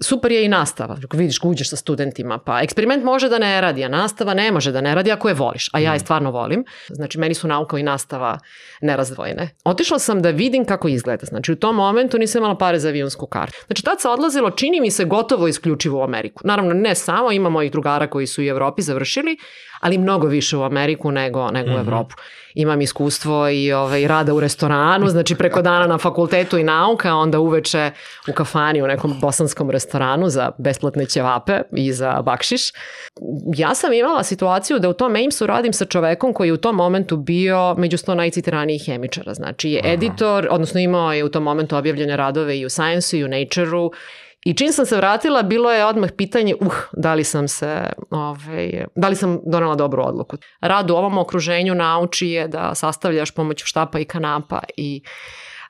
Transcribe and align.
super 0.00 0.32
je 0.32 0.44
i 0.44 0.48
nastava. 0.48 0.96
Vidiš, 1.12 1.38
uđeš 1.42 1.70
sa 1.70 1.76
studentima, 1.76 2.38
pa 2.38 2.60
eksperiment 2.62 3.04
može 3.04 3.28
da 3.28 3.38
ne 3.38 3.60
radi, 3.60 3.84
a 3.84 3.88
nastava 3.88 4.34
ne 4.34 4.52
može 4.52 4.72
da 4.72 4.80
ne 4.80 4.94
radi 4.94 5.12
ako 5.12 5.28
je 5.28 5.34
voliš. 5.34 5.70
A 5.72 5.78
ja 5.78 5.92
je 5.92 5.98
stvarno 5.98 6.30
volim. 6.30 6.64
Znači, 6.88 7.18
meni 7.18 7.34
su 7.34 7.48
nauka 7.48 7.78
i 7.78 7.82
nastava 7.82 8.38
nerazdvojene. 8.80 9.48
Otišla 9.64 9.98
sam 9.98 10.22
da 10.22 10.30
vidim 10.30 10.64
kako 10.64 10.88
izgleda. 10.88 11.26
Znači, 11.26 11.52
u 11.52 11.56
tom 11.56 11.76
momentu 11.76 12.18
nisam 12.18 12.40
imala 12.40 12.58
pare 12.58 12.78
za 12.78 12.88
avionsku 12.88 13.26
kartu. 13.26 13.56
Znači, 13.66 13.82
tad 13.82 14.00
se 14.00 14.08
odlazilo, 14.08 14.50
čini 14.50 14.80
mi 14.80 14.90
se, 14.90 15.04
gotovo 15.04 15.48
isključivo 15.48 16.00
u 16.00 16.04
Ameriku. 16.04 16.42
Naravno, 16.44 16.74
ne 16.74 16.94
samo, 16.94 17.32
ima 17.32 17.48
mojih 17.48 17.72
drugara 17.72 18.06
koji 18.06 18.26
su 18.26 18.42
u 18.42 18.44
Evropi 18.44 18.82
završili, 18.82 19.36
ali 19.80 19.98
mnogo 19.98 20.26
više 20.26 20.56
u 20.56 20.62
Ameriku 20.62 21.10
nego, 21.10 21.50
nego 21.50 21.70
mm 21.70 21.72
-hmm. 21.72 21.78
u 21.78 21.80
mhm. 21.80 21.88
Evropu. 21.88 22.14
Imam 22.54 22.80
iskustvo 22.80 23.48
i 23.48 23.72
ovaj, 23.72 24.08
rada 24.08 24.34
u 24.34 24.40
restoranu, 24.40 25.08
znači 25.08 25.34
preko 25.34 25.62
dana 25.62 25.86
na 25.86 25.98
fakultetu 25.98 26.58
i 26.58 26.64
nauka, 26.64 27.14
onda 27.14 27.38
uveče 27.38 27.90
u 28.28 28.32
kafani 28.32 28.82
u 28.82 28.86
nekom 28.86 29.14
bosanskom 29.20 29.70
restoranu 29.70 30.28
za 30.28 30.50
besplatne 30.58 31.06
ćevape 31.06 31.60
i 31.72 31.92
za 31.92 32.22
bakšiš. 32.22 32.72
Ja 33.56 33.74
sam 33.74 33.92
imala 33.92 34.22
situaciju 34.22 34.78
da 34.78 34.88
u 34.88 34.92
tom 34.92 35.14
Aimsu 35.14 35.46
radim 35.46 35.72
sa 35.72 35.84
čovekom 35.84 36.32
koji 36.32 36.48
je 36.48 36.52
u 36.52 36.56
tom 36.56 36.76
momentu 36.76 37.16
bio 37.16 37.74
među 37.78 37.98
sto 37.98 38.14
najcitiranijih 38.14 38.82
hemičara. 38.86 39.34
Znači 39.34 39.70
je 39.70 39.80
editor, 39.84 40.48
odnosno 40.50 40.80
imao 40.80 41.12
je 41.12 41.24
u 41.24 41.28
tom 41.28 41.42
momentu 41.42 41.76
objavljene 41.76 42.16
radove 42.16 42.58
i 42.58 42.66
u 42.66 42.70
Science-u 42.70 43.18
i 43.18 43.24
u 43.24 43.28
Nature-u 43.28 43.92
I 44.46 44.54
čim 44.54 44.72
sam 44.72 44.86
se 44.86 44.96
vratila, 44.96 45.42
bilo 45.42 45.72
je 45.72 45.84
odmah 45.84 46.10
pitanje, 46.16 46.54
uh, 46.60 46.74
da 46.92 47.14
li 47.14 47.24
sam 47.24 47.48
se, 47.48 47.82
ovaj, 48.10 48.84
da 48.94 49.08
li 49.08 49.16
sam 49.16 49.40
donela 49.46 49.74
dobru 49.74 50.02
odluku. 50.02 50.36
Rad 50.60 50.90
u 50.90 50.94
ovom 50.94 51.18
okruženju 51.18 51.74
nauči 51.74 52.28
je 52.28 52.48
da 52.48 52.74
sastavljaš 52.74 53.30
pomoću 53.30 53.66
štapa 53.66 53.98
i 53.98 54.04
kanapa 54.04 54.60
i 54.76 55.02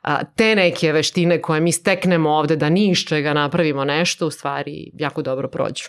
a, 0.03 0.25
te 0.25 0.55
neke 0.55 0.93
veštine 0.93 1.43
koje 1.43 1.61
mi 1.61 1.73
steknemo 1.73 2.31
ovde 2.31 2.57
da 2.57 2.69
ni 2.69 2.91
iz 2.91 2.99
čega 2.99 3.33
napravimo 3.33 3.85
nešto, 3.85 4.27
u 4.27 4.31
stvari 4.31 4.91
jako 4.95 5.23
dobro 5.23 5.49
prođu. 5.49 5.85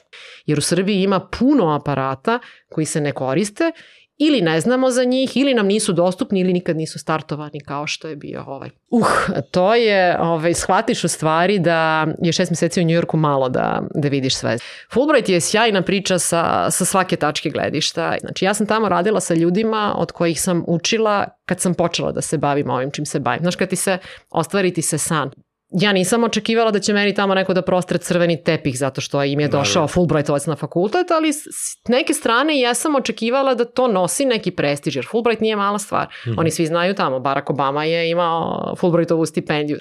Jer 0.45 0.57
u 0.57 0.61
Srbiji 0.61 1.03
ima 1.03 1.19
puno 1.19 1.69
aparata 1.75 2.39
koji 2.69 2.85
se 2.85 3.01
ne 3.01 3.11
koriste 3.11 3.71
ili 4.17 4.41
ne 4.41 4.59
znamo 4.61 4.91
za 4.91 5.03
njih, 5.03 5.37
ili 5.37 5.53
nam 5.53 5.67
nisu 5.67 5.93
dostupni, 5.93 6.39
ili 6.39 6.53
nikad 6.53 6.77
nisu 6.77 6.99
startovani 6.99 7.59
kao 7.59 7.87
što 7.87 8.07
je 8.07 8.15
bio 8.15 8.43
ovaj. 8.47 8.69
Uh, 8.89 9.07
to 9.51 9.75
je, 9.75 10.17
ovaj, 10.21 10.53
shvatiš 10.53 11.03
u 11.03 11.07
stvari 11.07 11.59
da 11.59 12.07
je 12.21 12.33
šest 12.33 12.51
meseci 12.51 12.81
u 12.81 12.83
Njujorku 12.83 13.17
malo 13.17 13.49
da, 13.49 13.81
da 13.95 14.07
vidiš 14.07 14.35
sve. 14.35 14.57
Fulbright 14.93 15.29
je 15.29 15.41
sjajna 15.41 15.81
priča 15.81 16.19
sa, 16.19 16.71
sa 16.71 16.85
svake 16.85 17.15
tačke 17.15 17.49
gledišta. 17.49 18.15
Znači, 18.21 18.45
ja 18.45 18.53
sam 18.53 18.67
tamo 18.67 18.89
radila 18.89 19.19
sa 19.19 19.33
ljudima 19.33 19.95
od 19.97 20.11
kojih 20.11 20.41
sam 20.41 20.63
učila 20.67 21.27
kad 21.45 21.59
sam 21.59 21.73
počela 21.73 22.11
da 22.11 22.21
se 22.21 22.37
bavim 22.37 22.69
ovim 22.69 22.91
čim 22.91 23.05
se 23.05 23.19
bavim. 23.19 23.41
Znaš, 23.41 23.55
kad 23.55 23.69
ti 23.69 23.75
se, 23.75 23.97
ostvari 24.29 24.73
ti 24.73 24.81
se 24.81 24.97
san 24.97 25.31
ja 25.69 25.93
nisam 25.93 26.23
očekivala 26.23 26.71
da 26.71 26.79
će 26.79 26.93
meni 26.93 27.13
tamo 27.13 27.33
neko 27.33 27.53
da 27.53 27.61
prostre 27.61 27.97
crveni 27.97 28.43
tepih 28.43 28.77
zato 28.77 29.01
što 29.01 29.23
im 29.23 29.39
je 29.39 29.47
došao 29.47 29.83
da, 29.83 29.87
Fulbrightovac 29.87 30.45
na 30.45 30.55
fakultet, 30.55 31.11
ali 31.11 31.33
s 31.33 31.77
neke 31.87 32.13
strane 32.13 32.59
ja 32.59 32.73
sam 32.73 32.95
očekivala 32.95 33.53
da 33.53 33.65
to 33.65 33.87
nosi 33.87 34.25
neki 34.25 34.51
prestiž, 34.51 34.95
jer 34.95 35.05
Fulbright 35.11 35.41
nije 35.41 35.55
mala 35.55 35.79
stvar. 35.79 36.07
Mm 36.07 36.29
-hmm. 36.29 36.39
Oni 36.39 36.51
svi 36.51 36.65
znaju 36.65 36.93
tamo, 36.93 37.19
Barack 37.19 37.49
Obama 37.49 37.83
je 37.83 38.09
imao 38.09 38.75
Fulbrightovu 38.77 39.25
stipendiju. 39.25 39.77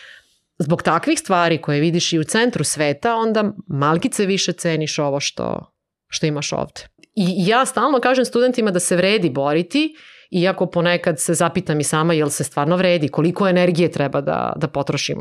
Zbog 0.58 0.82
takvih 0.82 1.18
stvari 1.18 1.58
koje 1.58 1.80
vidiš 1.80 2.12
i 2.12 2.18
u 2.18 2.24
centru 2.24 2.64
sveta, 2.64 3.14
onda 3.14 3.52
malkice 3.68 4.26
više 4.26 4.52
ceniš 4.52 4.98
ovo 4.98 5.20
što, 5.20 5.72
što 6.08 6.26
imaš 6.26 6.52
ovde. 6.52 6.80
I 7.14 7.46
ja 7.46 7.66
stalno 7.66 8.00
kažem 8.00 8.24
studentima 8.24 8.70
da 8.70 8.80
se 8.80 8.96
vredi 8.96 9.30
boriti, 9.30 9.94
iako 10.30 10.66
ponekad 10.66 11.20
se 11.20 11.34
zapitam 11.34 11.80
i 11.80 11.84
sama 11.84 12.14
jel 12.14 12.28
se 12.28 12.44
stvarno 12.44 12.76
vredi, 12.76 13.08
koliko 13.08 13.48
energije 13.48 13.90
treba 13.90 14.20
da, 14.20 14.52
da 14.56 14.68
potrošim. 14.68 15.18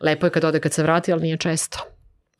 Lepo 0.00 0.26
je 0.26 0.30
kad 0.30 0.44
ode 0.44 0.60
kad 0.60 0.72
se 0.72 0.82
vrati, 0.82 1.12
ali 1.12 1.22
nije 1.22 1.36
često 1.36 1.78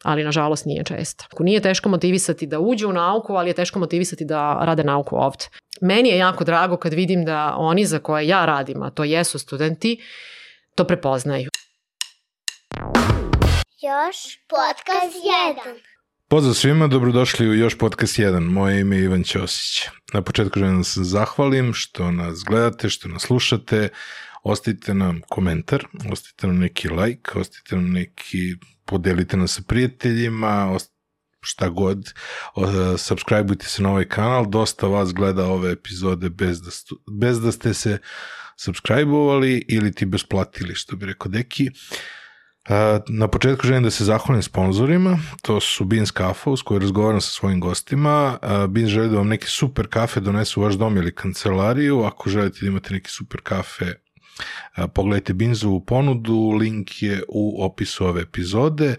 ali 0.02 0.25
nažalost 0.25 0.67
nije 0.67 0.84
često. 0.84 1.25
Ako 1.33 1.42
nije 1.42 1.61
teško 1.61 1.89
motivisati 1.89 2.47
da 2.47 2.61
uđe 2.61 2.86
u 2.86 2.92
nauku, 2.92 3.34
ali 3.34 3.50
je 3.50 3.55
teško 3.55 3.78
motivisati 3.78 4.25
da 4.25 4.58
rade 4.62 4.84
nauku 4.84 5.17
ovde. 5.17 5.44
Meni 5.80 6.08
je 6.08 6.19
jako 6.19 6.44
drago 6.44 6.77
kad 6.77 6.94
vidim 6.94 7.25
da 7.25 7.55
oni 7.56 7.84
za 7.84 7.98
koje 7.98 8.28
ja 8.28 8.46
radim, 8.46 8.83
a 8.83 8.90
to 8.90 9.05
jesu 9.05 9.39
studenti, 9.39 10.02
to 10.74 10.84
prepoznaju. 10.84 11.48
Još 13.83 14.39
podcast 14.48 15.17
1. 15.67 15.80
Pozdrav 16.30 16.55
svima, 16.55 16.86
dobrodošli 16.86 17.48
u 17.48 17.55
još 17.55 17.79
podcast 17.79 18.18
1. 18.18 18.41
Moje 18.41 18.80
ime 18.80 18.96
je 18.96 19.05
Ivan 19.05 19.23
Ćosić. 19.24 19.89
Na 20.13 20.23
početku 20.23 20.58
želim 20.58 20.79
da 20.79 20.85
se 20.85 21.05
zahvalim 21.05 21.73
što 21.73 22.11
nas 22.11 22.45
gledate, 22.46 22.89
što 22.89 23.08
nas 23.08 23.23
slušate. 23.23 23.89
Ostavite 24.42 24.95
nam 24.95 25.20
komentar, 25.29 25.86
ostavite 26.13 26.46
nam 26.46 26.58
neki 26.58 26.89
like, 26.89 27.39
ostavite 27.39 27.77
nam 27.77 27.92
neki, 27.92 28.55
podelite 28.85 29.36
nas 29.36 29.55
sa 29.55 29.63
prijateljima, 29.67 30.79
šta 31.40 31.69
god. 31.69 32.13
Subscribeujte 32.98 33.67
se 33.67 33.83
na 33.83 33.90
ovaj 33.90 34.08
kanal. 34.08 34.46
Dosta 34.46 34.86
vas 34.86 35.13
gleda 35.13 35.46
ove 35.46 35.73
epizode 35.73 36.29
bez 36.29 36.63
da, 36.63 36.70
stu, 36.70 37.01
bez 37.20 37.40
da 37.40 37.52
ste 37.52 37.74
se 37.74 37.98
subscribe-ovali 38.57 39.64
ili 39.69 39.92
ti 39.92 40.07
besplatili, 40.07 40.74
što 40.74 40.96
bi 40.96 41.07
rekao 41.07 41.30
Deki. 41.30 41.67
Uh, 41.67 42.20
Na 43.08 43.28
početku 43.28 43.66
želim 43.66 43.82
da 43.82 43.90
se 43.90 44.04
zahvalim 44.04 44.42
sponsorima, 44.42 45.18
to 45.42 45.60
su 45.60 45.84
Beans 45.84 46.10
Kafa 46.10 46.50
uz 46.50 46.62
koju 46.62 46.78
razgovaram 46.78 47.20
sa 47.20 47.30
svojim 47.30 47.60
gostima. 47.60 48.38
Beans 48.68 48.90
želi 48.90 49.08
da 49.08 49.16
vam 49.16 49.28
neki 49.28 49.46
super 49.46 49.86
kafe 49.86 50.20
donesu 50.20 50.60
u 50.60 50.64
vaš 50.64 50.74
dom 50.74 50.96
ili 50.96 51.14
kancelariju, 51.14 52.02
ako 52.02 52.30
želite 52.30 52.58
da 52.60 52.66
imate 52.66 52.94
neki 52.94 53.10
super 53.10 53.40
kafe 53.42 53.94
Pogledajte 54.95 55.34
Binzovu 55.34 55.84
ponudu, 55.84 56.51
link 56.51 57.02
je 57.02 57.23
u 57.28 57.64
opisu 57.64 58.06
ove 58.06 58.23
epizode. 58.23 58.96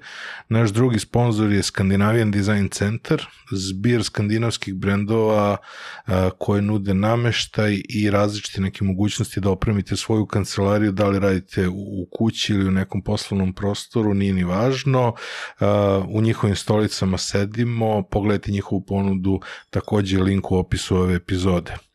Naš 0.50 0.70
drugi 0.70 1.00
sponsor 1.00 1.52
je 1.52 1.64
Scandinavian 1.64 2.32
Design 2.32 2.68
Center, 2.70 3.26
zbir 3.52 4.04
skandinavskih 4.04 4.76
brendova 4.76 5.58
koje 6.38 6.62
nude 6.62 6.94
nameštaj 6.94 7.82
i 7.90 8.10
različite 8.10 8.62
neke 8.62 8.84
mogućnosti 8.84 9.40
da 9.40 9.50
opremite 9.50 9.96
svoju 9.96 10.26
kancelariju, 10.26 10.92
da 10.92 11.08
li 11.08 11.20
radite 11.20 11.68
u 11.68 12.08
kući 12.12 12.54
ili 12.54 12.68
u 12.68 12.72
nekom 12.72 13.02
poslovnom 13.02 13.54
prostoru, 13.54 14.14
nije 14.14 14.34
ni 14.34 14.44
važno. 14.44 15.14
U 16.08 16.22
njihovim 16.22 16.56
stolicama 16.56 17.18
sedimo, 17.18 18.04
pogledajte 18.04 18.52
njihovu 18.52 18.82
ponudu, 18.82 19.40
takođe 19.70 20.20
link 20.20 20.52
u 20.52 20.58
opisu 20.58 20.96
ove 20.98 21.16
epizode. 21.16 21.91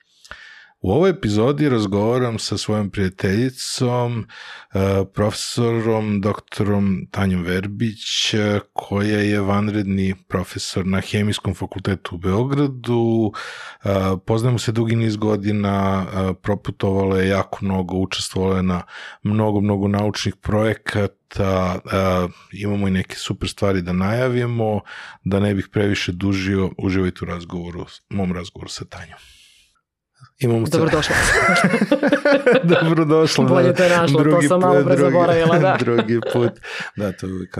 U 0.80 0.90
ovoj 0.90 1.10
epizodi 1.10 1.68
razgovaram 1.68 2.38
sa 2.38 2.58
svojom 2.58 2.90
prijateljicom, 2.90 4.26
e, 4.74 5.04
profesorom 5.14 6.20
doktorom 6.20 7.06
Tanjom 7.10 7.42
Verbić, 7.42 8.34
e, 8.34 8.60
koja 8.72 9.18
je 9.18 9.40
vanredni 9.40 10.14
profesor 10.28 10.86
na 10.86 11.00
Hemijskom 11.00 11.54
fakultetu 11.54 12.14
u 12.14 12.18
Beogradu. 12.18 13.32
E, 13.84 13.88
poznajemo 14.26 14.58
se 14.58 14.72
dugi 14.72 14.96
niz 14.96 15.16
godina, 15.16 16.06
proputovala 16.42 17.18
je 17.18 17.28
jako 17.28 17.58
mnogo, 17.60 17.96
učestvovala 17.96 18.56
je 18.56 18.62
na 18.62 18.82
mnogo, 19.22 19.60
mnogo 19.60 19.88
naučnih 19.88 20.36
projekata, 20.36 21.80
imamo 22.52 22.88
i 22.88 22.90
neke 22.90 23.16
super 23.16 23.48
stvari 23.48 23.82
da 23.82 23.92
najavimo, 23.92 24.80
da 25.24 25.40
ne 25.40 25.54
bih 25.54 25.68
previše 25.72 26.12
dužio, 26.12 26.70
uživajte 26.78 27.18
u 27.22 27.26
razgovoru, 27.26 27.86
mom 28.10 28.32
razgovoru 28.32 28.68
sa 28.68 28.84
Tanjom. 28.84 29.35
Imamo 30.38 30.66
Dobrodošla. 30.66 31.16
Dobrodošla. 32.84 33.44
Bolje 33.44 33.74
te 33.74 33.88
našla, 33.88 34.22
drugi, 34.22 34.48
to 34.48 34.48
sam 34.48 34.60
malo 34.60 34.84
pre 34.84 34.96
zaboravila, 34.96 35.58
da. 35.58 35.76
drugi 35.84 36.20
put. 36.32 36.52
Da, 36.96 37.12
to 37.12 37.26
je 37.26 37.32
uvijek. 37.32 37.56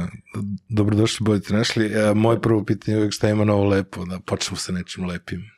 Dobrodošli, 0.69 1.25
bolje 1.25 1.41
te 1.41 1.55
našli. 1.55 1.87
E, 1.87 2.15
moje 2.15 2.41
prvo 2.41 2.65
pitanje 2.65 2.95
je 2.95 2.99
uvijek 2.99 3.13
šta 3.13 3.29
ima 3.29 3.45
novo 3.45 3.65
lepo, 3.65 4.05
da 4.05 4.21
počnemo 4.27 4.57
sa 4.57 4.73
nečim 4.73 5.07
lepim. 5.07 5.56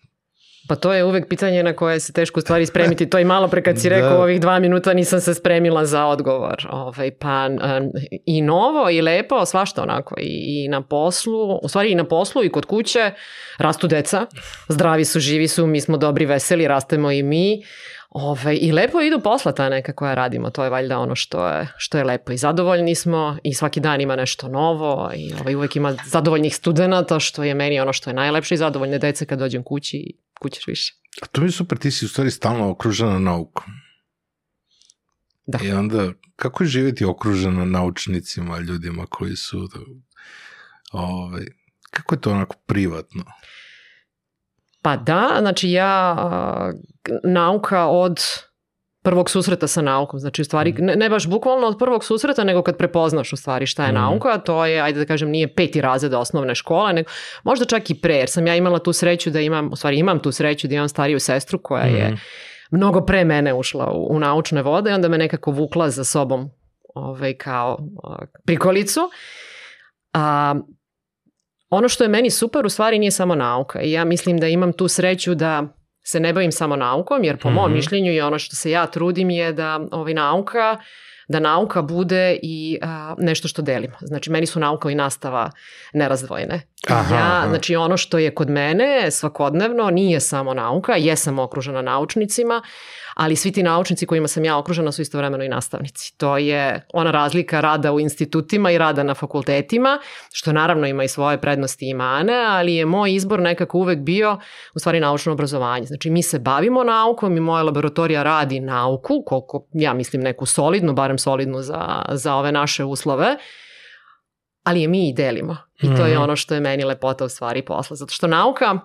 Pa 0.68 0.74
to 0.74 0.92
je 0.92 1.04
uvek 1.04 1.28
pitanje 1.28 1.62
na 1.62 1.72
koje 1.72 2.00
se 2.00 2.12
teško 2.12 2.40
stvari 2.40 2.66
spremiti. 2.66 3.10
To 3.10 3.18
i 3.18 3.24
malo 3.24 3.48
pre 3.48 3.62
kad 3.62 3.80
si 3.80 3.88
rekao 3.88 4.10
da. 4.10 4.22
ovih 4.22 4.40
dva 4.40 4.58
minuta 4.58 4.94
nisam 4.94 5.20
se 5.20 5.34
spremila 5.34 5.86
za 5.86 6.06
odgovor. 6.06 6.68
Ovaj, 6.70 7.10
pa 7.10 7.48
um, 7.48 7.90
i 8.26 8.42
novo 8.42 8.90
i 8.90 9.00
lepo, 9.00 9.46
svašta 9.46 9.82
onako. 9.82 10.14
I, 10.18 10.64
I 10.64 10.68
na 10.68 10.82
poslu, 10.82 11.58
u 11.62 11.68
stvari 11.68 11.90
i 11.90 11.94
na 11.94 12.04
poslu 12.04 12.44
i 12.44 12.52
kod 12.52 12.64
kuće 12.64 13.10
rastu 13.58 13.86
deca. 13.86 14.26
Zdravi 14.68 15.04
su, 15.04 15.20
živi 15.20 15.48
su, 15.48 15.66
mi 15.66 15.80
smo 15.80 15.96
dobri, 15.96 16.26
veseli, 16.26 16.68
rastemo 16.68 17.10
i 17.10 17.22
mi. 17.22 17.62
Ove, 18.10 18.40
ovaj, 18.40 18.58
I 18.60 18.72
lepo 18.72 19.00
idu 19.00 19.20
posla 19.20 19.52
ta 19.52 19.68
neka 19.68 19.92
koja 19.92 20.14
radimo, 20.14 20.50
to 20.50 20.64
je 20.64 20.70
valjda 20.70 20.98
ono 20.98 21.14
što 21.14 21.48
je, 21.48 21.68
što 21.76 21.98
je 21.98 22.04
lepo 22.04 22.32
i 22.32 22.36
zadovoljni 22.36 22.94
smo 22.94 23.36
i 23.42 23.54
svaki 23.54 23.80
dan 23.80 24.00
ima 24.00 24.16
nešto 24.16 24.48
novo 24.48 25.10
i 25.16 25.32
ovaj, 25.40 25.54
uvek 25.54 25.76
ima 25.76 25.96
zadovoljnih 26.06 26.56
studenta 26.56 27.20
što 27.20 27.42
je 27.42 27.54
meni 27.54 27.80
ono 27.80 27.92
što 27.92 28.10
je 28.10 28.14
najlepše 28.14 28.54
i 28.54 28.58
zadovoljne 28.58 28.98
dece 28.98 29.26
kad 29.26 29.38
dođem 29.38 29.62
kući 29.62 29.96
i 29.96 30.16
kućeš 30.40 30.66
više. 30.66 30.94
A 31.22 31.26
to 31.26 31.40
mi 31.40 31.46
je 31.46 31.52
super, 31.52 31.78
ti 31.78 31.90
si 31.90 32.04
u 32.04 32.08
stvari 32.08 32.30
stalno 32.30 32.70
okružena 32.70 33.18
naukom. 33.18 33.64
Da. 35.46 35.58
I 35.64 35.72
onda, 35.72 36.12
kako 36.36 36.64
je 36.64 36.68
živjeti 36.68 37.04
okružena 37.04 37.64
naučnicima, 37.64 38.58
ljudima 38.58 39.06
koji 39.06 39.36
su, 39.36 39.68
ovaj, 40.92 41.46
kako 41.90 42.14
je 42.14 42.20
to 42.20 42.30
onako 42.30 42.56
privatno? 42.66 43.24
Pa 44.82 44.96
da, 44.96 45.36
znači 45.40 45.70
ja 45.70 46.16
nauka 47.24 47.86
od 47.86 48.18
prvog 49.08 49.30
susreta 49.30 49.66
sa 49.66 49.82
naukom. 49.82 50.20
Znači, 50.20 50.42
u 50.42 50.44
stvari, 50.44 50.72
ne, 50.78 50.96
ne 50.96 51.08
baš 51.10 51.26
bukvalno 51.26 51.66
od 51.66 51.78
prvog 51.78 52.04
susreta, 52.04 52.44
nego 52.44 52.62
kad 52.62 52.76
prepoznaš 52.76 53.32
u 53.32 53.36
stvari 53.36 53.66
šta 53.66 53.82
je 53.82 53.92
Mhm. 53.92 53.96
nauka, 53.96 54.38
to 54.38 54.66
je, 54.66 54.80
ajde 54.80 54.98
da 54.98 55.06
kažem, 55.06 55.30
nije 55.30 55.54
peti 55.54 55.80
razred 55.80 56.14
osnovne 56.14 56.54
škole, 56.54 56.92
nego 56.92 57.10
možda 57.44 57.64
čak 57.64 57.90
i 57.90 57.94
pre, 57.94 58.14
jer 58.14 58.28
sam 58.30 58.46
ja 58.46 58.56
imala 58.56 58.78
tu 58.78 58.92
sreću 58.92 59.30
da 59.30 59.40
imam, 59.40 59.72
u 59.72 59.76
stvari 59.76 59.98
imam 59.98 60.18
tu 60.18 60.32
sreću 60.32 60.68
da 60.68 60.74
imam 60.74 60.88
stariju 60.88 61.20
sestru 61.20 61.58
koja 61.58 61.84
je 61.84 62.04
Mhm. 62.08 62.14
mnogo 62.70 63.00
pre 63.00 63.24
mene 63.24 63.54
ušla 63.54 63.90
u, 63.92 64.06
u 64.10 64.20
naučne 64.20 64.62
vode 64.62 64.90
i 64.90 64.94
onda 64.94 65.08
me 65.08 65.18
nekako 65.18 65.50
vukla 65.50 65.90
za 65.90 66.04
sobom 66.04 66.50
ovaj, 66.94 67.34
kao 67.34 67.78
prikolicu. 68.46 69.00
A, 70.12 70.54
ono 71.70 71.88
što 71.88 72.04
je 72.04 72.08
meni 72.08 72.30
super 72.30 72.66
u 72.66 72.68
stvari 72.68 72.98
nije 72.98 73.10
samo 73.10 73.34
nauka 73.34 73.80
i 73.80 73.92
ja 73.92 74.04
mislim 74.04 74.38
da 74.38 74.48
imam 74.48 74.72
tu 74.72 74.88
sreću 74.88 75.34
da 75.34 75.64
se 76.10 76.20
ne 76.20 76.32
bavim 76.32 76.52
samo 76.52 76.76
naukom, 76.76 77.24
jer 77.24 77.38
po 77.38 77.50
mom 77.50 77.64
Mhm. 77.64 77.74
mišljenju 77.74 78.12
i 78.12 78.20
ono 78.20 78.38
što 78.38 78.56
se 78.56 78.70
ja 78.70 78.86
trudim 78.86 79.30
je 79.30 79.52
da 79.52 79.80
ovaj, 79.92 80.14
nauka 80.14 80.76
da 81.30 81.40
nauka 81.40 81.82
bude 81.82 82.38
i 82.42 82.78
a, 82.82 83.14
nešto 83.18 83.48
što 83.48 83.62
delimo. 83.62 83.94
Znači, 84.00 84.30
meni 84.30 84.46
su 84.46 84.60
nauka 84.60 84.90
i 84.90 84.94
nastava 84.94 85.50
nerazdvojene. 85.92 86.60
Aha, 86.88 87.14
ja, 87.14 87.20
aha. 87.38 87.48
znači, 87.48 87.76
ono 87.76 87.96
što 87.96 88.18
je 88.18 88.34
kod 88.34 88.50
mene 88.50 89.10
svakodnevno 89.10 89.90
nije 89.90 90.20
samo 90.20 90.54
nauka, 90.54 90.96
jesam 90.96 91.38
okružena 91.38 91.82
naučnicima, 91.82 92.62
ali 93.18 93.36
svi 93.36 93.52
ti 93.52 93.62
naučnici 93.62 94.06
kojima 94.06 94.28
sam 94.28 94.44
ja 94.44 94.58
okružena 94.58 94.92
su 94.92 95.02
istovremeno 95.02 95.44
i 95.44 95.48
nastavnici. 95.48 96.18
To 96.18 96.36
je 96.36 96.86
ona 96.92 97.10
razlika 97.10 97.60
rada 97.60 97.92
u 97.92 98.00
institutima 98.00 98.70
i 98.70 98.78
rada 98.78 99.02
na 99.02 99.14
fakultetima, 99.14 99.98
što 100.32 100.52
naravno 100.52 100.86
ima 100.86 101.04
i 101.04 101.08
svoje 101.08 101.40
prednosti 101.40 101.88
i 101.88 101.94
mane, 101.94 102.34
ali 102.48 102.74
je 102.74 102.86
moj 102.86 103.14
izbor 103.14 103.40
nekako 103.40 103.78
uvek 103.78 103.98
bio 103.98 104.38
u 104.74 104.78
stvari 104.78 105.00
naučno 105.00 105.32
obrazovanje. 105.32 105.86
Znači 105.86 106.10
mi 106.10 106.22
se 106.22 106.38
bavimo 106.38 106.84
naukom 106.84 107.36
i 107.36 107.40
moja 107.40 107.62
laboratorija 107.62 108.22
radi 108.22 108.60
nauku, 108.60 109.22
koliko 109.26 109.66
ja 109.72 109.94
mislim 109.94 110.22
neku 110.22 110.46
solidnu, 110.46 110.92
barem 110.92 111.18
solidnu 111.18 111.62
za, 111.62 112.02
za 112.12 112.34
ove 112.34 112.52
naše 112.52 112.84
uslove, 112.84 113.36
ali 114.62 114.82
je 114.82 114.88
mi 114.88 115.08
i 115.08 115.12
delimo. 115.12 115.56
I 115.82 115.86
to 115.96 116.06
je 116.06 116.14
Mhm. 116.14 116.22
ono 116.22 116.36
što 116.36 116.54
je 116.54 116.60
meni 116.60 116.84
lepota 116.84 117.24
u 117.24 117.28
stvari 117.28 117.62
posla. 117.62 117.96
Zato 117.96 118.12
što 118.12 118.26
nauka, 118.26 118.78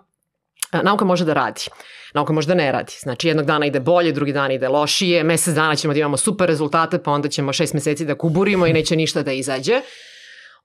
nauka 0.81 1.05
može 1.05 1.25
da 1.25 1.33
radi. 1.33 1.61
Nauka 2.13 2.33
može 2.33 2.47
da 2.47 2.53
ne 2.53 2.71
radi. 2.71 2.93
Znači 2.99 3.27
jednog 3.27 3.45
dana 3.45 3.65
ide 3.65 3.79
bolje, 3.79 4.11
drugi 4.11 4.33
dan 4.33 4.51
ide 4.51 4.67
lošije, 4.67 5.23
mesec 5.23 5.55
dana 5.55 5.75
ćemo 5.75 5.93
da 5.93 5.99
imamo 5.99 6.17
super 6.17 6.47
rezultate, 6.47 7.03
pa 7.03 7.11
onda 7.11 7.29
ćemo 7.29 7.53
šest 7.53 7.73
meseci 7.73 8.05
da 8.05 8.15
kuburimo 8.15 8.67
i 8.67 8.73
neće 8.73 8.95
ništa 8.95 9.21
da 9.21 9.31
izađe. 9.31 9.81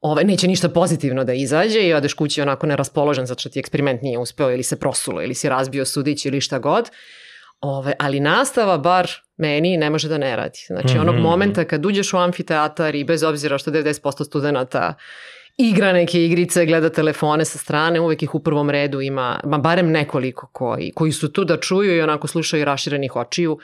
Ove, 0.01 0.25
neće 0.25 0.49
ništa 0.49 0.69
pozitivno 0.69 1.25
da 1.25 1.33
izađe 1.33 1.81
i 1.81 1.95
odeš 1.95 2.15
kući 2.15 2.43
onako 2.43 2.67
neraspoložen 2.67 3.27
zato 3.27 3.41
što 3.41 3.49
ti 3.49 3.59
eksperiment 3.59 4.03
nije 4.03 4.19
uspeo 4.19 4.51
ili 4.51 4.63
se 4.63 4.79
prosulo 4.79 5.23
ili 5.23 5.35
si 5.35 5.49
razbio 5.49 5.85
sudić 5.85 6.27
ili 6.27 6.41
šta 6.41 6.59
god. 6.59 6.91
Ove, 7.61 7.93
ali 7.99 8.21
nastava 8.21 8.79
bar 8.79 9.11
meni 9.37 9.77
ne 9.77 9.91
može 9.91 10.09
da 10.09 10.19
ne 10.19 10.37
radi. 10.37 10.59
Znači 10.67 10.99
onog 10.99 11.15
Mhm. 11.15 11.23
momenta 11.23 11.65
kad 11.65 11.87
uđeš 11.87 12.13
u 12.13 12.17
amfiteatar 12.17 12.95
i 12.95 13.05
bez 13.05 13.23
obzira 13.23 13.59
što 13.59 13.71
90% 13.71 14.25
studenta 14.25 14.95
igra 15.59 15.93
neke 15.93 16.25
igrice, 16.25 16.67
gleda 16.67 16.91
telefone 16.91 17.45
sa 17.45 17.59
strane, 17.59 18.01
uvek 18.01 18.23
ih 18.23 18.35
u 18.35 18.41
prvom 18.41 18.71
redu 18.71 19.01
ima, 19.01 19.41
ma 19.45 19.59
barem 19.59 19.91
nekoliko 19.91 20.51
koji, 20.53 20.93
koji 20.95 21.13
su 21.13 21.33
tu 21.33 21.45
da 21.45 21.61
čuju 21.61 21.97
i 21.97 22.01
onako 22.01 22.27
slušaju 22.27 22.65
raširenih 22.65 23.17
očiju 23.17 23.59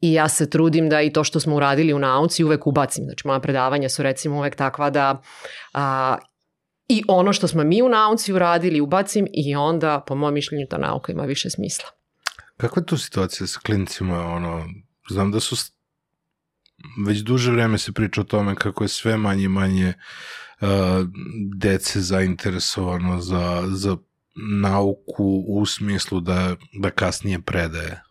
i 0.00 0.12
ja 0.12 0.28
se 0.28 0.50
trudim 0.50 0.88
da 0.88 1.02
i 1.02 1.12
to 1.12 1.24
što 1.24 1.40
smo 1.40 1.56
uradili 1.56 1.92
u 1.92 1.98
nauci 1.98 2.44
uvek 2.44 2.66
ubacim. 2.66 3.04
Znači 3.04 3.26
moja 3.26 3.40
predavanja 3.40 3.88
su 3.88 4.02
recimo 4.02 4.36
uvek 4.36 4.56
takva 4.56 4.90
da 4.90 5.22
a, 5.72 6.16
i 6.88 7.02
ono 7.08 7.32
što 7.32 7.48
smo 7.48 7.64
mi 7.64 7.82
u 7.82 7.88
nauci 7.88 8.32
uradili 8.32 8.80
ubacim 8.80 9.26
i 9.32 9.56
onda 9.56 10.04
po 10.06 10.14
mom 10.14 10.34
mišljenju 10.34 10.66
ta 10.70 10.78
nauka 10.78 11.12
ima 11.12 11.22
više 11.22 11.50
smisla. 11.50 11.88
Kakva 12.56 12.82
je 12.82 12.86
tu 12.86 12.98
situacija 12.98 13.46
sa 13.46 13.60
klincima? 13.60 14.26
Ono, 14.26 14.66
znam 15.10 15.32
da 15.32 15.40
su 15.40 15.56
već 17.06 17.18
duže 17.18 17.50
vreme 17.50 17.78
se 17.78 17.92
priča 17.92 18.20
o 18.20 18.24
tome 18.24 18.54
kako 18.54 18.84
je 18.84 18.88
sve 18.88 19.16
manje 19.16 19.48
manje 19.48 19.88
uh, 19.88 20.41
dece 21.54 22.00
zainteresovano 22.00 23.20
za, 23.20 23.62
za 23.68 23.96
nauku 24.60 25.44
u 25.48 25.66
smislu 25.66 26.20
da, 26.20 26.56
da 26.80 26.90
kasnije 26.90 27.40
predaje. 27.40 28.02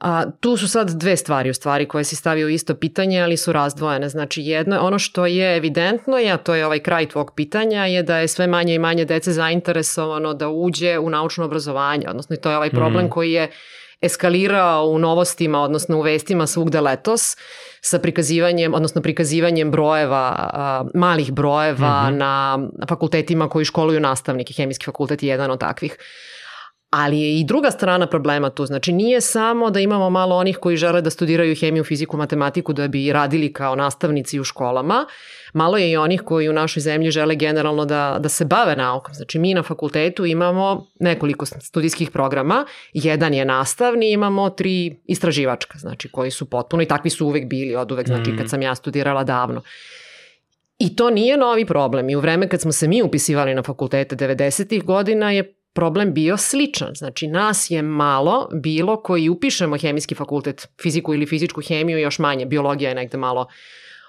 A, 0.00 0.30
tu 0.40 0.56
su 0.56 0.68
sad 0.68 0.90
dve 0.90 1.16
stvari 1.16 1.50
u 1.50 1.54
stvari 1.54 1.88
koje 1.88 2.04
si 2.04 2.16
stavio 2.16 2.48
isto 2.48 2.74
pitanje, 2.74 3.20
ali 3.22 3.36
su 3.36 3.52
razdvojene. 3.52 4.08
Znači 4.08 4.42
jedno, 4.42 4.80
ono 4.80 4.98
što 4.98 5.26
je 5.26 5.56
evidentno, 5.56 6.16
a 6.32 6.36
to 6.36 6.54
je 6.54 6.66
ovaj 6.66 6.78
kraj 6.78 7.08
tvog 7.08 7.32
pitanja, 7.36 7.86
je 7.86 8.02
da 8.02 8.18
je 8.18 8.28
sve 8.28 8.46
manje 8.46 8.74
i 8.74 8.78
manje 8.78 9.04
dece 9.04 9.32
zainteresovano 9.32 10.34
da 10.34 10.48
uđe 10.48 10.98
u 10.98 11.10
naučno 11.10 11.44
obrazovanje, 11.44 12.08
odnosno 12.08 12.36
i 12.36 12.40
to 12.40 12.50
je 12.50 12.56
ovaj 12.56 12.70
problem 12.70 13.04
Mhm. 13.04 13.12
koji 13.12 13.32
je 13.32 13.50
eskalirao 14.00 14.86
u 14.86 14.98
novostima, 14.98 15.60
odnosno 15.60 15.98
u 15.98 16.02
vestima 16.02 16.46
svugde 16.46 16.80
letos 16.80 17.36
sa 17.80 17.98
prikazivanjem, 17.98 18.74
odnosno 18.74 19.02
prikazivanjem 19.02 19.70
brojeva, 19.70 20.34
a, 20.38 20.84
malih 20.94 21.32
brojeva 21.32 22.02
Mhm. 22.08 22.18
na 22.18 22.58
fakultetima 22.88 23.48
koji 23.48 23.64
školuju 23.64 24.00
nastavnike. 24.00 24.54
Hemijski 24.54 24.84
fakultet 24.84 25.22
je 25.22 25.28
jedan 25.28 25.50
od 25.50 25.60
takvih. 25.60 25.96
Ali 26.90 27.20
je 27.20 27.40
i 27.40 27.44
druga 27.44 27.70
strana 27.70 28.06
problema 28.06 28.50
tu. 28.50 28.66
Znači 28.66 28.92
nije 28.92 29.20
samo 29.20 29.70
da 29.70 29.80
imamo 29.80 30.10
malo 30.10 30.36
onih 30.36 30.58
koji 30.58 30.76
žele 30.76 31.02
da 31.02 31.10
studiraju 31.10 31.56
hemiju, 31.60 31.84
fiziku, 31.84 32.16
matematiku 32.16 32.72
da 32.72 32.88
bi 32.88 33.12
radili 33.12 33.52
kao 33.52 33.76
nastavnici 33.76 34.40
u 34.40 34.44
školama. 34.44 35.06
Malo 35.56 35.76
je 35.76 35.90
i 35.90 35.96
onih 35.96 36.22
koji 36.24 36.48
u 36.48 36.52
našoj 36.52 36.80
zemlji 36.80 37.10
žele 37.10 37.34
generalno 37.34 37.84
da, 37.84 38.16
da 38.20 38.28
se 38.28 38.44
bave 38.44 38.76
naukom. 38.76 39.14
Znači 39.14 39.38
mi 39.38 39.54
na 39.54 39.62
fakultetu 39.62 40.24
imamo 40.26 40.86
nekoliko 41.00 41.46
studijskih 41.46 42.10
programa. 42.10 42.66
Jedan 42.92 43.34
je 43.34 43.44
nastavni, 43.44 44.10
imamo 44.12 44.50
tri 44.50 44.96
istraživačka, 45.04 45.78
znači 45.78 46.08
koji 46.08 46.30
su 46.30 46.50
potpuno 46.50 46.82
i 46.82 46.86
takvi 46.86 47.10
su 47.10 47.26
uvek 47.26 47.48
bili 47.48 47.76
od 47.76 47.92
uvek, 47.92 48.06
znači 48.06 48.30
Mhm. 48.30 48.38
kad 48.38 48.50
sam 48.50 48.62
ja 48.62 48.74
studirala 48.74 49.24
davno. 49.24 49.62
I 50.78 50.96
to 50.96 51.10
nije 51.10 51.36
novi 51.36 51.64
problem. 51.66 52.10
I 52.10 52.16
u 52.16 52.20
vreme 52.20 52.48
kad 52.48 52.60
smo 52.60 52.72
se 52.72 52.88
mi 52.88 53.02
upisivali 53.02 53.54
na 53.54 53.62
fakultete 53.62 54.16
90. 54.16 54.84
godina 54.84 55.30
je 55.32 55.52
problem 55.72 56.14
bio 56.14 56.36
sličan. 56.36 56.94
Znači, 56.94 57.26
nas 57.26 57.70
je 57.70 57.82
malo 57.82 58.48
bilo 58.52 59.02
koji 59.02 59.28
upišemo 59.28 59.76
hemijski 59.78 60.14
fakultet, 60.14 60.68
fiziku 60.82 61.14
ili 61.14 61.26
fizičku 61.26 61.60
hemiju, 61.60 61.98
još 61.98 62.18
manje. 62.18 62.46
Biologija 62.46 62.88
je 62.88 62.94
negde 62.94 63.18
malo, 63.18 63.46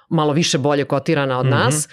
malo 0.09 0.33
više 0.33 0.57
bolje 0.57 0.85
kotirana 0.85 1.39
od 1.39 1.45
Mhm. 1.45 1.55
nas. 1.55 1.89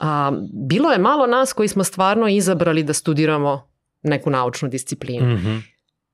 A, 0.00 0.32
bilo 0.68 0.92
je 0.92 0.98
malo 0.98 1.26
nas 1.26 1.52
koji 1.52 1.68
smo 1.68 1.84
stvarno 1.84 2.28
izabrali 2.28 2.82
da 2.82 2.92
studiramo 2.92 3.68
neku 4.02 4.30
naučnu 4.30 4.68
disciplinu. 4.68 5.34
Mhm. 5.34 5.56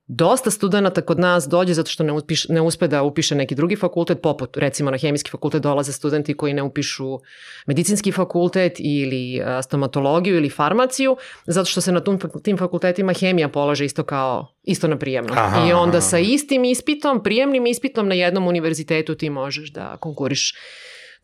Dosta 0.07 0.51
studenta 0.51 1.01
kod 1.01 1.19
nas 1.19 1.47
dođe 1.47 1.73
zato 1.73 1.89
što 1.89 2.03
ne, 2.03 2.11
upiš, 2.11 2.47
ne 2.49 2.61
uspe 2.61 2.87
da 2.87 3.03
upiše 3.03 3.35
neki 3.35 3.55
drugi 3.55 3.75
fakultet, 3.75 4.21
poput 4.21 4.57
recimo 4.57 4.91
na 4.91 4.97
hemijski 4.97 5.31
fakultet 5.31 5.61
dolaze 5.61 5.91
studenti 5.91 6.37
koji 6.37 6.53
ne 6.53 6.61
upišu 6.63 7.19
medicinski 7.67 8.11
fakultet 8.11 8.73
ili 8.79 9.41
a, 9.45 9.61
stomatologiju 9.61 10.35
ili 10.37 10.49
farmaciju, 10.49 11.17
zato 11.47 11.65
što 11.65 11.81
se 11.81 11.91
na 11.91 11.99
tom, 11.99 12.19
tim 12.43 12.57
fakultetima 12.57 13.13
hemija 13.13 13.49
polaže 13.49 13.85
isto 13.85 14.03
kao 14.03 14.47
isto 14.63 14.87
na 14.87 14.97
prijemno. 14.97 15.33
Aha, 15.37 15.67
I 15.69 15.73
onda 15.73 15.97
aha. 15.97 16.01
sa 16.01 16.19
istim 16.19 16.63
ispitom, 16.65 17.23
prijemnim 17.23 17.65
ispitom 17.65 18.07
na 18.07 18.15
jednom 18.15 18.47
univerzitetu 18.47 19.15
ti 19.15 19.29
možeš 19.29 19.71
da 19.71 19.97
konkuriš 19.97 20.53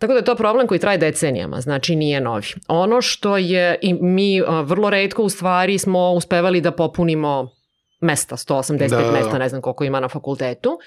Tako 0.02 0.14
da 0.14 0.20
je 0.20 0.26
to 0.26 0.36
problem 0.36 0.68
koji 0.68 0.80
traje 0.80 0.98
decenijama, 0.98 1.62
znači 1.62 1.96
nije 1.96 2.22
novi. 2.22 2.48
Ono 2.68 3.02
što 3.02 3.38
je, 3.38 3.80
i 3.82 3.94
mi 3.94 4.42
vrlo 4.64 4.90
redko 4.90 5.24
u 5.24 5.30
stvari 5.30 5.78
smo 5.78 6.12
uspevali 6.12 6.62
da 6.62 6.72
popunimo 6.72 7.50
mesta, 8.00 8.36
185 8.36 8.90
Da, 8.90 8.96
da, 8.96 9.02
da. 9.02 9.12
mesta, 9.12 9.38
ne 9.38 9.50
znam 9.50 9.62
koliko 9.62 9.84
ima 9.84 10.00
na 10.00 10.08
fakultetu. 10.08 10.80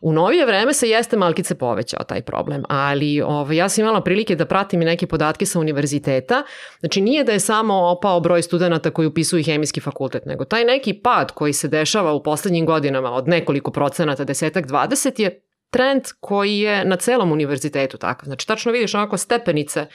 U 0.00 0.12
novije 0.12 0.46
vreme 0.46 0.72
se 0.72 0.88
jeste 0.88 1.16
malkice 1.16 1.54
povećao 1.54 2.04
taj 2.04 2.22
problem, 2.22 2.62
ali 2.68 3.22
ovaj, 3.22 3.56
ja 3.56 3.68
sam 3.68 3.84
imala 3.84 4.00
prilike 4.00 4.36
da 4.36 4.46
pratim 4.46 4.82
i 4.82 4.84
neke 4.84 5.06
podatke 5.06 5.46
sa 5.46 5.60
univerziteta. 5.60 6.42
Znači 6.80 7.00
nije 7.00 7.24
da 7.24 7.32
je 7.32 7.40
samo 7.40 7.74
opao 7.74 8.20
broj 8.20 8.42
studenta 8.42 8.90
koji 8.90 9.06
upisuju 9.06 9.44
hemijski 9.44 9.80
fakultet, 9.80 10.24
nego 10.26 10.44
taj 10.44 10.64
neki 10.64 10.94
pad 10.94 11.32
koji 11.32 11.52
se 11.52 11.68
dešava 11.68 12.12
u 12.12 12.22
poslednjim 12.22 12.66
godinama 12.66 13.12
od 13.12 13.28
nekoliko 13.28 13.70
procenata, 13.70 14.24
desetak, 14.24 14.66
20 14.66 15.20
je 15.20 15.45
trend 15.70 16.02
koji 16.20 16.58
je 16.58 16.84
na 16.84 16.96
celom 16.96 17.32
univerzitetu 17.32 17.98
takav. 17.98 18.26
Znači 18.26 18.46
tačno 18.46 18.72
vidiš 18.72 18.94
onako 18.94 19.16
stepenice 19.16 19.86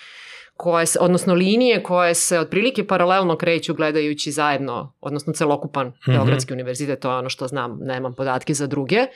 koje 0.57 0.85
se, 0.85 0.99
odnosno 0.99 1.33
linije 1.33 1.83
koje 1.83 2.15
se 2.15 2.39
otprilike 2.39 2.87
paralelno 2.87 3.37
kreću 3.37 3.73
gledajući 3.73 4.31
zajedno, 4.31 4.93
odnosno 5.01 5.33
celokupan 5.33 5.87
mm. 5.87 5.91
-hmm. 5.91 6.13
Beogradski 6.13 6.53
univerzitet, 6.53 6.99
to 6.99 7.11
je 7.11 7.17
ono 7.17 7.29
što 7.29 7.47
znam, 7.47 7.79
nemam 7.81 8.15
podatke 8.15 8.53
za 8.53 8.67
druge, 8.67 9.07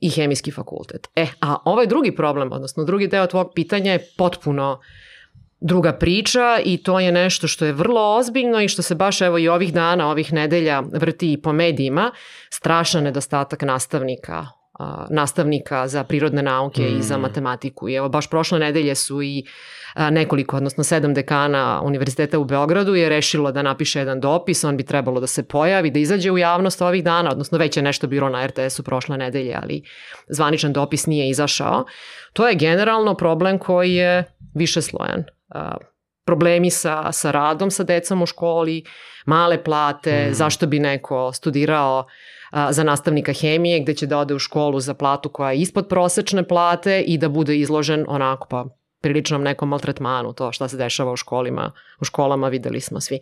i 0.00 0.10
hemijski 0.10 0.50
fakultet. 0.50 1.08
E, 1.16 1.26
a 1.40 1.56
ovaj 1.64 1.86
drugi 1.86 2.14
problem, 2.14 2.52
odnosno 2.52 2.84
drugi 2.84 3.06
deo 3.06 3.26
tvog 3.26 3.52
pitanja 3.54 3.92
je 3.92 4.06
potpuno 4.16 4.80
druga 5.60 5.92
priča 5.92 6.58
i 6.64 6.82
to 6.82 7.00
je 7.00 7.12
nešto 7.12 7.48
što 7.48 7.64
je 7.64 7.72
vrlo 7.72 8.16
ozbiljno 8.16 8.60
i 8.60 8.68
što 8.68 8.82
se 8.82 8.94
baš 8.94 9.20
evo 9.20 9.38
i 9.38 9.48
ovih 9.48 9.74
dana, 9.74 10.10
ovih 10.10 10.32
nedelja 10.32 10.82
vrti 10.92 11.32
i 11.32 11.42
po 11.42 11.52
medijima, 11.52 12.10
strašan 12.50 13.04
nedostatak 13.04 13.62
nastavnika 13.62 14.46
nastavnika 15.10 15.88
za 15.88 16.04
prirodne 16.04 16.42
nauke 16.42 16.82
mm. 16.82 16.98
i 16.98 17.02
za 17.02 17.18
Mm. 17.18 17.20
matematiku. 17.20 17.88
I 17.88 17.94
evo, 17.94 18.08
baš 18.08 18.30
prošle 18.30 18.58
nedelje 18.58 18.94
su 18.94 19.22
i 19.22 19.44
nekoliko, 20.10 20.56
odnosno 20.56 20.84
sedam 20.84 21.14
dekana 21.14 21.80
Univerziteta 21.84 22.38
u 22.38 22.44
Beogradu 22.44 22.94
je 22.94 23.08
rešilo 23.08 23.52
da 23.52 23.62
napiše 23.62 23.98
jedan 23.98 24.20
dopis, 24.20 24.64
on 24.64 24.76
bi 24.76 24.82
trebalo 24.86 25.20
da 25.20 25.26
se 25.26 25.42
pojavi, 25.48 25.90
da 25.90 25.98
izađe 25.98 26.30
u 26.30 26.38
javnost 26.38 26.82
ovih 26.82 27.04
dana, 27.04 27.30
odnosno 27.30 27.58
već 27.58 27.76
je 27.76 27.82
nešto 27.82 28.06
bilo 28.06 28.28
na 28.28 28.46
RTS-u 28.46 28.82
prošle 28.82 29.16
nedelje, 29.16 29.56
ali 29.62 29.82
zvaničan 30.28 30.72
dopis 30.72 31.06
nije 31.06 31.30
izašao. 31.30 31.84
To 32.32 32.48
je 32.48 32.54
generalno 32.54 33.14
problem 33.14 33.58
koji 33.58 33.94
je 33.94 34.24
više 34.54 34.82
slojan. 34.82 35.24
A, 35.48 35.76
problemi 36.26 36.70
sa, 36.70 37.12
sa 37.12 37.30
radom 37.30 37.70
sa 37.70 37.84
decom 37.84 38.22
u 38.22 38.26
školi, 38.26 38.84
male 39.26 39.64
plate, 39.64 40.26
Mm. 40.30 40.34
zašto 40.34 40.66
bi 40.66 40.78
neko 40.78 41.32
studirao 41.32 42.06
a, 42.50 42.72
za 42.72 42.84
nastavnika 42.84 43.32
hemije 43.32 43.80
gde 43.80 43.94
će 43.94 44.06
da 44.06 44.18
ode 44.18 44.34
u 44.34 44.38
školu 44.38 44.80
za 44.80 44.94
platu 44.94 45.28
koja 45.28 45.52
je 45.52 45.60
ispod 45.60 45.88
prosečne 45.88 46.48
plate 46.48 47.00
i 47.00 47.18
da 47.18 47.28
bude 47.28 47.56
izložen 47.56 48.04
onako 48.08 48.48
pa 48.48 48.64
priličnom 49.00 49.42
nekom 49.42 49.68
maltretmanu, 49.68 50.32
to 50.32 50.52
šta 50.52 50.68
se 50.68 50.76
dešava 50.76 51.12
u 51.12 51.16
školima, 51.16 51.72
u 52.00 52.04
školama 52.04 52.48
videli 52.48 52.80
smo 52.80 53.00
svi. 53.00 53.18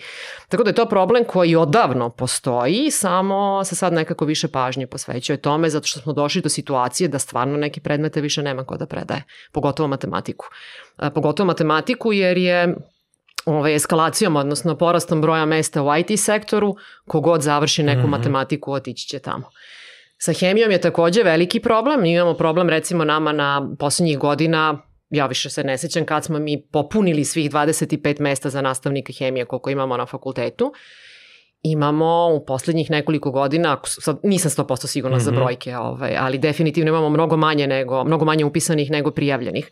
Tako 0.49 0.65
da 0.65 0.71
je 0.71 0.75
to 0.75 0.87
problem 0.87 1.25
koji 1.25 1.57
odavno 1.57 2.11
postoji, 2.11 2.91
samo 2.91 3.65
se 3.65 3.77
sad 3.77 3.93
nekako 3.93 4.25
više 4.25 4.49
pažnje 4.49 4.87
posvećuje 4.87 5.37
tome 5.37 5.71
zato 5.71 5.87
što 5.87 6.01
smo 6.01 6.13
došli 6.13 6.43
do 6.43 6.49
situacije 6.49 7.09
da 7.09 7.19
stvarno 7.19 7.57
neke 7.57 7.81
predmete 7.81 8.21
više 8.21 8.43
nema 8.43 8.65
ko 8.65 8.77
da 8.77 8.87
predaje, 8.87 9.23
pogotovo 9.53 9.89
matematiku. 9.89 10.47
Pogotovo 11.15 11.47
matematiku 11.47 12.13
jer 12.13 12.39
je 12.39 12.77
ovaj, 13.47 13.75
eskalacijom, 13.75 14.37
odnosno 14.37 14.77
porastom 14.77 15.21
broja 15.21 15.45
mesta 15.45 15.83
u 15.83 15.87
IT 15.99 16.21
sektoru, 16.21 16.77
kogod 17.07 17.43
završi 17.43 17.83
neku 17.83 18.01
mm 18.01 18.05
-hmm. 18.05 18.11
matematiku, 18.11 18.73
otići 18.73 19.09
će 19.09 19.19
tamo. 19.19 19.51
Sa 20.19 20.33
hemijom 20.33 20.71
je 20.71 20.81
takođe 20.81 21.23
veliki 21.23 21.61
problem. 21.61 22.05
Imamo 22.05 22.35
problem 22.35 22.69
recimo 22.69 23.05
nama 23.05 23.33
na 23.33 23.75
poslednjih 23.79 24.19
godina, 24.19 24.79
ja 25.11 25.27
više 25.27 25.51
se 25.51 25.65
ne 25.65 25.79
sećam 25.79 26.05
kad 26.05 26.25
smo 26.25 26.39
mi 26.39 26.63
popunili 26.73 27.25
svih 27.25 27.51
25 27.51 28.21
mesta 28.21 28.51
za 28.51 28.63
nastavnika 28.63 29.13
hemije 29.19 29.45
koliko 29.45 29.71
imamo 29.71 29.97
na 29.97 30.07
fakultetu. 30.07 30.73
Imamo 31.63 32.29
u 32.35 32.45
poslednjih 32.45 32.91
nekoliko 32.91 33.31
godina, 33.31 33.81
sad 33.85 34.19
nisam 34.23 34.51
100% 34.51 34.87
sigurna 34.87 35.17
mm 35.17 35.21
-hmm. 35.21 35.25
za 35.25 35.31
Mhm. 35.31 35.41
brojke, 35.41 35.77
ovaj, 35.77 36.17
ali 36.19 36.39
definitivno 36.39 36.89
imamo 36.89 37.09
mnogo 37.09 37.37
manje 37.37 37.67
nego 37.67 38.05
mnogo 38.05 38.25
manje 38.25 38.45
upisanih 38.45 38.91
nego 38.91 39.11
prijavljenih. 39.11 39.71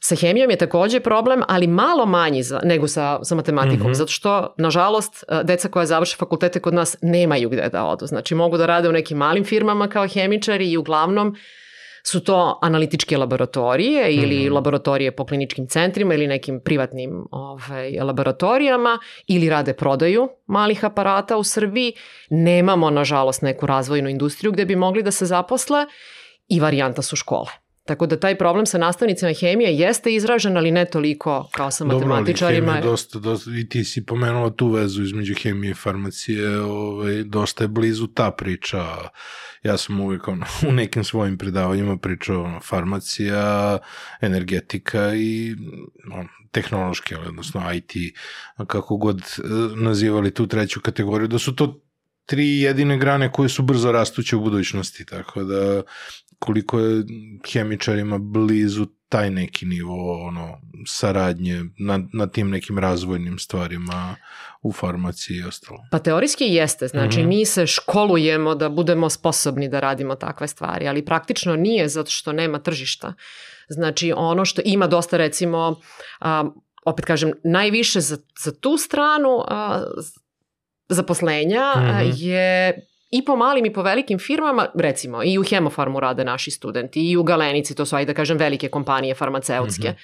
Sa 0.00 0.14
hemijom 0.14 0.50
je 0.50 0.56
takođe 0.56 1.00
problem, 1.00 1.42
ali 1.48 1.66
malo 1.66 2.06
manji 2.06 2.42
za, 2.42 2.60
nego 2.64 2.88
sa, 2.88 3.24
sa 3.24 3.34
matematikom, 3.34 3.86
mm. 3.86 3.90
-hmm. 3.90 3.94
zato 3.94 4.12
što, 4.12 4.54
nažalost, 4.58 5.24
e, 5.28 5.40
deca 5.44 5.68
koja 5.68 5.86
završe 5.86 6.16
fakultete 6.16 6.60
kod 6.60 6.74
nas 6.74 6.96
nemaju 7.02 7.48
gde 7.48 7.68
da 7.68 7.84
odu. 7.84 8.06
Znači, 8.06 8.34
mogu 8.34 8.56
da 8.56 8.66
rade 8.66 8.88
u 8.88 8.92
nekim 8.92 9.18
malim 9.18 9.44
firmama 9.44 9.88
kao 9.88 10.08
hemičari 10.08 10.70
i 10.70 10.76
uglavnom 10.76 11.36
su 12.06 12.20
to 12.24 12.58
analitičke 12.62 13.16
laboratorije 13.16 14.12
ili 14.12 14.44
Mhm. 14.44 14.54
laboratorije 14.54 15.16
po 15.16 15.26
kliničkim 15.26 15.66
centrima 15.66 16.14
ili 16.14 16.26
nekim 16.26 16.60
privatnim 16.64 17.28
ovaj, 17.30 18.00
laboratorijama 18.00 18.98
ili 19.26 19.50
rade 19.50 19.72
prodaju 19.72 20.28
malih 20.46 20.84
aparata 20.84 21.36
u 21.36 21.44
Srbiji. 21.44 21.92
Nemamo, 22.30 22.90
nažalost, 22.90 23.42
neku 23.42 23.66
razvojnu 23.66 24.08
industriju 24.08 24.52
gde 24.52 24.64
bi 24.64 24.76
mogli 24.76 25.02
da 25.02 25.10
se 25.10 25.26
zaposle 25.26 25.86
i 26.48 26.60
varijanta 26.60 27.02
su 27.02 27.16
škole. 27.16 27.65
Tako 27.86 28.06
da 28.06 28.20
taj 28.20 28.38
problem 28.38 28.66
sa 28.66 28.78
nastavnicima 28.78 29.32
hemije 29.32 29.74
jeste 29.74 30.14
izražen, 30.14 30.56
ali 30.56 30.70
ne 30.70 30.84
toliko 30.84 31.48
kao 31.52 31.70
sa 31.70 31.84
Dobro, 31.84 32.08
matematičarima. 32.08 32.72
hemija 32.72 32.90
dosta, 32.90 33.18
dosta, 33.18 33.50
i 33.50 33.68
ti 33.68 33.84
si 33.84 34.06
pomenula 34.06 34.50
tu 34.50 34.68
vezu 34.68 35.02
između 35.02 35.34
hemije 35.42 35.70
i 35.70 35.74
farmacije, 35.74 36.60
ovaj, 36.60 37.22
dosta 37.22 37.64
je 37.64 37.68
blizu 37.68 38.06
ta 38.06 38.30
priča. 38.30 38.84
Ja 39.62 39.76
sam 39.76 40.00
uvijek 40.00 40.28
ono, 40.28 40.46
u 40.68 40.72
nekim 40.72 41.04
svojim 41.04 41.38
predavanjima 41.38 41.96
pričao 41.96 42.44
ono, 42.44 42.60
farmacija, 42.60 43.78
energetika 44.20 45.14
i 45.14 45.56
ono, 46.12 46.28
tehnološki, 46.50 47.14
ali 47.14 47.26
odnosno 47.28 47.72
IT, 47.74 47.92
kako 48.66 48.96
god 48.96 49.20
eh, 49.20 49.42
nazivali 49.76 50.34
tu 50.34 50.46
treću 50.46 50.80
kategoriju, 50.80 51.28
da 51.28 51.38
su 51.38 51.56
to 51.56 51.82
tri 52.26 52.60
jedine 52.60 52.98
grane 52.98 53.32
koje 53.32 53.48
su 53.48 53.62
brzo 53.62 53.92
rastuće 53.92 54.36
u 54.36 54.40
budućnosti, 54.40 55.06
tako 55.06 55.44
da 55.44 55.82
koliko 56.38 56.80
je 56.80 57.04
hemičarima 57.52 58.18
blizu 58.18 58.86
taj 59.08 59.30
neki 59.30 59.66
nivo 59.66 59.94
ono, 60.22 60.58
saradnje 60.86 61.64
na, 61.78 62.00
na 62.12 62.26
tim 62.26 62.50
nekim 62.50 62.78
razvojnim 62.78 63.38
stvarima 63.38 64.16
u 64.62 64.72
farmaciji 64.72 65.36
i 65.36 65.42
ostalo. 65.42 65.78
Pa 65.90 65.98
teorijski 65.98 66.44
jeste, 66.44 66.88
znači 66.88 67.18
Mhm. 67.18 67.28
mi 67.28 67.44
se 67.44 67.66
školujemo 67.66 68.54
da 68.54 68.68
budemo 68.68 69.10
sposobni 69.10 69.68
da 69.68 69.80
radimo 69.80 70.14
takve 70.14 70.48
stvari, 70.48 70.88
ali 70.88 71.04
praktično 71.04 71.56
nije 71.56 71.88
zato 71.88 72.10
što 72.10 72.32
nema 72.32 72.58
tržišta. 72.58 73.14
Znači 73.68 74.12
ono 74.16 74.44
što 74.44 74.62
ima 74.64 74.86
dosta 74.86 75.16
recimo, 75.16 75.80
a, 76.20 76.44
opet 76.84 77.04
kažem, 77.04 77.32
najviše 77.44 78.00
za, 78.00 78.16
za 78.38 78.52
tu 78.52 78.76
stranu 78.76 79.44
a, 79.48 79.82
zaposlenja 80.88 81.62
a, 81.74 81.80
Mhm. 82.02 82.10
je 82.14 82.74
i 83.10 83.24
po 83.24 83.36
malim 83.36 83.66
i 83.66 83.72
po 83.72 83.82
velikim 83.82 84.18
firmama, 84.18 84.66
recimo 84.74 85.22
i 85.24 85.38
u 85.38 85.42
Hemofarmu 85.42 86.00
rade 86.00 86.24
naši 86.24 86.50
studenti 86.50 87.10
i 87.10 87.16
u 87.16 87.22
Galenici, 87.22 87.74
to 87.74 87.86
su 87.86 87.96
ajde 87.96 88.12
da 88.12 88.16
kažem 88.16 88.38
velike 88.38 88.68
kompanije 88.68 89.14
farmaceutske. 89.14 89.88
Mhm. 89.88 89.96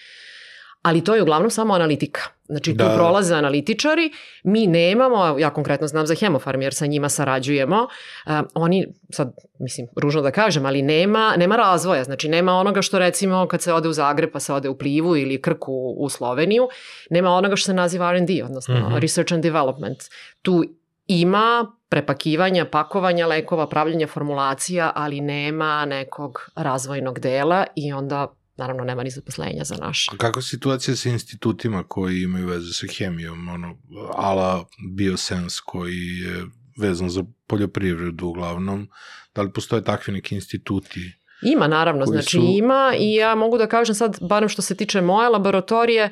Ali 0.82 1.04
to 1.04 1.14
je 1.14 1.22
uglavnom 1.22 1.50
samo 1.50 1.74
analitika. 1.74 2.20
Znači 2.44 2.70
tu 2.72 2.76
Da, 2.76 2.84
da. 2.84 2.94
prolaze 2.94 3.34
analitičari, 3.34 4.10
mi 4.44 4.66
nemamo, 4.66 5.38
ja 5.38 5.50
konkretno 5.50 5.86
znam 5.86 6.06
za 6.06 6.14
Hemofarm 6.14 6.62
jer 6.62 6.74
sa 6.74 6.86
njima 6.86 7.08
sarađujemo, 7.08 7.86
uh, 8.26 8.32
oni, 8.54 8.86
sad 9.10 9.32
mislim 9.58 9.86
ružno 9.96 10.22
da 10.22 10.30
kažem, 10.30 10.66
ali 10.66 10.82
nema, 10.82 11.34
nema 11.36 11.56
razvoja, 11.56 12.04
znači 12.04 12.28
nema 12.28 12.52
onoga 12.52 12.82
što 12.82 12.98
recimo 12.98 13.46
kad 13.48 13.62
se 13.62 13.72
ode 13.72 13.88
u 13.88 13.92
Zagreb 13.92 14.30
pa 14.32 14.40
se 14.40 14.52
ode 14.52 14.68
u 14.68 14.78
Plivu 14.78 15.16
ili 15.16 15.42
Krku 15.42 15.94
u 15.98 16.08
Sloveniju, 16.08 16.68
nema 17.10 17.30
onoga 17.30 17.56
što 17.56 17.66
se 17.66 17.74
naziva 17.74 18.10
R&D, 18.10 18.42
odnosno 18.44 18.74
Mhm. 18.74 18.96
Research 18.96 19.32
and 19.32 19.42
Development. 19.42 19.98
Tu 20.42 20.64
ima 21.06 21.72
prepakivanja, 21.92 22.64
pakovanja 22.64 23.26
lekova, 23.26 23.68
pravljenja 23.68 24.06
formulacija, 24.06 24.92
ali 24.94 25.20
nema 25.20 25.84
nekog 25.84 26.38
razvojnog 26.54 27.20
dela 27.20 27.66
i 27.76 27.92
onda 27.92 28.32
naravno 28.56 28.84
nema 28.84 29.02
ni 29.02 29.10
zaposlenja 29.10 29.64
za 29.64 29.76
naš. 29.76 30.08
A 30.08 30.16
kakva 30.16 30.40
je 30.40 30.42
situacija 30.42 30.96
sa 30.96 31.08
institutima 31.08 31.84
koji 31.88 32.22
imaju 32.22 32.46
veze 32.46 32.72
sa 32.72 32.86
hemijom, 32.98 33.48
ono, 33.48 33.76
ala 34.16 34.64
Biosense 34.96 35.60
koji 35.64 36.06
je 36.24 36.44
vezan 36.78 37.10
za 37.10 37.24
poljoprivredu 37.46 38.26
uglavnom, 38.26 38.88
da 39.34 39.42
li 39.42 39.52
postoje 39.52 39.84
takvi 39.84 40.12
neki 40.12 40.34
instituti? 40.34 41.12
Ima 41.42 41.66
naravno, 41.68 42.06
znači 42.06 42.36
su- 42.36 42.46
ima 42.48 42.92
i 42.98 43.14
ja 43.14 43.34
mogu 43.34 43.58
da 43.58 43.66
kažem 43.66 43.94
sad, 43.94 44.18
barem 44.20 44.48
što 44.48 44.62
se 44.62 44.76
tiče 44.76 45.00
moje 45.00 45.28
laboratorije, 45.28 46.10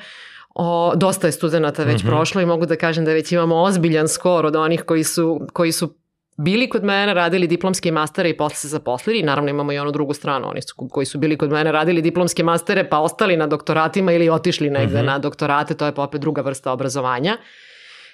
o, 0.54 0.92
dosta 0.96 1.26
je 1.26 1.32
studenta 1.32 1.84
već 1.84 1.98
Mhm. 1.98 2.08
prošlo 2.08 2.40
i 2.40 2.46
mogu 2.46 2.66
da 2.66 2.76
kažem 2.76 3.04
da 3.04 3.12
već 3.12 3.32
imamo 3.32 3.56
ozbiljan 3.56 4.08
skor 4.08 4.46
od 4.46 4.56
onih 4.56 4.82
koji 4.82 5.04
su, 5.04 5.40
koji 5.52 5.72
su 5.72 5.94
bili 6.36 6.68
kod 6.68 6.84
mene, 6.84 7.14
radili 7.14 7.46
diplomske 7.46 7.92
mastere 7.92 8.30
i 8.30 8.36
posle 8.36 8.56
se 8.56 8.68
zaposlili. 8.68 9.18
I 9.18 9.22
naravno 9.22 9.50
imamo 9.50 9.72
i 9.72 9.78
onu 9.78 9.92
drugu 9.92 10.14
stranu, 10.14 10.48
oni 10.48 10.62
su, 10.62 10.88
koji 10.90 11.06
su 11.06 11.18
bili 11.18 11.36
kod 11.36 11.50
mene, 11.50 11.72
radili 11.72 12.02
diplomske 12.02 12.42
mastere 12.42 12.88
pa 12.88 12.98
ostali 12.98 13.36
na 13.36 13.46
doktoratima 13.46 14.12
ili 14.12 14.28
otišli 14.30 14.70
negde 14.70 14.96
Mhm. 14.96 15.06
na 15.06 15.18
doktorate, 15.18 15.74
to 15.74 15.86
je 15.86 15.94
pa 15.94 16.02
opet 16.02 16.20
druga 16.20 16.42
vrsta 16.42 16.72
obrazovanja 16.72 17.36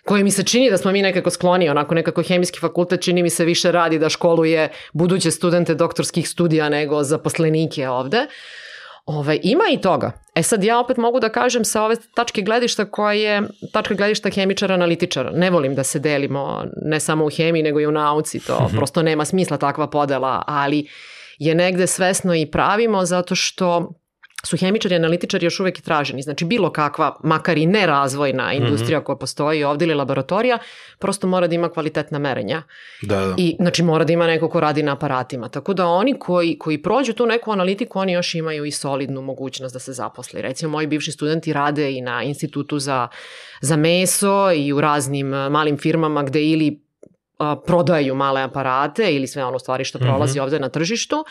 koje 0.05 0.25
mi 0.25 0.31
se 0.31 0.43
čini 0.43 0.71
da 0.71 0.76
smo 0.76 0.93
mi 0.93 1.02
nekako 1.02 1.31
skloni, 1.31 1.69
onako 1.69 1.95
nekako 1.95 2.23
hemijski 2.23 2.59
fakultet 2.61 3.00
čini 3.02 3.23
mi 3.23 3.31
se 3.31 3.45
više 3.45 3.73
radi 3.73 3.99
da 3.99 4.09
školuje 4.09 4.69
buduće 4.93 5.31
studente 5.31 5.75
doktorskih 5.75 6.28
studija 6.28 6.69
nego 6.69 7.02
zaposlenike 7.02 7.88
ovde. 7.88 8.26
Ove, 9.07 9.39
ima 9.43 9.65
i 9.73 9.81
toga. 9.81 10.13
E 10.35 10.43
sad 10.43 10.65
ja 10.65 10.81
opet 10.81 10.97
mogu 10.97 11.21
da 11.21 11.29
kažem 11.29 11.65
sa 11.65 11.83
ove 11.83 11.97
tačke 12.15 12.43
gledišta 12.43 12.85
koja 12.85 13.13
je 13.13 13.43
tačka 13.73 13.95
gledišta 13.95 14.31
hemičara 14.31 14.75
analitičara. 14.75 15.31
Ne 15.31 15.51
volim 15.51 15.75
da 15.75 15.85
se 15.85 15.99
delimo 15.99 16.65
ne 16.83 17.01
samo 17.01 17.25
u 17.25 17.31
hemiji 17.31 17.63
nego 17.63 17.81
i 17.81 17.87
u 17.87 17.93
nauci, 17.93 18.41
to 18.47 18.71
prosto 18.77 19.03
nema 19.03 19.25
smisla 19.25 19.57
takva 19.57 19.87
podela, 19.87 20.43
ali 20.47 20.89
je 21.39 21.55
negde 21.55 21.87
svesno 21.87 22.35
i 22.35 22.51
pravimo 22.51 23.05
zato 23.05 23.35
što 23.35 23.93
su 24.47 24.57
hemičari 24.57 24.95
i 24.95 24.97
analitičari 24.97 25.47
još 25.47 25.61
uvek 25.61 25.79
i 25.79 25.83
traženi. 25.83 26.23
Znači 26.23 26.45
bilo 26.45 26.73
kakva, 26.73 27.17
makar 27.25 27.59
i 27.59 27.67
nerazvojna 27.67 28.53
industrija 28.53 29.05
koja 29.05 29.17
postoji 29.17 29.65
ovde 29.65 29.85
ili 29.85 29.95
laboratorija, 29.95 30.59
prosto 30.99 31.26
mora 31.26 31.47
da 31.47 31.55
ima 31.55 31.69
kvalitetna 31.69 32.19
merenja. 32.19 32.62
Da, 33.03 33.17
da. 33.17 33.35
I 33.37 33.57
znači 33.61 33.83
mora 33.83 34.05
da 34.05 34.12
ima 34.12 34.26
neko 34.26 34.49
ko 34.49 34.61
radi 34.61 34.83
na 34.83 34.93
aparatima. 34.93 35.49
Tako 35.49 35.75
da 35.75 35.87
oni 35.87 36.19
koji, 36.19 36.59
koji 36.59 36.83
prođu 36.83 37.12
tu 37.12 37.26
neku 37.26 37.53
analitiku, 37.53 37.99
oni 37.99 38.12
još 38.12 38.35
imaju 38.35 38.65
i 38.65 38.71
solidnu 38.71 39.23
mogućnost 39.23 39.73
da 39.73 39.79
se 39.79 39.93
zaposli. 39.93 40.43
Recimo, 40.43 40.73
moji 40.73 40.87
bivši 40.87 41.12
studenti 41.12 41.53
rade 41.53 41.93
i 41.93 42.00
na 42.00 42.23
institutu 42.23 42.79
za, 42.79 43.09
za 43.61 43.76
meso 43.76 44.53
i 44.53 44.73
u 44.73 44.81
raznim 44.81 45.35
a, 45.35 45.49
malim 45.49 45.79
firmama 45.79 46.23
gde 46.23 46.43
ili 46.43 46.81
a, 47.38 47.57
prodaju 47.67 48.15
male 48.15 48.43
aparate 48.43 49.15
ili 49.15 49.26
sve 49.26 49.45
ono 49.45 49.59
stvari 49.59 49.85
što 49.85 49.99
prolazi 49.99 50.38
mm 50.38 50.41
-hmm. 50.41 50.45
ovde 50.45 50.61
na 50.61 50.69
tržištu 50.69 51.25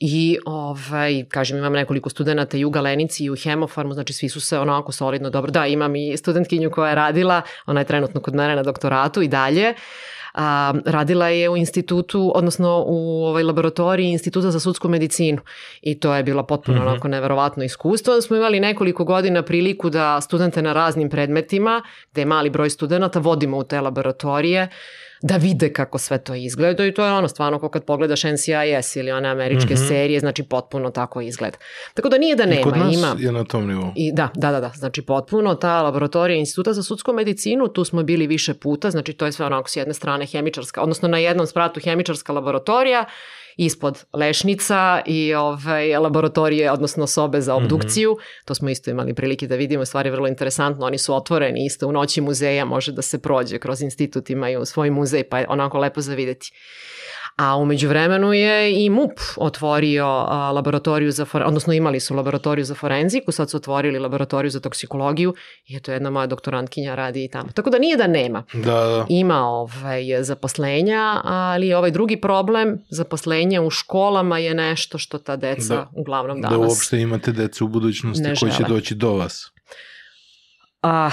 I, 0.00 0.38
ovaj, 0.46 1.24
kažem, 1.28 1.58
imam 1.58 1.72
nekoliko 1.72 2.10
studenta 2.10 2.56
i 2.56 2.64
u 2.64 2.70
Galenici 2.70 3.24
i 3.24 3.30
u 3.30 3.36
Hemofarmu, 3.36 3.94
znači 3.94 4.12
svi 4.12 4.28
su 4.28 4.40
se 4.40 4.58
onako 4.58 4.92
solidno 4.92 5.30
dobro. 5.30 5.50
Da, 5.50 5.66
imam 5.66 5.96
i 5.96 6.16
studentkinju 6.16 6.70
koja 6.70 6.88
je 6.88 6.94
radila, 6.94 7.42
ona 7.66 7.80
je 7.80 7.86
trenutno 7.86 8.20
kod 8.20 8.34
mene 8.34 8.56
na 8.56 8.62
doktoratu 8.62 9.22
i 9.22 9.28
dalje. 9.28 9.74
A, 10.34 10.74
radila 10.86 11.28
je 11.28 11.48
u 11.48 11.56
institutu, 11.56 12.32
odnosno 12.34 12.84
u 12.86 13.24
ovaj 13.24 13.42
laboratoriji 13.42 14.10
Instituta 14.10 14.50
za 14.50 14.60
sudsku 14.60 14.88
medicinu 14.88 15.38
i 15.82 16.00
to 16.00 16.14
je 16.14 16.22
bilo 16.22 16.46
potpuno 16.46 16.78
mm 16.78 16.82
-hmm. 16.82 16.88
onako 16.88 17.08
neverovatno 17.08 17.64
iskustvo. 17.64 18.14
Da 18.14 18.20
smo 18.20 18.36
imali 18.36 18.60
nekoliko 18.60 19.04
godina 19.04 19.42
priliku 19.42 19.90
da 19.90 20.20
studente 20.20 20.62
na 20.62 20.72
raznim 20.72 21.10
predmetima, 21.10 21.82
gde 22.12 22.20
je 22.20 22.26
mali 22.26 22.50
broj 22.50 22.70
studenta, 22.70 23.18
vodimo 23.18 23.58
u 23.58 23.64
te 23.64 23.80
laboratorije 23.80 24.68
da 25.22 25.36
vide 25.36 25.72
kako 25.72 25.98
sve 25.98 26.18
to 26.18 26.34
izgleda 26.34 26.86
i 26.86 26.94
to 26.94 27.04
je 27.04 27.12
ono 27.12 27.28
stvarno 27.28 27.58
kao 27.58 27.68
kad 27.68 27.84
pogledaš 27.84 28.22
NCIS 28.24 28.96
ili 28.96 29.10
one 29.10 29.28
američke 29.28 29.74
mm 29.74 29.76
-hmm. 29.76 29.88
serije, 29.88 30.20
znači 30.20 30.42
potpuno 30.42 30.90
tako 30.90 31.20
izgleda. 31.20 31.58
Tako 31.94 32.08
da 32.08 32.18
nije 32.18 32.36
da 32.36 32.46
nema, 32.46 32.60
I 32.60 32.64
kod 32.64 32.76
nas 32.76 32.94
ima. 32.94 33.16
je 33.18 33.32
na 33.32 33.44
tom 33.44 33.66
nivou. 33.66 33.92
I 33.96 34.12
da, 34.12 34.28
da, 34.34 34.50
da, 34.50 34.60
da, 34.60 34.72
znači 34.74 35.02
potpuno 35.02 35.54
ta 35.54 35.82
laboratorija 35.82 36.38
Instituta 36.38 36.72
za 36.72 36.82
sudsku 36.82 37.12
medicinu, 37.12 37.68
tu 37.68 37.84
smo 37.84 38.02
bili 38.02 38.26
više 38.26 38.54
puta, 38.54 38.90
znači 38.90 39.12
to 39.12 39.26
je 39.26 39.32
sve 39.32 39.46
onako 39.46 39.68
s 39.68 39.76
jedne 39.76 39.94
strane 39.94 40.26
hemičarska, 40.26 40.82
odnosno 40.82 41.08
na 41.08 41.18
jednom 41.18 41.46
spratu 41.46 41.80
hemičarska 41.80 42.32
laboratorija 42.32 43.04
ispod 43.56 44.04
lešnica 44.12 45.02
i 45.06 45.34
ovaj, 45.34 45.96
laboratorije, 45.96 46.72
odnosno 46.72 47.06
sobe 47.06 47.40
za 47.40 47.54
obdukciju. 47.54 48.12
Mm 48.12 48.14
-hmm. 48.14 48.44
To 48.44 48.54
smo 48.54 48.70
isto 48.70 48.90
imali 48.90 49.14
prilike 49.14 49.46
da 49.46 49.56
vidimo, 49.56 49.84
stvari 49.84 50.10
vrlo 50.10 50.28
interesantno. 50.28 50.86
Oni 50.86 50.98
su 50.98 51.14
otvoreni 51.14 51.64
isto 51.64 51.88
u 51.88 51.92
noći 51.92 52.20
muzeja, 52.20 52.64
može 52.64 52.92
da 52.92 53.02
se 53.02 53.18
prođe 53.18 53.58
kroz 53.58 53.82
institut, 53.82 54.30
imaju 54.30 54.64
svoj 54.64 54.90
muzej, 54.90 55.24
pa 55.24 55.38
je 55.38 55.46
onako 55.48 55.78
lepo 55.78 56.00
za 56.00 56.14
videti. 56.14 56.52
A 57.40 57.56
umeđu 57.56 57.88
vremenu 57.88 58.32
je 58.32 58.84
i 58.84 58.90
MUP 58.90 59.12
otvorio 59.36 60.06
a, 60.06 60.50
laboratoriju 60.52 61.10
za, 61.10 61.26
odnosno 61.32 61.72
imali 61.72 62.00
su 62.00 62.14
laboratoriju 62.14 62.64
za 62.64 62.74
forenziku, 62.74 63.32
sad 63.32 63.50
su 63.50 63.56
otvorili 63.56 63.98
laboratoriju 63.98 64.50
za 64.50 64.60
toksikologiju 64.60 65.34
i 65.66 65.76
eto 65.76 65.92
jedna 65.92 66.10
moja 66.10 66.26
doktorantkinja 66.26 66.94
radi 66.94 67.24
i 67.24 67.28
tamo. 67.28 67.48
Tako 67.54 67.70
da 67.70 67.78
nije 67.78 67.96
da 67.96 68.06
nema. 68.06 68.44
Da, 68.52 68.60
da. 68.62 69.06
Ima 69.08 69.40
ovaj, 69.44 70.22
zaposlenja, 70.22 71.20
ali 71.24 71.74
ovaj 71.74 71.90
drugi 71.90 72.20
problem, 72.20 72.78
zaposlenje 72.90 73.60
u 73.60 73.70
školama 73.70 74.38
je 74.38 74.54
nešto 74.54 74.98
što 74.98 75.18
ta 75.18 75.36
deca 75.36 75.74
da, 75.74 75.90
uglavnom 75.96 76.40
danas 76.40 76.58
Da 76.58 76.66
uopšte 76.66 77.00
imate 77.00 77.32
decu 77.32 77.64
u 77.64 77.68
budućnosti 77.68 78.24
koji 78.40 78.52
će 78.52 78.64
doći 78.68 78.94
do 78.94 79.12
vas. 79.12 79.52
Ah, 80.82 81.12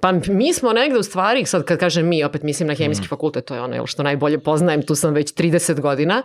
pa 0.00 0.12
mi 0.12 0.52
smo 0.52 0.72
negde 0.72 0.98
u 0.98 1.02
stvari, 1.02 1.46
sad 1.46 1.64
kad 1.64 1.78
kažem 1.78 2.08
mi, 2.08 2.24
opet 2.24 2.42
mislim 2.42 2.66
na 2.66 2.74
hemijski 2.74 3.04
mm. 3.04 3.08
fakultet, 3.08 3.44
to 3.44 3.54
je 3.54 3.60
ono 3.60 3.86
što 3.86 4.02
najbolje 4.02 4.38
poznajem, 4.38 4.82
tu 4.82 4.94
sam 4.94 5.14
već 5.14 5.34
30 5.34 5.80
godina, 5.80 6.22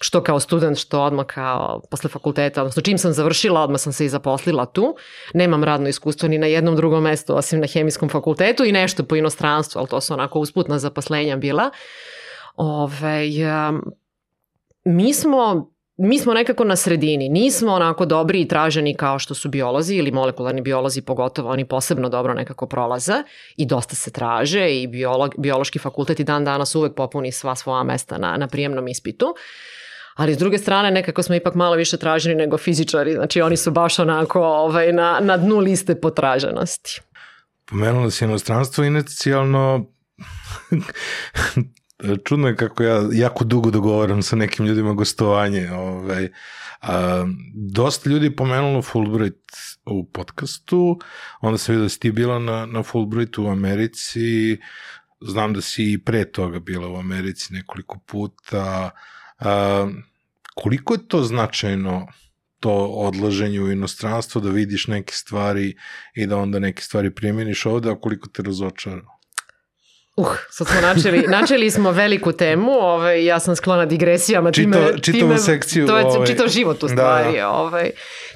što 0.00 0.22
kao 0.22 0.40
student, 0.40 0.78
što 0.78 1.02
odmah 1.02 1.26
kao 1.26 1.80
posle 1.90 2.10
fakulteta, 2.10 2.62
odnosno 2.62 2.82
čim 2.82 2.98
sam 2.98 3.12
završila, 3.12 3.60
odmah 3.60 3.80
sam 3.80 3.92
se 3.92 4.04
i 4.04 4.08
zaposlila 4.08 4.66
tu. 4.66 4.96
Nemam 5.34 5.64
radno 5.64 5.88
iskustvo 5.88 6.28
ni 6.28 6.38
na 6.38 6.46
jednom 6.46 6.76
drugom 6.76 7.02
mestu, 7.02 7.36
osim 7.36 7.60
na 7.60 7.66
hemijskom 7.66 8.08
fakultetu 8.08 8.64
i 8.64 8.72
nešto 8.72 9.04
po 9.04 9.16
inostranstvu, 9.16 9.78
ali 9.78 9.88
to 9.88 10.00
su 10.00 10.14
onako 10.14 10.38
usputna 10.38 10.78
zaposlenja 10.78 11.36
bila. 11.36 11.70
Ove, 12.56 13.28
um, 13.68 13.82
mi 14.84 15.14
smo 15.14 15.70
mi 15.96 16.18
smo 16.18 16.34
nekako 16.34 16.64
na 16.64 16.76
sredini, 16.76 17.28
nismo 17.28 17.72
onako 17.72 18.06
dobri 18.06 18.40
i 18.40 18.48
traženi 18.48 18.96
kao 18.96 19.18
što 19.18 19.34
su 19.34 19.48
biolozi 19.48 19.94
ili 19.96 20.10
molekularni 20.10 20.60
biolozi 20.60 21.02
pogotovo, 21.02 21.50
oni 21.50 21.64
posebno 21.64 22.08
dobro 22.08 22.34
nekako 22.34 22.66
prolaze 22.66 23.14
i 23.56 23.66
dosta 23.66 23.96
se 23.96 24.10
traže 24.10 24.82
i 24.82 24.86
biolog, 24.86 25.34
biološki 25.38 25.78
fakultet 25.78 26.20
i 26.20 26.24
dan 26.24 26.44
danas 26.44 26.74
uvek 26.74 26.94
popuni 26.94 27.32
sva 27.32 27.54
svoja 27.54 27.82
mesta 27.82 28.18
na, 28.18 28.36
na 28.36 28.48
prijemnom 28.48 28.88
ispitu. 28.88 29.34
Ali 30.14 30.34
s 30.34 30.38
druge 30.38 30.58
strane 30.58 30.90
nekako 30.90 31.22
smo 31.22 31.34
ipak 31.34 31.54
malo 31.54 31.76
više 31.76 31.96
traženi 31.96 32.34
nego 32.34 32.58
fizičari, 32.58 33.14
znači 33.14 33.40
oni 33.40 33.56
su 33.56 33.70
baš 33.70 33.98
onako 33.98 34.40
ovaj, 34.40 34.92
na, 34.92 35.18
na 35.20 35.36
dnu 35.36 35.58
liste 35.58 36.00
potraženosti. 36.00 37.00
Pomenula 37.70 38.10
si 38.10 38.24
inostranstvo 38.24 38.84
inicijalno 38.84 39.86
čudno 42.24 42.48
je 42.48 42.56
kako 42.56 42.82
ja 42.82 43.08
jako 43.12 43.44
dugo 43.44 43.70
dogovaram 43.70 44.22
sa 44.22 44.36
nekim 44.36 44.66
ljudima 44.66 44.92
gostovanje. 44.92 45.70
Ovaj, 45.70 46.28
a, 46.82 47.26
dosta 47.54 48.10
ljudi 48.10 48.36
pomenulo 48.36 48.82
Fulbright 48.82 49.50
u 49.86 50.04
podcastu, 50.04 50.98
onda 51.40 51.58
sam 51.58 51.72
vidio 51.72 51.82
da 51.82 51.88
si 51.88 52.00
ti 52.00 52.12
bila 52.12 52.38
na, 52.38 52.66
na 52.66 52.82
Fulbrightu 52.82 53.44
u 53.44 53.48
Americi, 53.48 54.58
znam 55.20 55.52
da 55.52 55.60
si 55.60 55.92
i 55.92 55.98
pre 55.98 56.24
toga 56.24 56.58
bila 56.58 56.88
u 56.88 56.96
Americi 56.96 57.54
nekoliko 57.54 57.98
puta. 58.06 58.90
A, 59.38 59.88
koliko 60.54 60.94
je 60.94 61.08
to 61.08 61.22
značajno 61.22 62.06
to 62.60 62.86
odlaženje 62.86 63.60
u 63.60 63.70
inostranstvo, 63.70 64.40
da 64.40 64.50
vidiš 64.50 64.86
neke 64.86 65.14
stvari 65.14 65.74
i 66.14 66.26
da 66.26 66.36
onda 66.36 66.58
neke 66.58 66.82
stvari 66.82 67.14
primjeniš 67.14 67.66
ovde, 67.66 67.90
a 67.90 68.00
koliko 68.00 68.28
te 68.28 68.42
razočara? 68.42 69.15
Uh, 70.16 70.28
sad 70.50 70.66
smo 70.66 70.80
načeli, 70.80 71.24
načeli 71.28 71.70
smo 71.70 71.90
veliku 71.90 72.32
temu, 72.32 72.72
ovaj, 72.72 73.24
ja 73.24 73.40
sam 73.40 73.56
sklona 73.56 73.86
digresijama. 73.86 74.52
Čito, 74.52 74.78
time, 74.78 74.98
čitavu 75.02 75.22
time, 75.22 75.38
sekciju. 75.38 75.86
To 75.86 75.98
je 75.98 76.04
ovaj, 76.04 76.26
čitav 76.26 76.48
život 76.48 76.82
u 76.82 76.88
stvari. 76.88 77.36
Da. 77.36 77.50
Ovaj, 77.50 77.90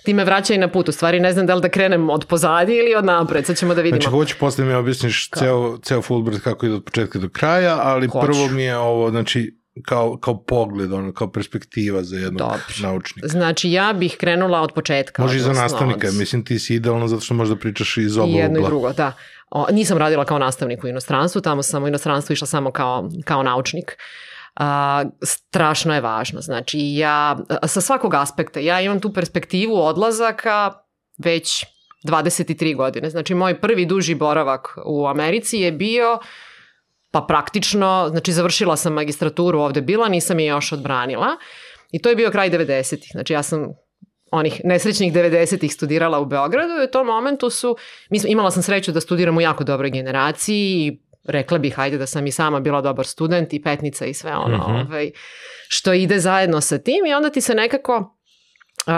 ti 0.05 0.15
me 0.15 0.25
vraćaj 0.25 0.59
na 0.59 0.69
put. 0.69 0.89
U 0.89 0.93
stvari 0.93 1.21
ne 1.21 1.33
znam 1.33 1.47
da 1.47 1.55
li 1.55 1.61
da 1.61 1.69
krenem 1.69 2.11
od 2.11 2.27
pozadi 2.27 2.77
ili 2.77 2.95
od 2.95 3.05
napred, 3.05 3.47
sad 3.47 3.57
ćemo 3.57 3.75
da 3.75 3.83
vidimo. 3.83 4.01
Znači 4.01 4.11
hoću 4.11 4.37
posle 4.41 4.65
mi 4.65 4.73
objasniš 4.73 5.31
ceo, 5.31 5.79
ceo 5.79 6.03
Fulbright 6.03 6.45
kako 6.45 6.67
ide 6.67 6.75
od 6.75 6.85
početka 6.85 7.19
do 7.19 7.29
kraja, 7.29 7.79
ali 7.83 8.09
Hoću. 8.09 8.27
prvo 8.27 8.49
mi 8.49 8.63
je 8.63 8.77
ovo, 8.77 9.11
znači 9.11 9.61
kao, 9.85 10.17
kao 10.17 10.43
pogled, 10.45 10.93
ono, 10.93 11.13
kao 11.13 11.33
perspektiva 11.33 12.03
za 12.03 12.17
jednog 12.17 12.39
Dobre. 12.39 12.63
naučnika. 12.83 13.29
Znači, 13.29 13.73
ja 13.73 13.93
bih 13.93 14.17
krenula 14.21 14.61
od 14.61 14.73
početka. 14.73 15.23
Može 15.23 15.37
i 15.37 15.41
za 15.41 15.53
nastavnika, 15.53 16.09
od... 16.09 16.15
mislim 16.15 16.45
ti 16.45 16.59
si 16.59 16.75
idealno 16.75 17.09
zato 17.09 17.21
što 17.21 17.35
možda 17.35 17.57
pričaš 17.57 17.97
iz 17.97 18.17
oba 18.17 18.25
ugla. 18.25 18.39
I 18.39 18.41
jedno 18.41 18.61
i 18.61 18.65
drugo, 18.65 18.93
da. 18.93 19.13
O, 19.51 19.67
nisam 19.71 19.99
radila 19.99 20.25
kao 20.25 20.39
nastavnik 20.39 20.85
u 20.85 20.89
inostranstvu, 20.89 21.41
tamo 21.41 21.63
sam 21.63 21.85
u 21.85 21.89
inostranstvu 21.89 22.33
išla 22.33 22.47
samo 22.47 22.73
kao, 22.73 23.09
kao 23.25 23.43
naučnik. 23.43 23.97
A, 24.57 25.05
strašno 25.23 25.95
je 25.95 26.01
važno. 26.01 26.41
Znači, 26.41 26.79
ja, 26.81 27.39
sa 27.67 27.81
svakog 27.81 28.15
aspekta, 28.15 28.61
ja 28.61 28.81
imam 28.81 29.01
tu 29.01 29.13
perspektivu 29.13 29.77
odlazaka 29.77 30.73
već 31.19 31.65
23 32.05 32.77
godine. 32.77 33.11
Znači, 33.11 33.35
moj 33.35 33.61
prvi 33.61 33.87
duži 33.87 34.15
boravak 34.15 34.79
u 34.87 35.07
Americi 35.07 35.59
je 35.59 35.73
bio 35.73 36.19
pa 37.11 37.21
praktično, 37.21 38.07
znači 38.11 38.33
završila 38.33 38.77
sam 38.77 38.93
magistraturu 38.93 39.61
ovde 39.61 39.81
bila, 39.81 40.09
nisam 40.09 40.39
je 40.39 40.47
još 40.47 40.73
odbranila 40.73 41.27
i 41.91 42.03
to 42.03 42.09
je 42.09 42.17
bio 42.17 42.31
kraj 42.31 42.51
90-ih. 42.51 43.11
Znači 43.13 43.33
ja 43.33 43.43
sam 43.43 43.69
onih 44.31 44.61
nesrećnih 44.65 45.13
90-ih 45.13 45.75
studirala 45.75 46.21
u 46.21 46.25
Beogradu 46.25 46.73
i 46.81 46.85
u 46.85 46.91
tom 46.91 47.07
momentu 47.07 47.51
su, 47.51 47.77
imala 48.29 48.51
sam 48.51 48.63
sreću 48.63 48.93
da 48.93 49.01
studiram 49.01 49.37
u 49.37 49.41
jako 49.41 49.65
dobroj 49.65 49.91
generaciji 49.91 50.87
i 50.87 51.01
rekla 51.25 51.59
bih, 51.59 51.75
hajde 51.75 51.99
da 51.99 52.07
sam 52.07 52.27
i 52.27 52.33
sama 52.33 52.61
bila 52.61 52.81
dobar 52.81 53.07
student 53.07 53.53
i 53.53 53.63
petnica 53.63 54.07
i 54.07 54.15
sve 54.15 54.37
ono, 54.37 54.57
mm 54.57 54.61
-hmm. 54.61 54.87
ovaj, 54.87 55.11
što 55.69 55.93
ide 55.93 56.19
zajedno 56.19 56.61
sa 56.61 56.79
tim 56.79 57.07
i 57.07 57.15
onda 57.15 57.31
ti 57.31 57.41
se 57.41 57.55
nekako 57.55 58.17
Uh, 58.87 58.95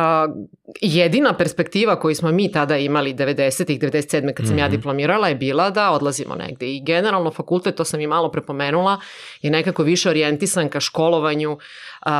jedina 0.80 1.32
perspektiva 1.32 2.00
koju 2.00 2.14
smo 2.14 2.32
mi 2.32 2.52
tada 2.52 2.76
imali 2.76 3.14
90-ih, 3.14 3.80
97. 3.80 4.34
kad 4.34 4.46
sam 4.46 4.54
mm 4.54 4.58
-hmm. 4.58 4.58
ja 4.58 4.66
mhm. 4.66 4.76
diplomirala 4.76 5.28
je 5.28 5.34
bila 5.34 5.70
da 5.70 5.90
odlazimo 5.90 6.34
negde 6.34 6.66
i 6.66 6.82
generalno 6.84 7.30
fakultet, 7.30 7.76
to 7.76 7.84
sam 7.84 8.00
i 8.00 8.06
malo 8.06 8.30
prepomenula, 8.30 9.00
je 9.40 9.50
nekako 9.50 9.82
više 9.82 10.10
orijentisan 10.10 10.68
ka 10.68 10.80
školovanju 10.80 11.52
uh, 11.52 12.10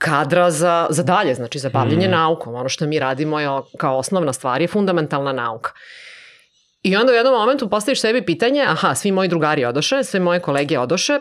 kadra 0.00 0.50
za, 0.50 0.86
za 0.90 1.02
dalje, 1.02 1.34
znači 1.34 1.58
za 1.58 1.68
bavljenje 1.68 2.08
mm. 2.08 2.10
naukom. 2.10 2.54
Ono 2.54 2.68
što 2.68 2.86
mi 2.86 2.98
radimo 2.98 3.40
je 3.40 3.48
kao 3.78 3.98
osnovna 3.98 4.32
stvar 4.32 4.60
je 4.60 4.68
fundamentalna 4.68 5.32
nauka. 5.32 5.72
I 6.82 6.96
onda 6.96 7.12
u 7.12 7.14
jednom 7.14 7.34
momentu 7.34 7.70
postaviš 7.70 8.00
sebi 8.00 8.24
pitanje, 8.24 8.64
aha, 8.68 8.94
svi 8.94 9.12
moji 9.12 9.28
drugari 9.28 9.64
odoše, 9.64 10.04
sve 10.04 10.20
moje 10.20 10.40
kolege 10.40 10.78
odoše, 10.78 11.18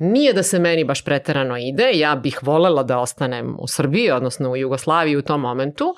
nije 0.00 0.32
da 0.32 0.42
se 0.42 0.58
meni 0.58 0.84
baš 0.84 1.04
preterano 1.04 1.56
ide, 1.58 1.90
ja 1.94 2.14
bih 2.14 2.38
volela 2.42 2.82
da 2.82 2.98
ostanem 2.98 3.56
u 3.58 3.68
Srbiji, 3.68 4.10
odnosno 4.10 4.50
u 4.50 4.56
Jugoslaviji 4.56 5.16
u 5.16 5.22
tom 5.22 5.40
momentu, 5.40 5.94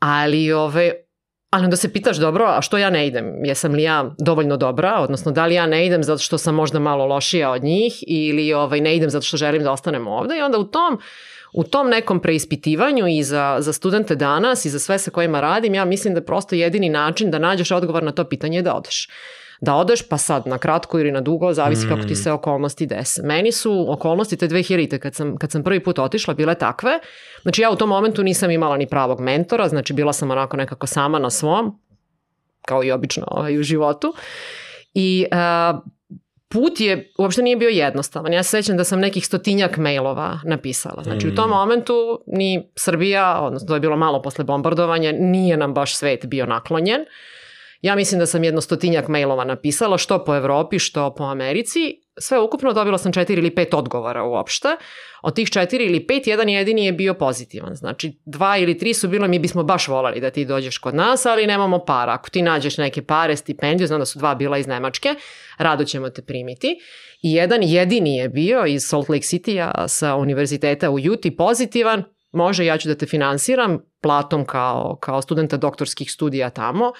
ali 0.00 0.52
ove, 0.52 0.92
Ali 1.52 1.64
onda 1.64 1.76
se 1.76 1.92
pitaš, 1.92 2.16
dobro, 2.16 2.44
a 2.44 2.62
što 2.62 2.78
ja 2.78 2.90
ne 2.90 3.06
idem? 3.06 3.44
Jesam 3.44 3.72
li 3.72 3.82
ja 3.82 4.14
dovoljno 4.18 4.56
dobra? 4.56 5.00
Odnosno, 5.00 5.32
da 5.32 5.46
li 5.46 5.54
ja 5.54 5.66
ne 5.66 5.86
idem 5.86 6.02
zato 6.02 6.18
što 6.18 6.38
sam 6.38 6.54
možda 6.54 6.78
malo 6.78 7.06
lošija 7.06 7.50
od 7.50 7.64
njih 7.64 8.04
ili 8.06 8.52
ovaj, 8.52 8.80
ne 8.80 8.96
idem 8.96 9.10
zato 9.10 9.26
što 9.26 9.36
želim 9.36 9.62
da 9.62 9.72
ostanem 9.72 10.06
ovde? 10.06 10.38
I 10.38 10.42
onda 10.42 10.58
u 10.58 10.64
tom, 10.64 10.98
u 11.52 11.64
tom 11.64 11.88
nekom 11.88 12.20
preispitivanju 12.20 13.06
i 13.08 13.22
za, 13.22 13.56
za 13.58 13.72
studente 13.72 14.16
danas 14.16 14.64
i 14.64 14.70
za 14.70 14.78
sve 14.78 14.98
sa 14.98 15.10
kojima 15.10 15.40
radim, 15.40 15.74
ja 15.74 15.84
mislim 15.84 16.14
da 16.14 16.24
prosto 16.24 16.54
jedini 16.54 16.88
način 16.88 17.30
da 17.30 17.38
nađeš 17.38 17.70
odgovor 17.70 18.02
na 18.02 18.12
to 18.12 18.24
pitanje 18.24 18.58
je 18.58 18.62
da 18.62 18.74
odeš 18.74 19.08
da 19.62 19.74
odeš, 19.74 20.08
pa 20.08 20.18
sad 20.18 20.46
na 20.46 20.58
kratko 20.58 20.98
ili 21.00 21.12
na 21.12 21.20
dugo, 21.20 21.52
zavisi 21.52 21.86
mm. 21.86 21.88
kako 21.88 22.02
ti 22.02 22.12
mm. 22.12 22.16
se 22.16 22.32
okolnosti 22.32 22.86
dese. 22.86 23.22
Meni 23.22 23.52
su 23.52 23.86
okolnosti 23.88 24.36
te 24.36 24.48
2000-te 24.48 24.98
kad 24.98 25.14
sam, 25.14 25.36
kad 25.36 25.50
sam 25.50 25.62
prvi 25.62 25.80
put 25.80 25.98
otišla 25.98 26.34
bile 26.34 26.54
takve, 26.54 26.98
znači 27.42 27.62
ja 27.62 27.70
u 27.70 27.76
tom 27.76 27.88
momentu 27.88 28.22
nisam 28.22 28.50
imala 28.50 28.76
ni 28.76 28.86
pravog 28.86 29.20
mentora, 29.20 29.68
znači 29.68 29.92
bila 29.92 30.12
sam 30.12 30.30
onako 30.30 30.56
nekako 30.56 30.86
sama 30.86 31.18
na 31.18 31.30
svom, 31.30 31.78
kao 32.66 32.84
i 32.84 32.90
obično 32.90 33.24
ovaj, 33.30 33.58
u 33.58 33.62
životu. 33.62 34.14
I 34.94 35.26
uh, 35.32 35.80
put 36.48 36.80
je, 36.80 37.12
uopšte 37.18 37.42
nije 37.42 37.56
bio 37.56 37.68
jednostavan. 37.68 38.32
Ja 38.32 38.42
se 38.42 38.50
sećam 38.50 38.76
da 38.76 38.84
sam 38.84 39.00
nekih 39.00 39.26
stotinjak 39.26 39.76
mailova 39.76 40.40
napisala. 40.44 41.02
Znači 41.02 41.28
u 41.28 41.34
tom 41.34 41.50
Mm. 41.50 41.52
momentu 41.52 42.22
ni 42.26 42.70
Srbija, 42.76 43.40
odnosno 43.40 43.68
to 43.68 43.74
je 43.74 43.80
bilo 43.80 43.96
malo 43.96 44.22
posle 44.22 44.44
bombardovanja, 44.44 45.12
nije 45.12 45.56
nam 45.56 45.74
baš 45.74 45.96
svet 45.96 46.26
bio 46.26 46.46
naklonjen. 46.46 47.00
Ja 47.82 47.94
mislim 47.94 48.18
da 48.18 48.26
sam 48.26 48.44
jedno 48.44 48.60
stotinjak 48.60 49.08
mailova 49.08 49.44
napisala, 49.44 49.98
što 49.98 50.24
po 50.24 50.36
Evropi, 50.36 50.78
što 50.78 51.14
po 51.14 51.24
Americi. 51.24 52.02
Sve 52.18 52.40
ukupno 52.40 52.72
dobila 52.72 52.98
sam 52.98 53.12
četiri 53.12 53.40
ili 53.40 53.54
pet 53.54 53.74
odgovora 53.74 54.22
uopšte. 54.24 54.68
Od 55.22 55.34
tih 55.34 55.50
četiri 55.50 55.84
ili 55.84 56.06
pet, 56.06 56.26
jedan 56.26 56.48
jedini 56.48 56.86
je 56.86 56.92
bio 56.92 57.14
pozitivan. 57.14 57.74
Znači, 57.74 58.12
dva 58.24 58.56
ili 58.56 58.78
tri 58.78 58.94
su 58.94 59.08
bilo, 59.08 59.28
mi 59.28 59.38
bismo 59.38 59.62
baš 59.62 59.88
volali 59.88 60.20
da 60.20 60.30
ti 60.30 60.44
dođeš 60.44 60.78
kod 60.78 60.94
nas, 60.94 61.26
ali 61.26 61.46
nemamo 61.46 61.78
para. 61.78 62.12
Ako 62.12 62.30
ti 62.30 62.42
nađeš 62.42 62.78
neke 62.78 63.02
pare, 63.02 63.36
stipendiju, 63.36 63.86
znam 63.86 63.98
da 63.98 64.06
su 64.06 64.18
dva 64.18 64.34
bila 64.34 64.58
iz 64.58 64.66
Nemačke, 64.66 65.14
rado 65.58 65.84
ćemo 65.84 66.10
te 66.10 66.22
primiti. 66.22 66.78
I 67.22 67.32
jedan 67.32 67.62
jedini 67.62 68.16
je 68.16 68.28
bio 68.28 68.66
iz 68.66 68.82
Salt 68.84 69.08
Lake 69.08 69.22
City-a 69.22 69.88
sa 69.88 70.16
univerziteta 70.16 70.90
u 70.90 70.94
Utah 70.94 71.32
pozitivan, 71.38 72.04
može, 72.32 72.64
ja 72.64 72.78
ću 72.78 72.88
da 72.88 72.94
te 72.94 73.06
finansiram 73.06 73.78
platom 74.00 74.44
kao, 74.44 74.96
kao 75.00 75.22
studenta 75.22 75.56
doktorskih 75.56 76.12
studija 76.12 76.50
tamo, 76.50 76.92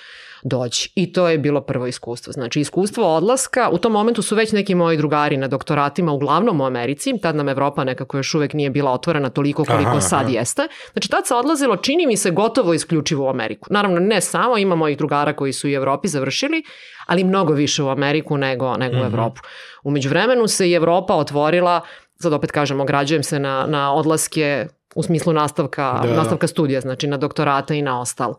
doći. 0.43 0.93
I 0.95 1.13
to 1.13 1.29
je 1.29 1.39
bilo 1.39 1.61
prvo 1.61 1.87
iskustvo. 1.87 2.33
Znači, 2.33 2.61
iskustvo 2.61 3.17
odlaska, 3.17 3.69
u 3.73 3.79
tom 3.79 3.93
momentu 3.93 4.23
su 4.23 4.37
već 4.37 4.53
neki 4.53 4.75
moji 4.75 4.97
drugari 4.97 5.37
na 5.37 5.49
doktoratima, 5.49 6.13
uglavnom 6.13 6.61
u 6.61 6.65
Americi, 6.65 7.19
tad 7.23 7.37
nam 7.37 7.49
Evropa 7.49 7.85
nekako 7.85 8.17
još 8.17 8.35
uvek 8.35 8.53
nije 8.53 8.71
bila 8.71 8.93
otvorena 8.93 9.31
toliko 9.31 9.65
koliko 9.65 9.91
Aha, 9.91 10.01
sad 10.01 10.23
aha. 10.23 10.31
jeste. 10.31 10.63
Znači, 10.93 11.09
tad 11.09 11.27
se 11.27 11.35
odlazilo, 11.35 11.77
čini 11.77 12.07
mi 12.07 12.17
se, 12.17 12.31
gotovo 12.31 12.75
isključivo 12.75 13.27
u 13.27 13.31
Ameriku. 13.31 13.69
Naravno, 13.71 14.01
ne 14.01 14.21
samo, 14.21 14.59
ima 14.59 14.75
mojih 14.75 14.99
drugara 14.99 15.33
koji 15.33 15.53
su 15.53 15.69
i 15.69 15.77
u 15.77 15.77
Evropi 15.77 16.09
završili, 16.09 16.63
ali 17.07 17.25
mnogo 17.25 17.53
više 17.53 17.83
u 17.83 17.89
Ameriku 17.89 18.37
nego, 18.37 18.77
nego 18.77 18.97
u 18.97 18.99
Mhm. 18.99 19.07
Evropu. 19.15 19.41
Umeđu 19.85 20.09
vremenu 20.09 20.47
se 20.49 20.69
i 20.71 20.73
Evropa 20.75 21.15
otvorila, 21.15 21.81
sad 22.21 22.33
opet 22.33 22.53
kažem, 22.53 22.81
ograđujem 22.81 23.23
se 23.23 23.39
na, 23.39 23.67
na 23.69 23.95
odlaske 23.95 24.67
u 24.95 25.03
smislu 25.03 25.33
nastavka, 25.33 26.01
Da, 26.03 26.09
da. 26.09 26.17
nastavka 26.17 26.47
studija, 26.47 26.81
znači 26.81 27.07
na 27.07 27.17
doktorata 27.17 27.75
i 27.75 27.83
na 27.83 28.01
ostalo. 28.01 28.37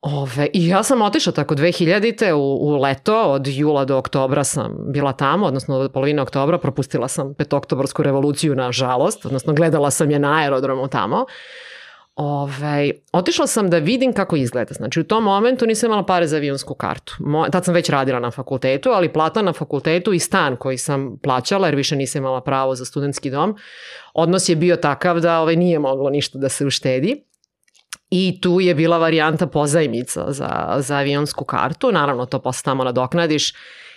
Ove, 0.00 0.48
I 0.52 0.68
ja 0.68 0.82
sam 0.82 1.02
otišla 1.02 1.32
tako 1.32 1.54
2000-te 1.54 2.34
u, 2.34 2.40
u 2.40 2.76
leto, 2.76 3.22
od 3.22 3.46
jula 3.46 3.84
do 3.84 3.96
oktobra 3.98 4.44
sam 4.44 4.76
bila 4.92 5.12
tamo, 5.12 5.46
odnosno 5.46 5.76
od 5.76 5.92
polovine 5.92 6.22
oktobra, 6.22 6.58
propustila 6.58 7.08
sam 7.08 7.34
petoktobarsku 7.34 8.02
revoluciju 8.02 8.54
na 8.54 8.72
žalost, 8.72 9.26
odnosno 9.26 9.52
gledala 9.52 9.90
sam 9.90 10.10
je 10.10 10.18
na 10.18 10.38
aerodromu 10.38 10.88
tamo. 10.88 11.26
Ove, 12.16 12.90
otišla 13.12 13.46
sam 13.46 13.70
da 13.70 13.78
vidim 13.78 14.12
kako 14.12 14.36
izgleda. 14.36 14.74
Znači 14.74 15.00
u 15.00 15.04
tom 15.04 15.24
momentu 15.24 15.66
nisam 15.66 15.86
imala 15.86 16.06
pare 16.06 16.26
za 16.26 16.36
avionsku 16.36 16.74
kartu. 16.74 17.16
Mo, 17.20 17.48
tad 17.48 17.64
sam 17.64 17.74
već 17.74 17.90
radila 17.90 18.20
na 18.20 18.30
fakultetu, 18.30 18.90
ali 18.90 19.12
plata 19.12 19.42
na 19.42 19.52
fakultetu 19.52 20.12
i 20.12 20.18
stan 20.18 20.56
koji 20.56 20.78
sam 20.78 21.18
plaćala, 21.22 21.68
jer 21.68 21.74
više 21.74 21.96
nisam 21.96 22.22
imala 22.22 22.40
pravo 22.40 22.74
za 22.74 22.84
studentski 22.84 23.30
dom, 23.30 23.56
odnos 24.14 24.48
je 24.48 24.56
bio 24.56 24.76
takav 24.76 25.20
da 25.20 25.40
ovaj, 25.40 25.56
nije 25.56 25.78
moglo 25.78 26.10
ništa 26.10 26.38
da 26.38 26.48
se 26.48 26.66
uštedi. 26.66 27.24
I 28.10 28.40
tu 28.40 28.60
je 28.60 28.74
bila 28.74 28.98
varijanta 28.98 29.46
pozajmica 29.46 30.32
za, 30.32 30.76
za 30.78 30.96
avionsku 30.96 31.44
kartu. 31.44 31.92
Naravno, 31.92 32.26
to 32.26 32.38
posle 32.38 32.64
tamo 32.64 32.84
nadoknadiš. 32.84 33.52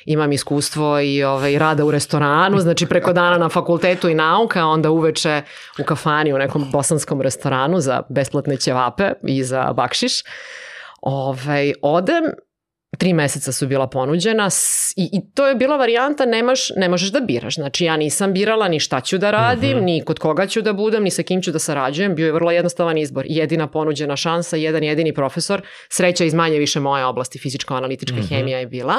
Imam 0.08 0.32
iskustvo 0.32 1.00
i 1.00 1.24
ovaj, 1.24 1.60
rada 1.60 1.86
u 1.86 1.92
restoranu, 1.92 2.60
znači 2.60 2.86
preko 2.86 3.14
dana 3.14 3.38
na 3.38 3.50
fakultetu 3.50 4.10
i 4.10 4.16
nauka, 4.16 4.66
onda 4.66 4.90
uveče 4.90 5.42
u 5.80 5.84
kafani 5.84 6.34
u 6.34 6.38
nekom 6.38 6.66
bosanskom 6.72 7.22
restoranu 7.22 7.80
za 7.80 8.02
besplatne 8.10 8.58
ćevape 8.58 9.04
i 9.24 9.44
za 9.44 9.74
bakšiš. 9.74 10.12
Ovaj, 11.02 11.74
odem, 11.82 12.24
tri 12.98 13.14
meseca 13.14 13.52
su 13.52 13.68
bila 13.68 13.88
ponuđena 13.88 14.50
i, 14.96 15.10
i 15.14 15.34
to 15.34 15.48
je 15.48 15.56
bila 15.56 15.78
varijanta 15.78 16.26
nemaš, 16.26 16.70
ne 16.76 16.90
možeš 16.90 17.12
da 17.12 17.20
biraš. 17.20 17.56
Znači 17.56 17.86
ja 17.86 17.98
nisam 17.98 18.34
birala 18.34 18.68
ni 18.68 18.80
šta 18.80 19.02
ću 19.02 19.18
da 19.18 19.32
radim, 19.32 19.76
Mhm. 19.78 19.86
ni 19.86 20.02
kod 20.02 20.20
koga 20.20 20.48
ću 20.48 20.62
da 20.62 20.74
budem, 20.74 21.04
ni 21.04 21.12
sa 21.12 21.24
kim 21.24 21.42
ću 21.42 21.52
da 21.52 21.60
sarađujem. 21.60 22.16
Bio 22.16 22.26
je 22.26 22.32
vrlo 22.32 22.52
jednostavan 22.52 22.98
izbor. 22.98 23.26
Jedina 23.28 23.68
ponuđena 23.68 24.16
šansa, 24.16 24.58
jedan 24.58 24.84
jedini 24.84 25.14
profesor, 25.14 25.62
sreća 25.90 26.24
iz 26.24 26.34
manje 26.34 26.60
više 26.60 26.80
moje 26.80 27.06
oblasti, 27.06 27.40
fizičko-analitička 27.40 28.16
Mhm. 28.16 28.28
hemija 28.28 28.60
je 28.60 28.68
bila 28.68 28.96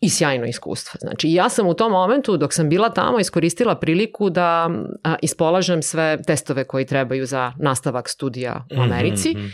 i 0.00 0.10
sjajno 0.10 0.46
iskustvo. 0.46 0.98
Znači, 1.00 1.32
ja 1.32 1.48
sam 1.48 1.66
u 1.66 1.74
tom 1.74 1.92
momentu, 1.92 2.36
dok 2.36 2.52
sam 2.52 2.68
bila 2.68 2.90
tamo, 2.90 3.18
iskoristila 3.20 3.74
priliku 3.74 4.30
da 4.30 4.70
a, 5.04 5.14
ispolažem 5.22 5.82
sve 5.82 6.18
testove 6.26 6.64
koji 6.64 6.86
trebaju 6.86 7.26
za 7.26 7.52
nastavak 7.58 8.08
studija 8.08 8.64
u 8.78 8.82
Americi. 8.82 9.30
Mhm, 9.30 9.38
mhm. 9.38 9.48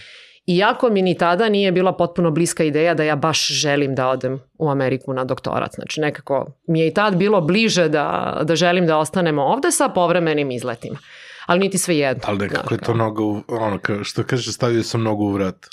Iako 0.49 0.91
mi 0.91 1.03
ni 1.03 1.19
tada 1.19 1.49
nije 1.49 1.73
bila 1.73 1.93
potpuno 1.93 2.31
bliska 2.31 2.65
ideja 2.65 2.95
da 2.95 3.03
ja 3.03 3.17
baš 3.17 3.49
želim 3.49 3.95
da 3.95 4.09
odem 4.09 4.41
u 4.55 4.71
Ameriku 4.71 5.13
na 5.13 5.25
doktorat. 5.25 5.71
Znači 5.75 6.01
nekako 6.01 6.47
mi 6.69 6.81
je 6.81 6.89
i 6.89 6.95
tad 6.95 7.17
bilo 7.17 7.41
bliže 7.41 7.89
da, 7.89 8.39
da 8.45 8.57
želim 8.57 8.87
da 8.87 8.99
ostanemo 8.99 9.43
ovde 9.43 9.71
sa 9.71 9.89
povremenim 9.89 10.51
izletima. 10.51 10.99
Ali 11.47 11.61
niti 11.61 11.79
sve 11.79 11.97
jedno. 11.99 12.23
Ali 12.27 12.39
nekako 12.39 12.75
je 12.75 12.79
to 12.79 12.85
kao, 12.85 12.95
mnogo, 12.95 13.25
u- 13.25 13.43
ono, 13.49 13.79
što 14.03 14.23
kaže, 14.25 14.53
stavio 14.53 14.83
sam 14.83 15.01
mnogo 15.01 15.25
u 15.25 15.33
vrat. 15.33 15.67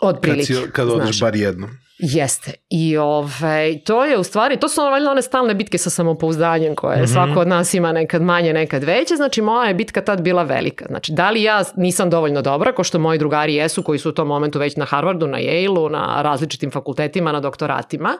Od 0.00 0.14
Kad, 0.14 0.22
prilike. 0.22 0.44
si, 0.44 0.70
kad 0.72 0.88
odeš 0.88 1.20
bar 1.20 1.36
jednom. 1.36 1.70
Jeste. 1.98 2.52
I 2.70 2.96
ove, 2.96 3.78
to 3.84 4.04
je 4.04 4.18
u 4.18 4.22
stvari, 4.22 4.56
to 4.56 4.68
su 4.68 4.80
valjda 4.80 5.10
one 5.10 5.22
stalne 5.22 5.54
bitke 5.54 5.78
sa 5.78 5.90
samopouzdanjem 5.90 6.74
koje 6.74 6.96
Mhm. 6.96 7.06
svako 7.06 7.40
od 7.40 7.48
nas 7.48 7.74
ima 7.74 7.92
nekad 7.92 8.22
manje, 8.22 8.52
nekad 8.52 8.84
veće. 8.84 9.16
Znači 9.16 9.42
moja 9.42 9.68
je 9.68 9.74
bitka 9.74 10.00
tad 10.00 10.22
bila 10.22 10.42
velika. 10.42 10.84
Znači 10.88 11.12
da 11.12 11.30
li 11.30 11.42
ja 11.42 11.62
nisam 11.76 12.10
dovoljno 12.10 12.42
dobra, 12.42 12.72
ko 12.72 12.84
što 12.84 12.98
moji 12.98 13.18
drugari 13.18 13.54
jesu 13.54 13.82
koji 13.82 13.98
su 13.98 14.08
u 14.08 14.12
tom 14.12 14.28
momentu 14.28 14.58
već 14.58 14.76
na 14.76 14.84
Harvardu, 14.84 15.26
na 15.26 15.38
Yale-u, 15.38 15.88
na 15.88 16.22
različitim 16.22 16.70
fakultetima, 16.70 17.32
na 17.32 17.40
doktoratima. 17.40 18.10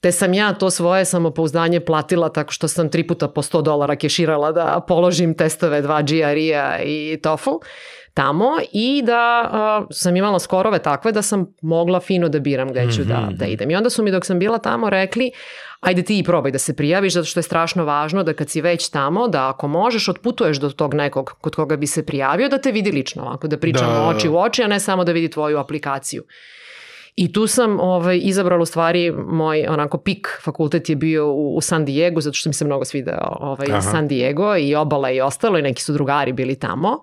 Te 0.00 0.12
sam 0.12 0.34
ja 0.34 0.52
to 0.54 0.70
svoje 0.70 1.04
samopouzdanje 1.04 1.80
platila 1.80 2.28
tako 2.28 2.52
što 2.52 2.68
sam 2.68 2.88
tri 2.90 3.06
puta 3.06 3.28
po 3.28 3.42
100 3.42 3.62
dolara 3.62 3.96
keširala 3.96 4.52
da 4.52 4.84
položim 4.88 5.34
testove 5.34 5.82
dva 5.82 6.02
GRE-a 6.02 6.82
i 6.82 7.18
TOEFL 7.22 7.50
tamo 8.18 8.50
i 8.72 9.02
da 9.02 9.20
a, 9.44 9.86
sam 9.90 10.16
imala 10.16 10.38
skorove 10.38 10.78
takve 10.78 11.12
da 11.12 11.22
sam 11.22 11.46
mogla 11.62 12.00
fino 12.00 12.28
da 12.28 12.38
biram 12.40 12.68
gde 12.68 12.88
ću 12.92 13.04
da, 13.04 13.20
Mhm. 13.20 13.34
da 13.34 13.46
idem. 13.46 13.70
I 13.70 13.76
onda 13.76 13.90
su 13.90 14.02
mi 14.02 14.10
dok 14.10 14.26
sam 14.26 14.38
bila 14.38 14.58
tamo 14.58 14.90
rekli 14.90 15.30
ajde 15.80 16.02
ti 16.02 16.18
i 16.18 16.24
probaj 16.24 16.50
da 16.52 16.58
se 16.58 16.76
prijaviš 16.76 17.12
zato 17.12 17.24
što 17.24 17.38
je 17.38 17.44
strašno 17.44 17.84
važno 17.84 18.22
da 18.22 18.32
kad 18.32 18.50
si 18.50 18.60
već 18.60 18.88
tamo 18.88 19.28
da 19.28 19.48
ako 19.48 19.68
možeš 19.68 20.08
otputuješ 20.08 20.56
do 20.56 20.70
tog 20.70 20.94
nekog 20.94 21.32
kod 21.40 21.54
koga 21.54 21.76
bi 21.76 21.86
se 21.86 22.06
prijavio 22.06 22.48
da 22.48 22.58
te 22.58 22.72
vidi 22.72 22.92
lično 22.92 23.22
ovako 23.22 23.48
da 23.48 23.58
pričamo 23.58 23.86
Da, 23.86 23.94
da, 23.94 24.02
da. 24.02 24.08
oči 24.08 24.28
u 24.28 24.38
oči 24.38 24.62
a 24.62 24.66
ne 24.66 24.80
samo 24.80 25.04
da 25.04 25.12
vidi 25.12 25.30
tvoju 25.30 25.58
aplikaciju. 25.58 26.22
I 27.16 27.32
tu 27.32 27.46
sam 27.46 27.80
ovaj, 27.80 28.20
izabrala 28.22 28.62
u 28.62 28.66
stvari 28.66 29.12
moj 29.12 29.66
onako 29.68 29.98
pik 29.98 30.28
fakultet 30.42 30.88
je 30.88 30.96
bio 30.96 31.26
u, 31.28 31.56
u 31.56 31.60
San 31.60 31.84
Diego 31.84 32.20
zato 32.20 32.34
što 32.34 32.48
mi 32.48 32.54
se 32.54 32.64
mnogo 32.64 32.84
svideo 32.84 33.36
ovaj, 33.40 33.66
Aha. 33.70 33.80
San 33.82 34.08
Diego 34.08 34.56
i 34.56 34.74
obala 34.74 35.10
i 35.10 35.20
ostalo 35.20 35.58
i 35.58 35.62
neki 35.62 35.82
su 35.82 35.92
drugari 35.92 36.32
bili 36.32 36.54
tamo. 36.56 36.88
Uh, 36.88 37.02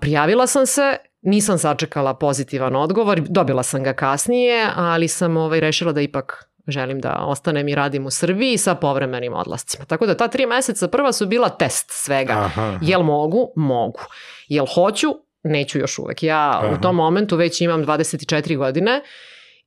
prijavila 0.00 0.46
sam 0.46 0.66
se, 0.66 0.96
nisam 1.22 1.58
sačekala 1.58 2.14
pozitivan 2.14 2.76
odgovor, 2.76 3.20
dobila 3.20 3.62
sam 3.62 3.82
ga 3.82 3.92
kasnije, 3.92 4.68
ali 4.76 5.08
sam 5.08 5.36
ovaj, 5.36 5.60
rešila 5.60 5.92
da 5.92 6.00
ipak 6.00 6.50
želim 6.66 7.00
da 7.00 7.16
ostanem 7.26 7.68
i 7.68 7.74
radim 7.74 8.06
u 8.06 8.10
Srbiji 8.10 8.58
sa 8.58 8.74
povremenim 8.74 9.34
odlascima. 9.34 9.84
Tako 9.84 10.06
da 10.06 10.16
ta 10.16 10.28
tri 10.28 10.46
meseca 10.46 10.88
prva 10.88 11.12
su 11.12 11.26
bila 11.26 11.48
test 11.48 11.86
svega. 11.90 12.32
Aha. 12.32 12.78
Jel 12.82 13.02
mogu? 13.02 13.52
Mogu. 13.56 14.00
Jel 14.48 14.66
hoću? 14.66 15.08
Neću 15.42 15.78
još 15.78 15.98
uvek. 15.98 16.22
Ja 16.22 16.50
Aha. 16.50 16.74
u 16.78 16.80
tom 16.80 16.96
momentu 16.96 17.36
već 17.36 17.60
imam 17.60 17.84
24 17.84 18.56
godine 18.56 19.02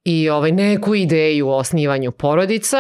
i 0.04 0.30
ovaj, 0.30 0.52
neku 0.52 0.96
ideju 0.96 1.50
o 1.50 1.58
osnivanju 1.58 2.12
porodice 2.12 2.78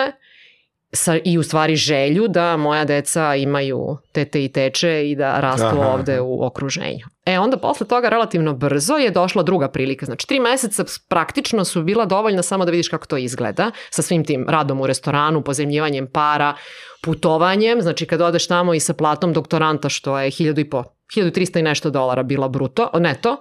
sa, 0.93 1.17
i 1.23 1.37
u 1.37 1.43
stvari 1.43 1.75
želju 1.75 2.27
da 2.27 2.57
moja 2.57 2.85
deca 2.85 3.35
imaju 3.35 3.97
tete 4.11 4.43
i 4.43 4.51
teče 4.51 5.09
i 5.09 5.15
da 5.15 5.39
rastu 5.39 5.65
Aha. 5.65 5.87
ovde 5.87 6.19
u 6.21 6.45
okruženju. 6.45 7.05
E 7.25 7.39
onda 7.39 7.57
posle 7.57 7.87
toga 7.87 8.09
relativno 8.09 8.53
brzo 8.53 8.93
je 8.93 9.11
došla 9.11 9.43
druga 9.43 9.67
prilika. 9.67 10.05
Znači 10.05 10.27
tri 10.27 10.39
meseca 10.39 10.85
praktično 11.09 11.65
su 11.65 11.83
bila 11.83 12.05
dovoljna 12.05 12.41
samo 12.41 12.65
da 12.65 12.71
vidiš 12.71 12.89
kako 12.89 13.05
to 13.05 13.17
izgleda 13.17 13.71
sa 13.89 14.01
svim 14.01 14.25
tim 14.25 14.45
radom 14.49 14.81
u 14.81 14.87
restoranu, 14.87 15.43
pozemljivanjem 15.43 16.07
para, 16.11 16.55
putovanjem. 17.01 17.81
Znači 17.81 18.05
kad 18.05 18.21
odeš 18.21 18.47
tamo 18.47 18.73
i 18.73 18.79
sa 18.79 18.93
platom 18.93 19.33
doktoranta 19.33 19.89
što 19.89 20.19
je 20.19 20.31
1000 20.31 20.59
i 20.59 20.69
po, 20.69 20.83
1300 21.15 21.59
i 21.59 21.63
nešto 21.63 21.89
dolara 21.89 22.23
bila 22.23 22.47
bruto, 22.47 22.89
neto, 22.99 23.37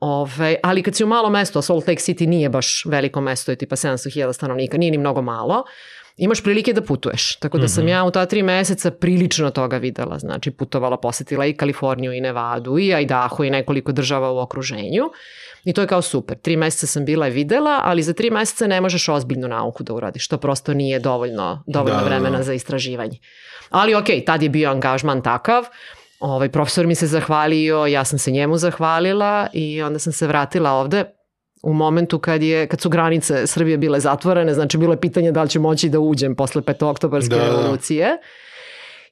Ove, 0.00 0.56
ali 0.62 0.82
kad 0.82 0.94
si 0.94 1.04
u 1.04 1.06
malo 1.06 1.30
mesto, 1.30 1.58
a 1.58 1.62
Salt 1.62 1.88
Lake 1.88 2.00
City 2.00 2.26
nije 2.26 2.48
baš 2.48 2.84
veliko 2.86 3.20
mesto, 3.20 3.52
je 3.52 3.56
tipa 3.56 3.76
700.000 3.76 4.32
stanovnika, 4.32 4.78
nije 4.78 4.90
ni 4.90 4.98
mnogo 4.98 5.22
malo, 5.22 5.64
imaš 6.16 6.42
prilike 6.42 6.72
da 6.72 6.82
putuješ. 6.82 7.36
Tako 7.36 7.58
da 7.58 7.68
sam 7.68 7.84
Mhm. 7.84 7.88
ja 7.88 8.04
u 8.04 8.10
ta 8.10 8.26
tri 8.26 8.42
meseca 8.42 8.90
prilično 8.90 9.50
toga 9.50 9.76
videla. 9.76 10.18
Znači 10.18 10.50
putovala, 10.50 10.96
posetila 10.96 11.46
i 11.46 11.52
Kaliforniju 11.52 12.12
i 12.12 12.20
Nevadu 12.20 12.78
i 12.78 12.94
Idaho 13.00 13.44
i 13.44 13.50
nekoliko 13.50 13.92
država 13.92 14.30
u 14.32 14.38
okruženju. 14.38 15.10
I 15.64 15.72
to 15.72 15.80
je 15.80 15.86
kao 15.86 16.02
super. 16.02 16.38
Tri 16.38 16.56
meseca 16.56 16.86
sam 16.86 17.04
bila 17.04 17.28
i 17.28 17.30
videla, 17.30 17.80
ali 17.82 18.02
za 18.02 18.12
tri 18.12 18.30
meseca 18.30 18.66
ne 18.66 18.80
možeš 18.80 19.08
ozbiljnu 19.08 19.48
nauku 19.48 19.82
da 19.82 19.94
uradiš. 19.94 20.28
To 20.28 20.38
prosto 20.38 20.74
nije 20.74 20.98
dovoljno, 20.98 21.64
dovoljno 21.66 21.98
Da, 21.98 22.04
da, 22.04 22.10
da. 22.10 22.16
vremena 22.16 22.42
za 22.42 22.52
istraživanje. 22.54 23.18
Ali 23.70 23.94
okej, 23.94 24.24
tad 24.24 24.42
je 24.42 24.48
bio 24.48 24.70
angažman 24.70 25.22
takav. 25.22 25.64
Ovaj, 26.20 26.48
profesor 26.48 26.86
mi 26.86 26.94
se 26.94 27.06
zahvalio, 27.06 27.86
ja 27.86 28.04
sam 28.04 28.18
se 28.18 28.30
njemu 28.30 28.56
zahvalila 28.56 29.46
i 29.52 29.82
onda 29.82 29.98
sam 29.98 30.12
se 30.12 30.26
vratila 30.26 30.72
ovde 30.72 31.04
u 31.64 31.72
momentu 31.72 32.18
kad, 32.18 32.42
je, 32.42 32.66
kad 32.66 32.80
su 32.80 32.88
granice 32.88 33.46
Srbije 33.46 33.78
bile 33.78 34.00
zatvorene, 34.00 34.54
znači 34.54 34.78
bilo 34.78 34.92
je 34.92 35.00
pitanje 35.00 35.32
da 35.32 35.42
li 35.42 35.48
će 35.48 35.58
moći 35.58 35.88
da 35.88 36.00
uđem 36.00 36.34
posle 36.34 36.62
petooktobarske 36.62 37.34
Da, 37.34 37.44
da. 37.44 37.46
revolucije. 37.46 38.18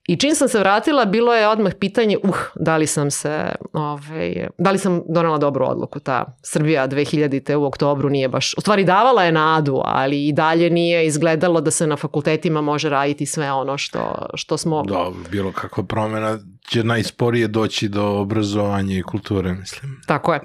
I 0.07 0.17
čim 0.17 0.35
sam 0.35 0.49
se 0.49 0.59
vratila, 0.59 1.05
bilo 1.05 1.35
je 1.35 1.49
odmah 1.49 1.73
pitanje, 1.75 2.17
uh, 2.23 2.37
da 2.55 2.77
li 2.77 2.87
sam 2.87 3.11
se, 3.11 3.55
ovaj, 3.73 4.49
da 4.59 4.71
li 4.71 4.79
sam 4.79 5.03
donela 5.09 5.39
dobru 5.39 5.65
odluku. 5.67 6.01
Ta 6.01 6.37
Srbija 6.43 6.89
2000. 6.89 7.55
u 7.55 7.65
oktobru 7.65 8.11
nije 8.11 8.29
baš, 8.29 8.55
u 8.59 8.61
stvari 8.61 8.85
davala 8.85 9.25
je 9.25 9.33
nadu, 9.33 9.81
ali 9.85 10.27
i 10.29 10.33
dalje 10.33 10.71
nije 10.71 11.07
izgledalo 11.07 11.61
da 11.61 11.71
se 11.71 11.87
na 11.87 11.97
fakultetima 11.97 12.61
može 12.61 12.89
raditi 12.89 13.27
sve 13.27 13.53
ono 13.53 13.79
što, 13.79 14.29
što 14.35 14.59
smo... 14.59 14.83
Dobro, 14.83 15.21
bilo 15.31 15.53
kakva 15.53 15.85
promena 15.85 16.39
će 16.69 16.85
najsporije 16.85 17.49
doći 17.49 17.89
do 17.89 18.07
obrazovanja 18.07 18.99
i 18.99 19.03
kulture, 19.03 19.53
mislim. 19.53 20.01
Tako 20.07 20.35
je. 20.35 20.41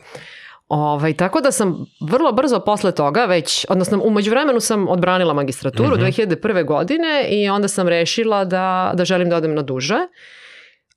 Ovaj, 0.68 1.14
tako 1.14 1.42
da 1.42 1.52
sam 1.52 1.86
vrlo 2.02 2.32
brzo 2.32 2.60
posle 2.60 2.92
toga 2.92 3.26
već, 3.26 3.66
odnosno 3.70 4.02
umeđu 4.04 4.32
vremenu 4.32 4.60
sam 4.60 4.88
odbranila 4.88 5.34
magistraturu 5.34 5.96
Mhm. 5.96 6.02
2001. 6.06 6.66
godine 6.66 7.28
i 7.30 7.50
onda 7.50 7.68
sam 7.68 7.88
rešila 7.88 8.46
da, 8.46 8.92
da 8.94 9.06
želim 9.06 9.30
da 9.30 9.36
odem 9.38 9.54
na 9.56 9.62
duže, 9.62 9.98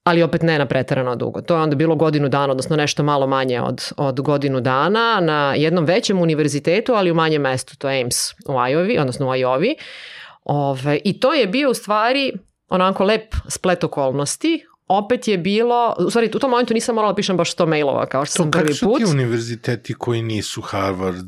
ali 0.04 0.22
opet 0.22 0.42
ne 0.42 0.58
na 0.58 0.66
preterano 0.66 1.16
dugo. 1.16 1.40
To 1.40 1.54
je 1.56 1.60
onda 1.62 1.76
bilo 1.76 1.96
godinu 1.96 2.28
dana, 2.28 2.50
odnosno 2.50 2.76
nešto 2.76 3.02
malo 3.02 3.26
manje 3.26 3.60
od, 3.60 3.82
od 3.96 4.20
godinu 4.20 4.60
dana 4.60 5.20
na 5.20 5.54
jednom 5.56 5.84
većem 5.84 6.20
univerzitetu, 6.22 6.92
ali 6.94 7.10
u 7.10 7.14
manjem 7.14 7.42
mestu, 7.42 7.76
to 7.76 7.90
je 7.90 8.00
Ames 8.02 8.32
u 8.32 8.52
Iowa, 8.52 9.00
odnosno 9.00 9.26
u 9.28 9.30
Iowa. 9.30 9.74
Ove, 10.44 10.98
I 11.04 11.20
to 11.20 11.32
je 11.34 11.46
bio 11.46 11.70
u 11.70 11.74
stvari 11.74 12.32
onako 12.68 13.04
lep 13.04 13.34
splet 13.48 13.84
okolnosti. 13.84 14.64
Opet 14.92 15.28
je 15.28 15.38
bilo, 15.38 15.94
u 15.98 16.10
stvari 16.10 16.30
u 16.34 16.38
tom 16.38 16.50
momentu 16.50 16.74
nisam 16.74 16.94
morala 16.94 17.12
da 17.12 17.16
pišem 17.16 17.36
baš 17.36 17.56
100 17.56 17.66
mailova 17.66 18.06
kao 18.06 18.24
što 18.24 18.32
To 18.32 18.42
sam 18.42 18.50
prvi 18.50 18.74
su 18.74 18.86
put. 18.86 18.98
ti 18.98 19.04
univerziteti 19.04 19.94
koji 19.94 20.22
nisu 20.22 20.60
Harvard, 20.62 21.26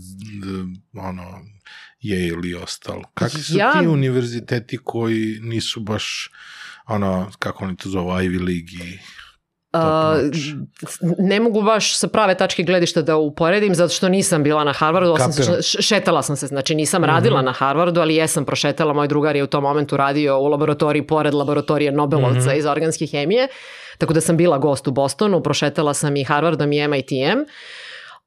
ono, 0.95 1.41
Yale 2.03 2.47
i 2.47 2.55
ostalo? 2.55 3.03
Kakvi 3.15 3.41
su 3.43 3.57
Ja- 3.57 3.73
ti 3.73 3.87
univerziteti 3.89 4.79
koji 4.79 5.39
nisu 5.43 5.81
baš, 5.81 6.31
ono, 6.87 7.31
kako 7.39 7.65
oni 7.65 7.77
to 7.77 7.89
zovu, 7.89 8.11
Ivy 8.11 8.39
League 8.39 8.89
i... 8.89 8.99
Notch? 9.75 10.39
ne 11.19 11.41
mogu 11.41 11.63
baš 11.63 11.97
sa 11.97 12.09
prave 12.09 12.35
tačke 12.35 12.63
gledišta 12.63 13.03
da 13.03 13.17
uporedim, 13.17 13.75
zato 13.75 13.89
što 13.91 14.09
nisam 14.09 14.43
bila 14.43 14.65
na 14.65 14.73
Harvardu, 14.73 15.13
osim 15.13 15.33
š- 15.61 15.83
šetala 15.83 16.23
sam 16.23 16.37
se, 16.37 16.47
znači 16.47 16.75
nisam 16.75 17.05
radila 17.05 17.39
Mhm. 17.39 17.45
na 17.45 17.53
Harvardu, 17.53 18.01
ali 18.01 18.15
jesam 18.15 18.45
prošetala, 18.45 18.93
moj 18.93 19.09
drugar 19.09 19.37
je 19.37 19.43
u 19.43 19.49
tom 19.49 19.63
momentu 19.63 19.97
radio 19.97 20.39
u 20.39 20.47
laboratoriji 20.47 21.03
pored 21.05 21.35
laboratorije 21.35 21.93
Nobelovca 21.93 22.39
Mhm. 22.41 22.57
iz 22.57 22.67
organske 22.67 23.07
hemije, 23.07 23.49
tako 23.99 24.13
da 24.13 24.21
sam 24.21 24.37
bila 24.37 24.59
gost 24.59 24.89
u 24.89 24.93
Bostonu, 24.93 25.43
prošetala 25.43 25.95
sam 25.95 26.17
i 26.17 26.25
Harvardom 26.25 26.73
i 26.73 26.79
MIT-em. 26.79 27.45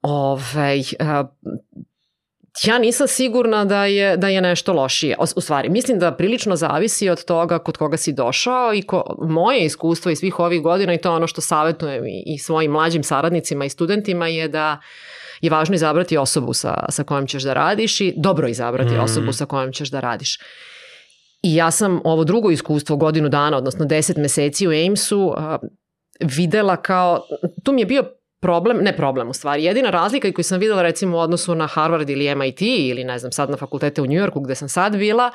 Ovaj, 0.02 0.82
a, 1.00 1.24
ja 2.64 2.80
nisam 2.80 3.08
sigurna 3.08 3.66
da 3.66 3.86
je, 3.86 4.18
da 4.18 4.28
je 4.28 4.42
nešto 4.42 4.74
lošije. 4.74 5.18
U 5.36 5.42
stvari, 5.42 5.70
mislim 5.70 6.00
da 6.00 6.12
prilično 6.12 6.56
zavisi 6.56 7.10
od 7.10 7.26
toga 7.26 7.60
kod 7.60 7.78
koga 7.78 7.98
si 7.98 8.14
došao 8.14 8.74
i 8.74 8.82
ko, 8.82 9.16
moje 9.22 9.66
iskustvo 9.66 10.12
i 10.12 10.16
svih 10.16 10.40
ovih 10.40 10.62
godina 10.62 10.94
i 10.94 10.98
to 10.98 11.14
ono 11.14 11.28
što 11.28 11.42
savjetujem 11.42 12.06
i, 12.08 12.24
i 12.26 12.38
svojim 12.38 12.72
mlađim 12.72 13.04
saradnicima 13.04 13.66
i 13.66 13.70
studentima 13.70 14.28
je 14.28 14.48
da 14.48 14.80
je 15.42 15.50
važno 15.50 15.76
izabrati 15.76 16.18
osobu 16.18 16.54
sa, 16.54 16.86
sa 16.90 17.04
kojom 17.04 17.28
ćeš 17.28 17.44
da 17.44 17.54
radiš 17.54 18.02
i 18.02 18.14
dobro 18.18 18.48
izabrati 18.48 18.92
Mhm. 18.92 19.00
osobu 19.04 19.34
sa 19.34 19.46
kojom 19.46 19.72
ćeš 19.72 19.90
da 19.90 20.00
radiš. 20.00 20.40
I 21.42 21.56
ja 21.56 21.72
sam 21.72 22.02
ovo 22.04 22.24
drugo 22.24 22.52
iskustvo 22.52 22.96
godinu 22.96 23.30
dana, 23.30 23.58
odnosno 23.58 23.86
deset 23.86 24.18
meseci 24.18 24.68
u 24.68 24.72
Amesu, 24.72 25.34
a, 25.38 25.58
videla 26.20 26.76
kao, 26.76 27.22
tu 27.64 27.74
mi 27.74 27.82
je 27.82 27.86
bio 27.86 28.04
problem, 28.42 28.78
ne 28.78 28.98
problem 28.98 29.30
u 29.30 29.34
stvari, 29.34 29.64
jedina 29.64 29.90
razlika 29.90 30.32
koju 30.32 30.44
sam 30.44 30.60
videla 30.60 30.82
recimo 30.82 31.18
u 31.18 31.20
odnosu 31.20 31.56
na 31.56 31.68
Harvard 31.68 32.10
ili 32.10 32.36
MIT 32.36 32.62
ili 32.62 33.04
ne 33.04 33.20
znam 33.20 33.32
sad 33.32 33.50
na 33.50 33.58
fakultete 33.58 34.02
u 34.02 34.06
Njujorku 34.06 34.40
gde 34.40 34.56
sam 34.56 34.70
sad 34.70 34.98
bila, 34.98 35.32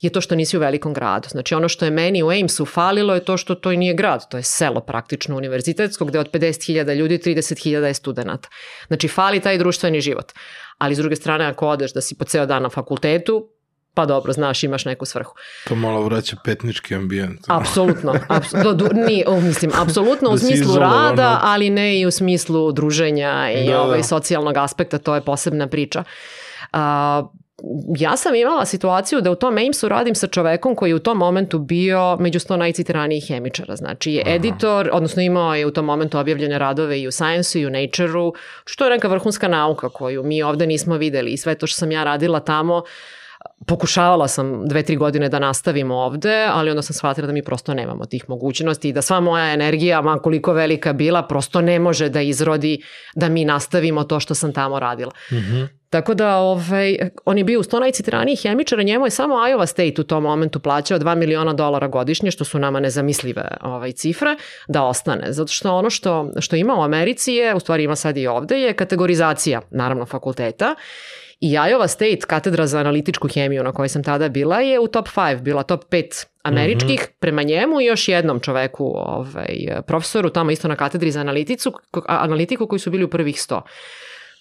je 0.00 0.10
to 0.10 0.20
što 0.20 0.34
nisi 0.34 0.56
u 0.56 0.60
velikom 0.60 0.94
gradu. 0.94 1.28
Znači 1.28 1.54
ono 1.54 1.68
što 1.68 1.84
je 1.84 1.90
meni 1.90 2.22
u 2.22 2.30
Amesu 2.30 2.64
falilo 2.64 3.14
je 3.14 3.24
to 3.24 3.36
što 3.36 3.54
to 3.54 3.72
i 3.72 3.76
nije 3.76 3.94
grad, 3.94 4.28
to 4.30 4.36
je 4.36 4.42
selo 4.42 4.80
praktično 4.80 5.36
univerzitetsko 5.36 6.04
gde 6.04 6.18
od 6.18 6.30
50.000 6.30 6.94
ljudi 6.94 7.18
30.000 7.18 7.84
je 7.84 7.94
studenta. 7.94 8.48
Znači 8.86 9.08
fali 9.08 9.40
taj 9.40 9.58
društveni 9.58 10.00
život. 10.00 10.32
Ali 10.78 10.94
s 10.94 10.98
druge 10.98 11.16
strane 11.16 11.44
ako 11.44 11.68
odeš 11.68 11.92
da 11.92 12.00
si 12.00 12.18
po 12.18 12.24
ceo 12.24 12.46
dan 12.46 12.62
na 12.62 12.68
fakultetu, 12.68 13.48
pa 13.98 14.06
dobro, 14.06 14.32
znaš, 14.32 14.62
imaš 14.62 14.84
neku 14.84 15.04
svrhu. 15.04 15.34
To 15.68 15.74
malo 15.74 16.02
vraća 16.02 16.36
petnički 16.44 16.94
ambijent. 16.94 17.40
Apsolutno, 17.48 18.14
apsolutno, 18.28 18.72
do, 18.72 18.88
ni, 18.94 19.24
o, 19.26 19.40
mislim, 19.40 19.70
apsolutno 19.82 20.28
u 20.28 20.32
Da 20.32 20.38
si 20.38 20.46
smislu 20.46 20.78
rada, 20.78 21.30
od- 21.30 21.38
ali 21.42 21.70
ne 21.70 22.00
i 22.00 22.06
u 22.06 22.10
smislu 22.10 22.72
druženja 22.72 23.50
i 23.50 23.66
Da, 23.66 23.72
da. 23.72 23.82
ovaj, 23.82 24.02
socijalnog 24.02 24.56
aspekta, 24.56 24.98
to 24.98 25.14
je 25.14 25.20
posebna 25.20 25.66
priča. 25.66 26.04
A, 26.72 27.22
ja 27.96 28.16
sam 28.16 28.34
imala 28.34 28.64
situaciju 28.64 29.20
da 29.20 29.30
u 29.30 29.34
tom 29.34 29.58
Amesu 29.58 29.88
radim 29.88 30.14
sa 30.14 30.26
čovekom 30.26 30.74
koji 30.74 30.90
je 30.90 30.94
u 30.94 30.98
tom 30.98 31.18
momentu 31.18 31.58
bio 31.58 32.16
među 32.20 32.40
sto 32.40 32.56
najcitiranijih 32.56 33.24
hemičara. 33.28 33.76
Znači 33.76 34.12
je 34.12 34.22
Aha. 34.26 34.34
editor, 34.34 34.90
odnosno 34.92 35.22
imao 35.22 35.54
je 35.54 35.66
u 35.66 35.70
tom 35.70 35.84
momentu 35.84 36.18
objavljene 36.18 36.58
radove 36.58 37.00
i 37.00 37.08
u 37.08 37.12
Science-u 37.12 37.60
i 37.60 37.66
u 37.66 37.70
Nature-u, 37.70 38.34
što 38.64 38.84
je 38.84 38.90
neka 38.90 39.08
vrhunska 39.08 39.48
nauka 39.48 39.88
koju 39.88 40.22
mi 40.22 40.42
ovde 40.42 40.66
nismo 40.66 40.96
videli 40.96 41.30
i 41.30 41.36
sve 41.36 41.54
to 41.54 41.66
što 41.66 41.76
sam 41.78 41.92
ja 41.92 42.04
radila 42.04 42.40
tamo 42.40 42.82
pokušavala 43.66 44.28
sam 44.28 44.68
dve, 44.68 44.82
tri 44.82 44.96
godine 44.96 45.28
da 45.28 45.38
nastavim 45.38 45.90
ovde, 45.90 46.46
ali 46.52 46.70
onda 46.70 46.82
sam 46.82 46.94
shvatila 46.94 47.26
da 47.26 47.32
mi 47.32 47.42
prosto 47.42 47.74
nemamo 47.74 48.06
tih 48.06 48.24
mogućnosti 48.28 48.88
i 48.88 48.92
da 48.92 49.02
sva 49.02 49.20
moja 49.20 49.52
energija, 49.52 50.00
ma 50.00 50.18
koliko 50.18 50.52
velika 50.52 50.92
bila, 50.92 51.22
prosto 51.22 51.60
ne 51.60 51.78
može 51.78 52.08
da 52.08 52.20
izrodi 52.20 52.82
da 53.14 53.28
mi 53.28 53.44
nastavimo 53.44 54.04
to 54.04 54.20
što 54.20 54.34
sam 54.34 54.52
tamo 54.52 54.78
radila. 54.78 55.12
Mhm. 55.32 55.62
Tako 55.90 56.14
da 56.14 56.36
ovaj, 56.36 56.96
on 57.24 57.38
je 57.38 57.44
bio 57.44 57.60
uz 57.60 57.68
to 57.68 57.80
najcitiranijih 57.80 58.40
hemičara, 58.42 58.82
njemu 58.82 59.06
je 59.06 59.10
samo 59.10 59.34
Iowa 59.34 59.66
State 59.66 60.00
u 60.00 60.04
tom 60.04 60.22
momentu 60.22 60.60
plaćao 60.60 60.98
2 60.98 61.14
miliona 61.14 61.52
dolara 61.52 61.88
godišnje, 61.88 62.30
što 62.30 62.44
su 62.44 62.58
nama 62.58 62.80
nezamislive 62.80 63.48
ovaj, 63.60 63.92
cifre, 63.92 64.36
da 64.68 64.84
ostane. 64.84 65.32
Zato 65.32 65.52
što 65.52 65.74
ono 65.74 65.90
što, 65.90 66.30
što 66.40 66.56
ima 66.56 66.74
u 66.78 66.82
Americi 66.82 67.32
je, 67.32 67.54
u 67.54 67.60
stvari 67.60 67.82
ima 67.82 67.96
sad 67.96 68.16
i 68.16 68.26
ovde, 68.26 68.60
je 68.60 68.72
kategorizacija, 68.72 69.60
naravno, 69.70 70.06
fakulteta. 70.06 70.74
I 71.40 71.50
Iowa 71.50 71.88
State, 71.88 72.26
katedra 72.26 72.66
za 72.66 72.78
analitičku 72.78 73.28
hemiju 73.28 73.62
na 73.62 73.72
kojoj 73.72 73.88
sam 73.88 74.02
tada 74.02 74.28
bila, 74.28 74.60
je 74.60 74.78
u 74.78 74.88
top 74.88 75.08
5, 75.08 75.42
bila 75.42 75.62
top 75.62 75.84
5 75.90 76.26
američkih, 76.42 77.08
prema 77.20 77.42
njemu 77.42 77.80
i 77.80 77.84
još 77.84 78.08
jednom 78.08 78.40
čoveku, 78.40 78.84
ovaj, 78.96 79.82
profesoru, 79.86 80.30
tamo 80.30 80.50
isto 80.50 80.68
na 80.68 80.76
katedri 80.76 81.10
za 81.10 81.20
analiticu, 81.20 81.72
analitiku 82.06 82.66
koji 82.66 82.78
su 82.78 82.90
bili 82.90 83.04
u 83.04 83.10
prvih 83.10 83.36
100. 83.36 83.60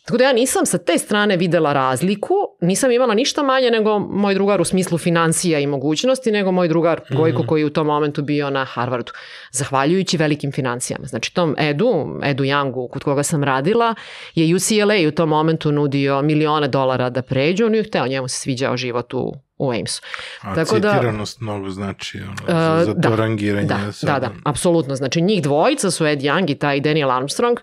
Tako 0.07 0.17
da 0.17 0.23
ja 0.23 0.33
nisam 0.33 0.65
sa 0.65 0.77
te 0.77 0.97
strane 0.97 1.37
videla 1.37 1.73
razliku, 1.73 2.33
nisam 2.61 2.91
imala 2.91 3.13
ništa 3.13 3.43
manje 3.43 3.71
nego 3.71 3.99
moj 3.99 4.33
drugar 4.33 4.61
u 4.61 4.65
smislu 4.65 4.97
financija 4.97 5.59
i 5.59 5.67
mogućnosti, 5.67 6.31
nego 6.31 6.51
moj 6.51 6.67
drugar 6.67 7.01
Gojko 7.09 7.43
koji 7.47 7.61
je 7.61 7.65
u 7.65 7.69
tom 7.69 7.87
momentu 7.87 8.21
bio 8.21 8.49
na 8.49 8.65
Harvardu. 8.65 9.11
Zahvaljujući 9.51 10.17
velikim 10.17 10.51
financijama. 10.51 11.05
Znači 11.05 11.33
tom 11.33 11.55
Edu, 11.59 12.19
Edu 12.23 12.43
Youngu 12.43 12.89
kod 12.89 13.03
koga 13.03 13.23
sam 13.23 13.43
radila, 13.43 13.95
je 14.35 14.55
UCLA 14.55 15.07
u 15.07 15.11
tom 15.11 15.29
momentu 15.29 15.71
nudio 15.71 16.21
milione 16.21 16.67
dolara 16.67 17.09
da 17.09 17.21
pređu, 17.21 17.65
on 17.65 17.75
je 17.75 17.83
hteo, 17.83 18.07
njemu 18.07 18.27
se 18.27 18.39
sviđao 18.39 18.77
život 18.77 19.13
u, 19.13 19.33
u 19.57 19.71
Amesu. 19.71 20.01
A 20.41 20.55
Tako 20.55 20.79
da- 20.79 20.93
citiranost 20.93 21.41
mnogo 21.41 21.69
znači 21.69 22.19
ono, 22.19 22.33
E, 22.47 22.53
za, 22.53 22.83
za 22.85 22.93
to 22.93 22.99
da, 23.09 23.15
rangiranje. 23.15 23.67
Da, 23.67 23.91
sada. 23.91 24.13
da, 24.13 24.19
da, 24.19 24.31
apsolutno. 24.45 24.95
Znači 24.95 25.21
njih 25.21 25.43
dvojica 25.43 25.91
su 25.91 26.05
Ed 26.05 26.19
Young 26.19 26.51
i 26.51 26.55
taj 26.55 26.79
Daniel 26.79 27.11
Armstrong 27.11 27.59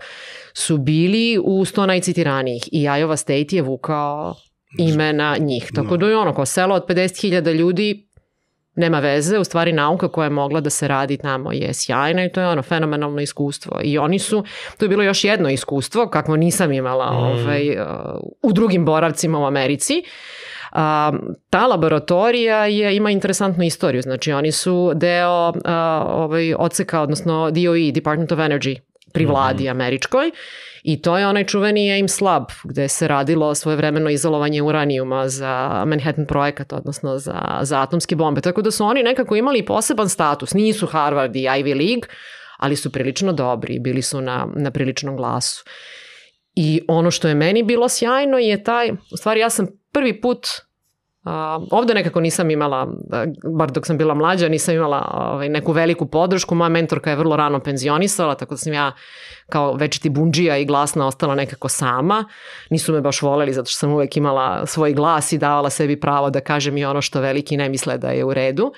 su 0.57 0.79
bili 0.79 1.39
u 1.45 1.65
sto 1.65 1.87
najcitiranijih 1.87 2.69
i 2.73 2.83
Iowa 2.83 3.17
State 3.17 3.57
je 3.57 3.63
vukao 3.63 4.35
imena 4.79 5.37
njih. 5.39 5.71
Tako 5.75 5.97
da 5.97 6.07
je 6.07 6.17
ono 6.17 6.35
kao 6.35 6.47
selo 6.47 6.75
od 6.75 6.87
50.000 6.87 7.53
ljudi 7.53 8.09
nema 8.77 9.01
veze, 9.01 9.39
u 9.39 9.45
stvari 9.45 9.73
nauka 9.73 10.09
koja 10.09 10.25
je 10.25 10.31
mogla 10.31 10.61
da 10.61 10.71
se 10.71 10.89
radi 10.89 11.17
tamo 11.17 11.53
je 11.53 11.75
sjajna 11.75 12.25
i 12.25 12.33
to 12.33 12.41
je 12.41 12.49
ono 12.49 12.63
fenomenalno 12.63 13.21
iskustvo. 13.21 13.81
I 13.83 13.99
oni 13.99 14.19
su, 14.19 14.45
to 14.79 14.85
je 14.85 14.89
bilo 14.89 15.03
još 15.03 15.25
jedno 15.25 15.51
iskustvo, 15.51 16.09
kakvo 16.09 16.37
nisam 16.37 16.73
imala 16.73 17.13
Mm. 17.13 17.17
ovaj, 17.17 17.71
uh, 17.71 17.87
u 18.43 18.53
drugim 18.53 18.85
boravcima 18.85 19.39
u 19.39 19.45
Americi. 19.45 20.03
A, 20.73 21.13
ta 21.51 21.67
laboratorija 21.67 22.67
je, 22.67 22.97
ima 22.97 23.11
interesantnu 23.11 23.65
istoriju, 23.65 24.03
znači 24.03 24.33
oni 24.33 24.53
su 24.53 24.93
deo 24.95 25.53
a, 25.65 26.05
ovaj, 26.09 26.55
odseka, 26.59 27.01
odnosno 27.01 27.51
DOE, 27.51 27.93
Department 27.93 28.33
of 28.33 28.39
Energy, 28.39 28.79
pri 29.15 29.27
vladi 29.27 29.69
američkoj 29.69 30.31
i 30.85 31.03
to 31.03 31.19
je 31.19 31.27
onaj 31.27 31.45
čuveni 31.45 31.99
Ames 31.99 32.21
Lab 32.21 32.45
gde 32.65 32.89
se 32.89 33.09
radilo 33.09 33.55
svojevremeno 33.55 34.11
izolovanje 34.11 34.63
uranijuma 34.63 35.29
za 35.29 35.85
Manhattan 35.87 36.27
projekat, 36.27 36.73
odnosno 36.73 37.19
za, 37.19 37.59
za 37.63 37.81
atomske 37.81 38.17
bombe. 38.17 38.41
Tako 38.41 38.63
da 38.63 38.71
su 38.71 38.85
oni 38.85 39.03
nekako 39.03 39.37
imali 39.37 39.65
poseban 39.67 40.09
status. 40.09 40.55
Nisu 40.55 40.87
Harvard 40.87 41.37
i 41.37 41.43
Ivy 41.43 41.77
League, 41.77 42.09
ali 42.59 42.77
su 42.77 42.93
prilično 42.93 43.33
dobri, 43.33 43.79
bili 43.79 44.03
su 44.03 44.21
na, 44.21 44.47
na 44.57 44.71
priličnom 44.71 45.17
glasu. 45.17 45.65
I 46.55 46.81
ono 46.89 47.11
što 47.11 47.29
je 47.29 47.35
meni 47.35 47.63
bilo 47.63 47.89
sjajno 47.89 48.39
je 48.39 48.65
taj, 48.65 48.91
u 48.91 49.17
stvari 49.17 49.41
ja 49.41 49.51
sam 49.51 49.67
prvi 49.93 50.21
put 50.21 50.47
Uh, 51.25 51.31
ovde 51.71 51.95
nekako 51.95 52.21
nisam 52.21 52.51
imala, 52.51 52.87
bar 53.59 53.71
dok 53.71 53.87
sam 53.87 53.99
bila 53.99 54.15
mlađa, 54.15 54.49
nisam 54.49 54.75
imala 54.75 55.11
ovaj, 55.15 55.49
neku 55.49 55.73
veliku 55.73 56.07
podršku. 56.07 56.55
Moja 56.55 56.69
mentorka 56.69 57.11
je 57.11 57.17
vrlo 57.17 57.37
rano 57.37 57.61
penzionisala, 57.61 58.35
tako 58.35 58.55
da 58.55 58.59
sam 58.59 58.73
ja 58.73 58.93
kao 59.49 59.73
večiti 59.73 60.11
bunđija 60.11 60.57
i 60.57 60.65
glasna 60.65 61.07
ostala 61.07 61.35
nekako 61.35 61.69
sama. 61.69 62.25
Nisu 62.71 62.93
me 62.93 63.01
baš 63.01 63.23
voleli 63.23 63.53
zato 63.53 63.71
što 63.71 63.79
sam 63.79 63.93
uvek 63.93 64.17
imala 64.17 64.67
svoj 64.67 64.93
glas 64.93 65.33
i 65.33 65.39
davala 65.39 65.71
sebi 65.71 66.01
pravo 66.01 66.31
da 66.31 66.41
kažem 66.41 66.77
i 66.77 66.85
ono 66.85 67.01
što 67.01 67.21
veliki 67.21 67.57
ne 67.57 67.69
misle 67.69 67.99
da 67.99 68.09
je 68.09 68.25
u 68.25 68.35
redu. 68.35 68.73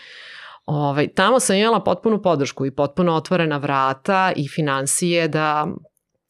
Ovaj, 0.67 1.09
tamo 1.09 1.41
sam 1.41 1.57
imala 1.57 1.81
potpunu 1.81 2.23
podršku 2.23 2.67
i 2.67 2.75
potpuno 2.75 3.15
otvorena 3.15 3.57
vrata 3.57 4.33
i 4.37 4.49
financije 4.49 5.29
da 5.29 5.67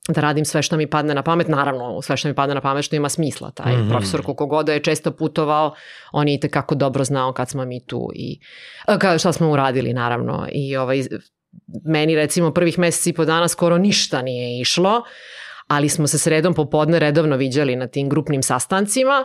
da 0.09 0.21
radim 0.21 0.45
sve 0.45 0.63
što 0.63 0.77
mi 0.77 0.87
padne 0.87 1.15
na 1.15 1.23
pamet, 1.23 1.49
naravno 1.49 2.03
sve 2.03 2.17
što 2.17 2.29
mi 2.29 2.35
padne 2.35 2.55
na 2.55 2.61
pamet 2.61 2.85
što 2.85 2.97
ima 2.97 3.09
smisla. 3.09 3.51
Taj 3.51 3.77
mm 3.77 3.81
-hmm. 3.81 3.91
profesor 3.91 4.23
koliko 4.23 4.47
god 4.47 4.67
da 4.67 4.73
je 4.73 4.83
često 4.83 5.11
putovao, 5.11 5.75
on 6.13 6.29
je 6.29 6.35
i 6.35 6.41
tekako 6.41 6.75
dobro 6.75 7.05
znao 7.05 7.33
kad 7.33 7.49
smo 7.49 7.65
mi 7.65 7.87
tu 7.87 8.11
i 8.15 8.41
kada, 8.87 9.19
šta 9.19 9.33
smo 9.33 9.51
uradili 9.51 9.93
naravno. 9.93 10.47
I 10.53 10.77
ovaj, 10.77 11.03
meni 11.85 12.15
recimo 12.15 12.51
prvih 12.51 12.79
meseci 12.79 13.11
i 13.11 13.13
po 13.13 13.25
dana 13.25 13.49
skoro 13.49 13.79
ništa 13.79 14.23
nije 14.23 14.61
išlo, 14.61 15.03
ali 15.69 15.89
smo 15.89 16.07
se 16.07 16.19
sredom 16.19 16.55
popodne 16.55 16.99
redovno 16.99 17.37
viđali 17.37 17.77
na 17.77 17.87
tim 17.87 18.09
grupnim 18.09 18.43
sastancima 18.43 19.25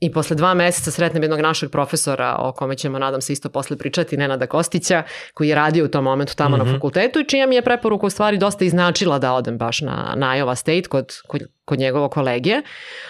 I 0.00 0.12
posle 0.12 0.36
dva 0.36 0.54
meseca 0.54 0.90
sretnem 0.90 1.22
jednog 1.22 1.40
našeg 1.40 1.70
profesora 1.70 2.36
o 2.38 2.52
kome 2.52 2.74
ćemo, 2.74 2.98
nadam 2.98 3.20
se, 3.20 3.32
isto 3.32 3.48
posle 3.48 3.76
pričati, 3.76 4.16
Nenada 4.16 4.46
Kostića, 4.46 5.02
koji 5.34 5.48
je 5.48 5.54
radio 5.54 5.84
u 5.84 5.88
tom 5.88 6.04
momentu 6.04 6.34
tamo 6.36 6.56
mm 6.56 6.60
-hmm. 6.60 6.64
na 6.64 6.64
mhm. 6.64 6.74
fakultetu 6.74 7.20
i 7.20 7.24
čija 7.24 7.46
mi 7.46 7.54
je 7.54 7.62
preporuka 7.62 8.06
u 8.06 8.10
stvari 8.10 8.38
dosta 8.38 8.64
iznačila 8.64 9.18
da 9.18 9.32
odem 9.32 9.58
baš 9.58 9.80
na, 9.80 10.14
na 10.16 10.26
Iowa 10.36 10.54
State 10.54 10.88
kod, 10.88 11.12
kod, 11.26 11.42
kod 11.64 11.78
njegovog 11.78 12.12
kolege. 12.12 12.62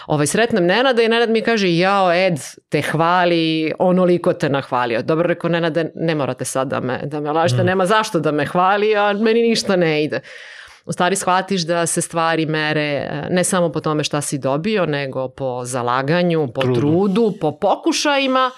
Ovaj, 0.07 0.27
sretnem 0.27 0.67
Nenada 0.67 1.03
i 1.03 1.09
Nenad 1.09 1.31
mi 1.31 1.43
kaže, 1.43 1.77
jao 1.77 2.13
Ed, 2.13 2.39
te 2.69 2.83
hvali, 2.83 3.73
onoliko 3.79 4.33
te 4.33 4.49
nahvalio. 4.49 5.03
Dobro 5.03 5.27
rekao, 5.27 5.51
Nenade, 5.51 5.91
ne 5.95 6.15
morate 6.15 6.45
sad 6.45 6.69
da 6.69 6.81
me, 6.81 7.01
da 7.05 7.21
me 7.21 7.33
lažete, 7.33 7.63
mm. 7.63 7.67
nema 7.67 7.87
zašto 7.87 8.21
da 8.21 8.33
me 8.33 8.47
hvali, 8.47 8.97
a 8.97 9.13
meni 9.13 9.43
ništa 9.43 9.77
ne 9.77 10.05
ide 10.05 10.21
u 10.89 10.93
stvari 10.93 11.17
shvatiš 11.17 11.63
da 11.63 11.87
se 11.87 12.01
stvari 12.01 12.47
mere 12.47 12.81
e, 12.81 13.27
ne 13.31 13.45
samo 13.45 13.73
po 13.73 13.81
tome 13.81 14.05
šta 14.05 14.21
si 14.21 14.39
dobio, 14.39 14.87
nego 14.87 15.29
po 15.29 15.65
zalaganju, 15.65 16.49
po 16.55 16.61
trudu, 16.61 16.81
trudu 16.81 17.35
po 17.41 17.59
pokušajima, 17.59 18.51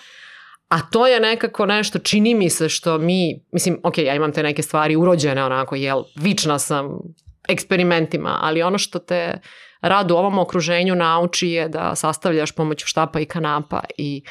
a 0.68 0.80
to 0.80 1.06
je 1.06 1.20
nekako 1.20 1.66
nešto, 1.66 1.98
čini 1.98 2.34
mi 2.34 2.50
se 2.50 2.68
što 2.68 2.98
mi, 2.98 3.44
mislim, 3.52 3.80
ok, 3.82 3.98
ja 3.98 4.14
imam 4.14 4.32
te 4.32 4.42
neke 4.42 4.62
stvari 4.62 4.96
urođene 4.96 5.44
onako, 5.44 5.74
jel, 5.74 6.02
vična 6.14 6.58
sam 6.58 6.98
eksperimentima, 7.48 8.38
ali 8.42 8.62
ono 8.62 8.78
što 8.78 8.98
te 8.98 9.40
rad 9.80 10.10
u 10.10 10.16
ovom 10.16 10.38
okruženju 10.38 10.94
nauči 10.94 11.48
je 11.48 11.68
da 11.68 11.94
sastavljaš 11.94 12.52
pomoću 12.52 12.86
štapa 12.86 13.20
i 13.20 13.24
kanapa 13.24 13.80
i 13.98 14.22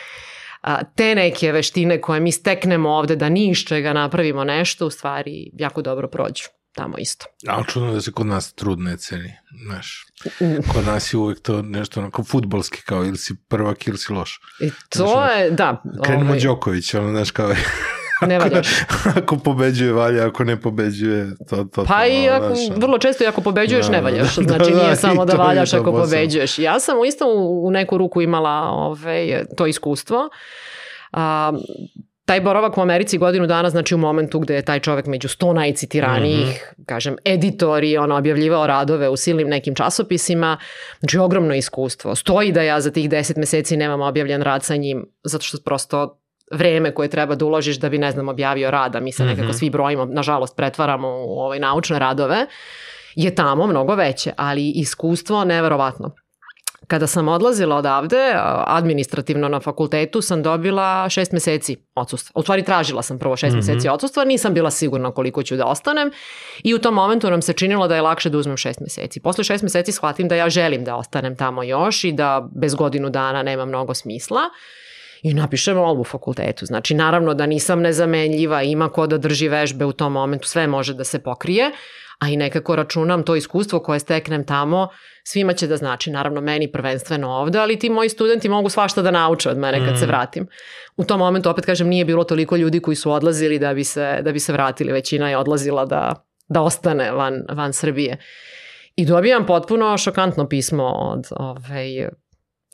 a, 0.61 0.83
te 0.83 1.15
neke 1.15 1.51
veštine 1.51 2.01
koje 2.01 2.19
mi 2.19 2.31
steknemo 2.31 2.89
ovde 2.89 3.15
da 3.15 3.29
ni 3.29 3.49
iz 3.49 3.57
čega 3.57 3.93
napravimo 3.93 4.43
nešto, 4.43 4.87
u 4.87 4.89
stvari 4.89 5.51
jako 5.53 5.81
dobro 5.81 6.07
prođu 6.07 6.58
tamo 6.79 6.97
isto. 6.97 7.25
A 7.47 7.63
čudno 7.67 7.93
da 7.93 8.01
se 8.01 8.11
kod 8.11 8.27
nas 8.27 8.53
trud 8.53 8.79
ne 8.79 8.97
ceni, 8.97 9.33
znaš. 9.65 10.05
Kod 10.73 10.85
nas 10.85 11.13
je 11.13 11.17
uvek 11.17 11.39
to 11.39 11.61
nešto 11.61 11.99
onako 11.99 12.23
futbolski, 12.23 12.81
kao 12.81 13.05
ili 13.05 13.17
si 13.17 13.35
prvak 13.47 13.87
ili 13.87 13.97
si 13.97 14.13
loš. 14.13 14.39
I 14.59 14.71
to 14.89 15.07
znaš, 15.07 15.39
je, 15.39 15.51
da. 15.51 15.83
Krenemo 16.03 16.29
ovaj... 16.29 16.39
Đoković, 16.39 16.93
ono, 16.93 17.09
znaš, 17.09 17.31
kao 17.31 17.53
ne 18.27 18.39
valjaš. 18.39 18.67
ako 19.17 19.37
pobeđuje 19.37 19.93
valja, 19.93 20.27
ako 20.27 20.43
ne 20.43 20.61
pobeđuje 20.61 21.35
to 21.49 21.63
to. 21.63 21.85
Pa 21.85 22.05
i 22.05 22.29
ako, 22.29 22.49
naša. 22.49 22.73
vrlo 22.75 22.97
često 22.97 23.23
i 23.23 23.27
ako 23.27 23.41
pobeđuješ 23.41 23.85
da, 23.85 23.91
ne 23.91 24.01
valjaš. 24.01 24.35
Da, 24.35 24.43
znači 24.43 24.71
da, 24.71 24.77
nije 24.77 24.89
da, 24.89 24.95
samo 24.95 25.25
da 25.25 25.33
valjaš 25.33 25.73
ako 25.73 25.91
pobeđuješ. 25.91 26.59
Ja 26.59 26.79
sam 26.79 27.05
isto 27.07 27.25
u, 27.27 27.67
u 27.67 27.71
neku 27.71 27.97
ruku 27.97 28.21
imala 28.21 28.69
ove, 28.71 29.45
to 29.57 29.67
iskustvo. 29.67 30.29
A, 31.11 31.51
taj 32.29 32.41
boravak 32.41 32.77
u 32.77 32.81
Americi 32.81 33.17
godinu 33.17 33.47
dana, 33.47 33.69
znači 33.69 33.95
u 33.95 33.97
momentu 33.97 34.39
gde 34.39 34.55
je 34.55 34.61
taj 34.61 34.79
čovek 34.79 35.05
među 35.05 35.27
sto 35.27 35.53
najcitiranijih, 35.53 36.47
mm 36.47 36.81
-hmm. 36.81 36.85
kažem, 36.85 37.15
editori, 37.25 37.97
ono, 37.97 38.17
objavljivao 38.17 38.67
radove 38.67 39.09
u 39.09 39.15
silnim 39.17 39.47
nekim 39.47 39.75
časopisima, 39.75 40.57
znači 40.99 41.17
ogromno 41.17 41.55
iskustvo. 41.55 42.15
Stoji 42.15 42.51
da 42.51 42.61
ja 42.61 42.81
za 42.81 42.91
tih 42.91 43.09
deset 43.09 43.37
meseci 43.37 43.77
nemam 43.77 44.01
objavljen 44.01 44.41
rad 44.41 44.63
sa 44.63 44.75
njim, 44.75 45.05
zato 45.23 45.43
što 45.43 45.57
prosto 45.65 46.19
vreme 46.51 46.93
koje 46.93 47.09
treba 47.09 47.35
da 47.35 47.45
uložiš 47.45 47.79
da 47.79 47.89
bi, 47.89 47.97
ne 47.97 48.11
znam, 48.11 48.29
objavio 48.29 48.71
rada, 48.71 48.99
mi 48.99 49.11
se 49.11 49.25
nekako 49.25 49.47
mm 49.47 49.49
-hmm. 49.49 49.59
svi 49.59 49.69
brojimo, 49.69 50.05
nažalost, 50.05 50.55
pretvaramo 50.55 51.07
u 51.07 51.39
ove 51.39 51.59
naučne 51.59 51.99
radove, 51.99 52.45
je 53.15 53.35
tamo 53.35 53.67
mnogo 53.67 53.95
veće, 53.95 54.31
ali 54.37 54.71
iskustvo 54.75 55.43
neverovatno. 55.43 56.11
Kada 56.89 57.07
sam 57.07 57.27
odlazila 57.27 57.75
odavde, 57.75 58.33
administrativno 58.65 59.49
na 59.49 59.59
fakultetu, 59.59 60.21
sam 60.21 60.43
dobila 60.43 61.09
šest 61.09 61.31
meseci 61.31 61.75
odsustva. 61.95 62.39
U 62.39 62.41
stvari 62.41 62.63
tražila 62.63 63.01
sam 63.01 63.19
prvo 63.19 63.37
šest 63.37 63.55
mm 63.55 63.59
-hmm. 63.59 63.67
meseci 63.67 63.89
odsustva, 63.89 64.25
nisam 64.25 64.53
bila 64.53 64.71
sigurna 64.71 65.11
koliko 65.11 65.43
ću 65.43 65.55
da 65.55 65.65
ostanem 65.65 66.11
i 66.63 66.73
u 66.73 66.79
tom 66.79 66.93
momentu 66.93 67.29
nam 67.29 67.41
se 67.41 67.53
činilo 67.53 67.87
da 67.87 67.95
je 67.95 68.01
lakše 68.01 68.29
da 68.29 68.37
uzmem 68.37 68.57
šest 68.57 68.79
meseci. 68.79 69.19
Posle 69.19 69.43
šest 69.43 69.63
meseci 69.63 69.91
shvatim 69.91 70.27
da 70.27 70.35
ja 70.35 70.49
želim 70.49 70.83
da 70.83 70.95
ostanem 70.95 71.35
tamo 71.35 71.63
još 71.63 72.03
i 72.03 72.11
da 72.11 72.49
bez 72.55 72.75
godinu 72.75 73.09
dana 73.09 73.43
nema 73.43 73.65
mnogo 73.65 73.93
smisla 73.93 74.41
i 75.21 75.33
napišem 75.33 75.77
molbu 75.77 76.03
fakultetu. 76.03 76.65
Znači, 76.65 76.93
naravno 76.93 77.33
da 77.33 77.45
nisam 77.45 77.81
nezamenljiva, 77.81 78.63
ima 78.63 78.89
ko 78.89 79.07
da 79.07 79.17
drži 79.17 79.47
vežbe 79.47 79.85
u 79.85 79.91
tom 79.91 80.13
momentu, 80.13 80.47
sve 80.47 80.67
može 80.67 80.93
da 80.93 81.03
se 81.03 81.19
pokrije, 81.23 81.71
a 82.19 82.29
i 82.29 82.37
nekako 82.37 82.75
računam 82.75 83.23
to 83.23 83.35
iskustvo 83.35 83.79
koje 83.79 83.99
steknem 83.99 84.45
tamo, 84.45 84.87
svima 85.23 85.53
će 85.53 85.67
da 85.67 85.77
znači, 85.77 86.11
naravno 86.11 86.41
meni 86.41 86.71
prvenstveno 86.71 87.29
ovde, 87.29 87.59
ali 87.59 87.79
ti 87.79 87.89
moji 87.89 88.09
studenti 88.09 88.49
mogu 88.49 88.69
svašta 88.69 89.01
da 89.01 89.11
nauče 89.11 89.49
od 89.49 89.57
mene 89.57 89.85
kad 89.85 89.93
mm. 89.93 89.97
se 89.97 90.05
vratim. 90.05 90.47
U 90.97 91.03
tom 91.03 91.19
momentu, 91.19 91.49
opet 91.49 91.65
kažem, 91.65 91.87
nije 91.87 92.05
bilo 92.05 92.23
toliko 92.23 92.55
ljudi 92.55 92.79
koji 92.79 92.95
su 92.95 93.11
odlazili 93.11 93.59
da 93.59 93.73
bi 93.73 93.83
se, 93.83 94.19
da 94.21 94.31
bi 94.31 94.39
se 94.39 94.53
vratili, 94.53 94.91
većina 94.91 95.29
je 95.29 95.37
odlazila 95.37 95.85
da, 95.85 96.25
da 96.47 96.61
ostane 96.61 97.11
van, 97.11 97.43
van 97.49 97.73
Srbije. 97.73 98.17
I 98.95 99.05
dobijam 99.05 99.45
potpuno 99.45 99.97
šokantno 99.97 100.47
pismo 100.47 100.83
od 100.85 101.27
ovaj, 101.31 102.09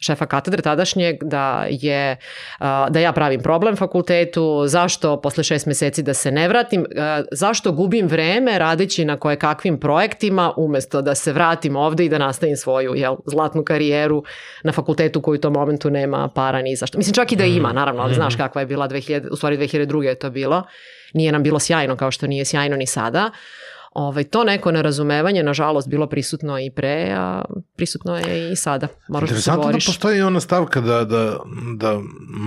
šefa 0.05 0.25
katedre 0.25 0.61
tadašnjeg 0.61 1.23
da 1.23 1.65
je 1.69 2.17
da 2.89 2.99
ja 2.99 3.11
pravim 3.13 3.41
problem 3.41 3.75
fakultetu, 3.75 4.63
zašto 4.67 5.21
posle 5.21 5.43
šest 5.43 5.65
meseci 5.65 6.03
da 6.03 6.13
se 6.13 6.31
ne 6.31 6.47
vratim, 6.47 6.85
zašto 7.31 7.71
gubim 7.71 8.07
vreme 8.07 8.59
radeći 8.59 9.05
na 9.05 9.17
koje 9.17 9.35
kakvim 9.35 9.79
projektima 9.79 10.53
umesto 10.57 11.01
da 11.01 11.15
se 11.15 11.33
vratim 11.33 11.75
ovde 11.75 12.05
i 12.05 12.09
da 12.09 12.17
nastavim 12.17 12.55
svoju 12.55 12.95
jel, 12.95 13.15
zlatnu 13.25 13.63
karijeru 13.63 14.23
na 14.63 14.71
fakultetu 14.71 15.21
koji 15.21 15.37
u 15.37 15.41
tom 15.41 15.53
momentu 15.53 15.89
nema 15.89 16.29
para 16.35 16.61
ni 16.61 16.75
zašto. 16.75 16.97
Mislim 16.97 17.13
čak 17.13 17.31
i 17.31 17.35
da 17.35 17.45
ima, 17.45 17.67
mhm. 17.67 17.75
naravno, 17.75 18.01
ali 18.01 18.13
znaš 18.13 18.33
mhm. 18.33 18.43
kakva 18.43 18.61
je 18.61 18.67
bila 18.67 18.87
2000, 18.87 19.27
u 19.31 19.35
stvari 19.35 19.57
2002. 19.57 20.01
je 20.01 20.15
to 20.15 20.29
bilo. 20.29 20.63
Nije 21.13 21.31
nam 21.31 21.43
bilo 21.43 21.59
sjajno 21.59 21.95
kao 21.95 22.11
što 22.11 22.27
nije 22.27 22.45
sjajno 22.45 22.75
ni 22.75 22.87
sada. 22.87 23.31
Ovaj, 23.95 24.23
to 24.23 24.43
neko 24.43 24.71
nerazumevanje, 24.71 25.43
nažalost, 25.43 25.89
bilo 25.89 26.07
prisutno 26.07 26.59
i 26.59 26.71
pre, 26.71 27.13
a 27.17 27.41
prisutno 27.75 28.17
je 28.17 28.51
i 28.51 28.55
sada. 28.55 28.87
Moraš 29.07 29.29
da 29.29 29.41
se 29.41 29.51
boriš. 29.51 29.85
da 29.85 29.89
postoji 29.89 30.21
ona 30.21 30.39
stavka 30.39 30.81
da, 30.81 31.05
da, 31.05 31.37
da 31.75 31.99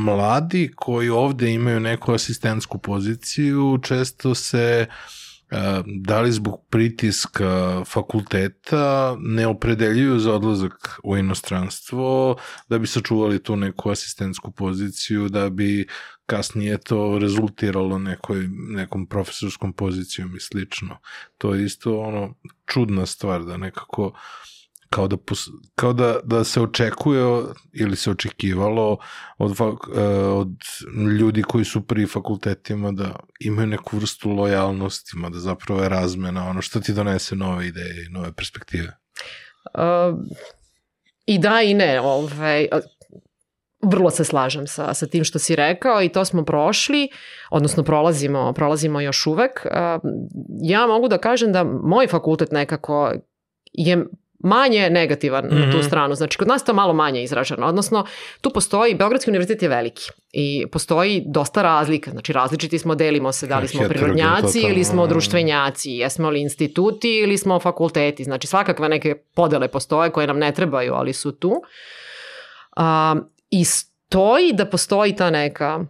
mladi 0.04 0.72
koji 0.76 1.08
ovde 1.08 1.52
imaju 1.52 1.80
neku 1.80 2.12
asistentsku 2.12 2.78
poziciju 2.78 3.78
često 3.82 4.34
se 4.34 4.86
da 5.86 6.20
li 6.20 6.32
zbog 6.32 6.66
pritiska 6.70 7.84
fakulteta 7.84 9.16
ne 9.18 9.46
opredeljuju 9.46 10.18
za 10.18 10.34
odlazak 10.34 11.00
u 11.04 11.16
inostranstvo, 11.16 12.36
da 12.68 12.78
bi 12.78 12.86
sačuvali 12.86 13.42
tu 13.42 13.56
neku 13.56 13.90
asistentsku 13.90 14.50
poziciju, 14.50 15.28
da 15.28 15.50
bi 15.50 15.86
kasnije 16.28 16.78
to 16.78 17.18
rezultiralo 17.18 17.98
nekoj, 17.98 18.48
nekom 18.50 19.06
profesorskom 19.06 19.72
pozicijom 19.72 20.36
i 20.36 20.40
slično. 20.40 20.98
To 21.38 21.54
je 21.54 21.64
isto 21.64 22.00
ono 22.00 22.34
čudna 22.66 23.06
stvar 23.06 23.44
da 23.44 23.56
nekako 23.56 24.12
kao 24.90 25.08
da, 25.08 25.16
kao 25.74 25.92
da, 25.92 26.20
da 26.24 26.44
se 26.44 26.60
očekuje 26.60 27.44
ili 27.72 27.96
se 27.96 28.10
očekivalo 28.10 28.98
od, 29.38 29.56
e, 29.96 30.02
od 30.12 30.52
ljudi 31.18 31.42
koji 31.42 31.64
su 31.64 31.80
pri 31.86 32.06
fakultetima 32.06 32.92
da 32.92 33.16
imaju 33.40 33.66
neku 33.66 33.96
vrstu 33.96 34.30
lojalnostima, 34.30 35.30
da 35.30 35.38
zapravo 35.38 35.82
je 35.82 35.88
razmena 35.88 36.48
ono 36.48 36.62
što 36.62 36.80
ti 36.80 36.92
donese 36.92 37.36
nove 37.36 37.66
ideje 37.66 38.06
i 38.06 38.12
nove 38.12 38.32
perspektive. 38.32 38.98
Uh, 39.74 40.18
I 41.26 41.38
da 41.38 41.62
i 41.62 41.74
ne. 41.74 42.00
Ovaj, 42.00 42.68
vrlo 43.82 44.10
se 44.10 44.24
slažem 44.24 44.66
sa, 44.66 44.94
sa 44.94 45.06
tim 45.06 45.24
što 45.24 45.38
si 45.38 45.56
rekao 45.56 46.02
i 46.02 46.08
to 46.08 46.24
smo 46.24 46.44
prošli, 46.44 47.08
odnosno 47.50 47.82
prolazimo, 47.82 48.52
prolazimo 48.52 49.00
još 49.00 49.26
uvek. 49.26 49.66
Ja 50.62 50.86
mogu 50.86 51.08
da 51.08 51.18
kažem 51.18 51.52
da 51.52 51.64
moj 51.64 52.06
fakultet 52.06 52.52
nekako 52.52 53.12
je 53.72 54.06
manje 54.38 54.90
negativan 54.90 55.44
mm 55.44 55.48
-hmm. 55.48 55.66
na 55.66 55.72
tu 55.72 55.78
mhm. 55.78 55.86
stranu. 55.86 56.14
Znači, 56.14 56.38
kod 56.38 56.48
nas 56.48 56.64
to 56.64 56.72
malo 56.72 56.92
manje 56.92 57.22
izraženo. 57.22 57.66
Odnosno, 57.66 58.04
tu 58.40 58.50
postoji, 58.50 58.94
Beogradski 58.94 59.30
univerzitet 59.30 59.62
je 59.62 59.68
veliki 59.68 60.10
i 60.32 60.66
postoji 60.72 61.22
dosta 61.26 61.62
razlika. 61.62 62.10
Znači, 62.10 62.32
različiti 62.32 62.78
smo, 62.78 62.94
delimo 62.94 63.32
se, 63.32 63.46
da 63.46 63.58
li 63.58 63.68
smo 63.68 63.88
prirodnjaci 63.88 64.60
ili 64.60 64.84
smo 64.84 65.06
društvenjaci, 65.06 65.90
jesmo 65.90 66.30
li 66.30 66.40
instituti 66.40 67.18
ili 67.18 67.38
smo 67.38 67.60
fakulteti. 67.60 68.24
Znači, 68.24 68.46
svakakve 68.46 68.88
neke 68.88 69.14
podele 69.34 69.68
postoje 69.68 70.10
koje 70.10 70.26
nam 70.26 70.38
ne 70.38 70.54
trebaju, 70.54 70.94
ali 70.94 71.12
su 71.12 71.32
tu. 71.32 71.62
Um, 72.76 73.37
I 73.50 73.64
stoji 73.64 74.52
da 74.52 74.66
postoji 74.66 75.16
ta 75.16 75.30
neka 75.30 75.80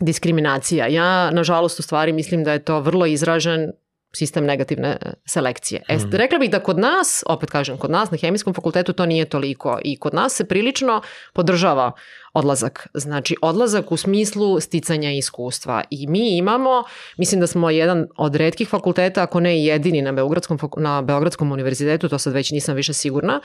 diskriminacija. 0.00 0.86
Ja, 0.86 1.30
nažalost, 1.30 1.78
u 1.78 1.82
stvari 1.82 2.12
mislim 2.12 2.44
da 2.44 2.52
je 2.52 2.64
to 2.64 2.80
vrlo 2.80 3.06
izražen 3.06 3.72
sistem 4.16 4.44
negativne 4.44 4.96
selekcije. 5.26 5.82
E, 5.88 5.96
Mhm. 5.96 6.10
rekla 6.12 6.38
bih 6.38 6.50
da 6.50 6.60
kod 6.60 6.78
nas, 6.78 7.24
opet 7.26 7.50
kažem, 7.50 7.76
kod 7.78 7.90
nas 7.90 8.10
na 8.10 8.18
hemijskom 8.18 8.54
fakultetu 8.54 8.92
to 8.92 9.06
nije 9.06 9.24
toliko 9.24 9.78
i 9.84 9.98
kod 9.98 10.14
nas 10.14 10.32
se 10.34 10.44
prilično 10.44 11.02
podržava 11.32 11.92
odlazak. 12.34 12.88
Znači, 12.94 13.36
odlazak 13.42 13.92
u 13.92 13.96
smislu 13.96 14.60
sticanja 14.60 15.10
iskustva. 15.10 15.82
I 15.90 16.06
mi 16.06 16.36
imamo, 16.36 16.84
mislim 17.18 17.40
da 17.40 17.46
smo 17.46 17.70
jedan 17.70 18.06
od 18.16 18.34
redkih 18.34 18.68
fakulteta, 18.68 19.22
ako 19.22 19.40
ne 19.40 19.58
i 19.58 19.64
jedini 19.64 20.02
na 20.02 20.12
Beogradskom, 20.12 20.58
na 20.76 21.02
Beogradskom 21.02 21.52
univerzitetu, 21.52 22.08
to 22.08 22.18
sad 22.18 22.32
već 22.32 22.50
nisam 22.50 22.76
više 22.76 22.92
sigurna, 22.92 23.40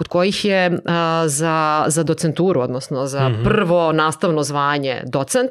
kod 0.00 0.08
kojih 0.08 0.44
je 0.44 0.78
a, 0.86 1.24
za, 1.28 1.56
za 1.88 2.02
docenturu, 2.02 2.60
odnosno 2.60 3.06
za 3.06 3.28
Mhm. 3.28 3.44
prvo 3.44 3.92
nastavno 3.92 4.42
zvanje 4.42 5.02
docent, 5.06 5.50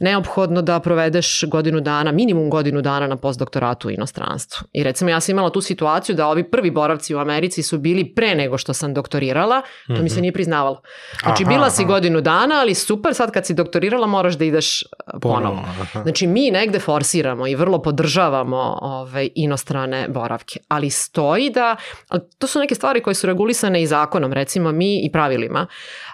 neophodno 0.00 0.62
da 0.62 0.80
provedeš 0.80 1.44
godinu 1.44 1.80
dana, 1.80 2.12
minimum 2.12 2.50
godinu 2.50 2.82
dana 2.82 3.06
na 3.06 3.16
postdoktoratu 3.16 3.88
u 3.88 3.92
inostranstvu. 3.92 4.66
I 4.72 4.82
recimo 4.82 5.10
ja 5.10 5.20
sam 5.20 5.32
imala 5.32 5.50
tu 5.50 5.60
situaciju 5.60 6.14
da 6.14 6.26
ovi 6.26 6.50
prvi 6.50 6.70
boravci 6.70 7.14
u 7.14 7.18
Americi 7.18 7.62
su 7.62 7.78
bili 7.78 8.04
pre 8.06 8.34
nego 8.34 8.58
što 8.58 8.72
sam 8.74 8.94
doktorirala, 8.94 9.62
to 9.86 9.94
mi 9.94 10.08
se 10.08 10.20
nije 10.20 10.32
priznavalo. 10.32 10.80
Znači 11.22 11.42
Mhm. 11.42 11.50
Aha, 11.50 11.56
bila 11.56 11.70
si 11.70 11.82
aha. 11.82 11.88
godinu 11.88 12.20
dana, 12.20 12.54
ali 12.54 12.74
super, 12.74 13.14
sad 13.14 13.32
kad 13.32 13.46
si 13.46 13.54
doktorirala 13.54 14.06
moraš 14.06 14.34
da 14.34 14.44
ideš 14.44 14.82
a, 14.82 15.18
ponovo. 15.20 15.60
aha. 15.80 16.02
Znači 16.02 16.26
mi 16.26 16.50
negde 16.50 16.78
forsiramo 16.78 17.46
i 17.46 17.54
vrlo 17.54 17.82
podržavamo 17.82 18.78
ove, 18.82 19.28
inostrane 19.34 20.08
boravke, 20.08 20.60
ali 20.68 20.90
stoji 20.90 21.50
da, 21.50 21.76
ali 22.08 22.20
to 22.38 22.46
su 22.46 22.58
neke 22.58 22.74
stvari 22.74 23.00
koje 23.00 23.14
su 23.14 23.26
regulisane 23.26 23.83
i 23.84 23.86
zakonom, 23.86 24.32
recimo 24.32 24.72
mi 24.72 25.00
i 25.04 25.10
pravilima. 25.12 25.66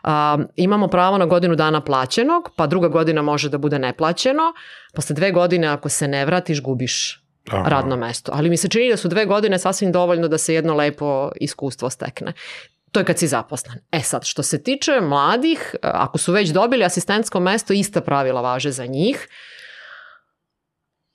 A, 0.02 0.38
imamo 0.56 0.88
pravo 0.88 1.18
na 1.18 1.26
godinu 1.26 1.56
dana 1.56 1.80
plaćenog, 1.80 2.50
pa 2.56 2.66
druga 2.66 2.88
godina 2.88 3.22
može 3.22 3.48
da 3.48 3.58
bude 3.58 3.78
neplaćeno, 3.78 4.52
posle 4.94 5.14
dve 5.14 5.30
godine 5.30 5.66
ako 5.66 5.88
se 5.88 6.08
ne 6.08 6.24
vratiš 6.26 6.62
gubiš 6.62 7.24
Aha. 7.48 7.68
radno 7.68 7.96
mesto. 7.96 8.32
Ali 8.34 8.50
mi 8.50 8.56
se 8.56 8.68
čini 8.68 8.90
da 8.90 8.96
su 8.96 9.08
dve 9.08 9.24
godine 9.26 9.58
sasvim 9.58 9.92
dovoljno 9.92 10.28
da 10.28 10.38
se 10.38 10.54
jedno 10.54 10.74
lepo 10.74 11.30
iskustvo 11.40 11.90
stekne. 11.90 12.32
To 12.92 13.00
je 13.00 13.04
kad 13.04 13.18
si 13.18 13.26
zaposlen. 13.26 13.78
E 13.92 14.00
sad, 14.00 14.24
što 14.24 14.42
se 14.42 14.62
tiče 14.62 15.00
mladih, 15.00 15.74
ako 15.82 16.18
su 16.18 16.32
već 16.32 16.48
dobili 16.48 16.84
asistentsko 16.84 17.40
mesto, 17.40 17.72
ista 17.72 18.00
pravila 18.00 18.40
važe 18.40 18.70
za 18.70 18.86
njih. 18.86 19.28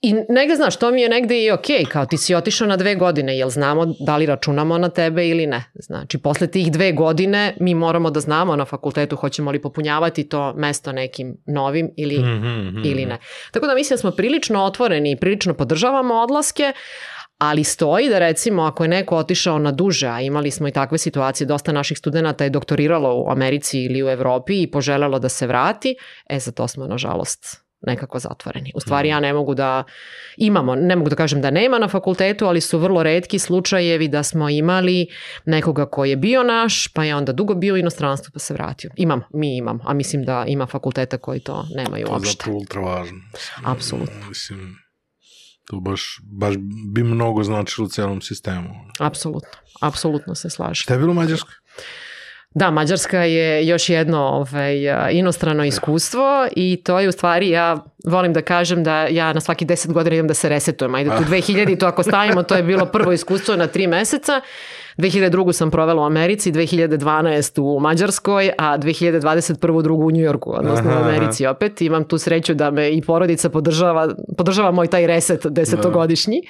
I 0.06 0.14
negde, 0.28 0.56
znaš, 0.56 0.76
to 0.76 0.90
mi 0.90 1.02
je 1.02 1.08
negde 1.08 1.42
i 1.42 1.50
okej, 1.50 1.84
kao 1.84 2.06
ti 2.06 2.16
si 2.16 2.34
otišao 2.34 2.68
na 2.68 2.76
dve 2.76 2.94
godine, 2.94 3.38
jel 3.38 3.48
znamo 3.48 3.86
da 4.00 4.16
li 4.16 4.26
računamo 4.26 4.78
na 4.78 4.88
tebe 4.88 5.28
ili 5.28 5.46
ne. 5.46 5.64
Znači, 5.74 6.18
posle 6.18 6.46
tih 6.46 6.72
dve 6.72 6.92
godine 6.92 7.56
mi 7.60 7.74
moramo 7.74 8.10
da 8.10 8.20
znamo 8.20 8.56
na 8.56 8.64
fakultetu 8.64 9.16
hoćemo 9.16 9.50
li 9.50 9.62
popunjavati 9.62 10.28
to 10.28 10.54
mesto 10.56 10.92
nekim 10.92 11.36
novim 11.46 11.90
ili, 11.96 12.18
Mhm, 12.18 12.68
mhm, 12.68 12.82
ili 12.84 13.06
ne. 13.06 13.18
Tako 13.50 13.66
da 13.66 13.74
mislim 13.74 13.94
da 13.94 14.00
smo 14.00 14.10
prilično 14.10 14.64
otvoreni 14.64 15.10
i 15.10 15.16
prilično 15.16 15.54
podržavamo 15.54 16.14
odlaske, 16.14 16.72
ali 17.38 17.64
stoji 17.64 18.08
da 18.08 18.18
recimo 18.18 18.62
ako 18.62 18.84
je 18.84 18.88
neko 18.88 19.16
otišao 19.16 19.58
na 19.58 19.72
duže, 19.72 20.06
a 20.06 20.20
imali 20.20 20.50
smo 20.50 20.68
i 20.68 20.72
takve 20.72 20.98
situacije, 20.98 21.46
dosta 21.46 21.72
naših 21.72 21.98
studenta 21.98 22.44
je 22.44 22.50
doktoriralo 22.50 23.14
u 23.14 23.30
Americi 23.30 23.80
ili 23.80 24.02
u 24.02 24.08
Evropi 24.08 24.62
i 24.62 24.70
poželelo 24.70 25.18
da 25.18 25.28
se 25.28 25.46
vrati, 25.46 25.96
e 26.30 26.38
za 26.38 26.52
to 26.52 26.68
smo 26.68 26.86
nažalost 26.86 27.65
nekako 27.80 28.18
zatvoreni. 28.18 28.72
U 28.74 28.80
stvari 28.80 29.08
ja 29.08 29.20
ne 29.20 29.32
mogu 29.32 29.54
da 29.54 29.84
imamo, 30.36 30.74
ne 30.74 30.96
mogu 30.96 31.10
da 31.10 31.16
kažem 31.16 31.40
da 31.40 31.50
nema 31.50 31.78
na 31.78 31.88
fakultetu, 31.88 32.46
ali 32.46 32.60
su 32.60 32.78
vrlo 32.78 33.02
redki 33.02 33.38
slučajevi 33.38 34.08
da 34.08 34.22
smo 34.22 34.48
imali 34.48 35.06
nekoga 35.44 35.86
ko 35.86 36.04
je 36.04 36.16
bio 36.16 36.42
naš, 36.42 36.88
pa 36.88 37.04
je 37.04 37.16
onda 37.16 37.32
dugo 37.32 37.54
bio 37.54 37.74
u 37.74 37.76
inostranstvu 37.76 38.30
pa 38.32 38.38
se 38.38 38.54
vratio. 38.54 38.90
Imam, 38.96 39.22
mi 39.34 39.56
imamo, 39.56 39.80
a 39.86 39.94
mislim 39.94 40.24
da 40.24 40.44
ima 40.48 40.66
fakulteta 40.66 41.18
koji 41.18 41.40
to 41.40 41.64
nemaju 41.74 42.06
To 42.06 42.10
je 42.10 42.14
uopšte. 42.14 42.30
zapravo 42.38 42.58
ultra 42.58 42.80
važno. 42.80 43.18
Apsolutno. 43.64 44.28
Mislim, 44.28 44.76
to 45.66 45.80
baš, 45.80 46.20
baš 46.22 46.54
bi 46.94 47.02
mnogo 47.02 47.42
značilo 47.42 47.84
u 47.84 47.88
celom 47.88 48.20
sistemu. 48.20 48.68
Apsolutno, 48.98 49.50
apsolutno 49.80 50.34
se 50.34 50.50
slažem. 50.50 50.74
Šta 50.74 50.94
je 50.94 50.98
bilo 51.00 51.12
u 51.12 51.14
Mađarskoj? 51.14 51.54
Da, 52.58 52.70
Mađarska 52.70 53.18
je 53.18 53.66
još 53.66 53.88
jedno 53.88 54.18
ovaj, 54.18 54.76
inostrano 55.10 55.64
iskustvo 55.64 56.46
i 56.56 56.82
to 56.84 57.00
je 57.00 57.08
u 57.08 57.12
stvari, 57.12 57.50
ja 57.50 57.84
volim 58.04 58.32
da 58.32 58.42
kažem 58.42 58.84
da 58.84 59.06
ja 59.06 59.32
na 59.32 59.40
svaki 59.40 59.66
10 59.66 59.92
godina 59.92 60.16
idem 60.16 60.28
da 60.28 60.34
se 60.34 60.48
resetujem. 60.48 60.94
Ajde 60.94 61.10
tu 61.10 61.24
2000, 61.32 61.78
to 61.80 61.86
ako 61.86 62.02
stavimo, 62.02 62.42
to 62.42 62.54
je 62.54 62.62
bilo 62.62 62.86
prvo 62.86 63.12
iskustvo 63.12 63.56
na 63.56 63.66
tri 63.66 63.86
meseca. 63.86 64.40
2002. 64.98 65.52
sam 65.52 65.70
provela 65.70 66.02
u 66.02 66.04
Americi, 66.04 66.52
2012. 66.52 67.60
u 67.60 67.80
Mađarskoj, 67.80 68.50
a 68.58 68.78
2021. 68.78 69.82
drugu 69.82 70.06
u 70.06 70.10
Njujorku, 70.10 70.52
odnosno 70.58 70.90
Aha, 70.90 70.98
u 70.98 71.02
aha. 71.02 71.08
Americi 71.08 71.46
opet. 71.46 71.80
Imam 71.80 72.04
tu 72.04 72.18
sreću 72.18 72.54
da 72.54 72.70
me 72.70 72.90
i 72.90 73.02
porodica 73.02 73.50
podržava, 73.50 74.14
podržava 74.36 74.70
moj 74.70 74.86
taj 74.86 75.06
reset 75.06 75.46
desetogodišnji. 75.46 76.42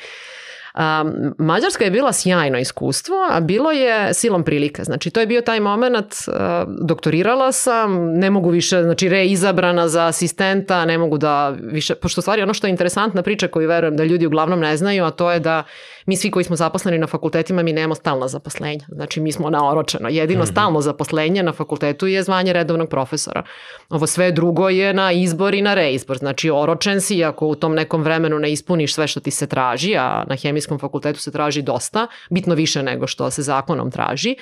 Um, 0.77 1.35
Mađarska 1.39 1.85
je 1.85 1.91
bila 1.91 2.13
sjajno 2.13 2.59
iskustvo, 2.59 3.17
a 3.31 3.41
bilo 3.41 3.71
je 3.71 4.15
silom 4.15 4.45
prilika. 4.45 4.85
Znači, 4.85 5.11
to 5.11 5.21
je 5.21 5.27
bio 5.27 5.41
taj 5.41 5.61
moment, 5.61 6.15
uh, 6.29 6.35
doktorirala 6.81 7.53
sam, 7.53 8.19
ne 8.19 8.31
mogu 8.31 8.51
više, 8.51 8.83
znači, 8.83 9.09
reizabrana 9.09 9.89
za 9.89 10.07
asistenta, 10.07 10.85
ne 10.85 10.99
mogu 10.99 11.19
da 11.19 11.55
više, 11.61 11.95
pošto 11.95 12.21
stvari 12.21 12.43
ono 12.43 12.55
što 12.55 12.67
je 12.67 12.71
interesantna 12.71 13.23
priča 13.23 13.49
koju 13.49 13.69
verujem 13.69 13.97
da 13.97 14.05
ljudi 14.05 14.27
uglavnom 14.27 14.61
ne 14.61 14.77
znaju, 14.77 15.05
a 15.05 15.11
to 15.11 15.33
je 15.33 15.41
da 15.41 15.63
mi 16.07 16.17
svi 16.17 16.31
koji 16.31 16.45
smo 16.45 16.57
zaposleni 16.57 16.99
na 16.99 17.07
fakultetima, 17.07 17.63
mi 17.63 17.73
nemamo 17.73 17.95
stalna 17.95 18.29
zaposlenja. 18.29 18.85
Znači, 18.89 19.21
mi 19.21 19.33
smo 19.33 19.51
naoročeno. 19.51 20.09
Jedino 20.09 20.47
stalno 20.47 20.81
zaposlenje 20.81 21.43
na 21.43 21.53
fakultetu 21.53 22.07
je 22.07 22.23
zvanje 22.23 22.53
redovnog 22.53 22.89
profesora. 22.89 23.43
Ovo 23.89 24.07
sve 24.07 24.33
drugo 24.33 24.69
je 24.69 24.95
na 24.95 25.13
izbor 25.13 25.55
i 25.55 25.63
na 25.63 25.75
reizbor. 25.75 26.19
Znači, 26.19 26.51
oročen 26.51 27.01
si 27.01 27.25
ako 27.25 27.47
u 27.47 27.55
tom 27.55 27.75
nekom 27.75 28.03
vremenu 28.03 28.39
ne 28.39 28.53
ispuniš 28.53 28.95
sve 28.95 29.07
što 29.07 29.21
ti 29.21 29.31
se 29.31 29.47
traži, 29.47 29.97
a 29.97 30.25
na 30.29 30.37
hemijskom 30.37 30.79
fakultetu 30.79 31.21
se 31.21 31.33
traži 31.33 31.63
dosta, 31.63 32.07
bitno 32.31 32.55
više 32.55 32.83
nego 32.83 33.07
što 33.07 33.31
se 33.31 33.43
zakonom 33.43 33.91
traži, 33.91 34.37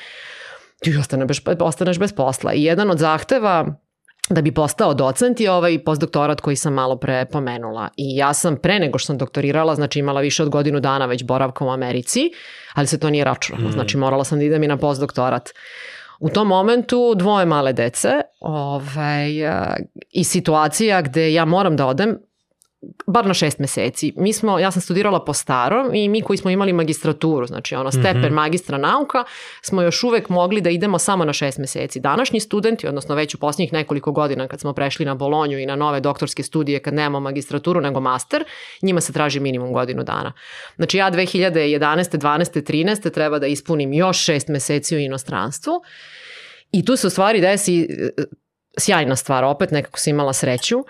ti 0.81 0.97
ostaneš 0.97 1.45
bez, 1.45 1.57
ostaneš 1.61 1.99
bez 1.99 2.13
posla. 2.13 2.53
I 2.55 2.65
jedan 2.65 2.91
od 2.91 2.99
zahteva 2.99 3.75
da 4.31 4.43
bi 4.43 4.53
postao 4.53 4.95
docent 4.95 5.41
je 5.41 5.51
ovaj 5.51 5.85
postdoktorat 5.85 6.41
koji 6.41 6.57
sam 6.57 6.75
malo 6.75 6.97
pre 6.97 7.25
pomenula. 7.25 7.89
I 7.97 8.17
ja 8.17 8.35
sam 8.35 8.57
pre 8.57 8.79
nego 8.79 8.99
što 8.99 9.07
sam 9.07 9.19
doktorirala, 9.19 9.75
znači 9.75 9.99
imala 9.99 10.21
više 10.21 10.43
od 10.43 10.49
godinu 10.49 10.81
dana 10.81 11.07
već 11.07 11.25
boravka 11.25 11.65
u 11.65 11.71
Americi, 11.71 12.31
ali 12.75 12.87
se 12.87 13.01
to 13.01 13.11
nije 13.11 13.25
računalo. 13.25 13.71
Znači 13.71 13.97
morala 13.97 14.25
sam 14.25 14.39
da 14.39 14.45
idem 14.45 14.63
i 14.63 14.69
na 14.69 14.77
postdoktorat. 14.77 15.51
U 16.21 16.29
tom 16.29 16.49
momentu 16.49 17.15
dvoje 17.17 17.47
male 17.47 17.73
dece 17.73 18.09
ovaj, 18.41 19.31
i 20.11 20.25
situacija 20.25 21.03
gde 21.03 21.33
ja 21.33 21.45
moram 21.45 21.77
da 21.77 21.87
odem 21.87 22.19
bar 23.07 23.27
na 23.27 23.35
šest 23.35 23.59
meseci. 23.59 24.13
Mi 24.17 24.33
smo, 24.33 24.59
ja 24.59 24.71
sam 24.71 24.83
studirala 24.83 25.25
po 25.25 25.33
starom 25.33 25.95
i 25.95 26.09
mi 26.09 26.23
koji 26.23 26.37
smo 26.37 26.51
imali 26.51 26.73
magistraturu, 26.73 27.47
znači 27.47 27.75
ono 27.75 27.91
stepen 27.91 28.25
Mhm. 28.25 28.35
magistra 28.35 28.79
nauka, 28.79 29.25
smo 29.63 29.83
još 29.83 30.05
uvek 30.05 30.29
mogli 30.29 30.61
da 30.61 30.71
idemo 30.71 30.99
samo 30.99 31.25
na 31.25 31.33
šest 31.33 31.59
meseci. 31.59 32.01
Današnji 32.01 32.41
studenti, 32.41 32.89
odnosno 32.89 33.15
već 33.15 33.35
u 33.35 33.39
posljednjih 33.39 33.73
nekoliko 33.73 34.13
godina 34.13 34.49
kad 34.49 34.61
smo 34.61 34.73
prešli 34.73 35.05
na 35.05 35.15
Bolonju 35.15 35.59
i 35.59 35.67
na 35.67 35.77
nove 35.77 36.01
doktorske 36.01 36.43
studije 36.43 36.79
kad 36.83 36.95
nemamo 36.95 37.21
magistraturu 37.21 37.81
nego 37.81 38.01
master, 38.01 38.45
njima 38.83 39.01
se 39.01 39.13
traži 39.13 39.41
minimum 39.41 39.73
godinu 39.73 40.03
dana. 40.03 40.33
Znači 40.77 40.97
ja 40.97 41.11
2011. 41.11 42.19
12. 42.19 42.63
13. 42.63 43.11
treba 43.11 43.39
da 43.39 43.47
ispunim 43.47 43.93
još 43.93 44.25
šest 44.25 44.49
meseci 44.49 44.97
u 44.97 44.99
inostranstvu 44.99 45.73
i 46.73 46.85
tu 46.85 46.97
se 46.97 47.07
u 47.07 47.11
stvari 47.11 47.41
desi 47.41 47.83
e, 47.83 47.87
sjajna 48.79 49.17
stvar, 49.17 49.45
opet 49.45 49.71
nekako 49.71 49.99
si 49.99 50.11
imala 50.11 50.33
sreću, 50.33 50.85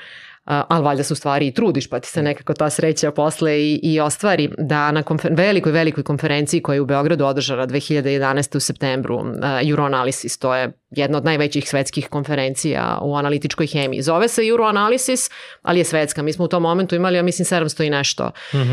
ali 0.44 0.84
valjda 0.84 1.02
se 1.02 1.12
u 1.12 1.16
stvari 1.16 1.46
i 1.46 1.54
trudiš 1.54 1.86
pa 1.88 2.00
ti 2.00 2.08
se 2.08 2.22
nekako 2.22 2.54
ta 2.54 2.70
sreća 2.70 3.10
posle 3.10 3.60
i, 3.60 3.80
i 3.82 4.00
ostvari 4.00 4.50
da 4.58 4.92
na 4.92 5.02
konfer 5.02 5.32
velikoj, 5.34 5.72
velikoj 5.72 6.04
konferenciji 6.04 6.62
koja 6.62 6.74
je 6.74 6.80
u 6.80 6.86
Beogradu 6.86 7.24
održana 7.24 7.66
2011. 7.66 8.56
u 8.56 8.60
septembru, 8.60 9.16
uh, 9.16 9.26
Euroanalysis, 9.42 10.40
to 10.40 10.54
je 10.54 10.72
jedna 10.90 11.18
od 11.18 11.24
najvećih 11.24 11.68
svetskih 11.68 12.08
konferencija 12.08 12.98
u 13.02 13.16
analitičkoj 13.16 13.66
hemiji. 13.66 14.02
Zove 14.02 14.28
se 14.28 14.42
Euroanalysis, 14.42 15.30
ali 15.62 15.80
je 15.80 15.84
svetska. 15.84 16.22
Mi 16.22 16.32
smo 16.32 16.44
u 16.44 16.48
tom 16.48 16.62
momentu 16.62 16.94
imali, 16.94 17.16
ja 17.16 17.22
mislim, 17.22 17.46
700 17.46 17.86
i 17.86 17.90
nešto 17.90 18.30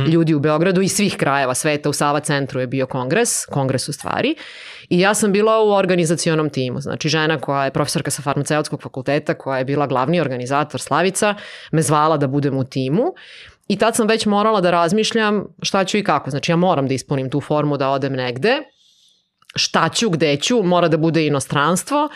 ljudi 0.08 0.34
u 0.34 0.40
Beogradu 0.40 0.82
iz 0.82 0.92
svih 0.92 1.18
krajeva 1.18 1.54
sveta. 1.54 1.90
U 1.90 1.94
Sava 1.94 2.20
centru 2.20 2.60
je 2.60 2.68
bio 2.68 2.86
kongres, 2.86 3.46
kongres 3.46 3.90
u 3.90 3.94
stvari. 3.94 4.36
I 4.92 5.00
ja 5.00 5.14
sam 5.14 5.32
bila 5.32 5.60
u 5.64 5.70
organizacionom 5.72 6.50
timu. 6.50 6.82
Znači, 6.82 7.10
žena 7.10 7.40
koja 7.40 7.66
je 7.66 7.72
profesorka 7.72 8.12
sa 8.12 8.22
farmaceutskog 8.22 8.82
fakulteta, 8.82 9.34
koja 9.34 9.58
je 9.58 9.66
bila 9.66 9.88
glavni 9.88 10.22
organizator 10.22 10.82
Slavica, 10.82 11.36
me 11.72 11.82
zvala 11.82 12.18
da 12.18 12.28
budem 12.28 12.58
u 12.58 12.64
timu. 12.64 13.14
I 13.68 13.78
tad 13.78 13.96
sam 13.96 14.08
već 14.08 14.26
morala 14.26 14.62
da 14.62 14.72
razmišljam 14.72 15.46
šta 15.62 15.84
ću 15.84 15.98
i 15.98 16.04
kako. 16.04 16.30
Znači, 16.30 16.52
ja 16.52 16.56
moram 16.56 16.88
da 16.88 16.94
ispunim 16.94 17.30
tu 17.30 17.42
formu 17.42 17.78
da 17.78 17.90
odem 17.90 18.14
negde 18.14 18.58
šta 19.56 19.90
ću, 19.90 20.10
gde 20.10 20.36
ću, 20.36 20.64
mora 20.64 20.88
da 20.88 20.98
bude 20.98 21.26
inostranstvo, 21.26 22.10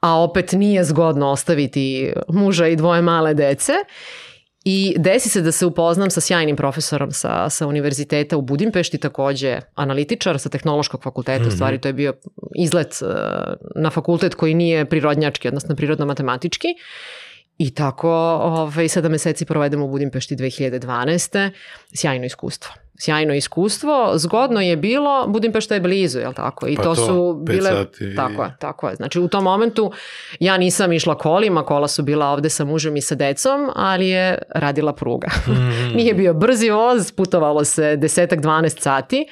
a 0.00 0.22
opet 0.22 0.52
nije 0.52 0.84
zgodno 0.84 1.30
ostaviti 1.30 2.12
muža 2.28 2.66
i 2.66 2.76
dvoje 2.76 3.02
male 3.02 3.34
dece. 3.34 3.72
I 4.64 4.94
desi 4.98 5.28
se 5.28 5.40
da 5.42 5.52
se 5.52 5.66
upoznam 5.66 6.10
sa 6.10 6.20
sjajnim 6.20 6.56
profesorom 6.56 7.10
sa, 7.10 7.50
sa 7.50 7.66
univerziteta 7.66 8.36
u 8.36 8.42
Budimpešti, 8.42 8.98
takođe 8.98 9.60
analitičar 9.74 10.38
sa 10.38 10.48
tehnološkog 10.48 11.02
fakulteta, 11.02 11.42
mm 11.42 11.44
-hmm. 11.44 11.48
u 11.48 11.56
stvari 11.56 11.80
to 11.80 11.88
je 11.88 11.92
bio 11.92 12.14
izlet 12.58 13.02
uh, 13.02 13.08
na 13.82 13.90
fakultet 13.90 14.34
koji 14.34 14.54
nije 14.54 14.84
prirodnjački, 14.84 15.48
odnosno 15.48 15.76
prirodno-matematički. 15.76 16.68
I 17.58 17.74
tako 17.74 18.10
ovaj, 18.42 18.88
sedam 18.88 19.12
meseci 19.12 19.44
provedemo 19.44 19.84
u 19.84 19.88
Budimpešti 19.88 20.36
2012. 20.36 21.50
Sjajno 21.94 22.24
iskustvo 22.24 22.81
sjajno 22.98 23.34
iskustvo. 23.34 24.12
Zgodno 24.14 24.60
je 24.60 24.76
bilo, 24.76 25.26
Budimpešta 25.28 25.74
je 25.74 25.80
blizu, 25.80 26.18
je 26.18 26.32
tako? 26.34 26.68
I 26.68 26.76
pa 26.76 26.82
to, 26.82 26.94
to 26.94 27.06
su 27.06 27.34
bile... 27.46 27.70
Sati. 27.70 28.14
Tako 28.16 28.42
je, 28.42 28.56
tako 28.58 28.88
je. 28.88 28.96
Znači 28.96 29.20
u 29.20 29.28
tom 29.28 29.44
momentu 29.44 29.92
ja 30.40 30.56
nisam 30.56 30.92
išla 30.92 31.18
kolima, 31.18 31.64
kola 31.64 31.88
su 31.88 32.02
bila 32.02 32.26
ovde 32.26 32.50
sa 32.50 32.64
mužem 32.64 32.96
i 32.96 33.00
sa 33.00 33.14
decom, 33.14 33.70
ali 33.74 34.08
je 34.08 34.38
radila 34.54 34.92
pruga. 34.92 35.28
Mm. 35.46 35.96
Nije 35.96 36.14
bio 36.14 36.34
brzi 36.34 36.70
voz, 36.70 37.12
putovalo 37.12 37.64
se 37.64 37.96
desetak, 37.96 38.40
12 38.40 38.80
sati 38.80 39.26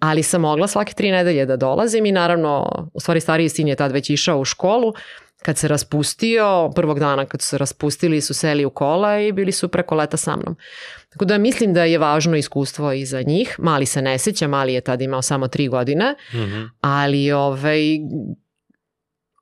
ali 0.00 0.22
sam 0.22 0.40
mogla 0.40 0.66
svake 0.66 0.94
tri 0.94 1.10
nedelje 1.10 1.46
da 1.46 1.56
dolazim 1.56 2.06
i 2.06 2.12
naravno, 2.12 2.68
u 2.94 3.00
stvari 3.00 3.20
stariji 3.20 3.48
sin 3.48 3.68
je 3.68 3.76
tad 3.76 3.92
već 3.92 4.10
išao 4.10 4.38
u 4.38 4.44
školu, 4.44 4.94
kad 5.42 5.58
se 5.58 5.68
raspustio, 5.68 6.70
prvog 6.74 6.98
dana 6.98 7.26
kad 7.26 7.42
su 7.42 7.48
se 7.48 7.58
raspustili 7.58 8.20
su 8.20 8.34
seli 8.34 8.64
u 8.64 8.70
kola 8.70 9.20
i 9.20 9.32
bili 9.32 9.52
su 9.52 9.68
preko 9.68 9.94
leta 9.94 10.16
sa 10.16 10.36
mnom. 10.36 10.56
Tako 11.12 11.24
da 11.24 11.38
mislim 11.38 11.74
da 11.74 11.84
je 11.84 11.98
važno 11.98 12.36
iskustvo 12.36 12.92
i 12.92 13.04
za 13.04 13.22
njih. 13.22 13.56
Mali 13.58 13.86
se 13.86 14.02
ne 14.02 14.18
seća, 14.18 14.48
mali 14.48 14.74
je 14.74 14.80
tad 14.80 15.02
imao 15.02 15.22
samo 15.22 15.48
tri 15.48 15.68
godine, 15.68 16.14
mm 16.32 16.36
-hmm. 16.36 16.68
ali 16.80 17.32
ovaj, 17.32 17.80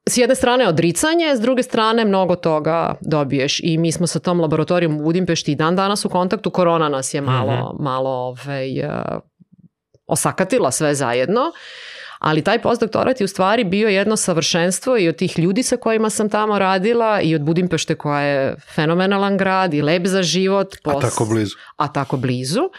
s 0.08 0.16
jedne 0.16 0.34
strane 0.34 0.68
odricanje, 0.68 1.36
s 1.36 1.40
druge 1.40 1.62
strane 1.62 2.04
mnogo 2.04 2.36
toga 2.36 2.94
dobiješ 3.00 3.60
i 3.62 3.78
mi 3.78 3.92
smo 3.92 4.06
sa 4.06 4.18
tom 4.18 4.40
laboratorijom 4.40 5.00
u 5.00 5.02
Budimpešti 5.02 5.52
i 5.52 5.56
dan 5.56 5.76
danas 5.76 6.04
u 6.04 6.08
kontaktu, 6.08 6.50
korona 6.50 6.88
nas 6.88 7.14
je 7.14 7.20
malo, 7.20 7.52
mm 7.52 7.76
-hmm. 7.76 7.82
malo 7.82 8.10
ovaj, 8.10 8.80
uh, 8.80 9.20
osakatila 10.06 10.70
sve 10.70 10.94
zajedno. 10.94 11.40
Ali 12.18 12.44
taj 12.44 12.62
postdoktorat 12.62 13.20
je 13.20 13.24
u 13.24 13.28
stvari 13.28 13.64
bio 13.64 13.88
jedno 13.88 14.16
savršenstvo 14.16 14.98
i 14.98 15.08
od 15.08 15.16
tih 15.16 15.38
ljudi 15.38 15.62
sa 15.62 15.76
kojima 15.76 16.10
sam 16.10 16.28
tamo 16.28 16.58
radila 16.58 17.20
i 17.20 17.34
od 17.34 17.42
Budimpešte 17.42 17.94
koja 17.94 18.20
je 18.20 18.56
fenomenalan 18.74 19.36
grad 19.36 19.74
i 19.74 19.82
lep 19.82 20.06
za 20.06 20.22
život. 20.22 20.76
Pos... 20.82 21.04
A 21.04 21.08
tako 21.08 21.24
blizu. 21.24 21.54
A 21.76 21.92
tako 21.92 22.16
blizu. 22.16 22.70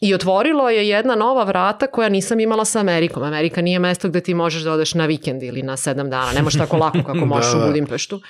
I 0.00 0.14
otvorilo 0.14 0.70
je 0.70 0.88
jedna 0.88 1.14
nova 1.14 1.44
vrata 1.44 1.86
koja 1.86 2.08
nisam 2.08 2.40
imala 2.40 2.64
sa 2.64 2.80
Amerikom. 2.80 3.22
Amerika 3.22 3.62
nije 3.62 3.78
mesto 3.78 4.08
gde 4.08 4.20
ti 4.20 4.34
možeš 4.34 4.62
da 4.62 4.72
odeš 4.72 4.94
na 4.94 5.06
vikend 5.06 5.42
ili 5.42 5.62
na 5.62 5.76
sedam 5.76 6.10
dana. 6.10 6.32
Ne 6.32 6.42
možeš 6.42 6.58
tako 6.58 6.76
lako 6.76 6.98
kako 7.06 7.26
možeš 7.34 7.52
da, 7.52 7.58
da. 7.58 7.64
u 7.64 7.68
Budimpeštu. 7.68 8.20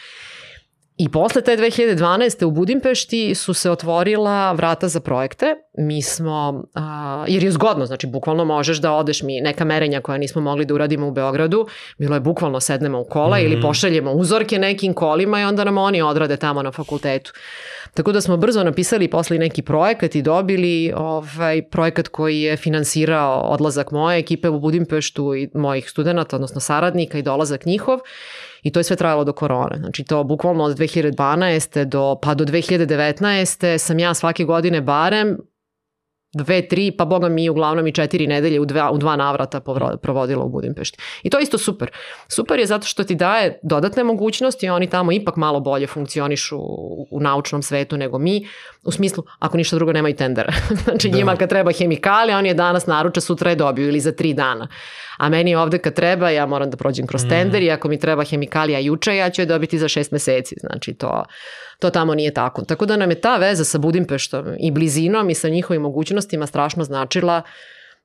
I 0.96 1.08
posle 1.08 1.42
te 1.42 1.56
2012. 1.56 2.44
u 2.44 2.50
Budimpešti 2.50 3.34
su 3.34 3.54
se 3.54 3.70
otvorila 3.70 4.52
vrata 4.52 4.88
za 4.88 5.00
projekte. 5.00 5.54
Mi 5.78 6.02
smo, 6.02 6.64
a, 6.74 7.24
jer 7.28 7.44
je 7.44 7.50
zgodno, 7.50 7.86
znači 7.86 8.06
bukvalno 8.06 8.44
možeš 8.44 8.78
da 8.78 8.92
odeš 8.92 9.22
mi 9.22 9.40
neka 9.40 9.64
merenja 9.64 10.00
koja 10.00 10.18
nismo 10.18 10.42
mogli 10.42 10.64
da 10.64 10.74
uradimo 10.74 11.08
u 11.08 11.10
Beogradu, 11.10 11.66
bilo 11.98 12.16
je 12.16 12.20
bukvalno 12.20 12.60
sednemo 12.60 13.00
u 13.00 13.04
kola 13.04 13.36
mm 13.36 13.40
-hmm. 13.40 13.44
ili 13.44 13.56
mhm. 13.56 13.62
pošaljemo 13.62 14.12
uzorke 14.12 14.58
nekim 14.58 14.94
kolima 14.94 15.40
i 15.40 15.44
onda 15.44 15.64
nam 15.64 15.78
oni 15.78 16.02
odrade 16.02 16.36
tamo 16.36 16.62
na 16.62 16.72
fakultetu. 16.72 17.32
Tako 17.94 18.12
da 18.12 18.20
smo 18.20 18.36
brzo 18.36 18.64
napisali 18.64 19.10
posle 19.10 19.38
neki 19.38 19.62
projekat 19.62 20.14
i 20.14 20.22
dobili 20.22 20.92
ovaj 20.96 21.62
projekat 21.62 22.08
koji 22.08 22.40
je 22.40 22.56
finansirao 22.56 23.40
odlazak 23.40 23.90
moje 23.90 24.18
ekipe 24.18 24.48
u 24.48 24.60
Budimpeštu 24.60 25.34
i 25.34 25.50
mojih 25.54 25.90
studenta, 25.90 26.36
odnosno 26.36 26.60
saradnika 26.60 27.18
i 27.18 27.22
dolazak 27.22 27.66
njihov. 27.66 27.98
I 28.64 28.70
to 28.70 28.80
je 28.80 28.84
sve 28.84 28.96
trajalo 28.96 29.24
do 29.24 29.32
korone. 29.32 29.76
Znači 29.78 30.04
to 30.04 30.24
bukvalno 30.24 30.64
od 30.64 30.78
2012. 30.78 31.84
do, 31.84 32.18
pa 32.22 32.34
do 32.34 32.44
2019. 32.44 33.78
sam 33.78 33.98
ja 33.98 34.14
svake 34.14 34.44
godine 34.44 34.80
barem 34.80 35.38
dve, 36.34 36.68
tri, 36.68 36.90
pa 36.90 37.04
boga 37.04 37.28
mi 37.28 37.48
uglavnom 37.48 37.86
i 37.86 37.92
četiri 37.92 38.26
nedelje 38.26 38.60
u 38.60 38.64
dva, 38.64 38.90
u 38.90 38.98
dva 38.98 39.16
navrata 39.16 39.60
provodila 40.02 40.44
u 40.44 40.48
Budimpešti. 40.48 40.98
I 41.22 41.30
to 41.30 41.38
je 41.38 41.42
isto 41.42 41.58
super. 41.58 41.90
Super 42.28 42.58
je 42.58 42.66
zato 42.66 42.86
što 42.86 43.04
ti 43.04 43.14
daje 43.14 43.58
dodatne 43.62 44.04
mogućnosti, 44.04 44.68
oni 44.68 44.90
tamo 44.90 45.12
ipak 45.12 45.36
malo 45.36 45.60
bolje 45.60 45.86
funkcionišu 45.86 46.58
u, 46.58 47.06
u 47.10 47.20
naučnom 47.20 47.62
svetu 47.62 47.96
nego 47.96 48.18
mi, 48.18 48.48
u 48.82 48.90
smislu, 48.90 49.24
ako 49.38 49.56
ništa 49.56 49.76
drugo 49.76 49.92
nemaju 49.92 50.16
tendera. 50.16 50.52
znači 50.84 51.08
da. 51.08 51.16
njima 51.16 51.36
kad 51.36 51.48
treba 51.48 51.72
hemikali, 51.72 52.32
oni 52.32 52.48
je 52.48 52.54
danas 52.54 52.86
naruča, 52.86 53.20
sutra 53.20 53.50
je 53.50 53.56
dobiju 53.56 53.88
ili 53.88 54.00
za 54.00 54.12
tri 54.12 54.34
dana. 54.34 54.68
A 55.18 55.28
meni 55.28 55.54
ovde 55.54 55.78
kad 55.78 55.94
treba, 55.94 56.30
ja 56.30 56.46
moram 56.46 56.70
da 56.70 56.76
prođem 56.76 57.06
kroz 57.06 57.24
mm. 57.24 57.28
tender 57.28 57.62
i 57.62 57.70
ako 57.70 57.88
mi 57.88 57.98
treba 58.00 58.24
hemikalija 58.24 58.78
juče, 58.78 59.16
ja 59.16 59.30
ću 59.30 59.42
je 59.42 59.46
dobiti 59.46 59.78
za 59.78 59.88
šest 59.88 60.12
meseci. 60.12 60.56
Znači 60.60 60.94
to, 60.94 61.24
to 61.84 61.90
tamo 61.90 62.14
nije 62.14 62.34
tako. 62.34 62.64
Tako 62.64 62.86
da 62.86 62.96
nam 62.96 63.10
je 63.10 63.20
ta 63.20 63.36
veza 63.36 63.64
sa 63.64 63.78
Budimpeštom 63.78 64.46
i 64.60 64.70
blizinom 64.70 65.30
i 65.30 65.34
sa 65.34 65.48
njihovim 65.48 65.82
mogućnostima 65.82 66.46
strašno 66.46 66.84
značila 66.84 67.42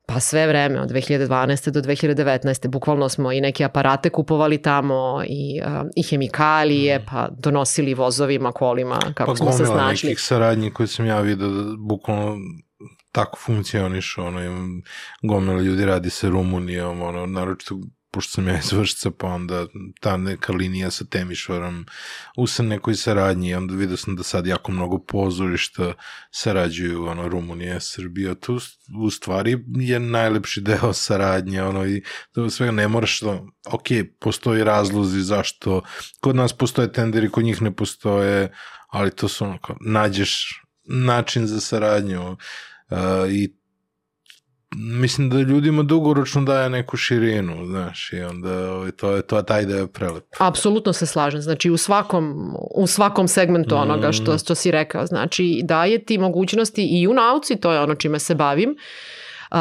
pa 0.05 0.19
sve 0.19 0.47
vreme 0.47 0.82
od 0.82 0.89
2012. 0.89 1.69
do 1.69 1.82
2019. 1.82 2.67
Bukvalno 2.67 3.09
smo 3.09 3.32
i 3.32 3.41
neke 3.41 3.63
aparate 3.63 4.09
kupovali 4.09 4.61
tamo 4.61 5.23
i, 5.27 5.61
uh, 5.65 5.88
i 5.95 6.03
hemikalije, 6.03 6.99
mm. 6.99 7.05
pa 7.11 7.30
donosili 7.32 7.93
vozovima, 7.93 8.51
kolima, 8.51 8.99
kako 9.13 9.32
pa 9.32 9.36
smo 9.36 9.51
se 9.51 9.65
snašli. 9.65 10.07
Pa 10.07 10.09
nekih 10.09 10.21
saradnji 10.21 10.71
koje 10.71 10.88
sam 10.88 11.05
ja 11.05 11.21
vidio 11.21 11.47
da 11.47 11.75
bukvalno 11.77 12.38
tako 13.11 13.39
funkcioniš, 13.39 14.17
ono, 14.17 14.39
gomila 15.21 15.61
ljudi 15.61 15.86
radi 15.86 16.09
sa 16.09 16.30
Rumunijom, 16.30 17.01
ono, 17.01 17.25
naročito 17.25 17.75
pošto 18.12 18.32
sam 18.32 18.47
ja 18.47 18.57
iz 18.57 18.72
Vršca, 18.72 19.12
pa 19.12 19.28
onda 19.28 19.66
ta 19.99 20.18
neka 20.18 20.53
linija 20.53 20.91
sa 20.91 21.05
Temišvarom 21.05 21.86
u 22.38 22.45
nekoj 22.64 22.95
saradnji, 22.95 23.55
onda 23.55 23.76
vidio 23.76 23.97
sam 23.97 24.16
da 24.16 24.24
sad 24.24 24.47
jako 24.47 24.72
mnogo 24.72 24.99
pozorišta 24.99 25.93
sarađuju, 26.32 27.05
ono, 27.05 27.28
Rumunija, 27.28 27.80
Srbija, 27.80 28.36
tu 28.36 28.60
u 29.03 29.10
stvari 29.10 29.57
je 29.76 29.99
najlepši 29.99 30.62
deo 30.62 30.93
saradnje, 30.93 31.64
ono, 31.64 31.88
i 31.88 32.03
to 32.32 32.49
svega 32.49 32.72
ne 32.72 32.88
moraš, 32.88 33.22
da, 33.22 33.41
ok, 33.72 33.88
postoji 34.20 34.64
razlozi 34.64 35.22
zašto, 35.22 35.82
kod 36.20 36.36
nas 36.36 36.53
postoje 36.53 36.91
tenderi, 36.91 37.30
kod 37.30 37.43
njih 37.43 37.62
ne 37.62 37.76
postoje, 37.76 38.53
ali 38.89 39.12
to 39.12 39.28
su 39.28 39.45
ono, 39.45 39.57
kao, 39.57 39.78
nađeš 39.82 40.62
način 40.86 41.47
za 41.47 41.60
saradnju, 41.60 42.38
Uh, 42.91 43.32
I 43.32 43.59
mislim 44.76 45.30
da 45.30 45.39
ljudima 45.39 45.84
dugoročno 45.84 46.41
daje 46.41 46.70
neku 46.70 46.97
širinu, 46.97 47.65
znaš, 47.65 48.13
i 48.13 48.22
onda 48.22 48.72
ovaj, 48.72 48.91
to 48.91 49.11
je 49.11 49.22
to, 49.22 49.41
taj 49.41 49.65
da 49.65 49.76
je 49.76 49.88
prelep. 49.88 50.24
Apsolutno 50.38 50.93
se 50.93 51.05
slažem, 51.05 51.41
znači 51.41 51.70
u 51.70 51.78
svakom, 51.78 52.53
u 52.76 52.88
svakom 52.88 53.28
segmentu 53.28 53.76
mm. 53.76 53.80
onoga 53.80 54.11
što, 54.11 54.38
što 54.38 54.55
si 54.55 54.72
rekao, 54.72 55.05
znači 55.05 55.61
daje 55.63 56.05
ti 56.05 56.17
mogućnosti 56.17 56.88
i 57.01 57.07
u 57.07 57.13
nauci, 57.13 57.55
to 57.55 57.72
je 57.72 57.80
ono 57.80 57.95
čime 57.95 58.20
se 58.20 58.36
bavim, 58.36 58.76
uh, 59.51 59.57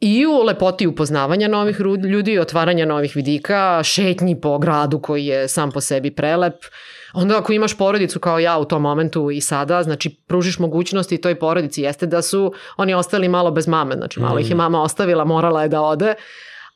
i 0.00 0.26
u 0.26 0.42
lepoti 0.42 0.86
upoznavanja 0.86 1.48
novih 1.48 1.80
ljudi, 2.10 2.38
otvaranja 2.38 2.86
novih 2.86 3.16
vidika, 3.16 3.80
šetnji 3.84 4.40
po 4.40 4.58
gradu 4.58 5.00
koji 5.00 5.26
je 5.26 5.48
sam 5.48 5.70
po 5.70 5.80
sebi 5.80 6.10
prelep, 6.10 6.54
uh, 6.54 6.99
Onda 7.12 7.38
ako 7.38 7.52
imaš 7.52 7.78
porodicu 7.78 8.20
kao 8.20 8.38
ja 8.38 8.58
u 8.58 8.64
tom 8.64 8.82
momentu 8.82 9.30
i 9.30 9.40
sada, 9.40 9.82
znači 9.82 10.10
pružiš 10.26 10.58
mogućnosti 10.58 11.20
toj 11.20 11.38
porodici, 11.38 11.82
jeste 11.82 12.06
da 12.06 12.22
su 12.22 12.52
oni 12.76 12.94
ostali 12.94 13.28
malo 13.28 13.50
bez 13.50 13.68
mame, 13.68 13.94
znači 13.94 14.20
malo 14.20 14.34
mm. 14.34 14.38
ih 14.38 14.50
je 14.50 14.54
mm. 14.54 14.58
mama 14.58 14.82
ostavila, 14.82 15.24
morala 15.24 15.62
je 15.62 15.68
da 15.68 15.82
ode, 15.82 16.14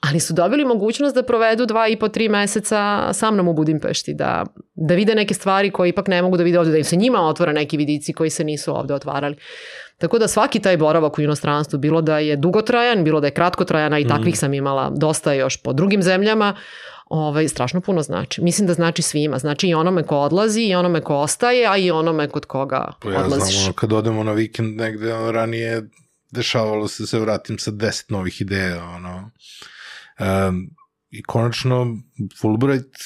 ali 0.00 0.20
su 0.20 0.34
dobili 0.34 0.64
mogućnost 0.64 1.14
da 1.14 1.22
provedu 1.22 1.66
dva 1.66 1.88
i 1.88 1.96
po 1.96 2.08
tri 2.08 2.28
meseca 2.28 3.12
sa 3.12 3.30
mnom 3.30 3.48
u 3.48 3.52
Budimpešti, 3.52 4.14
da, 4.14 4.44
da 4.74 4.94
vide 4.94 5.14
neke 5.14 5.34
stvari 5.34 5.70
koje 5.70 5.88
ipak 5.88 6.08
ne 6.08 6.22
mogu 6.22 6.36
da 6.36 6.42
vide 6.42 6.58
ovde, 6.58 6.70
da 6.70 6.78
im 6.78 6.84
se 6.84 6.96
njima 6.96 7.20
otvore 7.20 7.52
neki 7.52 7.76
vidici 7.76 8.12
koji 8.12 8.30
se 8.30 8.44
nisu 8.44 8.76
ovde 8.76 8.94
otvarali. 8.94 9.36
Tako 9.98 10.18
da 10.18 10.28
svaki 10.28 10.60
taj 10.60 10.76
boravak 10.76 11.18
u 11.18 11.22
inostranstvu, 11.22 11.78
bilo 11.78 12.00
da 12.00 12.18
je 12.18 12.36
dugotrajan, 12.36 13.04
bilo 13.04 13.20
da 13.20 13.26
je 13.26 13.30
kratkotrajan, 13.34 13.92
a 13.92 13.98
i 13.98 14.04
mm. 14.04 14.08
takvih 14.08 14.38
sam 14.38 14.54
imala 14.54 14.90
dosta 14.90 15.32
još 15.32 15.62
po 15.62 15.72
drugim 15.72 16.02
zemljama, 16.02 16.54
ovaj, 17.06 17.48
strašno 17.48 17.80
puno 17.80 18.02
znači. 18.02 18.42
Mislim 18.42 18.66
da 18.66 18.74
znači 18.74 19.02
svima. 19.02 19.38
Znači 19.38 19.68
i 19.68 19.74
onome 19.74 20.02
ko 20.02 20.16
odlazi, 20.16 20.62
i 20.62 20.74
onome 20.74 21.00
ko 21.00 21.14
ostaje, 21.16 21.66
a 21.66 21.76
i 21.76 21.90
onome 21.90 22.28
kod 22.28 22.44
koga 22.44 22.92
pa 23.00 23.10
ja 23.10 23.24
odlaziš. 23.24 23.62
Znam, 23.62 23.72
kad 23.72 23.92
odemo 23.92 24.24
na 24.24 24.32
vikend 24.32 24.76
negde, 24.76 25.14
ono, 25.14 25.32
ranije 25.32 25.88
dešavalo 26.30 26.88
se 26.88 27.02
da 27.02 27.06
se 27.06 27.18
vratim 27.18 27.58
sa 27.58 27.70
deset 27.70 28.10
novih 28.10 28.40
ideja, 28.40 28.84
ono. 28.84 29.30
Um, 30.48 30.70
I 31.10 31.22
konačno 31.22 31.96
Fulbright, 32.40 32.96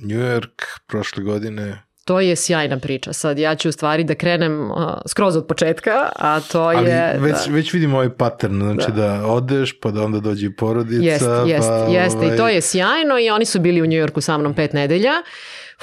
New 0.00 0.18
York, 0.18 0.62
prošle 0.86 1.22
godine, 1.22 1.85
To 2.06 2.20
je 2.20 2.36
sjajna 2.36 2.78
priča. 2.78 3.12
Sad 3.12 3.38
ja 3.38 3.54
ću 3.54 3.68
u 3.68 3.72
stvari 3.72 4.04
da 4.04 4.14
krenem 4.14 4.70
uh, 4.70 4.76
skroz 5.06 5.36
od 5.36 5.46
početka, 5.46 6.08
a 6.16 6.40
to 6.40 6.60
Ali 6.60 6.90
je... 6.90 7.10
Ali 7.10 7.22
već, 7.22 7.46
da... 7.46 7.54
već 7.54 7.72
vidim 7.72 7.94
ovaj 7.94 8.10
pattern, 8.10 8.60
znači 8.62 8.92
da. 8.92 9.06
da 9.06 9.26
odeš, 9.26 9.80
pa 9.80 9.90
da 9.90 10.02
onda 10.02 10.20
dođe 10.20 10.50
porodica. 10.58 11.04
Jest, 11.04 11.26
jest, 11.46 11.68
pa, 11.68 11.92
jeste 11.92 12.18
ovaj... 12.18 12.34
i 12.34 12.36
to 12.36 12.48
je 12.48 12.60
sjajno 12.60 13.18
i 13.18 13.30
oni 13.30 13.44
su 13.44 13.60
bili 13.60 13.82
u 13.82 13.86
Njujorku 13.86 14.20
sa 14.20 14.38
mnom 14.38 14.54
pet 14.54 14.72
nedelja. 14.72 15.12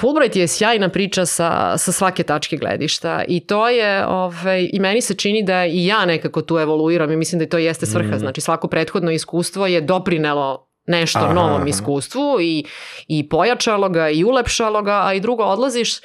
Fulbright 0.00 0.36
je 0.36 0.48
sjajna 0.48 0.88
priča 0.88 1.26
sa, 1.26 1.78
sa 1.78 1.92
svake 1.92 2.22
tačke 2.22 2.56
gledišta 2.56 3.24
i 3.28 3.40
to 3.40 3.68
je, 3.68 4.06
ovaj, 4.06 4.68
i 4.72 4.80
meni 4.80 5.00
se 5.00 5.14
čini 5.14 5.42
da 5.42 5.66
i 5.66 5.86
ja 5.86 6.06
nekako 6.06 6.42
tu 6.42 6.58
evoluiram 6.58 7.12
i 7.12 7.16
mislim 7.16 7.38
da 7.38 7.46
to 7.46 7.58
jeste 7.58 7.86
svrha. 7.86 8.16
Mm. 8.16 8.18
Znači 8.18 8.40
svako 8.40 8.68
prethodno 8.68 9.10
iskustvo 9.10 9.66
je 9.66 9.80
doprinelo 9.80 10.73
nešto 10.86 11.18
aha, 11.18 11.34
novom 11.34 11.60
aha. 11.60 11.68
iskustvu 11.68 12.40
i, 12.40 12.64
i 13.08 13.28
pojačalo 13.28 13.88
ga 13.88 14.08
i 14.08 14.24
ulepšalo 14.24 14.82
ga, 14.82 15.02
a 15.04 15.14
i 15.14 15.20
drugo 15.20 15.42
odlaziš 15.42 16.00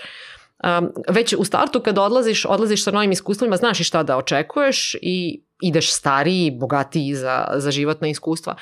um, 0.63 0.91
već 1.09 1.35
u 1.37 1.43
startu 1.43 1.79
kad 1.79 1.97
odlaziš, 1.97 2.45
odlaziš 2.45 2.83
sa 2.83 2.91
novim 2.91 3.11
iskustvima, 3.11 3.57
znaš 3.57 3.79
i 3.79 3.83
šta 3.83 4.03
da 4.03 4.17
očekuješ 4.17 4.95
i 5.01 5.43
ideš 5.61 5.93
stariji, 5.93 6.51
bogatiji 6.51 7.15
za, 7.15 7.47
za 7.55 7.71
životna 7.71 8.07
iskustva. 8.07 8.55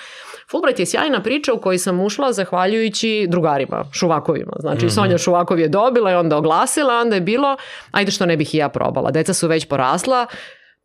Fulbright 0.51 0.79
je 0.79 0.85
sjajna 0.85 1.23
priča 1.23 1.53
u 1.53 1.61
kojoj 1.61 1.77
sam 1.77 1.99
ušla 1.99 2.33
zahvaljujući 2.33 3.27
drugarima, 3.29 3.85
Šuvakovima. 3.93 4.53
Znači, 4.59 4.85
mm 4.85 4.89
-hmm. 4.89 4.95
Sonja 4.95 5.17
Šuvakov 5.17 5.59
je 5.59 5.67
dobila 5.67 6.11
i 6.11 6.15
onda 6.15 6.37
oglasila, 6.37 6.99
onda 6.99 7.15
je 7.15 7.21
bilo, 7.21 7.57
ajde 7.91 8.11
što 8.11 8.25
ne 8.25 8.37
bih 8.37 8.55
i 8.55 8.57
ja 8.57 8.69
probala. 8.69 9.11
Deca 9.11 9.33
su 9.33 9.47
već 9.47 9.65
porasla, 9.65 10.25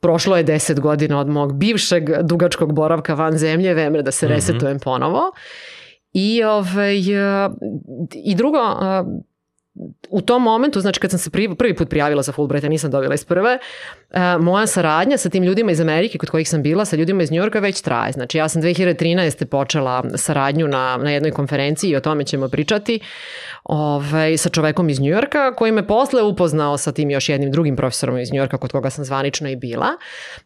prošlo 0.03 0.37
je 0.37 0.43
deset 0.43 0.81
godina 0.81 1.21
od 1.21 1.29
mog 1.29 1.55
bivšeg 1.55 2.11
dugačkog 2.23 2.73
boravka 2.75 3.15
van 3.15 3.39
zemlje, 3.39 3.75
vreme 3.75 4.03
da 4.03 4.11
se 4.11 4.29
resetujem 4.29 4.77
mm 4.77 4.79
-hmm. 4.79 4.85
ponovo. 4.85 5.21
I, 6.13 6.43
ovaj, 6.45 6.97
i 8.25 8.35
drugo, 8.35 8.59
u 10.11 10.21
tom 10.21 10.43
momentu, 10.43 10.81
znači 10.81 11.01
kad 11.01 11.11
sam 11.11 11.19
se 11.19 11.31
prvi, 11.31 11.75
put 11.77 11.89
prijavila 11.89 12.23
za 12.23 12.33
Fulbrighta, 12.33 12.69
nisam 12.69 12.91
dobila 12.91 13.15
iz 13.15 13.25
prve, 13.25 13.59
uh, 14.11 14.45
moja 14.45 14.67
saradnja 14.67 15.17
sa 15.17 15.29
tim 15.29 15.45
ljudima 15.45 15.73
iz 15.73 15.81
Amerike 15.81 16.19
kod 16.19 16.31
kojih 16.31 16.49
sam 16.49 16.63
bila, 16.63 16.85
sa 16.85 16.97
ljudima 16.97 17.23
iz 17.23 17.31
Njujorka 17.31 17.59
već 17.59 17.81
traje. 17.81 18.13
Znači 18.13 18.39
ja 18.39 18.49
sam 18.49 18.63
2013. 18.63 19.45
počela 19.45 20.05
saradnju 20.15 20.69
na, 20.69 20.97
na 20.97 21.11
jednoj 21.11 21.31
konferenciji 21.31 21.91
i 21.91 21.97
o 21.97 22.01
tome 22.01 22.25
ćemo 22.25 22.49
pričati 22.49 23.01
ovaj, 23.65 24.37
sa 24.37 24.49
čovekom 24.49 24.89
iz 24.91 25.01
Njujorka 25.01 25.55
koji 25.55 25.73
me 25.73 25.87
posle 25.87 26.23
upoznao 26.23 26.79
sa 26.79 26.93
tim 26.93 27.11
još 27.11 27.29
jednim 27.29 27.51
drugim 27.51 27.77
profesorom 27.77 28.19
iz 28.19 28.33
Njujorka 28.33 28.59
kod 28.59 28.73
koga 28.73 28.91
sam 28.91 29.05
zvanično 29.05 29.49
i 29.49 29.57
bila. 29.57 29.89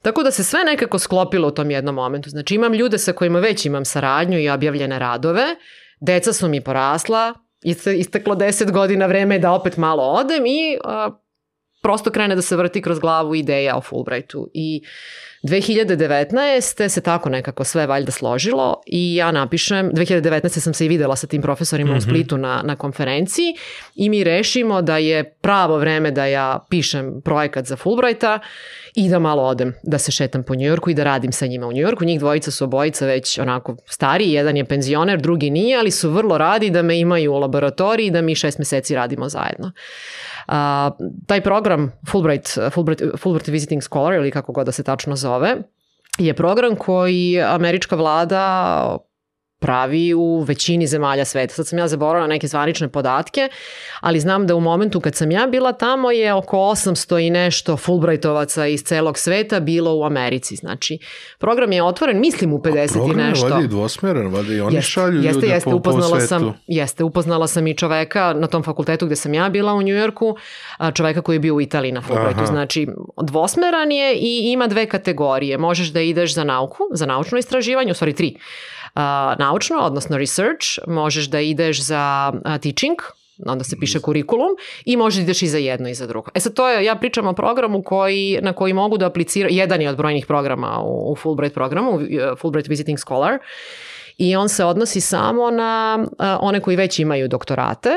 Tako 0.03 0.23
da 0.23 0.31
se 0.31 0.45
sve 0.45 0.65
nekako 0.65 0.99
sklopilo 0.99 1.49
u 1.49 1.51
tom 1.51 1.71
jednom 1.71 1.95
momentu. 1.95 2.31
Znači 2.31 2.55
imam 2.55 2.75
ljude 2.75 2.99
sa 2.99 3.13
kojima 3.13 3.39
već 3.39 3.67
imam 3.67 3.85
saradnju 3.85 4.39
i 4.39 4.51
objavljene 4.51 4.99
radove, 4.99 5.45
deca 6.01 6.33
su 6.33 6.49
mi 6.49 6.61
porasla, 6.61 7.35
isteklo 7.99 8.35
10 8.35 8.71
godina 8.71 9.07
vreme 9.07 9.39
da 9.39 9.53
opet 9.53 9.77
malo 9.77 10.03
odem 10.03 10.47
i 10.47 10.79
a, 10.85 11.11
prosto 11.83 12.11
krene 12.11 12.35
da 12.35 12.43
se 12.43 12.57
vrti 12.57 12.83
kroz 12.83 12.99
glavu 12.99 13.35
ideja 13.35 13.77
o 13.77 13.81
Fulbrightu. 13.81 14.49
I 14.55 14.83
2019. 15.43 16.89
se 16.89 17.01
tako 17.01 17.29
nekako 17.29 17.65
sve 17.65 17.87
valjda 17.87 18.13
složilo 18.13 18.81
i 18.87 19.17
ja 19.17 19.33
napišem, 19.33 19.91
2019. 19.91 20.49
sam 20.49 20.75
se 20.75 20.87
i 20.87 20.89
videla 20.89 21.17
sa 21.17 21.27
tim 21.27 21.43
profesorima 21.43 21.91
mm 21.91 21.95
-hmm. 21.95 21.97
u 21.97 22.03
mhm. 22.03 22.11
Splitu 22.11 22.37
na, 22.37 22.63
na 22.65 22.77
konferenciji 22.77 23.55
i 23.95 24.09
mi 24.09 24.25
rešimo 24.25 24.83
da 24.83 24.97
je 24.97 25.25
pravo 25.25 25.79
vreme 25.79 26.11
da 26.11 26.27
ja 26.27 26.67
pišem 26.71 27.21
projekat 27.25 27.67
za 27.67 27.77
Fulbrighta 27.77 28.39
i 28.97 29.09
da 29.09 29.19
malo 29.19 29.43
odem, 29.43 29.75
da 29.83 29.99
se 29.99 30.13
šetam 30.13 30.43
po 30.43 30.55
Njujorku 30.55 30.91
i 30.91 30.95
da 30.95 31.05
radim 31.05 31.33
sa 31.33 31.47
njima 31.47 31.67
u 31.67 31.73
Njujorku. 31.73 32.05
Njih 32.05 32.21
dvojica 32.21 32.51
su 32.51 32.65
obojica 32.65 33.07
već 33.07 33.39
onako 33.39 33.77
stariji, 33.87 34.33
jedan 34.33 34.57
je 34.57 34.65
penzioner, 34.65 35.21
drugi 35.21 35.51
nije, 35.51 35.79
ali 35.79 35.91
su 35.91 36.11
vrlo 36.11 36.39
radi 36.39 36.71
da 36.71 36.83
me 36.83 36.99
imaju 36.99 37.33
u 37.33 37.39
laboratoriji 37.39 38.07
i 38.07 38.11
da 38.11 38.23
mi 38.23 38.35
šest 38.35 38.59
meseci 38.59 38.95
radimo 38.95 39.29
zajedno. 39.29 39.73
Uh, 40.49 40.55
taj 41.27 41.41
program 41.41 41.93
Fulbright, 42.11 42.59
Fulbright, 42.71 43.03
Fulbright 43.19 43.49
Visiting 43.49 43.83
Scholar 43.83 44.15
ili 44.15 44.31
kako 44.31 44.53
god 44.53 44.67
da 44.67 44.73
se 44.73 44.83
tačno 44.83 45.17
zove, 45.17 45.57
je 46.19 46.35
program 46.35 46.77
koji 46.77 47.43
američka 47.43 47.97
vlada 47.97 48.99
pravi 49.67 50.15
u 50.15 50.41
većini 50.41 50.87
zemalja 50.87 51.25
sveta. 51.25 51.55
Sad 51.55 51.67
sam 51.67 51.79
ja 51.79 51.89
zaboravila 51.89 52.27
neke 52.27 52.47
zvanične 52.47 52.89
podatke, 52.89 53.49
ali 54.01 54.21
znam 54.21 54.47
da 54.47 54.55
u 54.55 54.61
momentu 54.61 55.01
kad 55.01 55.15
sam 55.15 55.31
ja 55.31 55.47
bila 55.47 55.73
tamo 55.73 56.11
je 56.11 56.35
oko 56.35 56.57
800 56.57 57.27
i 57.27 57.31
nešto 57.31 57.77
Fulbrightovaca 57.77 58.67
iz 58.67 58.83
celog 58.85 59.19
sveta 59.19 59.61
bilo 59.61 59.95
u 59.95 60.05
Americi. 60.05 60.57
Znači, 60.57 60.99
program 61.39 61.73
je 61.73 61.83
otvoren, 61.83 62.21
mislim 62.21 62.53
u 62.53 62.59
50 62.59 62.71
i 62.71 62.75
nešto. 62.75 62.99
Program 62.99 63.27
je 63.27 63.55
vadi 63.55 63.69
dvosmeran, 63.69 64.27
vadi 64.27 64.55
i 64.55 64.61
oni 64.61 64.77
jeste, 64.77 64.91
šalju 64.91 65.23
jeste, 65.23 65.35
ljude 65.35 65.47
jeste, 65.47 65.71
po, 65.71 65.77
upoznala 65.77 66.11
po 66.11 66.21
svetu. 66.21 66.29
Sam, 66.29 66.55
jeste, 66.67 67.05
upoznala 67.05 67.47
sam 67.47 67.67
i 67.67 67.75
čoveka 67.75 68.35
na 68.37 68.47
tom 68.47 68.63
fakultetu 68.63 69.07
gde 69.07 69.17
sam 69.17 69.35
ja 69.35 69.49
bila 69.49 69.75
u 69.75 69.83
Njujorku, 69.83 70.37
čoveka 70.95 71.23
koji 71.23 71.37
je 71.37 71.41
bio 71.41 71.55
u 71.55 71.61
Italiji 71.61 71.93
na 71.93 72.03
Fulbrightu. 72.03 72.43
Aha. 72.43 72.47
Znači, 72.47 72.87
dvosmeran 73.23 73.93
je 73.93 74.15
i 74.15 74.53
ima 74.53 74.67
dve 74.67 74.87
kategorije. 74.87 75.59
Možeš 75.59 75.89
da 75.89 76.01
ideš 76.01 76.35
za 76.35 76.45
nauku, 76.45 76.83
za 76.93 77.07
naučno 77.07 77.39
istraživanje, 77.39 77.91
u 77.91 77.95
stvari 77.95 78.13
tri 78.13 78.37
naučno, 79.39 79.79
odnosno 79.79 80.19
research, 80.19 80.67
možeš 80.87 81.25
da 81.31 81.41
ideš 81.41 81.83
za 81.83 82.33
teaching, 82.45 82.99
onda 83.47 83.65
se 83.65 83.77
piše 83.81 84.01
kurikulum 84.01 84.51
i 84.85 84.97
možeš 84.97 85.17
da 85.17 85.23
ideš 85.23 85.43
i 85.43 85.47
za 85.47 85.59
jedno 85.59 85.89
i 85.89 85.95
za 85.95 86.07
drugo. 86.07 86.31
E 86.35 86.41
sad 86.41 86.55
to 86.55 86.69
je, 86.69 86.85
ja 86.85 86.97
pričam 86.97 87.27
o 87.27 87.33
programu 87.33 87.83
koji, 87.83 88.39
na 88.43 88.53
koji 88.53 88.73
mogu 88.73 88.99
da 88.99 89.07
apliciraju, 89.07 89.55
jedan 89.55 89.83
je 89.83 89.91
od 89.91 89.97
brojnih 89.97 90.27
programa 90.27 90.81
u, 90.83 91.13
u 91.13 91.17
Fulbright 91.17 91.55
programu, 91.55 91.91
u 91.91 92.37
Fulbright 92.41 92.69
Visiting 92.69 92.99
Scholar, 92.99 93.39
i 94.19 94.37
on 94.37 94.49
se 94.49 94.65
odnosi 94.65 95.01
samo 95.01 95.51
na 95.51 95.99
uh, 96.01 96.27
one 96.41 96.61
koji 96.61 96.77
već 96.77 96.99
imaju 96.99 97.29
doktorate 97.29 97.91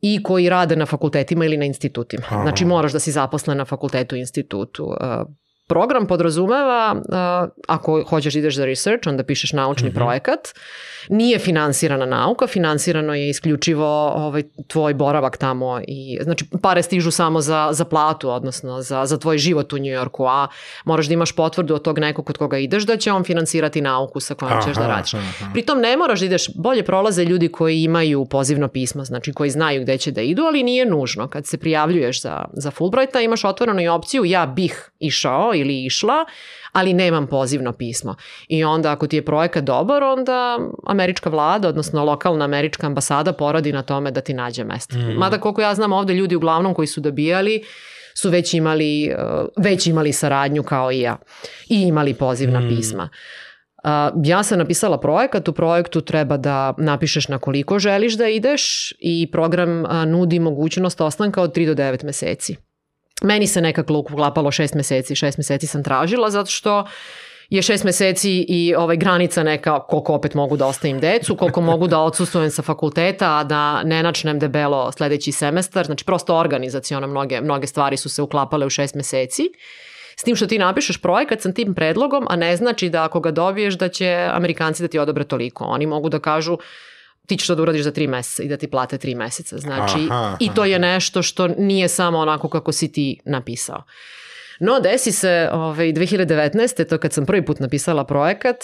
i 0.00 0.22
koji 0.22 0.48
rade 0.48 0.76
na 0.76 0.86
fakultetima 0.86 1.44
ili 1.44 1.56
na 1.56 1.64
institutima. 1.64 2.22
Aha. 2.26 2.42
Znači 2.42 2.64
moraš 2.64 2.92
da 2.92 2.98
si 2.98 3.12
zaposlen 3.12 3.58
na 3.58 3.64
fakultetu 3.64 4.16
i 4.16 4.20
institutu. 4.20 4.94
Program 5.70 6.06
podrazumeva, 6.06 6.94
uh, 6.94 7.50
ako 7.68 8.02
hoćeš 8.08 8.34
ideš 8.34 8.56
za 8.56 8.64
research, 8.64 9.08
onda 9.08 9.22
pišeš 9.24 9.52
naučni 9.52 9.88
mm 9.88 9.92
-hmm. 9.92 9.94
projekat, 9.94 10.48
nije 11.08 11.38
finansirana 11.38 12.06
nauka, 12.06 12.46
finansirano 12.46 13.14
je 13.14 13.28
isključivo 13.28 14.12
ovaj, 14.16 14.42
tvoj 14.66 14.94
boravak 14.94 15.36
tamo 15.36 15.80
i 15.88 16.18
znači 16.22 16.44
pare 16.62 16.82
stižu 16.82 17.10
samo 17.10 17.40
za, 17.40 17.68
za 17.72 17.84
platu, 17.84 18.30
odnosno 18.30 18.82
za, 18.82 19.06
za 19.06 19.18
tvoj 19.18 19.38
život 19.38 19.72
u 19.72 19.78
Njujorku, 19.78 20.26
a 20.26 20.46
moraš 20.84 21.06
da 21.06 21.14
imaš 21.14 21.32
potvrdu 21.32 21.74
od 21.74 21.82
tog 21.82 21.98
nekog 21.98 22.26
kod 22.26 22.36
koga 22.36 22.58
ideš 22.58 22.82
da 22.86 22.96
će 22.96 23.12
on 23.12 23.24
finansirati 23.24 23.80
nauku 23.80 24.20
sa 24.20 24.34
kojom 24.34 24.52
aha, 24.52 24.66
ćeš 24.66 24.76
da 24.76 24.86
radiš. 24.86 25.14
Aha. 25.14 25.50
Pritom 25.52 25.80
ne 25.80 25.96
moraš 25.96 26.20
da 26.20 26.26
ideš, 26.26 26.46
bolje 26.54 26.82
prolaze 26.82 27.24
ljudi 27.24 27.48
koji 27.48 27.82
imaju 27.82 28.24
pozivno 28.24 28.68
pismo, 28.68 29.04
znači 29.04 29.32
koji 29.32 29.50
znaju 29.50 29.82
gde 29.82 29.98
će 29.98 30.10
da 30.10 30.20
idu, 30.20 30.42
ali 30.42 30.62
nije 30.62 30.86
nužno. 30.86 31.28
Kad 31.28 31.46
se 31.46 31.58
prijavljuješ 31.58 32.22
za, 32.22 32.44
za 32.52 32.70
Fulbrighta 32.70 33.20
imaš 33.20 33.44
otvorenu 33.44 33.82
i 33.82 33.88
opciju 33.88 34.24
ja 34.24 34.46
bih 34.46 34.90
išao 34.98 35.54
ili 35.60 35.84
išla, 35.84 36.24
ali 36.72 36.94
nemam 36.94 37.26
pozivno 37.26 37.72
pismo. 37.72 38.16
I 38.48 38.64
onda 38.64 38.92
ako 38.92 39.06
ti 39.06 39.16
je 39.16 39.24
projekat 39.24 39.64
dobar, 39.64 40.02
onda 40.02 40.58
američka 40.86 41.30
vlada, 41.30 41.68
odnosno 41.68 42.04
lokalna 42.04 42.44
američka 42.44 42.86
ambasada 42.86 43.32
poradi 43.32 43.72
na 43.72 43.82
tome 43.82 44.10
da 44.10 44.20
ti 44.20 44.34
nađe 44.34 44.64
mesto. 44.64 44.96
Mm. 44.96 45.18
Mada 45.18 45.38
koliko 45.38 45.60
ja 45.60 45.74
znam 45.74 45.92
ovde 45.92 46.14
ljudi 46.14 46.36
uglavnom 46.36 46.74
koji 46.74 46.86
su 46.86 47.00
dobijali 47.00 47.64
su 48.14 48.30
već 48.30 48.54
imali, 48.54 49.04
eh, 49.04 49.16
već 49.56 49.86
imali 49.86 50.12
saradnju 50.12 50.62
kao 50.62 50.92
i 50.92 51.00
ja 51.00 51.16
i 51.68 51.82
imali 51.82 52.14
pozivna 52.14 52.60
mm. 52.60 52.68
pisma. 52.68 53.08
Uh, 53.84 53.90
ja 54.24 54.42
sam 54.42 54.58
napisala 54.58 55.00
projekat, 55.00 55.48
u 55.48 55.52
projektu 55.52 56.00
treba 56.00 56.36
da 56.36 56.74
napišeš 56.78 57.28
na 57.28 57.38
koliko 57.38 57.78
želiš 57.78 58.14
da 58.14 58.28
ideš 58.28 58.92
i 58.98 59.28
program 59.32 59.84
uh, 59.84 59.90
nudi 60.06 60.38
mogućnost 60.38 61.00
ostanka 61.00 61.42
od 61.42 61.56
3 61.56 61.66
do 61.66 61.74
9 61.74 62.04
meseci. 62.04 62.56
Meni 63.20 63.46
se 63.46 63.60
nekako 63.60 63.94
uklapalo 63.94 64.50
šest 64.50 64.74
meseci, 64.74 65.16
šest 65.16 65.38
meseci 65.38 65.66
sam 65.66 65.84
tražila 65.84 66.30
zato 66.30 66.50
što 66.50 66.84
je 67.50 67.62
šest 67.62 67.84
meseci 67.84 68.30
i 68.48 68.74
ovaj 68.74 68.96
granica 68.96 69.42
neka 69.42 69.80
koliko 69.80 70.14
opet 70.14 70.34
mogu 70.34 70.56
da 70.56 70.66
ostavim 70.66 71.00
decu, 71.00 71.36
koliko 71.36 71.60
mogu 71.60 71.86
da 71.86 71.98
odsustujem 71.98 72.50
sa 72.50 72.62
fakulteta, 72.62 73.38
a 73.38 73.44
da 73.44 73.82
ne 73.82 74.02
načnem 74.02 74.38
debelo 74.38 74.92
sledeći 74.92 75.32
semestar. 75.32 75.86
Znači 75.86 76.04
prosto 76.04 76.36
organizacijono 76.36 77.06
mnoge, 77.06 77.40
mnoge 77.40 77.66
stvari 77.66 77.96
su 77.96 78.08
se 78.08 78.22
uklapale 78.22 78.66
u 78.66 78.70
šest 78.70 78.94
meseci. 78.94 79.42
S 80.16 80.22
tim 80.22 80.36
što 80.36 80.46
ti 80.46 80.58
napišeš 80.58 81.00
projekat 81.00 81.40
sa 81.40 81.52
tim 81.52 81.74
predlogom, 81.74 82.26
a 82.28 82.36
ne 82.36 82.56
znači 82.56 82.88
da 82.88 83.04
ako 83.04 83.20
ga 83.20 83.30
dobiješ 83.30 83.74
da 83.74 83.88
će 83.88 84.28
Amerikanci 84.32 84.82
da 84.82 84.88
ti 84.88 84.98
odobre 84.98 85.24
toliko. 85.24 85.64
Oni 85.64 85.86
mogu 85.86 86.08
da 86.08 86.18
kažu 86.18 86.58
ti 87.30 87.36
ćeš 87.36 87.46
to 87.46 87.54
da 87.54 87.62
uradiš 87.62 87.82
za 87.82 87.90
tri 87.90 88.06
meseca 88.06 88.42
i 88.42 88.48
da 88.48 88.56
ti 88.56 88.66
plate 88.66 88.98
tri 88.98 89.14
meseca. 89.14 89.58
Znači, 89.58 89.98
aha, 90.10 90.22
aha. 90.22 90.36
i 90.40 90.50
to 90.54 90.64
je 90.64 90.78
nešto 90.78 91.22
što 91.22 91.48
nije 91.48 91.88
samo 91.88 92.18
onako 92.18 92.48
kako 92.48 92.72
si 92.72 92.92
ti 92.92 93.20
napisao. 93.24 93.82
No, 94.60 94.80
desi 94.80 95.12
se 95.12 95.48
ovaj, 95.52 95.92
2019. 95.92 96.88
to 96.88 96.98
kad 96.98 97.12
sam 97.12 97.26
prvi 97.26 97.44
put 97.44 97.60
napisala 97.60 98.04
projekat, 98.04 98.56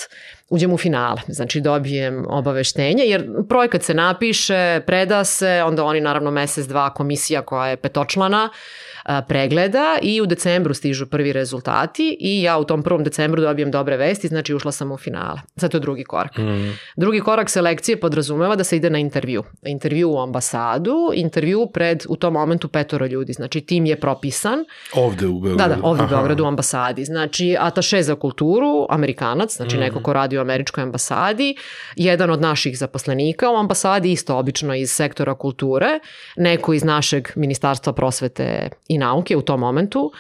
uđem 0.49 0.73
u 0.73 0.79
finale. 0.79 1.21
Znači, 1.29 1.61
dobijem 1.61 2.25
obaveštenje, 2.29 3.05
jer 3.05 3.27
projekat 3.49 3.83
se 3.83 3.95
napiše, 3.95 4.81
preda 4.87 5.25
se, 5.25 5.63
onda 5.67 5.85
oni 5.85 6.01
naravno 6.01 6.31
mesec, 6.31 6.67
dva 6.67 6.95
komisija 6.95 7.43
koja 7.43 7.69
je 7.69 7.77
petočlana, 7.77 8.51
uh, 8.53 8.86
pregleda 9.29 9.99
i 10.03 10.21
u 10.21 10.27
decembru 10.27 10.75
stižu 10.75 11.07
prvi 11.07 11.33
rezultati 11.33 12.17
i 12.21 12.43
ja 12.43 12.59
u 12.59 12.65
tom 12.65 12.83
prvom 12.83 13.05
decembru 13.05 13.43
dobijem 13.43 13.71
dobre 13.71 13.97
vesti, 13.97 14.29
znači 14.29 14.55
ušla 14.55 14.73
sam 14.73 14.93
u 14.93 14.97
finale. 14.97 15.41
Sad 15.57 15.71
to 15.71 15.77
je 15.77 15.81
drugi 15.81 16.05
korak. 16.05 16.39
Mm. 16.39 16.73
Drugi 16.97 17.21
korak 17.21 17.51
selekcije 17.51 18.01
podrazumeva 18.01 18.57
da 18.57 18.65
se 18.65 18.77
ide 18.77 18.91
na 18.91 18.99
intervju. 18.99 19.45
Intervju 19.67 20.11
u 20.11 20.19
ambasadu, 20.19 21.11
intervju 21.15 21.67
pred 21.75 22.05
u 22.09 22.17
tom 22.17 22.33
momentu 22.33 22.69
petoro 22.69 23.07
ljudi, 23.07 23.33
znači 23.33 23.61
tim 23.61 23.87
je 23.87 24.01
propisan. 24.01 24.65
Ovde 24.95 25.27
u 25.27 25.41
Beogradu. 25.41 25.69
Da, 25.69 25.77
da, 25.77 25.87
ovde 25.87 26.05
u 26.05 26.09
Beogradu 26.09 26.45
u 26.45 26.47
ambasadi. 26.47 27.05
Znači, 27.05 27.57
ataše 27.61 28.03
za 28.03 28.15
kulturu, 28.15 28.87
amerikanac, 28.91 29.57
znači 29.57 29.77
mm. 29.77 29.81
neko 29.81 30.03
ko 30.03 30.13
radi 30.13 30.39
u 30.39 30.41
američkoj 30.41 30.83
ambasadi, 30.83 31.57
jedan 31.97 32.31
od 32.31 32.41
naših 32.41 32.79
zaposlenika 32.79 33.51
u 33.51 33.57
ambasadi, 33.57 34.13
isto 34.13 34.37
obično 34.37 34.75
iz 34.75 34.91
sektora 34.91 35.35
kulture, 35.35 35.89
neko 36.37 36.73
iz 36.73 36.85
našeg 36.85 37.29
ministarstva 37.37 37.93
prosvete 37.93 38.69
i 38.89 38.96
i 38.97 38.99
nauke 38.99 39.37
u 39.37 39.43
tom 39.43 39.61
momentu, 39.61 40.13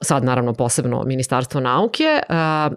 sad 0.00 0.24
naravno 0.24 0.52
posebno 0.52 1.04
Ministarstvo 1.04 1.60
nauke, 1.60 2.20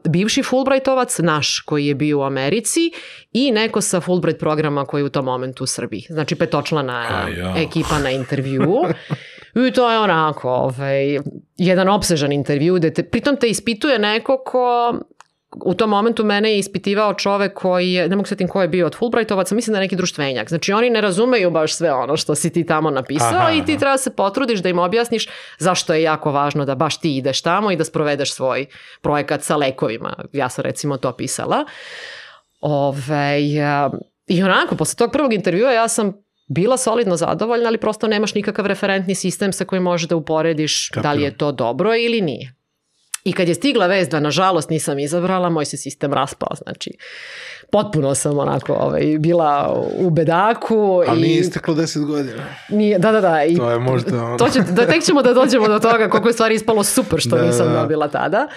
bivši 0.09 0.43
Fulbrightovac, 0.43 1.19
naš 1.19 1.59
koji 1.59 1.87
je 1.87 1.95
bio 1.95 2.19
u 2.19 2.23
Americi 2.23 2.91
i 3.31 3.51
neko 3.51 3.81
sa 3.81 4.01
Fulbright 4.01 4.39
programa 4.39 4.85
koji 4.85 5.01
je 5.01 5.05
u 5.05 5.09
tom 5.09 5.25
momentu 5.25 5.63
u 5.63 5.67
Srbiji. 5.67 6.05
Znači 6.09 6.35
petočlana 6.35 7.27
ja. 7.37 7.53
ekipa 7.57 7.99
na 7.99 8.09
intervju. 8.09 8.63
I 9.67 9.71
to 9.71 9.91
je 9.91 9.99
onako, 9.99 10.49
ovaj, 10.49 11.19
jedan 11.57 11.89
obsežan 11.89 12.31
intervju, 12.31 12.75
gde 12.75 12.93
te, 12.93 13.03
pritom 13.03 13.37
te 13.37 13.49
ispituje 13.49 13.99
neko 13.99 14.43
ko 14.45 14.93
u 15.55 15.73
tom 15.73 15.89
momentu 15.89 16.25
mene 16.25 16.51
je 16.51 16.59
ispitivao 16.59 17.13
čovek 17.13 17.53
koji 17.53 17.93
je, 17.93 18.09
ne 18.09 18.15
mogu 18.15 18.27
setim 18.27 18.47
ko 18.47 18.61
je 18.61 18.67
bio 18.67 18.85
od 18.85 18.95
Fulbrightovaca, 18.95 19.55
mislim 19.55 19.73
da 19.73 19.77
je 19.79 19.85
neki 19.85 19.95
društvenjak. 19.95 20.49
Znači 20.49 20.73
oni 20.73 20.89
ne 20.89 21.01
razumeju 21.01 21.51
baš 21.51 21.75
sve 21.75 21.93
ono 21.93 22.17
što 22.17 22.35
si 22.35 22.49
ti 22.49 22.65
tamo 22.65 22.89
napisao 22.89 23.29
aha, 23.35 23.51
i 23.51 23.65
ti 23.65 23.77
treba 23.77 23.97
se 23.97 24.15
potrudiš 24.15 24.59
da 24.59 24.69
im 24.69 24.79
objasniš 24.79 25.27
zašto 25.57 25.93
je 25.93 26.01
jako 26.01 26.31
važno 26.31 26.65
da 26.65 26.75
baš 26.75 26.99
ti 26.99 27.17
ideš 27.17 27.41
tamo 27.41 27.71
i 27.71 27.75
da 27.75 27.83
sprovedeš 27.83 28.33
svoj 28.33 28.65
projekat 29.01 29.41
sa 29.41 29.55
lekovima. 29.55 30.15
Ja 30.33 30.49
sam 30.49 30.63
recimo 30.63 30.97
to 30.97 31.11
pisala. 31.11 31.65
Ove, 32.61 33.39
I 34.27 34.43
onako, 34.43 34.75
posle 34.75 34.95
tog 34.95 35.11
prvog 35.11 35.33
intervjua 35.33 35.71
ja 35.71 35.87
sam 35.87 36.13
bila 36.47 36.77
solidno 36.77 37.15
zadovoljna, 37.17 37.67
ali 37.67 37.77
prosto 37.77 38.07
nemaš 38.07 38.35
nikakav 38.35 38.65
referentni 38.65 39.15
sistem 39.15 39.53
sa 39.53 39.65
kojim 39.65 39.83
možeš 39.83 40.07
da 40.07 40.15
uporediš 40.15 40.89
Kapio. 40.89 41.03
da 41.03 41.13
li 41.13 41.23
je 41.23 41.37
to 41.37 41.51
dobro 41.51 41.95
ili 41.95 42.21
nije. 42.21 42.58
I 43.29 43.33
kad 43.33 43.47
je 43.47 43.55
stigla 43.55 43.87
vest 43.87 44.11
da 44.11 44.19
nažalost 44.19 44.69
nisam 44.69 44.99
izabrala, 44.99 45.49
moj 45.49 45.65
se 45.65 45.77
sistem 45.77 46.13
raspao, 46.13 46.49
znači 46.63 46.91
potpuno 47.71 48.15
sam 48.15 48.39
onako 48.39 48.73
ovaj, 48.73 49.17
bila 49.19 49.83
u 49.97 50.09
bedaku. 50.09 51.03
Ali 51.07 51.19
i... 51.19 51.21
nije 51.21 51.39
isteklo 51.39 51.75
10 51.75 52.05
godina. 52.05 52.43
Nije, 52.69 52.99
da, 52.99 53.11
da, 53.11 53.21
da. 53.21 53.43
I 53.43 53.57
to 53.57 53.71
je 53.71 53.79
možda... 53.79 54.37
To 54.37 54.49
će, 54.49 54.59
da, 54.59 54.85
tek 54.85 55.03
ćemo 55.03 55.21
da 55.21 55.33
dođemo 55.33 55.67
do 55.67 55.79
toga 55.79 56.09
koliko 56.09 56.29
je 56.29 56.33
stvari 56.33 56.55
ispalo 56.55 56.83
super 56.83 57.19
što 57.19 57.37
da, 57.37 57.45
nisam 57.45 57.67
da. 57.67 57.81
dobila 57.81 58.07
tada. 58.07 58.47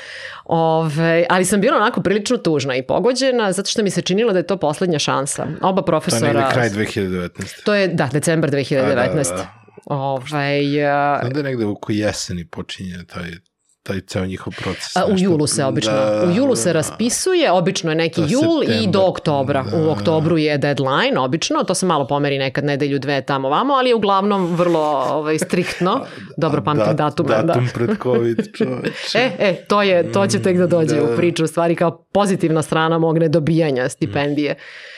Ove, 0.44 1.26
ali 1.28 1.44
sam 1.44 1.60
bila 1.60 1.76
onako 1.76 2.00
prilično 2.00 2.36
tužna 2.36 2.76
i 2.76 2.82
pogođena 2.82 3.52
zato 3.52 3.70
što 3.70 3.82
mi 3.82 3.90
se 3.90 4.02
činilo 4.02 4.32
da 4.32 4.38
je 4.38 4.46
to 4.46 4.56
poslednja 4.56 4.98
šansa. 4.98 5.46
Oba 5.62 5.82
profesora... 5.82 6.32
To 6.32 6.38
je 6.38 6.52
kraj 6.52 6.70
2019. 6.70 7.64
To 7.64 7.74
je, 7.74 7.88
da, 7.88 8.08
decembar 8.12 8.50
2019. 8.50 8.80
A, 8.80 8.94
da, 8.94 9.12
da, 9.14 9.22
da. 9.22 9.54
Ovaj, 9.86 10.62
Znam 11.20 11.32
da 11.32 11.38
je 11.38 11.44
negde 11.44 11.64
oko 11.64 11.92
jeseni 11.92 12.44
počinje 12.44 13.04
taj 13.06 13.30
taj 13.82 14.00
ceo 14.00 14.26
njihov 14.26 14.54
proces. 14.62 14.96
A, 14.96 15.06
u 15.06 15.14
julu 15.16 15.46
se 15.46 15.64
obično, 15.64 15.92
da, 15.92 16.26
u 16.28 16.36
julu 16.36 16.56
se 16.56 16.68
da, 16.68 16.72
raspisuje, 16.72 17.52
obično 17.52 17.90
je 17.90 17.94
neki 17.94 18.20
jul 18.20 18.60
september, 18.60 18.82
i 18.82 18.86
do 18.86 19.02
oktobra. 19.02 19.62
Da, 19.62 19.76
u 19.76 19.90
oktobru 19.90 20.38
je 20.38 20.58
deadline, 20.58 21.18
obično, 21.18 21.62
to 21.64 21.74
se 21.74 21.86
malo 21.86 22.06
pomeri 22.06 22.38
nekad 22.38 22.64
nedelju, 22.64 22.98
dve 22.98 23.22
tamo 23.22 23.48
vamo, 23.48 23.74
ali 23.74 23.90
je 23.90 23.94
uglavnom 23.94 24.54
vrlo 24.56 24.80
ovaj, 25.10 25.38
striktno. 25.38 26.00
Dobro 26.36 26.62
pamtim 26.62 26.86
dat, 26.86 26.96
datume. 26.96 27.28
Datum 27.28 27.66
da. 27.66 27.72
pred 27.74 27.90
COVID, 28.02 28.48
čoveče. 28.56 29.18
e, 29.18 29.30
e, 29.38 29.64
to, 29.68 29.82
je, 29.82 30.12
to 30.12 30.26
će 30.26 30.42
tek 30.42 30.56
da 30.56 30.66
dođe 30.66 30.96
da. 30.96 31.02
u 31.02 31.16
priču, 31.16 31.44
u 31.44 31.46
stvari 31.46 31.76
kao 31.76 32.04
pozitivna 32.12 32.62
strana 32.62 32.98
mog 32.98 33.18
nedobijanja 33.18 33.88
stipendije. 33.88 34.52
Mm 34.52 34.91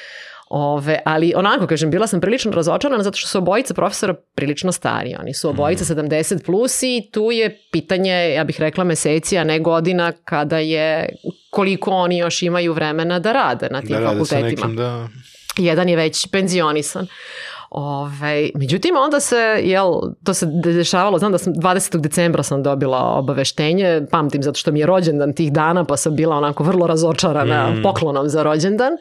Ove, 0.56 0.98
ali 1.04 1.32
onako, 1.36 1.66
kažem, 1.66 1.90
bila 1.90 2.06
sam 2.06 2.20
prilično 2.20 2.52
razočarana 2.52 3.02
zato 3.02 3.16
što 3.16 3.28
su 3.28 3.38
obojica 3.38 3.74
profesora 3.74 4.14
prilično 4.34 4.72
stari. 4.72 5.14
Oni 5.20 5.34
su 5.34 5.48
obojica 5.48 5.94
mm. 5.94 5.96
70 5.96 6.44
plus 6.44 6.82
i 6.82 7.08
tu 7.12 7.30
je 7.32 7.58
pitanje, 7.72 8.32
ja 8.34 8.44
bih 8.44 8.60
rekla 8.60 8.84
meseci, 8.84 9.38
a 9.38 9.44
ne 9.44 9.58
godina 9.58 10.12
kada 10.24 10.58
je 10.58 11.08
koliko 11.50 11.90
oni 11.90 12.18
još 12.18 12.42
imaju 12.42 12.72
vremena 12.72 13.18
da 13.18 13.32
rade 13.32 13.68
na 13.70 13.80
tim 13.80 14.00
da 14.00 14.08
fakultetima. 14.08 14.48
Nekim, 14.48 14.76
da... 14.76 15.08
Jedan 15.56 15.88
je 15.88 15.96
već 15.96 16.26
penzionisan. 16.26 17.06
Ove, 17.70 18.50
međutim, 18.54 18.96
onda 18.96 19.20
se, 19.20 19.60
jel, 19.62 19.92
to 20.24 20.34
se 20.34 20.46
dešavalo, 20.64 21.18
znam 21.18 21.32
da 21.32 21.38
sam 21.38 21.54
20. 21.54 22.00
decembra 22.00 22.42
sam 22.42 22.62
dobila 22.62 22.98
obaveštenje, 22.98 24.02
pamtim 24.10 24.42
zato 24.42 24.58
što 24.58 24.72
mi 24.72 24.80
je 24.80 24.86
rođendan 24.86 25.32
tih 25.32 25.52
dana, 25.52 25.84
pa 25.84 25.96
sam 25.96 26.16
bila 26.16 26.36
onako 26.36 26.64
vrlo 26.64 26.86
razočarana 26.86 27.70
mm. 27.70 27.82
poklonom 27.82 28.28
za 28.28 28.42
rođendan. 28.42 28.92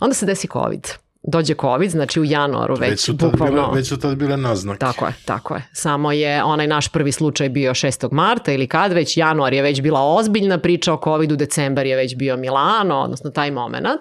Onda 0.00 0.14
se 0.14 0.26
desi 0.26 0.48
COVID 0.52 0.88
dođe 1.26 1.54
COVID, 1.54 1.90
znači 1.90 2.20
u 2.20 2.24
januaru 2.24 2.74
već, 2.74 2.90
već 2.90 3.00
su 3.00 3.16
tad 3.16 3.30
bukvalno... 3.30 3.62
Bile, 3.62 3.74
već 3.74 3.88
su 3.88 4.00
tad 4.00 4.16
bile 4.16 4.36
naznake. 4.36 4.78
Tako 4.78 5.06
je, 5.06 5.12
tako 5.24 5.54
je. 5.54 5.62
Samo 5.72 6.12
je 6.12 6.44
onaj 6.44 6.66
naš 6.66 6.88
prvi 6.88 7.12
slučaj 7.12 7.48
bio 7.48 7.70
6. 7.70 8.12
marta 8.12 8.52
ili 8.52 8.66
kad 8.66 8.92
već, 8.92 9.16
januar 9.16 9.52
je 9.52 9.62
već 9.62 9.80
bila 9.80 10.00
ozbiljna 10.02 10.58
priča 10.58 10.92
o 10.92 11.00
COVID-u, 11.04 11.36
decembar 11.36 11.86
je 11.86 11.96
već 11.96 12.16
bio 12.16 12.36
Milano, 12.36 12.96
odnosno 13.00 13.30
taj 13.30 13.50
moment. 13.50 14.00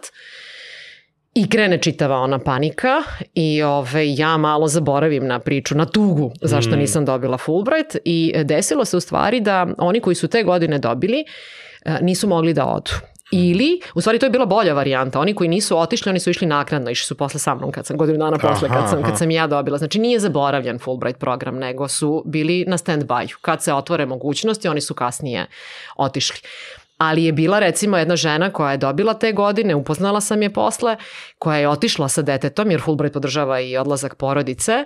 I 1.34 1.50
krene 1.50 1.78
čitava 1.82 2.18
ona 2.18 2.40
panika 2.40 3.02
i 3.34 3.64
ove, 3.64 4.16
ja 4.16 4.38
malo 4.38 4.68
zaboravim 4.68 5.28
na 5.28 5.40
priču, 5.40 5.76
na 5.76 5.86
tugu 5.86 6.32
zašto 6.42 6.76
mm. 6.76 6.80
nisam 6.80 7.06
dobila 7.06 7.38
Fulbright 7.38 7.98
i 8.06 8.34
desilo 8.44 8.86
se 8.86 8.98
u 8.98 9.00
stvari 9.00 9.42
da 9.42 9.68
oni 9.78 10.00
koji 10.00 10.16
su 10.16 10.28
te 10.28 10.44
godine 10.44 10.80
dobili 10.80 11.26
e, 11.86 11.98
nisu 12.02 12.28
mogli 12.28 12.54
da 12.54 12.66
odu. 12.66 12.92
Ili, 13.32 13.82
u 13.96 14.02
stvari 14.02 14.20
to 14.20 14.26
je 14.26 14.30
bila 14.30 14.46
bolja 14.46 14.74
varijanta, 14.74 15.20
oni 15.20 15.34
koji 15.34 15.50
nisu 15.50 15.78
otišli, 15.78 16.10
oni 16.10 16.20
su 16.20 16.30
išli 16.30 16.48
naknadno, 16.48 16.92
išli 16.92 17.06
su 17.06 17.18
posle 17.18 17.40
sa 17.40 17.56
mnom, 17.56 17.72
kad 17.72 17.86
sam 17.86 17.98
godinu 17.98 18.18
dana 18.18 18.38
posle, 18.38 18.70
kad 18.70 18.90
sam, 18.90 19.04
kad 19.04 19.18
sam 19.18 19.32
ja 19.32 19.48
dobila. 19.48 19.78
Znači 19.78 20.00
nije 20.00 20.20
zaboravljen 20.20 20.80
Fulbright 20.80 21.20
program, 21.20 21.56
nego 21.58 21.88
su 21.88 22.24
bili 22.26 22.66
na 22.68 22.78
stand-by. 22.78 23.34
Kad 23.42 23.64
se 23.64 23.74
otvore 23.74 24.06
mogućnosti, 24.06 24.68
oni 24.68 24.82
su 24.82 24.94
kasnije 24.94 25.48
otišli. 25.96 26.38
Ali 26.98 27.24
je 27.24 27.32
bila 27.32 27.60
recimo 27.60 27.98
jedna 27.98 28.16
žena 28.16 28.54
koja 28.54 28.72
je 28.72 28.78
dobila 28.78 29.14
te 29.14 29.32
godine, 29.32 29.76
upoznala 29.76 30.22
sam 30.22 30.42
je 30.42 30.54
posle, 30.54 30.98
koja 31.40 31.58
je 31.58 31.70
otišla 31.70 32.10
sa 32.10 32.22
detetom, 32.22 32.72
jer 32.72 32.82
Fulbright 32.82 33.14
podržava 33.14 33.60
i 33.60 33.78
odlazak 33.78 34.16
porodice, 34.16 34.86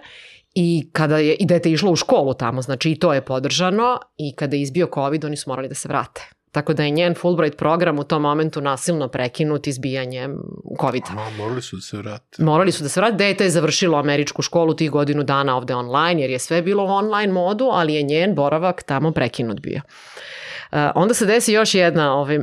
I 0.55 0.89
kada 0.91 1.17
je 1.17 1.33
i 1.33 1.45
dete 1.45 1.71
išlo 1.71 1.91
u 1.91 1.95
školu 1.95 2.33
tamo, 2.33 2.61
znači 2.61 2.91
i 2.91 2.99
to 2.99 3.13
je 3.13 3.21
podržano 3.21 3.99
i 4.17 4.35
kada 4.35 4.55
je 4.55 4.61
izbio 4.61 4.89
COVID, 4.93 5.25
oni 5.25 5.37
su 5.37 5.49
morali 5.49 5.67
da 5.67 5.75
se 5.75 5.87
vrate. 5.87 6.38
Tako 6.52 6.74
da 6.74 6.84
je 6.84 6.89
njen 6.89 7.16
Fulbright 7.16 7.58
program 7.58 8.00
u 8.00 8.04
tom 8.04 8.22
momentu 8.22 8.62
nasilno 8.62 9.08
prekinut 9.08 9.68
izbijanjem 9.68 10.38
COVID. 10.82 11.04
A, 11.18 11.30
morali 11.38 11.62
su 11.62 11.76
da 11.76 11.82
se 11.82 11.97
vrate. 11.97 12.43
Morali 12.43 12.72
su 12.72 12.84
da 12.84 12.89
se 12.89 13.00
vrate. 13.00 13.16
Dete 13.16 13.43
je 13.43 13.50
završilo 13.50 13.97
američku 13.97 14.41
školu 14.41 14.74
tih 14.74 14.91
godinu 14.91 15.24
dana 15.24 15.58
ovde 15.58 15.76
online, 15.76 16.22
jer 16.22 16.30
je 16.30 16.39
sve 16.39 16.62
bilo 16.62 16.84
u 16.84 16.88
online 16.88 17.34
modu, 17.34 17.70
ali 17.72 17.93
je 17.93 18.04
njen 18.04 18.36
boravak 18.36 18.84
tamo 18.84 19.12
prekinut 19.12 19.60
bio. 19.60 19.82
Uh, 20.72 20.78
onda 20.95 21.14
se 21.14 21.26
desi 21.26 21.54
još 21.54 21.76
jedna 21.76 22.14
ovaj, 22.14 22.39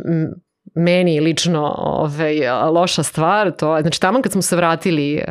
meni 0.75 1.21
lično 1.21 1.75
ovaj, 1.79 2.51
loša 2.51 3.03
stvar, 3.03 3.51
to 3.51 3.79
znači 3.81 4.01
tamo 4.01 4.23
kad 4.23 4.33
smo 4.33 4.43
se 4.43 4.57
vratili, 4.57 5.23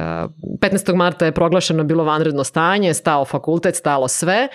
15. 0.62 0.96
marta 0.96 1.26
je 1.26 1.32
proglašeno 1.32 1.84
bilo 1.84 2.04
vanredno 2.04 2.44
stanje, 2.44 2.94
stao 2.94 3.26
fakultet, 3.26 3.76
stalo 3.76 4.08
sve 4.08 4.48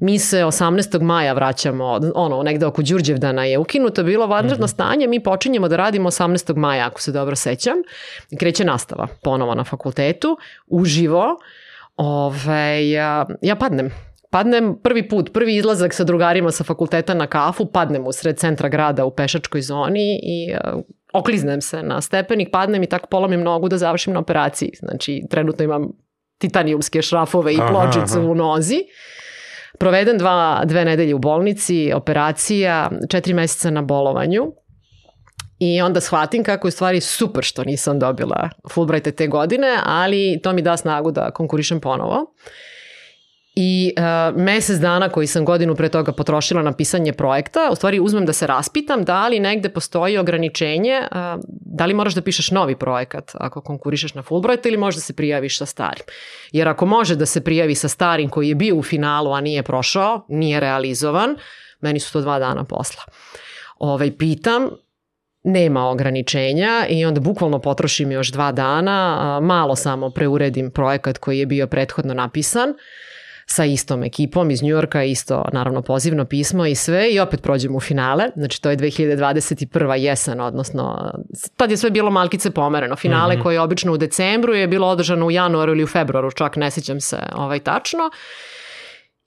Mi 0.00 0.18
se 0.18 0.44
18. 0.44 1.02
maja 1.02 1.32
vraćamo, 1.32 2.00
ono, 2.14 2.42
negde 2.42 2.66
oko 2.66 2.82
Đurđevdana 2.82 3.44
je 3.44 3.58
ukinuto, 3.58 4.02
bilo 4.02 4.26
vanredno 4.26 4.66
mm 4.66 4.68
-hmm. 4.68 4.72
stanje, 4.72 5.06
mi 5.06 5.22
počinjemo 5.22 5.68
da 5.68 5.76
radimo 5.76 6.10
18. 6.10 6.56
maja, 6.56 6.86
ako 6.86 7.00
se 7.00 7.12
dobro 7.12 7.36
sećam. 7.36 7.76
Kreće 8.38 8.64
nastava 8.64 9.06
ponovo 9.22 9.54
na 9.54 9.64
fakultetu, 9.64 10.38
uživo. 10.66 11.38
Ove, 11.96 12.90
ja, 12.90 13.26
ja 13.42 13.56
padnem 13.56 13.90
padnem 14.30 14.74
prvi 14.82 15.08
put, 15.08 15.32
prvi 15.32 15.56
izlazak 15.56 15.94
sa 15.94 16.04
drugarima 16.04 16.50
sa 16.50 16.64
fakulteta 16.64 17.14
na 17.14 17.26
kafu, 17.26 17.66
padnem 17.66 18.06
u 18.06 18.12
sred 18.12 18.38
centra 18.38 18.68
grada 18.68 19.04
u 19.04 19.10
pešačkoj 19.10 19.62
zoni 19.62 20.20
i 20.22 20.52
uh, 20.52 20.82
okliznem 21.12 21.60
se 21.60 21.82
na 21.82 22.00
stepenik, 22.00 22.50
padnem 22.52 22.82
i 22.82 22.86
tako 22.86 23.06
polomim 23.06 23.40
nogu 23.40 23.68
da 23.68 23.78
završim 23.78 24.12
na 24.12 24.20
operaciji. 24.20 24.72
Znači, 24.78 25.22
trenutno 25.30 25.64
imam 25.64 25.88
titanijumske 26.38 27.02
šrafove 27.02 27.54
i 27.54 27.56
pločicu 27.56 28.18
aha, 28.18 28.20
aha. 28.20 28.30
u 28.30 28.34
nozi. 28.34 28.82
Proveden 29.78 30.18
dva, 30.18 30.62
dve 30.64 30.84
nedelje 30.84 31.14
u 31.14 31.18
bolnici, 31.18 31.92
operacija, 31.94 32.90
četiri 33.10 33.34
meseca 33.34 33.70
na 33.70 33.82
bolovanju. 33.82 34.52
I 35.58 35.82
onda 35.82 36.00
shvatim 36.00 36.44
kako 36.44 36.68
je 36.68 36.72
stvari 36.72 37.00
super 37.00 37.44
što 37.44 37.64
nisam 37.64 37.98
dobila 37.98 38.48
Fulbrighte 38.72 39.12
te 39.12 39.26
godine, 39.26 39.78
ali 39.84 40.40
to 40.42 40.52
mi 40.52 40.62
da 40.62 40.76
snagu 40.76 41.10
da 41.10 41.30
konkurišem 41.30 41.80
ponovo. 41.80 42.20
Uh, 42.20 42.75
I 43.58 43.92
uh, 43.96 44.36
mesec 44.36 44.78
dana 44.78 45.08
koji 45.08 45.26
sam 45.26 45.44
godinu 45.44 45.74
pre 45.74 45.88
toga 45.88 46.12
potrošila 46.12 46.62
na 46.62 46.72
pisanje 46.72 47.12
projekta, 47.12 47.68
u 47.72 47.74
stvari 47.74 48.00
uzmem 48.00 48.26
da 48.26 48.32
se 48.32 48.46
raspitam 48.46 49.04
da 49.04 49.28
li 49.28 49.40
negde 49.40 49.68
postoji 49.68 50.18
ograničenje, 50.18 51.00
uh, 51.00 51.40
da 51.48 51.86
li 51.86 51.94
moraš 51.94 52.14
da 52.14 52.22
pišeš 52.22 52.50
novi 52.50 52.76
projekat 52.76 53.32
ako 53.34 53.60
konkurišeš 53.60 54.14
na 54.14 54.22
Fulbright 54.22 54.66
ili 54.66 54.76
možeš 54.76 54.96
da 54.96 55.00
se 55.00 55.16
prijaviš 55.16 55.58
sa 55.58 55.66
starim. 55.66 56.04
Jer 56.52 56.68
ako 56.68 56.86
može 56.86 57.16
da 57.16 57.26
se 57.26 57.44
prijavi 57.44 57.74
sa 57.74 57.88
starim 57.88 58.28
koji 58.28 58.48
je 58.48 58.54
bio 58.54 58.76
u 58.76 58.82
finalu, 58.82 59.32
a 59.32 59.40
nije 59.40 59.62
prošao, 59.62 60.26
nije 60.28 60.60
realizovan, 60.60 61.36
meni 61.80 62.00
su 62.00 62.12
to 62.12 62.20
dva 62.20 62.38
dana 62.38 62.64
posla. 62.64 63.02
Ovaj, 63.78 64.16
pitam, 64.18 64.68
nema 65.44 65.88
ograničenja 65.88 66.86
i 66.88 67.04
onda 67.04 67.20
bukvalno 67.20 67.58
potrošim 67.58 68.12
još 68.12 68.28
dva 68.28 68.52
dana, 68.52 69.40
malo 69.40 69.76
samo 69.76 70.10
preuredim 70.10 70.70
projekat 70.70 71.18
koji 71.18 71.38
je 71.38 71.46
bio 71.46 71.66
prethodno 71.66 72.14
napisan, 72.14 72.74
sa 73.46 73.64
istom 73.64 74.02
ekipom 74.04 74.50
iz 74.50 74.62
Njujorka, 74.62 75.04
isto 75.04 75.44
naravno 75.52 75.82
pozivno 75.82 76.24
pismo 76.24 76.66
i 76.66 76.74
sve 76.74 77.10
i 77.10 77.20
opet 77.20 77.42
prođemo 77.42 77.76
u 77.76 77.80
finale, 77.80 78.24
znači 78.36 78.62
to 78.62 78.70
je 78.70 78.76
2021. 78.76 79.92
jesen, 79.92 80.40
odnosno 80.40 81.12
tad 81.56 81.70
je 81.70 81.76
sve 81.76 81.90
bilo 81.90 82.10
malkice 82.10 82.50
pomereno. 82.50 82.96
Finale 82.96 83.34
mm 83.34 83.38
-hmm. 83.38 83.42
koje 83.42 83.54
je 83.54 83.60
obično 83.60 83.92
u 83.92 83.96
decembru 83.96 84.54
je 84.54 84.68
bilo 84.68 84.88
održano 84.88 85.26
u 85.26 85.30
januaru 85.30 85.72
ili 85.72 85.84
u 85.84 85.86
februaru, 85.86 86.30
čak 86.30 86.56
ne 86.56 86.70
sjećam 86.70 87.00
se 87.00 87.18
ovaj 87.32 87.58
tačno. 87.58 88.10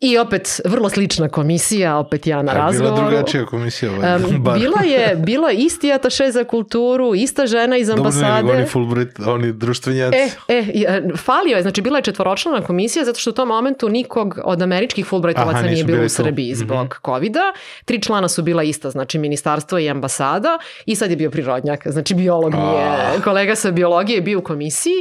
I 0.01 0.17
opet 0.17 0.61
vrlo 0.65 0.89
slična 0.89 1.29
komisija, 1.29 1.97
opet 1.97 2.27
ja 2.27 2.41
na 2.41 2.53
razgovoru. 2.53 2.95
bila 2.95 3.09
drugačija 3.09 3.45
komisija? 3.45 3.91
valjda, 3.91 4.27
Um, 4.27 4.43
bila 4.43 4.81
je 4.83 5.15
bila 5.15 5.49
je 5.49 5.55
isti 5.55 5.91
ataše 5.91 6.31
za 6.31 6.43
kulturu, 6.43 7.15
ista 7.15 7.45
žena 7.47 7.77
iz 7.77 7.87
Dobro, 7.87 8.01
ambasade. 8.01 8.33
nego 8.37 8.51
oni 8.51 8.65
Fulbright, 8.65 9.19
oni 9.19 9.53
društvenjaci. 9.53 10.17
E, 10.17 10.29
e, 10.47 11.01
falio 11.17 11.55
je, 11.55 11.61
znači 11.61 11.81
bila 11.81 11.97
je 11.97 12.03
četvoročlana 12.03 12.61
komisija 12.61 13.05
zato 13.05 13.19
što 13.19 13.29
u 13.29 13.33
tom 13.33 13.47
momentu 13.47 13.89
nikog 13.89 14.39
od 14.43 14.61
američkih 14.61 15.05
Fulbrightovaca 15.05 15.61
nije 15.61 15.83
bilo 15.83 15.97
u. 15.99 16.09
Srbiji 16.09 16.45
Mhm. 16.47 16.55
zbog 16.55 16.99
covida. 17.05 17.43
Tri 17.85 18.01
člana 18.01 18.27
su 18.27 18.43
bila 18.43 18.63
ista, 18.63 18.89
znači 18.89 19.17
ministarstvo 19.17 19.79
i 19.79 19.89
ambasada 19.89 20.57
i 20.85 20.95
sad 20.95 21.09
je 21.09 21.15
bio 21.15 21.31
prirodnjak, 21.31 21.87
znači 21.87 22.13
biolog 22.15 22.53
nije, 22.53 22.83
A. 22.83 23.21
kolega 23.23 23.55
sa 23.55 23.71
biologije 23.71 24.15
je 24.15 24.21
bio 24.21 24.39
u 24.39 24.43
komisiji 24.43 24.95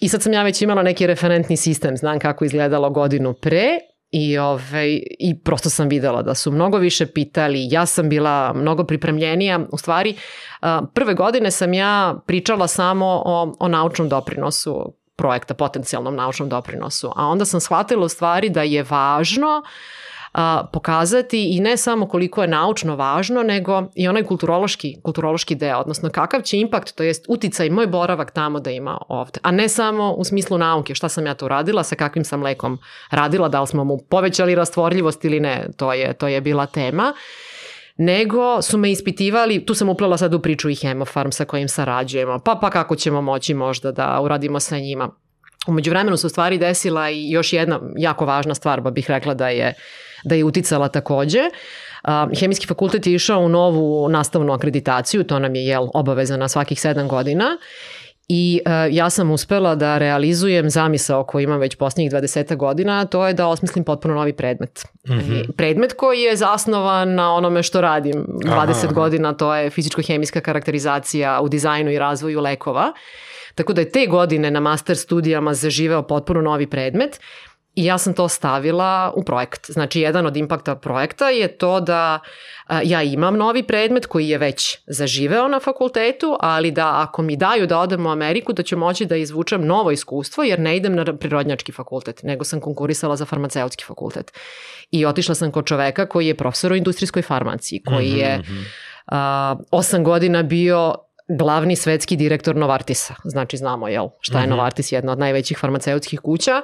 i 0.00 0.08
sad 0.08 0.22
sam 0.22 0.32
ja 0.32 0.42
već 0.42 0.62
imala 0.62 0.82
neki 0.82 1.06
referentni 1.06 1.56
sistem, 1.56 1.96
znam 1.96 2.18
kako 2.18 2.44
izgledalo 2.44 2.90
godinu 2.90 3.32
pre 3.32 3.78
I, 4.10 4.38
ovaj, 4.38 5.02
I 5.18 5.38
prosto 5.44 5.70
sam 5.70 5.88
videla 5.88 6.22
da 6.22 6.34
su 6.34 6.52
mnogo 6.52 6.78
više 6.78 7.06
pitali, 7.06 7.68
ja 7.70 7.86
sam 7.86 8.08
bila 8.08 8.52
mnogo 8.52 8.84
pripremljenija. 8.84 9.60
U 9.72 9.78
stvari, 9.78 10.16
prve 10.94 11.14
godine 11.14 11.50
sam 11.50 11.74
ja 11.74 12.14
pričala 12.26 12.68
samo 12.68 13.06
o, 13.06 13.54
o 13.60 13.68
naučnom 13.68 14.08
doprinosu 14.08 14.94
projekta, 15.16 15.54
potencijalnom 15.54 16.16
naučnom 16.16 16.48
doprinosu. 16.48 17.12
A 17.16 17.26
onda 17.26 17.44
sam 17.44 17.60
shvatila 17.60 18.04
u 18.04 18.08
stvari 18.08 18.48
da 18.48 18.62
je 18.62 18.82
važno 18.82 19.62
a, 20.32 20.64
pokazati 20.72 21.56
i 21.56 21.60
ne 21.60 21.76
samo 21.76 22.08
koliko 22.08 22.42
je 22.42 22.48
naučno 22.48 22.96
važno, 22.96 23.42
nego 23.42 23.82
i 23.94 24.08
onaj 24.08 24.24
kulturološki, 24.24 24.96
kulturološki 25.02 25.54
deo, 25.54 25.78
odnosno 25.78 26.10
kakav 26.10 26.42
će 26.42 26.58
impakt, 26.58 26.94
to 26.94 27.02
jest 27.02 27.24
uticaj 27.28 27.70
moj 27.70 27.86
boravak 27.86 28.30
tamo 28.30 28.60
da 28.60 28.70
ima 28.70 28.98
ovde, 29.08 29.40
a 29.42 29.50
ne 29.50 29.68
samo 29.68 30.12
u 30.12 30.24
smislu 30.24 30.58
nauke, 30.58 30.94
šta 30.94 31.08
sam 31.08 31.26
ja 31.26 31.34
tu 31.34 31.48
radila, 31.48 31.82
sa 31.82 31.96
kakvim 31.96 32.24
sam 32.24 32.42
lekom 32.42 32.78
radila, 33.10 33.48
da 33.48 33.60
li 33.60 33.66
smo 33.66 33.84
mu 33.84 33.98
povećali 34.10 34.54
rastvorljivost 34.54 35.24
ili 35.24 35.40
ne, 35.40 35.66
to 35.76 35.92
je, 35.92 36.12
to 36.12 36.28
je 36.28 36.40
bila 36.40 36.66
tema 36.66 37.14
nego 38.02 38.62
su 38.62 38.78
me 38.78 38.90
ispitivali, 38.90 39.66
tu 39.66 39.74
sam 39.74 39.88
uplela 39.88 40.16
sad 40.18 40.34
u 40.34 40.40
priču 40.40 40.70
i 40.70 40.74
Hemofarm 40.74 41.30
sa 41.30 41.44
kojim 41.44 41.68
sarađujemo, 41.68 42.38
pa 42.38 42.54
pa 42.54 42.70
kako 42.70 42.96
ćemo 42.96 43.22
moći 43.22 43.54
možda 43.54 43.92
da 43.92 44.20
uradimo 44.20 44.60
sa 44.60 44.78
njima. 44.78 45.10
Umeđu 45.66 45.90
vremenu 45.90 46.16
se 46.16 46.26
u 46.26 46.30
stvari 46.30 46.58
desila 46.58 47.10
i 47.10 47.30
još 47.30 47.52
jedna 47.52 47.80
jako 47.96 48.26
važna 48.26 48.54
stvar, 48.54 48.80
ba 48.80 48.90
bih 48.90 49.10
rekla 49.10 49.34
da 49.34 49.48
je, 49.48 49.74
da 50.24 50.34
je 50.34 50.44
uticala 50.44 50.88
takođe. 50.88 51.40
Hemijski 52.40 52.66
fakultet 52.66 53.06
je 53.06 53.14
išao 53.14 53.40
u 53.40 53.48
novu 53.48 54.08
nastavnu 54.08 54.52
akreditaciju, 54.52 55.24
to 55.24 55.38
nam 55.38 55.54
je 55.54 55.66
jel, 55.66 55.88
obaveza 55.94 56.36
na 56.36 56.48
svakih 56.48 56.80
sedam 56.80 57.08
godina 57.08 57.56
I 58.32 58.60
uh, 58.66 58.72
ja 58.94 59.10
sam 59.10 59.30
uspela 59.30 59.74
da 59.74 59.98
realizujem 59.98 60.70
zamisao 60.70 61.24
koji 61.24 61.44
imam 61.44 61.60
već 61.60 61.74
posljednjih 61.76 62.12
20 62.12 62.56
godina, 62.56 63.04
to 63.04 63.26
je 63.26 63.34
da 63.34 63.46
osmislim 63.46 63.84
potpuno 63.84 64.14
novi 64.14 64.32
predmet. 64.32 64.84
Mm 65.08 65.12
-hmm. 65.12 65.52
Predmet 65.56 65.92
koji 65.92 66.20
je 66.20 66.36
zasnovan 66.36 67.14
na 67.14 67.34
onome 67.34 67.62
što 67.62 67.80
radim 67.80 68.26
20 68.28 68.48
aha, 68.48 68.72
aha. 68.84 68.92
godina, 68.92 69.32
to 69.32 69.54
je 69.54 69.70
fizičko-hemijska 69.70 70.40
karakterizacija 70.40 71.40
u 71.40 71.48
dizajnu 71.48 71.90
i 71.90 71.98
razvoju 71.98 72.40
lekova. 72.40 72.92
Tako 73.54 73.72
da 73.72 73.80
je 73.80 73.90
te 73.90 74.06
godine 74.06 74.50
na 74.50 74.60
master 74.60 74.96
studijama 74.96 75.54
zaživeo 75.54 76.02
potpuno 76.02 76.40
novi 76.40 76.66
predmet 76.66 77.20
I 77.74 77.84
ja 77.84 77.98
sam 77.98 78.14
to 78.14 78.28
stavila 78.28 79.12
u 79.16 79.24
projekt. 79.24 79.70
Znači, 79.70 80.00
jedan 80.00 80.26
od 80.26 80.36
impakta 80.36 80.74
projekta 80.76 81.28
je 81.28 81.48
to 81.48 81.80
da 81.80 82.18
a, 82.66 82.80
ja 82.84 83.02
imam 83.02 83.36
novi 83.36 83.62
predmet 83.62 84.06
koji 84.06 84.28
je 84.28 84.38
već 84.38 84.78
zaživeo 84.86 85.48
na 85.48 85.60
fakultetu, 85.60 86.36
ali 86.40 86.70
da 86.70 87.02
ako 87.02 87.22
mi 87.22 87.36
daju 87.36 87.66
da 87.66 87.78
odem 87.78 88.06
u 88.06 88.10
Ameriku, 88.10 88.52
da 88.52 88.62
ću 88.62 88.78
moći 88.78 89.06
da 89.06 89.16
izvučem 89.16 89.66
novo 89.66 89.90
iskustvo, 89.90 90.44
jer 90.44 90.60
ne 90.60 90.76
idem 90.76 90.94
na 90.94 91.16
prirodnjački 91.16 91.72
fakultet, 91.72 92.22
nego 92.22 92.44
sam 92.44 92.60
konkurisala 92.60 93.16
za 93.16 93.24
farmaceutski 93.24 93.84
fakultet. 93.84 94.32
I 94.90 95.06
otišla 95.06 95.34
sam 95.34 95.52
kod 95.52 95.66
čoveka 95.66 96.06
koji 96.06 96.26
je 96.26 96.36
profesor 96.36 96.72
u 96.72 96.76
industrijskoj 96.76 97.22
farmaciji, 97.22 97.82
koji 97.82 98.10
je 98.10 98.38
mm 98.38 98.42
-hmm. 98.42 98.64
a, 99.06 99.56
osam 99.70 100.04
godina 100.04 100.42
bio 100.42 100.94
glavni 101.38 101.76
svetski 101.76 102.16
direktor 102.16 102.56
Novartisa. 102.56 103.14
Znači, 103.24 103.56
znamo, 103.56 103.88
jel, 103.88 104.08
šta 104.20 104.38
je 104.38 104.46
-hmm. 104.46 104.50
Novartis, 104.50 104.92
jedna 104.92 105.12
od 105.12 105.18
najvećih 105.18 105.58
farmaceutskih 105.58 106.20
kuća. 106.20 106.62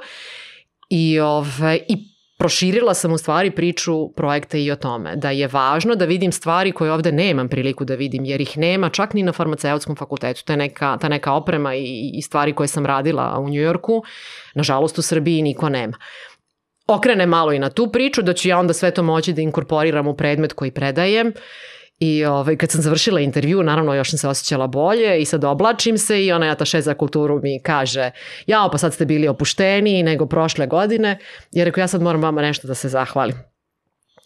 I, 0.89 1.19
ove, 1.19 1.79
I 1.87 1.97
proširila 2.37 2.93
sam 2.93 3.13
u 3.13 3.17
stvari 3.17 3.51
priču 3.51 4.09
projekta 4.15 4.57
i 4.57 4.71
o 4.71 4.75
tome, 4.75 5.15
da 5.15 5.31
je 5.31 5.47
važno 5.47 5.95
da 5.95 6.05
vidim 6.05 6.31
stvari 6.31 6.71
koje 6.71 6.91
ovde 6.91 7.11
nemam 7.11 7.49
priliku 7.49 7.85
da 7.85 7.95
vidim, 7.95 8.25
jer 8.25 8.41
ih 8.41 8.57
nema 8.57 8.89
čak 8.89 9.13
ni 9.13 9.23
na 9.23 9.31
farmaceutskom 9.31 9.95
fakultetu. 9.95 10.51
Je 10.51 10.57
neka, 10.57 10.97
ta 11.01 11.09
neka 11.09 11.33
oprema 11.33 11.75
i, 11.75 12.11
i 12.13 12.21
stvari 12.21 12.53
koje 12.53 12.67
sam 12.67 12.85
radila 12.85 13.39
u 13.39 13.49
Njujorku, 13.49 14.03
nažalost 14.55 14.97
u 14.97 15.01
Srbiji 15.01 15.41
niko 15.41 15.69
nema. 15.69 15.97
Okrene 16.87 17.25
malo 17.25 17.53
i 17.53 17.59
na 17.59 17.69
tu 17.69 17.91
priču, 17.91 18.21
da 18.21 18.33
ću 18.33 18.49
ja 18.49 18.59
onda 18.59 18.73
sve 18.73 18.91
to 18.91 19.03
moći 19.03 19.33
da 19.33 19.41
inkorporiram 19.41 20.07
u 20.07 20.15
predmet 20.15 20.53
koji 20.53 20.71
predajem, 20.71 21.33
I 21.99 22.25
ovaj, 22.25 22.57
kad 22.57 22.71
sam 22.71 22.81
završila 22.81 23.19
intervju, 23.19 23.63
naravno 23.63 23.93
još 23.93 24.09
sam 24.09 24.17
se 24.17 24.27
osjećala 24.27 24.67
bolje 24.67 25.21
i 25.21 25.25
sad 25.25 25.43
oblačim 25.43 25.97
se 25.97 26.25
i 26.25 26.31
onaj 26.31 26.49
ataše 26.49 26.81
za 26.81 26.93
kulturu 26.93 27.39
mi 27.43 27.61
kaže 27.63 28.11
jao 28.47 28.71
pa 28.71 28.77
sad 28.77 28.93
ste 28.93 29.05
bili 29.05 29.27
opušteniji 29.27 30.03
nego 30.03 30.25
prošle 30.25 30.67
godine. 30.67 31.17
Ja 31.51 31.65
rekao 31.65 31.81
ja 31.81 31.87
sad 31.87 32.01
moram 32.01 32.21
vama 32.21 32.41
nešto 32.41 32.67
da 32.67 32.75
se 32.75 32.89
zahvalim. 32.89 33.35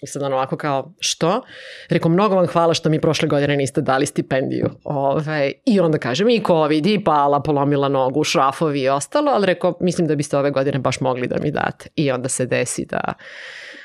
I 0.01 0.07
sad 0.07 0.23
ono 0.23 0.35
ovako 0.35 0.57
kao, 0.57 0.93
što? 0.99 1.41
Rekao, 1.89 2.11
mnogo 2.11 2.35
vam 2.35 2.47
hvala 2.47 2.73
što 2.73 2.89
mi 2.89 3.01
prošle 3.01 3.27
godine 3.27 3.57
niste 3.57 3.81
dali 3.81 4.05
stipendiju. 4.05 4.69
Ove, 4.83 5.51
I 5.65 5.79
onda 5.79 5.97
kažem, 5.97 6.29
i 6.29 6.43
COVID, 6.47 6.85
i 6.85 7.03
pala, 7.03 7.41
polomila 7.41 7.89
nogu, 7.89 8.23
šrafovi 8.23 8.81
i 8.81 8.89
ostalo, 8.89 9.31
ali 9.31 9.45
rekao, 9.45 9.77
mislim 9.79 10.07
da 10.07 10.15
biste 10.15 10.37
ove 10.37 10.51
godine 10.51 10.79
baš 10.79 10.99
mogli 10.99 11.27
da 11.27 11.35
mi 11.41 11.51
date. 11.51 11.89
I 11.95 12.11
onda 12.11 12.29
se 12.29 12.45
desi 12.45 12.85
da 12.85 13.13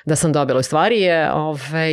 da 0.07 0.17
sam 0.17 0.33
dobila. 0.33 0.59
U 0.59 0.63
stvari 0.63 1.01
je 1.01 1.33
ovaj, 1.33 1.93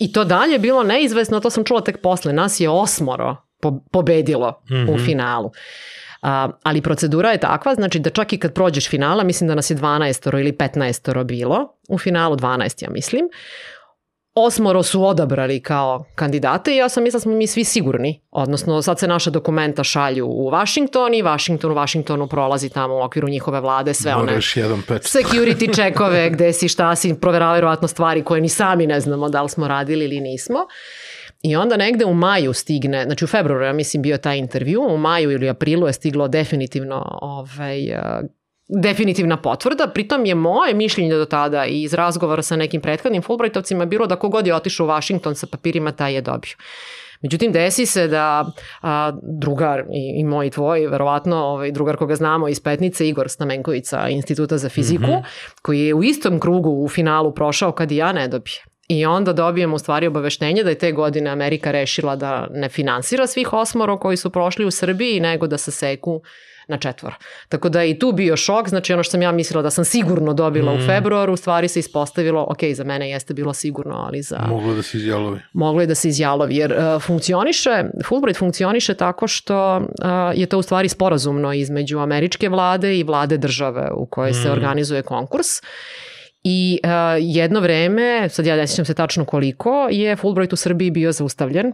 i 0.00 0.12
to 0.12 0.24
dalje 0.24 0.58
bilo 0.58 0.82
neizvesno, 0.82 1.40
to 1.40 1.50
sam 1.50 1.64
čula 1.64 1.80
tek 1.80 2.02
posle. 2.02 2.32
Nas 2.32 2.60
je 2.60 2.68
osmoro 2.70 3.36
po, 3.60 3.80
pobedilo 3.90 4.62
mm 4.70 4.74
-hmm. 4.74 4.94
u 4.94 4.98
finalu. 4.98 5.50
A, 6.22 6.48
ali 6.62 6.82
procedura 6.82 7.30
je 7.30 7.38
takva, 7.38 7.74
znači 7.74 7.98
da 7.98 8.10
čak 8.10 8.32
i 8.32 8.38
kad 8.38 8.54
prođeš 8.54 8.88
finala, 8.88 9.24
mislim 9.24 9.48
da 9.48 9.54
nas 9.54 9.70
je 9.70 9.76
12 9.76 10.40
ili 10.40 10.52
15 10.52 11.24
bilo, 11.24 11.74
u 11.88 11.98
finalu 11.98 12.36
12 12.36 12.84
ja 12.84 12.90
mislim, 12.90 13.24
osmoro 14.44 14.82
su 14.82 15.04
odabrali 15.04 15.60
kao 15.60 16.04
kandidate 16.14 16.72
i 16.74 16.76
ja 16.76 16.88
sam 16.88 17.02
mislila 17.02 17.18
da 17.18 17.22
smo 17.22 17.32
mi 17.32 17.46
svi 17.46 17.64
sigurni. 17.64 18.20
Odnosno, 18.30 18.82
sad 18.82 18.98
se 18.98 19.08
naša 19.08 19.30
dokumenta 19.30 19.84
šalju 19.84 20.26
u 20.26 20.50
Washington 20.50 21.14
i 21.14 21.22
Washington 21.22 21.72
u 21.72 21.74
Washingtonu 21.74 22.26
prolazi 22.26 22.68
tamo 22.68 22.94
u 22.94 23.02
okviru 23.02 23.28
njihove 23.28 23.60
vlade 23.60 23.94
sve 23.94 24.14
Moraš 24.14 24.56
one 24.56 24.64
jedan 24.64 24.82
pečat. 24.82 25.12
security 25.12 25.74
čekove 25.82 26.30
gde 26.30 26.52
si 26.52 26.68
šta 26.68 26.96
si, 26.96 27.14
proveravaju 27.20 27.58
vjerovatno 27.58 27.88
stvari 27.88 28.24
koje 28.24 28.40
ni 28.40 28.48
sami 28.48 28.86
ne 28.86 29.00
znamo 29.00 29.28
da 29.28 29.42
li 29.42 29.48
smo 29.48 29.68
radili 29.68 30.04
ili 30.04 30.20
nismo. 30.20 30.58
I 31.42 31.56
onda 31.56 31.76
negde 31.76 32.04
u 32.04 32.14
maju 32.14 32.52
stigne, 32.52 33.04
znači 33.04 33.24
u 33.24 33.28
februaru 33.28 33.64
ja 33.64 33.72
mislim 33.72 34.02
bio 34.02 34.18
taj 34.18 34.38
intervju, 34.38 34.82
u 34.82 34.96
maju 34.96 35.30
ili 35.30 35.48
aprilu 35.48 35.86
je 35.86 35.92
stiglo 35.92 36.28
definitivno 36.28 37.18
ovaj, 37.22 37.78
definitivna 38.68 39.36
potvrda, 39.36 39.86
pritom 39.94 40.26
je 40.26 40.34
moje 40.34 40.74
mišljenje 40.74 41.14
do 41.14 41.24
tada 41.24 41.66
i 41.66 41.82
iz 41.82 41.94
razgovora 41.94 42.42
sa 42.42 42.56
nekim 42.56 42.80
prethodnim 42.80 43.22
Fulbrightovcima 43.22 43.84
bilo 43.84 44.06
da 44.06 44.16
kogod 44.16 44.46
je 44.46 44.54
otišao 44.54 44.86
u 44.86 44.88
Washington 44.88 45.34
sa 45.34 45.46
papirima, 45.46 45.92
taj 45.92 46.14
je 46.14 46.20
dobio. 46.20 46.56
Međutim, 47.22 47.52
desi 47.52 47.86
se 47.86 48.08
da 48.08 48.52
a, 48.82 49.12
drugar 49.22 49.80
i, 49.80 50.20
i 50.20 50.24
moj 50.24 50.46
i 50.46 50.50
tvoj, 50.50 50.86
verovatno 50.86 51.36
ovaj, 51.36 51.72
drugar 51.72 51.96
koga 51.96 52.14
znamo 52.14 52.48
iz 52.48 52.60
Petnice, 52.60 53.08
Igor 53.08 53.28
Stamenkovica, 53.28 54.08
Instituta 54.08 54.58
za 54.58 54.68
fiziku, 54.68 55.02
mm 55.02 55.06
-hmm. 55.06 55.52
koji 55.62 55.80
je 55.80 55.94
u 55.94 56.04
istom 56.04 56.40
krugu 56.40 56.70
u 56.70 56.88
finalu 56.88 57.34
prošao 57.34 57.72
kad 57.72 57.92
i 57.92 57.96
ja 57.96 58.12
ne 58.12 58.28
dobije. 58.28 58.64
I 58.88 59.06
onda 59.06 59.32
dobijemo 59.32 59.76
u 59.76 59.78
stvari 59.78 60.06
obaveštenje 60.06 60.62
da 60.62 60.70
je 60.70 60.78
te 60.78 60.92
godine 60.92 61.30
Amerika 61.30 61.70
rešila 61.70 62.16
da 62.16 62.46
ne 62.50 62.68
finansira 62.68 63.26
svih 63.26 63.52
osmoro 63.52 63.98
koji 63.98 64.16
su 64.16 64.30
prošli 64.30 64.64
u 64.64 64.70
Srbiji, 64.70 65.20
nego 65.20 65.46
da 65.46 65.58
se 65.58 65.70
seku 65.70 66.22
na 66.68 66.78
četvor. 66.78 67.14
Tako 67.48 67.68
da 67.68 67.84
i 67.84 67.98
tu 67.98 68.12
bio 68.12 68.36
šok, 68.36 68.68
znači 68.68 68.92
ono 68.92 69.02
što 69.02 69.10
sam 69.10 69.22
ja 69.22 69.32
mislila 69.32 69.62
da 69.62 69.70
sam 69.70 69.84
sigurno 69.84 70.34
dobila 70.34 70.74
mm. 70.74 70.76
u 70.76 70.86
februaru, 70.86 71.32
u 71.32 71.36
stvari 71.36 71.68
se 71.68 71.80
ispostavilo, 71.80 72.46
ok, 72.48 72.58
za 72.74 72.84
mene 72.84 73.10
jeste 73.10 73.34
bilo 73.34 73.54
sigurno, 73.54 73.94
ali 73.96 74.22
za... 74.22 74.38
Moglo 74.48 74.74
da 74.74 74.82
se 74.82 74.96
izjalovi. 74.96 75.40
Moglo 75.52 75.80
je 75.80 75.86
da 75.86 75.94
se 75.94 76.08
izjalovi, 76.08 76.56
jer 76.56 76.72
uh, 76.72 77.02
funkcioniše, 77.02 77.84
Fulbright 78.04 78.38
funkcioniše 78.38 78.94
tako 78.94 79.28
što 79.28 79.76
uh, 79.76 79.84
je 80.34 80.46
to 80.46 80.58
u 80.58 80.62
stvari 80.62 80.88
sporazumno 80.88 81.52
između 81.52 81.98
američke 81.98 82.48
vlade 82.48 82.98
i 82.98 83.02
vlade 83.02 83.38
države 83.38 83.90
u 83.94 84.06
kojoj 84.06 84.30
mm. 84.30 84.42
se 84.42 84.50
organizuje 84.50 85.02
konkurs. 85.02 85.46
I 86.44 86.78
uh, 86.84 86.90
jedno 87.20 87.60
vreme, 87.60 88.28
sad 88.28 88.46
ja 88.46 88.56
ne 88.56 88.66
sjećam 88.66 88.84
se 88.84 88.94
tačno 88.94 89.24
koliko, 89.24 89.88
je 89.90 90.16
Fulbright 90.16 90.52
u 90.52 90.56
Srbiji 90.56 90.90
bio 90.90 91.12
zaustavljen 91.12 91.72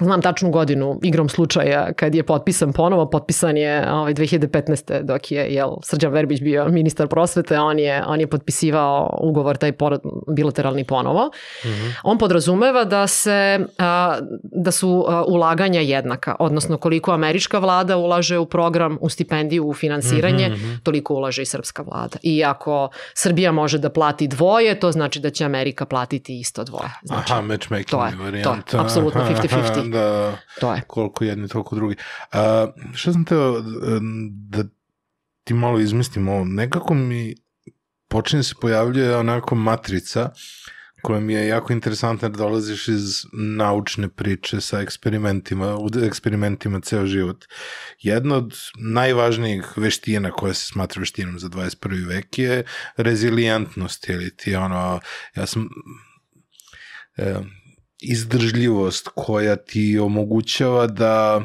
Znam 0.00 0.22
tačnu 0.22 0.50
godinu 0.50 1.00
igrom 1.02 1.28
slučaja 1.28 1.92
kad 1.92 2.14
je 2.14 2.22
potpisan 2.22 2.72
ponovo, 2.72 3.10
potpisan 3.10 3.56
je 3.56 3.92
ovaj 3.92 4.14
2015. 4.14 5.02
dok 5.02 5.32
je 5.32 5.46
jel, 5.54 5.70
Srđan 5.82 6.12
Verbić 6.12 6.40
bio 6.40 6.68
ministar 6.68 7.08
prosvete, 7.08 7.58
on 7.58 7.78
je, 7.78 8.04
on 8.06 8.20
je 8.20 8.26
potpisivao 8.26 9.18
ugovor 9.22 9.56
taj 9.56 9.72
porad, 9.72 10.00
bilateralni 10.36 10.84
ponovo. 10.84 11.30
Mm 11.64 11.68
-hmm. 11.68 11.92
On 12.02 12.18
podrazumeva 12.18 12.84
da 12.84 13.06
se 13.06 13.66
a, 13.78 14.18
da 14.42 14.70
su 14.70 15.04
a, 15.08 15.24
ulaganja 15.24 15.80
jednaka, 15.80 16.36
odnosno 16.38 16.76
koliko 16.76 17.12
američka 17.12 17.58
vlada 17.58 17.96
ulaže 17.96 18.38
u 18.38 18.46
program, 18.46 18.98
u 19.00 19.08
stipendiju, 19.08 19.68
u 19.68 19.74
finansiranje, 19.74 20.48
mm 20.48 20.52
-hmm. 20.52 20.78
toliko 20.82 21.14
ulaže 21.14 21.42
i 21.42 21.46
srpska 21.46 21.82
vlada. 21.82 22.18
I 22.22 22.44
ako 22.44 22.88
Srbija 23.14 23.52
može 23.52 23.78
da 23.78 23.90
plati 23.90 24.28
dvoje, 24.28 24.80
to 24.80 24.92
znači 24.92 25.20
da 25.20 25.30
će 25.30 25.44
Amerika 25.44 25.86
platiti 25.86 26.40
isto 26.40 26.64
dvoje. 26.64 26.90
Znači, 27.02 27.32
Aha, 27.32 27.42
matchmaking 27.42 27.90
to 27.90 28.06
je, 28.06 28.12
varijanta. 28.16 28.62
To 28.70 28.76
je, 28.76 28.80
apsolutno 28.80 29.20
50-50 29.30 29.83
da 29.90 30.36
to 30.60 30.74
je. 30.74 30.82
koliko 30.86 31.24
jedni, 31.24 31.48
toliko 31.48 31.74
drugi. 31.74 31.96
A, 32.32 32.66
šta 32.94 33.12
sam 33.12 33.24
teo 33.24 33.62
da 34.30 34.64
ti 35.44 35.54
malo 35.54 35.80
izmislim 35.80 36.28
ovo, 36.28 36.44
nekako 36.44 36.94
mi 36.94 37.34
počinje 38.08 38.42
se 38.42 38.54
pojavljuje 38.60 39.16
onako 39.16 39.54
matrica 39.54 40.30
koja 41.04 41.20
mi 41.20 41.34
je 41.34 41.46
jako 41.46 41.72
interesantna 41.72 42.28
jer 42.28 42.36
dolaziš 42.36 42.88
iz 42.88 43.24
naučne 43.32 44.08
priče 44.08 44.60
sa 44.60 44.80
eksperimentima, 44.80 45.76
u 45.76 45.88
eksperimentima 46.06 46.80
ceo 46.80 47.06
život. 47.06 47.44
Jedna 48.00 48.36
od 48.36 48.56
najvažnijih 48.78 49.72
veština 49.76 50.30
koja 50.30 50.54
se 50.54 50.66
smatra 50.66 51.00
veštinom 51.00 51.38
za 51.38 51.48
21. 51.48 52.08
vek 52.08 52.38
je 52.38 52.64
rezilijentnost, 52.96 54.08
ili 54.08 54.36
ti 54.36 54.56
ono, 54.56 55.00
ja 55.36 55.46
sam, 55.46 55.68
e, 57.16 57.34
izdržljivost 58.10 59.08
koja 59.14 59.56
ti 59.56 59.98
omogućava 59.98 60.86
da 60.86 61.42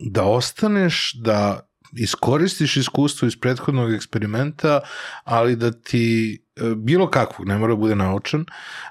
da 0.00 0.24
ostaneš, 0.24 1.12
da 1.14 1.68
iskoristiš 1.96 2.76
iskustvo 2.76 3.28
iz 3.28 3.36
prethodnog 3.36 3.94
eksperimenta, 3.94 4.80
ali 5.24 5.56
da 5.56 5.72
ti 5.72 6.38
e, 6.56 6.74
bilo 6.76 7.10
kakvog, 7.10 7.48
ne 7.48 7.58
mora 7.58 7.72
da 7.72 7.76
bude 7.76 7.94
naučan, 7.94 8.44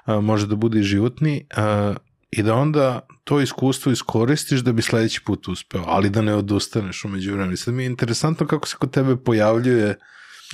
e, 0.06 0.12
može 0.12 0.46
da 0.46 0.56
bude 0.56 0.80
i 0.80 0.82
životni, 0.82 1.46
e, 1.56 1.94
i 2.30 2.42
da 2.42 2.54
onda 2.54 3.00
to 3.24 3.40
iskustvo 3.40 3.92
iskoristiš 3.92 4.60
da 4.60 4.72
bi 4.72 4.82
sledeći 4.82 5.20
put 5.24 5.48
uspeo, 5.48 5.84
ali 5.86 6.10
da 6.10 6.22
ne 6.22 6.34
odustaneš 6.34 7.04
umeđu 7.04 7.32
vremena. 7.32 7.56
Sad 7.56 7.74
mi 7.74 7.82
je 7.82 7.86
interesantno 7.86 8.46
kako 8.46 8.68
se 8.68 8.76
kod 8.78 8.90
tebe 8.90 9.16
pojavljuje 9.16 9.90
uh, 9.90 9.96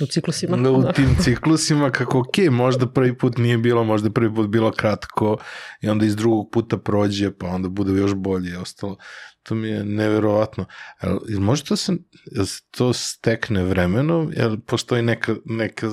u 0.01 0.05
ciklusima. 0.05 0.57
Da, 0.57 0.71
u 0.71 0.91
tim 0.95 1.15
ciklusima, 1.21 1.91
kako 1.91 2.19
ok, 2.19 2.37
možda 2.51 2.87
prvi 2.87 3.17
put 3.17 3.37
nije 3.37 3.57
bilo, 3.57 3.83
možda 3.83 4.09
prvi 4.09 4.35
put 4.35 4.47
bilo 4.47 4.71
kratko 4.71 5.37
i 5.81 5.89
onda 5.89 6.05
iz 6.05 6.15
drugog 6.15 6.49
puta 6.51 6.77
prođe, 6.77 7.31
pa 7.31 7.47
onda 7.47 7.69
bude 7.69 7.93
još 7.93 8.13
bolje 8.13 8.51
i 8.51 8.55
ostalo. 8.55 8.97
To 9.43 9.55
mi 9.55 9.67
je 9.67 9.83
neverovatno. 9.83 10.65
Jel, 11.03 11.19
može 11.39 11.63
to 11.63 11.75
se, 11.75 11.93
jel 12.31 12.45
se 12.45 12.61
to 12.71 12.93
stekne 12.93 13.63
vremenom, 13.63 14.31
jel 14.35 14.57
postoji 14.67 15.01
neka, 15.01 15.35
neka, 15.45 15.89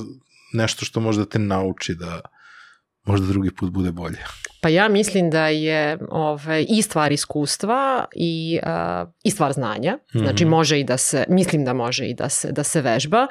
nešto 0.52 0.84
što 0.84 1.00
možda 1.00 1.24
te 1.24 1.38
nauči 1.38 1.94
da 1.94 2.20
možda 3.04 3.26
drugi 3.26 3.50
put 3.50 3.70
bude 3.70 3.92
bolje? 3.92 4.18
Pa 4.62 4.68
ja 4.68 4.88
mislim 4.88 5.30
da 5.30 5.46
je 5.46 5.98
ove, 6.10 6.62
i 6.62 6.82
stvar 6.82 7.12
iskustva 7.12 8.04
i, 8.16 8.58
uh, 8.62 9.08
i 9.24 9.30
stvar 9.30 9.52
znanja. 9.52 9.98
Znači 10.12 10.44
mm 10.44 10.48
-hmm. 10.48 10.50
može 10.50 10.80
i 10.80 10.84
da 10.84 10.96
se, 10.96 11.24
mislim 11.28 11.64
da 11.64 11.72
može 11.72 12.06
i 12.06 12.14
da 12.14 12.28
se, 12.28 12.52
da 12.52 12.64
se 12.64 12.80
vežba. 12.80 13.26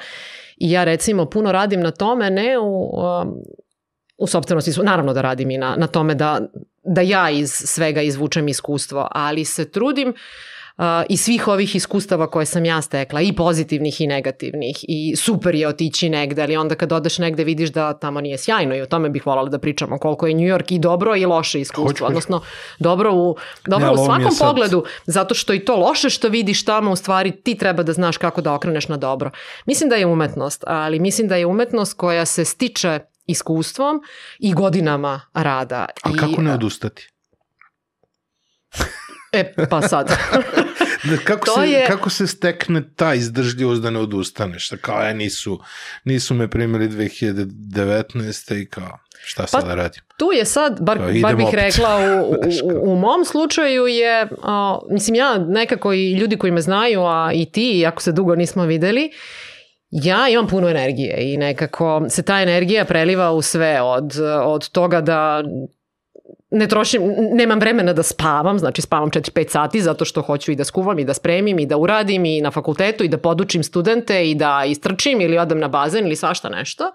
I 0.60 0.70
ja 0.70 0.84
recimo 0.84 1.26
puno 1.26 1.52
radim 1.52 1.80
na 1.80 1.90
tome, 1.90 2.30
ne 2.30 2.58
u, 2.58 2.90
um, 2.96 3.34
u 4.18 4.26
sobstvenosti, 4.26 4.72
naravno 4.82 5.12
da 5.12 5.20
radim 5.20 5.50
i 5.50 5.58
na, 5.58 5.76
na 5.76 5.86
tome 5.86 6.14
da, 6.14 6.40
da 6.82 7.00
ja 7.00 7.30
iz 7.30 7.52
svega 7.52 8.02
izvučem 8.02 8.48
iskustvo, 8.48 9.08
ali 9.10 9.44
se 9.44 9.70
trudim 9.70 10.08
uh, 10.08 10.14
i 11.08 11.16
svih 11.16 11.48
ovih 11.48 11.76
iskustava 11.76 12.30
koje 12.30 12.46
sam 12.46 12.64
ja 12.64 12.82
stekla, 12.82 13.20
i 13.20 13.32
pozitivnih 13.32 14.00
i 14.00 14.06
negativnih, 14.06 14.84
i 14.88 15.16
super 15.16 15.54
je 15.54 15.68
otići 15.68 16.08
negde, 16.08 16.42
ali 16.42 16.56
onda 16.56 16.74
kad 16.74 16.92
odeš 16.92 17.18
negde 17.18 17.44
vidiš 17.44 17.70
da 17.70 17.92
tamo 17.92 18.20
nije 18.20 18.38
sjajno 18.38 18.76
i 18.76 18.80
o 18.80 18.86
tome 18.86 19.08
bih 19.08 19.26
voljela 19.26 19.48
da 19.48 19.58
pričamo 19.58 19.98
koliko 19.98 20.26
je 20.26 20.34
New 20.34 20.48
York 20.56 20.74
i 20.74 20.78
dobro 20.78 21.16
i 21.16 21.26
loše 21.26 21.60
iskustvo, 21.60 22.06
odnosno 22.06 22.42
dobro 22.78 23.14
u, 23.14 23.36
dobro 23.66 23.86
ja, 23.86 23.92
u 23.92 24.04
svakom 24.04 24.30
sad... 24.30 24.48
pogledu, 24.48 24.84
zato 25.06 25.34
što 25.34 25.54
i 25.54 25.64
to 25.64 25.76
loše 25.76 26.10
što 26.10 26.28
vidiš 26.28 26.64
tamo 26.64 26.90
u 26.90 26.96
stvari 26.96 27.30
ti 27.30 27.54
treba 27.54 27.82
da 27.82 27.92
znaš 27.92 28.16
kako 28.16 28.40
da 28.40 28.54
okreneš 28.54 28.88
na 28.88 28.96
dobro. 28.96 29.30
Mislim 29.66 29.90
da 29.90 29.96
je 29.96 30.06
umetnost, 30.06 30.64
ali 30.66 30.98
mislim 30.98 31.28
da 31.28 31.36
je 31.36 31.46
umetnost 31.46 31.96
koja 31.96 32.24
se 32.24 32.44
stiče 32.44 33.00
iskustvom 33.26 34.00
i 34.38 34.54
godinama 34.54 35.20
rada. 35.34 35.86
A 36.02 36.10
I, 36.14 36.18
kako 36.18 36.42
ne 36.42 36.54
odustati? 36.54 37.10
E, 39.32 39.52
pa 39.70 39.82
sad. 39.82 40.08
da, 41.10 41.16
kako, 41.24 41.60
se, 41.60 41.70
je... 41.70 41.86
kako 41.86 42.10
se 42.10 42.26
stekne 42.26 42.82
ta 42.96 43.14
izdržljivost 43.14 43.82
da 43.82 43.90
ne 43.90 43.98
odustaneš? 43.98 44.70
Da 44.70 44.76
kao, 44.76 45.02
ja, 45.02 45.12
nisu, 45.12 45.60
nisu 46.04 46.34
me 46.34 46.50
primili 46.50 46.88
2019. 46.88 48.62
i 48.62 48.66
kao, 48.66 48.98
šta 49.24 49.46
sad 49.46 49.62
pa, 49.62 49.68
da 49.68 49.74
radim? 49.74 50.02
Tu 50.16 50.32
je 50.32 50.44
sad, 50.44 50.80
bar, 50.80 50.98
kao, 50.98 51.08
bar 51.22 51.36
bih 51.36 51.46
opet. 51.46 51.60
rekla, 51.60 51.98
u, 52.22 52.34
u, 52.64 52.90
u 52.92 52.96
mom 52.96 53.24
slučaju 53.24 53.86
je, 53.86 54.28
a, 54.42 54.78
mislim 54.90 55.14
ja 55.14 55.38
nekako 55.38 55.92
i 55.92 56.12
ljudi 56.12 56.36
koji 56.36 56.52
me 56.52 56.60
znaju, 56.60 57.02
a 57.02 57.30
i 57.34 57.52
ti, 57.52 57.84
ako 57.86 58.02
se 58.02 58.12
dugo 58.12 58.34
nismo 58.34 58.64
videli, 58.64 59.10
Ja 59.90 60.28
imam 60.28 60.46
puno 60.46 60.68
energije 60.68 61.32
i 61.32 61.36
nekako 61.36 62.02
se 62.08 62.22
ta 62.22 62.40
energija 62.40 62.84
preliva 62.84 63.32
u 63.32 63.42
sve 63.42 63.82
od, 63.82 64.12
od 64.44 64.68
toga 64.68 65.00
da 65.00 65.42
ne 66.50 66.68
trošim, 66.68 67.02
nemam 67.32 67.60
vremena 67.60 67.92
da 67.92 68.02
spavam, 68.02 68.58
znači 68.58 68.82
spavam 68.82 69.10
4-5 69.10 69.48
sati 69.48 69.80
zato 69.80 70.04
što 70.04 70.22
hoću 70.22 70.52
i 70.52 70.56
da 70.56 70.64
skuvam 70.64 70.98
i 70.98 71.04
da 71.04 71.14
spremim 71.14 71.58
i 71.58 71.66
da 71.66 71.76
uradim 71.76 72.24
i 72.24 72.40
na 72.40 72.50
fakultetu 72.50 73.04
i 73.04 73.08
da 73.08 73.18
podučim 73.18 73.62
studente 73.62 74.30
i 74.30 74.34
da 74.34 74.64
istrčim 74.66 75.20
ili 75.20 75.38
odam 75.38 75.58
na 75.58 75.68
bazen 75.68 76.06
ili 76.06 76.16
svašta 76.16 76.48
nešto. 76.48 76.92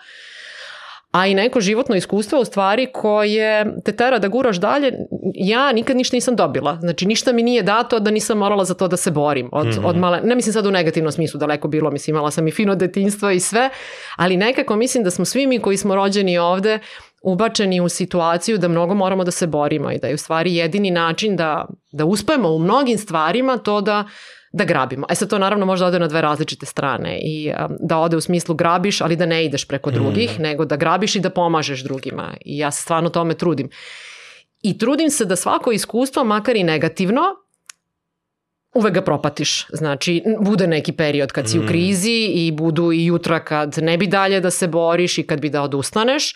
A 1.15 1.27
i 1.27 1.33
neko 1.33 1.61
životno 1.61 1.95
iskustvo 1.95 2.39
u 2.39 2.45
stvari 2.45 2.87
koje 2.93 3.65
te 3.85 3.91
tera 3.91 4.19
da 4.19 4.27
guraš 4.27 4.57
dalje, 4.57 4.91
ja 5.33 5.71
nikad 5.71 5.97
ništa 5.97 6.17
nisam 6.17 6.35
dobila. 6.35 6.77
Znači 6.81 7.05
ništa 7.05 7.31
mi 7.31 7.43
nije 7.43 7.63
dato 7.63 7.99
da 7.99 8.11
nisam 8.11 8.37
morala 8.37 8.65
za 8.65 8.73
to 8.73 8.87
da 8.87 8.97
se 8.97 9.11
borim. 9.11 9.49
Od, 9.51 9.67
mm 9.67 9.69
-hmm. 9.69 9.85
od 9.85 9.97
male, 9.97 10.21
ne 10.23 10.35
mislim 10.35 10.53
sad 10.53 10.65
u 10.65 10.71
negativnom 10.71 11.11
smislu, 11.11 11.39
daleko 11.39 11.67
bilo, 11.67 11.91
mislim 11.91 12.15
imala 12.15 12.31
sam 12.31 12.47
i 12.47 12.51
fino 12.51 12.75
detinstvo 12.75 13.31
i 13.31 13.39
sve, 13.39 13.69
ali 14.15 14.37
nekako 14.37 14.75
mislim 14.75 15.03
da 15.03 15.11
smo 15.11 15.25
svi 15.25 15.47
mi 15.47 15.59
koji 15.59 15.77
smo 15.77 15.95
rođeni 15.95 16.37
ovde 16.37 16.79
ubačeni 17.25 17.81
u 17.81 17.89
situaciju 17.89 18.57
da 18.57 18.67
mnogo 18.67 18.93
moramo 18.93 19.23
da 19.23 19.31
se 19.31 19.47
borimo 19.47 19.91
i 19.91 19.99
da 19.99 20.07
je 20.07 20.13
u 20.13 20.17
stvari 20.17 20.55
jedini 20.55 20.91
način 20.91 21.35
da, 21.35 21.65
da 21.91 22.05
uspemo 22.05 22.49
u 22.49 22.59
mnogim 22.59 22.97
stvarima 22.97 23.57
to 23.57 23.81
da 23.81 24.03
da 24.55 24.63
grabimo. 24.63 25.05
E 25.09 25.15
sad 25.15 25.29
to 25.29 25.39
naravno 25.39 25.65
može 25.65 25.83
da 25.83 25.87
ode 25.87 25.99
na 25.99 26.07
dve 26.07 26.21
različite 26.21 26.65
strane 26.65 27.19
i 27.21 27.51
um, 27.51 27.75
da 27.79 27.97
ode 27.97 28.17
u 28.17 28.21
smislu 28.21 28.55
grabiš, 28.55 29.01
ali 29.01 29.15
da 29.15 29.25
ne 29.25 29.45
ideš 29.45 29.67
preko 29.67 29.91
drugih, 29.91 30.39
mm. 30.39 30.41
nego 30.41 30.65
da 30.65 30.75
grabiš 30.75 31.15
i 31.15 31.19
da 31.19 31.29
pomažeš 31.29 31.83
drugima. 31.83 32.33
I 32.45 32.57
ja 32.57 32.71
se 32.71 32.81
stvarno 32.81 33.09
tome 33.09 33.33
trudim. 33.33 33.69
I 34.61 34.77
trudim 34.77 35.09
se 35.09 35.25
da 35.25 35.35
svako 35.35 35.71
iskustvo, 35.71 36.23
makar 36.23 36.55
i 36.55 36.63
negativno, 36.63 37.21
uvek 38.73 38.93
ga 38.93 39.01
propatiš. 39.01 39.67
Znači, 39.69 40.23
bude 40.39 40.67
neki 40.67 40.91
period 40.91 41.31
kad 41.31 41.49
si 41.49 41.59
mm. 41.59 41.63
u 41.63 41.67
krizi 41.67 42.31
i 42.33 42.51
budu 42.51 42.91
i 42.91 43.05
jutra 43.05 43.39
kad 43.39 43.77
ne 43.81 43.97
bi 43.97 44.07
dalje 44.07 44.39
da 44.39 44.51
se 44.51 44.67
boriš 44.67 45.17
i 45.17 45.23
kad 45.23 45.41
bi 45.41 45.49
da 45.49 45.61
odustaneš, 45.61 46.33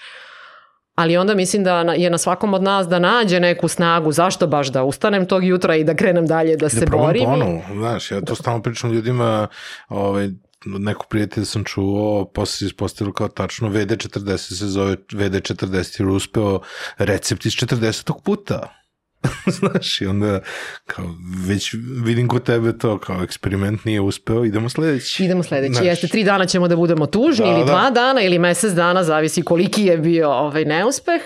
ali 0.99 1.17
onda 1.17 1.35
mislim 1.35 1.63
da 1.63 1.79
je 1.81 2.09
na 2.09 2.17
svakom 2.17 2.53
od 2.53 2.63
nas 2.63 2.87
da 2.87 2.99
nađe 2.99 3.39
neku 3.39 3.67
snagu 3.67 4.11
zašto 4.11 4.47
baš 4.47 4.67
da 4.67 4.83
ustanem 4.83 5.25
tog 5.25 5.43
jutra 5.43 5.75
i 5.75 5.83
da 5.83 5.95
krenem 5.95 6.27
dalje 6.27 6.57
da 6.57 6.69
se 6.69 6.85
borim. 6.85 7.25
Ponovo, 7.25 7.61
znaš, 7.73 8.11
ja 8.11 8.21
to 8.21 8.35
stalno 8.35 8.61
pričam 8.61 8.91
ljudima, 8.91 9.47
ovaj, 9.89 10.29
neku 10.65 11.05
prijatelja 11.09 11.45
sam 11.45 11.63
čuo, 11.63 12.25
posle 12.25 12.57
se 12.57 12.65
ispostavilo 12.65 13.13
kao 13.13 13.27
tačno 13.27 13.69
VD40 13.69 14.37
se 14.37 14.67
zove 14.67 14.95
VD40 14.95 16.01
jer 16.01 16.09
uspeo 16.09 16.59
recept 16.97 17.45
iz 17.45 17.53
40. 17.53 18.13
puta. 18.23 18.78
Znaš, 19.59 20.01
i 20.01 20.05
onda 20.05 20.41
kao, 20.85 21.15
već 21.47 21.75
vidim 22.03 22.27
kod 22.27 22.43
tebe 22.43 22.77
to 22.77 22.97
kao 22.97 23.23
eksperiment 23.23 23.85
nije 23.85 24.01
uspeo, 24.01 24.45
idemo 24.45 24.69
sledeći. 24.69 25.23
Idemo 25.23 25.43
sledeći, 25.43 25.73
Znaš. 25.73 25.85
jeste 25.85 26.07
tri 26.07 26.23
dana 26.23 26.45
ćemo 26.45 26.67
da 26.67 26.75
budemo 26.75 27.05
tužni 27.05 27.45
da, 27.45 27.51
ili 27.51 27.59
da. 27.59 27.65
dva 27.65 27.91
dana 27.91 28.21
ili 28.21 28.39
mesec 28.39 28.73
dana, 28.73 29.03
zavisi 29.03 29.41
koliki 29.41 29.83
je 29.83 29.97
bio 29.97 30.29
ovaj 30.31 30.65
neuspeh. 30.65 31.21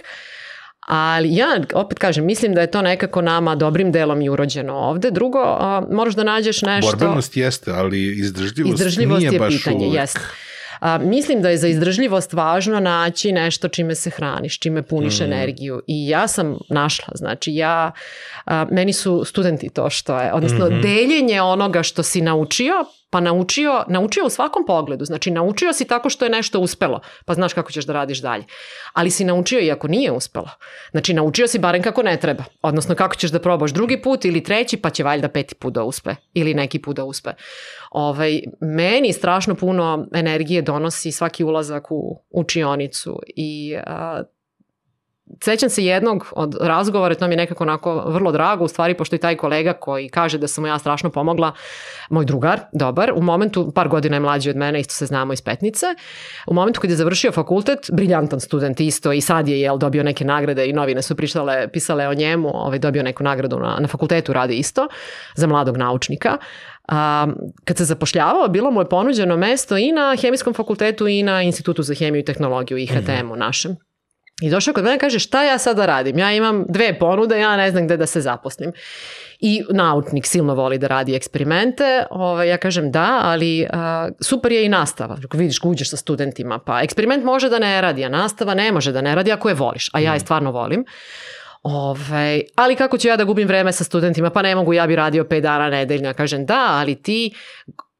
Ali 0.87 1.35
ja, 1.35 1.61
opet 1.73 1.99
kažem, 1.99 2.25
mislim 2.25 2.53
da 2.53 2.61
je 2.61 2.71
to 2.71 2.81
nekako 2.81 3.21
nama 3.21 3.55
dobrim 3.55 3.91
delom 3.91 4.21
i 4.21 4.29
urođeno 4.29 4.73
ovde. 4.73 5.11
Drugo, 5.11 5.39
a, 5.39 5.83
moraš 5.91 6.13
da 6.13 6.23
nađeš 6.23 6.61
nešto... 6.61 6.97
Borbenost 6.97 7.37
jeste, 7.37 7.71
ali 7.71 8.19
izdržljivost, 8.19 8.73
izdržljivost 8.73 9.19
nije 9.19 9.33
je 9.33 9.39
baš 9.39 9.57
pitanje, 9.57 9.85
uvek. 9.85 9.99
Jeste. 9.99 10.19
A, 10.83 10.97
mislim 10.97 11.41
da 11.41 11.49
je 11.49 11.57
za 11.57 11.67
izdržljivost 11.67 12.33
važno 12.33 12.79
naći 12.79 13.31
nešto 13.31 13.67
čime 13.67 13.95
se 13.95 14.09
hraniš, 14.09 14.59
čime 14.59 14.81
puniš 14.81 15.19
mm. 15.19 15.23
energiju. 15.23 15.81
I 15.87 16.07
ja 16.07 16.27
sam 16.27 16.57
našla, 16.69 17.07
znači 17.15 17.55
ja, 17.55 17.91
a, 18.45 18.65
meni 18.71 18.93
su 18.93 19.23
studenti 19.25 19.69
to 19.69 19.89
što 19.89 20.19
je, 20.19 20.33
odnosno 20.33 20.65
mm 20.65 20.69
-hmm. 20.69 20.81
deljenje 20.81 21.41
onoga 21.41 21.83
što 21.83 22.03
si 22.03 22.21
naučio, 22.21 22.73
Pa 23.13 23.19
naučio, 23.19 23.83
naučio 23.87 24.25
u 24.25 24.29
svakom 24.29 24.65
pogledu. 24.65 25.05
Znači, 25.05 25.31
naučio 25.31 25.73
si 25.73 25.87
tako 25.87 26.09
što 26.09 26.25
je 26.25 26.31
nešto 26.31 26.59
uspelo, 26.59 27.01
pa 27.25 27.33
znaš 27.33 27.53
kako 27.53 27.71
ćeš 27.71 27.85
da 27.85 27.93
radiš 27.93 28.21
dalje. 28.21 28.43
Ali 28.93 29.09
si 29.09 29.25
naučio 29.25 29.59
i 29.59 29.71
ako 29.71 29.87
nije 29.87 30.11
uspelo. 30.11 30.49
Znači, 30.91 31.13
naučio 31.13 31.47
si 31.47 31.59
barem 31.59 31.83
kako 31.83 32.03
ne 32.03 32.17
treba. 32.19 32.43
Odnosno, 32.61 32.95
kako 32.95 33.15
ćeš 33.15 33.31
da 33.31 33.39
probaš 33.39 33.71
drugi 33.71 34.01
put 34.01 34.25
ili 34.25 34.43
treći, 34.43 34.77
pa 34.77 34.89
će 34.89 35.03
valjda 35.03 35.29
peti 35.29 35.55
put 35.55 35.73
da 35.73 35.83
uspe. 35.83 36.15
Ili 36.33 36.53
neki 36.53 36.81
put 36.81 36.95
da 36.95 37.03
uspe. 37.03 37.29
Ovaj, 37.91 38.41
meni 38.59 39.13
strašno 39.13 39.55
puno 39.55 40.07
energije 40.13 40.61
donosi 40.61 41.11
svaki 41.11 41.43
ulazak 41.43 41.91
u 41.91 42.21
učionicu 42.31 43.19
i 43.35 43.75
a, 43.85 44.23
sećam 45.41 45.69
se 45.69 45.85
jednog 45.85 46.27
od 46.35 46.55
razgovora, 46.61 47.15
to 47.15 47.27
mi 47.27 47.33
je 47.33 47.37
nekako 47.37 47.63
onako 47.63 48.03
vrlo 48.07 48.31
drago, 48.31 48.63
u 48.63 48.67
stvari 48.67 48.93
pošto 48.93 49.15
i 49.15 49.19
taj 49.19 49.37
kolega 49.37 49.73
koji 49.73 50.09
kaže 50.09 50.37
da 50.37 50.47
sam 50.47 50.61
mu 50.61 50.67
ja 50.67 50.79
strašno 50.79 51.09
pomogla, 51.09 51.51
moj 52.09 52.25
drugar, 52.25 52.59
dobar, 52.73 53.11
u 53.15 53.21
momentu, 53.21 53.71
par 53.71 53.87
godina 53.87 54.15
je 54.15 54.19
mlađi 54.19 54.49
od 54.49 54.55
mene, 54.55 54.79
isto 54.79 54.93
se 54.93 55.05
znamo 55.05 55.33
iz 55.33 55.41
Petnice, 55.41 55.85
u 56.47 56.53
momentu 56.53 56.81
kad 56.81 56.89
je 56.89 56.95
završio 56.95 57.31
fakultet, 57.31 57.89
briljantan 57.93 58.39
student 58.39 58.79
isto 58.79 59.11
i 59.11 59.21
sad 59.21 59.47
je 59.47 59.59
jel, 59.61 59.77
dobio 59.77 60.03
neke 60.03 60.25
nagrade 60.25 60.69
i 60.69 60.73
novine 60.73 61.01
su 61.01 61.15
prištale, 61.15 61.67
pisale 61.67 62.07
o 62.07 62.13
njemu, 62.13 62.49
ovaj, 62.53 62.79
dobio 62.79 63.03
neku 63.03 63.23
nagradu 63.23 63.59
na, 63.59 63.77
na 63.79 63.87
fakultetu, 63.87 64.33
radi 64.33 64.55
isto, 64.55 64.87
za 65.35 65.47
mladog 65.47 65.77
naučnika, 65.77 66.37
A, 66.87 67.27
kad 67.65 67.77
se 67.77 67.85
zapošljavao, 67.85 68.47
bilo 68.47 68.71
mu 68.71 68.81
je 68.81 68.89
ponuđeno 68.89 69.37
mesto 69.37 69.77
i 69.77 69.91
na 69.91 70.15
Hemijskom 70.21 70.53
fakultetu 70.53 71.07
i 71.07 71.23
na 71.23 71.41
Institutu 71.41 71.83
za 71.83 71.93
hemiju 71.95 72.19
i 72.19 72.25
tehnologiju, 72.25 72.77
IHTM-u 72.77 73.35
našem. 73.35 73.75
I 74.43 74.49
došao 74.49 74.73
kod 74.73 74.83
mene 74.83 74.99
kaže 74.99 75.19
šta 75.19 75.43
ja 75.43 75.57
sada 75.57 75.85
radim? 75.85 76.17
Ja 76.19 76.31
imam 76.31 76.65
dve 76.69 76.99
ponude, 76.99 77.39
ja 77.39 77.57
ne 77.57 77.71
znam 77.71 77.85
gde 77.85 77.97
da 77.97 78.05
se 78.05 78.21
zaposlim. 78.21 78.71
I 79.39 79.61
naučnik 79.69 80.25
silno 80.25 80.55
voli 80.55 80.77
da 80.77 80.87
radi 80.87 81.15
eksperimente. 81.15 82.05
Ovaj, 82.09 82.49
ja 82.49 82.57
kažem 82.57 82.91
da, 82.91 83.19
ali 83.23 83.67
a, 83.73 84.09
super 84.21 84.51
je 84.51 84.65
i 84.65 84.69
nastava. 84.69 85.17
Ako 85.25 85.37
vidiš, 85.37 85.59
uđeš 85.63 85.89
sa 85.89 85.97
studentima, 85.97 86.59
pa 86.59 86.81
eksperiment 86.81 87.23
može 87.23 87.49
da 87.49 87.59
ne 87.59 87.81
radi, 87.81 88.05
a 88.05 88.09
nastava 88.09 88.53
ne 88.53 88.71
može 88.71 88.91
da 88.91 89.01
ne 89.01 89.15
radi 89.15 89.31
ako 89.31 89.49
je 89.49 89.55
voliš. 89.55 89.89
A 89.93 89.99
ja 89.99 90.13
je 90.13 90.19
stvarno 90.19 90.51
volim. 90.51 90.85
Ove, 91.63 92.41
ali 92.55 92.75
kako 92.75 92.97
ću 92.97 93.07
ja 93.07 93.17
da 93.17 93.23
gubim 93.23 93.47
vreme 93.47 93.71
sa 93.71 93.83
studentima? 93.83 94.29
Pa 94.29 94.41
ne 94.41 94.55
mogu, 94.55 94.73
ja 94.73 94.87
bi 94.87 94.95
radio 94.95 95.23
5 95.23 95.41
dana 95.41 95.69
nedeljno. 95.69 96.07
Ja 96.07 96.13
kažem 96.13 96.45
da, 96.45 96.67
ali 96.69 96.95
ti 96.95 97.33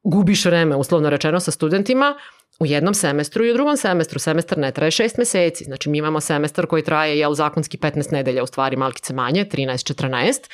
gubiš 0.02 0.44
vreme, 0.44 0.76
uslovno 0.76 1.10
rečeno, 1.10 1.40
sa 1.40 1.50
studentima 1.50 2.14
u 2.60 2.66
jednom 2.66 2.94
semestru 2.94 3.44
i 3.44 3.50
u 3.50 3.54
drugom 3.54 3.76
semestru. 3.76 4.18
Semestar 4.18 4.58
ne 4.58 4.72
traje 4.72 4.90
šest 4.90 5.18
meseci. 5.18 5.64
Znači 5.64 5.90
mi 5.90 5.98
imamo 5.98 6.20
semestar 6.20 6.66
koji 6.66 6.84
traje 6.84 7.18
jel, 7.18 7.34
zakonski 7.34 7.78
15 7.78 8.12
nedelja, 8.12 8.42
u 8.42 8.46
stvari 8.46 8.76
malkice 8.76 9.14
manje, 9.14 9.44
13-14. 9.44 10.50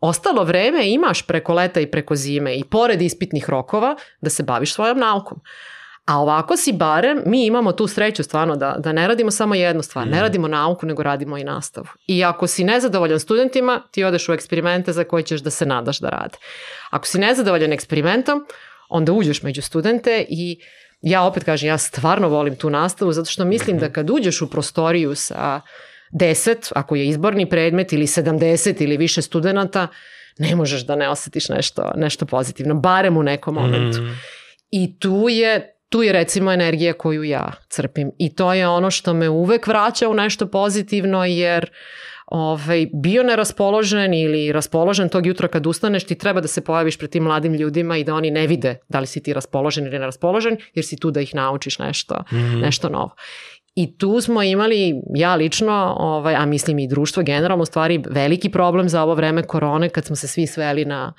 Ostalo 0.00 0.44
vreme 0.44 0.90
imaš 0.90 1.26
preko 1.26 1.54
leta 1.54 1.80
i 1.80 1.90
preko 1.90 2.16
zime 2.16 2.56
i 2.56 2.64
pored 2.64 3.02
ispitnih 3.02 3.50
rokova 3.50 3.96
da 4.20 4.30
se 4.30 4.42
baviš 4.42 4.74
svojom 4.74 4.98
naukom. 4.98 5.40
A 6.06 6.18
ovako 6.18 6.56
si 6.56 6.72
barem, 6.72 7.22
mi 7.26 7.46
imamo 7.46 7.72
tu 7.72 7.86
sreću 7.86 8.22
stvarno 8.22 8.56
da, 8.56 8.76
da 8.78 8.92
ne 8.92 9.08
radimo 9.08 9.30
samo 9.30 9.54
jednu 9.54 9.82
stvar, 9.82 10.06
ne 10.06 10.20
radimo 10.20 10.48
nauku 10.48 10.86
nego 10.86 11.02
radimo 11.02 11.38
i 11.38 11.44
nastavu. 11.44 11.86
I 12.06 12.24
ako 12.24 12.46
si 12.46 12.64
nezadovoljan 12.64 13.20
studentima, 13.20 13.82
ti 13.90 14.04
odeš 14.04 14.28
u 14.28 14.32
eksperimente 14.32 14.92
za 14.92 15.04
koje 15.04 15.22
ćeš 15.22 15.40
da 15.40 15.50
se 15.50 15.66
nadaš 15.66 15.98
da 15.98 16.08
rade. 16.08 16.38
Ako 16.90 17.06
si 17.06 17.18
nezadovoljan 17.18 17.72
eksperimentom, 17.72 18.46
onda 18.88 19.12
uđeš 19.12 19.42
među 19.42 19.62
studente 19.62 20.26
i 20.28 20.60
ja 21.04 21.22
opet 21.22 21.44
kažem, 21.44 21.68
ja 21.68 21.78
stvarno 21.78 22.28
volim 22.28 22.56
tu 22.56 22.70
nastavu 22.70 23.12
zato 23.12 23.30
što 23.30 23.44
mislim 23.44 23.78
da 23.78 23.92
kad 23.92 24.10
uđeš 24.10 24.42
u 24.42 24.50
prostoriju 24.50 25.14
sa 25.14 25.60
10, 26.12 26.72
ako 26.74 26.96
je 26.96 27.08
izborni 27.08 27.48
predmet 27.48 27.92
ili 27.92 28.06
70 28.06 28.82
ili 28.82 28.96
više 28.96 29.22
studenta, 29.22 29.88
ne 30.38 30.56
možeš 30.56 30.86
da 30.86 30.96
ne 30.96 31.08
osetiš 31.08 31.48
nešto, 31.48 31.92
nešto 31.96 32.26
pozitivno, 32.26 32.74
barem 32.74 33.16
u 33.16 33.22
nekom 33.22 33.54
momentu. 33.54 34.02
Mm. 34.02 34.18
I 34.70 34.98
tu 34.98 35.26
je 35.28 35.70
tu 35.88 36.02
je 36.02 36.12
recimo 36.12 36.52
energija 36.52 36.92
koju 36.92 37.24
ja 37.24 37.52
crpim 37.68 38.10
i 38.18 38.34
to 38.34 38.52
je 38.52 38.68
ono 38.68 38.90
što 38.90 39.14
me 39.14 39.28
uvek 39.28 39.66
vraća 39.66 40.08
u 40.08 40.14
nešto 40.14 40.46
pozitivno 40.46 41.24
jer 41.24 41.70
ovaj, 42.34 42.86
bio 42.92 43.22
neraspoložen 43.22 44.14
ili 44.14 44.52
raspoložen 44.52 45.08
tog 45.08 45.26
jutra 45.26 45.48
kad 45.48 45.66
ustaneš 45.66 46.04
ti 46.04 46.18
treba 46.18 46.40
da 46.40 46.48
se 46.48 46.64
pojaviš 46.64 46.98
pred 46.98 47.10
tim 47.10 47.22
mladim 47.22 47.54
ljudima 47.54 47.96
i 47.96 48.04
da 48.04 48.14
oni 48.14 48.30
ne 48.30 48.46
vide 48.46 48.76
da 48.88 49.00
li 49.00 49.06
si 49.06 49.22
ti 49.22 49.32
raspoložen 49.32 49.86
ili 49.86 49.98
neraspoložen 49.98 50.56
jer 50.74 50.84
si 50.84 50.96
tu 50.96 51.10
da 51.10 51.20
ih 51.20 51.34
naučiš 51.34 51.78
nešto, 51.78 52.14
mm 52.32 52.36
-hmm. 52.36 52.60
nešto 52.60 52.88
novo. 52.88 53.14
I 53.74 53.98
tu 53.98 54.20
smo 54.20 54.42
imali, 54.42 54.94
ja 55.14 55.34
lično, 55.34 55.96
ovaj, 55.98 56.34
a 56.34 56.46
mislim 56.46 56.78
i 56.78 56.88
društvo 56.88 57.22
generalno, 57.22 57.62
u 57.62 57.66
stvari 57.66 58.02
veliki 58.10 58.48
problem 58.48 58.88
za 58.88 59.02
ovo 59.02 59.14
vreme 59.14 59.42
korone 59.42 59.88
kad 59.88 60.04
smo 60.04 60.16
se 60.16 60.28
svi 60.28 60.46
sveli 60.46 60.84
na, 60.84 61.12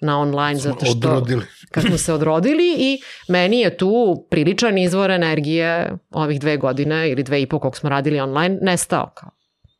na 0.00 0.20
online. 0.20 0.60
Smo 0.60 0.72
zato 0.72 0.86
što, 0.86 1.08
odrodili. 1.08 1.42
Kad 1.70 1.84
smo 1.84 1.98
se 1.98 2.12
odrodili 2.12 2.74
i 2.78 2.98
meni 3.28 3.60
je 3.60 3.76
tu 3.76 4.26
priličan 4.30 4.78
izvor 4.78 5.10
energije 5.10 5.92
ovih 6.10 6.40
dve 6.40 6.56
godine 6.56 7.10
ili 7.10 7.22
dve 7.22 7.42
i 7.42 7.46
po 7.46 7.58
kog 7.58 7.76
smo 7.76 7.90
radili 7.90 8.20
online 8.20 8.58
nestao. 8.62 9.10
Kao, 9.14 9.30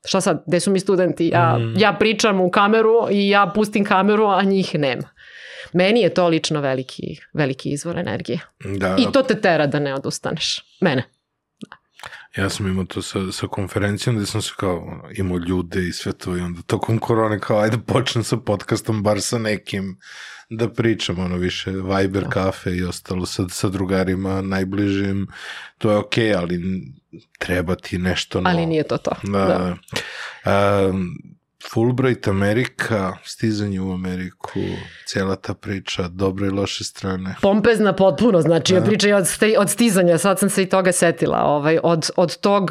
šta 0.05 0.20
sad, 0.20 0.42
gde 0.46 0.61
su 0.61 0.70
mi 0.70 0.80
studenti? 0.80 1.28
Ja, 1.28 1.59
mm. 1.59 1.74
ja 1.78 1.92
pričam 1.92 2.40
u 2.40 2.50
kameru 2.50 3.09
i 3.11 3.28
ja 3.28 3.53
pustim 3.55 3.84
kameru, 3.84 4.26
a 4.26 4.42
njih 4.42 4.74
nema. 4.74 5.09
Meni 5.72 6.00
je 6.00 6.14
to 6.14 6.28
lično 6.28 6.61
veliki, 6.61 7.20
veliki 7.32 7.70
izvor 7.70 7.98
energije. 7.98 8.40
Da. 8.78 8.96
I 8.98 9.12
to 9.12 9.22
te 9.22 9.40
tera 9.40 9.66
da 9.66 9.78
ne 9.78 9.94
odustaneš. 9.94 10.64
Mene. 10.80 11.03
Ja 12.37 12.51
sam 12.51 12.66
imao 12.66 12.85
to 12.85 13.03
sa, 13.03 13.33
sa 13.33 13.47
konferencijom 13.47 14.16
gde 14.16 14.26
sam 14.26 14.43
se 14.43 14.53
kao 14.57 15.03
imao 15.14 15.39
ljude 15.39 15.89
i 15.89 15.93
sve 15.93 16.12
to 16.12 16.37
i 16.37 16.41
onda 16.41 16.62
tokom 16.62 16.99
korone 16.99 17.41
kao 17.41 17.59
ajde 17.59 17.78
počnem 17.87 18.24
sa 18.24 18.37
podcastom 18.37 19.03
bar 19.03 19.20
sa 19.20 19.39
nekim 19.39 19.99
da 20.51 20.68
pričam 20.68 21.18
ono 21.18 21.37
više 21.37 21.70
Viber 21.70 22.22
da. 22.22 22.28
kafe 22.28 22.76
i 22.76 22.85
ostalo 22.85 23.26
sa, 23.26 23.49
sa 23.49 23.68
drugarima 23.68 24.43
najbližim 24.43 25.26
to 25.78 25.91
je 25.91 25.97
okej 25.97 26.24
okay, 26.24 26.39
ali 26.39 26.62
treba 27.39 27.74
ti 27.74 27.99
nešto 27.99 28.41
novo. 28.41 28.57
Ali 28.57 28.66
nije 28.66 28.83
to 28.83 28.99
to. 28.99 29.11
Da. 29.22 29.76
da. 30.45 30.89
Um, 30.91 31.09
Fulbright 31.71 32.29
Amerika, 32.29 33.13
stizanje 33.25 33.81
u 33.81 33.93
Ameriku, 33.93 34.61
cijela 35.07 35.37
ta 35.37 35.55
priča, 35.55 36.09
dobre 36.09 36.47
i 36.47 36.51
loše 36.51 36.85
strane. 36.85 37.35
Pompezna 37.43 37.93
potpuno, 37.93 38.41
znači 38.41 38.75
da. 38.75 38.83
priča 38.83 39.17
od, 39.17 39.27
od 39.59 39.71
stizanja, 39.71 40.19
sad 40.19 40.39
sam 40.39 40.51
se 40.51 40.63
i 40.63 40.69
toga 40.69 40.93
setila, 40.93 41.39
ovaj, 41.45 41.79
od, 41.83 42.11
od 42.17 42.37
tog 42.37 42.71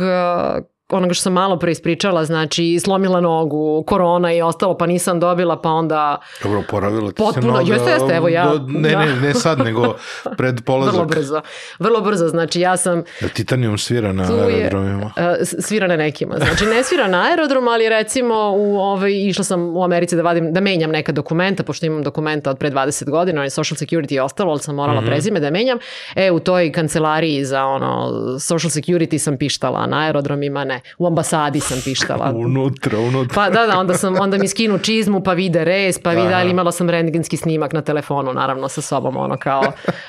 onoga 0.94 1.14
što 1.14 1.22
sam 1.22 1.34
malo 1.34 1.60
pre 1.60 1.72
ispričala, 1.72 2.26
znači 2.26 2.80
slomila 2.80 3.22
nogu, 3.22 3.84
korona 3.88 4.34
i 4.34 4.42
ostalo, 4.42 4.78
pa 4.78 4.86
nisam 4.86 5.20
dobila, 5.20 5.62
pa 5.62 5.70
onda... 5.70 6.22
Dobro, 6.44 6.64
poravila 6.70 7.12
ti 7.12 7.16
potpuno, 7.18 7.58
se 7.58 7.64
noga. 7.64 7.74
Jeste, 7.74 7.92
jeste, 7.92 8.16
evo 8.16 8.28
ja. 8.28 8.46
Do, 8.46 8.66
ne, 8.68 8.90
da. 8.90 9.06
ne, 9.06 9.16
ne 9.16 9.34
sad, 9.34 9.60
nego 9.60 9.96
pred 10.38 10.62
polazak. 10.66 10.94
Vrlo 10.94 11.06
brzo, 11.06 11.42
vrlo 11.80 12.02
brzo, 12.02 12.28
znači 12.28 12.60
ja 12.60 12.78
sam... 12.78 13.04
Da 13.22 13.28
Titanium 13.28 13.78
svira 13.78 14.14
na 14.14 14.24
aerodromima? 14.24 15.12
Je, 15.18 15.30
uh, 15.30 15.36
svira 15.60 15.88
na 15.88 15.96
nekima, 15.96 16.36
znači 16.38 16.66
ne 16.66 16.84
svira 16.84 17.08
na 17.08 17.24
aerodrom, 17.30 17.68
ali 17.68 17.90
recimo 17.90 18.36
u, 18.56 18.80
ovaj, 18.80 19.12
išla 19.14 19.44
sam 19.44 19.78
u 19.78 19.84
Americi 19.84 20.16
da 20.16 20.22
vadim, 20.22 20.54
da 20.54 20.60
menjam 20.60 20.92
neka 20.92 21.12
dokumenta, 21.12 21.64
pošto 21.64 21.86
imam 21.86 22.04
dokumenta 22.04 22.50
od 22.50 22.58
pre 22.58 22.72
20 22.72 23.10
godina, 23.10 23.42
on 23.42 23.46
je 23.46 23.50
social 23.50 23.78
security 23.78 24.14
i 24.14 24.20
ostalo, 24.20 24.52
ali 24.52 24.60
sam 24.60 24.76
morala 24.76 25.02
mm 25.02 25.04
-hmm. 25.04 25.08
prezime 25.08 25.40
da 25.40 25.50
menjam. 25.50 25.78
E, 26.16 26.32
u 26.32 26.40
toj 26.40 26.72
kancelariji 26.72 27.46
za 27.46 27.66
ono, 27.66 28.12
social 28.40 28.70
security 28.70 29.18
sam 29.18 29.38
pištala, 29.38 29.88
na 29.88 30.00
aerodromima 30.00 30.64
ne 30.64 30.81
u 30.98 31.08
ambasadi 31.08 31.60
sam 31.60 31.82
pištala. 31.84 32.32
unutra, 32.46 33.00
unutra. 33.00 33.36
Pa 33.36 33.50
da, 33.50 33.68
da, 33.68 33.80
onda, 33.80 33.94
sam, 33.94 34.16
onda 34.20 34.38
mi 34.38 34.48
skinu 34.48 34.80
čizmu, 34.80 35.24
pa 35.24 35.34
vide 35.34 35.66
res, 35.66 36.00
pa 36.00 36.10
vide, 36.10 36.34
ali 36.34 36.50
imala 36.50 36.72
sam 36.72 36.90
rengenski 36.90 37.38
snimak 37.38 37.74
na 37.74 37.82
telefonu, 37.82 38.34
naravno 38.34 38.68
sa 38.68 38.82
sobom, 38.82 39.18
ono 39.18 39.38
kao 39.38 39.64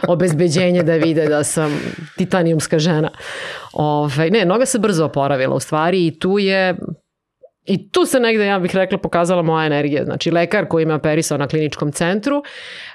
obezbeđenje 0.09 0.83
da 0.83 0.95
vide 0.95 1.27
da 1.27 1.45
sam 1.45 1.81
titanijumska 2.17 2.79
žena. 2.79 3.11
Ove, 3.73 4.31
ne, 4.31 4.45
noga 4.45 4.67
se 4.67 4.79
brzo 4.79 5.05
oporavila 5.05 5.55
u 5.55 5.61
stvari 5.61 6.07
i 6.07 6.19
tu 6.19 6.39
je 6.39 6.77
I 7.65 7.91
tu 7.91 8.07
se 8.07 8.21
negde, 8.21 8.47
ja 8.47 8.59
bih 8.59 8.75
rekla, 8.75 8.99
pokazala 8.99 9.43
moja 9.43 9.67
energija. 9.67 10.05
Znači, 10.05 10.31
lekar 10.31 10.69
koji 10.69 10.87
me 10.87 10.95
operisao 10.95 11.39
na 11.39 11.49
kliničkom 11.49 11.93
centru, 11.93 12.43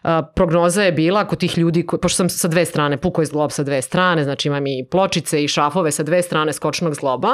a, 0.03 0.23
prognoza 0.35 0.83
je 0.83 0.91
bila 0.91 1.19
ako 1.19 1.35
tih 1.35 1.57
ljudi, 1.57 1.85
ko, 1.85 1.97
pošto 1.97 2.15
sam 2.15 2.29
sa 2.29 2.47
dve 2.47 2.65
strane, 2.65 2.97
puko 2.97 3.21
je 3.21 3.25
zglob 3.25 3.51
sa 3.51 3.63
dve 3.63 3.81
strane, 3.81 4.23
znači 4.23 4.47
imam 4.47 4.67
i 4.67 4.85
pločice 4.91 5.43
i 5.43 5.47
šafove 5.47 5.91
sa 5.91 6.03
dve 6.03 6.21
strane 6.21 6.53
skočnog 6.53 6.95
zgloba, 6.95 7.29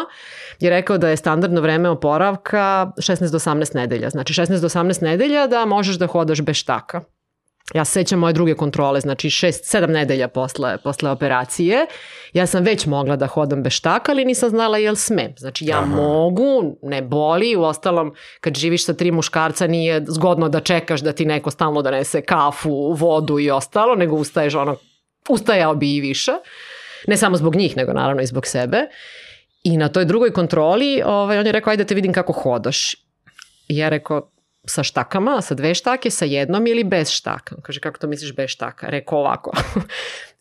je 0.59 0.69
rekao 0.69 0.97
da 0.97 1.09
je 1.09 1.17
standardno 1.17 1.61
vreme 1.61 1.89
oporavka 1.89 2.91
16 2.97 3.31
do 3.31 3.39
18 3.39 3.75
nedelja. 3.75 4.09
Znači, 4.09 4.33
16 4.33 4.61
do 4.61 4.69
18 4.69 5.03
nedelja 5.03 5.47
da 5.47 5.65
možeš 5.65 5.95
da 5.95 6.07
hodaš 6.07 6.41
bez 6.41 6.55
štaka. 6.55 7.01
Ja 7.73 7.85
se 7.85 7.91
sećam 7.91 8.19
moje 8.19 8.33
druge 8.33 8.53
kontrole, 8.53 8.99
znači 8.99 9.29
6-7 9.29 9.87
nedelja 9.87 10.27
posle, 10.27 10.77
posle 10.77 11.09
operacije. 11.09 11.85
Ja 12.33 12.45
sam 12.45 12.63
već 12.63 12.85
mogla 12.85 13.15
da 13.15 13.27
hodam 13.27 13.63
bez 13.63 13.73
štaka, 13.73 14.11
ali 14.11 14.25
nisam 14.25 14.49
znala 14.49 14.77
jel 14.77 14.95
smem. 14.95 15.33
Znači 15.37 15.65
ja 15.65 15.77
Aha. 15.77 15.85
mogu, 15.85 16.77
ne 16.81 17.01
boli, 17.01 17.55
u 17.55 17.63
ostalom 17.63 18.15
kad 18.41 18.55
živiš 18.55 18.85
sa 18.85 18.93
tri 18.93 19.11
muškarca 19.11 19.67
nije 19.67 20.05
zgodno 20.07 20.49
da 20.49 20.59
čekaš 20.59 21.01
da 21.01 21.13
ti 21.13 21.25
neko 21.25 21.51
stalno 21.51 21.81
donese 21.81 22.21
kafu, 22.21 22.93
vodu 22.93 23.39
i 23.39 23.51
ostalo, 23.51 23.95
nego 23.95 24.15
ustaješ 24.15 24.55
ono, 24.55 24.75
ustajao 25.29 25.75
bi 25.75 25.95
i 25.95 26.01
više. 26.01 26.31
Ne 27.07 27.17
samo 27.17 27.37
zbog 27.37 27.55
njih, 27.55 27.77
nego 27.77 27.93
naravno 27.93 28.21
i 28.21 28.25
zbog 28.25 28.47
sebe. 28.47 28.81
I 29.63 29.77
na 29.77 29.89
toj 29.89 30.05
drugoj 30.05 30.33
kontroli 30.33 31.01
ovaj, 31.05 31.39
on 31.39 31.45
je 31.45 31.51
rekao, 31.51 31.71
ajde 31.71 31.83
da 31.83 31.87
te 31.87 31.95
vidim 31.95 32.13
kako 32.13 32.33
hodaš. 32.33 32.93
I 33.67 33.77
ja 33.77 33.89
rekao, 33.89 34.32
sa 34.65 34.83
štakama, 34.83 35.41
sa 35.41 35.55
dve 35.55 35.73
štake, 35.75 36.11
sa 36.11 36.25
jednom 36.25 36.67
ili 36.67 36.83
bez 36.83 37.11
štaka. 37.11 37.59
Kaže, 37.61 37.79
kako 37.79 37.97
to 37.97 38.07
misliš 38.07 38.35
bez 38.35 38.49
štaka? 38.49 38.87
Rekao 38.87 39.19
ovako. 39.19 39.51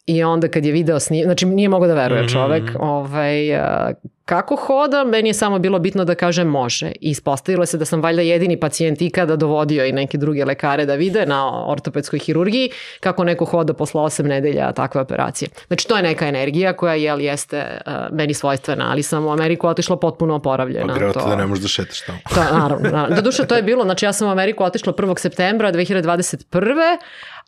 I 0.07 0.22
onda 0.24 0.48
kad 0.48 0.64
je 0.64 0.72
video 0.72 1.00
snim, 1.00 1.24
znači 1.24 1.46
nije 1.46 1.68
mogao 1.68 1.88
da 1.88 1.94
veruje 1.94 2.28
čovek, 2.28 2.70
ovaj, 2.78 3.57
a, 3.57 3.92
kako 4.24 4.57
hoda, 4.57 5.05
meni 5.05 5.28
je 5.28 5.34
samo 5.34 5.59
bilo 5.59 5.78
bitno 5.78 6.05
da 6.05 6.14
kaže 6.14 6.44
može. 6.44 6.92
I 7.00 7.11
ispostavilo 7.11 7.66
se 7.66 7.78
da 7.78 7.84
sam 7.84 8.03
valjda 8.03 8.22
jedini 8.22 8.61
pacijent 8.61 9.03
ikada 9.03 9.36
dovodio 9.36 9.86
i 9.86 9.92
neke 9.92 10.18
druge 10.18 10.44
lekare 10.44 10.86
da 10.86 10.94
vide 10.94 11.26
na 11.26 11.70
ortopedskoj 11.70 12.18
hirurgiji 12.18 12.70
kako 13.00 13.24
neko 13.24 13.44
hoda 13.44 13.74
posle 13.74 14.00
8 14.00 14.22
nedelja 14.22 14.72
takve 14.72 15.00
operacije. 15.00 15.48
Znači 15.66 15.88
to 15.88 15.96
je 15.96 16.03
neka 16.03 16.28
energija 16.28 16.72
koja 16.72 16.94
jel, 16.94 17.20
jeste 17.20 17.80
uh, 17.86 17.92
meni 18.12 18.34
svojstvena, 18.34 18.90
ali 18.90 19.03
sam 19.03 19.26
u 19.26 19.30
Ameriku 19.30 19.66
otišla 19.68 19.96
potpuno 19.96 20.34
oporavljena. 20.34 20.94
Pa 20.94 21.20
to... 21.20 21.28
da 21.28 21.37
ne 21.37 21.46
možeš 21.46 21.62
da 21.62 21.68
šetaš 21.68 22.00
tamo. 22.00 22.18
To, 22.34 22.58
naravno, 22.58 22.91
naravno. 22.91 23.16
Do 23.16 23.22
duše, 23.22 23.46
to 23.46 23.57
je 23.57 23.62
bilo, 23.62 23.84
znači 23.84 24.04
ja 24.04 24.12
sam 24.12 24.29
u 24.29 24.30
Ameriku 24.30 24.64
otišla 24.64 24.92
1. 24.92 25.18
septembra 25.18 25.72
2021 25.72 26.96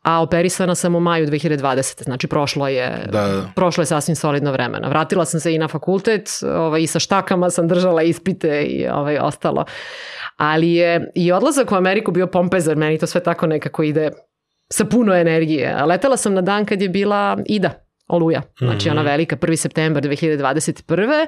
a 0.05 0.23
operisana 0.23 0.75
sam 0.75 0.95
u 0.95 1.01
maju 1.01 1.27
2020. 1.27 2.05
Znači 2.05 2.27
prošlo 2.27 2.69
je, 2.69 3.07
Da, 3.13 3.29
da. 3.29 3.49
prošlo 3.55 3.83
je 3.83 3.87
sasvim 3.87 4.17
solidno 4.17 4.53
vremena. 4.53 4.89
Vratila 4.89 5.25
sam 5.25 5.41
se 5.41 5.55
i 5.55 5.59
na 5.59 5.69
fakultet, 5.69 6.29
ovaj, 6.43 6.83
i 6.83 6.87
sa 6.87 6.99
štakama 6.99 7.51
sam 7.51 7.69
držala 7.69 8.03
ispite 8.03 8.63
i 8.63 8.89
ovaj, 8.89 9.19
ostalo. 9.19 9.65
Ali 10.37 10.73
je 10.73 11.11
i 11.15 11.33
odlazak 11.33 11.73
u 11.73 11.75
Ameriku 11.75 12.13
bio 12.13 12.27
pompezan, 12.27 12.79
meni 12.79 12.99
to 12.99 13.07
sve 13.07 13.23
tako 13.23 13.47
nekako 13.47 13.83
ide 13.83 14.11
sa 14.73 14.85
puno 14.85 15.15
energije. 15.15 15.85
Letela 15.85 16.17
sam 16.17 16.35
na 16.35 16.41
dan 16.41 16.65
kad 16.65 16.83
je 16.83 16.89
bila 16.89 17.39
Ida, 17.47 17.71
Oluja, 18.09 18.43
znači 18.59 18.91
ona 18.91 19.03
velika, 19.03 19.37
1. 19.37 19.57
septembar 19.57 20.03
2021. 20.03 21.27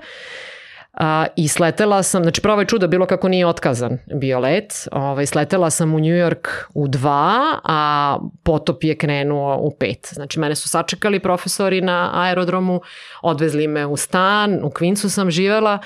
A, 0.96 1.26
I 1.36 1.48
sletela 1.48 2.02
sam, 2.02 2.22
znači 2.22 2.40
pravo 2.40 2.60
je 2.60 2.66
čudo 2.66 2.88
bilo 2.88 3.06
kako 3.06 3.28
nije 3.28 3.46
otkazan 3.46 3.98
bio 4.14 4.40
let. 4.40 4.88
Ovaj, 4.92 5.26
sletela 5.26 5.70
sam 5.70 5.94
u 5.94 5.98
New 5.98 6.16
York 6.16 6.48
u 6.74 6.88
dva, 6.88 7.60
a 7.64 8.18
potop 8.42 8.84
je 8.84 8.96
krenuo 8.96 9.56
u 9.56 9.70
pet. 9.78 10.08
Znači 10.12 10.40
mene 10.40 10.54
su 10.54 10.68
sačekali 10.68 11.20
profesori 11.20 11.80
na 11.80 12.10
aerodromu, 12.14 12.80
odvezli 13.22 13.66
me 13.66 13.86
u 13.86 13.96
stan, 13.96 14.64
u 14.64 14.70
Queensu 14.70 15.08
sam 15.08 15.30
živela, 15.30 15.78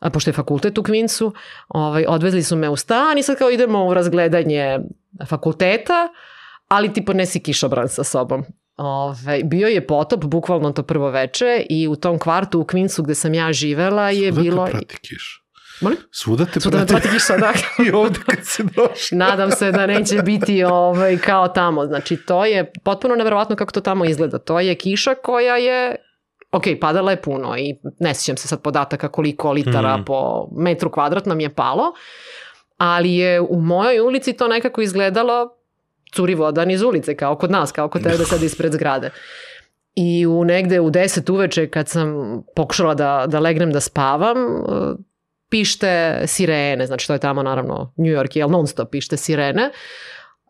a, 0.00 0.10
pošto 0.10 0.30
je 0.30 0.34
fakultet 0.34 0.78
u 0.78 0.82
Queensu, 0.82 1.32
ovaj, 1.68 2.04
odvezli 2.08 2.42
su 2.42 2.56
me 2.56 2.68
u 2.68 2.76
stan 2.76 3.18
i 3.18 3.22
sad 3.22 3.38
kao 3.38 3.50
idemo 3.50 3.86
u 3.86 3.94
razgledanje 3.94 4.78
fakulteta, 5.28 6.08
ali 6.68 6.92
ti 6.92 7.04
ponesi 7.04 7.42
kišobran 7.42 7.88
sa 7.88 8.04
sobom. 8.04 8.44
Ove, 8.76 9.40
bio 9.44 9.68
je 9.68 9.86
potop, 9.86 10.24
bukvalno 10.24 10.72
to 10.72 10.82
prvo 10.82 11.10
veče 11.10 11.66
i 11.70 11.88
u 11.88 11.96
tom 11.96 12.18
kvartu 12.18 12.60
u 12.60 12.64
Queensu 12.64 13.02
gde 13.02 13.14
sam 13.14 13.34
ja 13.34 13.52
živela 13.52 14.10
je 14.10 14.32
Svuda 14.32 14.42
bilo... 14.42 14.66
te 14.66 14.70
prati 14.72 14.96
kiš. 14.96 15.38
Molim? 15.80 15.98
Svuda 16.10 16.44
te 16.44 16.60
me 16.64 16.70
prati, 16.70 16.86
prati 16.86 17.08
kiša, 17.08 17.36
da. 17.36 17.52
i 17.86 17.90
ovde 17.90 18.18
kad 18.26 18.38
se 18.42 18.62
došli. 18.62 19.18
Nadam 19.18 19.50
se 19.50 19.72
da 19.72 19.86
neće 19.86 20.22
biti 20.22 20.64
ovaj, 20.64 21.18
kao 21.18 21.48
tamo. 21.48 21.86
Znači, 21.86 22.16
to 22.16 22.44
je 22.44 22.72
potpuno 22.84 23.14
neverovatno 23.14 23.56
kako 23.56 23.72
to 23.72 23.80
tamo 23.80 24.04
izgleda. 24.04 24.38
To 24.38 24.60
je 24.60 24.74
kiša 24.74 25.14
koja 25.14 25.56
je 25.56 25.96
Ok, 26.52 26.62
padala 26.80 27.10
je 27.10 27.22
puno 27.22 27.56
i 27.58 27.74
ne 28.00 28.14
sjećam 28.14 28.36
se 28.36 28.48
sad 28.48 28.62
podataka 28.62 29.08
koliko 29.08 29.52
litara 29.52 29.94
Mhm. 29.96 30.04
po 30.04 30.48
metru 30.56 30.90
kvadratnom 30.90 31.40
je 31.40 31.54
palo, 31.54 31.84
ali 32.76 33.14
je 33.14 33.40
u 33.40 33.60
mojoj 33.60 34.00
ulici 34.00 34.32
to 34.32 34.48
nekako 34.48 34.80
izgledalo 34.80 35.48
curi 36.14 36.34
voda 36.34 36.64
niz 36.64 36.82
ulice, 36.82 37.16
kao 37.16 37.36
kod 37.36 37.50
nas, 37.50 37.72
kao 37.72 37.88
kod 37.88 38.02
tebe 38.02 38.24
sad 38.24 38.42
ispred 38.42 38.72
zgrade. 38.72 39.10
I 39.94 40.26
u 40.26 40.44
negde 40.44 40.80
u 40.80 40.90
10 40.90 41.32
uveče 41.32 41.68
kad 41.70 41.88
sam 41.88 42.14
pokušala 42.56 42.94
da, 42.94 43.24
da 43.28 43.40
legnem 43.40 43.72
da 43.72 43.80
spavam, 43.80 44.36
pište 45.50 46.22
sirene, 46.26 46.86
znači 46.86 47.06
to 47.06 47.12
je 47.12 47.18
tamo 47.18 47.42
naravno 47.42 47.92
New 47.96 48.12
York, 48.12 48.36
jel 48.36 48.50
non 48.50 48.66
stop 48.66 48.90
pište 48.90 49.16
sirene. 49.16 49.70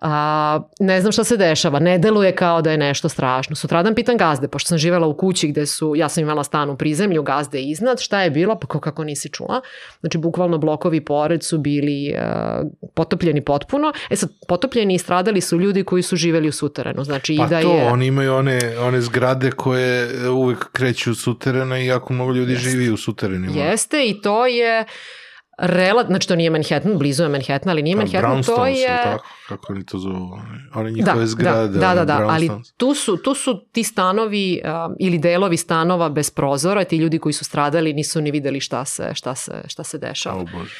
A, 0.04 0.60
ne 0.80 1.00
znam 1.00 1.12
šta 1.12 1.24
se 1.24 1.36
dešava, 1.36 1.78
ne 1.78 1.98
deluje 1.98 2.34
kao 2.34 2.62
da 2.62 2.70
je 2.70 2.78
nešto 2.78 3.08
strašno. 3.08 3.56
Sutradan 3.56 3.94
pitan 3.94 4.16
gazde, 4.16 4.48
pošto 4.48 4.68
sam 4.68 4.78
živela 4.78 5.06
u 5.06 5.16
kući 5.16 5.48
gde 5.48 5.66
su, 5.66 5.94
ja 5.96 6.08
sam 6.08 6.22
imala 6.22 6.44
stan 6.44 6.70
u 6.70 6.76
prizemlju, 6.76 7.22
gazde 7.22 7.62
iznad, 7.62 8.00
šta 8.00 8.22
je 8.22 8.30
bilo, 8.30 8.58
pa 8.58 8.66
ko- 8.66 8.80
kako 8.80 9.04
nisi 9.04 9.28
čula. 9.28 9.60
Znači, 10.00 10.18
bukvalno 10.18 10.58
blokovi 10.58 11.00
pored 11.00 11.44
su 11.44 11.58
bili 11.58 12.14
uh, 12.14 12.70
potopljeni 12.94 13.40
potpuno. 13.44 13.92
E 14.10 14.16
sad, 14.16 14.30
potopljeni 14.48 14.94
i 14.94 14.98
stradali 14.98 15.40
su 15.40 15.60
ljudi 15.60 15.84
koji 15.84 16.02
su 16.02 16.16
živeli 16.16 16.48
u 16.48 16.52
suterenu. 16.52 17.04
Znači, 17.04 17.36
Pa 17.38 17.46
i 17.46 17.48
da 17.48 17.60
to, 17.60 17.76
je... 17.76 17.86
oni 17.92 18.06
imaju 18.06 18.34
one, 18.34 18.58
one 18.78 19.00
zgrade 19.00 19.50
koje 19.50 20.28
uvek 20.30 20.72
kreću 20.72 21.10
u 21.10 21.14
suterena 21.14 21.80
i 21.80 21.86
jako 21.86 22.12
mnogo 22.12 22.32
ljudi 22.32 22.52
Jeste. 22.52 22.70
živi 22.70 22.90
u 22.90 22.96
suterenima. 22.96 23.52
Jeste 23.60 24.08
i 24.08 24.20
to 24.22 24.46
je 24.46 24.84
Rela, 25.58 26.04
znači 26.04 26.28
to 26.28 26.36
nije 26.36 26.50
Manhattan, 26.50 26.98
blizu 26.98 27.22
je 27.22 27.28
Manhattan, 27.28 27.70
ali 27.70 27.82
nije 27.82 27.96
Manhattan, 27.96 28.42
to 28.42 28.66
je... 28.66 29.00
tako, 29.04 29.26
kako 29.48 29.72
oni 29.72 29.86
to 29.86 29.98
zovu, 29.98 30.38
one 30.74 30.90
njihove 30.90 31.26
zgrade. 31.26 31.78
Da, 31.78 31.94
da, 31.94 32.04
da, 32.04 32.16
one 32.16 32.26
da, 32.26 32.32
ali 32.32 32.50
tu 32.76 32.94
su, 32.94 33.16
tu 33.16 33.34
su 33.34 33.64
ti 33.72 33.84
stanovi 33.84 34.62
um, 34.64 34.96
ili 35.00 35.18
delovi 35.18 35.56
stanova 35.56 36.08
bez 36.08 36.30
prozora, 36.30 36.84
ti 36.84 36.96
ljudi 36.96 37.18
koji 37.18 37.32
su 37.32 37.44
stradali 37.44 37.92
nisu 37.92 38.20
ni 38.20 38.30
videli 38.30 38.60
šta 38.60 38.84
se, 38.84 39.10
šta 39.14 39.34
se, 39.34 39.52
šta 39.66 39.84
se 39.84 39.98
dešava. 39.98 40.40
O 40.40 40.44
Bože. 40.44 40.74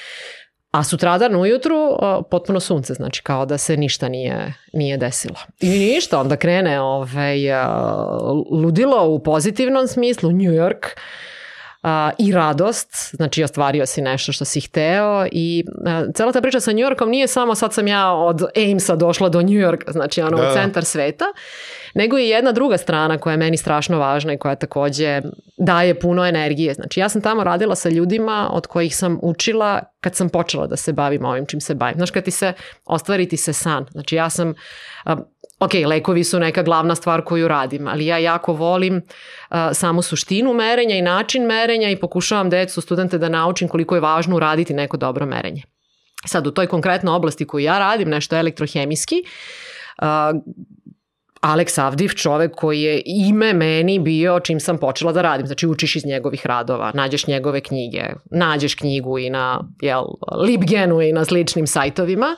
A 0.70 0.84
sutradan 0.84 1.36
ujutru 1.36 1.76
uh, 1.76 1.98
potpuno 2.30 2.60
sunce, 2.60 2.94
znači 2.94 3.22
kao 3.22 3.46
da 3.46 3.58
se 3.58 3.76
ništa 3.76 4.08
nije, 4.08 4.54
nije 4.72 4.96
desilo. 4.96 5.36
I 5.60 5.68
ništa, 5.68 6.20
onda 6.20 6.36
krene 6.36 6.80
ovaj, 6.80 7.50
uh, 7.50 7.66
ludilo 8.50 9.06
u 9.06 9.22
pozitivnom 9.22 9.86
smislu, 9.86 10.30
New 10.30 10.52
York, 10.52 10.86
uh, 10.86 11.02
i 12.18 12.32
radost, 12.32 13.14
znači 13.16 13.44
ostvario 13.44 13.86
si 13.86 14.02
nešto 14.02 14.32
što 14.32 14.44
si 14.44 14.60
hteo 14.60 15.26
i 15.32 15.64
uh, 15.66 16.14
cela 16.14 16.32
ta 16.32 16.40
priča 16.40 16.60
sa 16.60 16.72
New 16.72 16.80
Yorkom 16.80 17.08
nije 17.08 17.28
samo 17.28 17.54
sad 17.54 17.74
sam 17.74 17.86
ja 17.86 18.12
od 18.12 18.42
Aimsa 18.56 18.96
došla 18.96 19.28
do 19.28 19.42
New 19.42 19.48
York, 19.48 19.92
znači 19.92 20.20
ono 20.20 20.36
Da, 20.36 20.42
u 20.42 20.46
da. 20.46 20.52
centar 20.52 20.84
sveta, 20.84 21.24
nego 21.94 22.18
i 22.18 22.28
jedna 22.28 22.52
druga 22.52 22.78
strana 22.78 23.18
koja 23.18 23.32
je 23.32 23.36
meni 23.36 23.56
strašno 23.56 23.98
važna 23.98 24.32
i 24.32 24.38
koja 24.38 24.54
takođe 24.54 25.20
daje 25.56 26.00
puno 26.00 26.26
energije. 26.26 26.74
Znači 26.74 27.00
ja 27.00 27.08
sam 27.08 27.22
tamo 27.22 27.44
radila 27.44 27.74
sa 27.74 27.88
ljudima 27.88 28.48
od 28.52 28.66
kojih 28.66 28.96
sam 28.96 29.18
učila 29.22 29.82
kad 30.00 30.14
sam 30.14 30.28
počela 30.28 30.66
da 30.66 30.76
se 30.76 30.92
bavim 30.92 31.24
ovim 31.24 31.46
čim 31.46 31.60
se 31.60 31.74
bavim. 31.74 31.96
Znaš, 31.96 32.10
kad 32.10 32.24
ti 32.24 32.30
se 32.30 32.52
ostvari 32.84 33.28
ti 33.28 33.36
se 33.36 33.52
san. 33.52 33.86
Znači 33.90 34.16
ja 34.16 34.30
sam, 34.30 34.54
a, 35.04 35.16
ok, 35.64 35.74
lekovi 35.86 36.24
su 36.24 36.38
neka 36.38 36.62
glavna 36.62 36.94
stvar 36.94 37.24
koju 37.24 37.48
radim, 37.48 37.88
ali 37.88 38.06
ja 38.06 38.18
jako 38.18 38.52
volim 38.52 39.02
a, 39.48 39.74
samu 39.74 40.02
suštinu 40.02 40.54
merenja 40.54 40.96
i 40.96 41.02
način 41.02 41.46
merenja 41.46 41.90
i 41.90 41.96
pokušavam 41.96 42.50
decu, 42.50 42.80
studente 42.80 43.18
da 43.18 43.28
naučim 43.28 43.68
koliko 43.68 43.94
je 43.94 44.00
važno 44.00 44.36
uraditi 44.36 44.74
neko 44.74 44.96
dobro 44.96 45.26
merenje. 45.26 45.62
Sad, 46.26 46.46
u 46.46 46.50
toj 46.50 46.66
konkretnoj 46.66 47.14
oblasti 47.14 47.46
koju 47.46 47.64
ja 47.64 47.78
radim, 47.78 48.08
nešto 48.08 48.36
elektrohemijski, 48.36 49.24
a, 49.98 50.32
Aleks 51.42 51.78
Avdiv, 51.78 52.08
čovek 52.08 52.52
koji 52.54 52.82
je 52.82 53.02
ime 53.04 53.52
meni 53.52 53.98
bio 53.98 54.40
čim 54.40 54.60
sam 54.60 54.78
počela 54.78 55.12
da 55.12 55.22
radim. 55.22 55.46
Znači 55.46 55.66
učiš 55.66 55.96
iz 55.96 56.04
njegovih 56.06 56.46
radova, 56.46 56.92
nađeš 56.94 57.26
njegove 57.26 57.60
knjige, 57.60 58.04
nađeš 58.30 58.74
knjigu 58.74 59.18
i 59.18 59.30
na 59.30 59.64
jel, 59.80 60.04
Libgenu 60.44 61.00
i 61.00 61.12
na 61.12 61.24
sličnim 61.24 61.66
sajtovima. 61.66 62.36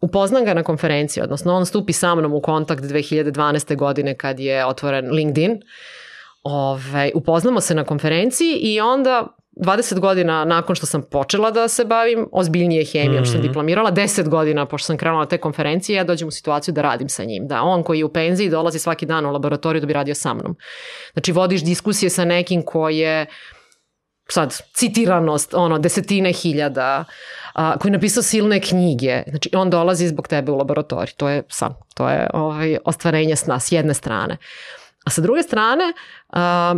Upoznam 0.00 0.44
ga 0.44 0.54
na 0.54 0.62
konferenciji, 0.62 1.22
odnosno 1.22 1.54
on 1.54 1.66
stupi 1.66 1.92
sa 1.92 2.14
mnom 2.14 2.34
u 2.34 2.40
kontakt 2.40 2.82
2012. 2.82 3.76
godine 3.76 4.14
kad 4.16 4.40
je 4.40 4.66
otvoren 4.66 5.10
LinkedIn. 5.10 5.60
Ove, 6.42 7.10
upoznamo 7.14 7.60
se 7.60 7.74
na 7.74 7.84
konferenciji 7.84 8.58
i 8.60 8.80
onda 8.80 9.26
20 9.56 9.98
godina 9.98 10.44
nakon 10.44 10.76
što 10.76 10.86
sam 10.86 11.02
počela 11.02 11.50
da 11.50 11.68
se 11.68 11.84
bavim 11.84 12.28
ozbiljnije 12.32 12.84
hemijom, 12.84 13.24
što 13.24 13.32
sam 13.32 13.40
Mhm. 13.40 13.48
diplomirala, 13.48 13.90
10 13.92 14.28
godina 14.28 14.66
pošto 14.66 14.86
sam 14.86 14.96
krenula 14.96 15.20
na 15.22 15.28
te 15.28 15.38
konferencije, 15.38 15.96
ja 15.96 16.04
dođem 16.04 16.28
u 16.28 16.30
situaciju 16.30 16.74
da 16.74 16.82
radim 16.82 17.08
sa 17.08 17.24
njim. 17.24 17.46
Da 17.46 17.62
on 17.62 17.82
koji 17.82 17.98
je 17.98 18.04
u 18.04 18.12
penziji 18.12 18.48
dolazi 18.48 18.78
svaki 18.78 19.06
dan 19.06 19.26
u 19.26 19.32
laboratoriju 19.32 19.80
da 19.80 19.86
bi 19.86 19.92
radio 19.92 20.14
sa 20.14 20.34
mnom. 20.34 20.56
Znači 21.12 21.32
vodiš 21.32 21.64
diskusije 21.64 22.10
sa 22.10 22.24
nekim 22.24 22.62
ko 22.62 22.88
je 22.88 23.26
sad, 24.30 24.54
citiranost, 24.74 25.54
ono, 25.54 25.78
desetine 25.78 26.32
hiljada, 26.32 27.04
a, 27.58 27.78
koji 27.78 27.90
je 27.90 27.92
napisao 27.92 28.22
silne 28.22 28.60
knjige, 28.60 29.22
znači 29.26 29.50
on 29.54 29.70
dolazi 29.70 30.08
zbog 30.08 30.28
tebe 30.28 30.52
u 30.52 30.56
laboratoriju, 30.56 31.14
to 31.16 31.28
je 31.28 31.42
san, 31.48 31.74
to 31.94 32.08
je 32.08 32.30
ovaj, 32.34 32.78
ostvarenje 32.84 33.36
sna 33.36 33.60
s 33.60 33.72
jedne 33.72 33.94
strane. 33.94 34.36
A 35.04 35.10
sa 35.10 35.20
druge 35.20 35.42
strane, 35.42 35.84
a, 36.28 36.74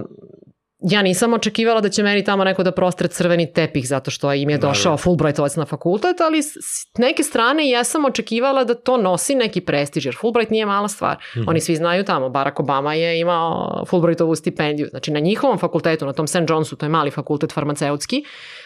ja 0.83 1.03
nisam 1.03 1.35
očekivala 1.35 1.81
da 1.81 1.89
će 1.89 2.03
meni 2.03 2.25
tamo 2.25 2.45
neko 2.45 2.63
da 2.63 2.73
prostre 2.73 3.09
crveni 3.09 3.53
tepih 3.53 3.89
zato 3.89 4.11
što 4.11 4.33
im 4.33 4.51
je 4.51 4.59
došao 4.59 4.97
Fulbrightovac 4.97 5.57
na 5.57 5.65
fakultet, 5.65 6.21
ali 6.21 6.43
s 6.43 6.99
neke 6.99 7.23
strane 7.23 7.71
ja 7.71 7.85
sam 7.85 8.05
očekivala 8.05 8.65
da 8.65 8.75
to 8.75 8.97
nosi 8.97 9.35
neki 9.35 9.61
prestiž, 9.61 10.07
jer 10.07 10.17
Fulbright 10.21 10.51
nije 10.51 10.67
mala 10.67 10.89
stvar. 10.89 11.17
Mhm. 11.37 11.49
Oni 11.49 11.61
svi 11.61 11.77
znaju 11.77 12.05
tamo, 12.05 12.29
Barack 12.29 12.61
Obama 12.61 12.95
je 12.95 13.21
imao 13.21 13.85
Fulbrightovu 13.87 14.35
stipendiju. 14.35 14.89
Znači 14.91 15.11
na 15.11 15.21
njihovom 15.21 15.59
fakultetu, 15.59 16.07
na 16.07 16.13
tom 16.13 16.27
St. 16.27 16.49
Johnsu, 16.49 16.77
to 16.77 16.87
je 16.87 16.91
mali 16.91 17.11
fakultet 17.11 17.53
farmaceutski, 17.53 18.25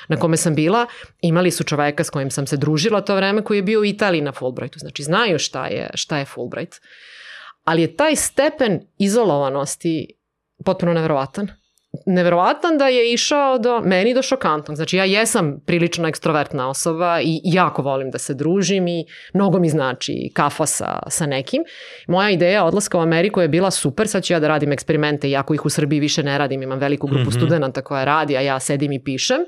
na 0.09 0.17
kome 0.17 0.37
sam 0.37 0.55
bila, 0.55 0.87
imali 1.21 1.51
su 1.51 1.65
čoveka 1.65 2.05
s 2.05 2.11
kojim 2.11 2.31
sam 2.31 2.47
se 2.47 2.57
družila 2.57 3.01
to 3.01 3.17
vreme 3.17 3.45
koji 3.45 3.59
je 3.59 3.63
bio 3.63 3.81
u 3.81 3.85
Italiji 3.85 4.23
na 4.23 4.33
Fulbrightu. 4.33 4.79
Znači 4.79 5.03
znaju 5.03 5.39
šta 5.39 5.67
je, 5.67 5.91
šta 5.95 6.19
je 6.19 6.25
Fulbright. 6.25 6.75
Ali 7.65 7.83
je 7.83 7.97
taj 7.97 8.17
stepen 8.17 8.81
izolovanosti 8.99 10.07
potpuno 10.65 10.93
nevjerovatan. 10.93 11.49
Neverovatan 12.07 12.79
da 12.79 12.89
je 12.89 13.13
išao 13.13 13.59
do, 13.59 13.81
meni 13.81 14.15
do 14.15 14.23
šokantnog. 14.23 14.77
Znači 14.77 14.97
ja 14.97 15.05
jesam 15.05 15.61
prilično 15.67 16.09
ekstrovertna 16.09 16.69
osoba 16.69 17.21
i 17.21 17.41
jako 17.45 17.83
volim 17.83 18.11
da 18.11 18.19
se 18.19 18.35
družim 18.35 18.89
i 18.89 19.05
mnogo 19.35 19.59
mi 19.59 19.69
znači 19.69 20.31
kafa 20.35 20.67
sa, 20.67 20.99
sa 21.09 21.27
nekim. 21.27 21.63
Moja 22.07 22.31
ideja 22.31 22.65
odlaska 22.65 22.99
u 22.99 23.01
Ameriku 23.01 23.41
je 23.41 23.49
bila 23.49 23.71
super, 23.71 24.09
sad 24.09 24.25
ću 24.25 24.33
ja 24.33 24.41
da 24.41 24.49
radim 24.49 24.73
eksperimente, 24.73 25.31
iako 25.31 25.55
ih 25.55 25.67
u 25.67 25.71
Srbiji 25.71 26.01
više 26.01 26.23
ne 26.23 26.39
radim, 26.39 26.63
imam 26.63 26.79
veliku 26.79 27.07
grupu 27.07 27.23
mm 27.23 27.33
-hmm. 27.33 27.37
studenta 27.37 27.83
koja 27.83 28.05
radi, 28.05 28.37
a 28.37 28.41
ja 28.41 28.61
sedim 28.61 28.93
i 28.93 29.05
pišem. 29.05 29.41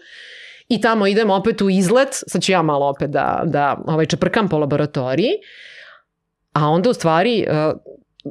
I 0.69 0.81
tamo 0.81 1.07
idem 1.07 1.31
opet 1.31 1.63
u 1.63 1.71
izlet, 1.71 2.09
sad 2.11 2.43
ću 2.43 2.53
ja 2.53 2.63
malo 2.63 2.87
opet 2.87 3.11
da, 3.11 3.43
da 3.45 3.83
ovaj, 3.87 4.07
čeprkam 4.07 4.49
po 4.49 4.59
laboratoriji, 4.59 5.33
a 6.53 6.69
onda 6.69 6.91
u 6.91 6.95
stvari 6.95 7.47
uh, 7.49 7.81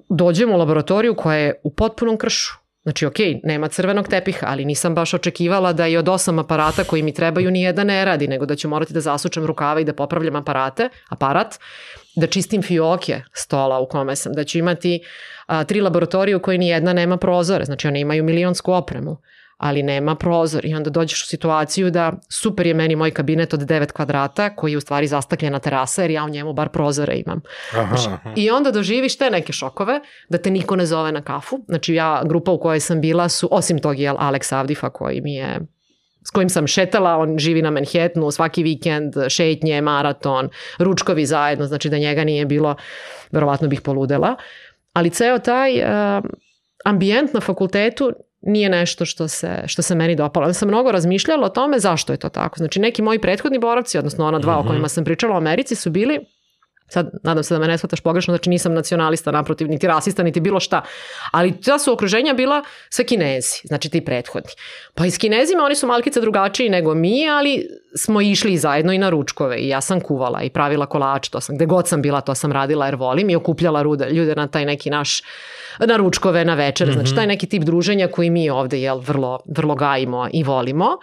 dođem 0.10 0.52
u 0.52 0.58
laboratoriju 0.58 1.16
koja 1.16 1.38
je 1.38 1.62
u 1.64 1.74
potpunom 1.74 2.18
kršu 2.18 2.65
Znači, 2.86 3.06
ok, 3.06 3.16
nema 3.44 3.68
crvenog 3.68 4.07
tepiha, 4.07 4.48
ali 4.49 4.66
nisam 4.66 4.95
baš 4.95 5.14
očekivala 5.14 5.74
da 5.74 5.88
i 5.88 5.98
od 5.98 6.10
osam 6.10 6.40
aparata 6.40 6.84
koji 6.84 7.03
mi 7.03 7.14
trebaju 7.14 7.52
ni 7.52 7.62
jedan 7.62 7.88
ne 7.88 8.06
radi, 8.06 8.28
nego 8.28 8.45
da 8.45 8.56
ću 8.56 8.70
morati 8.70 8.94
da 8.94 9.02
zasučem 9.02 9.45
rukave 9.45 9.82
i 9.82 9.86
da 9.86 9.94
popravljam 9.94 10.36
aparate, 10.36 10.90
aparat, 11.10 11.56
da 12.16 12.28
čistim 12.28 12.62
fioke 12.62 13.22
stola 13.34 13.80
u 13.80 13.88
kome 13.88 14.16
sam, 14.16 14.34
da 14.34 14.44
ću 14.44 14.57
imati 14.57 14.99
a, 15.45 15.64
tri 15.64 15.82
laboratorije 15.82 16.36
u 16.36 16.40
koji 16.40 16.57
ni 16.57 16.68
jedna 16.68 16.94
nema 16.94 17.18
prozore, 17.18 17.66
znači 17.66 17.88
one 17.88 17.99
imaju 17.99 18.24
milionsku 18.24 18.74
opremu 18.74 19.18
ali 19.57 19.84
nema 19.84 20.15
prozor 20.15 20.65
i 20.65 20.76
onda 20.76 20.90
dođeš 20.90 21.23
u 21.23 21.27
situaciju 21.27 21.91
da 21.91 22.14
super 22.30 22.68
je 22.68 22.73
meni 22.73 22.95
moj 22.95 23.11
kabinet 23.11 23.53
od 23.53 23.60
9 23.60 23.91
kvadrata 23.91 24.56
koji 24.56 24.72
je 24.72 24.77
u 24.77 24.82
stvari 24.82 25.07
zastakljena 25.07 25.60
terasa 25.60 26.02
jer 26.02 26.11
ja 26.11 26.23
u 26.23 26.30
njemu 26.30 26.53
bar 26.53 26.69
prozore 26.69 27.15
imam. 27.15 27.41
Aha, 27.73 27.95
znači, 27.95 28.10
aha. 28.10 28.34
I 28.36 28.49
onda 28.49 28.72
doživiš 28.72 29.18
te 29.18 29.30
neke 29.30 29.53
šokove 29.53 29.99
da 30.30 30.38
te 30.38 30.52
niko 30.52 30.76
ne 30.76 30.86
zove 30.86 31.11
na 31.11 31.22
kafu. 31.22 31.60
Znači 31.68 31.94
ja, 31.94 32.22
grupa 32.26 32.52
u 32.52 32.60
kojoj 32.60 32.80
sam 32.80 33.02
bila 33.02 33.30
su, 33.30 33.48
osim 33.52 33.80
tog 33.80 33.99
je 33.99 34.11
Alex 34.11 34.56
Avdifa 34.56 34.90
koji 34.90 35.22
mi 35.22 35.36
je 35.36 35.60
s 36.27 36.32
kojim 36.32 36.49
sam 36.49 36.68
šetala, 36.68 37.18
on 37.18 37.38
živi 37.38 37.61
na 37.61 37.72
Manhattanu, 37.72 38.32
svaki 38.32 38.64
vikend, 38.64 39.14
šetnje, 39.30 39.82
maraton, 39.82 40.49
ručkovi 40.77 41.26
zajedno, 41.26 41.65
znači 41.65 41.90
da 41.90 41.98
njega 41.98 42.23
nije 42.23 42.45
bilo, 42.45 42.76
verovatno 43.32 43.68
bih 43.68 43.82
poludela. 43.82 44.36
Ali 44.94 45.10
ceo 45.10 45.40
taj 45.40 45.80
uh, 45.80 46.26
ambijent 46.86 47.34
na 47.34 47.40
fakultetu 47.40 48.11
nije 48.46 48.70
nešto 48.70 49.06
što 49.06 49.28
se, 49.28 49.64
što 49.66 49.82
se 49.82 49.96
meni 49.96 50.16
dopalo. 50.16 50.44
Onda 50.44 50.54
sam 50.54 50.68
mnogo 50.68 50.92
razmišljala 50.92 51.46
o 51.46 51.50
tome 51.50 51.80
zašto 51.80 52.14
je 52.14 52.18
to 52.18 52.30
tako. 52.30 52.58
Znači 52.58 52.80
neki 52.80 53.02
moji 53.02 53.20
prethodni 53.20 53.60
boravci, 53.60 53.98
odnosno 53.98 54.26
ona 54.26 54.40
dva 54.40 54.54
mm 54.54 54.56
-hmm. 54.56 54.60
o 54.60 54.64
mhm. 54.64 54.70
kojima 54.70 54.88
sam 54.88 55.04
pričala 55.04 55.34
u 55.34 55.38
Americi 55.38 55.76
su 55.76 55.90
bili 55.90 56.20
sad 56.88 57.10
nadam 57.24 57.44
se 57.44 57.53
da 57.53 57.60
me 57.60 57.68
ne 57.68 57.78
shvataš 57.78 57.99
pogrešno, 57.99 58.32
znači 58.32 58.49
nisam 58.49 58.74
nacionalista 58.74 59.32
naprotiv, 59.32 59.68
niti 59.68 59.88
rasista, 59.88 60.24
niti 60.24 60.40
bilo 60.40 60.60
šta, 60.60 60.82
ali 61.32 61.62
ta 61.62 61.80
su 61.80 61.94
okruženja 61.94 62.34
bila 62.34 62.64
sa 62.90 63.03
kinezi, 63.03 63.56
znači 63.64 63.90
ti 63.90 64.06
prethodni. 64.06 64.52
Pa 64.94 65.06
i 65.06 65.12
s 65.12 65.18
kinezima 65.18 65.64
oni 65.64 65.76
su 65.76 65.88
malkice 65.88 66.22
drugačiji 66.22 66.70
nego 66.70 66.95
mi, 66.95 67.30
ali 67.30 67.68
smo 67.95 68.22
išli 68.22 68.57
zajedno 68.57 68.94
i 68.94 68.98
na 68.98 69.10
ručkove 69.10 69.57
i 69.57 69.68
ja 69.68 69.82
sam 69.82 70.02
kuvala 70.02 70.44
i 70.44 70.49
pravila 70.49 70.86
kolač, 70.86 71.30
to 71.30 71.41
sam, 71.41 71.56
gde 71.56 71.66
god 71.66 71.88
sam 71.88 72.02
bila, 72.02 72.22
to 72.22 72.36
sam 72.36 72.52
radila 72.52 72.86
jer 72.86 72.95
volim 72.95 73.30
i 73.30 73.36
okupljala 73.36 73.82
rude, 73.82 74.10
ljude 74.10 74.36
na 74.36 74.48
taj 74.48 74.66
neki 74.66 74.90
naš 74.90 75.22
na 75.80 75.98
ručkove, 75.98 76.45
na 76.45 76.53
večere, 76.53 76.91
mm 76.91 76.94
-hmm. 76.94 76.98
znači 76.98 77.10
mhm. 77.10 77.16
taj 77.16 77.28
neki 77.28 77.48
tip 77.48 77.64
druženja 77.64 78.07
koji 78.07 78.30
mi 78.30 78.49
ovde 78.49 78.82
jel, 78.82 78.99
vrlo, 78.99 79.40
vrlo 79.45 79.76
gajimo 79.76 80.28
i 80.34 80.44
volimo. 80.44 80.98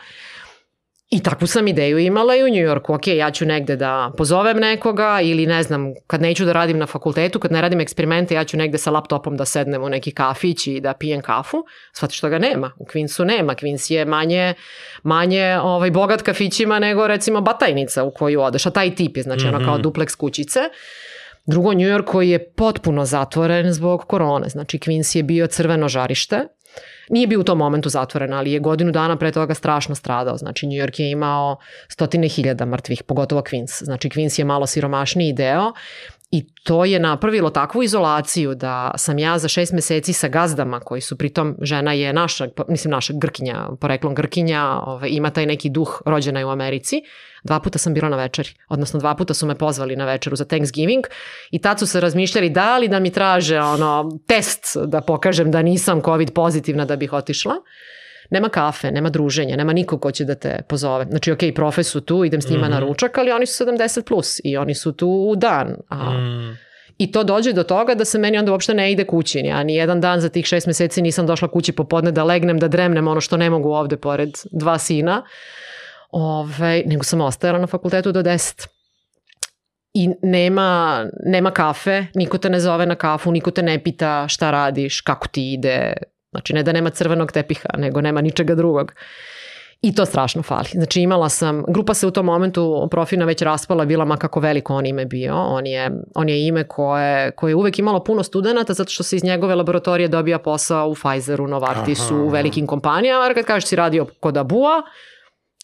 I 1.12 1.20
takvu 1.20 1.46
sam 1.46 1.68
ideju 1.68 1.98
imala 1.98 2.36
i 2.36 2.42
u 2.44 2.48
Njujorku. 2.48 2.94
Ok, 2.94 3.06
ja 3.06 3.30
ću 3.30 3.46
negde 3.46 3.76
da 3.76 4.12
pozovem 4.16 4.56
nekoga 4.56 5.20
ili 5.22 5.46
ne 5.46 5.62
znam, 5.62 5.94
kad 6.06 6.22
neću 6.22 6.44
da 6.44 6.52
radim 6.52 6.78
na 6.78 6.86
fakultetu, 6.86 7.40
kad 7.40 7.52
ne 7.52 7.60
radim 7.60 7.80
eksperimente, 7.80 8.34
ja 8.34 8.44
ću 8.44 8.56
negde 8.56 8.78
sa 8.78 8.90
laptopom 8.90 9.36
da 9.36 9.44
sednem 9.44 9.82
u 9.82 9.88
neki 9.88 10.10
kafić 10.10 10.66
i 10.66 10.80
da 10.80 10.92
pijem 10.92 11.20
kafu. 11.20 11.64
Svati 11.92 12.14
što 12.14 12.28
ga 12.28 12.38
nema. 12.38 12.72
U 12.78 12.84
Queensu 12.84 13.24
nema. 13.24 13.54
Queens 13.54 13.92
je 13.92 14.04
manje, 14.04 14.54
manje 15.02 15.58
ovaj, 15.62 15.90
bogat 15.90 16.22
kafićima 16.22 16.78
nego 16.78 17.06
recimo 17.06 17.40
Batajnica 17.40 18.04
u 18.04 18.10
koju 18.10 18.40
odeš. 18.40 18.66
A 18.66 18.70
taj 18.70 18.94
tip 18.94 19.16
je, 19.16 19.22
znači 19.22 19.44
mm 19.44 19.48
-hmm. 19.48 19.56
ono 19.56 19.64
kao 19.64 19.74
mhm. 19.74 19.82
dupleks 19.82 20.14
kućice. 20.14 20.60
Drugo, 21.46 21.72
New 21.72 21.88
York 21.88 22.04
koji 22.04 22.30
je 22.30 22.52
potpuno 22.52 23.04
zatvoren 23.04 23.72
zbog 23.72 24.04
korone. 24.06 24.48
Znači, 24.48 24.78
Queens 24.78 25.16
je 25.16 25.22
bio 25.22 25.46
crveno 25.46 25.88
žarište. 25.88 26.46
Nije 27.10 27.26
bio 27.26 27.40
u 27.40 27.44
tom 27.44 27.58
momentu 27.58 27.88
zatvoren, 27.88 28.32
ali 28.32 28.52
je 28.52 28.60
godinu 28.60 28.92
dana 28.92 29.16
pre 29.16 29.32
toga 29.32 29.54
strašno 29.54 29.94
stradao. 29.94 30.36
Znači, 30.36 30.66
New 30.66 30.76
York 30.76 31.00
je 31.00 31.10
imao 31.10 31.56
stotine 31.88 32.28
hiljada 32.28 32.64
mrtvih, 32.64 33.02
pogotovo 33.02 33.42
Queens. 33.42 33.84
Znači, 33.84 34.08
Queens 34.08 34.38
je 34.38 34.44
malo 34.44 34.66
siromašniji 34.66 35.32
deo 35.32 35.72
I 36.32 36.54
to 36.64 36.84
je 36.84 36.98
napravilo 36.98 37.50
takvu 37.50 37.82
izolaciju 37.82 38.54
da 38.54 38.90
sam 38.96 39.18
ja 39.18 39.38
za 39.38 39.48
šest 39.48 39.72
meseci 39.72 40.12
sa 40.12 40.28
gazdama 40.28 40.80
koji 40.80 41.00
su 41.00 41.18
pritom 41.18 41.56
žena 41.60 41.92
je 41.92 42.12
naša, 42.12 42.48
mislim 42.68 42.90
naša 42.90 43.12
Grkinja, 43.16 43.68
poreklom 43.80 44.14
Grkinja, 44.14 44.80
ove, 44.86 45.08
ima 45.10 45.30
taj 45.30 45.46
neki 45.46 45.70
duh 45.70 46.02
rođena 46.06 46.38
je 46.38 46.46
u 46.46 46.50
Americi. 46.50 47.02
Dva 47.44 47.60
puta 47.60 47.78
sam 47.78 47.94
bila 47.94 48.08
na 48.08 48.16
večeri, 48.16 48.48
odnosno 48.68 49.00
dva 49.00 49.14
puta 49.14 49.34
su 49.34 49.46
me 49.46 49.54
pozvali 49.54 49.96
na 49.96 50.04
večeru 50.04 50.36
za 50.36 50.44
Thanksgiving 50.44 51.04
i 51.50 51.58
tad 51.58 51.78
su 51.78 51.86
se 51.86 52.00
razmišljali 52.00 52.50
da 52.50 52.78
li 52.78 52.88
da 52.88 53.00
mi 53.00 53.12
traže 53.12 53.60
ono, 53.60 54.18
test 54.26 54.76
da 54.86 55.00
pokažem 55.00 55.50
da 55.50 55.62
nisam 55.62 56.00
COVID 56.04 56.32
pozitivna 56.32 56.84
da 56.84 56.96
bih 56.96 57.12
otišla 57.12 57.54
nema 58.32 58.48
kafe, 58.48 58.90
nema 58.90 59.10
druženja, 59.10 59.56
nema 59.56 59.72
nikog 59.72 60.02
ko 60.02 60.10
će 60.10 60.24
da 60.24 60.34
te 60.34 60.62
pozove. 60.68 61.04
Znači, 61.10 61.32
ok, 61.32 61.38
profe 61.54 61.82
su 61.82 62.00
tu, 62.00 62.24
idem 62.24 62.42
s 62.42 62.48
njima 62.48 62.62
mm 62.62 62.64
-hmm. 62.64 62.70
na 62.70 62.76
mhm. 62.76 62.88
ručak, 62.88 63.18
ali 63.18 63.32
oni 63.32 63.46
su 63.46 63.64
70 63.64 64.02
plus 64.08 64.40
i 64.44 64.56
oni 64.56 64.74
su 64.74 64.92
tu 64.92 65.08
u 65.08 65.36
dan. 65.36 65.76
A, 65.88 66.10
mm. 66.10 66.58
I 66.98 67.12
to 67.12 67.24
dođe 67.24 67.52
do 67.52 67.62
toga 67.62 67.94
da 67.94 68.04
se 68.04 68.18
meni 68.18 68.38
onda 68.38 68.52
uopšte 68.52 68.74
ne 68.74 68.92
ide 68.92 69.04
kući. 69.04 69.38
Ja 69.38 69.62
ni 69.62 69.74
jedan 69.74 70.00
dan 70.00 70.20
za 70.20 70.28
tih 70.28 70.46
šest 70.46 70.66
meseci 70.66 71.02
nisam 71.02 71.26
došla 71.26 71.48
kući 71.48 71.72
popodne 71.72 72.12
da 72.12 72.24
legnem, 72.24 72.58
da 72.58 72.68
dremnem 72.68 73.08
ono 73.08 73.20
što 73.20 73.36
ne 73.36 73.50
mogu 73.50 73.72
ovde 73.72 73.96
pored 73.96 74.30
dva 74.50 74.78
sina. 74.78 75.22
Ove, 76.10 76.82
nego 76.86 77.04
sam 77.04 77.20
ostajala 77.20 77.58
na 77.58 77.66
fakultetu 77.66 78.12
do 78.12 78.22
10 78.22 78.66
i 79.94 80.10
nema, 80.22 81.04
nema 81.26 81.50
kafe, 81.50 82.06
niko 82.14 82.38
te 82.38 82.50
ne 82.50 82.60
zove 82.60 82.86
na 82.86 82.94
kafu, 82.94 83.32
niko 83.32 83.50
te 83.50 83.62
ne 83.62 83.78
pita 83.84 84.28
šta 84.28 84.50
radiš, 84.50 85.00
kako 85.00 85.28
ti 85.28 85.52
ide, 85.52 85.92
Znači 86.32 86.52
ne 86.52 86.62
da 86.62 86.72
nema 86.72 86.90
crvenog 86.90 87.32
tepiha, 87.32 87.68
nego 87.78 88.00
nema 88.00 88.20
ničega 88.20 88.54
drugog. 88.54 88.92
I 89.82 89.94
to 89.94 90.06
strašno 90.06 90.42
fali. 90.42 90.68
Znači 90.72 91.00
imala 91.00 91.28
sam, 91.28 91.64
grupa 91.68 91.94
se 91.94 92.06
u 92.06 92.10
tom 92.10 92.26
momentu 92.26 92.88
profina 92.90 93.24
već 93.24 93.42
raspala, 93.42 93.84
bila 93.84 94.04
ma 94.04 94.16
kako 94.16 94.40
veliko 94.40 94.74
on 94.74 94.86
ime 94.86 95.04
bio. 95.04 95.34
On 95.34 95.66
je, 95.66 95.90
on 96.14 96.28
je 96.28 96.46
ime 96.46 96.64
koje, 96.64 97.30
koje 97.30 97.50
je 97.50 97.54
uvek 97.54 97.78
imalo 97.78 98.04
puno 98.04 98.22
studenta 98.22 98.72
zato 98.72 98.90
što 98.90 99.02
se 99.02 99.16
iz 99.16 99.24
njegove 99.24 99.54
laboratorije 99.54 100.08
dobija 100.08 100.38
posao 100.38 100.88
u 100.88 100.94
Pfizeru, 100.94 101.48
Novartisu, 101.48 102.14
Aha. 102.14 102.22
u 102.22 102.28
velikim 102.28 102.66
kompanijama. 102.66 103.24
Jer 103.24 103.34
kad 103.34 103.44
kažeš 103.44 103.68
si 103.68 103.76
radio 103.76 104.06
kod 104.20 104.36
Abua, 104.36 104.82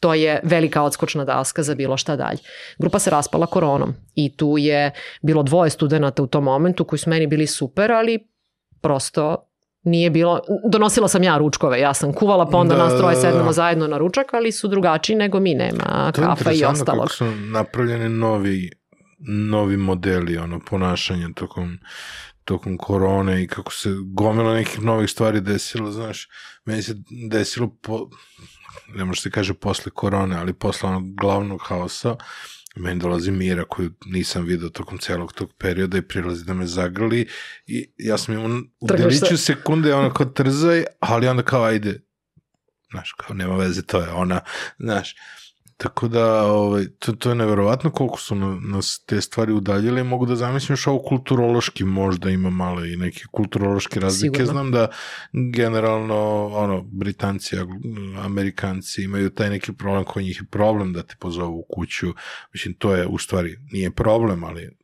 to 0.01 0.15
je 0.15 0.40
velika 0.43 0.82
odskočna 0.82 1.24
daska 1.24 1.62
za 1.62 1.74
bilo 1.74 1.97
šta 1.97 2.16
dalje. 2.16 2.39
Grupa 2.78 2.99
se 2.99 3.11
raspala 3.11 3.47
koronom 3.47 3.95
i 4.15 4.36
tu 4.36 4.59
je 4.59 4.90
bilo 5.23 5.43
dvoje 5.43 5.70
studenta 5.70 6.23
u 6.23 6.27
tom 6.27 6.45
momentu 6.45 6.85
koji 6.85 6.99
su 6.99 7.11
meni 7.11 7.27
bili 7.27 7.47
super, 7.47 7.93
ali 7.93 8.28
prosto 8.81 9.49
nije 9.83 10.11
bilo, 10.11 10.41
donosila 10.71 11.09
sam 11.09 11.23
ja 11.23 11.39
ručkove, 11.39 11.81
ja 11.81 11.95
sam 11.95 12.13
kuvala, 12.13 12.51
pa 12.51 12.59
onda 12.59 12.77
da, 12.77 12.85
nas 12.85 12.99
troje 12.99 13.15
da, 13.15 13.23
da. 13.23 13.29
sednemo 13.29 13.53
zajedno 13.53 13.87
na 13.87 13.99
ručak, 13.99 14.35
ali 14.35 14.53
su 14.53 14.69
drugačiji 14.69 15.17
nego 15.17 15.41
mi, 15.41 15.55
nema 15.55 16.13
to 16.13 16.23
kafa 16.23 16.53
i 16.53 16.65
ostalog. 16.65 17.01
kako 17.01 17.15
su 17.15 17.25
napravljeni 17.25 18.09
novi, 18.09 18.71
novi 19.29 19.77
modeli 19.77 20.37
ono, 20.37 20.61
ponašanja 20.61 21.29
tokom, 21.35 21.79
tokom 22.45 22.79
korone 22.79 23.43
i 23.43 23.47
kako 23.47 23.73
se 23.73 23.91
gomila 24.15 24.55
nekih 24.55 24.83
novih 24.83 25.11
stvari 25.11 25.41
desilo, 25.41 25.91
znaš, 25.91 26.29
meni 26.65 26.83
se 26.83 26.95
desilo 27.31 27.77
po, 27.83 28.09
ne 28.95 29.05
može 29.05 29.21
se 29.21 29.31
kaže 29.31 29.55
posle 29.55 29.93
korone, 29.95 30.37
ali 30.37 30.53
posle 30.53 30.89
onog 30.89 31.15
glavnog 31.15 31.61
haosa, 31.65 32.17
meni 32.79 33.01
dolazi 33.01 33.31
Mira 33.31 33.65
koju 33.65 33.91
nisam 34.07 34.45
vidio 34.45 34.69
tokom 34.69 34.99
celog 34.99 35.33
tog 35.33 35.53
perioda 35.59 35.99
i 35.99 36.03
prilazi 36.03 36.45
da 36.45 36.55
me 36.55 36.67
zagrli. 36.67 37.29
I 37.67 37.91
ja 37.99 38.19
sam 38.19 38.35
imao 38.35 38.61
u 38.81 38.87
deliću 38.87 39.37
sekunde 39.37 39.95
ono 39.95 40.15
kao 40.15 40.27
trzaj, 40.27 40.85
ali 41.01 41.29
onda 41.29 41.43
kao 41.43 41.65
ajde, 41.65 42.01
znaš, 42.91 43.13
kao 43.13 43.37
nema 43.37 43.57
veze, 43.57 43.83
to 43.83 44.01
je 44.01 44.09
ona, 44.09 44.41
znaš, 44.79 45.15
Tako 45.79 46.09
da, 46.09 46.43
ovaj, 46.43 46.87
to, 46.99 47.13
to 47.13 47.29
je 47.29 47.35
neverovatno 47.35 47.91
koliko 47.91 48.21
su 48.21 48.35
nas 48.35 49.05
te 49.07 49.21
stvari 49.21 49.53
udaljile. 49.53 50.03
Mogu 50.03 50.27
da 50.27 50.37
zamislim 50.37 50.73
još 50.73 50.87
ovo 50.87 51.03
kulturološki 51.03 51.85
možda 51.85 52.31
ima 52.31 52.51
malo 52.51 52.85
i 52.85 52.97
neke 52.97 53.25
kulturološke 53.31 54.01
razlike. 54.01 54.35
Sigurno. 54.35 54.53
Znam 54.53 54.71
da 54.71 54.89
generalno 55.53 56.47
ono, 56.47 56.83
Britanci, 56.83 57.57
Amerikanci 58.25 59.03
imaju 59.03 59.31
taj 59.31 59.51
neki 59.51 59.73
problem 59.73 60.05
koji 60.05 60.25
njih 60.25 60.41
je 60.41 60.47
problem 60.51 60.93
da 60.93 61.03
te 61.03 61.15
pozovu 61.19 61.59
u 61.59 61.65
kuću. 61.75 62.15
Mislim, 62.53 62.75
to 62.75 62.95
je 62.95 63.07
u 63.07 63.19
stvari 63.19 63.57
nije 63.73 63.91
problem, 63.91 64.45
ali 64.45 64.77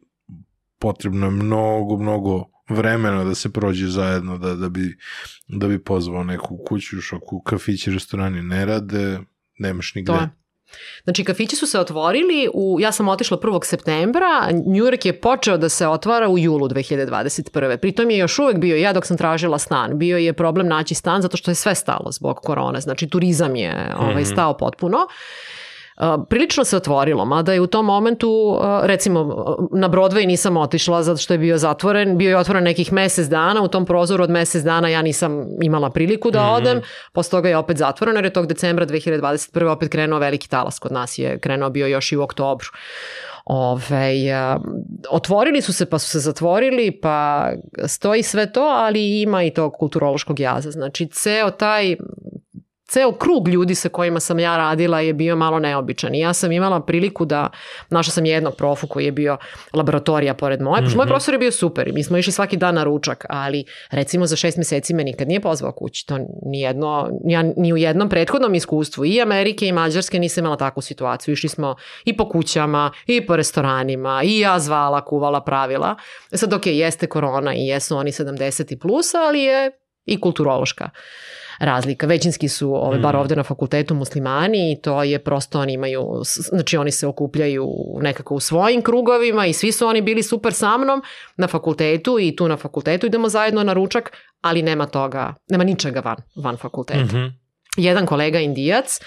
potrebno 0.78 1.26
je 1.26 1.30
mnogo, 1.30 1.96
mnogo 1.96 2.44
vremena 2.68 3.24
da 3.24 3.34
se 3.34 3.52
prođe 3.52 3.86
zajedno 3.86 4.38
da, 4.38 4.54
da, 4.54 4.68
bi, 4.68 4.96
da 5.48 5.68
bi 5.68 5.84
pozvao 5.84 6.24
neku 6.24 6.58
kuću, 6.68 6.96
ako 7.16 7.42
kafići, 7.42 7.90
restorani 7.90 8.42
ne 8.42 8.66
rade, 8.66 9.20
nemaš 9.58 9.94
nigde 9.94 10.28
Znači, 11.04 11.24
kafići 11.24 11.56
su 11.56 11.66
se 11.66 11.80
otvorili, 11.80 12.48
u, 12.54 12.78
ja 12.80 12.92
sam 12.92 13.08
otišla 13.08 13.36
1. 13.38 13.64
septembra, 13.64 14.46
New 14.52 14.84
York 14.84 15.06
je 15.06 15.20
počeo 15.20 15.56
da 15.56 15.68
se 15.68 15.88
otvara 15.88 16.28
u 16.28 16.38
julu 16.38 16.68
2021. 16.68 17.76
Pritom 17.76 18.10
je 18.10 18.18
još 18.18 18.38
uvek 18.38 18.56
bio, 18.56 18.76
ja 18.76 18.92
dok 18.92 19.06
sam 19.06 19.16
tražila 19.16 19.58
stan, 19.58 19.98
bio 19.98 20.18
je 20.18 20.32
problem 20.32 20.68
naći 20.68 20.94
stan 20.94 21.22
zato 21.22 21.36
što 21.36 21.50
je 21.50 21.54
sve 21.54 21.74
stalo 21.74 22.12
zbog 22.12 22.36
korone, 22.36 22.80
znači 22.80 23.08
turizam 23.08 23.56
je 23.56 23.94
ovaj, 23.98 24.22
Mhm. 24.22 24.32
stao 24.32 24.56
potpuno. 24.56 24.98
Uh, 24.98 25.63
prilično 26.28 26.64
se 26.64 26.76
otvorilo, 26.76 27.24
mada 27.24 27.52
je 27.52 27.60
u 27.60 27.66
tom 27.66 27.86
momentu, 27.86 28.58
recimo 28.82 29.46
na 29.72 29.88
Broadway 29.88 30.26
nisam 30.26 30.56
otišla 30.56 31.02
zato 31.02 31.16
što 31.16 31.34
je 31.34 31.38
bio 31.38 31.58
zatvoren, 31.58 32.18
bio 32.18 32.30
je 32.30 32.38
otvoren 32.38 32.64
nekih 32.64 32.92
mesec 32.92 33.26
dana, 33.26 33.62
u 33.62 33.68
tom 33.68 33.86
prozoru 33.86 34.24
od 34.24 34.30
mesec 34.30 34.62
dana 34.62 34.88
ja 34.88 35.02
nisam 35.02 35.46
imala 35.62 35.90
priliku 35.90 36.30
da 36.30 36.50
odem, 36.50 36.80
posle 37.12 37.30
toga 37.30 37.48
je 37.48 37.56
opet 37.56 37.76
zatvoren 37.76 38.16
jer 38.16 38.24
je 38.24 38.32
tog 38.32 38.46
decembra 38.46 38.86
2021. 38.86 39.68
opet 39.70 39.88
krenuo 39.88 40.18
veliki 40.18 40.48
talas 40.48 40.78
kod 40.78 40.92
nas 40.92 41.18
je 41.18 41.38
krenuo 41.38 41.70
bio 41.70 41.86
još 41.86 42.12
i 42.12 42.16
u 42.16 42.22
oktobru. 42.22 42.66
Ove, 43.44 44.32
a, 44.32 44.58
otvorili 45.10 45.60
su 45.60 45.72
se 45.72 45.86
pa 45.86 45.98
su 45.98 46.08
se 46.08 46.18
zatvorili 46.18 46.90
pa 46.90 47.48
stoji 47.86 48.22
sve 48.22 48.52
to, 48.52 48.60
ali 48.60 49.20
ima 49.20 49.42
i 49.42 49.50
tog 49.50 49.72
kulturološkog 49.72 50.40
jaza. 50.40 50.70
Znači 50.70 51.06
ceo 51.06 51.50
taj 51.50 51.96
ceo 52.88 53.12
krug 53.12 53.48
ljudi 53.48 53.74
sa 53.74 53.88
kojima 53.88 54.20
sam 54.20 54.38
ja 54.38 54.56
radila 54.56 55.00
je 55.00 55.12
bio 55.12 55.36
malo 55.36 55.58
neobičan 55.58 56.14
i 56.14 56.20
ja 56.20 56.32
sam 56.32 56.52
imala 56.52 56.80
priliku 56.80 57.24
da, 57.24 57.50
našla 57.90 58.10
sam 58.10 58.24
jednog 58.24 58.56
profu 58.56 58.86
koji 58.86 59.04
je 59.04 59.12
bio 59.12 59.36
laboratorija 59.72 60.34
pored 60.34 60.60
moje, 60.60 60.82
mm 60.82 60.86
-hmm. 60.86 60.96
moj 60.96 61.06
profesor 61.06 61.34
je 61.34 61.38
bio 61.38 61.52
super 61.52 61.88
i 61.88 61.92
mi 61.92 62.04
smo 62.04 62.18
išli 62.18 62.32
svaki 62.32 62.56
dan 62.56 62.74
na 62.74 62.84
ručak, 62.84 63.26
ali 63.28 63.64
recimo 63.90 64.26
za 64.26 64.36
šest 64.36 64.56
meseci 64.56 64.94
me 64.94 65.04
nikad 65.04 65.28
nije 65.28 65.40
pozvao 65.40 65.72
kući, 65.72 66.06
to 66.06 66.18
ni, 66.46 66.60
jedno, 66.60 67.10
ja 67.24 67.42
ni 67.56 67.72
u 67.72 67.76
jednom 67.76 68.08
prethodnom 68.08 68.54
iskustvu 68.54 69.04
i 69.04 69.22
Amerike 69.22 69.66
i 69.66 69.72
Mađarske 69.72 70.18
nisam 70.18 70.42
imala 70.44 70.56
takvu 70.56 70.82
situaciju, 70.82 71.32
išli 71.32 71.48
smo 71.48 71.76
i 72.04 72.16
po 72.16 72.28
kućama 72.28 72.90
i 73.06 73.26
po 73.26 73.36
restoranima 73.36 74.22
i 74.24 74.38
ja 74.38 74.58
zvala, 74.58 75.04
kuvala, 75.04 75.40
pravila. 75.40 75.96
E 76.32 76.36
sad 76.36 76.52
ok, 76.52 76.66
jeste 76.66 77.06
korona 77.06 77.54
i 77.54 77.66
jesu 77.66 77.96
oni 77.96 78.12
70 78.12 78.72
i 78.72 78.78
plus, 78.78 79.14
ali 79.14 79.40
je 79.40 79.70
i 80.06 80.20
kulturološka 80.20 80.90
razlika. 81.58 82.06
Većinski 82.06 82.48
su, 82.48 82.74
ove, 82.74 82.98
bar 82.98 83.16
ovde 83.16 83.36
na 83.36 83.42
fakultetu, 83.42 83.94
muslimani 83.94 84.72
i 84.72 84.82
to 84.82 85.02
je 85.02 85.18
prosto 85.18 85.60
oni 85.60 85.72
imaju, 85.72 86.20
znači 86.24 86.76
oni 86.76 86.90
se 86.90 87.06
okupljaju 87.06 87.68
nekako 88.00 88.34
u 88.34 88.40
svojim 88.40 88.82
krugovima 88.82 89.46
i 89.46 89.52
svi 89.52 89.72
su 89.72 89.86
oni 89.86 90.02
bili 90.02 90.22
super 90.22 90.52
sa 90.52 90.78
mnom 90.78 91.02
na 91.36 91.48
fakultetu 91.48 92.18
i 92.20 92.36
tu 92.36 92.48
na 92.48 92.56
fakultetu 92.56 93.06
idemo 93.06 93.28
zajedno 93.28 93.62
na 93.62 93.72
ručak, 93.72 94.12
ali 94.40 94.62
nema 94.62 94.86
toga, 94.86 95.34
nema 95.48 95.64
ničega 95.64 96.00
van, 96.00 96.16
van 96.36 96.56
fakulteta. 96.56 97.04
Mm 97.04 97.08
-hmm 97.08 97.44
jedan 97.76 98.06
kolega 98.06 98.40
indijac, 98.40 99.00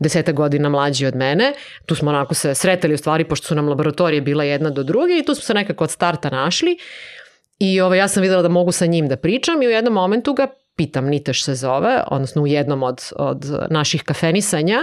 deseta 0.00 0.32
godina 0.32 0.68
mlađi 0.68 1.06
od 1.06 1.16
mene, 1.16 1.52
tu 1.86 1.94
smo 1.94 2.10
onako 2.10 2.34
se 2.34 2.54
sretali 2.54 2.94
u 2.94 2.98
stvari, 2.98 3.24
pošto 3.24 3.46
su 3.46 3.54
nam 3.54 3.68
laboratorije 3.68 4.20
bila 4.20 4.44
jedna 4.44 4.70
do 4.70 4.82
druge 4.82 5.18
i 5.18 5.24
tu 5.24 5.34
smo 5.34 5.42
se 5.42 5.54
nekako 5.54 5.84
od 5.84 5.90
starta 5.90 6.30
našli 6.30 6.78
i 7.62 7.80
ovo, 7.80 7.94
ja 7.94 8.08
sam 8.08 8.22
videla 8.22 8.42
da 8.42 8.48
mogu 8.48 8.72
sa 8.72 8.86
njim 8.86 9.08
da 9.08 9.16
pričam 9.16 9.62
i 9.62 9.66
u 9.66 9.70
jednom 9.70 9.94
momentu 9.94 10.34
ga 10.34 10.46
pitam, 10.76 11.06
Niteš 11.06 11.44
se 11.44 11.54
zove, 11.54 12.02
odnosno 12.10 12.42
u 12.42 12.46
jednom 12.46 12.82
od, 12.82 13.00
od 13.16 13.44
naših 13.70 14.02
kafenisanja, 14.02 14.78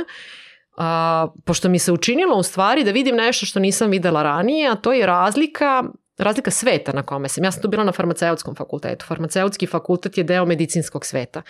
a, 0.78 1.28
pošto 1.46 1.70
mi 1.70 1.80
se 1.80 1.92
učinilo 1.92 2.38
u 2.38 2.44
stvari 2.44 2.84
da 2.84 2.92
vidim 2.92 3.16
nešto 3.16 3.46
što 3.46 3.60
nisam 3.60 3.92
videla 3.92 4.24
ranije, 4.24 4.70
a 4.70 4.76
to 4.76 4.94
je 4.94 5.06
razlika 5.06 5.84
razlika 6.20 6.52
sveta 6.52 6.94
na 6.94 7.04
kome 7.04 7.30
sam. 7.30 7.44
Ja 7.44 7.52
sam 7.52 7.62
tu 7.62 7.68
bila 7.68 7.84
na 7.84 7.92
farmaceutskom 7.92 8.56
fakultetu. 8.56 9.06
Farmaceutski 9.06 9.68
fakultet 9.68 10.18
je 10.18 10.24
deo 10.24 10.46
medicinskog 10.46 11.06
sveta. 11.06 11.42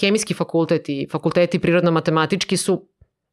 Hemijski 0.00 0.34
fakultet 0.34 0.88
i 0.88 1.08
fakulteti 1.10 1.58
prirodno-matematički 1.58 2.56
su 2.56 2.88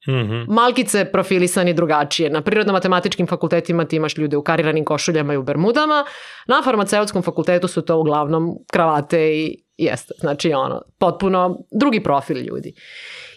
Mm 0.07 0.11
-hmm. 0.11 0.45
Malkice 0.49 1.05
profilisani 1.05 1.73
drugačije. 1.73 2.29
Na 2.29 2.41
prirodno-matematičkim 2.41 3.27
fakultetima 3.27 3.85
ti 3.85 3.95
imaš 3.95 4.17
ljude 4.17 4.37
u 4.37 4.43
kariranim 4.43 4.85
košuljama 4.85 5.33
i 5.33 5.37
u 5.37 5.43
bermudama. 5.43 6.05
Na 6.47 6.61
farmaceutskom 6.63 7.21
fakultetu 7.21 7.67
su 7.67 7.81
to 7.81 7.97
uglavnom 7.97 8.55
kravate 8.71 9.37
i 9.37 9.63
jeste. 9.77 10.13
Znači 10.19 10.53
ono, 10.53 10.81
potpuno 10.99 11.59
drugi 11.79 12.03
profil 12.03 12.37
ljudi. 12.37 12.73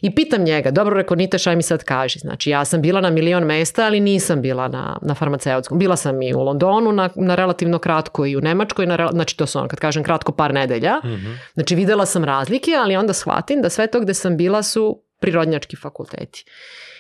I 0.01 0.15
pitam 0.15 0.43
njega, 0.43 0.71
dobro 0.71 0.97
reko 0.97 1.15
Nite 1.15 1.39
šaj 1.39 1.57
mi 1.57 1.63
sad 1.63 1.85
kaži. 1.85 2.19
Znači 2.19 2.51
ja 2.51 2.65
sam 2.65 2.83
bila 2.83 3.01
na 3.01 3.11
milion 3.11 3.45
mesta, 3.45 3.85
ali 3.85 4.01
nisam 4.01 4.43
bila 4.43 4.69
na, 4.69 4.99
na 5.03 5.15
farmaceutskom. 5.15 5.79
Bila 5.79 5.97
sam 5.97 6.23
i 6.23 6.35
u 6.35 6.43
Londonu 6.43 6.93
na, 6.93 7.11
na 7.17 7.35
relativno 7.35 7.79
kratko 7.79 8.27
i 8.27 8.37
u 8.37 8.41
Nemačkoj, 8.41 8.87
na, 8.87 9.09
znači 9.13 9.37
to 9.37 9.47
su 9.47 9.59
ono 9.59 9.69
kad 9.69 9.81
kažem 9.81 10.05
kratko 10.05 10.33
par 10.33 10.55
nedelja. 10.55 11.01
Mm 11.05 11.09
-hmm. 11.09 11.37
Znači 11.55 11.75
videla 11.75 12.07
sam 12.07 12.25
razlike, 12.25 12.71
ali 12.79 12.97
onda 12.97 13.13
shvatim 13.13 13.63
da 13.63 13.71
sve 13.71 13.87
to 13.87 14.01
gde 14.01 14.15
sam 14.15 14.37
bila 14.37 14.63
su 14.63 15.01
prirodnjački 15.25 15.77
fakulteti. 15.77 16.45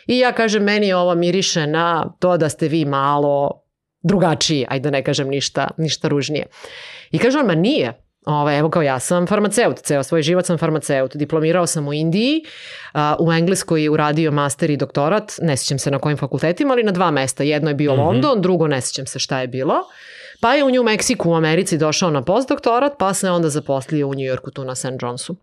I 0.06 0.18
ja 0.18 0.32
kažem, 0.32 0.64
meni 0.64 0.92
ovo 0.92 1.14
miriše 1.14 1.66
na 1.66 2.16
to 2.20 2.36
da 2.36 2.48
ste 2.48 2.68
vi 2.68 2.84
malo 2.84 3.62
drugačiji, 4.02 4.66
ajde 4.68 4.90
da 4.90 4.96
ne 4.96 5.04
kažem 5.04 5.28
ništa, 5.28 5.68
ništa 5.76 6.08
ružnije. 6.08 6.46
I 7.10 7.18
kaže 7.18 7.38
on, 7.38 7.46
ma 7.46 7.54
nije, 7.54 7.92
Ove, 8.26 8.58
evo 8.58 8.70
kao 8.70 8.82
ja 8.82 8.98
sam 8.98 9.26
farmaceut, 9.26 9.78
ceo 9.78 10.02
svoj 10.02 10.22
život 10.22 10.46
sam 10.46 10.58
farmaceut. 10.58 11.16
Diplomirao 11.16 11.66
sam 11.66 11.88
u 11.88 11.92
Indiji, 11.92 12.44
a, 12.92 13.16
u 13.20 13.32
Engleskoj 13.32 13.82
je 13.82 13.90
uradio 13.90 14.30
master 14.30 14.70
i 14.70 14.76
doktorat, 14.76 15.32
ne 15.42 15.56
sjećam 15.56 15.78
se 15.78 15.90
na 15.90 15.98
kojim 15.98 16.18
fakultetima, 16.18 16.72
ali 16.72 16.82
na 16.82 16.92
dva 16.92 17.10
mesta. 17.10 17.42
Jedno 17.42 17.70
je 17.70 17.74
bio 17.74 17.94
mm 17.94 17.98
-hmm. 17.98 18.04
London, 18.04 18.42
drugo 18.42 18.66
ne 18.66 18.80
sjećam 18.80 19.06
se 19.06 19.18
šta 19.18 19.40
je 19.40 19.46
bilo. 19.48 19.74
Pa 20.40 20.54
je 20.54 20.64
u 20.64 20.70
New 20.70 20.82
Mexico 20.82 21.28
u 21.28 21.34
Americi 21.34 21.78
došao 21.78 22.10
na 22.10 22.22
postdoktorat, 22.22 22.92
pa 22.98 23.14
se 23.14 23.30
onda 23.30 23.48
zaposlio 23.48 24.08
u 24.08 24.14
New 24.14 24.26
Yorku 24.26 24.50
tu 24.50 24.64
na 24.64 24.74
St. 24.74 25.02
Johnsu. 25.02 25.36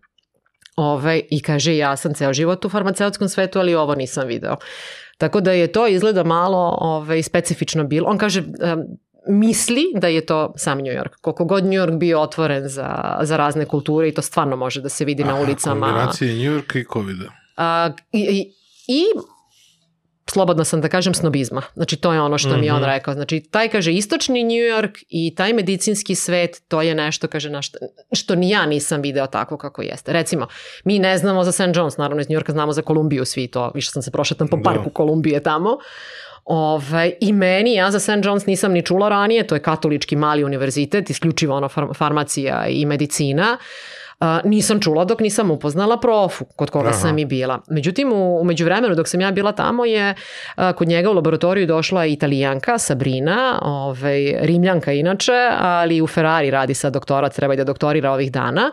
Ove, 0.82 1.20
I 1.30 1.40
kaže, 1.40 1.76
ja 1.76 1.96
sam 1.96 2.14
ceo 2.14 2.32
život 2.32 2.64
u 2.64 2.68
farmaceutskom 2.68 3.28
svetu, 3.28 3.58
ali 3.58 3.74
ovo 3.74 3.94
nisam 3.94 4.28
video. 4.28 4.56
Tako 5.18 5.40
da 5.40 5.52
je 5.52 5.72
to 5.72 5.86
izgleda 5.86 6.24
malo 6.24 6.76
ove, 6.80 7.22
specifično 7.22 7.84
bilo. 7.84 8.08
On 8.08 8.18
kaže, 8.18 8.40
um, 8.40 8.84
misli 9.28 9.84
da 9.94 10.08
je 10.08 10.26
to 10.26 10.52
sam 10.56 10.78
New 10.78 10.94
York. 10.94 11.16
Koliko 11.20 11.44
god 11.44 11.64
New 11.64 11.80
York 11.80 11.98
bio 11.98 12.20
otvoren 12.20 12.68
za, 12.68 13.18
za 13.22 13.36
razne 13.36 13.64
kulture 13.64 14.08
i 14.08 14.14
to 14.14 14.22
stvarno 14.22 14.56
može 14.56 14.80
da 14.80 14.88
se 14.88 15.04
vidi 15.04 15.22
Aha, 15.22 15.32
na 15.32 15.40
ulicama. 15.40 15.86
Kombinacije 15.86 16.34
New 16.34 16.52
Yorka 16.52 16.78
i 16.78 16.84
COVID-a. 16.92 17.90
I, 18.12 18.20
i, 18.20 18.52
I 18.86 19.04
slobodno 20.30 20.64
sam 20.64 20.80
da 20.80 20.88
kažem 20.88 21.14
snobizma. 21.14 21.62
Znači 21.74 21.96
to 21.96 22.12
je 22.12 22.20
ono 22.20 22.38
što 22.38 22.48
mm 22.48 22.52
-hmm. 22.52 22.60
mi 22.60 22.66
je 22.66 22.72
on 22.72 22.80
Mhm. 22.80 22.90
rekao. 22.90 23.14
Znači 23.14 23.40
taj 23.50 23.68
kaže 23.68 23.92
istočni 23.92 24.44
New 24.44 24.50
York 24.76 25.04
i 25.08 25.34
taj 25.34 25.52
medicinski 25.52 26.14
svet, 26.14 26.62
to 26.68 26.82
je 26.82 26.94
nešto 26.94 27.28
kaže 27.28 27.50
na 27.50 27.62
što, 27.62 27.78
što 28.12 28.34
ni 28.34 28.50
ja 28.50 28.66
nisam 28.66 29.00
video 29.02 29.26
tako 29.26 29.56
kako 29.56 29.82
jeste. 29.82 30.12
Recimo, 30.12 30.46
mi 30.84 30.98
ne 30.98 31.18
znamo 31.18 31.44
za 31.44 31.52
St. 31.52 31.60
John's, 31.60 31.98
naravno 31.98 32.20
iz 32.20 32.28
New 32.28 32.38
Yorka 32.38 32.52
znamo 32.52 32.72
za 32.72 32.82
Kolumbiju 32.82 33.24
svi 33.24 33.46
to, 33.46 33.72
više 33.74 33.90
sam 33.90 34.02
se 34.02 34.10
prošetam 34.10 34.48
po 34.48 34.56
Da. 34.56 34.62
parku 34.62 34.90
Kolumbije 34.90 35.42
tamo. 35.42 35.78
Ove, 36.44 37.12
I 37.20 37.32
meni, 37.32 37.74
ja 37.74 37.90
za 37.90 38.00
St. 38.00 38.08
John's 38.08 38.46
nisam 38.48 38.72
ni 38.72 38.82
čula 38.82 39.08
ranije, 39.08 39.46
to 39.46 39.54
je 39.54 39.62
katolički 39.62 40.16
mali 40.16 40.44
univerzitet, 40.44 41.10
isključivo 41.10 41.56
ono 41.56 41.68
far 41.68 41.84
farmacija 41.94 42.66
i 42.68 42.86
medicina. 42.86 43.58
Uh, 43.60 44.01
nisam 44.44 44.80
čula 44.80 45.04
dok 45.04 45.20
nisam 45.20 45.50
upoznala 45.50 46.00
profu 46.00 46.44
kod 46.44 46.70
koga 46.70 46.88
Aha. 46.88 46.98
sam 46.98 47.18
i 47.18 47.24
bila. 47.24 47.60
Međutim, 47.68 48.12
u, 48.12 48.40
u 48.40 48.44
međuvremenu 48.44 48.94
dok 48.94 49.08
sam 49.08 49.20
ja 49.20 49.30
bila 49.30 49.52
tamo 49.52 49.84
je 49.84 50.14
uh, 50.56 50.70
kod 50.76 50.88
njega 50.88 51.10
u 51.10 51.12
laboratoriju 51.12 51.66
došla 51.66 52.06
italijanka 52.06 52.78
Sabrina, 52.78 53.58
ovaj, 53.62 54.34
rimljanka 54.40 54.92
inače, 54.92 55.50
ali 55.58 56.00
u 56.00 56.06
Ferrari 56.06 56.50
radi 56.50 56.74
sad 56.74 56.92
doktorat, 56.92 57.34
treba 57.34 57.54
i 57.54 57.56
da 57.56 57.64
doktorira 57.64 58.12
ovih 58.12 58.32
dana. 58.32 58.72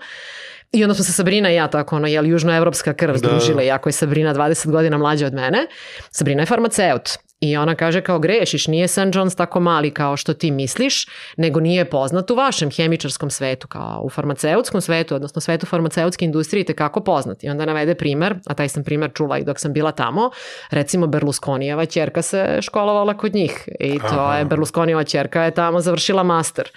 I 0.71 0.83
onda 0.83 0.93
smo 0.93 1.03
se 1.03 1.13
Sabrina 1.13 1.51
i 1.51 1.55
ja 1.55 1.67
tako, 1.67 1.95
ono, 1.95 2.07
jel, 2.07 2.25
južnoevropska 2.25 2.93
krv 2.93 3.11
Da. 3.11 3.17
združile, 3.17 3.65
iako 3.65 3.89
je 3.89 3.93
Sabrina 3.93 4.33
20 4.33 4.71
godina 4.71 4.97
mlađa 4.97 5.25
od 5.25 5.33
mene. 5.33 5.67
Sabrina 6.11 6.41
je 6.41 6.45
farmaceut. 6.45 7.09
I 7.39 7.57
ona 7.57 7.75
kaže 7.75 8.01
kao 8.01 8.19
grešiš, 8.19 8.67
nije 8.67 8.87
St. 8.87 8.97
John's 8.97 9.37
tako 9.37 9.59
mali 9.59 9.93
kao 9.93 10.17
što 10.17 10.33
ti 10.33 10.51
misliš, 10.51 11.07
nego 11.37 11.59
nije 11.59 11.89
poznat 11.89 12.31
u 12.31 12.35
vašem 12.35 12.71
hemičarskom 12.71 13.29
svetu, 13.29 13.67
kao 13.67 14.01
u 14.03 14.09
farmaceutskom 14.09 14.81
svetu, 14.81 15.15
odnosno 15.15 15.41
svetu 15.41 15.65
farmaceutske 15.65 16.25
industrije 16.25 16.65
te 16.65 16.75
kako 16.75 17.03
poznat. 17.03 17.43
I 17.43 17.49
onda 17.49 17.65
navede 17.65 17.95
primer, 17.95 18.35
a 18.45 18.53
taj 18.53 18.69
sam 18.69 18.83
primer 18.83 19.11
čula 19.13 19.37
i 19.37 19.43
dok 19.43 19.59
sam 19.59 19.73
bila 19.73 19.91
tamo, 19.91 20.31
recimo 20.71 21.07
Berlusconijeva 21.07 21.85
ćerka 21.85 22.21
se 22.21 22.57
školovala 22.61 23.17
kod 23.17 23.33
njih 23.33 23.69
i 23.79 23.99
to 23.99 24.05
Aha. 24.19 24.37
je 24.37 24.45
Berlusconijeva 24.45 25.03
ćerka 25.03 25.43
je 25.43 25.51
tamo 25.51 25.79
završila 25.79 26.23
master. 26.23 26.69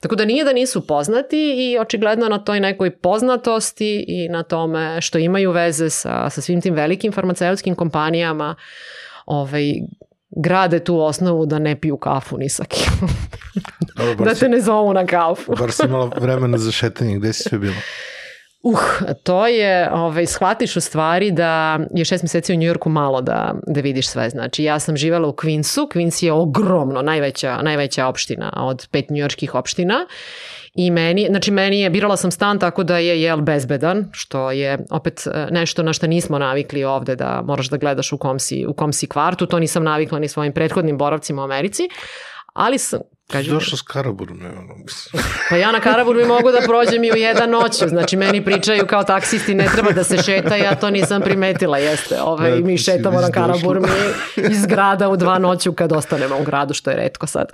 Tako 0.00 0.16
da 0.16 0.24
nije 0.24 0.44
da 0.44 0.52
nisu 0.52 0.86
poznati 0.86 1.54
i 1.56 1.78
očigledno 1.78 2.28
na 2.28 2.38
toj 2.38 2.60
nekoj 2.60 2.90
poznatosti 2.90 4.04
i 4.08 4.28
na 4.28 4.42
tome 4.42 5.00
što 5.00 5.18
imaju 5.18 5.50
veze 5.50 5.90
sa, 5.90 6.30
sa 6.30 6.40
svim 6.40 6.60
tim 6.60 6.74
velikim 6.74 7.12
farmaceutskim 7.12 7.74
kompanijama 7.74 8.54
ovaj, 9.26 9.72
grade 10.30 10.84
tu 10.84 11.00
osnovu 11.00 11.46
da 11.46 11.58
ne 11.58 11.80
piju 11.80 11.96
kafu 11.96 12.38
ni 12.38 12.48
sa 12.48 12.64
kim. 12.64 13.08
Dobro, 13.96 14.24
da 14.24 14.34
te 14.34 14.48
ne 14.48 14.60
zovu 14.60 14.92
na 14.94 15.06
kafu. 15.06 15.54
bar 15.58 15.72
si 15.72 15.82
imala 15.86 16.10
vremena 16.20 16.58
za 16.58 16.72
šetanje, 16.72 17.18
gde 17.18 17.32
si 17.32 17.42
sve 17.42 17.58
bila? 17.58 17.74
Uh, 18.62 18.80
to 19.22 19.46
je, 19.46 19.90
ovaj, 19.92 20.26
shvatiš 20.26 20.76
u 20.76 20.80
stvari 20.80 21.30
da 21.30 21.78
je 21.94 22.04
šest 22.04 22.22
meseci 22.22 22.52
u 22.52 22.56
Njujorku 22.56 22.88
malo 22.88 23.20
da, 23.20 23.54
da 23.66 23.80
vidiš 23.80 24.08
sve. 24.08 24.30
Znači, 24.30 24.64
ja 24.64 24.78
sam 24.78 24.96
živela 24.96 25.28
u 25.28 25.32
Queensu, 25.32 25.88
Queens 25.94 26.24
je 26.24 26.32
ogromno, 26.32 27.02
najveća, 27.02 27.62
najveća 27.62 28.06
opština 28.06 28.52
od 28.56 28.88
pet 28.90 29.10
njujorskih 29.10 29.54
opština 29.54 30.06
I 30.76 30.90
meni, 30.90 31.26
znači 31.30 31.50
meni 31.50 31.80
je, 31.80 31.90
birala 31.90 32.16
sam 32.16 32.30
stan 32.30 32.58
tako 32.58 32.84
da 32.84 32.98
je 32.98 33.22
jel 33.22 33.40
bezbedan, 33.40 34.08
što 34.12 34.50
je 34.50 34.78
opet 34.90 35.26
e, 35.26 35.46
nešto 35.50 35.82
na 35.82 35.92
što 35.92 36.06
nismo 36.06 36.38
navikli 36.38 36.84
ovde 36.84 37.16
da 37.16 37.42
moraš 37.44 37.68
da 37.68 37.76
gledaš 37.76 38.12
u 38.12 38.18
kom 38.18 38.38
si, 38.38 38.66
u 38.68 38.74
kom 38.74 38.92
si 38.92 39.06
kvartu, 39.06 39.46
to 39.46 39.58
nisam 39.58 39.84
navikla 39.84 40.18
ni 40.18 40.28
svojim 40.28 40.52
prethodnim 40.52 40.98
boravcima 40.98 41.42
u 41.42 41.44
Americi, 41.44 41.88
ali 42.52 42.78
sam, 42.78 43.00
Kaži, 43.30 43.50
Došao 43.50 43.76
s 43.76 43.82
Karaburom, 43.82 44.38
ne 44.38 44.48
ono. 44.48 44.74
Pa 45.50 45.56
ja 45.56 45.72
na 45.72 45.80
Karabur 45.80 46.16
mi 46.16 46.24
mogu 46.24 46.50
da 46.50 46.60
prođem 46.66 47.04
i 47.04 47.12
u 47.12 47.16
jedan 47.16 47.50
noću, 47.50 47.88
znači 47.88 48.16
meni 48.16 48.44
pričaju 48.44 48.86
kao 48.86 49.04
taksisti 49.04 49.54
ne 49.54 49.66
treba 49.74 49.92
da 49.92 50.04
se 50.04 50.22
šeta, 50.22 50.56
ja 50.56 50.74
to 50.74 50.90
nisam 50.90 51.22
primetila, 51.22 51.78
jeste. 51.78 52.20
Ove, 52.22 52.50
ne, 52.50 52.60
mi 52.60 52.78
šetamo 52.78 53.20
na 53.20 53.30
Karabur 53.30 53.80
mi 53.80 53.88
iz 54.50 54.66
grada 54.66 55.08
u 55.08 55.16
dva 55.16 55.38
noću 55.38 55.72
kad 55.72 55.92
ostanemo 55.92 56.36
u 56.40 56.44
gradu, 56.44 56.74
što 56.74 56.90
je 56.90 56.96
redko 56.96 57.26
sad. 57.26 57.52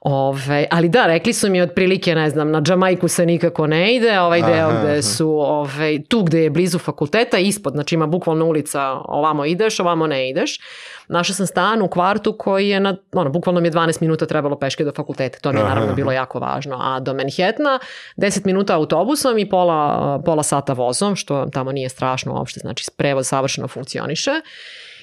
Ove, 0.00 0.66
ali 0.70 0.88
da, 0.88 1.06
rekli 1.06 1.32
su 1.32 1.50
mi 1.50 1.62
otprilike, 1.62 2.14
ne 2.14 2.30
znam, 2.30 2.50
na 2.50 2.60
Džamajku 2.60 3.08
se 3.08 3.26
nikako 3.26 3.66
ne 3.66 3.94
ide, 3.94 4.20
ovaj 4.20 4.42
deo 4.42 4.68
aha, 4.68 4.80
gde 4.82 5.02
su, 5.02 5.38
ove, 5.40 6.02
tu 6.02 6.22
gde 6.22 6.42
je 6.42 6.50
blizu 6.50 6.78
fakulteta, 6.78 7.38
ispod, 7.38 7.72
znači 7.72 7.94
ima 7.94 8.06
bukvalno 8.06 8.46
ulica, 8.46 8.82
ovamo 9.04 9.44
ideš, 9.44 9.80
ovamo 9.80 10.06
ne 10.06 10.30
ideš. 10.30 10.60
Našla 11.08 11.34
sam 11.34 11.46
stan 11.46 11.82
u 11.82 11.88
kvartu 11.88 12.32
koji 12.38 12.68
je, 12.68 12.80
na, 12.80 12.96
ono, 13.12 13.30
bukvalno 13.30 13.60
mi 13.60 13.68
je 13.68 13.72
12 13.72 14.00
minuta 14.00 14.26
trebalo 14.26 14.58
peške 14.58 14.84
do 14.84 14.92
fakulteta, 14.96 15.38
to 15.38 15.52
mi 15.52 15.58
je 15.58 15.64
naravno 15.64 15.94
bilo 15.94 16.12
jako 16.12 16.38
važno. 16.38 16.78
A 16.80 17.00
do 17.00 17.14
Manhattana 17.14 17.78
10 18.16 18.46
minuta 18.46 18.74
autobusom 18.74 19.38
i 19.38 19.48
pola, 19.48 20.22
pola 20.24 20.42
sata 20.42 20.72
vozom, 20.72 21.16
što 21.16 21.46
tamo 21.52 21.72
nije 21.72 21.88
strašno 21.88 22.34
uopšte, 22.34 22.60
znači 22.60 22.84
prevoz 22.96 23.28
savršeno 23.28 23.68
funkcioniše. 23.68 24.30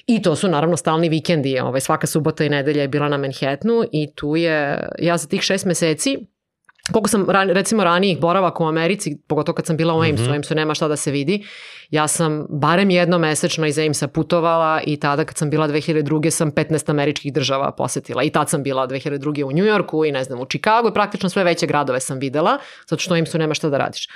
I 0.06 0.22
to 0.22 0.36
su 0.36 0.48
naravno 0.48 0.76
stalni 0.76 1.08
vikendi, 1.08 1.58
ovaj, 1.60 1.80
svaka 1.80 2.06
subota 2.06 2.44
i 2.44 2.48
nedelja 2.48 2.82
je 2.82 2.88
bila 2.88 3.08
na 3.08 3.16
Manhattanu 3.16 3.84
i 3.92 4.12
tu 4.14 4.36
je, 4.36 4.88
ja 4.98 5.16
za 5.16 5.28
tih 5.28 5.42
šest 5.42 5.64
meseci 5.64 6.26
koliko 6.92 7.08
sam 7.08 7.26
recimo 7.30 7.84
ranijih 7.84 8.20
boravaka 8.20 8.64
u 8.64 8.66
Americi, 8.66 9.18
pogotovo 9.26 9.56
kad 9.56 9.66
sam 9.66 9.76
bila 9.76 9.94
u 9.94 9.98
Amesu, 9.98 10.22
mm 10.22 10.26
-hmm. 10.26 10.30
u 10.30 10.34
Amesu 10.34 10.54
nema 10.54 10.74
šta 10.74 10.88
da 10.88 10.96
se 10.96 11.10
vidi, 11.10 11.44
ja 11.90 12.08
sam 12.08 12.46
barem 12.50 12.90
jedno 12.90 13.18
mesečno 13.18 13.66
iz 13.66 13.78
Amesa 13.78 14.08
putovala 14.08 14.80
i 14.86 14.96
tada 14.96 15.24
kad 15.24 15.36
sam 15.36 15.50
bila 15.50 15.68
2002. 15.68 16.30
sam 16.30 16.52
15 16.52 16.90
američkih 16.90 17.32
država 17.32 17.72
posetila 17.72 18.22
i 18.22 18.30
tad 18.30 18.50
sam 18.50 18.62
bila 18.62 18.88
2002. 18.88 19.44
u 19.44 19.52
New 19.52 19.64
Yorku 19.64 20.04
i 20.04 20.12
ne 20.12 20.24
znam 20.24 20.40
u 20.40 20.46
Chicago 20.46 20.88
i 20.88 20.94
praktično 20.94 21.28
sve 21.28 21.44
veće 21.44 21.66
gradove 21.66 22.00
sam 22.00 22.18
videla, 22.18 22.58
zato 22.88 23.02
što 23.02 23.14
u 23.14 23.16
Amesu 23.16 23.38
nema 23.38 23.54
šta 23.54 23.68
da 23.68 23.78
radiš. 23.78 24.08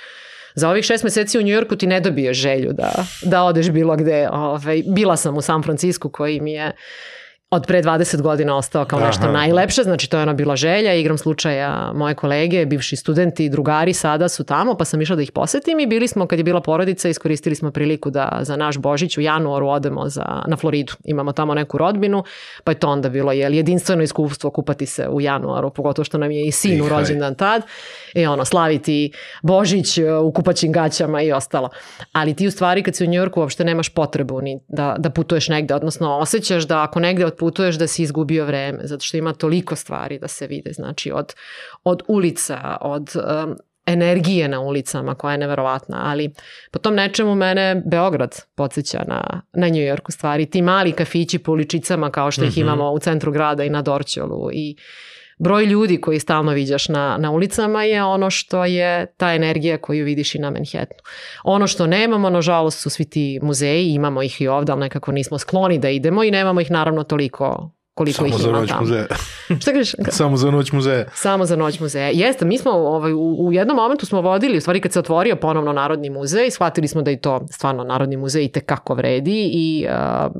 Za 0.54 0.70
ovih 0.70 0.84
šest 0.84 1.04
meseci 1.04 1.38
u 1.38 1.42
Njujorku 1.42 1.76
ti 1.76 1.86
ne 1.86 2.00
dobiješ 2.00 2.36
želju 2.36 2.72
da, 2.72 2.92
da 3.22 3.42
odeš 3.42 3.70
bilo 3.70 3.96
gde. 3.96 4.28
Ove, 4.32 4.38
ovaj, 4.38 4.82
bila 4.86 5.16
sam 5.16 5.36
u 5.36 5.40
San 5.40 5.62
Francisco 5.62 6.08
koji 6.08 6.40
mi 6.40 6.52
je 6.52 6.72
od 7.52 7.66
pre 7.66 7.82
20 7.82 8.22
godina 8.22 8.56
ostao 8.56 8.84
kao 8.84 9.00
nešto 9.00 9.22
Aha. 9.22 9.32
najlepše, 9.32 9.82
znači 9.82 10.10
to 10.10 10.16
je 10.16 10.22
ona 10.22 10.32
bila 10.32 10.56
želja, 10.56 10.94
igram 10.94 11.18
slučaja 11.18 11.92
moje 11.94 12.14
kolege, 12.14 12.66
bivši 12.66 12.96
studenti, 12.96 13.48
drugari 13.48 13.92
sada 13.92 14.28
su 14.28 14.44
tamo, 14.44 14.74
pa 14.74 14.84
sam 14.84 15.02
išla 15.02 15.16
da 15.16 15.22
ih 15.22 15.32
posetim 15.32 15.80
i 15.80 15.86
bili 15.86 16.08
smo, 16.08 16.26
kad 16.26 16.38
je 16.38 16.44
bila 16.44 16.60
porodica, 16.60 17.08
iskoristili 17.08 17.54
smo 17.54 17.70
priliku 17.70 18.10
da 18.10 18.38
za 18.42 18.56
naš 18.56 18.78
Božić 18.78 19.18
u 19.18 19.20
januaru 19.20 19.68
odemo 19.68 20.08
za, 20.08 20.42
na 20.46 20.56
Floridu. 20.56 20.92
Imamo 21.04 21.32
tamo 21.32 21.54
neku 21.54 21.78
rodbinu, 21.78 22.24
pa 22.64 22.72
je 22.72 22.78
to 22.78 22.88
onda 22.88 23.08
bilo 23.08 23.32
jel, 23.32 23.54
jedinstveno 23.54 24.02
iskustvo 24.02 24.50
kupati 24.50 24.86
se 24.86 25.08
u 25.08 25.20
januaru, 25.20 25.70
pogotovo 25.70 26.04
što 26.04 26.18
nam 26.18 26.30
je 26.30 26.46
i 26.46 26.52
sin 26.52 26.82
u 26.82 26.88
rođendan 26.88 27.34
tad, 27.34 27.62
i 28.14 28.26
ono, 28.26 28.44
slaviti 28.44 29.12
Božić 29.42 29.98
e, 29.98 30.14
u 30.14 30.32
kupaćim 30.32 30.72
gaćama 30.72 31.22
i 31.22 31.32
ostalo. 31.32 31.68
Ali 32.12 32.36
ti 32.36 32.46
u 32.46 32.50
stvari 32.50 32.82
kad 32.82 32.96
si 32.96 33.04
u 33.04 33.08
Njorku 33.08 33.40
uopšte 33.40 33.64
nemaš 33.64 33.88
potrebu 33.88 34.40
ni 34.40 34.60
da, 34.68 34.96
da 34.98 35.10
putuješ 35.10 35.48
negde, 35.48 35.74
odnosno 35.74 36.18
osjećaš 36.18 36.66
da 36.66 36.82
ako 36.82 37.00
negde 37.00 37.30
putuješ 37.38 37.76
da 37.76 37.86
si 37.86 38.02
izgubio 38.02 38.44
vreme, 38.44 38.78
zato 38.82 39.04
što 39.04 39.16
ima 39.16 39.32
toliko 39.32 39.76
stvari 39.76 40.18
da 40.18 40.28
se 40.28 40.46
vide, 40.46 40.72
znači 40.72 41.12
od, 41.12 41.34
od 41.84 42.02
ulica, 42.08 42.76
od 42.80 43.10
um, 43.16 43.56
energije 43.86 44.48
na 44.48 44.60
ulicama 44.60 45.14
koja 45.14 45.32
je 45.32 45.38
neverovatna, 45.38 46.02
ali 46.04 46.32
po 46.70 46.78
tom 46.78 46.94
nečemu 46.94 47.34
mene 47.34 47.82
Beograd 47.86 48.36
podsjeća 48.54 49.04
na, 49.08 49.42
na 49.52 49.66
New 49.66 49.82
York 49.82 50.08
u 50.08 50.12
stvari. 50.12 50.46
Ti 50.46 50.62
mali 50.62 50.92
kafići 50.92 51.38
po 51.38 51.52
uličicama 51.52 52.10
kao 52.10 52.30
što 52.30 52.44
ih 52.44 52.50
mm 52.50 52.54
-hmm. 52.54 52.60
imamo 52.60 52.90
u 52.90 52.98
centru 52.98 53.32
grada 53.32 53.64
i 53.64 53.70
na 53.70 53.82
Dorćolu 53.82 54.50
i 54.52 54.76
broj 55.40 55.64
ljudi 55.64 56.00
koji 56.00 56.18
stalno 56.18 56.52
viđaš 56.52 56.88
na, 56.88 57.16
na 57.18 57.30
ulicama 57.30 57.84
je 57.84 58.04
ono 58.04 58.30
što 58.30 58.64
je 58.64 59.06
ta 59.16 59.34
energija 59.34 59.78
koju 59.78 60.04
vidiš 60.04 60.34
i 60.34 60.38
na 60.38 60.50
Manhattanu. 60.50 61.00
Ono 61.44 61.66
što 61.66 61.86
nemamo, 61.86 62.30
nažalost, 62.30 62.80
su 62.80 62.90
svi 62.90 63.04
ti 63.04 63.38
muzeji, 63.42 63.92
imamo 63.92 64.22
ih 64.22 64.40
i 64.40 64.48
ovde, 64.48 64.72
ali 64.72 64.80
nekako 64.80 65.12
nismo 65.12 65.38
skloni 65.38 65.78
da 65.78 65.90
idemo 65.90 66.24
i 66.24 66.30
nemamo 66.30 66.60
ih 66.60 66.70
naravno 66.70 67.02
toliko 67.02 67.70
koliko 67.94 68.16
Samo 68.16 68.28
ih 68.28 68.34
ima 68.34 68.66
tamo. 68.66 68.66
Samo 68.66 68.66
za 68.66 68.74
noć 68.74 68.80
muzeja. 68.80 69.06
Šta 69.60 69.72
kažeš? 69.72 69.94
Samo 70.20 70.36
za 70.36 70.50
noć 70.50 70.72
muzeja. 70.72 71.04
Samo 71.14 71.46
za 71.46 71.56
noć 71.56 71.80
muzeja. 71.80 72.10
Jeste, 72.12 72.44
mi 72.44 72.58
smo 72.58 72.70
ovaj, 72.72 73.12
u, 73.12 73.36
u 73.38 73.52
jednom 73.52 73.76
momentu 73.76 74.06
smo 74.06 74.20
vodili, 74.20 74.56
u 74.56 74.60
stvari 74.60 74.80
kad 74.80 74.92
se 74.92 74.98
otvorio 74.98 75.36
ponovno 75.36 75.72
Narodni 75.72 76.10
muzej, 76.10 76.50
shvatili 76.50 76.88
smo 76.88 77.02
da 77.02 77.10
i 77.10 77.16
to 77.16 77.46
stvarno 77.50 77.84
Narodni 77.84 78.16
muzej 78.16 78.44
i 78.44 78.48
tekako 78.48 78.94
vredi 78.94 79.50
i 79.52 79.86
uh, 79.88 80.32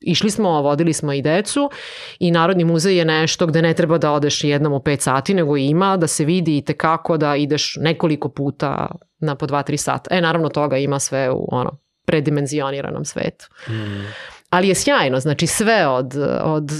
Išli 0.00 0.30
smo, 0.30 0.62
vodili 0.62 0.92
smo 0.92 1.12
i 1.12 1.22
decu 1.22 1.70
i 2.18 2.30
Narodni 2.30 2.64
muzej 2.64 2.96
je 2.96 3.04
nešto 3.04 3.46
gde 3.46 3.62
ne 3.62 3.74
treba 3.74 3.98
da 3.98 4.12
odeš 4.12 4.44
jednom 4.44 4.72
u 4.72 4.78
5 4.78 5.00
sati, 5.00 5.34
nego 5.34 5.56
ima 5.56 5.96
da 5.96 6.06
se 6.06 6.24
vidi 6.24 6.58
i 6.58 6.64
tekako 6.64 7.16
da 7.16 7.36
ideš 7.36 7.76
nekoliko 7.80 8.28
puta 8.28 8.86
na 9.18 9.34
po 9.34 9.46
2-3 9.46 9.76
sata. 9.76 10.14
E, 10.14 10.20
naravno 10.20 10.48
toga 10.48 10.76
ima 10.76 10.98
sve 10.98 11.30
u 11.30 11.48
ono, 11.52 11.78
predimenzioniranom 12.06 13.04
svetu. 13.04 13.46
Mm. 13.68 14.06
Ali 14.50 14.68
je 14.68 14.74
sjajno, 14.74 15.20
znači 15.20 15.46
sve 15.46 15.86
od, 15.86 16.14
od 16.42 16.70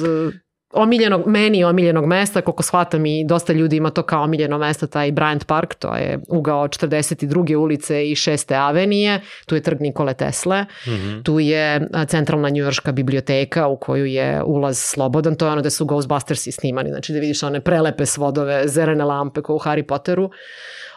omiljenog, 0.76 1.26
meni 1.26 1.64
omiljenog 1.64 2.06
mesta, 2.06 2.40
koliko 2.40 2.62
shvatam 2.62 3.06
i 3.06 3.24
dosta 3.24 3.52
ljudi 3.52 3.76
ima 3.76 3.90
to 3.90 4.02
kao 4.02 4.22
omiljeno 4.22 4.58
mesto, 4.58 4.86
taj 4.86 5.12
Bryant 5.12 5.44
Park, 5.44 5.74
to 5.74 5.94
je 5.94 6.18
ugao 6.28 6.68
42. 6.68 7.56
ulice 7.56 8.10
i 8.10 8.14
6. 8.14 8.54
avenije, 8.54 9.20
tu 9.46 9.54
je 9.54 9.60
trg 9.60 9.80
Nikole 9.80 10.14
Tesle, 10.14 10.62
mm 10.62 10.90
-hmm. 10.90 11.22
tu 11.22 11.40
je 11.40 11.88
centralna 12.08 12.48
njujorška 12.48 12.92
biblioteka 12.92 13.66
u 13.66 13.76
koju 13.76 14.06
je 14.06 14.42
ulaz 14.42 14.78
slobodan, 14.78 15.34
to 15.34 15.46
je 15.46 15.52
ono 15.52 15.62
da 15.62 15.70
su 15.70 15.86
Ghostbustersi 15.86 16.52
snimani, 16.52 16.90
znači 16.90 17.12
da 17.12 17.18
vidiš 17.18 17.42
one 17.42 17.60
prelepe 17.60 18.06
svodove, 18.06 18.68
zerene 18.68 19.04
lampe 19.04 19.42
kao 19.42 19.56
u 19.56 19.58
Harry 19.58 19.82
Potteru, 19.82 20.30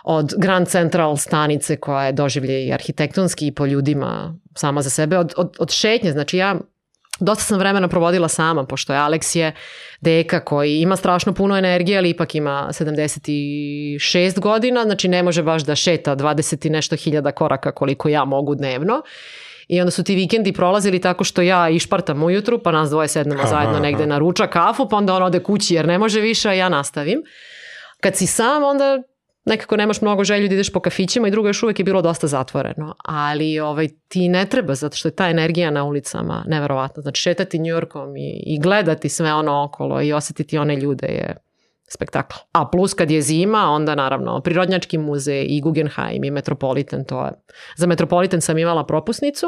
od 0.03 0.33
Grand 0.37 0.67
Central 0.67 1.17
stanice 1.17 1.75
koja 1.75 2.05
je 2.05 2.11
doživlje 2.11 2.65
i 2.65 2.73
arhitektonski 2.73 3.47
i 3.47 3.51
po 3.51 3.65
ljudima 3.65 4.35
sama 4.55 4.81
za 4.81 4.89
sebe, 4.89 5.17
od, 5.17 5.33
od, 5.37 5.55
od 5.59 5.71
šetnje, 5.71 6.11
znači 6.11 6.37
ja 6.37 6.55
Dosta 7.19 7.43
sam 7.43 7.59
vremena 7.59 7.87
provodila 7.87 8.27
sama, 8.27 8.65
pošto 8.65 8.93
je 8.93 8.99
Alex 8.99 9.37
je 9.37 9.55
deka 10.01 10.39
koji 10.39 10.81
ima 10.81 10.95
strašno 10.95 11.33
puno 11.33 11.57
energije, 11.57 11.97
ali 11.97 12.09
ipak 12.09 12.35
ima 12.35 12.67
76 12.71 14.39
godina, 14.39 14.83
znači 14.83 15.07
ne 15.07 15.23
može 15.23 15.43
baš 15.43 15.63
da 15.63 15.75
šeta 15.75 16.15
20 16.15 16.67
i 16.67 16.69
nešto 16.69 16.95
hiljada 16.95 17.31
koraka 17.31 17.71
koliko 17.71 18.09
ja 18.09 18.25
mogu 18.25 18.55
dnevno. 18.55 19.01
I 19.67 19.81
onda 19.81 19.91
su 19.91 20.03
ti 20.03 20.15
vikendi 20.15 20.53
prolazili 20.53 21.01
tako 21.01 21.23
što 21.23 21.41
ja 21.41 21.69
išpartam 21.69 22.23
ujutru, 22.23 22.59
pa 22.63 22.71
nas 22.71 22.89
dvoje 22.89 23.07
sednemo 23.07 23.41
aha, 23.41 23.49
zajedno 23.49 23.79
negde 23.79 24.07
na 24.07 24.17
ruča 24.17 24.47
kafu, 24.47 24.89
pa 24.89 24.95
onda 24.97 25.13
on 25.13 25.23
ode 25.23 25.43
kući 25.43 25.75
jer 25.75 25.87
ne 25.87 25.97
može 25.97 26.21
više, 26.21 26.49
a 26.49 26.53
ja 26.53 26.69
nastavim. 26.69 27.21
Kad 28.01 28.15
si 28.15 28.27
sam, 28.27 28.63
onda 28.63 28.97
nekako 29.49 29.77
nemaš 29.77 30.01
mnogo 30.01 30.23
želju 30.23 30.47
da 30.47 30.53
ideš 30.53 30.73
po 30.73 30.79
kafićima 30.79 31.27
i 31.27 31.31
drugo 31.31 31.49
još 31.49 31.63
uvek 31.63 31.79
je 31.79 31.85
bilo 31.85 32.01
dosta 32.01 32.27
zatvoreno. 32.27 32.95
Ali 33.05 33.59
ovaj, 33.59 33.87
ti 34.07 34.29
ne 34.29 34.45
treba 34.45 34.75
zato 34.75 34.95
što 34.95 35.07
je 35.07 35.15
ta 35.15 35.29
energija 35.29 35.71
na 35.71 35.83
ulicama 35.83 36.43
neverovatna. 36.47 37.01
Znači 37.01 37.21
šetati 37.21 37.59
Njujorkom 37.59 38.17
i, 38.17 38.43
i 38.45 38.59
gledati 38.59 39.09
sve 39.09 39.33
ono 39.33 39.63
okolo 39.63 40.01
i 40.01 40.13
osetiti 40.13 40.57
one 40.57 40.75
ljude 40.75 41.07
je 41.07 41.37
spektakl. 41.89 42.35
A 42.51 42.65
plus 42.65 42.93
kad 42.93 43.11
je 43.11 43.21
zima, 43.21 43.71
onda 43.71 43.95
naravno 43.95 44.41
Prirodnjački 44.41 44.97
muzej 44.97 45.45
i 45.49 45.61
Guggenheim 45.61 46.23
i 46.23 46.31
Metropolitan, 46.31 47.05
to 47.05 47.25
je. 47.25 47.31
Za 47.75 47.87
Metropolitan 47.87 48.41
sam 48.41 48.57
imala 48.57 48.85
propusnicu. 48.85 49.47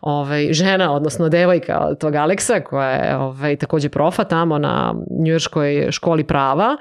Ovaj, 0.00 0.52
žena, 0.52 0.92
odnosno 0.92 1.28
devojka 1.28 1.78
od 1.78 2.00
tog 2.00 2.14
Aleksa, 2.14 2.60
koja 2.60 2.90
je 2.90 3.16
ovaj, 3.16 3.56
takođe 3.56 3.88
profa 3.88 4.24
tamo 4.24 4.58
na 4.58 4.94
Njujorskoj 5.20 5.88
školi 5.90 6.24
prava, 6.24 6.76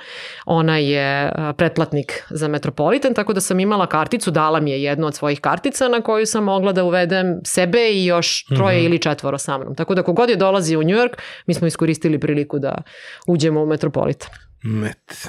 ona 0.46 0.78
je 0.78 1.32
pretplatnik 1.58 2.24
za 2.30 2.48
Metropolitan, 2.48 3.14
tako 3.14 3.34
da 3.34 3.42
sam 3.42 3.60
imala 3.60 3.88
karticu, 3.88 4.32
dala 4.32 4.60
mi 4.60 4.72
je 4.72 4.84
jednu 4.84 5.08
od 5.08 5.16
svojih 5.16 5.42
kartica 5.42 5.88
na 5.88 6.02
koju 6.02 6.26
sam 6.26 6.44
mogla 6.44 6.72
da 6.72 6.84
uvedem 6.84 7.40
sebe 7.46 7.90
i 7.92 8.06
još 8.06 8.46
troje 8.46 8.78
mm 8.78 8.82
-hmm. 8.82 8.86
ili 8.86 9.00
četvoro 9.00 9.38
sa 9.38 9.58
mnom. 9.58 9.76
Tako 9.76 9.96
da 9.96 10.04
kogod 10.04 10.30
je 10.30 10.36
dolazi 10.36 10.78
u 10.78 10.84
Njujork, 10.84 11.22
mi 11.46 11.54
smo 11.54 11.68
iskoristili 11.68 12.20
priliku 12.20 12.60
da 12.60 12.82
uđemo 13.28 13.64
u 13.64 13.66
Metropolitan. 13.66 14.30
Met. 14.64 15.28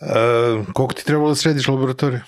Uh, 0.00 0.66
koliko 0.72 0.94
ti 0.94 1.04
trebalo 1.04 1.28
da 1.28 1.34
središ 1.34 1.68
laboratoriju? 1.68 2.20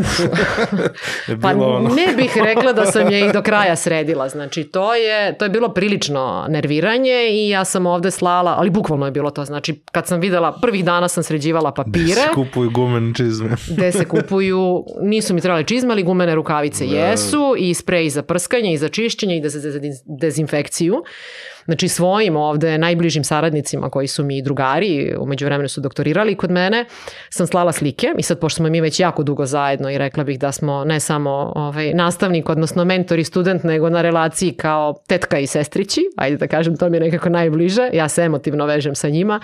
Uf. 0.00 0.20
Je 1.28 1.40
Pa 1.40 1.54
bilo 1.54 1.66
ono... 1.66 1.88
ne 1.94 2.14
bih 2.16 2.32
rekla 2.44 2.72
da 2.72 2.86
sam 2.86 3.10
je 3.10 3.26
i 3.26 3.32
do 3.32 3.42
kraja 3.42 3.76
sredila. 3.76 4.28
Znači, 4.28 4.64
to 4.64 4.94
je, 4.94 5.38
to 5.38 5.44
je 5.44 5.48
bilo 5.48 5.68
prilično 5.68 6.46
nerviranje 6.48 7.28
i 7.30 7.48
ja 7.48 7.64
sam 7.64 7.86
ovde 7.86 8.10
slala, 8.10 8.54
ali 8.58 8.70
bukvalno 8.70 9.06
je 9.06 9.12
bilo 9.12 9.30
to. 9.30 9.44
Znači, 9.44 9.82
kad 9.92 10.06
sam 10.06 10.20
videla, 10.20 10.58
prvih 10.62 10.84
dana 10.84 11.08
sam 11.08 11.22
sređivala 11.22 11.70
Gde 11.70 11.76
papire, 11.76 12.14
se 12.14 12.28
kupuju 12.34 12.70
gumene 12.70 13.14
čizme. 13.14 13.48
gde 13.76 13.92
se 13.92 14.04
kupuju, 14.04 14.84
nisu 15.02 15.34
mi 15.34 15.40
trebali 15.40 15.64
čizme, 15.64 15.92
ali 15.92 16.02
gumene 16.02 16.34
rukavice 16.34 16.86
Da. 16.86 16.96
jesu 16.96 17.54
i 17.58 17.74
sprej 17.74 18.10
za 18.10 18.22
prskanje 18.22 18.72
i 18.72 18.78
za 18.78 18.88
čišćenje 18.88 19.36
i 19.36 19.48
za, 19.48 19.60
za 19.60 19.80
dezinfekciju. 20.20 21.02
Znači 21.64 21.88
svojim 21.88 22.36
ovde 22.36 22.78
najbližim 22.78 23.24
saradnicima 23.24 23.90
koji 23.90 24.06
su 24.06 24.24
mi 24.24 24.42
drugari, 24.42 25.14
umeđu 25.18 25.46
vremenu 25.46 25.68
su 25.68 25.80
doktorirali 25.80 26.36
kod 26.36 26.50
mene, 26.50 26.84
sam 27.30 27.46
slala 27.46 27.72
slike 27.72 28.14
i 28.18 28.22
sad 28.22 28.38
pošto 28.38 28.56
smo 28.56 28.68
mi 28.68 28.80
već 28.80 29.00
jako 29.00 29.22
dugo 29.22 29.46
zajedno 29.46 29.90
i 29.90 29.98
rekla 29.98 30.24
bih 30.24 30.38
da 30.38 30.52
smo 30.52 30.84
ne 30.84 31.00
samo 31.00 31.52
ovaj, 31.56 31.94
nastavnik, 31.94 32.48
odnosno 32.48 32.84
mentor 32.84 33.18
i 33.18 33.24
student, 33.24 33.64
nego 33.64 33.90
na 33.90 34.02
relaciji 34.02 34.52
kao 34.52 34.94
tetka 35.08 35.38
i 35.38 35.46
sestrići, 35.46 36.00
ajde 36.16 36.36
da 36.36 36.46
kažem, 36.46 36.76
to 36.76 36.88
mi 36.88 36.96
je 36.96 37.00
nekako 37.00 37.28
najbliže, 37.28 37.90
ja 37.92 38.08
se 38.08 38.22
emotivno 38.22 38.66
vežem 38.66 38.94
sa 38.94 39.08
njima, 39.08 39.40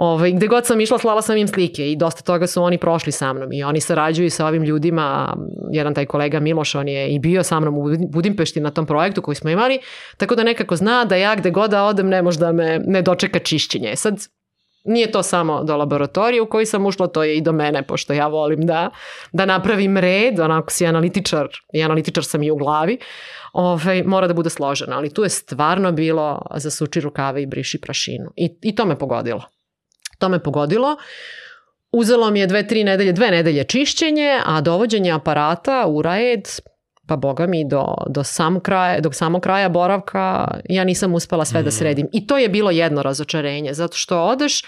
Ovaj, 0.00 0.32
gde 0.32 0.46
god 0.46 0.66
sam 0.66 0.80
išla, 0.80 0.98
slala 0.98 1.22
sam 1.22 1.36
im 1.36 1.48
slike 1.48 1.90
i 1.92 1.96
dosta 1.96 2.22
toga 2.22 2.46
su 2.46 2.62
oni 2.62 2.78
prošli 2.78 3.12
sa 3.12 3.32
mnom 3.32 3.52
i 3.52 3.64
oni 3.64 3.80
sarađuju 3.80 4.30
sa 4.30 4.46
ovim 4.46 4.62
ljudima, 4.62 5.36
jedan 5.72 5.94
taj 5.94 6.06
kolega 6.06 6.40
Miloš, 6.40 6.74
on 6.74 6.88
je 6.88 7.08
i 7.08 7.18
bio 7.18 7.42
sa 7.42 7.60
mnom 7.60 7.78
u 7.78 7.82
Budimpešti 8.08 8.60
na 8.60 8.70
tom 8.70 8.86
projektu 8.86 9.22
koji 9.22 9.34
smo 9.34 9.50
imali, 9.50 9.78
tako 10.16 10.34
da 10.34 10.42
nekako 10.42 10.76
zna 10.76 11.04
da 11.04 11.16
ja 11.16 11.34
gde 11.36 11.50
god 11.50 11.70
da 11.70 11.84
odem 11.84 12.08
ne 12.08 12.22
možda 12.22 12.52
me 12.52 12.78
ne 12.86 13.02
dočeka 13.02 13.38
čišćenje. 13.38 13.96
Sad, 13.96 14.18
nije 14.84 15.10
to 15.10 15.22
samo 15.22 15.64
do 15.64 15.76
laboratorije 15.76 16.42
u 16.42 16.48
koji 16.48 16.66
sam 16.66 16.86
ušla, 16.86 17.06
to 17.06 17.22
je 17.22 17.36
i 17.36 17.40
do 17.40 17.52
mene, 17.52 17.82
pošto 17.82 18.12
ja 18.12 18.26
volim 18.26 18.66
da, 18.66 18.90
da 19.32 19.46
napravim 19.46 19.98
red, 19.98 20.40
onako 20.40 20.70
si 20.70 20.86
analitičar, 20.86 21.48
i 21.72 21.82
analitičar 21.82 22.24
sam 22.24 22.42
i 22.42 22.50
u 22.50 22.56
glavi, 22.56 22.98
ovaj, 23.52 24.02
mora 24.02 24.26
da 24.26 24.34
bude 24.34 24.50
složeno, 24.50 24.96
ali 24.96 25.14
tu 25.14 25.22
je 25.22 25.28
stvarno 25.28 25.92
bilo 25.92 26.42
zasuči 26.54 27.00
rukave 27.00 27.42
i 27.42 27.46
briši 27.46 27.80
prašinu. 27.80 28.32
I, 28.36 28.56
i 28.62 28.74
to 28.74 28.84
me 28.86 28.98
pogodilo. 28.98 29.59
To 30.20 30.28
me 30.28 30.38
pogodilo. 30.42 30.96
Uzelo 31.92 32.30
mi 32.30 32.40
je 32.40 32.46
dve, 32.46 32.66
tri 32.66 32.84
nedelje, 32.84 33.12
dve 33.12 33.30
nedelje 33.30 33.64
čišćenje, 33.64 34.40
a 34.46 34.60
dovođenje 34.60 35.12
aparata 35.12 35.86
u 35.88 36.02
red, 36.02 36.48
pa 37.06 37.16
boga 37.16 37.46
mi, 37.46 37.68
do, 37.68 37.94
do, 38.08 38.24
sam 38.24 38.60
kraja, 38.60 39.00
do 39.00 39.12
samog 39.12 39.42
kraja 39.42 39.68
boravka 39.68 40.48
ja 40.68 40.84
nisam 40.84 41.14
uspela 41.14 41.44
sve 41.44 41.62
da 41.62 41.70
sredim. 41.70 42.08
I 42.12 42.26
to 42.26 42.38
je 42.38 42.48
bilo 42.48 42.70
jedno 42.70 43.02
razočarenje, 43.02 43.74
zato 43.74 43.96
što 43.96 44.22
odeš 44.22 44.62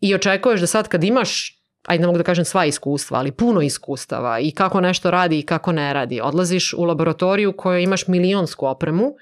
i 0.00 0.14
očekuješ 0.14 0.60
da 0.60 0.66
sad 0.66 0.88
kad 0.88 1.04
imaš 1.04 1.62
ajde 1.86 2.00
ne 2.00 2.06
mogu 2.06 2.18
da 2.18 2.24
kažem 2.24 2.44
sva 2.44 2.64
iskustva, 2.64 3.18
ali 3.18 3.32
puno 3.32 3.62
iskustava 3.62 4.40
i 4.40 4.50
kako 4.50 4.80
nešto 4.80 5.10
radi 5.10 5.38
i 5.38 5.42
kako 5.42 5.72
ne 5.72 5.92
radi. 5.92 6.20
Odlaziš 6.20 6.74
u 6.74 6.84
laboratoriju 6.84 7.50
u 7.50 7.56
kojoj 7.56 7.82
imaš 7.82 8.06
milionsku 8.06 8.66
opremu, 8.66 9.14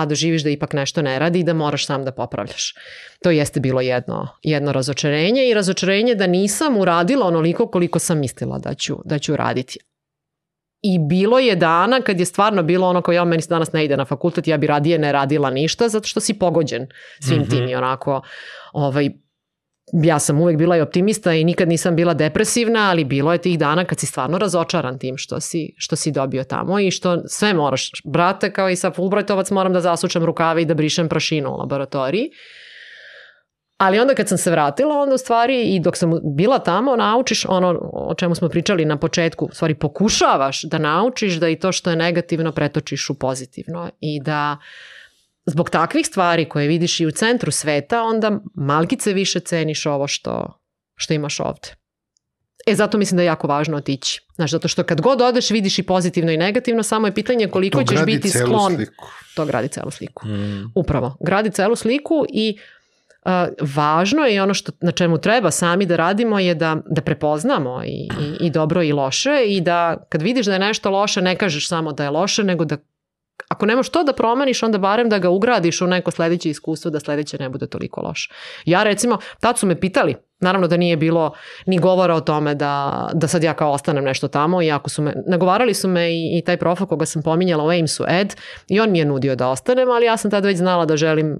a 0.00 0.06
doživiš 0.06 0.42
da 0.42 0.50
ipak 0.50 0.72
nešto 0.72 1.02
ne 1.02 1.18
radi 1.18 1.40
i 1.40 1.44
da 1.44 1.54
moraš 1.54 1.86
sam 1.86 2.04
da 2.04 2.12
popravljaš. 2.12 2.74
To 3.22 3.30
jeste 3.30 3.60
bilo 3.60 3.80
jedno, 3.80 4.28
jedno 4.42 4.72
razočarenje 4.72 5.48
i 5.48 5.54
razočarenje 5.54 6.14
da 6.14 6.26
nisam 6.26 6.76
uradila 6.76 7.26
onoliko 7.26 7.66
koliko 7.66 7.98
sam 7.98 8.18
mislila 8.18 8.58
da 8.58 8.74
ću, 8.74 8.96
da 9.04 9.18
ću 9.18 9.36
raditi. 9.36 9.78
I 10.82 10.98
bilo 10.98 11.38
je 11.38 11.56
dana 11.56 12.00
kad 12.00 12.20
je 12.20 12.26
stvarno 12.26 12.62
bilo 12.62 12.88
ono 12.88 13.02
kao 13.02 13.12
ja 13.12 13.24
meni 13.24 13.42
se 13.42 13.48
danas 13.48 13.72
ne 13.72 13.84
ide 13.84 13.96
na 13.96 14.04
fakultet, 14.04 14.48
ja 14.48 14.56
bi 14.56 14.66
radije 14.66 14.98
ne 14.98 15.12
radila 15.12 15.50
ništa 15.50 15.88
zato 15.88 16.08
što 16.08 16.20
si 16.20 16.38
pogođen 16.38 16.86
svim 17.20 17.38
mm 17.38 17.44
-hmm. 17.44 17.50
tim 17.50 17.68
i 17.68 17.74
onako 17.74 18.22
ovaj, 18.72 19.10
ja 19.92 20.18
sam 20.18 20.40
uvek 20.40 20.56
bila 20.56 20.76
i 20.76 20.80
optimista 20.80 21.34
i 21.34 21.44
nikad 21.44 21.68
nisam 21.68 21.96
bila 21.96 22.14
depresivna, 22.14 22.90
ali 22.90 23.04
bilo 23.04 23.32
je 23.32 23.38
tih 23.38 23.58
dana 23.58 23.84
kad 23.84 23.98
si 23.98 24.06
stvarno 24.06 24.38
razočaran 24.38 24.98
tim 24.98 25.16
što 25.16 25.40
si, 25.40 25.74
što 25.76 25.96
si 25.96 26.12
dobio 26.12 26.44
tamo 26.44 26.80
i 26.80 26.90
što 26.90 27.28
sve 27.28 27.54
moraš. 27.54 27.90
Brate, 28.04 28.52
kao 28.52 28.70
i 28.70 28.76
sa 28.76 28.90
Fulbrightovac 28.90 29.50
moram 29.50 29.72
da 29.72 29.80
zasučem 29.80 30.24
rukave 30.24 30.62
i 30.62 30.64
da 30.64 30.74
brišem 30.74 31.08
prašinu 31.08 31.50
u 31.50 31.56
laboratoriji. 31.56 32.30
Ali 33.78 33.98
onda 33.98 34.14
kad 34.14 34.28
sam 34.28 34.38
se 34.38 34.50
vratila, 34.50 34.98
onda 34.98 35.14
u 35.14 35.18
stvari 35.18 35.62
i 35.62 35.80
dok 35.80 35.96
sam 35.96 36.10
bila 36.36 36.58
tamo, 36.58 36.96
naučiš 36.96 37.44
ono 37.48 37.78
o 37.92 38.14
čemu 38.14 38.34
smo 38.34 38.48
pričali 38.48 38.84
na 38.84 38.96
početku, 38.96 39.44
u 39.44 39.54
stvari 39.54 39.74
pokušavaš 39.74 40.62
da 40.62 40.78
naučiš 40.78 41.34
da 41.34 41.48
i 41.48 41.56
to 41.56 41.72
što 41.72 41.90
je 41.90 41.96
negativno 41.96 42.52
pretočiš 42.52 43.10
u 43.10 43.14
pozitivno 43.14 43.90
i 44.00 44.20
da 44.22 44.56
zbog 45.50 45.70
takvih 45.70 46.06
stvari 46.06 46.48
koje 46.48 46.68
vidiš 46.68 47.00
i 47.00 47.06
u 47.06 47.10
centru 47.10 47.50
sveta, 47.50 48.02
onda 48.02 48.40
malkice 48.54 49.12
više 49.12 49.40
ceniš 49.40 49.86
ovo 49.86 50.06
što, 50.06 50.60
što 50.96 51.14
imaš 51.14 51.40
ovde. 51.40 51.68
E, 52.66 52.74
zato 52.74 52.98
mislim 52.98 53.16
da 53.16 53.22
je 53.22 53.26
jako 53.26 53.46
važno 53.46 53.76
otići. 53.76 54.20
Znaš, 54.34 54.50
zato 54.50 54.68
što 54.68 54.82
kad 54.82 55.00
god 55.00 55.20
odeš 55.20 55.50
vidiš 55.50 55.78
i 55.78 55.82
pozitivno 55.82 56.32
i 56.32 56.36
negativno, 56.36 56.82
samo 56.82 57.06
je 57.06 57.14
pitanje 57.14 57.48
koliko 57.48 57.78
to 57.78 57.94
ćeš 57.94 58.04
biti 58.04 58.28
sklon. 58.28 58.74
Sliku. 58.74 59.06
To 59.36 59.46
gradi 59.46 59.68
celu 59.68 59.90
sliku. 59.90 60.26
Mm. 60.26 60.72
Upravo. 60.74 61.16
Gradi 61.20 61.50
celu 61.50 61.76
sliku 61.76 62.24
i 62.28 62.58
uh, 63.24 63.30
važno 63.76 64.24
je 64.24 64.34
i 64.34 64.40
ono 64.40 64.54
što, 64.54 64.72
na 64.80 64.92
čemu 64.92 65.18
treba 65.18 65.50
sami 65.50 65.86
da 65.86 65.96
radimo 65.96 66.38
je 66.38 66.54
da, 66.54 66.76
da 66.90 67.02
prepoznamo 67.02 67.82
i, 67.84 68.08
i, 68.20 68.46
i 68.46 68.50
dobro 68.50 68.82
i 68.82 68.92
loše 68.92 69.44
i 69.46 69.60
da 69.60 70.06
kad 70.08 70.22
vidiš 70.22 70.46
da 70.46 70.52
je 70.52 70.58
nešto 70.58 70.90
loše 70.90 71.22
ne 71.22 71.36
kažeš 71.36 71.68
samo 71.68 71.92
da 71.92 72.04
je 72.04 72.10
loše, 72.10 72.44
nego 72.44 72.64
da 72.64 72.76
ako 73.48 73.66
nemaš 73.66 73.88
to 73.88 74.04
da 74.04 74.12
promeniš, 74.12 74.62
onda 74.62 74.78
barem 74.78 75.08
da 75.08 75.18
ga 75.18 75.30
ugradiš 75.30 75.80
u 75.80 75.86
neko 75.86 76.10
sledeće 76.10 76.50
iskustvo, 76.50 76.90
da 76.90 77.00
sledeće 77.00 77.38
ne 77.38 77.48
bude 77.48 77.66
toliko 77.66 78.00
loše. 78.00 78.32
Ja 78.64 78.82
recimo, 78.82 79.18
tad 79.40 79.58
su 79.58 79.66
me 79.66 79.80
pitali, 79.80 80.16
naravno 80.40 80.68
da 80.68 80.76
nije 80.76 80.96
bilo 80.96 81.32
ni 81.66 81.78
govora 81.78 82.14
o 82.14 82.20
tome 82.20 82.54
da, 82.54 83.08
da 83.14 83.28
sad 83.28 83.42
ja 83.42 83.54
kao 83.54 83.72
ostanem 83.72 84.04
nešto 84.04 84.28
tamo, 84.28 84.62
iako 84.62 84.90
su 84.90 85.02
me, 85.02 85.14
nagovarali 85.26 85.74
su 85.74 85.88
me 85.88 86.10
i, 86.10 86.38
i 86.38 86.44
taj 86.44 86.56
profil 86.56 86.86
koga 86.86 87.06
sam 87.06 87.22
pominjala 87.22 87.64
u 87.64 87.68
Aimsu 87.68 88.04
Ed, 88.08 88.34
i 88.68 88.80
on 88.80 88.90
mi 88.90 88.98
je 88.98 89.04
nudio 89.04 89.36
da 89.36 89.48
ostanem, 89.48 89.90
ali 89.90 90.06
ja 90.06 90.16
sam 90.16 90.30
tad 90.30 90.44
već 90.44 90.58
znala 90.58 90.86
da 90.86 90.96
želim 90.96 91.38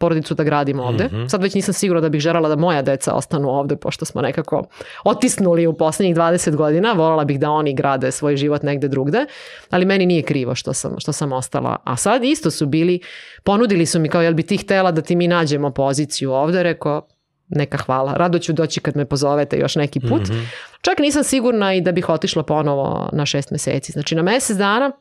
porodicu 0.00 0.34
da 0.34 0.44
gradim 0.44 0.80
ovde. 0.80 1.04
Mm 1.04 1.16
-hmm. 1.16 1.28
Sad 1.28 1.42
već 1.42 1.54
nisam 1.54 1.74
sigurna 1.74 2.00
da 2.00 2.08
bih 2.08 2.20
želala 2.20 2.48
da 2.48 2.56
moja 2.56 2.82
deca 2.82 3.14
ostanu 3.14 3.48
ovde, 3.48 3.76
pošto 3.76 4.04
smo 4.04 4.22
nekako 4.22 4.64
otisnuli 5.04 5.66
u 5.66 5.76
poslednjih 5.76 6.16
20 6.16 6.56
godina. 6.56 6.92
Volala 6.92 7.24
bih 7.24 7.40
da 7.40 7.50
oni 7.50 7.74
grade 7.74 8.10
svoj 8.10 8.36
život 8.36 8.62
negde 8.62 8.88
drugde, 8.88 9.26
ali 9.70 9.84
meni 9.84 10.06
nije 10.06 10.22
krivo 10.22 10.54
što 10.54 10.72
sam, 10.72 10.94
što 10.98 11.12
sam 11.12 11.32
ostala. 11.32 11.76
A 11.84 11.96
sad 11.96 12.24
isto 12.24 12.50
su 12.50 12.66
bili, 12.66 13.00
ponudili 13.44 13.86
su 13.86 14.00
mi 14.00 14.08
kao, 14.08 14.22
jel 14.22 14.34
bi 14.34 14.42
ti 14.42 14.56
htela 14.56 14.92
da 14.92 15.02
ti 15.02 15.16
mi 15.16 15.28
nađemo 15.28 15.70
poziciju 15.70 16.32
ovde? 16.32 16.62
Rekao, 16.62 17.06
neka 17.48 17.78
hvala. 17.78 18.14
Rado 18.14 18.38
ću 18.38 18.52
doći 18.52 18.80
kad 18.80 18.96
me 18.96 19.04
pozovete 19.04 19.58
još 19.58 19.76
neki 19.76 20.00
put. 20.00 20.28
Mm 20.28 20.32
-hmm. 20.32 20.46
Čak 20.80 20.98
nisam 20.98 21.24
sigurna 21.24 21.74
i 21.74 21.80
da 21.80 21.92
bih 21.92 22.08
otišla 22.08 22.42
ponovo 22.42 23.10
na 23.12 23.26
šest 23.26 23.50
meseci. 23.50 23.92
Znači 23.92 24.14
na 24.14 24.22
mesec 24.22 24.56
dana 24.56 24.92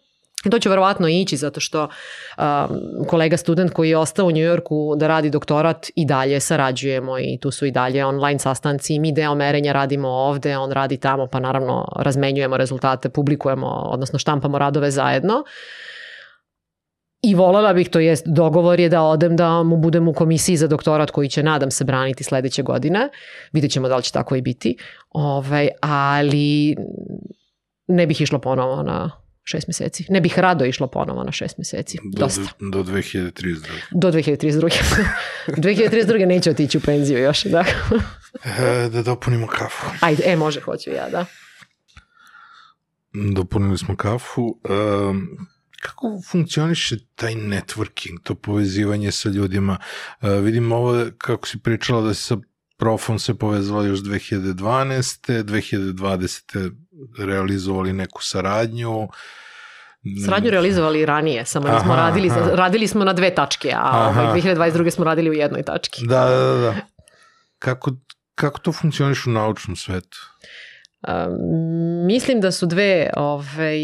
to 0.52 0.60
će 0.60 0.70
verovatno 0.70 1.08
ići 1.08 1.38
zato 1.38 1.60
što 1.60 1.84
um, 1.84 2.46
kolega 3.08 3.38
student 3.38 3.74
koji 3.74 3.90
je 3.90 3.98
ostao 3.98 4.26
u 4.26 4.32
Njujorku 4.32 4.96
da 4.98 5.08
radi 5.08 5.30
doktorat 5.30 5.88
i 5.96 6.06
dalje 6.06 6.40
sarađujemo 6.40 7.20
i 7.20 7.38
tu 7.42 7.52
su 7.52 7.66
i 7.66 7.72
dalje 7.72 8.06
online 8.06 8.40
sastanci 8.40 8.96
i 8.96 9.00
mi 9.00 9.12
deo 9.12 9.36
merenja 9.36 9.74
radimo 9.74 10.08
ovde, 10.08 10.58
on 10.58 10.72
radi 10.72 10.98
tamo 10.98 11.28
pa 11.28 11.40
naravno 11.40 11.86
razmenjujemo 11.96 12.58
rezultate, 12.58 13.10
publikujemo, 13.10 13.68
odnosno 13.68 14.20
štampamo 14.20 14.60
radove 14.60 14.92
zajedno. 14.92 15.44
I 17.22 17.36
volela 17.36 17.74
bih, 17.74 17.90
to 17.90 18.00
jest 18.00 18.28
dogovor 18.28 18.80
je 18.80 18.90
da 18.90 19.02
odem 19.02 19.36
da 19.36 19.64
mu 19.64 19.78
budem 19.78 20.08
u 20.08 20.14
komisiji 20.14 20.58
za 20.58 20.68
doktorat 20.68 21.12
koji 21.12 21.30
će, 21.30 21.44
nadam 21.44 21.72
se, 21.72 21.84
braniti 21.84 22.24
sledeće 22.24 22.64
godine. 22.64 23.10
Vidjet 23.52 23.72
ćemo 23.72 23.88
da 23.88 23.98
li 23.98 24.04
će 24.04 24.12
tako 24.12 24.36
i 24.36 24.42
biti. 24.42 24.78
Ovaj, 25.10 25.70
ali 25.82 26.76
ne 27.88 28.08
bih 28.08 28.22
išla 28.22 28.40
ponovo 28.40 28.84
na 28.84 29.12
šest 29.50 29.68
meseci. 29.68 30.06
Ne 30.10 30.22
bih 30.22 30.40
rado 30.40 30.66
išla 30.66 30.88
ponovo 30.88 31.24
na 31.24 31.32
šest 31.32 31.58
meseci. 31.58 31.98
Do, 32.04 32.20
Dosta. 32.20 32.42
Do 32.60 32.84
2032. 32.84 33.68
Do 33.92 34.12
2032. 34.12 34.70
2032. 35.48 36.26
neće 36.34 36.52
otići 36.52 36.78
u 36.78 36.82
penziju 36.82 37.20
još, 37.20 37.44
da. 37.44 37.66
e, 38.46 38.90
da 38.90 39.02
dopunimo 39.02 39.48
kafu. 39.48 39.88
Ajde, 40.00 40.24
e, 40.26 40.36
može, 40.36 40.62
hoću 40.62 40.90
ja, 40.90 41.10
da. 41.10 41.26
Dopunili 43.34 43.78
smo 43.78 43.96
kafu. 43.96 44.60
Um, 44.70 45.28
kako 45.82 46.22
funkcioniše 46.32 46.96
taj 47.16 47.34
networking, 47.34 48.24
to 48.24 48.36
povezivanje 48.36 49.12
sa 49.12 49.30
ljudima? 49.30 49.78
Uh, 50.22 50.30
vidim 50.44 50.72
ovo 50.72 51.06
kako 51.18 51.48
si 51.48 51.60
pričala 51.60 52.02
da 52.02 52.14
si 52.14 52.24
sa 52.24 52.38
profom 52.80 53.20
se 53.20 53.34
povezala 53.34 53.86
još 53.86 54.00
2012. 54.00 55.44
2020. 55.44 56.72
realizovali 57.18 57.94
neku 57.94 58.24
saradnju. 58.24 59.08
Saradnju 60.26 60.52
realizovali 60.52 61.06
ranije, 61.06 61.46
samo 61.46 61.68
aha, 61.68 61.80
smo 61.80 61.96
radili, 61.96 62.30
aha. 62.30 62.50
radili 62.54 62.88
smo 62.88 63.04
na 63.04 63.14
dve 63.14 63.36
tačke, 63.36 63.74
a 63.76 64.10
ovaj 64.10 64.42
2022. 64.42 64.90
smo 64.90 65.06
radili 65.06 65.30
u 65.30 65.34
jednoj 65.34 65.64
tački. 65.64 66.08
Da, 66.08 66.26
da, 66.26 66.54
da. 66.54 66.76
Kako, 67.60 67.92
kako 68.36 68.60
to 68.60 68.72
funkcioniš 68.72 69.26
u 69.26 69.30
naučnom 69.30 69.76
svetu? 69.76 70.18
Um, 71.08 72.06
mislim 72.06 72.42
da 72.42 72.52
su 72.52 72.66
dve 72.66 73.10
ovaj, 73.18 73.78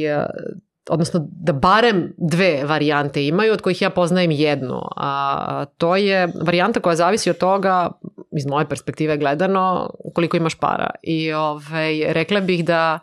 odnosno 0.89 1.27
da 1.29 1.53
barem 1.53 2.13
dve 2.17 2.63
varijante 2.65 3.27
imaju, 3.27 3.53
od 3.53 3.61
kojih 3.61 3.81
ja 3.81 3.89
poznajem 3.89 4.31
jednu. 4.31 4.81
A 4.95 5.65
to 5.77 5.95
je 5.95 6.27
varijanta 6.45 6.79
koja 6.79 6.95
zavisi 6.95 7.29
od 7.29 7.37
toga 7.37 7.91
iz 8.37 8.45
moje 8.45 8.69
perspektive 8.69 9.17
gledano, 9.17 9.89
koliko 10.13 10.37
imaš 10.37 10.55
para. 10.55 10.89
I 11.03 11.33
ovaj, 11.33 12.13
rekla 12.13 12.41
bih 12.41 12.65
da 12.65 12.99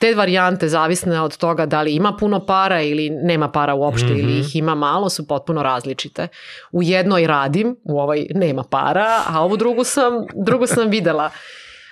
te 0.00 0.14
varijante 0.14 0.68
zavisne 0.68 1.20
od 1.20 1.36
toga 1.36 1.66
da 1.66 1.82
li 1.82 1.94
ima 1.94 2.16
puno 2.20 2.46
para 2.46 2.82
ili 2.82 3.10
nema 3.10 3.50
para 3.50 3.74
uopšte 3.74 4.06
mm 4.06 4.16
-hmm. 4.16 4.20
ili 4.20 4.38
ih 4.40 4.56
ima 4.56 4.74
malo 4.74 5.08
su 5.08 5.26
potpuno 5.26 5.62
različite. 5.62 6.28
U 6.72 6.82
jednoj 6.82 7.26
radim, 7.26 7.76
u 7.84 8.00
ovoj 8.00 8.26
nema 8.34 8.62
para, 8.62 9.22
a 9.26 9.42
ovu 9.42 9.56
drugu 9.56 9.84
sam, 9.84 10.12
drugu 10.34 10.66
sam 10.66 10.88
videla. 10.88 11.30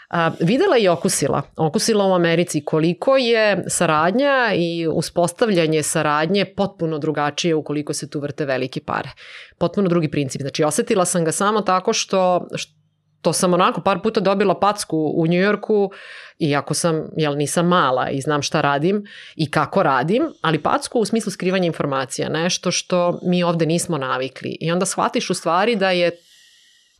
A, 0.09 0.31
videla 0.41 0.79
i 0.79 0.89
okusila. 0.89 1.43
Okusila 1.57 2.07
u 2.07 2.15
Americi 2.15 2.65
koliko 2.65 3.17
je 3.17 3.65
saradnja 3.69 4.53
i 4.55 4.87
uspostavljanje 4.87 5.83
saradnje 5.83 6.45
potpuno 6.45 6.99
drugačije 6.99 7.55
ukoliko 7.55 7.93
se 7.93 8.11
tu 8.11 8.21
vrte 8.21 8.45
velike 8.45 8.81
pare. 8.81 9.11
Potpuno 9.59 9.89
drugi 9.89 10.11
princip. 10.11 10.41
Znači, 10.41 10.65
osetila 10.65 11.05
sam 11.05 11.25
ga 11.25 11.33
samo 11.33 11.61
tako 11.61 11.93
što, 11.93 12.47
što 12.55 13.33
sam 13.33 13.55
onako 13.55 13.81
par 13.81 14.03
puta 14.03 14.21
dobila 14.21 14.61
packu 14.61 15.13
u 15.17 15.27
Njujorku, 15.27 15.91
iako 16.39 16.75
sam, 16.75 17.09
jel 17.17 17.37
nisam 17.37 17.69
mala 17.69 18.11
i 18.11 18.21
znam 18.21 18.43
šta 18.43 18.61
radim 18.61 19.05
i 19.37 19.51
kako 19.51 19.83
radim, 19.83 20.23
ali 20.41 20.63
packu 20.63 20.99
u 20.99 21.05
smislu 21.05 21.33
skrivanja 21.33 21.67
informacija, 21.67 22.29
nešto 22.29 22.71
što 22.71 23.21
mi 23.23 23.43
ovde 23.43 23.67
nismo 23.67 23.99
navikli. 23.99 24.57
I 24.61 24.73
onda 24.73 24.87
shvatiš 24.87 25.31
u 25.31 25.35
stvari 25.35 25.77
da 25.77 25.91
je 25.91 26.11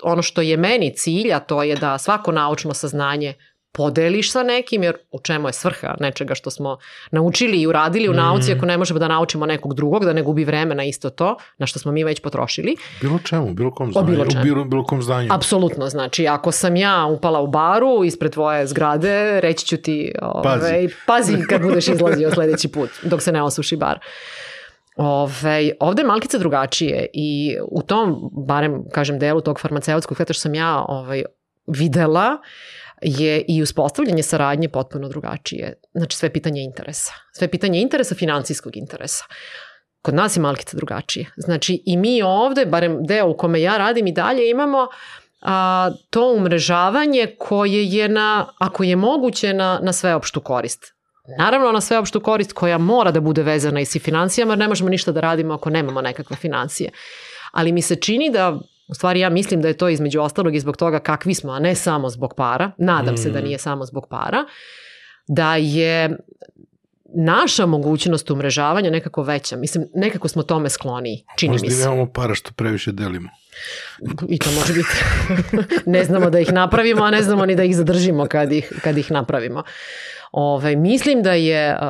ono 0.03 0.23
što 0.23 0.41
je 0.41 0.57
meni 0.57 0.95
cilj, 0.97 1.33
a 1.33 1.41
to 1.41 1.63
je 1.63 1.77
da 1.77 1.99
svako 1.99 2.33
naučno 2.33 2.75
saznanje 2.75 3.35
podeliš 3.77 4.33
sa 4.33 4.43
nekim, 4.43 4.83
jer 4.83 4.97
u 5.11 5.21
čemu 5.21 5.49
je 5.49 5.53
svrha 5.53 5.95
nečega 6.01 6.35
što 6.35 6.51
smo 6.51 6.79
naučili 7.11 7.61
i 7.61 7.67
uradili 7.67 8.09
u 8.09 8.13
mm. 8.13 8.17
nauci, 8.17 8.53
ako 8.53 8.67
ne 8.67 8.79
možemo 8.79 9.01
da 9.01 9.09
naučimo 9.09 9.47
nekog 9.47 9.75
drugog, 9.75 10.05
da 10.05 10.13
ne 10.13 10.23
gubi 10.23 10.45
vreme 10.45 10.75
na 10.75 10.85
isto 10.85 11.11
to, 11.11 11.37
na 11.59 11.67
što 11.67 11.79
smo 11.79 11.93
mi 11.93 12.05
već 12.05 12.21
potrošili. 12.21 12.77
Bilo 13.01 13.19
čemu, 13.19 13.55
bilo 13.55 13.71
kom 13.71 13.91
zdanju. 13.91 14.07
bilo, 14.07 14.27
čemu. 14.27 14.45
bilo, 14.45 14.65
bilo 14.65 14.85
kom 14.85 15.03
zdanju. 15.03 15.29
Apsolutno, 15.31 15.89
znači 15.89 16.27
ako 16.27 16.53
sam 16.53 16.77
ja 16.77 17.07
upala 17.07 17.41
u 17.41 17.47
baru 17.47 18.05
ispred 18.05 18.33
tvoje 18.33 18.67
zgrade, 18.67 19.41
reći 19.41 19.67
ću 19.67 19.77
ti, 19.77 20.13
ove, 20.23 20.43
pazi. 20.43 20.89
pazi 21.07 21.37
kad 21.49 21.63
budeš 21.63 21.89
izlazio 21.89 22.31
sledeći 22.31 22.69
put, 22.69 22.91
dok 23.03 23.23
se 23.23 23.33
ne 23.33 23.43
osuši 23.43 23.77
bar. 23.77 23.99
Ove, 24.97 25.73
ovde 25.81 26.03
je 26.03 26.07
malkice 26.07 26.39
drugačije 26.39 27.07
i 27.13 27.57
u 27.71 27.83
tom, 27.83 28.31
barem 28.33 28.85
kažem, 28.93 29.19
delu 29.19 29.41
tog 29.41 29.61
farmaceutskog 29.61 30.17
sveta 30.17 30.33
što 30.33 30.41
sam 30.41 30.55
ja 30.55 30.85
ovaj, 30.89 31.23
videla, 31.67 32.39
je 33.03 33.45
i 33.49 33.63
uspostavljanje 33.63 34.23
saradnje 34.23 34.69
potpuno 34.69 35.09
drugačije. 35.09 35.81
Znači 35.95 36.17
sve 36.17 36.33
pitanje 36.33 36.63
interesa. 36.63 37.13
Sve 37.33 37.49
pitanje 37.49 37.81
interesa, 37.81 38.15
financijskog 38.15 38.77
interesa. 38.77 39.25
Kod 40.03 40.15
nas 40.15 40.37
je 40.37 40.41
malkice 40.41 40.77
drugačije. 40.77 41.27
Znači 41.37 41.83
i 41.87 41.97
mi 41.97 42.23
ovde, 42.23 42.67
barem 42.67 43.07
deo 43.07 43.29
u 43.29 43.37
kome 43.37 43.61
ja 43.61 43.77
radim 43.77 44.07
i 44.07 44.13
dalje 44.13 44.51
imamo 44.51 44.89
a, 45.41 45.91
to 46.11 46.33
umrežavanje 46.33 47.35
koje 47.39 47.87
je 47.87 48.09
na, 48.09 48.47
ako 48.59 48.85
je 48.85 48.97
moguće, 48.97 49.53
na, 49.53 49.81
na 49.83 49.93
sveopštu 49.93 50.41
korist. 50.41 50.96
Naravno 51.39 51.73
na 51.73 51.81
sveopštu 51.81 52.21
korist 52.21 52.53
koja 52.53 52.79
mora 52.79 53.11
da 53.11 53.21
bude 53.21 53.43
vezana 53.43 53.81
i 53.81 53.85
sa 53.85 53.99
financijama, 53.99 54.53
jer 54.53 54.59
ne 54.59 54.69
možemo 54.69 54.91
ništa 54.91 55.13
da 55.13 55.21
radimo 55.21 55.55
ako 55.55 55.71
nemamo 55.71 56.01
nekakve 56.01 56.37
financije. 56.37 56.91
Ali 57.53 57.73
mi 57.73 57.83
se 57.83 57.97
čini 57.97 58.31
da 58.31 58.61
U 58.89 58.95
stvari 58.95 59.21
ja 59.21 59.31
mislim 59.31 59.63
da 59.63 59.69
je 59.69 59.77
to 59.77 59.89
između 59.89 60.21
ostalog 60.21 60.55
i 60.55 60.61
zbog 60.61 60.77
toga 60.77 60.99
kakvi 60.99 61.35
smo, 61.35 61.53
a 61.53 61.59
ne 61.59 61.75
samo 61.75 62.11
zbog 62.11 62.35
para. 62.37 62.71
Nadam 62.79 63.15
mm. 63.15 63.17
se 63.17 63.31
da 63.31 63.41
mm. 63.41 63.45
nije 63.45 63.59
samo 63.59 63.85
zbog 63.85 64.07
para. 64.11 64.45
Da 65.29 65.57
je 65.57 66.17
naša 67.15 67.67
mogućnost 67.67 68.31
umrežavanja 68.31 68.91
nekako 68.91 69.23
veća. 69.23 69.57
Mislim, 69.57 69.89
nekako 69.95 70.29
smo 70.29 70.43
tome 70.43 70.71
skloni, 70.71 71.25
čini 71.37 71.53
Možda 71.53 71.67
mi 71.67 71.71
se. 71.71 71.77
Možda 71.77 71.91
nemamo 71.91 72.13
para 72.13 72.35
što 72.35 72.51
previše 72.53 72.93
delimo. 72.93 73.29
I 74.29 74.39
to 74.39 74.51
može 74.51 74.73
biti. 74.73 74.89
ne 75.97 76.05
znamo 76.05 76.31
da 76.31 76.41
ih 76.41 76.53
napravimo, 76.53 77.05
a 77.05 77.11
ne 77.11 77.23
znamo 77.23 77.47
ni 77.47 77.57
da 77.57 77.65
ih 77.65 77.77
zadržimo 77.77 78.27
kad 78.27 78.53
ih, 78.53 78.73
kad 78.83 78.99
ih 78.99 79.11
napravimo. 79.11 79.63
Ove, 80.33 80.77
mislim 80.77 81.23
da 81.23 81.33
je 81.33 81.75
uh, 81.75 81.89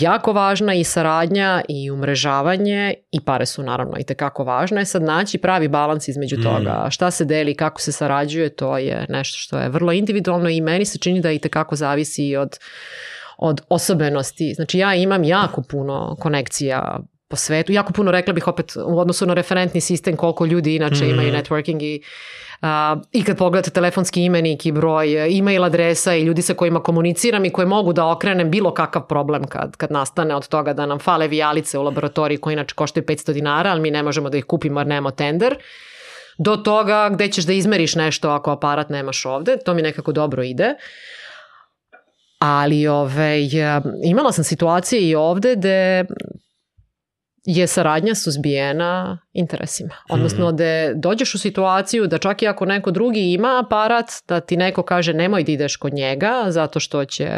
jako 0.00 0.32
važna 0.32 0.74
i 0.74 0.84
saradnja 0.84 1.62
i 1.68 1.90
umrežavanje 1.90 2.94
i 3.10 3.20
pare 3.20 3.46
su 3.46 3.62
naravno 3.62 3.96
i 3.98 4.04
tekako 4.04 4.44
važne. 4.44 4.84
Sad 4.84 5.02
naći 5.02 5.38
pravi 5.38 5.68
balans 5.68 6.08
između 6.08 6.38
mm. 6.38 6.42
toga 6.42 6.86
šta 6.90 7.10
se 7.10 7.24
deli, 7.24 7.54
kako 7.54 7.80
se 7.80 7.92
sarađuje, 7.92 8.48
to 8.48 8.78
je 8.78 9.06
nešto 9.08 9.38
što 9.38 9.58
je 9.58 9.68
vrlo 9.68 9.92
individualno 9.92 10.48
i 10.48 10.60
meni 10.60 10.84
se 10.84 10.98
čini 10.98 11.20
da 11.20 11.30
i 11.30 11.38
tekako 11.38 11.76
zavisi 11.76 12.36
od 12.36 12.58
od 13.38 13.60
osobenosti. 13.68 14.54
Znači 14.54 14.78
ja 14.78 14.94
imam 14.94 15.24
jako 15.24 15.62
puno 15.62 16.16
konekcija 16.20 17.00
po 17.28 17.36
svetu. 17.36 17.72
Jako 17.72 17.92
puno 17.92 18.10
rekla 18.10 18.32
bih 18.32 18.48
opet 18.48 18.76
u 18.76 18.98
odnosu 18.98 19.26
na 19.26 19.34
referentni 19.34 19.80
sistem 19.80 20.16
koliko 20.16 20.46
ljudi 20.46 20.74
inače 20.74 21.04
mm. 21.04 21.10
imaju 21.10 21.32
networking 21.32 21.82
i 21.82 22.02
Uh, 22.62 23.02
I 23.12 23.24
kad 23.24 23.38
pogledate 23.38 23.70
telefonski 23.70 24.24
imenik 24.24 24.66
i 24.66 24.72
broj 24.72 25.38
e-mail 25.38 25.64
adresa 25.64 26.14
i 26.14 26.22
ljudi 26.22 26.42
sa 26.42 26.54
kojima 26.54 26.82
komuniciram 26.82 27.44
i 27.44 27.50
koje 27.50 27.66
mogu 27.66 27.92
da 27.92 28.06
okrenem 28.06 28.50
bilo 28.50 28.74
kakav 28.74 29.06
problem 29.06 29.44
kad, 29.44 29.76
kad 29.76 29.90
nastane 29.90 30.34
od 30.34 30.48
toga 30.48 30.72
da 30.72 30.86
nam 30.86 30.98
fale 30.98 31.28
vijalice 31.28 31.78
u 31.78 31.82
laboratoriji 31.82 32.38
koje 32.38 32.52
inače 32.52 32.74
koštaju 32.74 33.04
500 33.04 33.32
dinara, 33.32 33.70
ali 33.70 33.80
mi 33.80 33.90
ne 33.90 34.02
možemo 34.02 34.30
da 34.30 34.38
ih 34.38 34.44
kupimo 34.44 34.80
jer 34.80 34.86
nemamo 34.86 35.10
tender, 35.10 35.54
do 36.38 36.56
toga 36.56 37.08
gde 37.12 37.28
ćeš 37.28 37.44
da 37.44 37.52
izmeriš 37.52 37.94
nešto 37.94 38.30
ako 38.30 38.50
aparat 38.50 38.88
nemaš 38.88 39.26
ovde, 39.26 39.56
to 39.64 39.74
mi 39.74 39.82
nekako 39.82 40.12
dobro 40.12 40.42
ide. 40.42 40.74
Ali 42.38 42.86
ove, 42.86 43.38
imala 44.04 44.32
sam 44.32 44.44
situacije 44.44 45.08
i 45.08 45.14
ovde 45.14 45.56
gde 45.56 46.04
je 47.48 47.66
saradnja 47.66 48.14
suzbijena 48.14 49.18
interesima. 49.32 49.94
Odnosno 50.10 50.52
da 50.52 50.94
dođeš 50.94 51.34
u 51.34 51.38
situaciju 51.38 52.06
da 52.06 52.18
čak 52.18 52.42
i 52.42 52.48
ako 52.48 52.64
neko 52.64 52.90
drugi 52.90 53.32
ima 53.32 53.62
aparat, 53.64 54.10
da 54.28 54.40
ti 54.40 54.56
neko 54.56 54.82
kaže 54.82 55.14
nemoj 55.14 55.44
da 55.44 55.52
ideš 55.52 55.76
kod 55.76 55.94
njega 55.94 56.44
zato 56.48 56.80
što 56.80 57.04
će 57.04 57.28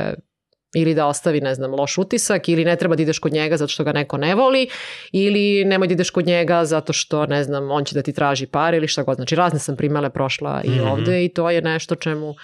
ili 0.75 0.95
da 0.95 1.07
ostavi, 1.07 1.41
ne 1.41 1.55
znam, 1.55 1.75
loš 1.75 1.99
utisak 1.99 2.49
ili 2.49 2.65
ne 2.65 2.77
treba 2.77 2.97
da 2.97 3.03
ideš 3.03 3.19
kod 3.19 3.33
njega 3.33 3.57
zato 3.57 3.73
što 3.73 3.85
ga 3.85 3.93
neko 3.93 4.17
ne 4.17 4.35
voli 4.35 4.69
ili 5.13 5.65
nemoj 5.65 5.89
da 5.89 5.95
ideš 5.95 6.11
kod 6.11 6.27
njega 6.27 6.65
zato 6.65 6.93
što, 6.93 7.27
ne 7.27 7.45
znam, 7.45 7.71
on 7.71 7.85
će 7.85 7.95
da 7.95 8.03
ti 8.03 8.13
traži 8.13 8.47
pare 8.47 8.77
ili 8.77 8.89
šta 8.89 9.03
god. 9.03 9.17
Znači, 9.17 9.35
razne 9.35 9.59
sam 9.59 9.77
primele 9.77 10.11
prošla 10.11 10.61
i 10.65 10.71
mm 10.71 10.73
-hmm. 10.73 10.93
ovde 10.93 11.25
i 11.25 11.29
to 11.29 11.51
je 11.51 11.63
nešto 11.63 11.95
čemu 11.95 12.35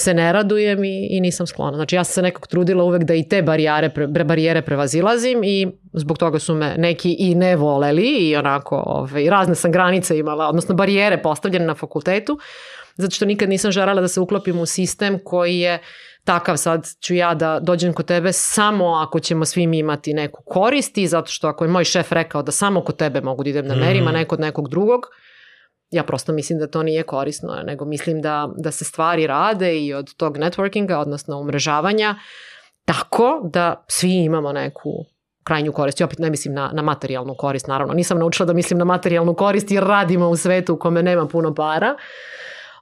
se 0.00 0.14
ne 0.14 0.32
radujem 0.32 0.84
i, 0.84 1.08
i 1.10 1.20
nisam 1.20 1.46
sklona. 1.46 1.76
Znači 1.76 1.96
ja 1.96 2.04
sam 2.04 2.12
se 2.12 2.22
nekako 2.22 2.48
trudila 2.48 2.84
uvek 2.84 3.02
da 3.02 3.14
i 3.14 3.28
te 3.28 3.42
barijere, 3.42 3.90
pre, 3.90 4.06
barijere 4.06 4.62
prevazilazim 4.62 5.44
i 5.44 5.68
zbog 5.92 6.18
toga 6.18 6.38
su 6.38 6.54
me 6.54 6.74
neki 6.78 7.16
i 7.18 7.34
ne 7.34 7.56
voleli 7.56 8.02
i 8.02 8.36
onako 8.36 8.82
ovaj, 8.86 9.30
razne 9.30 9.54
sam 9.54 9.72
granice 9.72 10.18
imala, 10.18 10.48
odnosno 10.48 10.74
barijere 10.74 11.22
postavljene 11.22 11.66
na 11.66 11.74
fakultetu, 11.74 12.38
zato 12.96 13.14
što 13.14 13.26
nikad 13.26 13.48
nisam 13.48 13.70
želela 13.70 14.00
da 14.00 14.08
se 14.08 14.20
uklopim 14.20 14.58
u 14.58 14.66
sistem 14.66 15.18
koji 15.24 15.58
je 15.58 15.78
takav 16.24 16.56
sad 16.56 16.86
ću 17.00 17.14
ja 17.14 17.34
da 17.34 17.60
dođem 17.62 17.92
kod 17.92 18.06
tebe 18.06 18.32
samo 18.32 18.86
ako 18.86 19.20
ćemo 19.20 19.44
svi 19.44 19.66
mi 19.66 19.78
imati 19.78 20.14
neku 20.14 20.42
korist 20.46 20.98
i 20.98 21.06
zato 21.06 21.30
što 21.30 21.48
ako 21.48 21.64
je 21.64 21.68
moj 21.68 21.84
šef 21.84 22.12
rekao 22.12 22.42
da 22.42 22.52
samo 22.52 22.80
kod 22.80 22.96
tebe 22.96 23.20
mogu 23.20 23.42
da 23.42 23.50
idem 23.50 23.66
na 23.66 23.74
merima, 23.74 24.10
mm. 24.10 24.14
neko 24.14 24.34
od 24.34 24.40
nekog 24.40 24.68
drugog, 24.68 25.06
ja 25.90 26.02
prosto 26.02 26.32
mislim 26.32 26.58
da 26.58 26.66
to 26.66 26.82
nije 26.82 27.02
korisno, 27.02 27.62
nego 27.64 27.84
mislim 27.84 28.22
da, 28.22 28.48
da 28.56 28.70
se 28.70 28.84
stvari 28.84 29.26
rade 29.26 29.78
i 29.78 29.94
od 29.94 30.14
tog 30.14 30.38
networkinga, 30.38 30.96
odnosno 30.96 31.38
umrežavanja, 31.40 32.14
tako 32.84 33.40
da 33.52 33.84
svi 33.88 34.14
imamo 34.14 34.52
neku 34.52 34.90
krajnju 35.44 35.72
korist. 35.72 36.00
I 36.00 36.04
opet 36.04 36.18
ne 36.18 36.30
mislim 36.30 36.54
na, 36.54 36.70
na 36.72 36.82
materijalnu 36.82 37.34
korist, 37.34 37.66
naravno. 37.66 37.94
Nisam 37.94 38.18
naučila 38.18 38.46
da 38.46 38.52
mislim 38.52 38.78
na 38.78 38.84
materijalnu 38.84 39.34
korist 39.34 39.70
jer 39.70 39.84
radimo 39.84 40.28
u 40.28 40.36
svetu 40.36 40.74
u 40.74 40.78
kome 40.78 41.02
nema 41.02 41.26
puno 41.26 41.54
para, 41.54 41.96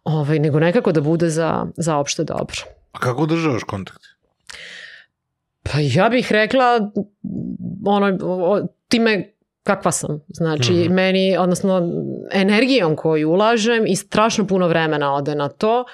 ovaj, 0.04 0.38
nego 0.38 0.60
nekako 0.60 0.92
da 0.92 1.00
bude 1.00 1.28
za, 1.28 1.66
za 1.76 1.96
opšte 1.96 2.24
dobro. 2.24 2.56
A 2.92 2.98
kako 2.98 3.22
održavaš 3.22 3.62
kontakt? 3.62 4.02
Pa 5.62 5.78
ja 5.80 6.08
bih 6.08 6.32
rekla 6.32 6.90
ono, 7.86 8.18
time 8.88 9.35
kakva 9.66 9.92
sam. 9.92 10.20
Znači, 10.28 10.72
mm 10.72 10.76
-hmm. 10.76 10.90
meni, 10.90 11.36
odnosno, 11.36 11.82
energijom 12.32 12.96
koju 12.96 13.30
ulažem 13.30 13.86
i 13.86 13.96
strašno 13.96 14.46
puno 14.46 14.68
vremena 14.68 15.14
ode 15.14 15.34
na 15.34 15.48
to 15.48 15.84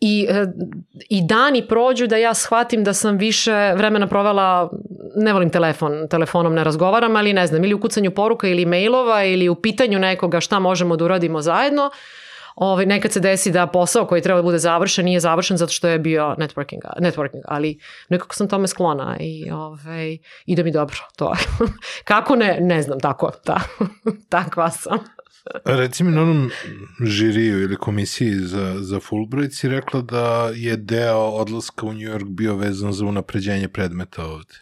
i, 0.00 0.26
e, 0.30 0.46
i 1.08 1.26
dani 1.26 1.68
prođu 1.68 2.06
da 2.06 2.16
ja 2.16 2.34
shvatim 2.34 2.84
da 2.84 2.92
sam 2.92 3.16
više 3.16 3.72
vremena 3.76 4.06
provela, 4.06 4.70
ne 5.16 5.32
volim 5.32 5.50
telefon, 5.50 6.08
telefonom 6.10 6.54
ne 6.54 6.64
razgovaram, 6.64 7.16
ali 7.16 7.32
ne 7.32 7.46
znam, 7.46 7.64
ili 7.64 7.74
u 7.74 7.80
kucanju 7.80 8.10
poruka 8.10 8.48
ili 8.48 8.66
mailova 8.66 9.24
ili 9.24 9.48
u 9.48 9.54
pitanju 9.54 9.98
nekoga 9.98 10.40
šta 10.40 10.58
možemo 10.58 10.96
da 10.96 11.04
uradimo 11.04 11.40
zajedno, 11.40 11.90
Ovaj, 12.54 12.86
nekad 12.86 13.12
se 13.12 13.20
desi 13.20 13.50
da 13.50 13.66
posao 13.66 14.06
koji 14.06 14.22
treba 14.22 14.38
da 14.38 14.42
bude 14.42 14.58
završen 14.58 15.04
nije 15.04 15.20
završen 15.20 15.56
zato 15.56 15.72
što 15.72 15.88
je 15.88 15.98
bio 15.98 16.34
networking, 16.38 16.80
networking 17.00 17.42
ali 17.44 17.78
nekako 18.08 18.34
sam 18.34 18.48
tome 18.48 18.68
sklona 18.68 19.16
i 19.20 19.50
ovaj, 19.50 20.18
ide 20.46 20.64
mi 20.64 20.72
dobro 20.72 20.96
to. 21.16 21.34
Kako 22.04 22.36
ne, 22.36 22.58
ne 22.60 22.82
znam, 22.82 23.00
tako, 23.00 23.30
ta, 23.44 23.60
takva 24.28 24.70
sam. 24.70 24.98
Reci 25.80 26.04
mi 26.04 26.12
na 26.12 26.22
onom 26.22 26.50
žiriju 27.04 27.62
ili 27.62 27.76
komisiji 27.76 28.34
za, 28.34 28.74
za 28.78 29.00
Fulbright 29.00 29.54
si 29.54 29.68
rekla 29.68 30.00
da 30.00 30.50
je 30.54 30.76
deo 30.76 31.18
odlaska 31.18 31.86
u 31.86 31.92
New 31.92 32.08
York 32.08 32.28
bio 32.28 32.56
vezan 32.56 32.92
za 32.92 33.04
unapređenje 33.04 33.68
predmeta 33.68 34.24
ovde. 34.24 34.54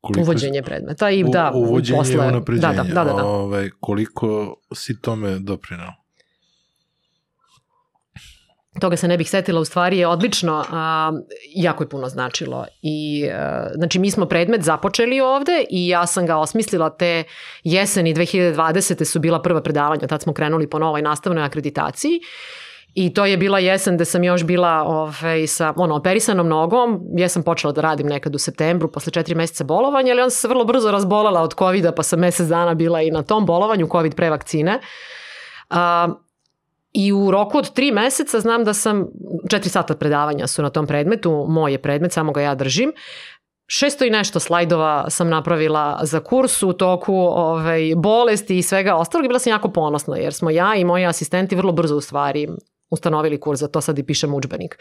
Koliko 0.00 0.20
uvođenje 0.20 0.62
predmeta 0.62 1.10
i 1.10 1.24
da, 1.24 1.52
uvođenje 1.54 1.98
posle, 1.98 2.28
unapređenje. 2.28 2.74
Da, 2.74 2.82
da, 2.82 3.04
da, 3.04 3.04
da. 3.04 3.12
Ove, 3.12 3.22
ovaj, 3.24 3.70
koliko 3.80 4.56
si 4.74 5.00
tome 5.00 5.38
doprinao? 5.38 5.92
Toga 8.80 8.96
se 8.96 9.08
ne 9.08 9.16
bih 9.16 9.30
setila, 9.30 9.60
u 9.60 9.64
stvari 9.64 9.98
je 9.98 10.06
odlično, 10.06 10.64
a, 10.70 11.12
jako 11.54 11.84
je 11.84 11.88
puno 11.88 12.08
značilo. 12.08 12.66
I, 12.82 13.28
a, 13.30 13.68
znači, 13.74 13.98
mi 13.98 14.10
smo 14.10 14.26
predmet 14.26 14.62
započeli 14.62 15.20
ovde 15.20 15.64
i 15.70 15.88
ja 15.88 16.06
sam 16.06 16.26
ga 16.26 16.36
osmislila 16.36 16.90
te 16.90 17.24
jeseni 17.64 18.14
2020. 18.14 19.04
su 19.04 19.20
bila 19.20 19.42
prva 19.42 19.62
predavanja, 19.62 20.06
tad 20.06 20.22
smo 20.22 20.32
krenuli 20.32 20.70
po 20.70 20.78
novoj 20.78 21.02
nastavnoj 21.02 21.44
akreditaciji. 21.44 22.20
I 22.94 23.14
to 23.14 23.26
je 23.26 23.36
bila 23.36 23.58
jesen 23.58 23.96
da 23.96 24.04
sam 24.04 24.24
još 24.24 24.44
bila 24.44 24.82
ovaj, 24.86 25.46
sa 25.46 25.72
ono, 25.76 25.96
operisanom 25.96 26.48
nogom. 26.48 27.00
Ja 27.16 27.28
sam 27.28 27.42
počela 27.42 27.72
da 27.72 27.80
radim 27.80 28.06
nekad 28.06 28.34
u 28.34 28.38
septembru 28.38 28.92
posle 28.92 29.12
četiri 29.12 29.34
meseca 29.34 29.64
bolovanja, 29.64 30.12
ali 30.12 30.20
onda 30.20 30.30
sam 30.30 30.40
se 30.40 30.48
vrlo 30.48 30.64
brzo 30.64 30.90
razbolela 30.90 31.42
od 31.42 31.54
COVID-a, 31.58 31.92
pa 31.92 32.02
sam 32.02 32.20
mesec 32.20 32.48
dana 32.48 32.74
bila 32.74 33.02
i 33.02 33.10
na 33.10 33.22
tom 33.22 33.46
bolovanju, 33.46 33.88
COVID 33.92 34.14
pre 34.14 34.30
vakcine. 34.30 34.80
A, 35.70 36.08
I 36.92 37.12
u 37.12 37.30
roku 37.30 37.58
od 37.58 37.72
tri 37.74 37.92
meseca 37.92 38.40
znam 38.40 38.64
da 38.64 38.74
sam, 38.74 39.06
četiri 39.50 39.70
sata 39.70 39.94
predavanja 39.94 40.46
su 40.46 40.62
na 40.62 40.70
tom 40.70 40.86
predmetu, 40.86 41.46
moj 41.48 41.72
je 41.72 41.82
predmet, 41.82 42.12
samo 42.12 42.32
ga 42.32 42.40
ja 42.40 42.54
držim. 42.54 42.92
Šesto 43.66 44.04
i 44.04 44.10
nešto 44.10 44.40
slajdova 44.40 45.10
sam 45.10 45.28
napravila 45.28 46.00
za 46.02 46.20
kurs 46.20 46.62
u 46.62 46.72
toku 46.72 47.14
ovaj, 47.14 47.94
bolesti 47.96 48.58
i 48.58 48.62
svega 48.62 48.94
ostalog 48.94 49.24
i 49.24 49.28
bila 49.28 49.38
sam 49.38 49.50
jako 49.50 49.68
ponosna 49.68 50.16
jer 50.16 50.32
smo 50.34 50.50
ja 50.50 50.74
i 50.74 50.84
moji 50.84 51.06
asistenti 51.06 51.56
vrlo 51.56 51.72
brzo 51.72 51.96
u 51.96 52.00
stvari 52.00 52.48
ustanovili 52.90 53.40
kurs, 53.40 53.60
za 53.60 53.68
to 53.68 53.80
sad 53.80 53.98
i 53.98 54.06
pišem 54.06 54.34
učbenik. 54.34 54.78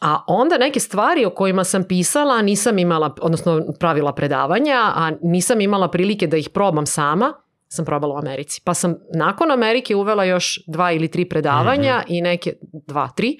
A 0.00 0.24
onda 0.26 0.58
neke 0.58 0.80
stvari 0.80 1.24
o 1.24 1.30
kojima 1.30 1.64
sam 1.64 1.84
pisala 1.84 2.42
nisam 2.42 2.78
imala, 2.78 3.14
odnosno 3.20 3.62
pravila 3.80 4.12
predavanja, 4.12 4.92
a 4.94 5.12
nisam 5.22 5.60
imala 5.60 5.88
prilike 5.88 6.26
da 6.26 6.36
ih 6.36 6.50
probam 6.50 6.86
sama, 6.86 7.32
sam 7.68 7.84
probala 7.84 8.14
u 8.14 8.18
Americi. 8.18 8.60
Pa 8.64 8.74
sam 8.74 8.94
nakon 9.14 9.50
Amerike 9.50 9.96
uvela 9.96 10.24
još 10.24 10.60
dva 10.66 10.92
ili 10.92 11.10
tri 11.10 11.28
predavanja 11.28 11.96
mm 11.98 12.00
-hmm. 12.00 12.18
i 12.18 12.20
neke, 12.20 12.52
dva, 12.72 13.08
tri. 13.16 13.38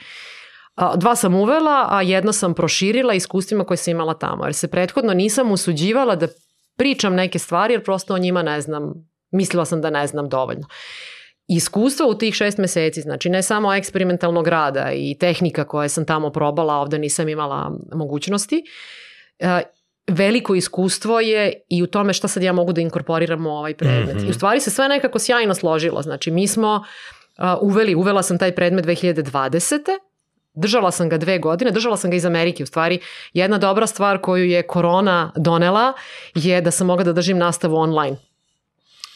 Dva 0.97 1.17
sam 1.17 1.35
uvela, 1.35 1.87
a 1.91 2.03
jedno 2.03 2.33
sam 2.33 2.55
proširila 2.55 3.15
iskustvima 3.15 3.65
koje 3.65 3.77
sam 3.77 3.91
imala 3.91 4.15
tamo. 4.15 4.45
Jer 4.45 4.55
se 4.55 4.71
prethodno 4.71 5.15
nisam 5.15 5.53
usuđivala 5.53 6.17
da 6.17 6.29
pričam 6.77 7.15
neke 7.15 7.39
stvari, 7.39 7.75
jer 7.75 7.85
prosto 7.85 8.15
o 8.15 8.19
njima 8.19 8.43
ne 8.43 8.61
znam. 8.61 8.93
Mislila 9.31 9.65
sam 9.65 9.81
da 9.81 9.91
ne 9.91 10.07
znam 10.07 10.29
dovoljno. 10.29 10.67
Iskustvo 11.49 12.09
u 12.09 12.15
tih 12.15 12.35
šest 12.35 12.59
meseci, 12.59 13.01
znači 13.01 13.29
ne 13.29 13.43
samo 13.43 13.75
eksperimentalnog 13.75 14.49
rada 14.49 14.93
i 14.93 15.17
tehnika 15.21 15.65
koje 15.65 15.89
sam 15.89 16.07
tamo 16.07 16.31
probala, 16.31 16.75
ovde 16.75 16.99
nisam 16.99 17.29
imala 17.29 17.79
mogućnosti, 17.95 18.63
veliko 20.07 20.55
iskustvo 20.55 21.21
je 21.21 21.53
i 21.69 21.83
u 21.83 21.87
tome 21.87 22.13
šta 22.13 22.29
sad 22.29 22.43
ja 22.43 22.53
mogu 22.53 22.73
da 22.73 22.81
inkorporiram 22.81 23.47
u 23.47 23.51
ovaj 23.51 23.75
predmet. 23.75 24.17
Mm 24.17 24.19
-hmm. 24.19 24.27
I 24.27 24.31
u 24.31 24.35
stvari 24.35 24.61
se 24.61 24.71
sve 24.71 24.89
nekako 24.89 25.19
sjajno 25.19 25.55
složilo. 25.55 26.03
Znači 26.03 26.31
mi 26.31 26.49
smo 26.49 26.85
uh, 27.39 27.45
uveli, 27.61 27.95
uvela 27.95 28.23
sam 28.23 28.39
taj 28.39 28.55
predmet 28.55 28.85
2020. 28.85 29.79
Držala 30.55 30.91
sam 30.91 31.09
ga 31.09 31.19
dve 31.19 31.39
godine, 31.39 31.71
držala 31.71 31.97
sam 31.97 32.11
ga 32.11 32.17
iz 32.17 32.25
Amerike. 32.25 32.63
U 32.63 32.67
stvari, 32.67 32.99
jedna 33.33 33.59
dobra 33.59 33.87
stvar 33.87 34.21
koju 34.21 34.45
je 34.45 34.63
korona 34.63 35.33
donela 35.37 35.93
je 36.35 36.61
da 36.61 36.71
sam 36.71 36.87
mogla 36.87 37.05
da 37.05 37.13
držim 37.13 37.39
nastavu 37.39 37.77
online. 37.77 38.17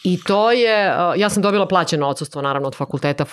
I 0.03 0.19
to 0.23 0.51
je, 0.51 0.93
ja 1.17 1.29
sam 1.29 1.43
dobila 1.43 1.67
plaćeno 1.67 2.07
odsustvo 2.07 2.41
naravno 2.41 2.67
od 2.67 2.75
fakulteta, 2.75 3.25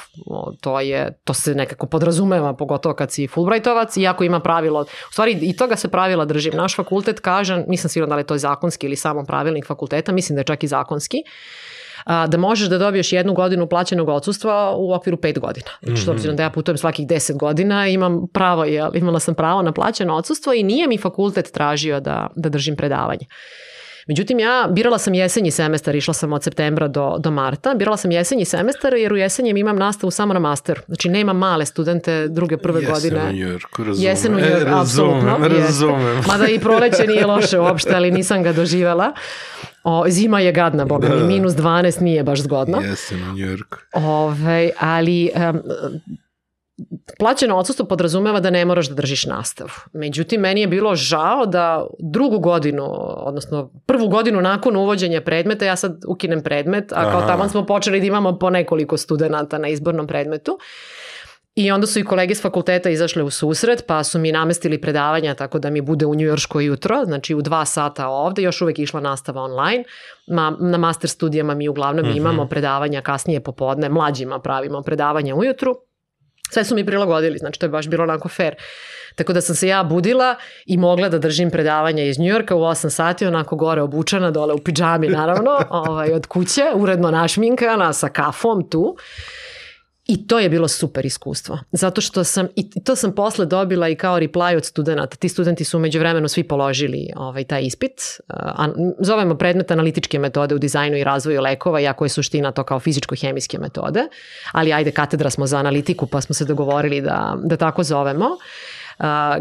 to 0.61 0.81
je, 0.81 1.19
to 1.25 1.35
se 1.35 1.55
nekako 1.55 1.87
podrazumeva, 1.87 2.55
pogotovo 2.55 2.95
kad 2.95 3.13
si 3.13 3.29
Fulbrightovac, 3.29 3.97
iako 3.97 4.25
ima 4.25 4.41
pravilo, 4.41 4.81
u 4.81 5.13
stvari 5.13 5.39
i 5.43 5.57
toga 5.57 5.77
se 5.77 5.89
pravila 5.89 6.25
držim. 6.25 6.57
Naš 6.57 6.77
fakultet 6.77 7.21
kaže, 7.21 7.65
nisam 7.69 7.89
sigurna 7.89 8.13
da 8.13 8.17
li 8.17 8.21
je 8.21 8.27
to 8.27 8.39
zakonski 8.39 8.87
ili 8.87 8.97
samo 8.97 9.25
pravilnik 9.25 9.67
fakulteta, 9.67 10.13
mislim 10.13 10.37
da 10.37 10.41
je 10.41 10.45
čak 10.45 10.65
i 10.65 10.69
zakonski, 10.69 11.17
da 12.07 12.39
možeš 12.39 12.69
da 12.69 12.79
dobiješ 12.79 13.13
jednu 13.13 13.35
godinu 13.35 13.67
plaćenog 13.67 14.09
odsustva 14.09 14.75
u 14.77 14.93
okviru 14.93 15.17
pet 15.17 15.39
godina. 15.39 15.71
Znači, 15.83 16.03
mm 16.03 16.05
-hmm. 16.05 16.11
obzirom 16.11 16.37
da 16.37 16.43
ja 16.43 16.51
putujem 16.51 16.79
svakih 16.79 17.07
deset 17.07 17.37
godina, 17.37 17.89
imam 17.89 18.27
pravo, 18.33 18.65
jel, 18.65 18.91
imala 18.95 19.21
sam 19.21 19.35
pravo 19.35 19.63
na 19.63 19.73
plaćeno 19.73 20.17
odsustvo 20.17 20.53
i 20.53 20.63
nije 20.63 20.89
mi 20.89 20.99
fakultet 20.99 21.51
tražio 21.53 22.01
da, 22.01 22.31
da 22.37 22.49
držim 22.49 22.77
predavanje. 22.77 23.27
Međutim, 24.07 24.39
ja 24.39 24.69
birala 24.71 24.99
sam 24.99 25.15
jesenji 25.15 25.51
semestar, 25.51 25.97
išla 25.97 26.15
sam 26.15 26.33
od 26.33 26.43
septembra 26.43 26.89
do, 26.89 27.17
do 27.19 27.31
marta, 27.31 27.75
birala 27.75 27.97
sam 27.97 28.11
jesenji 28.11 28.45
semestar 28.45 28.95
jer 28.95 29.13
u 29.13 29.17
jesenjem 29.17 29.57
imam 29.57 29.77
nastavu 29.77 30.11
samo 30.11 30.35
na 30.35 30.41
master. 30.41 30.81
Znači, 30.87 31.09
nema 31.09 31.33
male 31.33 31.67
studente 31.67 32.29
druge 32.29 32.57
prve 32.57 32.81
Jesen 32.81 32.95
godine. 32.95 33.21
Jesen 33.21 33.35
u 33.35 33.37
Njujorku, 33.37 33.85
razumem. 33.85 34.09
Jesen 34.09 34.35
u 34.35 34.39
Njujorku, 34.39 34.69
e, 34.69 34.81
apsolutno. 34.81 35.39
Razumem. 35.49 36.23
Mada 36.27 36.47
i 36.47 36.59
proleće 36.59 37.07
nije 37.07 37.27
loše 37.27 37.59
uopšte, 37.59 37.95
ali 37.95 38.11
nisam 38.11 38.43
ga 38.43 38.53
doživela. 38.53 39.13
O, 39.85 40.05
zima 40.09 40.41
je 40.41 40.53
gadna, 40.53 40.85
boga 40.85 41.09
mi, 41.09 41.21
da. 41.21 41.27
minus 41.27 41.53
12 41.53 42.03
nije 42.03 42.23
baš 42.23 42.41
zgodno. 42.41 42.81
Jesen 42.81 43.31
u 43.31 43.33
Njujorku. 43.33 43.79
Ove, 43.93 44.71
ali 44.79 45.31
um, 45.35 45.61
plaćeno 47.19 47.57
odsustvo 47.57 47.87
podrazumeva 47.87 48.41
da 48.41 48.51
ne 48.51 48.65
moraš 48.65 48.89
da 48.89 48.95
držiš 48.95 49.27
nastavu. 49.27 49.71
Međutim, 49.93 50.41
meni 50.41 50.61
je 50.61 50.67
bilo 50.67 50.95
žao 50.95 51.47
da 51.47 51.87
drugu 51.99 52.39
godinu, 52.39 52.85
odnosno 53.17 53.71
prvu 53.87 54.09
godinu 54.09 54.41
nakon 54.41 54.77
uvođenja 54.77 55.21
predmeta, 55.21 55.65
ja 55.65 55.77
sad 55.77 56.05
ukinem 56.09 56.43
predmet, 56.43 56.93
a 56.93 57.11
kao 57.11 57.27
tamo 57.27 57.49
smo 57.49 57.67
počeli 57.67 58.01
da 58.01 58.07
imamo 58.07 58.39
po 58.39 58.51
nekoliko 58.51 58.97
studenta 58.97 59.59
na 59.59 59.69
izbornom 59.69 60.07
predmetu. 60.07 60.59
I 61.55 61.71
onda 61.71 61.87
su 61.87 61.99
i 61.99 62.05
kolege 62.05 62.35
s 62.35 62.43
fakulteta 62.43 62.91
izašle 62.91 63.23
u 63.23 63.31
susret, 63.31 63.85
pa 63.87 64.05
su 64.05 64.19
mi 64.19 64.33
namestili 64.33 64.81
predavanja 64.81 65.35
tako 65.35 65.59
da 65.59 65.71
mi 65.71 65.81
bude 65.81 66.07
u 66.07 66.15
Njujorško 66.15 66.61
jutro, 66.61 67.05
znači 67.05 67.35
u 67.35 67.43
dva 67.43 67.65
sata 67.65 68.09
ovde, 68.09 68.43
još 68.43 68.63
uvek 68.63 68.79
išla 68.79 69.01
nastava 69.01 69.43
online. 69.43 69.85
Ma, 70.27 70.57
na 70.61 70.79
master 70.79 71.11
studijama 71.11 71.55
mi 71.55 71.69
uglavnom 71.69 72.07
mm 72.07 72.09
-hmm. 72.09 72.17
imamo 72.17 72.47
predavanja 72.47 73.01
kasnije 73.01 73.41
popodne, 73.41 73.89
mlađima 73.89 74.39
pravimo 74.39 74.83
predavanja 74.83 75.35
ujutru 75.35 75.77
Sve 76.51 76.65
su 76.65 76.75
mi 76.75 76.87
prilagodili, 76.87 77.39
znači 77.39 77.61
to 77.61 77.67
je 77.67 77.71
baš 77.71 77.89
bilo 77.89 78.05
onako 78.05 78.29
fair. 78.29 78.55
Tako 79.15 79.33
da 79.33 79.41
sam 79.41 79.55
se 79.57 79.69
ja 79.69 79.83
budila 79.85 80.35
i 80.67 80.77
mogla 80.77 81.09
da 81.09 81.19
držim 81.19 81.51
predavanja 81.51 82.05
iz 82.05 82.19
Njujorka 82.19 82.57
u 82.57 82.61
8 82.61 82.91
sati, 82.91 83.27
onako 83.27 83.57
gore 83.57 83.83
obučena, 83.83 84.31
dole 84.31 84.55
u 84.55 84.59
pidžami 84.59 85.09
naravno, 85.09 85.59
ovaj, 85.71 86.13
od 86.13 86.27
kuće, 86.27 86.63
uredno 86.75 87.11
našminkana, 87.11 87.93
sa 87.93 88.09
kafom 88.09 88.71
tu. 88.71 88.97
I 90.07 90.27
to 90.27 90.39
je 90.39 90.49
bilo 90.49 90.69
super 90.69 91.07
iskustvo. 91.07 91.59
Zato 91.73 92.01
što 92.01 92.25
sam, 92.25 92.49
i 92.57 92.85
to 92.85 92.97
sam 92.97 93.13
posle 93.13 93.47
dobila 93.47 93.89
i 93.89 93.95
kao 93.95 94.19
reply 94.19 94.57
od 94.57 94.65
studenta. 94.65 95.07
Ti 95.07 95.29
studenti 95.29 95.65
su 95.65 95.77
umeđu 95.77 95.99
vremenu 95.99 96.29
svi 96.29 96.43
položili 96.43 97.11
ovaj, 97.17 97.45
taj 97.45 97.63
ispit. 97.63 98.21
A, 98.29 98.69
zovemo 99.01 99.35
predmet 99.35 99.71
analitičke 99.71 100.19
metode 100.19 100.55
u 100.55 100.59
dizajnu 100.59 100.97
i 100.97 101.05
razvoju 101.05 101.41
lekova, 101.41 101.81
iako 101.81 102.05
je 102.05 102.09
suština 102.09 102.53
to 102.53 102.65
kao 102.65 102.81
fizičko-hemijske 102.81 103.59
metode. 103.61 104.01
Ali 104.53 104.73
ajde, 104.73 104.91
katedra 104.91 105.31
smo 105.31 105.47
za 105.47 105.59
analitiku, 105.59 106.07
pa 106.07 106.21
smo 106.21 106.35
se 106.35 106.45
dogovorili 106.45 107.01
da, 107.01 107.37
da 107.45 107.57
tako 107.57 107.83
zovemo. 107.83 108.27
A, 108.99 109.39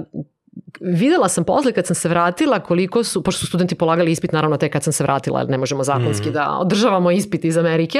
videla 0.79 1.29
sam 1.29 1.43
posle 1.43 1.71
kad 1.71 1.87
sam 1.87 1.95
se 1.95 2.09
vratila 2.09 2.59
koliko 2.59 3.03
su, 3.03 3.23
pošto 3.23 3.39
su 3.39 3.47
studenti 3.47 3.75
polagali 3.75 4.11
ispit 4.11 4.31
naravno 4.31 4.57
te 4.57 4.69
kad 4.69 4.83
sam 4.83 4.93
se 4.93 5.03
vratila, 5.03 5.43
ne 5.43 5.57
možemo 5.57 5.83
zakonski 5.83 6.29
mm. 6.29 6.33
da 6.33 6.57
održavamo 6.57 7.11
ispit 7.11 7.45
iz 7.45 7.57
Amerike, 7.57 7.99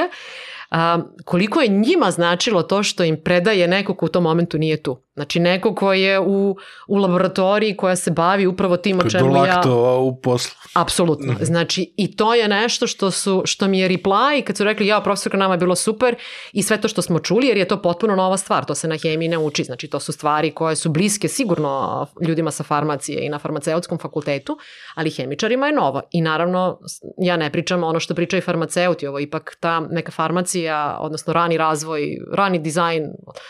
a, 0.76 1.02
koliko 1.24 1.60
je 1.60 1.68
njima 1.68 2.10
značilo 2.10 2.62
to 2.62 2.82
što 2.82 3.04
im 3.04 3.16
predaje 3.24 3.68
neko 3.68 3.94
ko 3.94 4.06
u 4.06 4.08
tom 4.08 4.22
momentu 4.22 4.58
nije 4.58 4.82
tu. 4.82 5.05
Znači 5.16 5.40
neko 5.40 5.74
ko 5.74 5.92
je 5.92 6.20
u, 6.20 6.56
u 6.88 6.96
laboratoriji 6.96 7.76
koja 7.76 7.96
se 7.96 8.10
bavi 8.10 8.46
upravo 8.46 8.76
tim 8.76 8.98
o 8.98 9.10
čemu 9.10 9.46
ja... 9.46 9.62
u 10.00 10.20
poslu. 10.20 10.54
Apsolutno. 10.74 11.32
-hmm. 11.32 11.44
Znači 11.44 11.94
i 11.96 12.16
to 12.16 12.34
je 12.34 12.48
nešto 12.48 12.86
što, 12.86 13.10
su, 13.10 13.42
što 13.44 13.68
mi 13.68 13.80
je 13.80 13.88
reply 13.88 14.44
kad 14.44 14.56
su 14.56 14.64
rekli 14.64 14.86
ja 14.86 15.00
profesorka 15.00 15.36
nama 15.36 15.54
je 15.54 15.58
bilo 15.58 15.74
super 15.74 16.14
i 16.52 16.62
sve 16.62 16.80
to 16.80 16.88
što 16.88 17.02
smo 17.02 17.18
čuli 17.18 17.46
jer 17.46 17.56
je 17.56 17.68
to 17.68 17.82
potpuno 17.82 18.16
nova 18.16 18.36
stvar. 18.36 18.64
To 18.64 18.74
se 18.74 18.88
na 18.88 18.96
hemiji 19.02 19.28
ne 19.28 19.38
uči. 19.38 19.64
Znači 19.64 19.88
to 19.88 20.00
su 20.00 20.12
stvari 20.12 20.50
koje 20.50 20.76
su 20.76 20.90
bliske 20.90 21.28
sigurno 21.28 22.06
ljudima 22.28 22.50
sa 22.50 22.64
farmacije 22.64 23.26
i 23.26 23.28
na 23.28 23.38
farmaceutskom 23.38 23.98
fakultetu, 23.98 24.58
ali 24.94 25.10
hemičarima 25.10 25.66
je 25.66 25.72
novo. 25.72 26.00
I 26.10 26.20
naravno 26.20 26.78
ja 27.18 27.36
ne 27.36 27.52
pričam 27.52 27.84
ono 27.84 28.00
što 28.00 28.14
pričaju 28.14 28.42
farmaceuti, 28.42 29.06
ovo 29.06 29.18
ipak 29.18 29.56
ta 29.60 29.80
neka 29.80 30.12
farmacija, 30.12 30.98
odnosno 31.00 31.32
rani 31.32 31.56
razvoj, 31.56 32.18
rani 32.32 32.58
dizajn, 32.58 33.04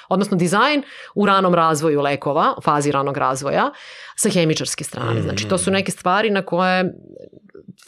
odnosno 0.09 0.37
dizajn 0.37 0.83
u 1.15 1.27
ranom 1.27 1.56
razvoju 1.57 2.01
lekova, 2.01 2.55
fazi 2.65 2.93
ranog 2.93 3.17
razvoja, 3.17 3.71
sa 4.17 4.31
hemičarske 4.31 4.85
strane. 4.85 5.23
Znači, 5.23 5.49
to 5.49 5.59
su 5.59 5.71
neke 5.71 5.93
stvari 5.93 6.31
na 6.31 6.43
koje 6.43 6.93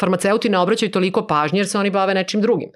farmaceuti 0.01 0.49
ne 0.49 0.59
obraćaju 0.59 0.91
toliko 0.91 1.27
pažnje 1.27 1.61
jer 1.61 1.69
se 1.69 1.79
oni 1.79 1.91
bave 1.91 2.15
nečim 2.15 2.41
drugim. 2.41 2.71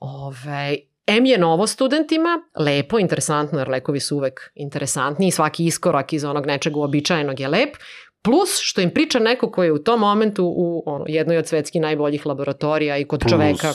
Ove, 0.00 0.76
M 1.06 1.26
je 1.26 1.38
novo 1.38 1.66
studentima, 1.66 2.40
lepo, 2.58 2.98
interesantno, 2.98 3.58
jer 3.58 3.68
lekovi 3.68 4.00
su 4.00 4.16
uvek 4.16 4.50
interesantni 4.54 5.26
i 5.26 5.30
svaki 5.30 5.66
iskorak 5.66 6.12
iz 6.12 6.24
onog 6.24 6.46
nečeg 6.46 6.76
uobičajenog 6.76 7.40
je 7.40 7.48
lep, 7.48 7.76
plus 8.22 8.58
što 8.60 8.80
im 8.80 8.90
priča 8.90 9.18
neko 9.18 9.50
koji 9.50 9.66
je 9.66 9.72
u 9.72 9.82
tom 9.82 10.00
momentu 10.00 10.44
u 10.56 10.82
ono, 10.86 11.04
jednoj 11.08 11.38
od 11.38 11.46
svetskih 11.46 11.80
najboljih 11.80 12.26
laboratorija 12.26 12.98
i 12.98 13.04
kod 13.04 13.20
plus, 13.20 13.30
čoveka. 13.30 13.72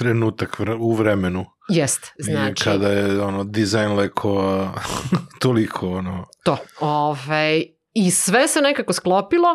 Trenutak 0.00 0.60
u 0.78 0.94
vremenu. 0.94 1.46
Jest, 1.68 2.12
znači. 2.18 2.62
I 2.62 2.64
kada 2.64 2.88
je 2.88 3.22
ono, 3.22 3.44
dizajn 3.44 3.92
lekova 3.92 4.72
toliko 5.42 5.90
ono... 5.90 6.26
To, 6.44 6.56
ovaj, 6.80 7.64
i 7.94 8.10
sve 8.10 8.48
se 8.48 8.60
nekako 8.60 8.92
sklopilo 8.92 9.48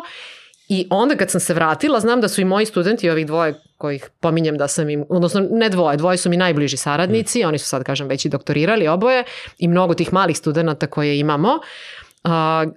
i 0.68 0.86
onda 0.90 1.16
kad 1.16 1.30
sam 1.30 1.40
se 1.40 1.54
vratila, 1.54 2.00
znam 2.00 2.20
da 2.20 2.28
su 2.28 2.40
i 2.40 2.44
moji 2.44 2.66
studenti, 2.66 3.10
ovih 3.10 3.26
dvoje 3.26 3.54
kojih 3.78 4.10
pominjem 4.20 4.58
da 4.58 4.68
sam 4.68 4.90
im, 4.90 5.04
odnosno 5.08 5.46
ne 5.50 5.68
dvoje, 5.68 5.96
dvoje 5.96 6.16
su 6.16 6.30
mi 6.30 6.36
najbliži 6.36 6.76
saradnici, 6.76 7.44
oni 7.44 7.58
su 7.58 7.66
sad, 7.68 7.84
kažem, 7.84 8.08
već 8.08 8.24
i 8.24 8.28
doktorirali 8.28 8.88
oboje 8.88 9.24
i 9.58 9.68
mnogo 9.68 9.94
tih 9.94 10.12
malih 10.12 10.36
studenta 10.36 10.86
koje 10.86 11.18
imamo, 11.18 11.50
Uh, 11.50 11.60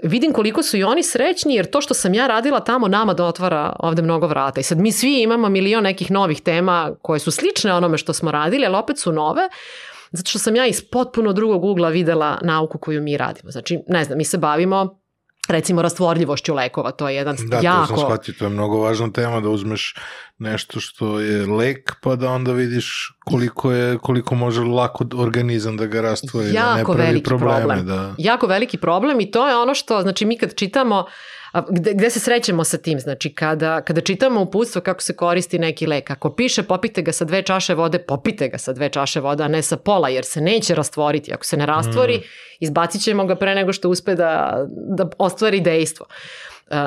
vidim 0.04 0.34
koliko 0.34 0.64
su 0.64 0.78
i 0.78 0.84
oni 0.84 1.04
srećni 1.04 1.56
jer 1.56 1.70
to 1.70 1.82
što 1.82 1.94
sam 1.94 2.14
ja 2.14 2.28
radila 2.28 2.60
tamo 2.60 2.88
nama 2.88 3.14
da 3.14 3.26
otvara 3.26 3.76
ovde 3.80 4.02
mnogo 4.02 4.28
vrata 4.28 4.60
i 4.60 4.64
sad 4.64 4.78
mi 4.78 4.92
svi 4.92 5.22
imamo 5.22 5.50
milion 5.50 5.84
nekih 5.84 6.12
novih 6.12 6.42
tema 6.42 6.92
koje 7.02 7.20
su 7.20 7.32
slične 7.32 7.74
onome 7.74 7.98
što 7.98 8.14
smo 8.14 8.32
radili, 8.32 8.66
ali 8.66 8.76
opet 8.76 9.00
su 9.00 9.12
nove, 9.12 9.42
zato 10.12 10.30
što 10.30 10.40
sam 10.40 10.56
ja 10.56 10.66
iz 10.66 10.90
potpuno 10.92 11.34
drugog 11.34 11.66
ugla 11.66 11.90
videla 11.90 12.40
nauku 12.42 12.78
koju 12.78 13.02
mi 13.02 13.18
radimo. 13.18 13.52
Znači, 13.52 13.80
ne 13.88 14.04
znam, 14.04 14.18
mi 14.18 14.26
se 14.26 14.38
bavimo 14.38 14.99
recimo 15.50 15.82
rastvorljivošću 15.82 16.54
lekova, 16.54 16.92
to 16.92 17.10
je 17.10 17.16
jedan 17.16 17.36
Da, 17.48 17.60
jako... 17.64 17.82
to 17.82 17.88
sam 17.88 17.98
shvatio, 17.98 18.34
to 18.40 18.46
je 18.46 18.50
mnogo 18.50 18.78
važna 18.78 19.12
tema 19.12 19.42
da 19.42 19.50
uzmeš 19.50 19.96
nešto 20.38 20.80
što 20.80 21.20
je 21.20 21.46
lek 21.46 21.96
pa 22.02 22.16
da 22.16 22.32
onda 22.32 22.52
vidiš 22.52 23.14
koliko 23.26 23.72
je 23.72 23.98
koliko 23.98 24.36
može 24.36 24.62
lako 24.62 25.06
organizam 25.16 25.78
da 25.78 25.86
ga 25.86 26.02
rastvori, 26.02 26.52
da 26.52 26.74
ne 26.74 26.80
jako 26.80 26.94
pravi 26.94 27.08
veliki 27.08 27.24
probleme. 27.24 27.60
problem. 27.60 27.86
Da. 27.86 28.16
Jako 28.18 28.48
veliki 28.48 28.78
problem 28.78 29.20
i 29.20 29.32
to 29.32 29.50
je 29.50 29.58
ono 29.58 29.74
što, 29.74 30.02
znači 30.02 30.26
mi 30.26 30.38
kad 30.38 30.56
čitamo 30.56 31.06
A 31.52 31.62
gde, 31.70 31.94
gde 31.94 32.10
se 32.10 32.20
srećemo 32.20 32.64
sa 32.64 32.78
tim? 32.78 33.00
Znači, 33.00 33.34
kada, 33.34 33.82
kada 33.82 34.02
čitamo 34.02 34.42
uputstvo 34.42 34.82
kako 34.82 35.02
se 35.02 35.16
koristi 35.16 35.60
neki 35.60 35.88
lek, 35.88 36.12
ako 36.12 36.36
piše 36.36 36.64
popite 36.64 37.02
ga 37.02 37.12
sa 37.12 37.26
dve 37.26 37.42
čaše 37.42 37.74
vode, 37.74 38.00
popite 38.00 38.48
ga 38.48 38.58
sa 38.58 38.74
dve 38.74 38.90
čaše 38.90 39.20
vode, 39.20 39.44
a 39.44 39.48
ne 39.48 39.62
sa 39.62 39.78
pola, 39.78 40.10
jer 40.10 40.26
se 40.26 40.42
neće 40.42 40.76
rastvoriti. 40.76 41.34
Ako 41.34 41.46
se 41.46 41.58
ne 41.58 41.66
rastvori, 41.66 42.18
mm. 42.18 42.22
izbacit 42.60 43.02
ćemo 43.02 43.26
ga 43.26 43.36
pre 43.36 43.56
nego 43.56 43.74
što 43.74 43.90
uspe 43.90 44.16
da, 44.16 44.66
da 44.70 45.10
ostvari 45.18 45.60
dejstvo. 45.60 46.06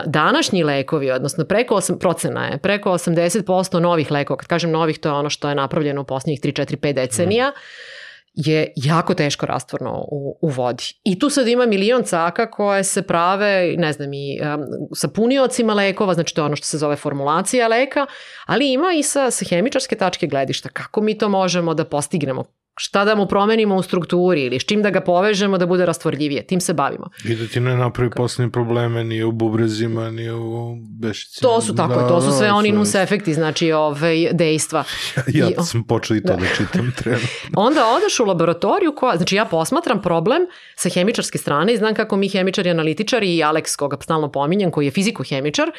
Današnji 0.07 0.65
lekovi, 0.65 1.11
odnosno 1.11 1.45
preko 1.45 1.75
8, 1.75 1.99
procena 1.99 2.47
je, 2.47 2.59
preko 2.59 2.91
80% 2.91 3.79
novih 3.79 4.11
lekova, 4.11 4.37
kad 4.37 4.49
kažem 4.49 4.71
novih, 4.71 4.99
to 4.99 5.09
je 5.09 5.13
ono 5.13 5.31
što 5.31 5.49
je 5.49 5.55
napravljeno 5.55 6.01
u 6.01 6.05
poslednjih 6.05 6.41
3, 6.41 6.63
4, 6.63 6.77
5 6.77 6.93
decenija, 6.93 7.49
mm 7.49 8.02
je 8.35 8.73
jako 8.77 9.15
teško 9.15 9.47
rastvorno 9.47 10.05
u, 10.11 10.39
u 10.41 10.49
vodi. 10.49 10.85
I 11.05 11.19
tu 11.19 11.31
sad 11.31 11.49
ima 11.49 11.67
milion 11.67 12.03
caka 12.05 12.51
koje 12.51 12.85
se 12.85 13.03
prave, 13.03 13.75
ne 13.77 13.93
znam, 13.93 14.13
i 14.13 14.41
um, 14.41 14.65
sa 14.95 15.09
puniocima 15.09 15.75
lekova, 15.75 16.15
znači 16.15 16.35
to 16.35 16.41
je 16.41 16.45
ono 16.45 16.57
što 16.57 16.67
se 16.67 16.79
zove 16.79 16.97
formulacija 16.97 17.69
leka, 17.69 18.07
ali 18.47 18.73
ima 18.73 18.93
i 18.97 19.03
sa, 19.03 19.31
sa 19.31 19.45
hemičarske 19.49 19.97
tačke 19.97 20.27
gledišta. 20.27 20.69
Kako 20.69 21.01
mi 21.01 21.19
to 21.19 21.29
možemo 21.29 21.75
da 21.75 21.85
postignemo? 21.85 22.45
Šta 22.77 23.05
da 23.05 23.15
mu 23.15 23.27
promenimo 23.27 23.77
u 23.77 23.83
strukturi 23.83 24.43
ili 24.43 24.61
s 24.61 24.65
čim 24.65 24.83
da 24.83 24.91
ga 24.91 25.01
povežemo 25.01 25.59
da 25.59 25.67
bude 25.67 25.87
rastvorljivije. 25.87 26.47
Tim 26.47 26.61
se 26.61 26.75
bavimo. 26.75 27.11
I 27.25 27.35
da 27.35 27.47
ti 27.47 27.61
ne 27.61 27.77
napravi 27.77 28.11
poslednje 28.11 28.53
probleme 28.53 29.05
ni 29.05 29.23
u 29.23 29.33
bubrezima, 29.33 30.11
ni 30.11 30.31
u 30.31 30.77
bešicima. 31.01 31.51
To 31.51 31.61
su 31.61 31.75
tako, 31.75 31.95
da, 31.95 32.09
to 32.09 32.21
su 32.21 32.33
sve 32.39 32.47
da, 32.47 32.55
oni 32.55 32.73
nus 32.73 32.95
efekti, 32.95 33.35
znači 33.35 33.73
ove 33.73 34.33
dejstva. 34.33 34.85
Ja, 35.27 35.45
ja 35.45 35.51
I, 35.61 35.65
sam 35.65 35.85
počeo 35.85 36.17
i 36.17 36.23
to 36.23 36.33
da, 36.33 36.37
da 36.37 36.47
čitam 36.57 36.93
trenutno. 36.99 37.29
Onda 37.57 37.81
odeš 37.97 38.21
u 38.21 38.25
laboratoriju 38.25 38.95
koja, 38.97 39.17
znači 39.17 39.37
ja 39.37 39.45
posmatram 39.45 40.03
problem 40.03 40.43
sa 40.77 40.89
hemičarske 40.89 41.39
strane 41.39 41.73
i 41.73 41.77
znam 41.77 41.95
kako 41.95 42.17
mi 42.17 42.29
hemičari 42.29 42.71
analitičari 42.71 43.37
i 43.37 43.39
Alex 43.39 43.77
koga 43.77 43.97
stalno 44.01 44.33
pominjem 44.33 44.71
koji 44.71 44.87
je 44.87 44.91
fiziko-hemičar, 44.91 45.71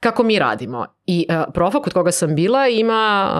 kako 0.00 0.22
mi 0.22 0.38
radimo. 0.38 0.86
I 1.06 1.26
uh, 1.28 1.52
profa 1.54 1.80
kod 1.80 1.92
koga 1.92 2.12
sam 2.12 2.34
bila 2.34 2.68
ima, 2.68 3.30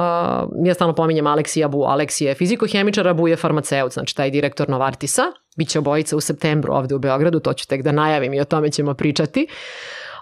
uh, 0.51 0.66
ja 0.66 0.74
stalno 0.74 0.94
pominjem 0.94 1.26
Aleksi 1.26 1.64
Abu, 1.64 1.82
Aleksi 1.82 2.24
je 2.24 2.35
fizikohemičar, 2.35 3.09
Abu 3.09 3.28
je 3.28 3.36
farmaceut, 3.36 3.93
znači 3.93 4.16
taj 4.16 4.30
direktor 4.30 4.68
Novartisa, 4.68 5.22
bit 5.56 5.68
će 5.68 5.78
obojica 5.78 6.16
u 6.16 6.20
septembru 6.20 6.74
ovde 6.74 6.94
u 6.94 6.98
Beogradu, 6.98 7.40
to 7.40 7.52
ću 7.52 7.66
tek 7.66 7.82
da 7.82 7.93
najavim 7.93 8.35
i 8.35 8.40
o 8.40 8.44
tome 8.44 8.70
ćemo 8.70 8.94
pričati. 8.94 9.47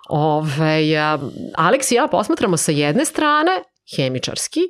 Ove, 0.08 0.82
uh, 1.14 1.20
Aleks 1.56 1.90
i 1.90 1.94
ja 1.94 2.06
posmatramo 2.06 2.56
sa 2.56 2.72
jedne 2.72 3.04
strane, 3.04 3.50
hemičarski, 3.96 4.60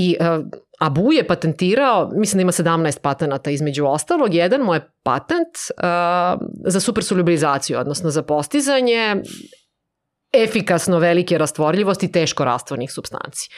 I 0.00 0.16
uh, 0.20 0.46
Abu 0.78 1.12
je 1.12 1.26
patentirao, 1.26 2.10
mislim 2.14 2.38
da 2.38 2.42
ima 2.42 2.52
17 2.52 3.00
patenata 3.00 3.50
između 3.50 3.86
ostalog, 3.86 4.34
jedan 4.34 4.60
mu 4.60 4.74
je 4.74 4.90
patent 5.02 5.54
uh, 5.76 6.40
za 6.66 6.80
supersolubilizaciju, 6.80 7.78
odnosno 7.78 8.10
za 8.10 8.22
postizanje 8.22 9.22
efikasno 10.32 10.98
velike 10.98 11.38
rastvorljivosti 11.38 12.12
teško 12.12 12.44
rastvornih 12.44 12.92
substanci. 12.92 13.50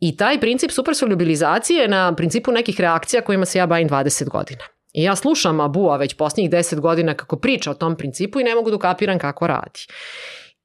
I 0.00 0.16
taj 0.16 0.40
princip 0.40 0.70
supersolubilizacije 0.70 1.82
je 1.82 1.88
na 1.88 2.14
principu 2.14 2.52
nekih 2.52 2.80
reakcija 2.80 3.22
kojima 3.22 3.44
se 3.44 3.58
ja 3.58 3.66
bavim 3.66 3.88
20 3.88 4.28
godina. 4.28 4.64
I 4.92 5.02
ja 5.02 5.16
slušam 5.16 5.60
Abua 5.60 5.96
već 5.96 6.14
posljednjih 6.14 6.50
10 6.50 6.80
godina 6.80 7.14
kako 7.14 7.36
priča 7.36 7.70
o 7.70 7.74
tom 7.74 7.96
principu 7.96 8.40
i 8.40 8.44
ne 8.44 8.54
mogu 8.54 8.70
da 8.70 8.76
ukapiram 8.76 9.18
kako 9.18 9.46
radi. 9.46 9.80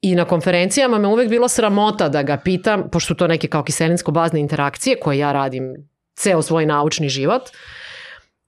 I 0.02 0.16
na 0.16 0.26
konferencijama 0.26 0.98
me 0.98 1.07
uvek 1.07 1.30
bilo 1.30 1.48
sramota 1.48 2.10
da 2.10 2.24
ga 2.24 2.38
pitam, 2.38 2.90
pošto 2.91 3.07
su 3.07 3.16
to 3.16 3.28
neke 3.28 3.48
kao 3.48 3.64
kiselinsko-bazne 3.64 4.40
interakcije 4.40 4.99
koje 4.99 5.18
ja 5.18 5.32
radim 5.32 5.64
ceo 6.16 6.41
svoj 6.41 6.66
naučni 6.66 7.10
život, 7.10 7.41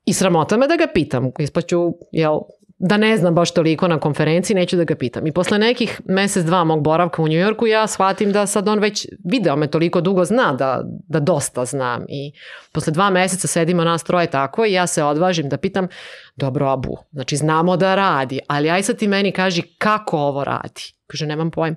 I 0.06 0.14
sramota 0.14 0.58
me 0.58 0.68
da 0.68 0.76
ga 0.76 0.88
pitam, 0.94 1.32
ispaću, 1.40 1.94
jel, 2.12 2.40
da 2.84 2.98
ne 2.98 3.18
znam 3.18 3.36
baš 3.36 3.54
toliko 3.54 3.88
na 3.88 4.00
konferenciji, 4.00 4.56
neću 4.56 4.78
da 4.78 4.84
ga 4.84 4.96
pitam. 4.96 5.28
I 5.28 5.32
posle 5.32 5.58
nekih 5.58 6.02
mesec, 6.06 6.46
dva 6.46 6.64
mog 6.64 6.84
boravka 6.84 7.22
u 7.22 7.28
Njujorku, 7.28 7.68
ja 7.68 7.88
shvatim 7.88 8.32
da 8.32 8.48
sad 8.48 8.68
on 8.68 8.80
već 8.80 9.08
video 9.32 9.56
me 9.56 9.68
toliko 9.68 10.02
dugo 10.02 10.26
zna 10.26 10.54
da, 10.54 10.82
da 10.86 11.20
dosta 11.20 11.66
znam. 11.66 12.06
I 12.10 12.32
posle 12.72 12.94
dva 12.94 13.10
meseca 13.10 13.48
sedimo 13.48 13.84
nas 13.84 14.04
troje 14.04 14.28
tako 14.28 14.66
i 14.66 14.74
ja 14.74 14.88
se 14.88 15.04
odvažim 15.04 15.50
da 15.50 15.58
pitam, 15.58 15.88
dobro 16.36 16.70
Abu, 16.70 16.98
znači 17.12 17.36
znamo 17.36 17.78
da 17.78 17.96
radi, 17.96 18.40
ali 18.48 18.70
aj 18.70 18.84
sad 18.84 18.98
ti 18.98 19.08
meni 19.08 19.32
kaži 19.32 19.62
kako 19.78 20.18
ovo 20.18 20.44
radi. 20.44 20.82
Kaže, 21.08 21.26
nemam 21.26 21.52
pojem. 21.52 21.76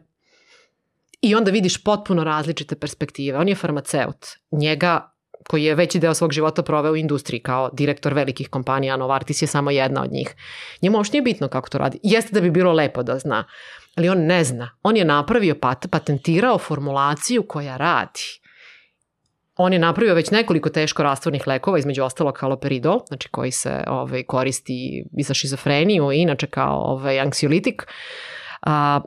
I 1.20 1.34
onda 1.34 1.50
vidiš 1.50 1.84
potpuno 1.84 2.24
različite 2.24 2.76
perspektive. 2.76 3.38
On 3.38 3.48
je 3.48 3.54
farmaceut. 3.54 4.26
Njega 4.52 5.13
koji 5.48 5.64
je 5.64 5.74
veći 5.74 5.98
deo 5.98 6.14
svog 6.14 6.32
života 6.32 6.62
proveo 6.62 6.92
u 6.92 6.96
industriji 6.96 7.40
kao 7.40 7.70
direktor 7.72 8.14
velikih 8.14 8.48
kompanija, 8.48 8.96
Novartis 8.96 9.42
je 9.42 9.46
samo 9.46 9.70
jedna 9.70 10.02
od 10.02 10.12
njih. 10.12 10.34
Njemu 10.82 10.96
uopšte 10.96 11.14
nije 11.14 11.22
bitno 11.22 11.48
kako 11.48 11.68
to 11.68 11.78
radi. 11.78 11.98
Jeste 12.02 12.34
da 12.34 12.40
bi 12.40 12.50
bilo 12.50 12.72
lepo 12.72 13.02
da 13.02 13.18
zna, 13.18 13.44
ali 13.94 14.08
on 14.08 14.18
ne 14.18 14.44
zna. 14.44 14.70
On 14.82 14.96
je 14.96 15.04
napravio, 15.04 15.54
pat, 15.54 15.86
patentirao 15.90 16.58
formulaciju 16.58 17.42
koja 17.48 17.76
radi. 17.76 18.20
On 19.56 19.72
je 19.72 19.78
napravio 19.78 20.14
već 20.14 20.30
nekoliko 20.30 20.68
teško 20.68 21.02
rastvornih 21.02 21.46
lekova, 21.46 21.78
između 21.78 22.02
ostalog 22.02 22.38
haloperidol, 22.38 23.00
znači 23.08 23.28
koji 23.28 23.50
se 23.50 23.84
ovaj, 23.86 24.22
koristi 24.22 25.04
i 25.16 25.22
za 25.22 25.34
šizofreniju 25.34 26.12
i 26.12 26.18
inače 26.18 26.46
kao 26.46 26.78
ovaj, 26.78 27.20
anksiolitik. 27.20 27.86
A, 28.62 29.00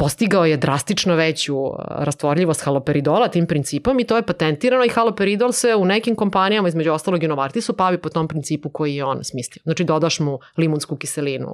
postigao 0.00 0.44
je 0.44 0.56
drastično 0.56 1.14
veću 1.14 1.56
uh, 1.56 1.74
rastvorljivost 1.88 2.64
haloperidola 2.64 3.28
tim 3.28 3.46
principom 3.46 4.00
i 4.00 4.04
to 4.04 4.16
je 4.16 4.22
patentirano 4.22 4.84
i 4.84 4.88
haloperidol 4.88 5.52
se 5.52 5.74
u 5.74 5.84
nekim 5.84 6.14
kompanijama, 6.14 6.68
između 6.68 6.92
ostalog 6.92 7.22
i 7.22 7.28
Novartisu, 7.28 7.72
pavi 7.72 7.98
po 7.98 8.08
tom 8.08 8.28
principu 8.28 8.68
koji 8.68 8.94
je 8.94 9.04
on 9.04 9.24
smislio. 9.24 9.62
Znači 9.64 9.84
dodaš 9.84 10.20
mu 10.20 10.38
limunsku 10.56 10.96
kiselinu, 10.96 11.52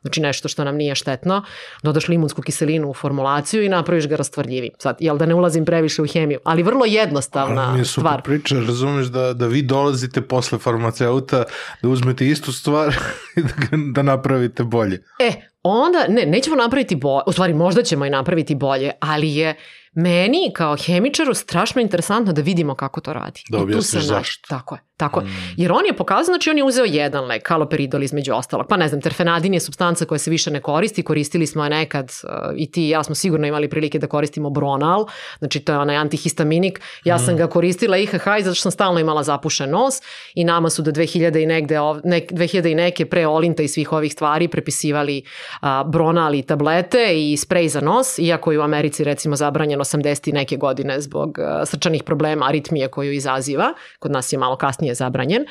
znači 0.00 0.20
nešto 0.20 0.48
što 0.48 0.64
nam 0.64 0.76
nije 0.76 0.94
štetno, 0.94 1.42
dodaš 1.82 2.08
limunsku 2.08 2.42
kiselinu 2.42 2.90
u 2.90 2.94
formulaciju 2.94 3.64
i 3.64 3.68
napraviš 3.68 4.08
ga 4.08 4.16
rastvorljivim. 4.16 4.70
Sad, 4.78 4.96
jel 5.00 5.18
da 5.18 5.26
ne 5.26 5.34
ulazim 5.34 5.64
previše 5.64 6.02
u 6.02 6.06
hemiju, 6.06 6.40
ali 6.44 6.62
vrlo 6.62 6.84
jednostavna 6.84 7.72
mi 7.72 7.78
je 7.78 7.84
super 7.84 8.08
stvar. 8.08 8.22
priča, 8.22 8.54
razumeš 8.54 9.06
da, 9.06 9.32
da 9.32 9.46
vi 9.46 9.62
dolazite 9.62 10.20
posle 10.20 10.58
farmaceuta, 10.58 11.44
da 11.82 11.88
uzmete 11.88 12.26
istu 12.26 12.52
stvar 12.52 12.94
i 13.36 13.42
da, 13.42 13.48
da 13.92 14.02
napravite 14.02 14.64
bolje. 14.64 15.02
E, 15.18 15.32
onda, 15.70 16.06
ne, 16.08 16.26
nećemo 16.26 16.56
napraviti 16.56 16.96
bolje, 16.96 17.22
u 17.26 17.32
stvari 17.32 17.54
možda 17.54 17.82
ćemo 17.82 18.06
i 18.06 18.10
napraviti 18.10 18.54
bolje, 18.54 18.90
ali 19.00 19.36
je 19.36 19.54
meni 19.96 20.50
kao 20.54 20.76
hemičaru 20.76 21.34
strašno 21.34 21.82
interesantno 21.82 22.32
da 22.32 22.42
vidimo 22.42 22.74
kako 22.74 23.00
to 23.00 23.12
radi. 23.12 23.42
Da 23.48 23.58
objasniš 23.58 24.04
zašto. 24.04 24.48
Tako 24.48 24.74
je. 24.74 24.80
Tako 24.96 25.20
mm. 25.20 25.26
Jer 25.56 25.72
on 25.72 25.86
je 25.86 25.96
pokazao, 25.96 26.24
znači 26.24 26.50
on 26.50 26.58
je 26.58 26.64
uzeo 26.64 26.84
jedan 26.84 27.24
lek, 27.24 27.48
haloperidol 27.48 28.02
između 28.02 28.34
ostalog. 28.34 28.66
Pa 28.68 28.76
ne 28.76 28.88
znam, 28.88 29.00
terfenadin 29.00 29.54
je 29.54 29.60
substanca 29.60 30.04
koja 30.04 30.18
se 30.18 30.30
više 30.30 30.50
ne 30.50 30.60
koristi, 30.60 31.02
koristili 31.02 31.46
smo 31.46 31.64
je 31.64 31.70
nekad 31.70 32.04
uh, 32.04 32.30
i 32.56 32.70
ti 32.70 32.86
i 32.86 32.88
ja 32.88 33.02
smo 33.02 33.14
sigurno 33.14 33.46
imali 33.46 33.68
prilike 33.68 33.98
da 33.98 34.06
koristimo 34.06 34.50
Bronal, 34.50 35.06
znači 35.38 35.60
to 35.60 35.72
je 35.72 35.78
onaj 35.78 35.96
antihistaminik. 35.96 36.80
Ja 37.04 37.16
mm. 37.16 37.18
sam 37.18 37.36
ga 37.36 37.46
koristila 37.46 37.96
IHH 37.96 38.26
i 38.38 38.42
zato 38.42 38.54
što 38.54 38.62
sam 38.62 38.72
stalno 38.72 39.00
imala 39.00 39.22
zapušen 39.22 39.70
nos 39.70 39.94
i 40.34 40.44
nama 40.44 40.70
su 40.70 40.82
do 40.82 40.90
2000 40.90 41.42
i 41.42 41.46
negde, 41.46 41.74
ne, 42.04 42.20
2000 42.30 42.70
i 42.70 42.74
neke 42.74 43.06
pre 43.06 43.26
Olinta 43.26 43.62
i 43.62 43.68
svih 43.68 43.92
ovih 43.92 44.12
stvari 44.12 44.48
prepisivali 44.48 45.22
uh, 45.62 45.68
Bronal 45.86 46.34
i 46.34 46.42
tablete 46.42 47.14
i 47.16 47.36
sprej 47.36 47.68
za 47.68 47.80
nos, 47.80 48.18
iako 48.18 48.52
je 48.52 48.58
u 48.58 48.62
Americi 48.62 49.04
recimo 49.04 49.36
zabranjeno 49.36 49.84
80 49.94 50.28
i 50.28 50.32
neke 50.32 50.56
godine 50.56 51.00
zbog 51.00 51.38
uh, 51.38 51.68
srčanih 51.68 52.02
problema, 52.02 52.46
aritmije 52.48 52.88
koju 52.88 53.12
izaziva. 53.12 53.74
Kod 53.98 54.10
nas 54.10 54.32
je 54.32 54.38
malo 54.38 54.56
kasnije 54.56 54.94
zabranjen. 54.94 55.46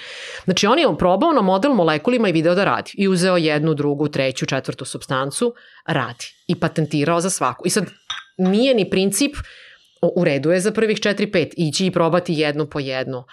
Znači 0.46 0.68
on 0.68 0.80
je 0.80 0.98
probao 0.98 1.32
na 1.32 1.42
model 1.42 1.74
molekulima 1.74 2.30
i 2.30 2.32
video 2.32 2.56
da 2.56 2.64
radi. 2.64 2.92
I 2.94 3.08
uzeo 3.08 3.38
jednu, 3.38 3.74
drugu, 3.74 4.08
treću, 4.08 4.46
četvrtu 4.46 4.86
substancu, 4.86 5.54
radi. 5.86 6.26
I 6.48 6.60
patentirao 6.60 7.22
za 7.22 7.30
svaku. 7.30 7.68
I 7.68 7.70
sad 7.70 7.86
nije 8.38 8.74
ni 8.74 8.90
princip 8.90 9.36
u 10.16 10.24
redu 10.24 10.52
je 10.52 10.60
za 10.60 10.72
prvih 10.72 10.98
4-5 10.98 11.54
ići 11.58 11.86
i 11.86 11.92
probati 11.92 12.34
jednu 12.34 12.66
po 12.66 12.80
jednu 12.80 13.24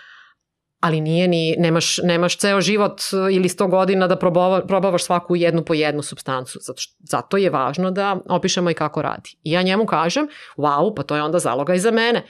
ali 0.82 1.00
nije 1.00 1.28
ni, 1.28 1.56
nemaš, 1.58 1.98
nemaš 1.98 2.36
ceo 2.36 2.60
život 2.60 3.00
ili 3.32 3.48
100 3.48 3.70
godina 3.70 4.06
da 4.06 4.16
probava, 4.16 4.66
probavaš 4.66 5.04
svaku 5.04 5.36
jednu 5.36 5.64
po 5.64 5.74
jednu 5.74 6.02
substancu. 6.02 6.58
Zato, 6.62 6.80
što, 6.80 6.94
zato 7.00 7.36
je 7.36 7.50
važno 7.50 7.90
da 7.90 8.16
opišemo 8.28 8.70
i 8.70 8.74
kako 8.74 9.02
radi. 9.02 9.36
I 9.42 9.52
ja 9.52 9.62
njemu 9.62 9.86
kažem, 9.86 10.26
wow, 10.56 10.94
pa 10.96 11.02
to 11.02 11.16
je 11.16 11.22
onda 11.22 11.38
zaloga 11.38 11.74
i 11.74 11.78
za 11.78 11.90
mene. 11.90 12.24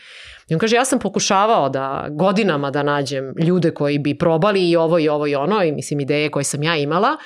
I 0.48 0.54
on 0.54 0.60
kaže, 0.60 0.76
ja 0.76 0.84
sam 0.84 0.98
pokušavao 0.98 1.68
da 1.68 2.06
godinama 2.10 2.70
da 2.70 2.82
nađem 2.82 3.34
ljude 3.46 3.70
koji 3.70 3.98
bi 3.98 4.18
probali 4.18 4.70
i 4.70 4.76
ovo 4.76 4.98
i 4.98 5.08
ovo 5.08 5.26
i 5.26 5.34
ono, 5.34 5.62
i 5.62 5.72
mislim 5.72 6.00
ideje 6.00 6.30
koje 6.30 6.44
sam 6.44 6.62
ja 6.62 6.76
imala, 6.76 7.16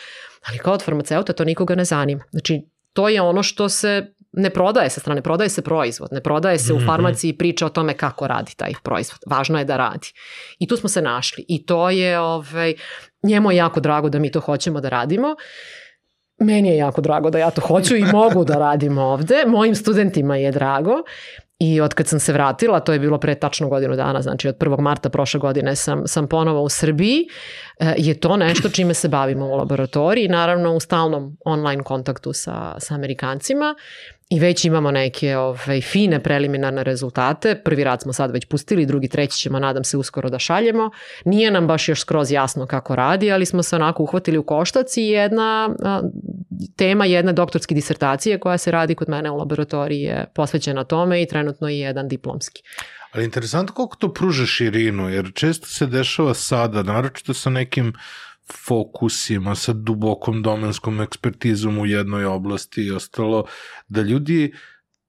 ali 0.48 0.58
kao 0.58 0.74
od 0.74 0.82
farmaceuta 0.82 1.32
to 1.32 1.44
nikoga 1.44 1.74
ne 1.74 1.84
zanima. 1.84 2.24
Znači, 2.30 2.62
to 2.92 3.08
je 3.08 3.22
ono 3.22 3.42
što 3.42 3.68
se 3.68 4.14
ne 4.36 4.50
prodaje 4.50 4.90
sa 4.90 5.00
strane, 5.00 5.22
prodaje 5.22 5.48
se 5.48 5.62
proizvod, 5.62 6.08
ne 6.12 6.20
prodaje 6.20 6.58
se 6.58 6.72
u 6.72 6.76
Mhm. 6.76 6.86
farmaciji 6.86 7.32
priča 7.32 7.66
o 7.66 7.68
tome 7.68 7.94
kako 7.94 8.26
radi 8.26 8.52
taj 8.56 8.72
proizvod. 8.82 9.18
Važno 9.26 9.58
je 9.58 9.64
da 9.64 9.76
radi. 9.76 10.12
I 10.58 10.66
tu 10.68 10.76
smo 10.76 10.88
se 10.88 11.02
našli. 11.02 11.44
I 11.48 11.66
to 11.66 11.90
je, 11.90 12.20
ovaj, 12.20 12.74
njemu 13.22 13.50
je 13.50 13.56
jako 13.56 13.80
drago 13.80 14.08
da 14.08 14.18
mi 14.18 14.30
to 14.30 14.40
hoćemo 14.40 14.80
da 14.80 14.88
radimo. 14.88 15.36
Meni 16.38 16.68
je 16.68 16.76
jako 16.76 17.00
drago 17.00 17.30
da 17.30 17.38
ja 17.38 17.50
to 17.50 17.60
hoću 17.60 17.96
i 17.96 18.04
mogu 18.04 18.44
da 18.44 18.54
radim 18.54 18.98
ovde. 18.98 19.44
Mojim 19.46 19.74
studentima 19.74 20.36
je 20.36 20.52
drago. 20.52 20.92
I 21.58 21.80
od 21.80 21.94
kad 21.94 22.06
sam 22.08 22.20
se 22.20 22.32
vratila, 22.32 22.80
to 22.80 22.92
je 22.92 22.98
bilo 22.98 23.18
pre 23.18 23.34
tačno 23.34 23.68
godinu 23.68 23.96
dana, 23.96 24.22
znači 24.22 24.48
od 24.48 24.56
1. 24.58 24.80
marta 24.80 25.08
prošle 25.08 25.40
godine 25.40 25.76
sam, 25.76 26.02
sam 26.06 26.28
ponovo 26.28 26.62
u 26.62 26.68
Srbiji, 26.68 27.28
e, 27.80 27.94
je 27.98 28.20
to 28.20 28.36
nešto 28.36 28.68
čime 28.68 28.94
se 28.94 29.08
bavimo 29.08 29.46
u 29.46 29.56
laboratoriji, 29.56 30.28
naravno 30.28 30.74
u 30.74 30.80
stalnom 30.80 31.36
online 31.44 31.82
kontaktu 31.82 32.32
sa, 32.32 32.74
sa 32.78 32.94
Amerikancima 32.94 33.74
i 34.28 34.40
već 34.40 34.64
imamo 34.64 34.90
neke 34.90 35.36
ovaj, 35.36 35.80
fine 35.80 36.22
preliminarne 36.22 36.84
rezultate. 36.84 37.60
Prvi 37.64 37.84
rad 37.84 38.02
smo 38.02 38.12
sad 38.12 38.30
već 38.30 38.44
pustili, 38.44 38.86
drugi, 38.86 39.08
treći 39.08 39.38
ćemo, 39.38 39.58
nadam 39.58 39.84
se, 39.84 39.96
uskoro 39.96 40.30
da 40.30 40.38
šaljemo. 40.38 40.90
Nije 41.24 41.50
nam 41.50 41.66
baš 41.66 41.88
još 41.88 42.00
skroz 42.00 42.30
jasno 42.30 42.66
kako 42.66 42.96
radi, 42.96 43.32
ali 43.32 43.46
smo 43.46 43.62
se 43.62 43.76
onako 43.76 44.02
uhvatili 44.02 44.38
u 44.38 44.42
koštac 44.42 44.96
i 44.96 45.02
jedna 45.02 45.76
a, 45.82 46.02
tema 46.76 47.04
jedne 47.04 47.32
doktorske 47.32 47.74
disertacije 47.74 48.40
koja 48.40 48.58
se 48.58 48.70
radi 48.70 48.94
kod 48.94 49.08
mene 49.08 49.30
u 49.30 49.36
laboratoriji 49.36 50.02
je 50.02 50.26
posvećena 50.34 50.84
tome 50.84 51.22
i 51.22 51.28
trenutno 51.28 51.68
i 51.68 51.78
jedan 51.78 52.08
diplomski. 52.08 52.62
Ali 53.12 53.24
interesantno 53.24 53.74
koliko 53.74 53.96
to 53.96 54.12
pruža 54.12 54.46
širinu, 54.46 55.08
jer 55.08 55.32
često 55.34 55.66
se 55.66 55.86
dešava 55.86 56.34
sada, 56.34 56.82
naročito 56.82 57.34
sa 57.34 57.50
nekim 57.50 57.92
fokusima, 58.52 59.54
sa 59.54 59.72
dubokom 59.72 60.42
domenskom 60.42 61.00
ekspertizom 61.00 61.78
u 61.78 61.86
jednoj 61.86 62.24
oblasti 62.24 62.82
i 62.82 62.90
ostalo, 62.90 63.44
da 63.88 64.02
ljudi 64.02 64.54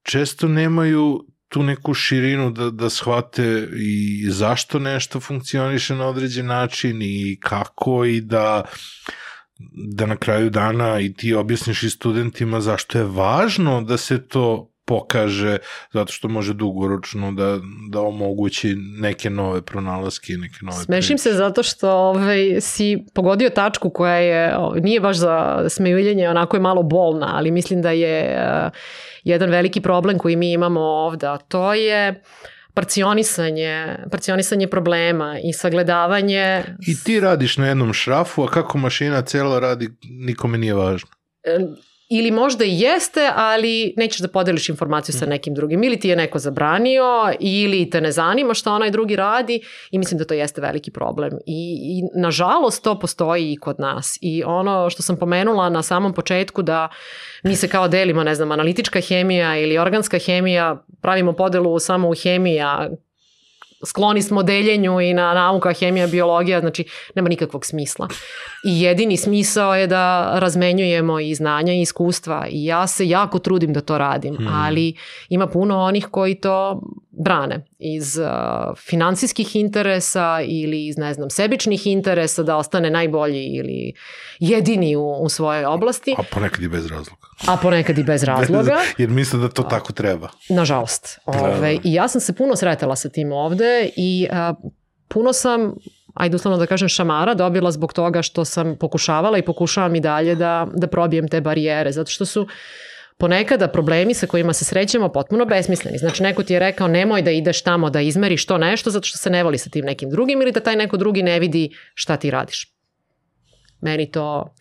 često 0.03 0.47
nemaju 0.47 1.25
tu 1.49 1.63
neku 1.63 1.93
širinu 1.93 2.51
da, 2.51 2.69
da 2.71 2.89
shvate 2.89 3.67
i 3.75 4.25
zašto 4.29 4.79
nešto 4.79 5.19
funkcioniše 5.19 5.95
na 5.95 6.07
određen 6.07 6.45
način 6.45 7.01
i 7.01 7.37
kako 7.41 8.05
i 8.05 8.21
da 8.21 8.63
da 9.89 10.05
na 10.05 10.15
kraju 10.17 10.49
dana 10.49 10.99
i 10.99 11.13
ti 11.13 11.33
objasniš 11.33 11.83
i 11.83 11.89
studentima 11.89 12.61
zašto 12.61 12.97
je 12.97 13.03
važno 13.03 13.81
da 13.81 13.97
se 13.97 14.27
to 14.27 14.71
pokaže 14.87 15.57
zato 15.93 16.11
što 16.13 16.27
može 16.27 16.53
dugoročno 16.53 17.31
da, 17.31 17.59
da 17.89 18.01
omogući 18.01 18.75
neke 18.99 19.29
nove 19.29 19.61
pronalaske 19.61 20.33
i 20.33 20.37
neke 20.37 20.57
nove 20.61 20.77
Smešim 20.77 21.17
se 21.17 21.33
zato 21.33 21.63
što 21.63 21.91
ovaj, 21.91 22.61
si 22.61 23.05
pogodio 23.13 23.49
tačku 23.49 23.89
koja 23.89 24.15
je, 24.15 24.57
o, 24.57 24.75
nije 24.75 24.99
baš 24.99 25.17
za 25.17 25.65
smejuljenje, 25.69 26.29
onako 26.29 26.57
je 26.57 26.61
malo 26.61 26.83
bolna, 26.83 27.31
ali 27.35 27.51
mislim 27.51 27.81
da 27.81 27.91
je 27.91 28.39
uh, 28.39 28.71
jedan 29.23 29.49
veliki 29.49 29.81
problem 29.81 30.17
koji 30.17 30.35
mi 30.35 30.51
imamo 30.51 30.79
ovde, 30.81 31.27
to 31.47 31.73
je 31.73 32.21
parcionisanje, 32.73 33.95
parcionisanje 34.11 34.67
problema 34.67 35.39
i 35.43 35.53
sagledavanje 35.53 36.63
I 36.87 37.03
ti 37.03 37.19
radiš 37.19 37.57
na 37.57 37.67
jednom 37.67 37.93
šrafu, 37.93 38.43
a 38.43 38.47
kako 38.47 38.77
mašina 38.77 39.21
cela 39.21 39.59
radi, 39.59 39.89
nikome 40.03 40.57
nije 40.57 40.73
važno. 40.73 41.09
Ili 42.09 42.31
možda 42.31 42.65
i 42.65 42.79
jeste, 42.79 43.29
ali 43.35 43.93
nećeš 43.97 44.19
da 44.19 44.27
podeliš 44.27 44.69
informaciju 44.69 45.15
sa 45.15 45.25
nekim 45.25 45.53
drugim. 45.53 45.83
Ili 45.83 45.99
ti 45.99 46.09
je 46.09 46.15
neko 46.15 46.39
zabranio, 46.39 47.33
ili 47.39 47.89
te 47.89 48.01
ne 48.01 48.11
zanima 48.11 48.53
šta 48.53 48.73
onaj 48.73 48.91
drugi 48.91 49.15
radi 49.15 49.61
i 49.91 49.97
mislim 49.97 50.17
da 50.17 50.25
to 50.25 50.33
jeste 50.33 50.61
veliki 50.61 50.91
problem. 50.91 51.33
I, 51.45 51.79
i 51.81 52.19
nažalost 52.19 52.83
to 52.83 52.99
postoji 52.99 53.51
i 53.51 53.57
kod 53.57 53.79
nas. 53.79 54.17
I 54.21 54.43
ono 54.43 54.89
što 54.89 55.03
sam 55.03 55.17
pomenula 55.17 55.69
na 55.69 55.83
samom 55.83 56.13
početku 56.13 56.61
da 56.61 56.89
mi 57.43 57.55
se 57.55 57.67
kao 57.67 57.87
delimo, 57.87 58.23
ne 58.23 58.35
znam, 58.35 58.51
analitička 58.51 59.01
hemija 59.01 59.57
ili 59.57 59.77
organska 59.77 60.19
hemija, 60.19 60.83
pravimo 61.01 61.33
podelu 61.33 61.79
samo 61.79 62.09
u 62.09 62.13
hemija, 62.23 62.89
skloni 63.85 64.21
smo 64.21 64.43
deljenju 64.43 65.01
i 65.01 65.13
na 65.13 65.33
nauka, 65.33 65.73
hemija, 65.73 66.07
biologija, 66.07 66.59
znači 66.59 66.85
nema 67.15 67.29
nikakvog 67.29 67.65
smisla. 67.65 68.07
I 68.65 68.81
jedini 68.81 69.17
smisao 69.17 69.75
je 69.75 69.87
da 69.87 70.33
razmenjujemo 70.39 71.19
i 71.19 71.35
znanja 71.35 71.73
i 71.73 71.81
iskustva 71.81 72.47
i 72.49 72.65
ja 72.65 72.87
se 72.87 73.09
jako 73.09 73.39
trudim 73.39 73.73
da 73.73 73.81
to 73.81 73.97
radim, 73.97 74.35
Hmm. 74.35 74.47
ali 74.53 74.93
ima 75.29 75.47
puno 75.47 75.79
onih 75.79 76.07
koji 76.11 76.35
to 76.35 76.81
brane 77.23 77.65
iz 77.79 78.17
uh, 78.17 78.25
finansijskih 78.77 79.55
interesa 79.55 80.39
ili 80.41 80.87
iz, 80.87 80.97
ne 80.97 81.13
znam, 81.13 81.29
sebičnih 81.29 81.87
interesa 81.87 82.43
da 82.43 82.57
ostane 82.57 82.89
najbolji 82.89 83.45
ili 83.45 83.93
jedini 84.39 84.95
u, 84.95 85.11
u 85.11 85.29
svojoj 85.29 85.65
oblasti, 85.65 86.15
A 86.17 86.23
ponekad 86.23 86.63
i 86.63 86.67
bez 86.67 86.87
razloga. 86.87 87.21
a 87.47 87.57
ponekad 87.57 87.97
i 87.97 88.03
bez 88.03 88.23
razloga. 88.33 88.77
Jer 88.97 89.09
misle 89.09 89.39
da 89.39 89.49
to 89.49 89.63
tako 89.63 89.93
treba. 89.93 90.29
Nažalost. 90.49 91.19
Da, 91.25 91.43
Ove, 91.43 91.59
da. 91.59 91.71
I 91.71 91.79
ja 91.83 92.07
sam 92.07 92.21
se 92.21 92.33
puno 92.33 92.55
sretala 92.55 92.95
sa 92.95 93.09
tim 93.09 93.31
ovde 93.31 93.89
i 93.95 94.27
a, 94.31 94.53
puno 95.07 95.33
sam 95.33 95.73
ajde 96.13 96.35
uslovno 96.35 96.57
da 96.57 96.65
kažem 96.65 96.89
šamara 96.89 97.33
dobila 97.33 97.71
zbog 97.71 97.93
toga 97.93 98.21
što 98.21 98.45
sam 98.45 98.75
pokušavala 98.79 99.37
i 99.37 99.41
pokušavam 99.41 99.95
i 99.95 99.99
dalje 99.99 100.35
da, 100.35 100.67
da 100.73 100.87
probijem 100.87 101.27
te 101.27 101.41
barijere, 101.41 101.91
zato 101.91 102.11
što 102.11 102.25
su 102.25 102.47
ponekada 103.17 103.67
problemi 103.67 104.13
sa 104.13 104.27
kojima 104.27 104.53
se 104.53 104.65
srećemo 104.65 105.09
potpuno 105.09 105.45
besmisleni. 105.45 105.97
Znači 105.97 106.23
neko 106.23 106.43
ti 106.43 106.53
je 106.53 106.59
rekao 106.59 106.87
nemoj 106.87 107.21
da 107.21 107.31
ideš 107.31 107.61
tamo 107.63 107.89
da 107.89 108.01
izmeriš 108.01 108.45
to 108.45 108.57
nešto 108.57 108.89
zato 108.89 109.05
što 109.05 109.17
se 109.17 109.29
ne 109.29 109.43
voli 109.43 109.57
sa 109.57 109.69
tim 109.69 109.85
nekim 109.85 110.09
drugim 110.09 110.41
ili 110.41 110.51
da 110.51 110.59
taj 110.59 110.75
neko 110.75 110.97
drugi 110.97 111.23
ne 111.23 111.39
vidi 111.39 111.69
šta 111.93 112.17
ti 112.17 112.31
radiš. 112.31 112.73
Meni 113.81 114.11
to 114.11 114.53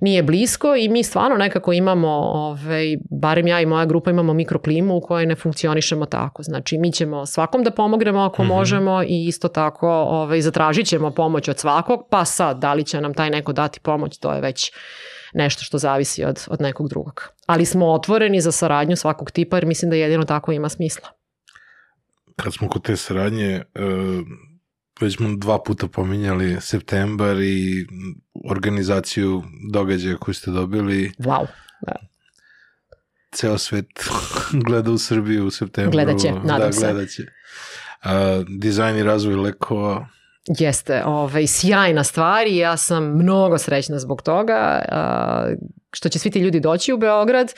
nije 0.00 0.22
blisko 0.22 0.76
i 0.76 0.88
mi 0.88 1.02
stvarno 1.02 1.36
nekako 1.36 1.72
imamo, 1.72 2.08
ovaj, 2.34 2.96
barem 3.10 3.46
ja 3.46 3.60
i 3.60 3.66
moja 3.66 3.84
grupa 3.84 4.10
imamo 4.10 4.32
mikroklimu 4.34 4.96
u 4.96 5.00
kojoj 5.00 5.26
ne 5.26 5.34
funkcionišemo 5.34 6.06
tako. 6.06 6.42
Znači 6.42 6.78
mi 6.78 6.92
ćemo 6.92 7.26
svakom 7.26 7.62
da 7.62 7.70
pomognemo 7.70 8.20
ako 8.20 8.42
Mhm. 8.42 8.52
možemo 8.52 9.02
i 9.02 9.26
isto 9.26 9.48
tako 9.48 9.88
ovaj, 9.90 10.40
zatražit 10.40 10.86
ćemo 10.86 11.10
pomoć 11.10 11.48
od 11.48 11.58
svakog, 11.58 12.06
pa 12.10 12.24
sad 12.24 12.58
da 12.58 12.74
li 12.74 12.84
će 12.84 13.00
nam 13.00 13.14
taj 13.14 13.30
neko 13.30 13.52
dati 13.52 13.80
pomoć, 13.80 14.18
to 14.18 14.32
je 14.32 14.40
već 14.40 14.72
nešto 15.34 15.62
što 15.62 15.78
zavisi 15.78 16.24
od, 16.24 16.44
od 16.48 16.60
nekog 16.60 16.88
drugog. 16.88 17.28
Ali 17.46 17.66
smo 17.66 17.92
otvoreni 17.92 18.40
za 18.40 18.52
saradnju 18.52 18.96
svakog 18.96 19.30
tipa 19.30 19.56
jer 19.56 19.66
mislim 19.66 19.90
da 19.90 19.96
jedino 19.96 20.24
tako 20.24 20.52
ima 20.52 20.68
smisla. 20.68 21.08
Kad 22.36 22.54
smo 22.54 22.68
kod 22.68 22.82
te 22.82 22.96
saradnje, 22.96 23.50
e, 23.50 23.64
već 25.00 25.16
smo 25.16 25.36
dva 25.36 25.62
puta 25.62 25.88
pominjali 25.88 26.56
septembar 26.60 27.36
i 27.40 27.86
organizaciju 28.50 29.42
događaja 29.72 30.16
koju 30.16 30.34
ste 30.34 30.50
dobili. 30.50 31.12
Wow. 31.18 31.46
Ceo 33.32 33.58
svet 33.58 33.86
gleda 34.66 34.90
u 34.90 34.98
Srbiju 34.98 35.46
u 35.46 35.50
septembru. 35.50 35.92
Gledat 35.92 36.20
će, 36.20 36.32
nadam 36.32 36.58
da, 36.58 36.72
se. 36.72 36.80
Gledat 36.80 37.08
će. 37.08 37.22
A, 38.02 38.42
dizajn 38.48 38.96
i 38.96 39.02
razvoj 39.02 39.34
lekova. 39.34 40.08
Jeste, 40.48 41.02
ovaj, 41.06 41.46
sjajna 41.46 42.04
stvar 42.04 42.46
i 42.46 42.56
ja 42.56 42.76
sam 42.76 43.04
mnogo 43.04 43.58
srećna 43.58 43.98
zbog 43.98 44.22
toga 44.22 44.84
što 45.92 46.08
će 46.08 46.18
svi 46.18 46.30
ti 46.30 46.40
ljudi 46.40 46.60
doći 46.60 46.92
u 46.92 46.96
Beograd 46.98 47.52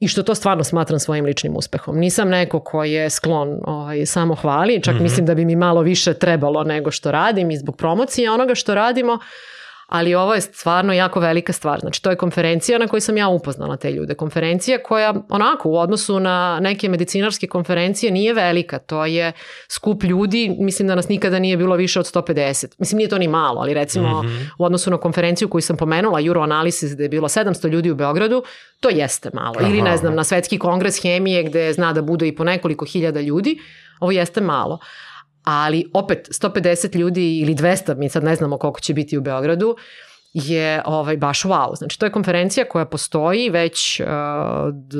i 0.00 0.08
što 0.08 0.22
to 0.22 0.34
stvarno 0.34 0.64
smatram 0.64 0.98
svojim 0.98 1.24
ličnim 1.24 1.56
uspehom. 1.56 1.98
Nisam 1.98 2.28
neko 2.28 2.60
ko 2.60 2.84
je 2.84 3.10
sklon 3.10 3.58
ovaj, 3.64 4.06
samo 4.06 4.34
hvali, 4.34 4.82
čak 4.82 4.94
Mhm. 4.94 5.02
mislim 5.02 5.26
da 5.26 5.34
bi 5.34 5.44
mi 5.44 5.56
malo 5.56 5.80
više 5.80 6.14
trebalo 6.14 6.64
nego 6.64 6.90
što 6.90 7.10
radim 7.10 7.50
i 7.50 7.56
zbog 7.56 7.76
promocije 7.76 8.30
onoga 8.30 8.54
što 8.54 8.74
radimo, 8.74 9.18
ali 9.86 10.14
ovo 10.14 10.34
je 10.34 10.40
stvarno 10.40 10.92
jako 10.92 11.20
velika 11.20 11.52
stvar. 11.52 11.80
Znači, 11.80 12.02
to 12.02 12.10
je 12.10 12.16
konferencija 12.16 12.78
na 12.78 12.86
kojoj 12.88 13.00
sam 13.00 13.16
ja 13.16 13.28
upoznala 13.28 13.76
te 13.76 13.90
ljude. 13.92 14.14
Konferencija 14.14 14.82
koja, 14.82 15.14
onako, 15.28 15.68
u 15.68 15.76
odnosu 15.76 16.20
na 16.20 16.58
neke 16.60 16.88
medicinarske 16.88 17.46
konferencije 17.46 18.12
nije 18.12 18.34
velika. 18.34 18.78
To 18.78 19.06
je 19.06 19.32
skup 19.68 20.02
ljudi, 20.02 20.56
mislim 20.58 20.88
da 20.88 20.94
nas 20.94 21.08
nikada 21.08 21.38
nije 21.38 21.56
bilo 21.56 21.76
više 21.76 22.00
od 22.00 22.06
150. 22.06 22.74
Mislim, 22.78 22.96
nije 22.96 23.08
to 23.08 23.18
ni 23.18 23.28
malo, 23.28 23.60
ali 23.60 23.74
recimo 23.74 24.22
Mhm. 24.22 24.36
u 24.58 24.64
odnosu 24.64 24.90
na 24.90 24.98
konferenciju 24.98 25.48
koju 25.48 25.62
sam 25.62 25.76
pomenula, 25.76 26.20
Euroanalysis, 26.20 26.94
gde 26.94 27.04
je 27.04 27.08
bilo 27.08 27.28
700 27.28 27.68
ljudi 27.68 27.90
u 27.90 27.94
Beogradu, 27.94 28.42
to 28.80 28.88
jeste 28.88 29.30
malo. 29.34 29.54
Ili, 29.60 29.78
Aha. 29.80 29.90
ne 29.90 29.96
znam, 29.96 30.14
na 30.14 30.24
svetski 30.24 30.58
kongres 30.58 31.02
hemije 31.02 31.42
gde 31.42 31.72
zna 31.72 31.92
da 31.92 32.02
bude 32.02 32.28
i 32.28 32.34
po 32.36 32.44
nekoliko 32.44 32.84
hiljada 32.84 33.20
ljudi, 33.20 33.58
ovo 34.00 34.12
jeste 34.12 34.40
malo. 34.40 34.78
Ali 35.46 35.90
opet 35.92 36.28
150 36.28 36.96
ljudi 36.96 37.38
ili 37.38 37.54
200, 37.54 37.94
mi 37.96 38.08
sad 38.08 38.24
ne 38.24 38.36
znamo 38.36 38.58
koliko 38.58 38.80
će 38.80 38.94
biti 38.94 39.18
u 39.18 39.20
Beogradu, 39.20 39.76
je 40.36 40.82
ovaj, 40.84 41.16
baš 41.16 41.42
wow. 41.42 41.76
Znači, 41.76 41.98
to 41.98 42.06
je 42.06 42.12
konferencija 42.12 42.64
koja 42.68 42.84
postoji 42.84 43.50
već 43.50 44.00
uh, 44.00 44.06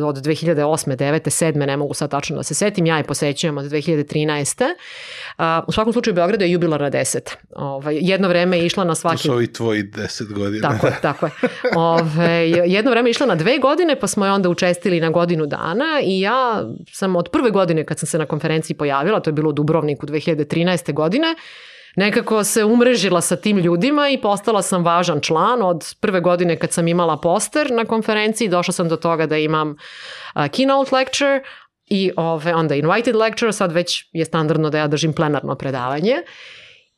od 0.07 0.17
2008. 0.17 0.97
9. 0.97 1.21
7. 1.21 1.67
ne 1.67 1.77
mogu 1.77 1.95
sad 1.95 2.11
tačno 2.11 2.37
da 2.37 2.43
se 2.43 2.55
setim, 2.55 2.87
ja 2.87 2.97
je 2.97 3.05
posećujem 3.05 3.59
od 3.59 3.65
2013. 3.65 4.63
Uh, 5.39 5.45
u 5.69 5.73
svakom 5.73 5.93
slučaju 5.93 6.15
Beogradu 6.15 6.45
je 6.45 6.51
jubilarna 6.51 6.91
10. 6.91 7.19
Ovaj, 7.57 7.99
jedno 8.01 8.29
vreme 8.29 8.59
je 8.59 8.67
išla 8.67 8.85
na 8.85 8.95
svaki... 8.95 9.17
To 9.17 9.23
su 9.23 9.33
ovi 9.33 9.53
tvoji 9.53 9.83
10 9.83 10.33
godina. 10.33 10.69
Tako 10.71 10.87
je, 10.87 10.99
tako 11.03 11.27
je. 11.27 11.33
Ove, 11.77 12.51
jedno 12.51 12.91
vreme 12.91 13.09
je 13.09 13.11
išla 13.11 13.27
na 13.27 13.35
dve 13.35 13.59
godine, 13.59 14.01
pa 14.01 14.07
smo 14.07 14.27
je 14.27 14.33
onda 14.33 14.49
učestili 14.49 15.01
na 15.01 15.11
godinu 15.11 15.47
dana 15.47 16.01
i 16.05 16.21
ja 16.21 16.65
sam 16.93 17.17
od 17.17 17.29
prve 17.33 17.51
godine 17.51 17.85
kad 17.85 17.99
sam 17.99 18.07
se 18.07 18.19
na 18.19 18.27
konferenciji 18.27 18.77
pojavila, 18.77 19.21
to 19.21 19.31
je 19.31 19.35
bilo 19.35 19.51
u 19.51 19.53
Dubrovniku 19.53 20.07
2013. 20.07 20.93
godine, 20.93 21.35
nekako 21.97 22.45
se 22.45 22.65
umrežila 22.65 23.21
sa 23.21 23.37
tim 23.37 23.59
ljudima 23.59 24.09
i 24.09 24.21
postala 24.21 24.63
sam 24.63 24.85
važan 24.85 25.21
član 25.21 25.63
od 25.63 25.95
prve 26.01 26.21
godine 26.21 26.59
kad 26.59 26.73
sam 26.73 26.89
imala 26.89 27.17
poster 27.17 27.71
na 27.71 27.85
konferenciji, 27.85 28.49
došla 28.49 28.73
sam 28.73 28.89
do 28.89 28.97
toga 28.97 29.27
da 29.27 29.37
imam 29.37 29.77
keynote 30.35 30.93
lecture, 30.93 31.43
i 31.87 32.11
ove, 32.17 32.55
onda 32.55 32.75
invited 32.75 33.17
lecture, 33.17 33.53
sad 33.53 33.73
već 33.73 34.09
je 34.13 34.25
standardno 34.25 34.71
da 34.71 34.79
ja 34.79 34.87
držim 34.87 35.13
plenarno 35.13 35.55
predavanje. 35.55 36.17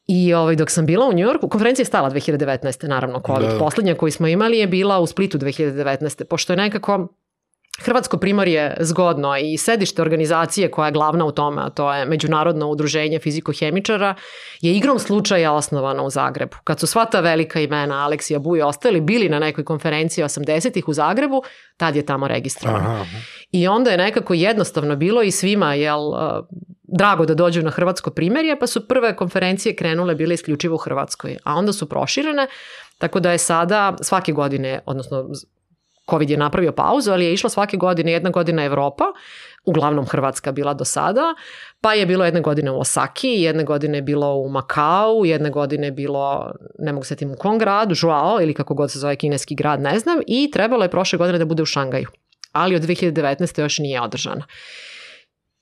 I 0.06 0.34
ovaj, 0.34 0.56
dok 0.56 0.70
sam 0.70 0.86
bila 0.86 1.08
u 1.08 1.12
Njujorku, 1.12 1.48
konferencija 1.48 1.82
je 1.82 1.86
stala 1.86 2.10
2019. 2.10 2.88
naravno, 2.88 3.22
COVID. 3.26 3.48
Da. 3.48 3.58
Poslednja 3.58 3.94
koju 3.94 4.12
smo 4.12 4.26
imali 4.26 4.58
je 4.58 4.66
bila 4.66 4.98
u 4.98 5.06
Splitu 5.06 5.38
2019. 5.38 6.24
Pošto 6.24 6.52
je 6.52 6.56
nekako 6.56 7.08
Hrvatsko 7.82 8.16
primorje 8.16 8.76
zgodno 8.80 9.36
i 9.36 9.56
sedište 9.56 10.02
organizacije 10.02 10.70
koja 10.70 10.86
je 10.86 10.92
glavna 10.92 11.24
u 11.24 11.32
tome, 11.32 11.62
a 11.62 11.70
to 11.70 11.94
je 11.94 12.04
Međunarodno 12.04 12.68
udruženje 12.68 13.18
fizikohemičara, 13.18 14.14
je 14.60 14.76
igrom 14.76 14.98
slučaja 14.98 15.52
osnovano 15.52 16.04
u 16.04 16.10
Zagrebu. 16.10 16.56
Kad 16.64 16.80
su 16.80 16.86
sva 16.86 17.04
ta 17.04 17.20
velika 17.20 17.60
imena, 17.60 18.04
Aleksija 18.04 18.38
Buj 18.38 18.62
ostali, 18.62 19.00
bili 19.00 19.28
na 19.28 19.38
nekoj 19.38 19.64
konferenciji 19.64 20.24
80-ih 20.24 20.88
u 20.88 20.92
Zagrebu, 20.92 21.42
tad 21.76 21.96
je 21.96 22.06
tamo 22.06 22.28
registrovan. 22.28 22.80
Aha, 22.80 22.92
aha. 22.92 23.18
I 23.52 23.68
onda 23.68 23.90
je 23.90 23.96
nekako 23.96 24.34
jednostavno 24.34 24.96
bilo 24.96 25.22
i 25.22 25.30
svima, 25.30 25.74
jel, 25.74 26.00
drago 26.82 27.26
da 27.26 27.34
dođu 27.34 27.62
na 27.62 27.70
hrvatsko 27.70 28.10
primerje, 28.10 28.58
pa 28.58 28.66
su 28.66 28.88
prve 28.88 29.16
konferencije 29.16 29.76
krenule 29.76 30.14
bile 30.14 30.34
isključivo 30.34 30.74
u 30.74 30.78
Hrvatskoj, 30.78 31.36
a 31.44 31.54
onda 31.54 31.72
su 31.72 31.88
proširene, 31.88 32.46
tako 32.98 33.20
da 33.20 33.32
je 33.32 33.38
sada 33.38 33.96
svake 34.02 34.32
godine, 34.32 34.80
odnosno 34.86 35.30
COVID 36.10 36.30
je 36.30 36.36
napravio 36.36 36.72
pauzu, 36.72 37.12
ali 37.12 37.24
je 37.24 37.32
išla 37.32 37.50
svake 37.50 37.76
godine, 37.76 38.12
jedna 38.12 38.30
godina 38.30 38.64
Evropa, 38.64 39.04
uglavnom 39.64 40.06
Hrvatska 40.06 40.52
bila 40.52 40.74
do 40.74 40.84
sada, 40.84 41.34
pa 41.80 41.94
je 41.94 42.06
bilo 42.06 42.24
jedne 42.24 42.40
godine 42.40 42.70
u 42.70 42.80
Osaki, 42.80 43.28
jedne 43.28 43.64
godine 43.64 43.98
je 43.98 44.02
bilo 44.02 44.34
u 44.34 44.48
Makau, 44.48 45.24
jedne 45.24 45.50
godine 45.50 45.86
je 45.86 45.92
bilo, 45.92 46.52
ne 46.78 46.92
mogu 46.92 47.04
setim 47.04 47.30
u 47.30 47.36
kom 47.36 47.58
gradu, 47.58 47.94
Žuao 47.94 48.38
ili 48.40 48.54
kako 48.54 48.74
god 48.74 48.90
se 48.90 48.98
zove 48.98 49.16
kineski 49.16 49.54
grad, 49.54 49.80
ne 49.80 49.98
znam, 49.98 50.18
i 50.26 50.50
trebalo 50.50 50.82
je 50.82 50.90
prošle 50.90 51.18
godine 51.18 51.38
da 51.38 51.44
bude 51.44 51.62
u 51.62 51.66
Šangaju. 51.66 52.08
Ali 52.52 52.76
od 52.76 52.82
2019. 52.82 53.60
još 53.60 53.78
nije 53.78 54.00
održana. 54.00 54.46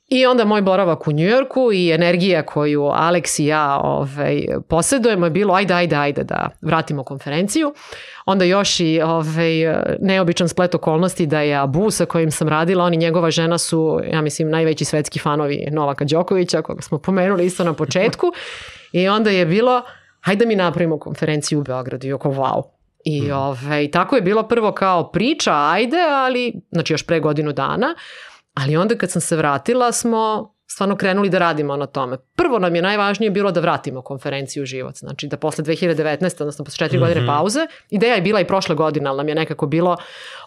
I 0.08 0.26
onda 0.26 0.44
moj 0.44 0.62
boravak 0.62 1.08
u 1.08 1.12
Njujorku 1.12 1.72
i 1.72 1.90
energija 1.90 2.42
koju 2.42 2.82
Alex 2.82 3.42
i 3.42 3.46
ja 3.46 3.80
ovaj, 3.84 4.46
posjedujemo 4.68 5.26
je 5.26 5.30
bilo 5.30 5.54
ajde, 5.54 5.74
ajde, 5.74 5.96
ajde 5.96 6.24
da 6.24 6.50
vratimo 6.60 7.04
konferenciju. 7.04 7.74
Onda 8.26 8.44
još 8.44 8.80
i 8.80 9.00
ovaj, 9.02 9.52
neobičan 10.00 10.48
splet 10.48 10.74
okolnosti 10.74 11.26
da 11.26 11.40
je 11.40 11.56
Abu 11.56 11.90
sa 11.90 12.04
kojim 12.04 12.30
sam 12.30 12.48
radila, 12.48 12.84
on 12.84 12.94
i 12.94 12.96
njegova 12.96 13.30
žena 13.30 13.58
su, 13.58 14.00
ja 14.12 14.20
mislim, 14.20 14.50
najveći 14.50 14.84
svetski 14.84 15.18
fanovi 15.18 15.66
Novaka 15.70 16.04
Đokovića, 16.04 16.62
koga 16.62 16.82
smo 16.82 16.98
pomenuli 16.98 17.46
isto 17.46 17.64
na 17.64 17.72
početku. 17.72 18.32
I 18.92 19.08
onda 19.08 19.30
je 19.30 19.46
bilo, 19.46 19.82
hajde 20.20 20.46
mi 20.46 20.56
napravimo 20.56 20.98
konferenciju 20.98 21.60
u 21.60 21.62
Beogradu 21.62 22.06
i 22.06 22.12
oko 22.12 22.30
wow. 22.30 22.62
I 23.04 23.22
mm. 23.22 23.32
ovaj, 23.32 23.90
tako 23.90 24.16
je 24.16 24.22
bilo 24.22 24.42
prvo 24.42 24.72
kao 24.72 25.10
priča, 25.10 25.52
ajde, 25.54 25.98
ali, 26.08 26.52
znači 26.70 26.92
još 26.92 27.06
pre 27.06 27.20
godinu 27.20 27.52
dana, 27.52 27.94
Ali 28.56 28.76
onda 28.76 28.98
kad 28.98 29.10
sam 29.10 29.20
se 29.20 29.36
vratila 29.36 29.92
smo 29.92 30.52
stvarno 30.68 30.96
krenuli 30.96 31.30
da 31.30 31.38
radimo 31.38 31.76
na 31.76 31.86
tome. 31.86 32.16
Prvo 32.36 32.58
nam 32.58 32.74
je 32.74 32.82
najvažnije 32.82 33.30
bilo 33.30 33.50
da 33.50 33.60
vratimo 33.60 34.02
konferenciju 34.02 34.62
u 34.62 34.66
život. 34.66 34.96
Znači 34.96 35.26
da 35.26 35.36
posle 35.36 35.64
2019. 35.64 36.42
odnosno 36.42 36.64
posle 36.64 36.78
četiri 36.78 36.98
mm 36.98 37.00
-hmm. 37.00 37.04
godine 37.04 37.20
mhm. 37.20 37.30
pauze, 37.30 37.66
ideja 37.90 38.14
je 38.14 38.20
bila 38.20 38.40
i 38.40 38.44
prošle 38.44 38.74
godine, 38.74 39.08
ali 39.08 39.16
nam 39.16 39.28
je 39.28 39.34
nekako 39.34 39.66
bilo 39.66 39.96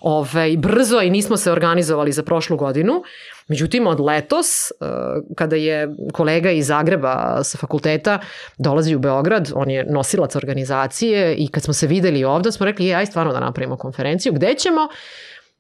ovaj, 0.02 0.57
brzo 0.57 1.02
i 1.02 1.10
nismo 1.10 1.38
se 1.38 1.52
organizovali 1.52 2.11
za 2.11 2.23
prošlu 2.23 2.57
godinu. 2.57 3.03
Međutim, 3.48 3.88
od 3.88 3.99
letos, 3.99 4.72
eh, 4.72 4.86
kada 5.36 5.56
je 5.56 5.95
kolega 6.14 6.52
iz 6.52 6.68
Zagreba 6.68 7.44
sa 7.44 7.57
fakulteta 7.57 8.19
dolazi 8.57 8.95
u 8.95 8.99
Beograd, 8.99 9.52
on 9.56 9.69
je 9.69 9.86
nosilac 9.90 10.36
organizacije 10.36 11.36
i 11.36 11.48
kad 11.48 11.64
smo 11.64 11.73
se 11.73 11.88
videli 11.88 12.23
ovde, 12.23 12.52
smo 12.52 12.65
rekli, 12.65 12.86
je, 12.86 12.95
aj 12.95 13.06
stvarno 13.06 13.34
da 13.34 13.40
napravimo 13.40 13.77
konferenciju. 13.77 14.34
Gde 14.34 14.53
ćemo? 14.53 14.88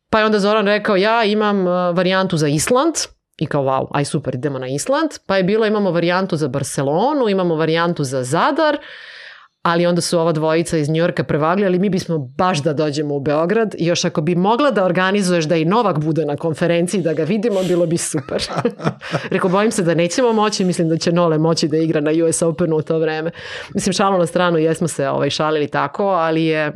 Pa 0.09 0.19
je 0.19 0.25
onda 0.25 0.39
Zoran 0.39 0.65
rekao, 0.65 0.95
ja 0.95 1.23
imam 1.23 1.67
uh, 1.67 1.95
varijantu 1.95 2.37
za 2.37 2.47
Island, 2.47 2.95
i 3.39 3.45
kao 3.45 3.63
wow, 3.63 3.87
aj 3.91 4.05
super, 4.05 4.35
idemo 4.35 4.59
na 4.59 4.67
Island. 4.67 5.09
Pa 5.25 5.37
je 5.37 5.43
bilo, 5.43 5.65
imamo 5.65 5.91
varijantu 5.91 6.35
za 6.35 6.47
Barcelonu, 6.47 7.29
imamo 7.29 7.55
varijantu 7.55 8.03
za 8.03 8.23
Zadar, 8.23 8.77
ali 9.61 9.85
onda 9.85 10.01
su 10.01 10.19
ova 10.19 10.31
dvojica 10.31 10.77
iz 10.77 10.89
Njorka 10.89 11.23
prevagljali, 11.23 11.79
mi 11.79 11.89
bismo 11.89 12.17
baš 12.17 12.63
da 12.63 12.73
dođemo 12.73 13.15
u 13.15 13.19
Beograd 13.19 13.75
i 13.77 13.85
još 13.85 14.05
ako 14.05 14.21
bi 14.21 14.35
mogla 14.35 14.71
da 14.71 14.85
organizuješ 14.85 15.45
da 15.45 15.55
i 15.55 15.65
Novak 15.65 15.99
bude 15.99 16.25
na 16.25 16.35
konferenciji, 16.35 17.01
da 17.01 17.13
ga 17.13 17.23
vidimo, 17.23 17.63
bilo 17.63 17.85
bi 17.85 17.97
super. 17.97 18.43
Rekao, 19.31 19.49
bojim 19.49 19.71
se 19.71 19.83
da 19.83 19.93
nećemo 19.93 20.33
moći, 20.33 20.65
mislim 20.65 20.89
da 20.89 20.97
će 20.97 21.11
Nole 21.11 21.37
moći 21.37 21.67
da 21.67 21.77
igra 21.77 22.01
na 22.01 22.11
US 22.25 22.41
Openu 22.41 22.75
u 22.75 22.81
to 22.81 22.99
vreme. 22.99 23.31
Mislim, 23.73 23.93
šalo 23.93 24.17
na 24.17 24.25
stranu, 24.25 24.57
jesmo 24.57 24.87
se 24.87 25.09
ovaj, 25.09 25.29
šalili 25.29 25.67
tako, 25.67 26.03
ali 26.03 26.45
je 26.45 26.71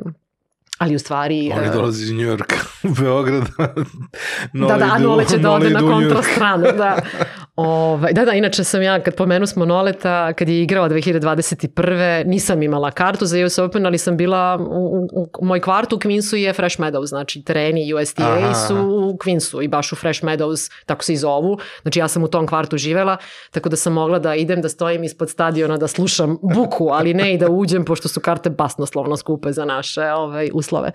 ali 0.84 0.96
u 0.96 1.00
stvari... 1.00 1.52
Oni 1.56 1.68
uh, 1.68 1.74
dolazi 1.74 2.04
iz 2.04 2.12
Njujorka 2.12 2.56
u 2.90 2.90
Beograd. 2.90 3.44
da, 4.54 4.78
da, 4.78 4.90
a 4.94 5.00
Nole 5.00 5.26
će 5.26 5.38
da 5.38 5.52
ode 5.52 5.70
na 5.70 5.80
kontrastranu, 5.80 6.64
da. 6.78 6.98
Ovaj, 7.56 8.14
da, 8.14 8.26
da, 8.26 8.32
inače 8.32 8.64
sam 8.64 8.82
ja, 8.82 9.04
kad 9.04 9.16
pomenu 9.16 9.48
smo 9.48 9.66
Noleta, 9.66 10.34
kad 10.34 10.50
je 10.50 10.62
igrao 10.62 10.90
2021. 10.90 12.26
nisam 12.26 12.64
imala 12.64 12.92
kartu 12.92 13.26
za 13.26 13.46
US 13.46 13.60
Open, 13.60 13.86
ali 13.86 13.98
sam 13.98 14.18
bila, 14.18 14.58
u, 14.72 15.08
u, 15.12 15.28
u 15.40 15.46
moj 15.46 15.62
kvart 15.62 15.94
u 15.94 15.98
Queensu 15.98 16.36
je 16.36 16.54
Fresh 16.54 16.80
Meadows, 16.80 17.06
znači 17.06 17.44
tereni 17.44 17.94
USTA 17.94 18.24
Aha. 18.24 18.54
su 18.54 18.76
u 18.76 19.18
Queensu 19.18 19.64
i 19.64 19.68
baš 19.68 19.92
u 19.92 19.96
Fresh 19.96 20.24
Meadows, 20.24 20.72
tako 20.86 21.04
se 21.04 21.14
i 21.14 21.18
zovu. 21.18 21.58
Znači 21.82 22.00
ja 22.00 22.08
sam 22.08 22.24
u 22.24 22.28
tom 22.28 22.48
kvartu 22.48 22.78
živela, 22.78 23.18
tako 23.52 23.70
da 23.70 23.76
sam 23.76 23.94
mogla 23.94 24.20
da 24.20 24.36
idem 24.36 24.62
da 24.62 24.70
stojim 24.70 25.04
ispod 25.04 25.30
stadiona 25.30 25.78
da 25.78 25.88
slušam 25.88 26.38
buku, 26.56 26.90
ali 26.92 27.14
ne 27.14 27.34
i 27.34 27.38
da 27.38 27.50
uđem, 27.50 27.86
pošto 27.86 28.08
su 28.08 28.20
karte 28.20 28.50
basnoslovno 28.50 29.18
skupe 29.18 29.52
za 29.52 29.66
naše 29.66 30.12
ovaj, 30.12 30.50
uslove. 30.54 30.92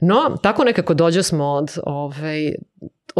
No, 0.00 0.36
tako 0.42 0.64
nekako 0.64 0.94
dođe 0.94 1.22
smo 1.22 1.44
od 1.44 1.78
ovaj, 1.84 2.54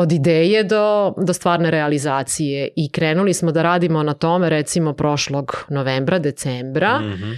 od 0.01 0.13
ideje 0.13 0.65
do, 0.65 1.15
do 1.27 1.33
stvarne 1.33 1.71
realizacije 1.71 2.69
i 2.77 2.93
krenuli 2.93 3.35
smo 3.35 3.53
da 3.53 3.63
radimo 3.63 4.03
na 4.03 4.15
tome 4.15 4.51
recimo 4.51 4.93
prošlog 4.93 5.65
novembra, 5.69 6.19
decembra 6.19 7.01
mm 7.01 7.05
-hmm. 7.05 7.37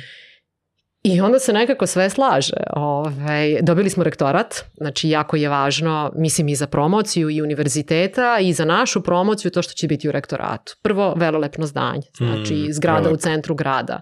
I 1.02 1.20
onda 1.20 1.38
se 1.38 1.52
nekako 1.52 1.86
sve 1.86 2.10
slaže. 2.10 2.56
Ove, 2.76 3.14
ovaj, 3.22 3.62
dobili 3.62 3.90
smo 3.90 4.04
rektorat, 4.04 4.54
znači 4.76 5.08
jako 5.08 5.36
je 5.36 5.48
važno, 5.48 6.12
mislim 6.16 6.48
i 6.48 6.54
za 6.54 6.66
promociju 6.66 7.30
i 7.30 7.42
univerziteta 7.42 8.38
i 8.40 8.52
za 8.52 8.64
našu 8.64 9.02
promociju 9.02 9.50
to 9.50 9.62
što 9.62 9.72
će 9.72 9.86
biti 9.86 10.08
u 10.08 10.12
rektoratu. 10.12 10.76
Prvo, 10.82 11.14
velelepno 11.16 11.66
zdanje, 11.66 12.02
znači 12.16 12.54
mm, 12.54 12.72
zgrada 12.72 13.00
prelep. 13.00 13.18
u 13.18 13.22
centru 13.22 13.54
grada. 13.54 14.00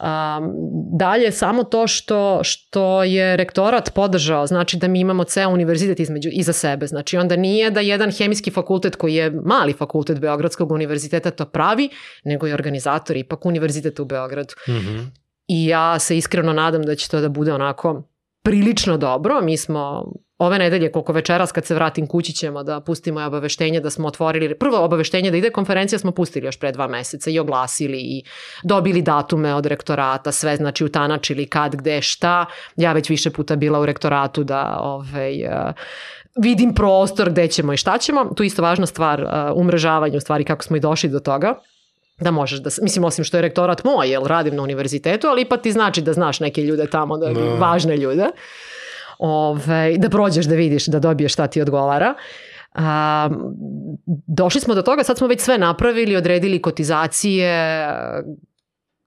Um, 0.00 0.52
dalje, 0.98 1.32
samo 1.32 1.64
to 1.64 1.86
što, 1.86 2.40
što 2.44 3.02
je 3.02 3.36
rektorat 3.36 3.94
podržao, 3.94 4.46
znači 4.46 4.76
da 4.76 4.88
mi 4.88 5.00
imamo 5.00 5.24
ceo 5.24 5.50
univerzitet 5.50 6.00
između, 6.00 6.28
iza 6.32 6.52
sebe. 6.52 6.86
Znači 6.86 7.16
onda 7.16 7.36
nije 7.36 7.70
da 7.70 7.80
jedan 7.80 8.10
hemijski 8.10 8.50
fakultet 8.50 8.96
koji 8.96 9.14
je 9.14 9.30
mali 9.30 9.72
fakultet 9.72 10.20
Beogradskog 10.20 10.72
univerziteta 10.72 11.30
to 11.30 11.44
pravi, 11.44 11.88
nego 12.24 12.46
je 12.46 12.54
organizator 12.54 13.16
ipak 13.16 13.46
univerziteta 13.46 14.02
u 14.02 14.06
Beogradu. 14.06 14.54
Mm 14.68 14.72
-hmm. 14.72 15.06
I 15.46 15.66
ja 15.66 15.98
se 15.98 16.16
iskreno 16.16 16.52
nadam 16.52 16.82
da 16.82 16.94
će 16.94 17.08
to 17.08 17.20
da 17.20 17.28
bude 17.28 17.52
onako 17.52 18.02
prilično 18.42 18.96
dobro. 18.96 19.40
Mi 19.40 19.56
smo 19.56 20.12
ove 20.38 20.58
nedelje, 20.58 20.92
koliko 20.92 21.12
večeras 21.12 21.52
kad 21.52 21.66
se 21.66 21.74
vratim 21.74 22.06
kući 22.06 22.32
ćemo 22.32 22.62
da 22.62 22.80
pustimo 22.80 23.20
je 23.20 23.26
obaveštenje 23.26 23.80
da 23.80 23.90
smo 23.90 24.08
otvorili, 24.08 24.58
prvo 24.58 24.84
obaveštenje 24.84 25.30
da 25.30 25.36
ide 25.36 25.50
konferencija 25.50 25.98
smo 25.98 26.10
pustili 26.10 26.46
još 26.46 26.58
pre 26.58 26.72
dva 26.72 26.86
meseca 26.88 27.30
i 27.30 27.38
oglasili 27.38 27.98
i 27.98 28.22
dobili 28.62 29.02
datume 29.02 29.54
od 29.54 29.66
rektorata, 29.66 30.32
sve 30.32 30.56
znači 30.56 30.84
utanačili 30.84 31.46
kad, 31.46 31.76
gde, 31.76 32.02
šta. 32.02 32.46
Ja 32.76 32.92
već 32.92 33.10
više 33.10 33.30
puta 33.30 33.56
bila 33.56 33.80
u 33.80 33.86
rektoratu 33.86 34.44
da 34.44 34.78
ovaj, 34.80 35.34
vidim 36.42 36.74
prostor 36.74 37.30
gde 37.30 37.48
ćemo 37.48 37.72
i 37.72 37.76
šta 37.76 37.98
ćemo. 37.98 38.24
Tu 38.36 38.42
isto 38.42 38.62
važna 38.62 38.86
stvar, 38.86 39.26
umrežavanje 39.54 40.16
u 40.16 40.20
stvari 40.20 40.44
kako 40.44 40.62
smo 40.62 40.76
i 40.76 40.80
došli 40.80 41.08
do 41.08 41.20
toga 41.20 41.54
da 42.20 42.30
možeš 42.30 42.58
da, 42.58 42.70
mislim 42.82 43.04
osim 43.04 43.24
što 43.24 43.36
je 43.36 43.42
rektorat 43.42 43.84
moj, 43.84 44.10
jer 44.10 44.22
radim 44.22 44.56
na 44.56 44.62
univerzitetu, 44.62 45.26
ali 45.26 45.42
ipak 45.42 45.62
ti 45.62 45.72
znači 45.72 46.02
da 46.02 46.12
znaš 46.12 46.40
neke 46.40 46.62
ljude 46.62 46.86
tamo, 46.86 47.18
da, 47.18 47.32
no. 47.32 47.56
važne 47.56 47.96
ljude 47.96 48.26
ovaj, 49.18 49.98
da 49.98 50.10
prođeš 50.10 50.46
da 50.46 50.54
vidiš, 50.54 50.86
da 50.86 50.98
dobiješ 50.98 51.32
šta 51.32 51.46
ti 51.46 51.62
odgovara. 51.62 52.14
A, 52.74 53.28
došli 54.26 54.60
smo 54.60 54.74
do 54.74 54.82
toga, 54.82 55.04
sad 55.04 55.18
smo 55.18 55.26
već 55.26 55.40
sve 55.40 55.58
napravili, 55.58 56.16
odredili 56.16 56.62
kotizacije, 56.62 57.78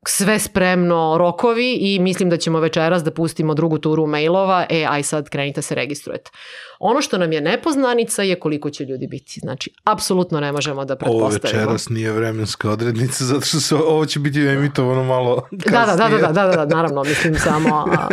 sve 0.10 0.40
spremno 0.40 1.16
rokovi 1.18 1.78
i 1.82 2.00
mislim 2.00 2.30
da 2.30 2.38
ćemo 2.38 2.60
večeras 2.60 3.04
da 3.04 3.12
pustimo 3.12 3.54
drugu 3.54 3.78
turu 3.78 4.08
mailova, 4.08 4.66
e, 4.70 4.86
aj 4.90 5.04
sad 5.04 5.30
krenite 5.30 5.62
se 5.62 5.76
registrujete. 5.76 6.32
Ono 6.80 7.02
što 7.02 7.18
nam 7.18 7.32
je 7.32 7.42
nepoznanica 7.42 8.24
je 8.24 8.40
koliko 8.40 8.70
će 8.70 8.84
ljudi 8.84 9.08
biti. 9.08 9.40
Znači, 9.40 9.72
apsolutno 9.84 10.40
ne 10.40 10.52
možemo 10.52 10.86
da 10.86 10.94
Ovo 10.94 11.20
pretpostavimo. 11.20 11.60
večeras 11.62 11.90
nije 11.90 12.12
vremenska 12.12 12.70
odrednica, 12.72 13.26
zato 13.26 13.42
što 13.46 13.60
se, 13.60 13.76
ovo 13.76 14.06
će 14.06 14.20
biti 14.20 14.40
emitovano 14.40 15.04
malo 15.04 15.48
Da, 15.52 15.72
da, 15.72 15.86
da, 15.86 15.96
da, 15.96 15.98
kasnije. 15.98 16.22
da, 16.34 16.46
da, 16.48 16.66
da, 16.66 16.76
naravno, 16.76 17.04
mislim 17.04 17.36
samo, 17.36 17.76
a, 17.92 18.08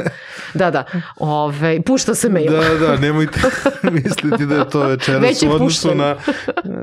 da, 0.54 0.70
da, 0.70 0.84
ove, 1.16 1.82
pušta 1.82 2.14
se 2.14 2.28
mail. 2.28 2.52
Da, 2.52 2.74
da, 2.86 2.96
nemojte 2.96 3.40
misliti 4.02 4.46
da 4.46 4.54
je 4.54 4.70
to 4.70 4.80
večeras 4.86 5.42
u 5.42 5.50
odnosu 5.50 5.94
na, 5.94 6.16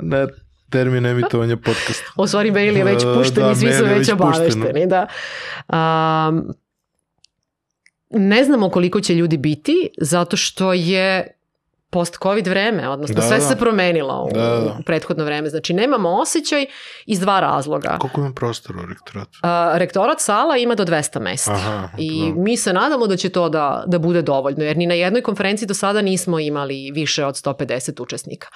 na 0.01 0.27
termin 0.72 1.06
emitovanja 1.06 1.57
podcasta. 1.57 2.06
U 2.22 2.27
stvari 2.27 2.52
mail 2.52 2.77
je 2.77 2.84
već 2.84 3.03
Da, 3.03 3.14
pušten 3.14 3.43
da, 3.43 3.52
i 3.52 3.56
svi 3.56 3.73
su 3.73 3.85
već 3.85 4.10
obavešteni. 4.10 4.88
Da. 4.88 5.07
Um, 6.30 6.53
ne 8.10 8.43
znamo 8.43 8.69
koliko 8.69 9.02
će 9.02 9.15
ljudi 9.15 9.38
biti, 9.38 9.89
zato 10.02 10.38
što 10.38 10.73
je 10.73 11.38
post-covid 11.91 12.48
vreme, 12.48 12.89
odnosno 12.89 13.15
Da, 13.15 13.22
sve 13.22 13.38
da. 13.38 13.43
se 13.43 13.56
promenilo 13.56 14.23
u 14.23 14.34
Da, 14.34 14.41
da. 14.41 14.77
prethodno 14.85 15.23
vreme. 15.26 15.49
Znači, 15.49 15.73
nemamo 15.73 16.10
osjećaj 16.10 16.65
iz 17.06 17.19
dva 17.19 17.39
razloga. 17.39 17.98
Koliko 17.99 18.22
ima 18.22 18.34
prostora 18.34 18.80
u 18.80 18.85
rektoratu? 18.85 19.39
A, 19.43 19.72
rektorat 19.76 20.19
sala 20.19 20.57
ima 20.57 20.76
do 20.76 20.85
200 20.85 21.19
mesta. 21.19 21.52
Aha, 21.52 21.89
I 21.98 22.19
dobro. 22.19 22.41
mi 22.43 22.57
se 22.57 22.73
nadamo 22.73 23.07
da 23.07 23.18
će 23.18 23.30
to 23.30 23.49
da, 23.49 23.84
da 23.88 23.99
bude 23.99 24.22
dovoljno, 24.22 24.64
jer 24.64 24.77
ni 24.77 24.85
na 24.88 24.93
jednoj 24.93 25.22
konferenciji 25.22 25.68
do 25.68 25.73
sada 25.73 26.02
nismo 26.02 26.39
imali 26.39 26.91
više 26.93 27.26
od 27.26 27.35
150 27.35 28.02
učesnika. 28.02 28.48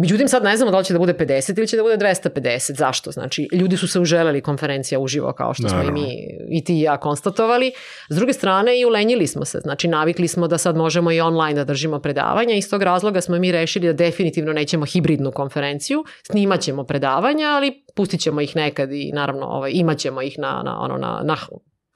Međutim, 0.00 0.28
sad 0.28 0.44
ne 0.44 0.56
znamo 0.56 0.72
da 0.72 0.78
li 0.78 0.84
će 0.84 0.92
da 0.92 0.98
bude 0.98 1.14
50 1.14 1.58
ili 1.58 1.68
će 1.68 1.76
da 1.76 1.82
bude 1.82 1.96
250. 1.96 2.76
Zašto? 2.76 3.10
Znači, 3.10 3.48
ljudi 3.52 3.76
su 3.76 3.88
se 3.88 4.00
uželeli 4.00 4.40
konferencija 4.40 5.00
uživo, 5.00 5.32
kao 5.32 5.54
što 5.54 5.68
smo 5.68 5.78
i 5.78 5.84
Naravno. 5.84 6.00
mi, 6.00 6.08
i 6.50 6.64
ti 6.64 6.78
i 6.78 6.80
ja 6.80 6.96
konstatovali. 6.96 7.72
S 8.10 8.16
druge 8.16 8.32
strane, 8.32 8.80
i 8.80 8.84
ulenjili 8.84 9.26
smo 9.26 9.44
se. 9.44 9.60
Znači, 9.60 9.88
navikli 9.88 10.28
smo 10.28 10.48
da 10.48 10.58
sad 10.58 10.76
možemo 10.76 11.12
i 11.12 11.20
online 11.20 11.54
da 11.54 11.64
držimo 11.64 11.98
predavanja. 11.98 12.54
Iz 12.54 12.70
tog 12.70 12.82
razloga 12.82 13.20
smo 13.20 13.38
mi 13.38 13.52
rešili 13.52 13.86
da 13.86 13.92
definitivno 13.92 14.52
nećemo 14.52 14.86
hibridnu 14.86 15.32
konferenciju. 15.32 16.04
Snimat 16.26 16.60
ćemo 16.60 16.84
predavanja, 16.84 17.46
ali 17.46 17.84
pustit 17.96 18.20
ćemo 18.20 18.40
ih 18.40 18.56
nekad 18.56 18.92
i 18.92 19.12
naravno 19.14 19.46
ovaj, 19.46 19.70
imat 19.74 19.98
ćemo 19.98 20.22
ih 20.22 20.38
na, 20.38 20.62
na, 20.64 20.80
ono, 20.80 20.96
na, 20.96 21.20
na 21.24 21.36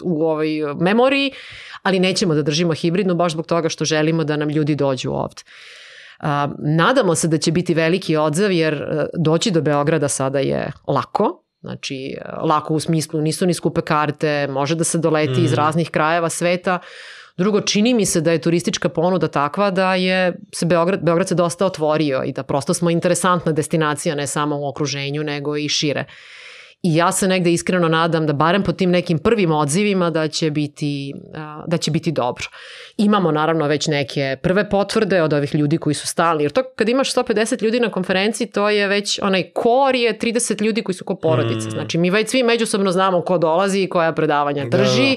u 0.02 0.22
ovoj 0.22 0.48
memoriji, 0.80 1.32
ali 1.82 1.98
nećemo 1.98 2.34
da 2.34 2.42
držimo 2.42 2.74
hibridnu 2.74 3.14
baš 3.14 3.32
zbog 3.32 3.46
toga 3.46 3.68
što 3.68 3.84
želimo 3.84 4.24
da 4.24 4.36
nam 4.36 4.48
ljudi 4.48 4.74
dođu 4.74 5.10
ovde. 5.10 5.42
A, 6.24 6.48
nadamo 6.58 7.14
se 7.14 7.28
da 7.28 7.38
će 7.38 7.52
biti 7.52 7.74
veliki 7.74 8.16
odzav 8.16 8.52
jer 8.52 8.74
e, 8.74 9.06
doći 9.18 9.50
do 9.50 9.60
Beograda 9.60 10.08
sada 10.08 10.38
je 10.38 10.72
lako, 10.88 11.44
znači 11.60 12.16
e, 12.20 12.46
lako 12.46 12.74
u 12.74 12.80
smislu 12.80 13.20
nisu 13.20 13.46
ni 13.46 13.54
skupe 13.54 13.80
karte, 13.80 14.46
može 14.50 14.74
da 14.74 14.84
se 14.84 14.98
doleti 14.98 15.40
iz 15.44 15.52
Mhm. 15.52 15.60
raznih 15.60 15.90
krajeva 15.90 16.28
sveta. 16.28 16.78
Drugo, 17.36 17.60
čini 17.60 17.94
mi 17.94 18.06
se 18.06 18.20
da 18.20 18.32
je 18.32 18.40
turistička 18.40 18.88
ponuda 18.88 19.28
takva 19.28 19.70
da 19.70 19.94
je 19.94 20.40
se 20.54 20.66
Beograd, 20.66 21.00
Beograd 21.02 21.28
se 21.28 21.34
dosta 21.34 21.66
otvorio 21.66 22.22
i 22.24 22.32
da 22.32 22.42
prosto 22.42 22.74
smo 22.74 22.90
interesantna 22.90 23.52
destinacija 23.52 24.14
ne 24.14 24.26
samo 24.26 24.56
u 24.56 24.68
okruženju 24.68 25.24
nego 25.24 25.56
i 25.56 25.68
šire. 25.68 26.04
I 26.84 26.94
ja 26.96 27.12
se 27.12 27.28
negde 27.28 27.52
iskreno 27.52 27.88
nadam 27.88 28.26
da 28.26 28.32
barem 28.32 28.62
po 28.62 28.72
tim 28.72 28.90
nekim 28.90 29.18
prvim 29.18 29.52
odzivima 29.52 30.10
da 30.10 30.28
će 30.28 30.50
biti, 30.50 31.14
da 31.66 31.76
će 31.76 31.90
biti 31.90 32.12
dobro. 32.12 32.44
Imamo 32.96 33.32
naravno 33.32 33.66
već 33.66 33.86
neke 33.86 34.36
prve 34.42 34.70
potvrde 34.70 35.22
od 35.22 35.32
ovih 35.32 35.54
ljudi 35.54 35.78
koji 35.78 35.94
su 35.94 36.06
stalni, 36.06 36.44
jer 36.44 36.52
to 36.52 36.62
kad 36.76 36.88
imaš 36.88 37.14
150 37.14 37.62
ljudi 37.62 37.80
na 37.80 37.90
konferenciji, 37.90 38.46
to 38.46 38.70
je 38.70 38.88
već 38.88 39.18
onaj 39.22 39.50
kor 39.54 39.94
je 39.94 40.18
30 40.18 40.62
ljudi 40.62 40.82
koji 40.82 40.94
su 40.94 41.04
ko 41.04 41.14
porodice. 41.14 41.68
Mm. 41.68 41.70
Znači 41.70 41.98
mi 41.98 42.10
već 42.10 42.30
svi 42.30 42.42
međusobno 42.42 42.92
znamo 42.92 43.22
ko 43.22 43.38
dolazi 43.38 43.82
i 43.82 43.88
koja 43.88 44.12
predavanja 44.12 44.64
Da, 44.64 44.78
drži. 44.78 45.16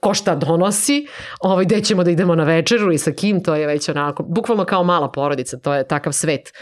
ko 0.00 0.14
šta 0.14 0.34
donosi, 0.34 1.06
ovaj, 1.40 1.64
gde 1.64 1.80
ćemo 1.80 2.04
da 2.04 2.10
idemo 2.10 2.34
na 2.34 2.44
večeru 2.44 2.92
i 2.92 2.98
sa 2.98 3.12
kim, 3.12 3.42
to 3.42 3.54
je 3.54 3.66
već 3.66 3.88
onako, 3.88 4.22
bukvalno 4.22 4.64
kao 4.64 4.84
mala 4.84 5.10
porodica, 5.12 5.58
to 5.58 5.74
je 5.74 5.88
takav 5.88 6.12
svet. 6.12 6.52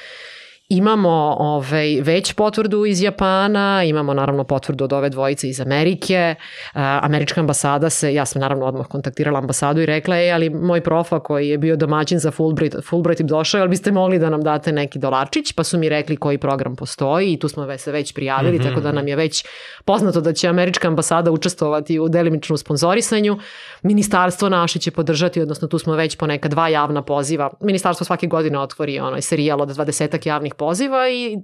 Imamo 0.72 1.36
ovaj, 1.38 2.00
već 2.02 2.32
potvrdu 2.32 2.86
iz 2.86 3.02
Japana, 3.02 3.84
imamo 3.84 4.14
naravno 4.14 4.44
potvrdu 4.44 4.84
od 4.84 4.92
ove 4.92 5.08
dvojice 5.08 5.48
iz 5.48 5.60
Amerike. 5.60 6.34
Uh, 6.38 6.80
američka 6.80 7.40
ambasada 7.40 7.90
se, 7.90 8.14
ja 8.14 8.26
sam 8.26 8.40
naravno 8.40 8.66
odmah 8.66 8.86
kontaktirala 8.86 9.38
ambasadu 9.38 9.80
i 9.80 9.86
rekla 9.86 10.16
je, 10.16 10.32
ali 10.32 10.50
moj 10.50 10.80
profa 10.80 11.20
koji 11.20 11.48
je 11.48 11.58
bio 11.58 11.76
domaćin 11.76 12.18
za 12.18 12.30
Fulbright, 12.30 12.76
Fulbright 12.84 13.22
došao, 13.22 13.60
ali 13.60 13.70
biste 13.70 13.92
mogli 13.92 14.18
da 14.18 14.30
nam 14.30 14.42
date 14.42 14.72
neki 14.72 14.98
dolarčić, 14.98 15.52
pa 15.52 15.64
su 15.64 15.78
mi 15.78 15.88
rekli 15.88 16.16
koji 16.16 16.38
program 16.38 16.76
postoji 16.76 17.32
i 17.32 17.38
tu 17.38 17.48
smo 17.48 17.78
se 17.78 17.92
već 17.92 18.14
prijavili, 18.14 18.58
Mhm. 18.58 18.68
tako 18.68 18.80
da 18.80 18.92
nam 18.92 19.08
je 19.08 19.16
već 19.16 19.44
poznato 19.84 20.20
da 20.20 20.32
će 20.32 20.48
američka 20.48 20.88
ambasada 20.88 21.30
učestvovati 21.30 21.98
u 21.98 22.08
delimičnom 22.08 22.58
sponzorisanju. 22.58 23.38
Ministarstvo 23.82 24.48
naše 24.48 24.78
će 24.78 24.90
podržati, 24.90 25.40
odnosno 25.40 25.68
tu 25.68 25.78
smo 25.78 25.94
već 25.94 26.16
po 26.16 26.26
neka 26.26 26.48
dva 26.48 26.68
javna 26.68 27.02
poziva. 27.02 27.50
Ministarstvo 27.60 28.04
svake 28.04 28.26
godine 28.26 28.58
otvori 28.58 29.00
onaj 29.00 29.22
serijal 29.22 29.62
od 29.62 29.68
20 29.68 30.26
javnih 30.26 30.54
poziva 30.60 31.08
i 31.08 31.36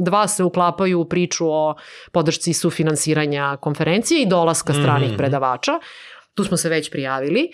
dva 0.00 0.24
se 0.28 0.44
uklapaju 0.44 1.00
u 1.00 1.08
priču 1.08 1.46
o 1.48 1.74
podršci 2.12 2.52
sufinansiranja 2.52 3.56
konferencije 3.60 4.22
i 4.22 4.26
dolaska 4.26 4.72
stranih 4.72 5.08
Mhm. 5.08 5.16
predavača. 5.16 5.72
Tu 6.34 6.44
smo 6.44 6.56
se 6.56 6.68
već 6.68 6.90
prijavili. 6.90 7.50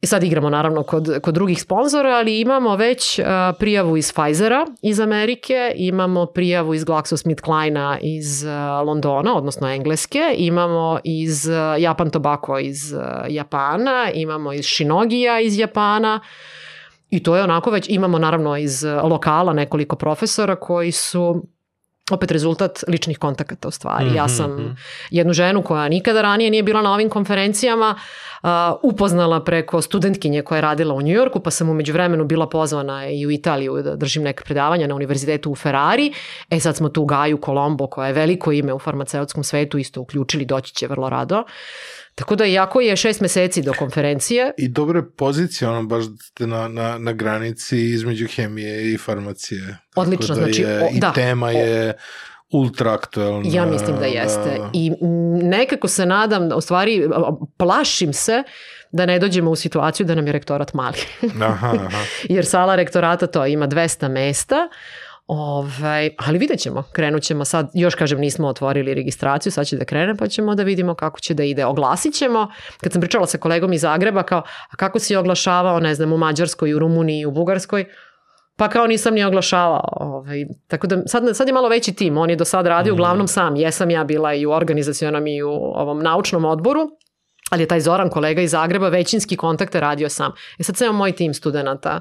I 0.00 0.06
sad 0.06 0.22
igramo 0.24 0.50
naravno 0.50 0.82
kod, 0.82 1.20
kod 1.22 1.34
drugih 1.34 1.62
sponzora, 1.62 2.10
ali 2.10 2.40
imamo 2.40 2.76
već 2.76 3.18
uh, 3.18 3.24
prijavu 3.58 3.96
iz 3.96 4.12
Pfizera 4.12 4.66
iz 4.82 5.00
Amerike, 5.00 5.72
imamo 5.76 6.26
prijavu 6.26 6.74
iz 6.74 6.84
GlaxoSmithKline 6.84 7.98
iz 8.02 8.44
uh, 8.44 8.50
Londona, 8.86 9.36
odnosno 9.36 9.68
Engleske, 9.68 10.34
imamo 10.36 10.98
iz 11.04 11.46
uh, 11.48 11.54
Japan 11.82 12.10
Tobacco 12.10 12.58
iz 12.58 12.92
uh, 12.92 13.00
Japana, 13.28 14.10
imamo 14.14 14.52
iz 14.52 14.64
Shinogija 14.66 15.40
iz 15.40 15.58
Japana, 15.58 16.20
I 17.10 17.22
to 17.22 17.36
je 17.36 17.42
onako 17.42 17.70
već, 17.70 17.86
imamo 17.88 18.18
naravno 18.18 18.56
iz 18.56 18.84
uh, 18.84 19.10
lokala 19.10 19.52
nekoliko 19.52 19.96
profesora 19.96 20.56
koji 20.56 20.92
su 20.92 21.42
opet 22.10 22.30
rezultat 22.30 22.84
ličnih 22.88 23.18
kontakata 23.18 23.68
u 23.68 23.70
stvari. 23.70 24.14
Ja 24.14 24.28
sam 24.28 24.50
Mhm. 24.56 24.68
jednu 25.10 25.32
ženu 25.32 25.62
koja 25.62 25.88
nikada 25.88 26.22
ranije 26.22 26.50
nije 26.50 26.62
bila 26.62 26.82
na 26.82 26.92
ovim 26.92 27.08
konferencijama 27.10 27.94
uh, 28.42 28.48
upoznala 28.82 29.44
preko 29.44 29.82
studentkinje 29.82 30.42
koja 30.42 30.56
je 30.56 30.62
radila 30.62 30.94
u 30.94 31.02
Njujorku, 31.02 31.40
pa 31.40 31.50
sam 31.50 31.68
umeđu 31.68 31.92
vremenu 31.92 32.24
bila 32.24 32.48
pozvana 32.48 33.08
i 33.08 33.26
u 33.26 33.30
Italiju 33.30 33.82
da 33.82 33.96
držim 33.96 34.22
neke 34.22 34.44
predavanja 34.44 34.86
na 34.86 34.94
univerzitetu 34.94 35.50
u 35.50 35.54
Ferrari. 35.54 36.12
E 36.50 36.60
sad 36.60 36.76
smo 36.76 36.88
tu 36.88 37.04
Gaju 37.04 37.38
Colombo 37.44 37.86
koja 37.86 38.06
je 38.06 38.12
veliko 38.12 38.52
ime 38.52 38.72
u 38.72 38.78
farmaceutskom 38.78 39.44
svetu 39.44 39.78
isto 39.78 40.00
uključili, 40.00 40.44
doći 40.44 40.74
će 40.74 40.86
vrlo 40.86 41.08
rado. 41.08 41.44
Tako 42.18 42.36
da 42.36 42.46
iako 42.46 42.80
je 42.80 42.96
šest 42.96 43.20
meseci 43.20 43.62
do 43.62 43.72
konferencije, 43.72 44.52
I 44.58 44.68
dobre 44.68 45.02
pozicije, 45.16 45.68
ono 45.68 45.82
baš 45.82 46.04
ste 46.22 46.46
na, 46.46 46.68
na, 46.68 46.98
na 46.98 47.12
granici 47.12 47.78
između 47.78 48.26
hemije 48.26 48.92
i 48.92 48.98
farmacije. 48.98 49.78
Tako 49.90 50.00
Odlično, 50.00 50.34
da 50.34 50.40
znači, 50.40 50.62
je, 50.62 50.82
o, 50.82 50.88
I 50.92 51.00
da, 51.00 51.12
tema 51.12 51.46
o- 51.46 51.50
je 51.50 51.92
ultra 52.50 52.92
aktuelna. 52.92 53.50
Ja 53.52 53.66
mislim 53.66 53.96
da 53.96 54.04
jeste. 54.06 54.60
I 54.72 54.90
mm, 54.90 55.48
nekako 55.48 55.88
se 55.88 56.06
nadam, 56.06 56.48
u 56.56 56.60
stvari 56.60 57.08
plašim 57.56 58.12
se 58.12 58.42
da 58.92 59.06
ne 59.06 59.18
dođemo 59.18 59.50
u 59.50 59.56
situaciju 59.56 60.06
da 60.06 60.14
nam 60.14 60.26
je 60.26 60.32
rektorat 60.32 60.74
mali. 60.74 60.98
Aha, 61.42 61.72
aha. 61.74 61.98
Jer 62.34 62.46
sala 62.46 62.76
rektorata 62.76 63.26
to 63.26 63.46
ima 63.46 63.68
200 63.68 64.08
mesta, 64.08 64.68
Ovaj, 65.26 66.10
ali 66.18 66.38
vidjet 66.38 66.60
ćemo, 66.60 66.82
krenut 66.92 67.22
ćemo 67.22 67.44
sad, 67.44 67.70
još 67.74 67.94
kažem 67.94 68.20
nismo 68.20 68.48
otvorili 68.48 68.94
registraciju, 68.94 69.52
sad 69.52 69.66
će 69.66 69.76
da 69.76 69.84
krene 69.84 70.16
pa 70.16 70.28
ćemo 70.28 70.54
da 70.54 70.62
vidimo 70.62 70.94
kako 70.94 71.20
će 71.20 71.34
da 71.34 71.42
ide. 71.44 71.64
Oglasit 71.64 72.14
ćemo, 72.14 72.48
kad 72.80 72.92
sam 72.92 73.00
pričala 73.00 73.26
sa 73.26 73.38
kolegom 73.38 73.72
iz 73.72 73.80
Zagreba, 73.80 74.22
kao, 74.22 74.42
a 74.70 74.76
kako 74.76 74.98
si 74.98 75.16
oglašavao, 75.16 75.80
ne 75.80 75.94
znam, 75.94 76.12
u 76.12 76.16
Mađarskoj, 76.16 76.74
u 76.74 76.78
Rumuniji, 76.78 77.26
u 77.26 77.30
Bugarskoj, 77.30 77.84
pa 78.56 78.68
kao 78.68 78.86
nisam 78.86 79.14
ni 79.14 79.24
oglašavao. 79.24 79.88
Ovaj, 80.00 80.46
tako 80.68 80.86
da 80.86 81.06
sad, 81.06 81.36
sad 81.36 81.46
je 81.48 81.54
malo 81.54 81.68
veći 81.68 81.92
tim, 81.94 82.18
on 82.18 82.30
je 82.30 82.36
do 82.36 82.44
sad 82.44 82.66
radio 82.66 82.92
Mhm. 82.92 83.00
uglavnom 83.00 83.28
sam, 83.28 83.56
jesam 83.56 83.90
ja 83.90 84.04
bila 84.04 84.34
i 84.34 84.46
u 84.46 84.50
organizacionom 84.50 85.26
i 85.26 85.42
u 85.42 85.50
ovom 85.52 85.98
naučnom 86.02 86.44
odboru, 86.44 86.80
ali 87.50 87.62
je 87.62 87.66
taj 87.68 87.80
Zoran 87.80 88.10
kolega 88.10 88.42
iz 88.42 88.50
Zagreba 88.50 88.88
većinski 88.88 89.36
kontakte 89.36 89.80
radio 89.80 90.08
sam. 90.08 90.32
E 90.58 90.62
sad 90.62 90.76
ceo 90.76 90.92
moj 90.92 91.12
tim 91.12 91.34
studenta 91.34 92.00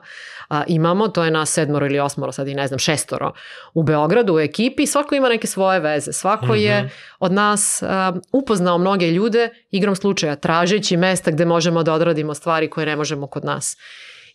a, 0.49 0.63
imamo, 0.67 1.07
to 1.07 1.23
je 1.23 1.31
nas 1.31 1.51
sedmoro 1.51 1.85
ili 1.85 1.99
osmoro, 1.99 2.31
sad 2.31 2.47
i 2.47 2.53
ne 2.55 2.67
znam, 2.67 2.79
šestoro 2.79 3.33
u 3.73 3.83
Beogradu 3.83 4.35
u 4.35 4.39
ekipi, 4.39 4.85
svako 4.85 5.15
ima 5.15 5.29
neke 5.29 5.47
svoje 5.47 5.79
veze, 5.79 6.13
svako 6.13 6.55
je 6.55 6.83
Mhm. 6.83 6.87
od 7.19 7.31
nas 7.31 7.83
a, 7.83 8.13
upoznao 8.33 8.77
mnoge 8.77 9.11
ljude 9.11 9.49
igrom 9.71 9.95
slučaja, 9.95 10.35
tražeći 10.35 10.97
mesta 10.97 11.31
gde 11.31 11.45
možemo 11.45 11.83
da 11.83 11.93
odradimo 11.93 12.33
stvari 12.33 12.69
koje 12.69 12.85
ne 12.85 12.95
možemo 12.95 13.27
kod 13.27 13.45
nas. 13.45 13.77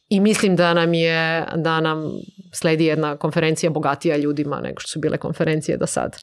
I 0.09 0.21
mislim 0.21 0.57
da 0.57 0.75
nam 0.75 0.95
je, 0.95 1.47
da 1.57 1.81
nam 1.81 2.05
sledi 2.53 2.85
jedna 2.85 3.17
konferencija 3.17 3.71
bogatija 3.71 4.17
ljudima 4.17 4.61
nego 4.61 4.81
što 4.81 4.89
su 4.89 4.99
bile 5.01 5.19
konferencije 5.19 5.77
do 5.77 5.87
sad. 5.87 6.17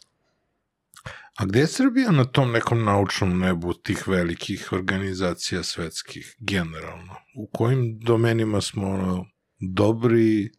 A 1.37 1.45
gde 1.45 1.59
je 1.59 1.67
Srbija 1.67 2.11
na 2.11 2.25
tom 2.25 2.51
nekom 2.51 2.83
naučnom 2.83 3.39
nebu 3.39 3.73
tih 3.73 4.07
velikih 4.07 4.69
organizacija 4.73 5.63
svetskih, 5.63 6.35
generalno? 6.39 7.15
U 7.35 7.49
kojim 7.53 7.99
domenima 7.99 8.61
smo 8.61 8.89
ono, 8.89 9.25
dobri, 9.59 10.49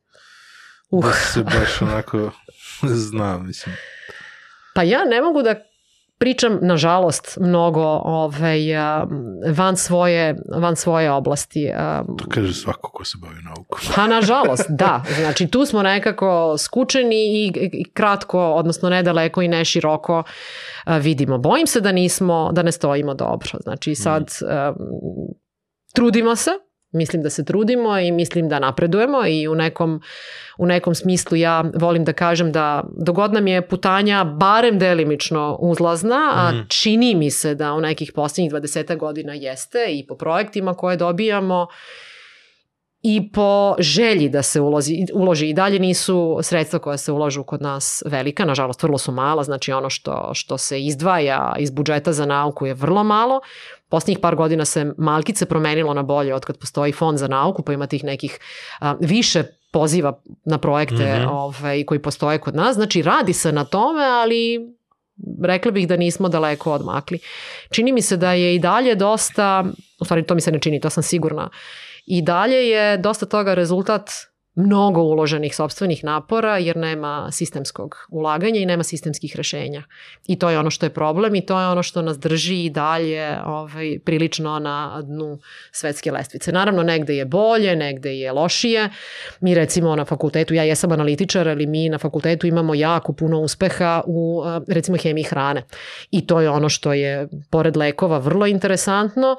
Uh. 0.90 1.04
da 1.04 1.12
se 1.12 1.42
baš 1.42 1.82
onako 1.82 2.30
zna, 3.08 3.38
mislim. 3.38 3.76
Pa 4.74 4.82
ja 4.82 5.04
ne 5.04 5.22
mogu 5.22 5.42
da 5.42 5.54
pričam, 6.18 6.58
nažalost, 6.62 7.38
mnogo 7.40 7.82
ovaj, 8.04 8.60
van, 9.52 9.76
svoje, 9.76 10.36
van 10.54 10.76
svoje 10.76 11.10
oblasti. 11.10 11.70
To 12.18 12.24
kaže 12.28 12.54
svako 12.54 12.90
ko 12.90 13.04
se 13.04 13.18
bavi 13.20 13.42
naukom. 13.42 13.80
Pa 13.94 14.06
nažalost, 14.06 14.66
da. 14.68 15.02
Znači 15.20 15.48
tu 15.48 15.66
smo 15.66 15.82
nekako 15.82 16.54
skučeni 16.58 17.44
i, 17.44 17.52
i 17.72 17.90
kratko, 17.92 18.40
odnosno 18.40 18.88
nedaleko 18.90 19.42
i 19.42 19.48
ne 19.48 19.64
široko 19.64 20.22
a, 20.84 20.98
vidimo. 20.98 21.38
Bojim 21.38 21.66
se 21.66 21.80
da 21.80 21.92
nismo, 21.92 22.50
da 22.52 22.62
ne 22.62 22.72
stojimo 22.72 23.14
dobro. 23.14 23.50
Znači 23.62 23.94
sad 23.94 24.22
um, 24.22 24.78
trudimo 25.94 26.36
se, 26.36 26.50
mislim 26.92 27.22
da 27.22 27.30
se 27.30 27.44
trudimo 27.44 27.98
i 27.98 28.12
mislim 28.12 28.48
da 28.48 28.58
napredujemo 28.58 29.26
i 29.26 29.48
u 29.48 29.54
nekom, 29.54 30.00
u 30.58 30.66
nekom 30.66 30.94
smislu 30.94 31.36
ja 31.36 31.64
volim 31.74 32.04
da 32.04 32.12
kažem 32.12 32.52
da 32.52 32.84
dogod 32.96 33.32
nam 33.32 33.46
je 33.46 33.68
putanja 33.68 34.24
barem 34.24 34.78
delimično 34.78 35.56
uzlazna, 35.60 36.32
a 36.34 36.50
Mhm. 36.52 36.60
čini 36.68 37.14
mi 37.14 37.30
se 37.30 37.54
da 37.54 37.72
u 37.72 37.80
nekih 37.80 38.12
posljednjih 38.14 38.52
20 38.52 38.96
godina 38.96 39.34
jeste 39.34 39.86
i 39.88 40.06
po 40.06 40.16
projektima 40.16 40.74
koje 40.74 40.96
dobijamo 40.96 41.66
i 43.02 43.32
po 43.32 43.74
želji 43.78 44.28
da 44.28 44.42
se 44.42 44.60
ulozi, 44.60 45.06
uloži 45.14 45.48
i 45.48 45.54
dalje 45.54 45.78
nisu 45.78 46.38
sredstva 46.42 46.78
koja 46.78 46.96
se 46.96 47.12
ulažu 47.12 47.42
kod 47.42 47.62
nas 47.62 48.02
velika, 48.06 48.44
nažalost 48.44 48.82
vrlo 48.82 48.98
su 48.98 49.12
mala, 49.12 49.44
znači 49.44 49.72
ono 49.72 49.90
što, 49.90 50.30
što 50.34 50.58
se 50.58 50.80
izdvaja 50.80 51.54
iz 51.58 51.70
budžeta 51.70 52.12
za 52.12 52.26
nauku 52.26 52.66
je 52.66 52.74
vrlo 52.74 53.04
malo. 53.04 53.40
Poslednjih 53.88 54.18
par 54.18 54.36
godina 54.36 54.64
se 54.64 54.92
malkice 54.98 55.46
promenilo 55.46 55.94
na 55.94 56.02
bolje 56.02 56.34
od 56.34 56.44
kad 56.44 56.58
postoji 56.58 56.92
fond 56.92 57.18
za 57.18 57.28
nauku, 57.28 57.62
pa 57.62 57.72
ima 57.72 57.86
tih 57.86 58.04
nekih 58.04 58.38
a, 58.80 58.94
više 59.00 59.42
poziva 59.72 60.20
na 60.44 60.58
projekte 60.58 61.18
Mhm. 61.18 61.28
ovaj, 61.28 61.84
koji 61.84 62.02
postoje 62.02 62.38
kod 62.38 62.54
nas. 62.54 62.74
Znači 62.74 63.02
radi 63.02 63.32
se 63.32 63.52
na 63.52 63.64
tome, 63.64 64.04
ali 64.04 64.58
rekla 65.44 65.70
bih 65.70 65.88
da 65.88 65.96
nismo 65.96 66.28
daleko 66.28 66.72
odmakli. 66.72 67.18
Čini 67.70 67.92
mi 67.92 68.02
se 68.02 68.16
da 68.16 68.32
je 68.32 68.54
i 68.54 68.58
dalje 68.58 68.94
dosta, 68.94 69.64
u 70.00 70.04
stvari 70.04 70.22
to 70.22 70.34
mi 70.34 70.40
se 70.40 70.52
ne 70.52 70.60
čini, 70.60 70.80
to 70.80 70.90
sam 70.90 71.02
sigurna, 71.02 71.48
i 72.10 72.22
dalje 72.22 72.68
je 72.68 72.96
dosta 72.96 73.26
toga 73.26 73.54
rezultat 73.54 74.10
mnogo 74.58 75.02
uloženih 75.02 75.54
sobstvenih 75.54 76.04
napora 76.04 76.58
jer 76.58 76.76
nema 76.76 77.28
sistemskog 77.32 77.96
ulaganja 78.10 78.60
i 78.60 78.66
nema 78.66 78.82
sistemskih 78.82 79.36
rešenja. 79.36 79.82
I 80.26 80.38
to 80.38 80.50
je 80.50 80.58
ono 80.58 80.70
što 80.70 80.86
je 80.86 80.90
problem 80.90 81.34
i 81.34 81.46
to 81.46 81.60
je 81.60 81.68
ono 81.68 81.82
što 81.82 82.02
nas 82.02 82.18
drži 82.18 82.64
i 82.64 82.70
dalje 82.70 83.38
ovaj, 83.44 83.98
prilično 84.04 84.58
na 84.58 85.02
dnu 85.02 85.38
svetske 85.72 86.12
lestvice. 86.12 86.52
Naravno, 86.52 86.82
negde 86.82 87.14
je 87.14 87.24
bolje, 87.24 87.76
negde 87.76 88.14
je 88.14 88.32
lošije. 88.32 88.90
Mi 89.40 89.54
recimo 89.54 89.96
na 89.96 90.04
fakultetu, 90.04 90.54
ja 90.54 90.62
jesam 90.62 90.92
analitičar, 90.92 91.48
ali 91.48 91.66
mi 91.66 91.88
na 91.88 91.98
fakultetu 91.98 92.46
imamo 92.46 92.74
jako 92.74 93.12
puno 93.12 93.40
uspeha 93.40 94.02
u 94.06 94.42
a, 94.44 94.60
recimo 94.68 94.96
hemiji 94.96 95.24
hrane. 95.24 95.62
I 96.10 96.26
to 96.26 96.40
je 96.40 96.50
ono 96.50 96.68
što 96.68 96.92
je 96.92 97.28
pored 97.50 97.76
lekova 97.76 98.18
vrlo 98.18 98.46
interesantno 98.46 99.36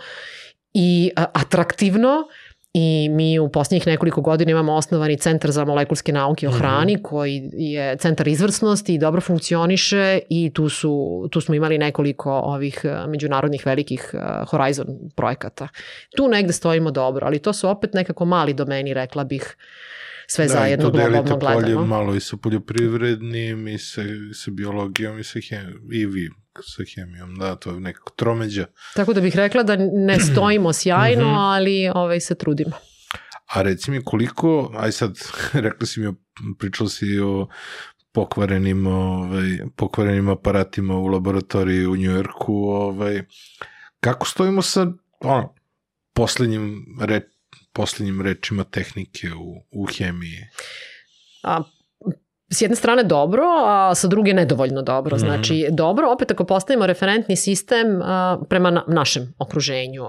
i 0.74 1.12
a, 1.16 1.26
atraktivno 1.34 2.28
I 2.74 3.10
mi 3.12 3.40
u 3.40 3.50
posljednjih 3.50 3.88
nekoliko 3.88 4.22
godina 4.22 4.52
imamo 4.52 4.74
osnovani 4.74 5.18
centar 5.18 5.52
za 5.52 5.66
molekulske 5.66 6.14
nauke 6.14 6.48
o 6.48 6.52
hrani 6.52 7.04
koji 7.04 7.50
je 7.54 7.98
centar 7.98 8.28
izvrsnosti 8.28 8.94
i 8.94 8.98
dobro 8.98 9.22
funkcioniše 9.22 10.20
i 10.30 10.52
tu, 10.54 10.70
su, 10.70 11.28
tu 11.32 11.42
smo 11.42 11.56
imali 11.56 11.78
nekoliko 11.78 12.32
ovih 12.32 12.82
eh, 12.84 13.08
međunarodnih 13.08 13.66
velikih 13.66 14.12
eh, 14.14 14.46
Horizon 14.46 14.88
projekata. 15.16 15.68
Tu 16.18 16.28
negde 16.28 16.54
stojimo 16.54 16.92
dobro, 16.92 17.26
ali 17.26 17.40
to 17.40 17.54
su 17.54 17.70
opet 17.70 17.94
nekako 17.94 18.26
mali 18.26 18.54
domeni, 18.54 18.94
rekla 18.94 19.24
bih, 19.24 19.56
sve 20.28 20.46
da, 20.46 20.54
zajedno 20.54 20.88
i 20.88 20.92
to 20.92 20.98
delite 20.98 21.22
globalno 21.22 21.40
polje 21.40 21.66
gledamo. 21.66 21.86
malo 21.86 22.16
i 22.16 22.20
sa 22.20 22.38
poljoprivrednim 22.38 23.68
i 23.68 23.78
sa, 23.78 24.02
sa 24.34 24.52
biologijom 24.52 25.20
i 25.20 25.24
sa 25.24 25.40
hemijom, 25.50 25.94
i 25.94 26.06
vi 26.06 26.30
sa 26.56 26.84
hemijom, 26.96 27.36
da, 27.36 27.56
to 27.56 27.72
je 27.72 27.80
nekako 27.80 28.12
tromeđa. 28.12 28.66
Tako 28.96 29.14
da 29.14 29.22
bih 29.22 29.36
rekla 29.36 29.64
da 29.64 29.76
ne 29.78 30.20
stojimo 30.32 30.74
sjajno, 30.74 31.26
Mhm. 31.26 31.36
ali 31.36 31.92
ovaj, 31.96 32.20
se 32.20 32.36
trudimo. 32.36 32.72
A 33.46 33.62
reci 33.62 33.92
mi 33.92 34.04
koliko, 34.04 34.72
aj 34.78 34.92
sad, 34.92 35.18
rekla 35.66 35.88
si 35.88 36.00
mi, 36.00 36.14
pričala 36.60 36.90
si 36.90 37.20
o 37.20 37.48
pokvarenim, 38.12 38.88
ovaj, 38.88 39.44
pokvarenim 39.76 40.30
aparatima 40.30 40.96
u 40.96 41.06
laboratoriji 41.06 41.86
u 41.86 41.96
Njujorku, 41.96 42.54
ovaj, 42.56 43.24
kako 44.00 44.28
stojimo 44.28 44.62
sa 44.62 44.88
ono, 45.20 45.56
poslednjim, 46.14 46.86
re, 47.02 47.22
poslednjim 47.74 48.22
rečima 48.22 48.64
tehnike 48.64 49.28
u, 49.34 49.64
u 49.72 49.86
hemiji? 49.88 50.40
a, 51.44 51.64
s 52.52 52.62
jedne 52.62 52.76
strane 52.76 53.04
dobro, 53.04 53.44
a 53.66 53.96
sa 53.96 54.08
druge 54.08 54.34
nedovoljno 54.34 54.82
dobro. 54.82 55.18
Mhm. 55.18 55.26
Znači, 55.26 55.68
dobro, 55.72 56.12
opet 56.12 56.32
ako 56.32 56.44
postavimo 56.44 56.86
referentni 56.86 57.36
sistem 57.36 58.02
a, 58.04 58.40
prema 58.50 58.72
na, 58.72 58.84
našem 58.88 59.34
okruženju, 59.40 60.06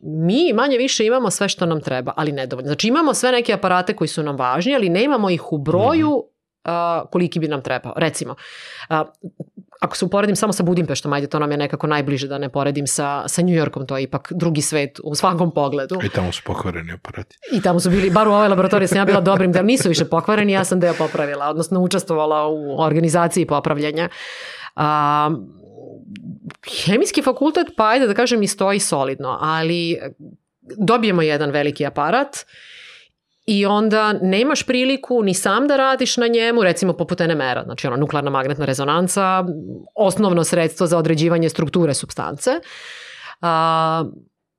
mi 0.00 0.52
manje 0.54 0.78
više 0.78 1.06
imamo 1.06 1.30
sve 1.30 1.48
što 1.48 1.66
nam 1.66 1.80
treba, 1.80 2.12
ali 2.16 2.32
nedovoljno. 2.32 2.68
Znači, 2.68 2.88
imamo 2.88 3.14
sve 3.14 3.32
neke 3.32 3.52
aparate 3.52 3.96
koji 3.96 4.08
su 4.08 4.22
nam 4.22 4.36
važni, 4.36 4.74
ali 4.74 4.88
nemamo 4.88 5.30
ih 5.30 5.52
u 5.52 5.58
broju 5.58 6.24
a, 6.64 7.04
koliki 7.12 7.38
bi 7.38 7.48
nam 7.48 7.62
trebao. 7.62 7.92
Recimo, 7.96 8.34
a, 8.88 9.04
ako 9.80 9.96
se 9.96 10.04
uporedim 10.04 10.36
samo 10.36 10.52
sa 10.52 10.62
Budimpeštom, 10.62 11.12
ajde, 11.12 11.26
to 11.26 11.38
nam 11.38 11.50
je 11.50 11.56
nekako 11.56 11.86
najbliže 11.86 12.28
da 12.28 12.38
ne 12.38 12.48
poredim 12.48 12.86
sa, 12.86 13.28
sa 13.28 13.42
New 13.42 13.56
Yorkom, 13.56 13.86
to 13.86 13.96
je 13.96 14.02
ipak 14.02 14.32
drugi 14.36 14.62
svet 14.62 15.00
u 15.04 15.14
svakom 15.14 15.54
pogledu. 15.54 15.98
I 16.04 16.08
tamo 16.08 16.32
su 16.32 16.42
pokvareni 16.44 16.92
aparati. 16.92 17.36
I 17.52 17.62
tamo 17.62 17.80
su 17.80 17.90
bili, 17.90 18.10
bar 18.10 18.28
u 18.28 18.32
ovoj 18.32 18.48
laboratoriji 18.48 18.88
sam 18.88 18.98
ja 18.98 19.04
bila 19.04 19.20
dobrim, 19.20 19.52
da 19.52 19.62
nisu 19.62 19.88
više 19.88 20.04
pokvareni, 20.04 20.52
ja 20.52 20.64
sam 20.64 20.80
deo 20.80 20.94
popravila, 20.94 21.48
odnosno 21.48 21.80
učestvovala 21.80 22.46
u 22.46 22.80
organizaciji 22.80 23.46
popravljanja. 23.46 24.08
A, 24.76 25.30
hemijski 26.84 27.22
fakultet, 27.22 27.66
pa 27.76 27.88
ajde 27.88 28.06
da 28.06 28.14
kažem, 28.14 28.42
i 28.42 28.48
stoji 28.48 28.78
solidno, 28.78 29.38
ali 29.40 29.98
dobijemo 30.76 31.22
jedan 31.22 31.50
veliki 31.50 31.86
aparat 31.86 32.44
i 33.50 33.66
onda 33.66 34.12
nemaš 34.12 34.62
priliku 34.62 35.22
ni 35.22 35.34
sam 35.34 35.66
da 35.68 35.76
radiš 35.76 36.16
na 36.16 36.26
njemu, 36.26 36.62
recimo 36.62 36.92
poput 36.92 37.18
NMR-a, 37.18 37.62
znači 37.64 37.86
ono 37.86 37.96
nuklearna 37.96 38.30
magnetna 38.30 38.64
rezonanca, 38.64 39.44
osnovno 39.94 40.44
sredstvo 40.44 40.86
za 40.86 40.98
određivanje 40.98 41.48
strukture 41.48 41.94
substance. 41.94 42.50
A, 43.40 44.04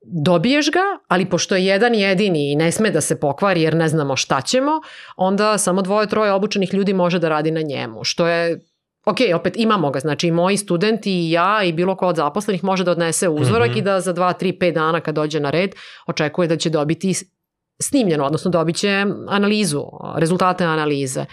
dobiješ 0.02 0.72
ga, 0.72 0.84
ali 1.08 1.26
pošto 1.26 1.56
je 1.56 1.66
jedan 1.66 1.96
jedini 1.96 2.52
i 2.52 2.56
ne 2.56 2.72
sme 2.72 2.92
da 2.92 3.02
se 3.02 3.20
pokvari 3.20 3.62
jer 3.62 3.76
ne 3.76 3.88
znamo 3.88 4.16
šta 4.16 4.42
ćemo, 4.42 4.72
onda 5.16 5.58
samo 5.58 5.82
dvoje, 5.82 6.08
troje 6.08 6.32
obučenih 6.32 6.74
ljudi 6.74 6.94
može 6.94 7.20
da 7.20 7.30
radi 7.30 7.52
na 7.52 7.62
njemu, 7.62 8.04
što 8.04 8.28
je 8.28 8.60
Ok, 9.06 9.18
opet 9.36 9.54
imamo 9.58 9.92
ga, 9.92 10.00
znači 10.00 10.28
i 10.28 10.32
moji 10.32 10.58
studenti 10.58 11.12
i 11.12 11.32
ja 11.32 11.64
i 11.64 11.74
bilo 11.74 11.96
ko 11.96 12.08
od 12.08 12.16
zaposlenih 12.16 12.64
može 12.64 12.84
da 12.84 12.92
odnese 12.92 13.30
uzorak 13.30 13.70
mm. 13.70 13.74
-hmm. 13.74 13.78
i 13.78 13.82
da 13.82 14.00
za 14.00 14.14
2, 14.14 14.34
3, 14.42 14.58
5 14.58 14.74
dana 14.74 15.00
kad 15.02 15.16
dođe 15.16 15.40
na 15.40 15.50
red 15.50 15.76
očekuje 16.08 16.48
da 16.48 16.58
će 16.58 16.70
dobiti 16.70 17.14
snimljeno, 17.82 18.26
odnosno 18.26 18.52
dobit 18.52 18.76
će 18.76 18.90
analizu, 19.28 19.84
rezultate 20.16 20.64
analize. 20.66 21.26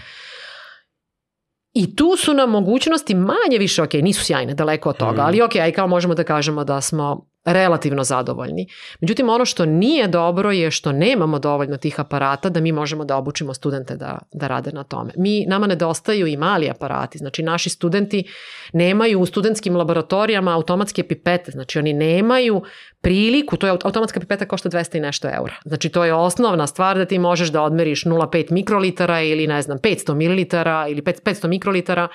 I 1.73 1.97
tu 1.97 2.17
su 2.17 2.35
nam 2.35 2.51
mogućnosti 2.51 3.15
manje 3.15 3.59
više, 3.59 3.83
ok, 3.83 3.93
nisu 3.93 4.25
sjajne, 4.25 4.55
daleko 4.55 4.89
od 4.89 4.97
toga, 4.97 5.13
Mhm. 5.13 5.21
ali 5.21 5.43
ok, 5.43 5.57
aj 5.57 5.73
kao 5.73 5.87
možemo 5.87 6.15
da 6.15 6.25
kažemo 6.25 6.65
da 6.65 6.81
smo 6.81 7.28
relativno 7.53 8.05
zadovoljni. 8.05 8.67
Međutim, 9.01 9.29
ono 9.29 9.45
što 9.45 9.67
nije 9.67 10.09
dobro 10.09 10.51
je 10.51 10.71
što 10.71 10.93
nemamo 10.93 11.39
dovoljno 11.39 11.77
tih 11.77 12.01
aparata 12.01 12.49
da 12.49 12.61
mi 12.61 12.73
možemo 12.73 13.05
da 13.05 13.17
obučimo 13.17 13.55
studente 13.55 13.97
da, 13.97 14.19
da 14.33 14.47
rade 14.47 14.73
na 14.73 14.85
tome. 14.85 15.13
Mi, 15.17 15.47
nama 15.47 15.67
nedostaju 15.67 16.27
i 16.27 16.37
mali 16.37 16.71
aparati, 16.71 17.19
znači 17.19 17.43
naši 17.43 17.71
studenti 17.71 18.25
nemaju 18.73 19.21
u 19.21 19.27
studentskim 19.27 19.77
laboratorijama 19.77 20.55
automatske 20.55 21.03
pipete, 21.03 21.51
znači 21.51 21.79
oni 21.79 21.93
nemaju 21.93 22.63
priliku, 23.01 23.57
to 23.57 23.67
je 23.67 23.71
automatska 23.71 24.21
pipeta 24.21 24.49
košta 24.49 24.69
200 24.69 24.97
i 24.97 25.01
nešto 25.01 25.29
eura. 25.29 25.55
Znači 25.65 25.89
to 25.89 26.05
je 26.05 26.15
osnovna 26.15 26.67
stvar 26.67 26.99
da 26.99 27.05
ti 27.05 27.19
možeš 27.19 27.49
da 27.49 27.63
odmeriš 27.63 28.05
0,5 28.05 28.53
mikrolitara 28.53 29.23
ili 29.23 29.47
ne 29.47 29.63
znam 29.63 29.79
500 29.79 30.15
mililitara 30.15 30.87
ili 30.89 31.03
500 31.03 31.49
mikrolitara 31.49 32.09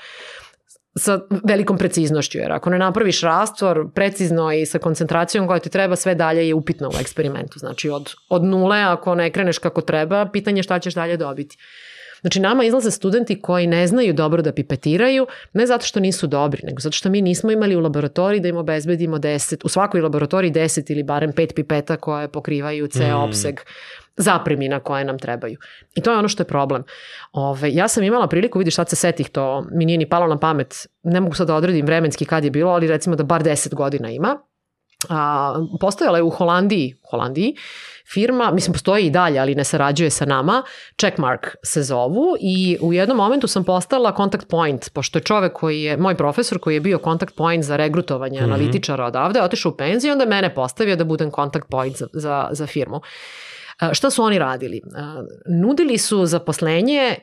sa 0.96 1.20
velikom 1.44 1.78
preciznošću, 1.78 2.38
jer 2.38 2.52
ako 2.52 2.70
ne 2.70 2.78
napraviš 2.78 3.22
rastvor 3.22 3.88
precizno 3.96 4.52
i 4.52 4.66
sa 4.66 4.80
koncentracijom 4.80 5.48
koja 5.48 5.60
ti 5.60 5.70
treba, 5.70 5.96
sve 5.96 6.16
dalje 6.16 6.48
je 6.48 6.54
upitno 6.54 6.90
u 6.90 7.00
eksperimentu. 7.02 7.60
Znači 7.60 7.90
od, 7.90 8.14
od 8.30 8.44
nule, 8.44 8.82
ako 8.82 9.16
ne 9.16 9.32
kreneš 9.32 9.58
kako 9.58 9.82
treba, 9.82 10.26
pitanje 10.34 10.60
je 10.60 10.64
šta 10.64 10.80
ćeš 10.80 10.94
dalje 10.94 11.18
dobiti. 11.18 11.58
Znači 12.22 12.40
nama 12.40 12.64
izlaze 12.64 12.92
studenti 12.92 13.42
koji 13.42 13.68
ne 13.68 13.88
znaju 13.88 14.14
dobro 14.14 14.42
da 14.42 14.52
pipetiraju, 14.54 15.28
ne 15.54 15.68
zato 15.68 15.86
što 15.86 16.00
nisu 16.00 16.28
dobri, 16.28 16.62
nego 16.64 16.80
zato 16.80 16.94
što 16.94 17.10
mi 17.10 17.22
nismo 17.22 17.52
imali 17.52 17.76
u 17.76 17.80
laboratoriji 17.80 18.42
da 18.42 18.48
im 18.48 18.58
obezbedimo 18.58 19.18
10, 19.18 19.66
u 19.66 19.70
svakoj 19.70 20.02
laboratoriji 20.02 20.52
10 20.52 20.92
ili 20.92 21.04
barem 21.04 21.32
5 21.34 21.54
pipeta 21.54 21.98
koje 21.98 22.28
pokrivaju 22.28 22.88
ceo 22.88 23.18
Mm. 23.18 23.24
opseg 23.24 23.60
zapremina 24.18 24.80
koje 24.80 25.06
nam 25.06 25.20
trebaju. 25.20 25.58
I 25.96 26.02
to 26.02 26.12
je 26.12 26.18
ono 26.18 26.28
što 26.28 26.44
je 26.44 26.48
problem. 26.48 26.84
Ove, 27.32 27.74
ja 27.74 27.88
sam 27.88 28.04
imala 28.04 28.28
priliku, 28.28 28.60
vidiš 28.60 28.76
sad 28.76 28.90
se 28.90 28.96
setih, 28.96 29.30
to 29.30 29.66
mi 29.72 29.86
nije 29.86 29.98
ni 29.98 30.10
palo 30.10 30.28
na 30.28 30.40
pamet, 30.40 30.88
ne 31.04 31.20
mogu 31.22 31.36
sad 31.36 31.48
da 31.48 31.56
odredim 31.56 31.86
vremenski 31.86 32.26
kad 32.26 32.44
je 32.44 32.52
bilo, 32.52 32.72
ali 32.72 32.88
recimo 32.88 33.16
da 33.16 33.24
bar 33.24 33.44
10 33.44 33.74
godina 33.74 34.10
ima. 34.10 34.38
A, 35.10 35.54
postojala 35.80 36.18
je 36.18 36.24
u 36.24 36.30
Holandiji, 36.30 36.96
Holandiji 37.10 37.56
firma, 38.14 38.52
mislim 38.52 38.74
postoji 38.74 39.06
i 39.06 39.10
dalje, 39.10 39.40
ali 39.40 39.56
ne 39.56 39.64
sarađuje 39.64 40.10
sa 40.10 40.26
nama, 40.26 40.64
Checkmark 41.00 41.48
se 41.64 41.84
zovu 41.84 42.36
i 42.40 42.78
u 42.82 42.94
jednom 42.94 43.18
momentu 43.18 43.48
sam 43.48 43.64
postala 43.64 44.16
contact 44.18 44.48
point, 44.48 44.90
pošto 44.94 45.20
je 45.20 45.24
čovek 45.24 45.54
koji 45.54 45.82
je, 45.82 45.98
moj 45.98 46.16
profesor 46.16 46.60
koji 46.60 46.74
je 46.74 46.80
bio 46.80 47.00
contact 47.04 47.36
point 47.36 47.64
za 47.64 47.76
regrutovanje 47.76 48.40
mm 48.40 48.44
-hmm. 48.44 48.54
analitičara 48.54 49.06
odavde, 49.06 49.42
otišao 49.42 49.72
u 49.72 49.78
penziju, 49.78 50.12
onda 50.12 50.24
je 50.24 50.30
mene 50.30 50.56
postavio 50.56 50.96
da 50.96 51.04
budem 51.04 51.32
contact 51.32 51.66
point 51.70 51.98
za, 51.98 52.08
za, 52.14 52.50
za 52.52 52.68
firmu. 52.68 53.02
Šta 53.92 54.10
su 54.10 54.24
oni 54.24 54.40
radili? 54.40 54.82
Nudili 55.46 55.98
su 55.98 56.26
zaposlenje 56.26 57.16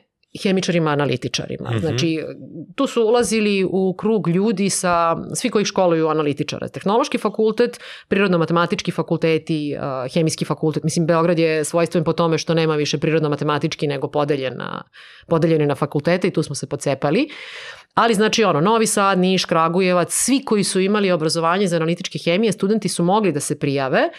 hemičarima, 0.43 0.91
analitičarima. 0.91 1.69
Mm 1.69 1.73
-hmm. 1.73 1.79
Znači, 1.79 2.19
tu 2.75 2.87
su 2.87 3.03
ulazili 3.03 3.67
u 3.69 3.95
krug 3.97 4.27
ljudi 4.27 4.69
sa, 4.69 5.17
svi 5.35 5.49
koji 5.49 5.65
školuju 5.65 6.07
analitičare. 6.07 6.69
Tehnološki 6.69 7.17
fakultet, 7.17 7.79
prirodno-matematički 8.07 8.91
fakulteti, 8.91 9.75
uh, 9.77 10.13
hemijski 10.13 10.45
fakultet. 10.45 10.83
Mislim, 10.83 11.05
Beograd 11.05 11.39
je 11.39 11.63
svojstven 11.63 12.03
po 12.03 12.13
tome 12.13 12.37
što 12.37 12.53
nema 12.53 12.75
više 12.75 12.97
prirodno-matematički 12.97 13.87
nego 13.87 14.07
podeljen 14.07 14.57
na, 14.57 14.83
podeljen 15.27 15.67
na 15.67 15.75
fakultete 15.75 16.27
i 16.27 16.31
tu 16.31 16.43
smo 16.43 16.55
se 16.55 16.67
pocepali. 16.67 17.29
Ali 17.93 18.13
znači 18.13 18.43
ono, 18.43 18.61
Novi 18.61 18.87
Sad, 18.87 19.19
Niš, 19.19 19.45
Kragujevac, 19.45 20.13
svi 20.13 20.45
koji 20.45 20.63
su 20.63 20.79
imali 20.79 21.11
obrazovanje 21.11 21.67
za 21.67 21.75
analitičke 21.75 22.19
hemije, 22.19 22.51
studenti 22.51 22.89
su 22.89 23.03
mogli 23.03 23.31
da 23.31 23.39
se 23.39 23.59
prijave, 23.59 24.09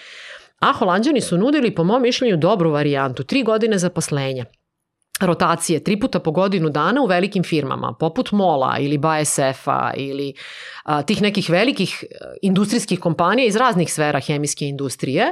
a 0.63 0.73
Holandjani 0.73 1.21
su 1.21 1.39
nudili, 1.39 1.75
po 1.75 1.85
mom 1.85 2.03
mišljenju, 2.03 2.37
dobru 2.37 2.71
varijantu, 2.71 3.25
tri 3.25 3.43
godine 3.43 3.79
zaposlenja. 3.79 4.45
Rotacije 5.21 5.85
tri 5.85 6.01
puta 6.01 6.19
po 6.19 6.31
godinu 6.31 6.71
dana 6.71 7.03
u 7.03 7.07
velikim 7.07 7.43
firmama, 7.45 7.95
poput 8.01 8.33
Mola 8.33 8.77
ili 8.79 8.99
BASF-a 8.99 9.93
ili 9.97 10.35
a, 10.85 11.03
tih 11.03 11.23
nekih 11.23 11.51
velikih 11.51 12.05
e, 12.05 12.17
industrijskih 12.43 13.01
kompanija 13.01 13.47
iz 13.47 13.57
raznih 13.57 13.93
sfera 13.93 14.21
hemijske 14.21 14.65
industrije, 14.65 15.27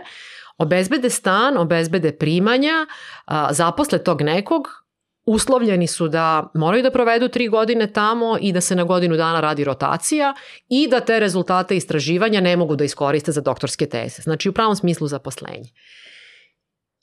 obezbede 0.58 1.10
stan, 1.10 1.56
obezbede 1.56 2.12
primanja, 2.12 2.86
a, 3.24 3.52
zaposle 3.52 4.04
tog 4.04 4.22
nekog, 4.22 4.68
uslovljeni 5.32 5.86
su 5.86 6.08
da 6.08 6.50
moraju 6.54 6.82
da 6.82 6.90
provedu 6.90 7.28
tri 7.28 7.48
godine 7.48 7.92
tamo 7.92 8.38
i 8.40 8.52
da 8.52 8.60
se 8.60 8.76
na 8.76 8.84
godinu 8.84 9.16
dana 9.16 9.40
radi 9.40 9.64
rotacija 9.64 10.34
i 10.68 10.88
da 10.88 11.00
te 11.00 11.20
rezultate 11.20 11.76
istraživanja 11.76 12.40
ne 12.40 12.56
mogu 12.56 12.76
da 12.76 12.84
iskoriste 12.84 13.32
za 13.32 13.40
doktorske 13.40 13.86
teze. 13.86 14.22
Znači 14.22 14.48
u 14.48 14.52
pravom 14.52 14.76
smislu 14.76 15.08
zaposlenje. 15.08 15.70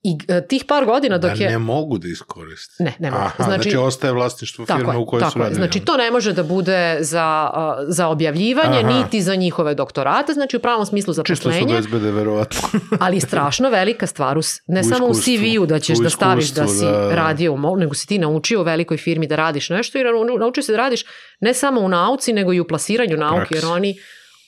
I 0.08 0.12
uh, 0.14 0.48
tih 0.48 0.66
par 0.66 0.86
godina 0.86 1.18
dok 1.18 1.38
da 1.38 1.44
je... 1.44 1.50
ne 1.50 1.58
mogu 1.58 1.98
da 1.98 2.08
iskoriste. 2.08 2.84
Ne, 2.84 2.94
ne 3.00 3.12
mogu. 3.12 3.24
Aha, 3.24 3.44
znači, 3.44 3.70
znači 3.70 3.78
ostaje 3.78 4.14
vlasništvo 4.14 4.66
firme 4.66 4.94
je, 4.94 4.98
u 4.98 5.06
kojoj 5.06 5.24
su 5.32 5.40
radili. 5.40 5.56
Znači 5.56 5.80
to 5.80 5.98
ne 5.98 6.12
može 6.12 6.34
da 6.34 6.44
bude 6.44 6.98
za, 7.00 7.52
za 7.88 8.08
objavljivanje, 8.08 8.80
Aha. 8.80 8.94
niti 8.94 9.22
za 9.22 9.36
njihove 9.36 9.76
doktorate, 9.76 10.34
znači 10.34 10.58
u 10.58 10.60
pravom 10.60 10.86
smislu 10.86 11.14
za 11.14 11.24
Čisto 11.24 11.52
su 11.52 11.66
bezbede, 11.66 12.12
verovatno. 12.12 12.62
ali 13.06 13.20
strašno 13.20 13.70
velika 13.70 14.08
stvar, 14.08 14.38
u, 14.38 14.42
ne 14.68 14.80
u 14.80 14.84
samo 14.84 15.06
u 15.06 15.14
CV-u 15.14 15.66
da 15.66 15.80
ćeš 15.80 15.98
da 15.98 16.10
staviš 16.10 16.50
da 16.50 16.68
si 16.68 16.86
da... 16.86 17.16
radio 17.16 17.54
u 17.54 17.78
nego 17.78 17.94
si 17.94 18.08
ti 18.08 18.20
naučio 18.20 18.60
u 18.62 18.64
velikoj 18.64 18.98
firmi 18.98 19.28
da 19.28 19.36
radiš 19.36 19.70
nešto 19.70 20.00
i 20.00 20.04
naučio 20.40 20.64
se 20.64 20.72
da 20.72 20.78
radiš 20.78 21.04
ne 21.40 21.54
samo 21.54 21.82
u 21.82 21.90
nauci, 21.90 22.34
nego 22.34 22.54
i 22.54 22.60
u 22.60 22.68
plasiranju 22.68 23.18
nauke, 23.18 23.56
jer 23.56 23.66
oni 23.66 23.96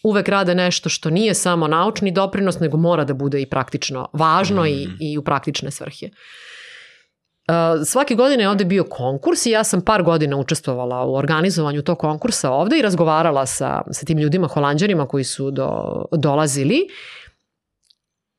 uvek 0.04 0.30
rade 0.30 0.56
nešto 0.56 0.90
što 0.90 1.10
nije 1.10 1.34
samo 1.34 1.68
naučni 1.68 2.12
doprinos, 2.12 2.60
nego 2.60 2.78
mora 2.78 3.04
da 3.04 3.14
bude 3.14 3.42
i 3.42 3.46
praktično 3.46 4.08
važno 4.14 4.64
mm. 4.64 4.68
i, 4.68 4.88
i 5.00 5.18
u 5.18 5.24
praktične 5.24 5.72
svrhe. 5.72 6.10
Uh, 7.50 7.86
svake 7.86 8.16
godine 8.16 8.44
je 8.44 8.50
ovde 8.50 8.66
bio 8.66 8.84
konkurs 8.84 9.46
i 9.46 9.52
ja 9.52 9.64
sam 9.64 9.82
par 9.82 10.04
godina 10.04 10.38
učestvovala 10.38 11.06
u 11.06 11.16
organizovanju 11.16 11.82
tog 11.82 12.00
konkursa 12.00 12.52
ovde 12.52 12.80
i 12.80 12.82
razgovarala 12.82 13.46
sa, 13.46 13.82
sa 13.92 14.06
tim 14.06 14.18
ljudima, 14.18 14.48
holandjanima 14.48 15.08
koji 15.08 15.24
su 15.24 15.52
do, 15.52 15.70
dolazili 16.12 16.88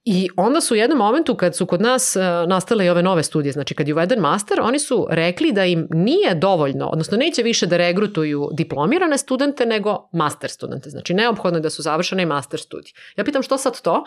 I 0.04 0.28
onda 0.36 0.60
su 0.60 0.74
u 0.74 0.76
jednom 0.76 0.98
momentu 0.98 1.36
kad 1.36 1.56
su 1.56 1.66
kod 1.66 1.80
nas 1.80 2.16
uh, 2.16 2.48
nastale 2.48 2.86
i 2.86 2.88
ove 2.88 3.02
nove 3.02 3.22
studije, 3.22 3.52
znači 3.52 3.74
kad 3.74 3.88
je 3.88 3.94
uveden 3.94 4.18
master, 4.18 4.60
oni 4.60 4.78
su 4.78 5.06
rekli 5.10 5.52
da 5.52 5.64
im 5.64 5.88
nije 5.90 6.34
dovoljno, 6.34 6.86
odnosno 6.86 7.16
neće 7.16 7.42
više 7.42 7.66
da 7.66 7.76
regrutuju 7.76 8.48
diplomirane 8.52 9.18
studente 9.18 9.66
nego 9.66 10.08
master 10.12 10.50
studente. 10.50 10.90
Znači 10.90 11.14
neophodno 11.14 11.58
je 11.58 11.62
da 11.62 11.70
su 11.70 11.82
završene 11.82 12.22
i 12.22 12.26
master 12.26 12.60
studije. 12.60 12.92
Ja 13.16 13.24
pitam 13.24 13.42
što 13.42 13.58
sad 13.58 13.80
to? 13.80 14.04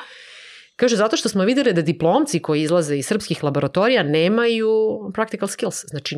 Kaže, 0.75 0.95
zato 0.95 1.17
što 1.17 1.29
smo 1.29 1.43
videli 1.43 1.73
da 1.73 1.81
diplomci 1.81 2.39
koji 2.39 2.61
izlaze 2.61 2.97
iz 2.97 3.05
srpskih 3.05 3.43
laboratorija 3.43 4.03
nemaju 4.03 4.71
practical 5.13 5.47
skills. 5.47 5.85
Znači, 5.87 6.17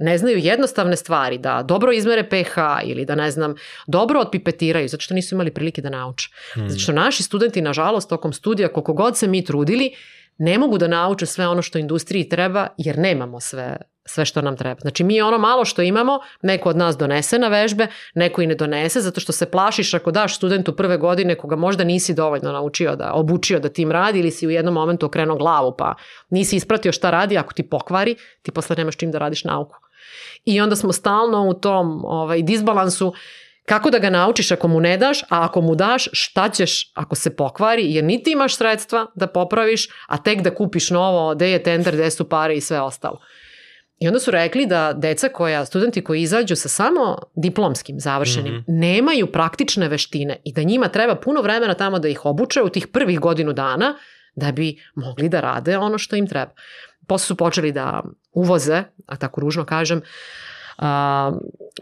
ne 0.00 0.18
znaju 0.18 0.38
jednostavne 0.38 0.96
stvari, 0.96 1.38
da 1.38 1.62
dobro 1.62 1.92
izmere 1.92 2.28
pH 2.28 2.56
ili 2.84 3.04
da 3.04 3.14
ne 3.14 3.30
znam, 3.30 3.54
dobro 3.86 4.20
otpipetiraju, 4.20 4.88
zato 4.88 5.00
što 5.00 5.14
nisu 5.14 5.34
imali 5.34 5.50
prilike 5.50 5.82
da 5.82 5.90
nauče. 5.90 6.28
Hmm. 6.54 6.68
Zato 6.68 6.80
što 6.80 6.92
naši 6.92 7.22
studenti, 7.22 7.60
nažalost, 7.60 8.08
tokom 8.08 8.32
studija, 8.32 8.68
koliko 8.68 8.92
god 8.92 9.16
se 9.16 9.28
mi 9.28 9.44
trudili, 9.44 9.94
ne 10.38 10.58
mogu 10.58 10.78
da 10.78 10.88
nauče 10.88 11.26
sve 11.26 11.48
ono 11.48 11.62
što 11.62 11.78
industriji 11.78 12.28
treba, 12.28 12.66
jer 12.78 12.98
nemamo 12.98 13.40
sve, 13.40 13.76
sve 14.04 14.24
što 14.24 14.42
nam 14.42 14.56
treba. 14.56 14.80
Znači 14.80 15.04
mi 15.04 15.20
ono 15.20 15.38
malo 15.38 15.64
što 15.64 15.82
imamo, 15.82 16.18
neko 16.42 16.68
od 16.68 16.76
nas 16.76 16.96
donese 16.96 17.38
na 17.38 17.48
vežbe, 17.48 17.86
neko 18.14 18.42
i 18.42 18.46
ne 18.46 18.54
donese, 18.54 19.00
zato 19.00 19.20
što 19.20 19.32
se 19.32 19.50
plašiš 19.50 19.94
ako 19.94 20.10
daš 20.10 20.36
studentu 20.36 20.76
prve 20.76 20.96
godine 20.96 21.34
koga 21.34 21.56
možda 21.56 21.84
nisi 21.84 22.14
dovoljno 22.14 22.52
naučio 22.52 22.96
da, 22.96 23.12
obučio 23.12 23.60
da 23.60 23.68
tim 23.68 23.92
radi 23.92 24.18
ili 24.18 24.30
si 24.30 24.46
u 24.46 24.50
jednom 24.50 24.74
momentu 24.74 25.06
okrenuo 25.06 25.36
glavu 25.36 25.74
pa 25.78 25.94
nisi 26.30 26.56
ispratio 26.56 26.92
šta 26.92 27.10
radi, 27.10 27.38
ako 27.38 27.54
ti 27.54 27.62
pokvari, 27.62 28.16
ti 28.42 28.50
posle 28.50 28.76
nemaš 28.76 28.96
čim 28.96 29.10
da 29.10 29.18
radiš 29.18 29.44
nauku. 29.44 29.89
I 30.44 30.60
onda 30.60 30.76
smo 30.76 30.92
stalno 30.92 31.48
u 31.48 31.54
tom 31.54 32.04
ovaj, 32.04 32.42
disbalansu 32.42 33.12
kako 33.66 33.90
da 33.90 33.98
ga 33.98 34.10
naučiš 34.10 34.50
ako 34.50 34.68
mu 34.68 34.80
ne 34.80 34.96
daš, 34.96 35.22
a 35.22 35.26
ako 35.44 35.60
mu 35.60 35.74
daš 35.74 36.08
šta 36.12 36.48
ćeš 36.48 36.92
ako 36.94 37.14
se 37.14 37.36
pokvari, 37.36 37.94
jer 37.94 38.04
niti 38.04 38.32
imaš 38.32 38.56
sredstva 38.56 39.06
da 39.14 39.26
popraviš, 39.26 39.88
a 40.06 40.22
tek 40.22 40.40
da 40.42 40.54
kupiš 40.54 40.90
novo, 40.90 41.34
gde 41.34 41.50
je 41.50 41.62
tender, 41.62 41.94
gde 41.94 42.10
su 42.10 42.28
pare 42.28 42.56
i 42.56 42.60
sve 42.60 42.80
ostalo. 42.80 43.20
I 43.98 44.08
onda 44.08 44.20
su 44.20 44.30
rekli 44.30 44.66
da 44.66 44.92
deca 44.92 45.28
koja, 45.28 45.64
studenti 45.64 46.04
koji 46.04 46.22
izađu 46.22 46.56
sa 46.56 46.68
samo 46.68 47.18
diplomskim 47.36 48.00
završenim, 48.00 48.54
mm 48.54 48.58
-hmm. 48.58 48.80
nemaju 48.80 49.32
praktične 49.32 49.88
veštine 49.88 50.36
i 50.44 50.52
da 50.52 50.62
njima 50.62 50.88
treba 50.88 51.14
puno 51.14 51.42
vremena 51.42 51.74
tamo 51.74 51.98
da 51.98 52.08
ih 52.08 52.24
obuče 52.24 52.62
u 52.62 52.68
tih 52.68 52.86
prvih 52.86 53.20
godinu 53.20 53.52
dana 53.52 53.94
da 54.34 54.52
bi 54.52 54.76
mogli 54.94 55.28
da 55.28 55.40
rade 55.40 55.78
ono 55.78 55.98
što 55.98 56.16
im 56.16 56.26
treba 56.26 56.50
posle 57.10 57.26
su 57.26 57.36
počeli 57.36 57.72
da 57.72 58.02
uvoze, 58.32 58.82
a 59.06 59.16
tako 59.16 59.40
ružno 59.40 59.64
kažem, 59.64 60.02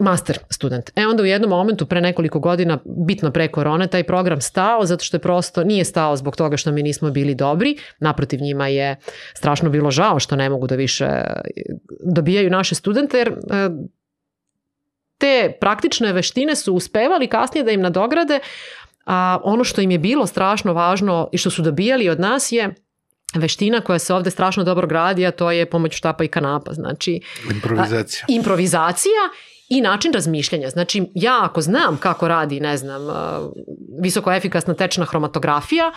master 0.01 0.39
student. 0.49 0.89
E 0.95 1.05
onda 1.07 1.23
u 1.23 1.25
jednom 1.25 1.49
momentu 1.49 1.85
pre 1.85 2.01
nekoliko 2.01 2.39
godina, 2.39 2.79
bitno 2.85 3.31
pre 3.31 3.47
korone, 3.47 3.87
taj 3.87 4.03
program 4.03 4.41
stao 4.41 4.85
zato 4.85 5.03
što 5.03 5.17
je 5.17 5.21
prosto 5.21 5.63
nije 5.63 5.85
stao 5.85 6.15
zbog 6.15 6.35
toga 6.35 6.57
što 6.57 6.71
mi 6.71 6.83
nismo 6.83 7.11
bili 7.11 7.35
dobri. 7.35 7.77
Naprotiv 7.99 8.41
njima 8.41 8.67
je 8.67 8.95
strašno 9.33 9.69
bilo 9.69 9.91
žao 9.91 10.19
što 10.19 10.35
ne 10.35 10.49
mogu 10.49 10.67
da 10.67 10.75
više 10.75 11.07
dobijaju 12.03 12.49
naše 12.49 12.75
studente 12.75 13.17
jer 13.17 13.29
uh, 13.29 13.37
te 15.17 15.57
praktične 15.61 16.13
veštine 16.13 16.55
su 16.55 16.73
uspevali 16.73 17.27
kasnije 17.27 17.63
da 17.63 17.71
im 17.71 17.81
nadograde, 17.81 18.39
a 19.05 19.39
ono 19.43 19.63
što 19.63 19.81
im 19.81 19.91
je 19.91 19.99
bilo 19.99 20.27
strašno 20.27 20.73
važno 20.73 21.29
i 21.31 21.37
što 21.37 21.49
su 21.49 21.61
dobijali 21.61 22.09
od 22.09 22.19
nas 22.19 22.51
je 22.51 22.73
veština 23.35 23.81
koja 23.81 23.99
se 23.99 24.13
ovde 24.13 24.31
strašno 24.31 24.63
dobro 24.63 24.87
gradi, 24.87 25.25
a 25.25 25.31
to 25.31 25.51
je 25.51 25.69
pomoć 25.69 25.95
štapa 25.95 26.23
i 26.23 26.27
kanapa. 26.27 26.73
Znači, 26.73 27.21
improvizacija. 27.51 28.25
A, 28.29 28.31
improvizacija 28.31 29.21
i 29.69 29.81
način 29.81 30.13
razmišljanja. 30.13 30.69
Znači, 30.69 31.03
ja 31.15 31.39
ako 31.43 31.61
znam 31.61 31.97
kako 31.97 32.27
radi, 32.27 32.59
ne 32.59 32.77
znam, 32.77 33.01
visoko 34.01 34.31
efikasna 34.31 34.73
tečna 34.73 35.05
hromatografija, 35.05 35.91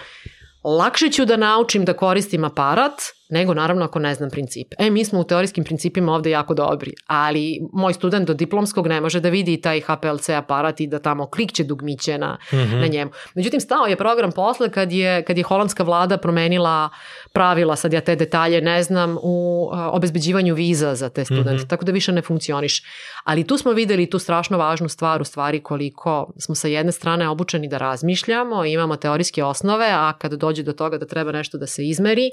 lakše 0.64 1.10
ću 1.10 1.24
da 1.24 1.36
naučim 1.36 1.84
da 1.84 1.92
koristim 1.92 2.44
aparat 2.44 2.92
nego 3.32 3.54
naravno 3.54 3.84
ako 3.84 3.98
ne 3.98 4.14
znam 4.14 4.30
principe. 4.30 4.76
E, 4.78 4.90
mi 4.90 5.04
smo 5.04 5.20
u 5.20 5.24
teorijskim 5.24 5.64
principima 5.64 6.12
ovde 6.12 6.30
jako 6.30 6.54
dobri, 6.54 6.92
ali 7.06 7.60
moj 7.72 7.92
student 7.92 8.26
do 8.26 8.34
diplomskog 8.34 8.86
ne 8.86 9.00
može 9.00 9.20
da 9.20 9.28
vidi 9.28 9.60
taj 9.60 9.80
HPLC 9.80 10.28
aparat 10.28 10.80
i 10.80 10.86
da 10.86 10.98
tamo 10.98 11.26
klikće 11.26 11.64
dugmiće 11.64 12.18
na, 12.18 12.38
mm 12.52 12.56
-hmm. 12.56 12.80
na 12.80 12.86
njemu. 12.86 13.10
Međutim, 13.34 13.60
stao 13.60 13.86
je 13.86 13.96
program 13.96 14.32
posle 14.32 14.68
kad 14.70 14.92
je, 14.92 15.24
kad 15.24 15.38
je 15.38 15.44
holandska 15.44 15.82
vlada 15.82 16.18
promenila 16.18 16.88
pravila, 17.32 17.76
sad 17.76 17.92
ja 17.92 18.00
te 18.00 18.16
detalje 18.16 18.60
ne 18.60 18.82
znam, 18.82 19.16
u 19.22 19.68
a, 19.72 19.90
obezbeđivanju 19.90 20.54
viza 20.54 20.94
za 20.94 21.08
te 21.08 21.24
studente, 21.24 21.52
mm 21.52 21.56
-hmm. 21.56 21.68
tako 21.68 21.84
da 21.84 21.92
više 21.92 22.12
ne 22.12 22.22
funkcioniš. 22.22 22.82
Ali 23.24 23.46
tu 23.46 23.58
smo 23.58 23.72
videli 23.72 24.10
tu 24.10 24.18
strašno 24.18 24.58
važnu 24.58 24.88
stvar 24.88 25.22
u 25.22 25.24
stvari 25.24 25.62
koliko 25.62 26.32
smo 26.38 26.54
sa 26.54 26.68
jedne 26.68 26.92
strane 26.92 27.28
obučeni 27.28 27.68
da 27.68 27.78
razmišljamo, 27.78 28.64
imamo 28.64 28.96
teorijske 28.96 29.44
osnove, 29.44 29.88
a 29.90 30.12
kada 30.18 30.36
dođe 30.36 30.62
do 30.62 30.72
toga 30.72 30.98
da 30.98 31.06
treba 31.06 31.32
nešto 31.32 31.58
da 31.58 31.66
se 31.66 31.86
izmeri, 31.88 32.30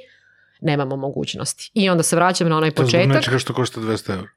nemamo 0.61 0.95
mogućnosti. 0.95 1.71
I 1.73 1.89
onda 1.89 2.03
se 2.03 2.15
vraćam 2.15 2.49
na 2.49 2.57
onaj 2.57 2.71
početak. 2.71 3.01
To 3.01 3.03
zbog 3.03 3.15
nečega 3.15 3.39
što 3.39 3.53
košta 3.53 3.81
200 3.81 4.13
eur. 4.13 4.27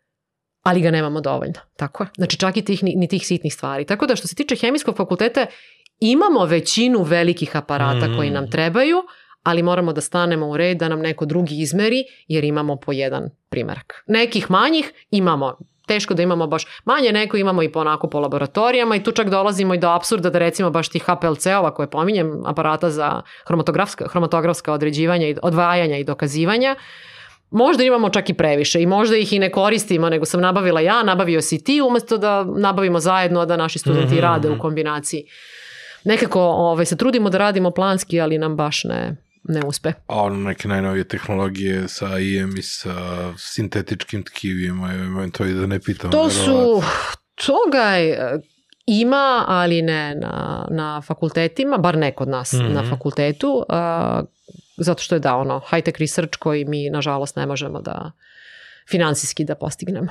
Ali 0.62 0.80
ga 0.80 0.90
nemamo 0.90 1.20
dovoljno. 1.20 1.60
Tako 1.76 2.04
je. 2.04 2.08
Znači 2.16 2.36
čak 2.36 2.56
i 2.56 2.62
tih, 2.62 2.84
ni, 2.84 2.94
ni 2.96 3.08
tih 3.08 3.26
sitnih 3.26 3.54
stvari. 3.54 3.84
Tako 3.84 4.06
da 4.06 4.16
što 4.16 4.28
se 4.28 4.34
tiče 4.34 4.56
hemijskog 4.56 4.96
fakulteta, 4.96 5.46
imamo 6.00 6.44
većinu 6.44 7.02
velikih 7.02 7.56
aparata 7.56 8.08
mm. 8.08 8.16
koji 8.16 8.30
nam 8.30 8.50
trebaju, 8.50 8.96
ali 9.42 9.62
moramo 9.62 9.92
da 9.92 10.00
stanemo 10.00 10.48
u 10.48 10.56
red 10.56 10.78
da 10.78 10.88
nam 10.88 11.00
neko 11.00 11.26
drugi 11.26 11.60
izmeri 11.60 12.04
jer 12.28 12.44
imamo 12.44 12.76
po 12.76 12.92
jedan 12.92 13.30
primerak. 13.48 14.04
Nekih 14.06 14.50
manjih 14.50 14.92
imamo 15.10 15.58
teško 15.86 16.14
da 16.14 16.22
imamo 16.22 16.46
baš, 16.46 16.66
manje 16.84 17.12
neko 17.12 17.36
imamo 17.36 17.62
i 17.62 17.72
po 17.72 17.80
onako 17.80 18.06
po 18.06 18.20
laboratorijama 18.20 18.96
i 18.96 19.02
tu 19.02 19.12
čak 19.12 19.28
dolazimo 19.28 19.74
i 19.74 19.78
do 19.78 19.88
absurda 19.88 20.30
da 20.30 20.38
recimo 20.38 20.70
baš 20.70 20.88
tih 20.88 21.02
HPLC-ova 21.02 21.74
koje 21.74 21.90
pominjem, 21.90 22.42
aparata 22.46 22.90
za 22.90 23.22
hromatografska, 23.46 24.08
hromatografska 24.08 24.72
određivanja 24.72 25.28
i 25.28 25.36
odvajanja 25.42 25.96
i 25.96 26.04
dokazivanja, 26.04 26.76
Možda 27.52 27.84
imamo 27.84 28.10
čak 28.10 28.30
i 28.30 28.34
previše 28.34 28.82
i 28.82 28.86
možda 28.86 29.16
ih 29.16 29.32
i 29.32 29.38
ne 29.38 29.50
koristimo, 29.50 30.08
nego 30.08 30.24
sam 30.24 30.40
nabavila 30.40 30.80
ja, 30.80 31.02
nabavio 31.02 31.42
si 31.42 31.64
ti, 31.64 31.80
umesto 31.80 32.18
da 32.18 32.44
nabavimo 32.44 33.00
zajedno, 33.00 33.40
a 33.40 33.46
da 33.46 33.56
naši 33.56 33.78
studenti 33.78 34.14
mm 34.14 34.18
-hmm. 34.18 34.22
rade 34.22 34.50
u 34.50 34.58
kombinaciji. 34.58 35.24
Nekako 36.04 36.40
ovaj, 36.40 36.86
se 36.86 36.96
trudimo 36.96 37.30
da 37.30 37.38
radimo 37.38 37.70
planski, 37.70 38.20
ali 38.20 38.38
nam 38.38 38.56
baš 38.56 38.84
ne, 38.84 39.16
ne 39.44 39.60
uspe. 39.66 39.92
A 40.06 40.22
ono 40.22 40.36
neke 40.36 40.68
najnovije 40.68 41.04
tehnologije 41.04 41.88
sa 41.88 42.18
IM 42.18 42.56
i 42.56 42.62
sa 42.62 42.94
sintetičkim 43.38 44.22
tkivima, 44.22 44.88
to 45.32 45.44
i 45.44 45.54
da 45.54 45.66
ne 45.66 45.80
pitam. 45.80 46.10
To 46.10 46.30
su, 46.30 46.82
toga 47.46 47.82
je, 47.82 48.40
ima, 48.86 49.44
ali 49.48 49.82
ne 49.82 50.14
na, 50.14 50.66
na 50.70 51.02
fakultetima, 51.02 51.78
bar 51.78 51.98
ne 51.98 52.12
kod 52.12 52.28
nas 52.28 52.52
mm 52.52 52.56
-hmm. 52.56 52.72
na 52.72 52.80
mhm. 52.80 52.90
fakultetu, 52.90 53.64
a, 53.68 54.22
zato 54.76 55.02
što 55.02 55.14
je 55.14 55.18
da 55.18 55.36
ono 55.36 55.60
high-tech 55.70 56.00
research 56.00 56.38
koji 56.38 56.64
mi 56.64 56.90
nažalost 56.90 57.36
ne 57.36 57.46
možemo 57.46 57.80
da 57.80 58.12
finansijski 58.90 59.44
da 59.44 59.54
postignemo. 59.54 60.08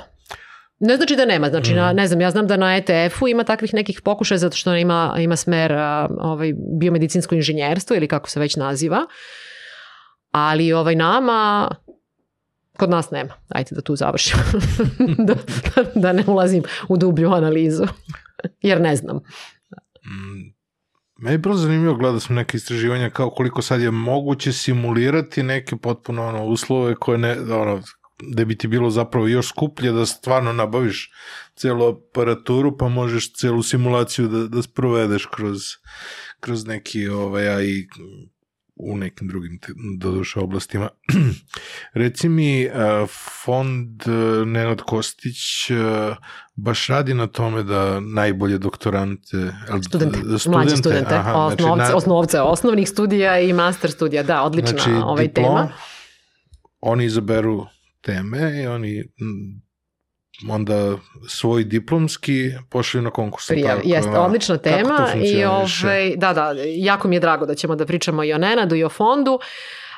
Ne 0.83 0.95
znači 0.95 1.15
da 1.15 1.25
nema, 1.25 1.49
znači 1.49 1.73
mm. 1.73 1.75
na, 1.75 1.93
ne 1.93 2.07
znam, 2.07 2.21
ja 2.21 2.31
znam 2.31 2.47
da 2.47 2.57
na 2.57 2.75
ETF-u 2.75 3.27
ima 3.27 3.43
takvih 3.43 3.73
nekih 3.73 4.01
pokušaja 4.01 4.37
zato 4.37 4.57
što 4.57 4.75
ima, 4.75 5.15
ima 5.19 5.35
smer 5.35 5.73
a, 5.73 6.07
ovaj, 6.19 6.53
biomedicinsko 6.79 7.35
inženjerstvo 7.35 7.95
ili 7.95 8.07
kako 8.07 8.29
se 8.29 8.39
već 8.39 8.55
naziva, 8.55 9.05
ali 10.31 10.73
ovaj 10.73 10.95
nama 10.95 11.69
kod 12.77 12.89
nas 12.89 13.11
nema. 13.11 13.33
Ajde 13.49 13.69
da 13.71 13.81
tu 13.81 13.95
završim. 13.95 14.39
da, 15.27 15.35
da 15.95 16.13
ne 16.13 16.23
ulazim 16.27 16.63
u 16.87 16.97
dublju 16.97 17.31
analizu, 17.31 17.83
jer 18.61 18.81
ne 18.81 18.95
znam. 18.95 19.17
Mm. 19.17 20.61
Meni 21.17 21.33
je 21.33 21.37
bilo 21.37 21.55
zanimljivo 21.55 21.95
gledao 21.95 22.19
sam 22.19 22.35
neke 22.35 22.57
istraživanja 22.57 23.09
kao 23.09 23.29
koliko 23.29 23.61
sad 23.61 23.81
je 23.81 23.91
moguće 23.91 24.53
simulirati 24.53 25.43
neke 25.43 25.75
potpuno 25.75 26.27
ono, 26.27 26.45
uslove 26.45 26.95
koje 26.95 27.17
ne, 27.17 27.31
ono, 27.39 27.81
da 28.21 28.45
bi 28.45 28.57
ti 28.57 28.67
bilo 28.67 28.89
zapravo 28.89 29.27
još 29.27 29.49
skuplje 29.49 29.91
da 29.91 30.05
stvarno 30.05 30.53
nabaviš 30.53 31.11
celu 31.55 31.87
aparaturu 31.87 32.77
pa 32.77 32.87
možeš 32.87 33.33
celu 33.33 33.63
simulaciju 33.63 34.27
da, 34.27 34.47
da 34.47 34.61
sprovedeš 34.61 35.25
kroz, 35.25 35.61
kroz 36.39 36.65
neki 36.65 37.07
ovaj, 37.07 37.49
a 37.49 37.61
i 37.61 37.87
u 38.83 38.97
nekim 38.97 39.27
drugim 39.27 39.59
doduše 39.97 40.39
oblastima. 40.39 40.89
Reci 41.93 42.29
mi, 42.29 42.67
fond 43.43 44.01
Nenad 44.45 44.81
Kostić 44.81 45.37
baš 46.55 46.87
radi 46.87 47.13
na 47.13 47.27
tome 47.27 47.63
da 47.63 47.99
najbolje 47.99 48.57
doktorante... 48.57 49.53
Studente, 49.87 50.17
studente 50.17 50.49
mlađe 50.49 50.77
studente, 50.77 51.15
aha, 51.15 51.33
osnovce, 51.33 51.63
znači, 51.63 51.91
na... 51.91 51.95
osnovce 51.95 52.41
osnovnih 52.41 52.89
studija 52.89 53.39
i 53.39 53.53
master 53.53 53.91
studija, 53.91 54.23
da, 54.23 54.43
odlična 54.43 54.71
znači, 54.71 54.91
ovaj 54.91 55.27
diplom, 55.27 55.45
tema. 55.45 55.69
Oni 56.79 57.05
izaberu 57.05 57.65
teme 58.01 58.61
i 58.63 58.67
oni 58.67 59.03
onda 60.49 60.97
svoj 61.27 61.63
diplomski 61.63 62.51
pošli 62.69 63.01
na 63.01 63.09
konkurs. 63.09 63.47
Prijav, 63.47 63.77
tako, 63.77 63.89
jeste, 63.89 64.09
odlična 64.09 64.57
tema 64.57 65.07
i 65.23 65.45
ovaj, 65.45 66.15
da, 66.15 66.33
da, 66.33 66.53
jako 66.65 67.07
mi 67.07 67.15
je 67.15 67.19
drago 67.19 67.45
da 67.45 67.55
ćemo 67.55 67.75
da 67.75 67.85
pričamo 67.85 68.23
i 68.23 68.33
o 68.33 68.37
Nenadu 68.37 68.75
i 68.75 68.83
o 68.83 68.89
fondu. 68.89 69.39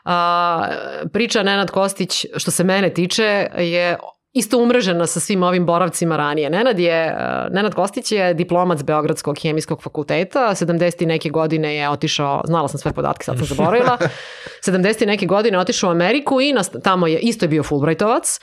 A, 0.05 0.67
priča 1.13 1.43
Nenad 1.43 1.71
Kostić, 1.71 2.25
što 2.37 2.51
se 2.51 2.63
mene 2.63 2.93
tiče, 2.93 3.47
je 3.57 3.97
isto 4.33 4.57
umrežena 4.57 5.07
sa 5.07 5.19
svim 5.19 5.43
ovim 5.43 5.65
boravcima 5.65 6.17
ranije. 6.17 6.49
Nenad, 6.49 6.79
je, 6.79 7.17
Nenad 7.51 7.73
Kostić 7.73 8.11
je 8.11 8.33
diplomac 8.33 8.83
Beogradskog 8.83 9.37
hemijskog 9.41 9.81
fakulteta, 9.81 10.39
70. 10.39 11.05
neke 11.05 11.29
godine 11.29 11.75
je 11.75 11.89
otišao, 11.89 12.41
znala 12.45 12.67
sam 12.67 12.79
sve 12.79 12.93
podatke, 12.93 13.25
sad 13.25 13.37
sam 13.37 13.45
zaboravila, 13.45 13.97
70. 14.67 15.05
neke 15.05 15.25
godine 15.25 15.59
otišao 15.59 15.87
u 15.87 15.91
Ameriku 15.91 16.41
i 16.41 16.53
nas, 16.53 16.71
tamo 16.83 17.07
je 17.07 17.19
isto 17.19 17.45
je 17.45 17.49
bio 17.49 17.63
Fulbrightovac, 17.63 18.39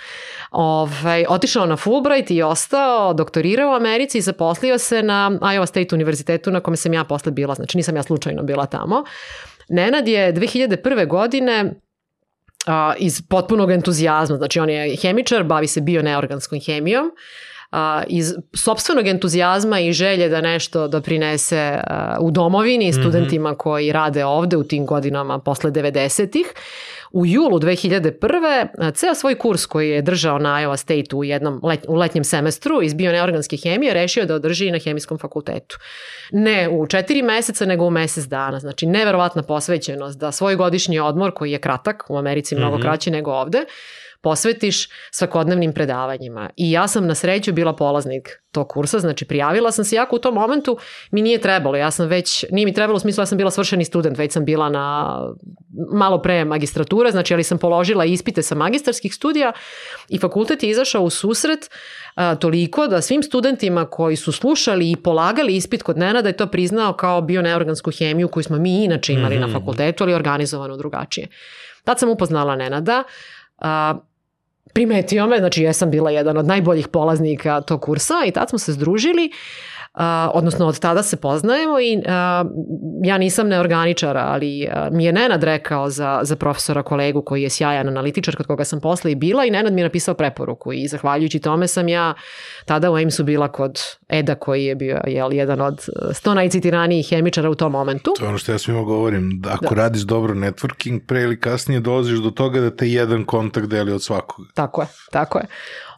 ovaj, 0.51 1.25
otišao 1.29 1.67
na 1.67 1.77
Fulbright 1.77 2.31
i 2.31 2.43
ostao, 2.43 3.15
doktorirao 3.15 3.71
u 3.71 3.75
Americi 3.75 4.19
i 4.19 4.21
zaposlio 4.21 4.79
se 4.79 5.03
na 5.03 5.31
Iowa 5.41 5.67
State 5.67 5.95
univerzitetu 5.95 6.51
na 6.51 6.61
kome 6.61 6.77
sam 6.77 6.95
ja 6.95 7.05
posle 7.05 7.33
bila, 7.33 7.55
znači 7.55 7.77
nisam 7.77 7.97
ja 7.97 8.03
slučajno 8.03 8.43
bila 8.43 8.67
tamo. 8.67 9.05
Nenad 9.69 10.09
je 10.09 10.35
2001. 10.35 11.07
godine 11.07 11.75
a, 12.67 12.95
iz 12.99 13.23
potpunog 13.29 13.71
entuzijazma. 13.71 14.37
Znači 14.37 14.61
on 14.61 14.71
je 14.71 14.97
hemičar, 14.97 15.45
bavi 15.45 15.67
se 15.67 15.81
bio-neorganskom 15.81 16.61
hemijom. 16.67 17.11
A, 17.73 18.03
iz 18.09 18.35
sobstvenog 18.55 19.07
entuzijazma 19.07 19.81
i 19.81 19.93
želje 19.93 20.29
da 20.29 20.41
nešto 20.41 20.89
doprinese 20.89 21.81
a, 21.87 22.17
u 22.21 22.31
domovini 22.31 22.91
mhm. 22.91 23.01
studentima 23.01 23.51
mm 23.51 23.55
-hmm. 23.55 23.59
koji 23.59 23.93
rade 23.93 24.25
ovde 24.25 24.57
u 24.57 24.65
tim 24.65 24.87
godinama 24.87 25.39
posle 25.39 25.71
90-ih 25.71 26.47
u 27.13 27.27
julu 27.27 27.59
2001. 27.59 28.93
ceo 28.95 29.15
svoj 29.15 29.35
kurs 29.35 29.67
koji 29.67 29.91
je 29.91 30.03
držao 30.03 30.39
na 30.39 30.49
Iowa 30.49 30.77
State 30.77 31.17
u 31.17 31.25
jednom 31.25 31.61
let, 31.63 31.85
u 31.89 31.95
letnjem 31.95 32.25
semestru 32.25 32.83
iz 32.83 32.95
bioneorganske 32.95 33.57
hemije 33.57 33.95
rešio 33.95 34.27
da 34.27 34.35
održi 34.35 34.71
na 34.71 34.79
hemijskom 34.79 35.19
fakultetu. 35.19 35.79
Ne 36.33 36.69
u 36.69 36.87
četiri 36.87 37.23
meseca, 37.23 37.67
nego 37.67 37.85
u 37.85 37.91
mesec 37.91 38.25
dana. 38.25 38.61
Znači, 38.61 38.87
neverovatna 38.87 39.43
posvećenost 39.43 40.19
da 40.19 40.33
svoj 40.33 40.57
godišnji 40.57 41.01
odmor, 41.01 41.33
koji 41.35 41.53
je 41.53 41.59
kratak, 41.59 42.05
u 42.09 42.19
Americi 42.19 42.55
mnogo 42.55 42.77
mm 42.77 42.81
-hmm. 42.81 42.83
kraći 42.83 43.11
nego 43.11 43.31
ovde, 43.31 43.65
posvetiš 44.21 44.89
svakodnevnim 45.11 45.73
predavanjima. 45.73 46.51
I 46.57 46.71
ja 46.71 46.89
sam 46.89 47.07
na 47.07 47.15
sreću 47.15 47.53
bila 47.53 47.77
polaznik 47.77 48.43
tog 48.53 48.69
kursa, 48.69 48.99
znači 48.99 49.25
prijavila 49.25 49.73
sam 49.73 49.85
se 49.85 49.97
jako 49.97 50.17
u 50.17 50.19
tom 50.19 50.35
momentu, 50.35 50.79
mi 51.11 51.23
nije 51.23 51.41
trebalo, 51.41 51.77
ja 51.77 51.91
sam 51.91 52.07
već, 52.07 52.45
nije 52.51 52.65
mi 52.65 52.75
trebalo 52.75 52.97
u 52.97 53.01
smislu 53.01 53.23
ja 53.23 53.27
sam 53.27 53.39
bila 53.39 53.51
svršeni 53.51 53.85
student, 53.85 54.19
već 54.19 54.33
sam 54.33 54.45
bila 54.45 54.69
na 54.69 55.19
malo 55.93 56.23
pre 56.23 56.45
magistrature, 56.45 57.11
znači 57.11 57.35
ali 57.35 57.45
sam 57.45 57.59
položila 57.59 58.05
ispite 58.05 58.43
sa 58.43 58.55
magistarskih 58.55 59.15
studija 59.15 59.53
i 60.09 60.19
fakultet 60.19 60.63
je 60.63 60.71
izašao 60.71 61.03
u 61.03 61.11
susret 61.11 61.71
a, 62.15 62.35
toliko 62.35 62.87
da 62.87 63.01
svim 63.01 63.23
studentima 63.23 63.87
koji 63.87 64.17
su 64.17 64.33
slušali 64.33 64.91
i 64.91 64.97
polagali 64.97 65.57
ispit 65.57 65.83
kod 65.83 65.99
Nenada 65.99 66.29
je 66.29 66.37
to 66.37 66.47
priznao 66.47 66.93
kao 66.93 67.21
bioneorgansku 67.21 67.91
hemiju 67.91 68.29
koju 68.29 68.45
smo 68.45 68.59
mi 68.59 68.85
inače 68.85 69.13
imali 69.13 69.35
mm 69.35 69.39
-hmm. 69.39 69.41
na 69.41 69.47
mhm. 69.47 69.59
fakultetu, 69.59 70.05
ali 70.05 70.15
organizovano 70.15 70.77
drugačije. 70.77 71.29
Tad 71.85 71.99
sam 71.99 72.09
upoznala 72.09 72.57
Nenada, 72.57 73.05
a, 73.59 73.99
primetio 74.73 75.27
me, 75.27 75.39
znači 75.39 75.63
ja 75.63 75.73
sam 75.73 75.91
bila 75.91 76.11
jedan 76.11 76.37
od 76.37 76.47
najboljih 76.47 76.89
polaznika 76.89 77.61
tog 77.61 77.83
kursa 77.83 78.15
i 78.27 78.31
tad 78.31 78.49
smo 78.49 78.59
se 78.59 78.73
združili 78.73 79.31
Uh, 79.95 80.03
odnosno 80.35 80.67
od 80.67 80.79
tada 80.79 81.03
se 81.03 81.17
poznajemo 81.17 81.81
i 81.81 82.03
ja 83.05 83.19
nisam 83.19 83.49
neorganičar, 83.49 84.17
ali 84.17 84.69
uh, 84.69 84.97
mi 84.97 85.05
je 85.05 85.13
Nenad 85.13 85.45
rekao 85.45 85.91
za, 85.91 86.21
za 86.23 86.37
profesora 86.37 86.83
kolegu 86.83 87.23
koji 87.23 87.43
je 87.43 87.51
sjajan 87.51 87.89
analitičar 87.89 88.37
kod 88.37 88.47
koga 88.47 88.65
sam 88.65 88.81
posle 88.81 89.13
i 89.13 89.15
bila 89.15 89.45
i 89.45 89.51
Nenad 89.51 89.73
mi 89.73 89.81
je 89.81 89.85
napisao 89.85 90.15
preporuku 90.15 90.73
i 90.73 90.89
zahvaljujući 90.89 91.39
tome 91.39 91.69
sam 91.69 91.89
ja 91.89 92.15
tada 92.65 92.91
u 92.91 92.95
Aimsu 92.95 93.25
bila 93.25 93.49
kod 93.49 93.79
Eda 94.09 94.35
koji 94.35 94.65
je 94.65 94.75
bio 94.75 95.01
jel, 95.07 95.33
jedan 95.33 95.61
od 95.61 95.87
sto 96.13 96.35
najcitiranijih 96.35 97.09
hemičara 97.09 97.51
u 97.51 97.55
tom 97.55 97.73
momentu. 97.73 98.13
To 98.19 98.25
je 98.25 98.29
ono 98.29 98.39
što 98.39 98.53
ja 98.53 98.59
svima 98.59 98.83
govorim, 98.83 99.31
da 99.41 99.51
ako 99.53 99.75
da. 99.75 99.83
radiš 99.83 100.03
dobro 100.03 100.35
networking, 100.35 101.01
pre 101.07 101.23
ili 101.23 101.41
kasnije 101.41 101.81
dolaziš 101.81 102.19
do 102.19 102.31
toga 102.31 102.61
da 102.61 102.77
te 102.77 102.89
jedan 102.89 103.25
kontakt 103.25 103.67
deli 103.67 103.93
od 103.93 104.03
svakog. 104.03 104.47
Tako 104.55 104.83
je, 104.83 104.89
tako 105.13 105.39
je. 105.39 105.47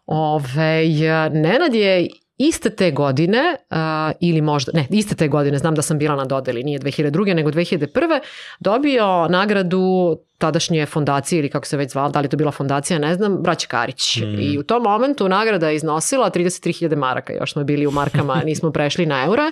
Ove, 0.06 0.85
Nenad 1.32 1.74
je 1.74 2.09
iste 2.38 2.70
te 2.70 2.90
godine, 2.90 3.56
uh, 3.70 3.76
ili 4.20 4.40
možda, 4.40 4.72
ne, 4.74 4.86
iste 4.90 5.14
te 5.14 5.28
godine, 5.28 5.59
znam 5.59 5.74
da 5.74 5.82
sam 5.82 5.98
bila 5.98 6.16
na 6.16 6.24
dodeli, 6.24 6.64
nije 6.64 6.78
2002. 6.78 7.34
nego 7.34 7.50
2001. 7.50 8.20
dobio 8.60 9.28
nagradu 9.28 10.16
tadašnje 10.38 10.86
fondacije 10.86 11.38
ili 11.38 11.48
kako 11.48 11.66
se 11.66 11.76
već 11.76 11.90
zvala, 11.92 12.09
da 12.09 12.20
li 12.20 12.28
to 12.28 12.36
bila 12.36 12.50
fondacija, 12.50 12.98
ne 12.98 13.14
znam, 13.14 13.36
braća 13.42 13.66
Karić. 13.68 14.16
Mm. 14.16 14.40
I 14.40 14.59
u 14.59 14.62
tom 14.62 14.82
momentu 14.82 15.28
nagrada 15.28 15.68
je 15.68 15.76
iznosila 15.76 16.30
33.000 16.30 16.96
maraka, 16.96 17.32
još 17.32 17.52
smo 17.52 17.64
bili 17.64 17.86
u 17.86 17.90
markama, 17.90 18.42
nismo 18.50 18.70
prešli 18.70 19.06
na 19.06 19.24
eure. 19.24 19.50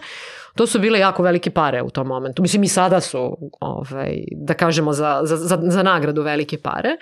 To 0.55 0.67
su 0.67 0.79
bile 0.79 0.99
jako 0.99 1.23
velike 1.23 1.51
pare 1.51 1.83
u 1.83 1.91
tom 1.91 2.07
momentu. 2.07 2.43
Mislim 2.43 2.63
i 2.63 2.69
sada 2.69 3.01
su, 3.01 3.51
ovaj, 3.61 4.25
da 4.31 4.55
kažemo, 4.55 4.93
za, 4.93 5.21
za, 5.23 5.37
za, 5.37 5.59
za 5.63 5.83
nagradu 5.83 6.23
velike 6.23 6.59
pare. 6.59 6.97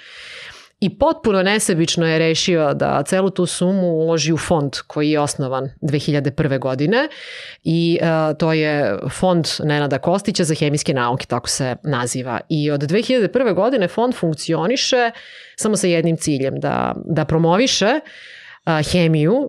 I 0.81 0.99
potpuno 0.99 1.43
nesebično 1.43 2.07
je 2.07 2.19
rešio 2.19 2.75
da 2.75 3.03
celu 3.03 3.31
tu 3.31 3.47
sumu 3.47 3.87
uloži 3.87 4.33
u 4.33 4.37
fond 4.37 4.73
koji 4.87 5.11
je 5.11 5.21
osnovan 5.21 5.71
2001. 5.81 6.59
godine 6.59 7.09
i 7.65 7.99
uh, 8.03 8.37
to 8.39 8.53
je 8.53 8.99
fond 9.11 9.49
Nenada 9.65 9.99
Kostića 9.99 10.45
za 10.45 10.55
hemijske 10.55 10.95
nauke, 10.95 11.27
tako 11.27 11.49
se 11.49 11.77
naziva. 11.83 12.41
I 12.49 12.71
od 12.71 12.81
2001. 12.81 13.55
godine 13.55 13.89
fond 13.89 14.15
funkcioniše 14.15 15.11
samo 15.57 15.77
sa 15.77 15.87
jednim 15.87 16.17
ciljem, 16.17 16.61
da, 16.61 16.95
da 17.05 17.25
promoviše 17.25 18.01
uh, 18.67 18.93
hemiju 18.93 19.49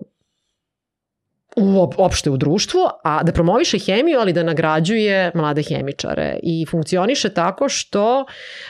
u, 1.59 1.89
opšte 1.97 2.29
u 2.29 2.37
društvu, 2.37 2.79
a 3.03 3.23
da 3.23 3.31
promoviše 3.31 3.79
hemiju, 3.79 4.19
ali 4.19 4.33
da 4.33 4.43
nagrađuje 4.43 5.31
mlade 5.35 5.63
hemičare. 5.63 6.39
I 6.43 6.65
funkcioniše 6.65 7.29
tako 7.29 7.69
što 7.69 8.25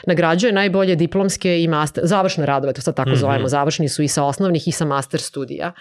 nagrađuje 0.06 0.52
najbolje 0.52 0.96
diplomske 0.96 1.62
i 1.62 1.68
master, 1.68 2.06
završne 2.06 2.46
radove, 2.46 2.72
to 2.72 2.80
sad 2.80 2.96
tako 2.96 3.10
mm 3.10 3.12
-hmm. 3.12 3.20
zovemo, 3.20 3.48
završni 3.48 3.88
su 3.88 4.02
i 4.02 4.08
sa 4.08 4.24
osnovnih 4.24 4.68
i 4.68 4.72
sa 4.72 4.84
master 4.84 5.20
studija. 5.20 5.72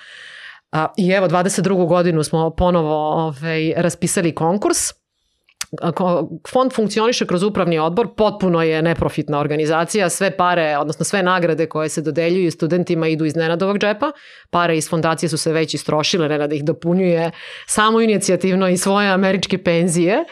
A, 0.71 0.87
I 0.97 1.09
evo, 1.09 1.27
22. 1.27 1.87
godinu 1.87 2.23
smo 2.23 2.49
ponovo 2.49 3.25
ovaj, 3.25 3.73
raspisali 3.77 4.35
konkurs. 4.35 4.98
Fond 6.51 6.73
funkcioniše 6.75 7.25
kroz 7.25 7.43
upravni 7.43 7.79
odbor, 7.79 8.07
potpuno 8.17 8.63
je 8.63 8.81
neprofitna 8.81 9.39
organizacija, 9.39 10.09
sve 10.09 10.37
pare, 10.37 10.77
odnosno 10.77 11.05
sve 11.05 11.23
nagrade 11.23 11.65
koje 11.65 11.89
se 11.89 12.01
dodeljuju 12.01 12.51
studentima 12.51 13.07
idu 13.07 13.25
iz 13.25 13.35
Nenadovog 13.35 13.77
džepa, 13.77 14.11
pare 14.49 14.77
iz 14.77 14.89
fondacije 14.89 15.29
su 15.29 15.37
se 15.37 15.53
već 15.53 15.73
istrošile, 15.73 16.29
Nenad 16.29 16.53
ih 16.53 16.63
dopunjuje 16.63 17.31
samo 17.67 18.01
inicijativno 18.01 18.69
i 18.69 18.77
svoje 18.77 19.09
američke 19.09 19.57
penzije. 19.63 20.25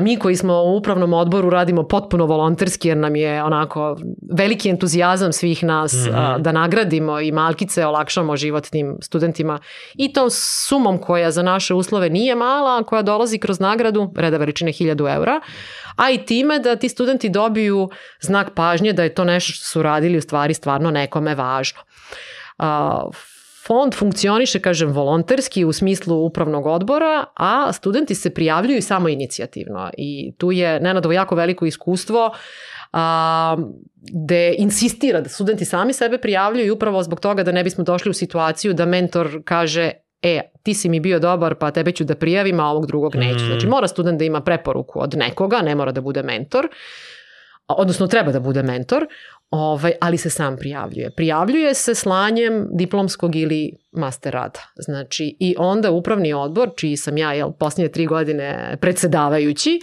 Mi 0.00 0.16
koji 0.16 0.36
smo 0.36 0.62
u 0.62 0.76
upravnom 0.76 1.12
odboru 1.12 1.50
radimo 1.50 1.82
potpuno 1.82 2.26
volonterski 2.26 2.88
jer 2.88 2.96
nam 2.96 3.16
je 3.16 3.42
onako 3.42 3.96
veliki 4.32 4.68
entuzijazam 4.68 5.32
svih 5.32 5.64
nas 5.64 5.92
mm 5.92 6.10
-hmm. 6.10 6.38
da 6.38 6.52
nagradimo 6.52 7.20
i 7.20 7.32
malkice 7.32 7.86
olakšamo 7.86 8.36
život 8.36 8.66
tim 8.66 8.96
studentima 9.02 9.58
i 9.94 10.12
tom 10.12 10.30
sumom 10.30 10.98
koja 10.98 11.30
za 11.30 11.42
naše 11.42 11.74
uslove 11.74 12.10
nije 12.10 12.34
mala, 12.34 12.82
koja 12.82 13.02
dolazi 13.02 13.38
kroz 13.38 13.60
nagradu, 13.60 14.12
reda 14.16 14.36
veličine 14.36 14.72
1000 14.72 15.14
eura, 15.14 15.40
a 15.96 16.10
i 16.10 16.18
time 16.18 16.58
da 16.58 16.76
ti 16.76 16.88
studenti 16.88 17.28
dobiju 17.28 17.88
znak 18.20 18.54
pažnje 18.54 18.92
da 18.92 19.02
je 19.02 19.14
to 19.14 19.24
nešto 19.24 19.52
što 19.52 19.64
su 19.64 19.82
radili 19.82 20.18
u 20.18 20.22
stvari 20.22 20.54
stvarno 20.54 20.90
nekome 20.90 21.34
važno. 21.34 21.80
Uh, 22.58 22.66
Fond 23.66 23.94
funkcioniše, 23.94 24.60
kažem, 24.60 24.92
volonterski 24.92 25.64
u 25.64 25.72
smislu 25.72 26.24
upravnog 26.24 26.66
odbora, 26.66 27.24
a 27.34 27.72
studenti 27.72 28.14
se 28.14 28.30
prijavljuju 28.30 28.82
samo 28.82 29.08
inicijativno 29.08 29.90
i 29.98 30.34
tu 30.38 30.52
je 30.52 30.80
Nenadovo 30.80 31.12
jako 31.12 31.34
veliko 31.34 31.66
iskustvo 31.66 32.30
a, 32.92 33.56
gde 34.12 34.54
insistira 34.58 35.20
da 35.20 35.28
studenti 35.28 35.64
sami 35.64 35.92
sebe 35.92 36.18
prijavljuju 36.18 36.74
upravo 36.74 37.02
zbog 37.02 37.20
toga 37.20 37.42
da 37.42 37.52
ne 37.52 37.64
bismo 37.64 37.84
došli 37.84 38.10
u 38.10 38.14
situaciju 38.14 38.74
da 38.74 38.86
mentor 38.86 39.42
kaže 39.44 39.90
e, 40.22 40.40
ti 40.62 40.74
si 40.74 40.88
mi 40.88 41.00
bio 41.00 41.18
dobar, 41.18 41.54
pa 41.54 41.70
tebe 41.70 41.92
ću 41.92 42.04
da 42.04 42.14
prijavim, 42.14 42.60
a 42.60 42.70
ovog 42.70 42.86
drugog 42.86 43.16
neću. 43.16 43.44
Mm. 43.44 43.46
Znači, 43.46 43.66
mora 43.66 43.88
student 43.88 44.18
da 44.18 44.24
ima 44.24 44.40
preporuku 44.40 45.00
od 45.02 45.14
nekoga, 45.16 45.62
ne 45.62 45.74
mora 45.74 45.92
da 45.92 46.00
bude 46.00 46.22
mentor, 46.22 46.68
odnosno 47.68 48.06
treba 48.06 48.32
da 48.32 48.40
bude 48.40 48.62
mentor, 48.62 49.06
ovaj, 49.50 49.92
ali 50.00 50.18
se 50.18 50.30
sam 50.30 50.56
prijavljuje. 50.56 51.10
Prijavljuje 51.10 51.74
se 51.74 51.94
slanjem 51.94 52.68
diplomskog 52.72 53.36
ili 53.36 53.72
master 53.92 54.32
rada. 54.32 54.60
Znači, 54.76 55.36
i 55.40 55.54
onda 55.58 55.90
upravni 55.90 56.32
odbor, 56.32 56.70
čiji 56.76 56.96
sam 56.96 57.16
ja, 57.16 57.32
jel, 57.32 57.52
posljednje 57.52 57.88
tri 57.92 58.06
godine 58.06 58.76
predsedavajući, 58.80 59.80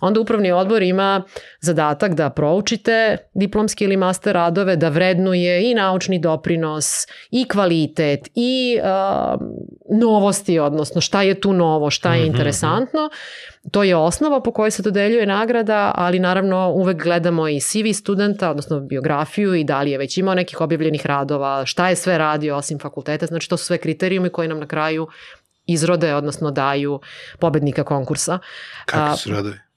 onda 0.00 0.20
upravni 0.20 0.52
odbor 0.52 0.82
ima 0.82 1.22
zadatak 1.60 2.14
da 2.14 2.30
proučite 2.30 3.16
diplomske 3.34 3.84
ili 3.84 3.96
master 3.96 4.34
radove, 4.34 4.76
da 4.76 4.88
vrednuje 4.88 5.70
i 5.70 5.74
naučni 5.74 6.18
doprinos, 6.18 7.06
i 7.30 7.48
kvalitet, 7.48 8.28
i 8.34 8.78
uh, 8.80 9.40
novosti, 10.00 10.58
odnosno 10.58 11.00
šta 11.00 11.22
je 11.22 11.40
tu 11.40 11.52
novo, 11.52 11.90
šta 11.90 12.14
je 12.14 12.20
mm 12.20 12.24
-hmm. 12.24 12.30
interesantno. 12.30 13.10
To 13.72 13.82
je 13.82 13.96
osnova 13.96 14.40
po 14.40 14.52
kojoj 14.52 14.70
se 14.70 14.82
dodeljuje 14.82 15.26
nagrada, 15.26 15.92
ali 15.94 16.18
naravno 16.18 16.72
uvek 16.74 17.02
gledamo 17.02 17.48
i 17.48 17.60
CV 17.60 17.92
studenta, 17.94 18.50
odnosno 18.50 18.80
biografiju 18.80 19.54
i 19.54 19.64
da 19.64 19.82
li 19.82 19.90
je 19.90 19.98
već 19.98 20.18
imao 20.18 20.34
nekih 20.34 20.60
objavljenih 20.60 21.06
radova, 21.06 21.66
šta 21.66 21.88
je 21.88 21.96
sve 21.96 22.18
radio 22.18 22.56
osim 22.56 22.78
fakulteta, 22.78 23.26
znači 23.26 23.48
to 23.48 23.56
su 23.56 23.64
sve 23.64 23.78
kriterijumi 23.78 24.28
koji 24.28 24.48
nam 24.48 24.60
na 24.60 24.66
kraju 24.66 25.08
izrode, 25.66 26.14
odnosno 26.14 26.50
daju 26.50 27.00
pobednika 27.38 27.84
konkursa. 27.84 28.38
Kakvi 28.86 29.16
su 29.16 29.30
radovi? 29.30 29.67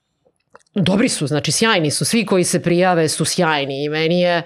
Dobri 0.76 1.10
su, 1.10 1.28
znači 1.28 1.52
sjajni 1.52 1.92
su, 1.92 2.06
svi 2.06 2.26
koji 2.26 2.44
se 2.44 2.62
prijave 2.62 3.10
su 3.10 3.26
sjajni 3.26 3.84
i 3.84 3.90
meni 3.90 4.22
je 4.22 4.42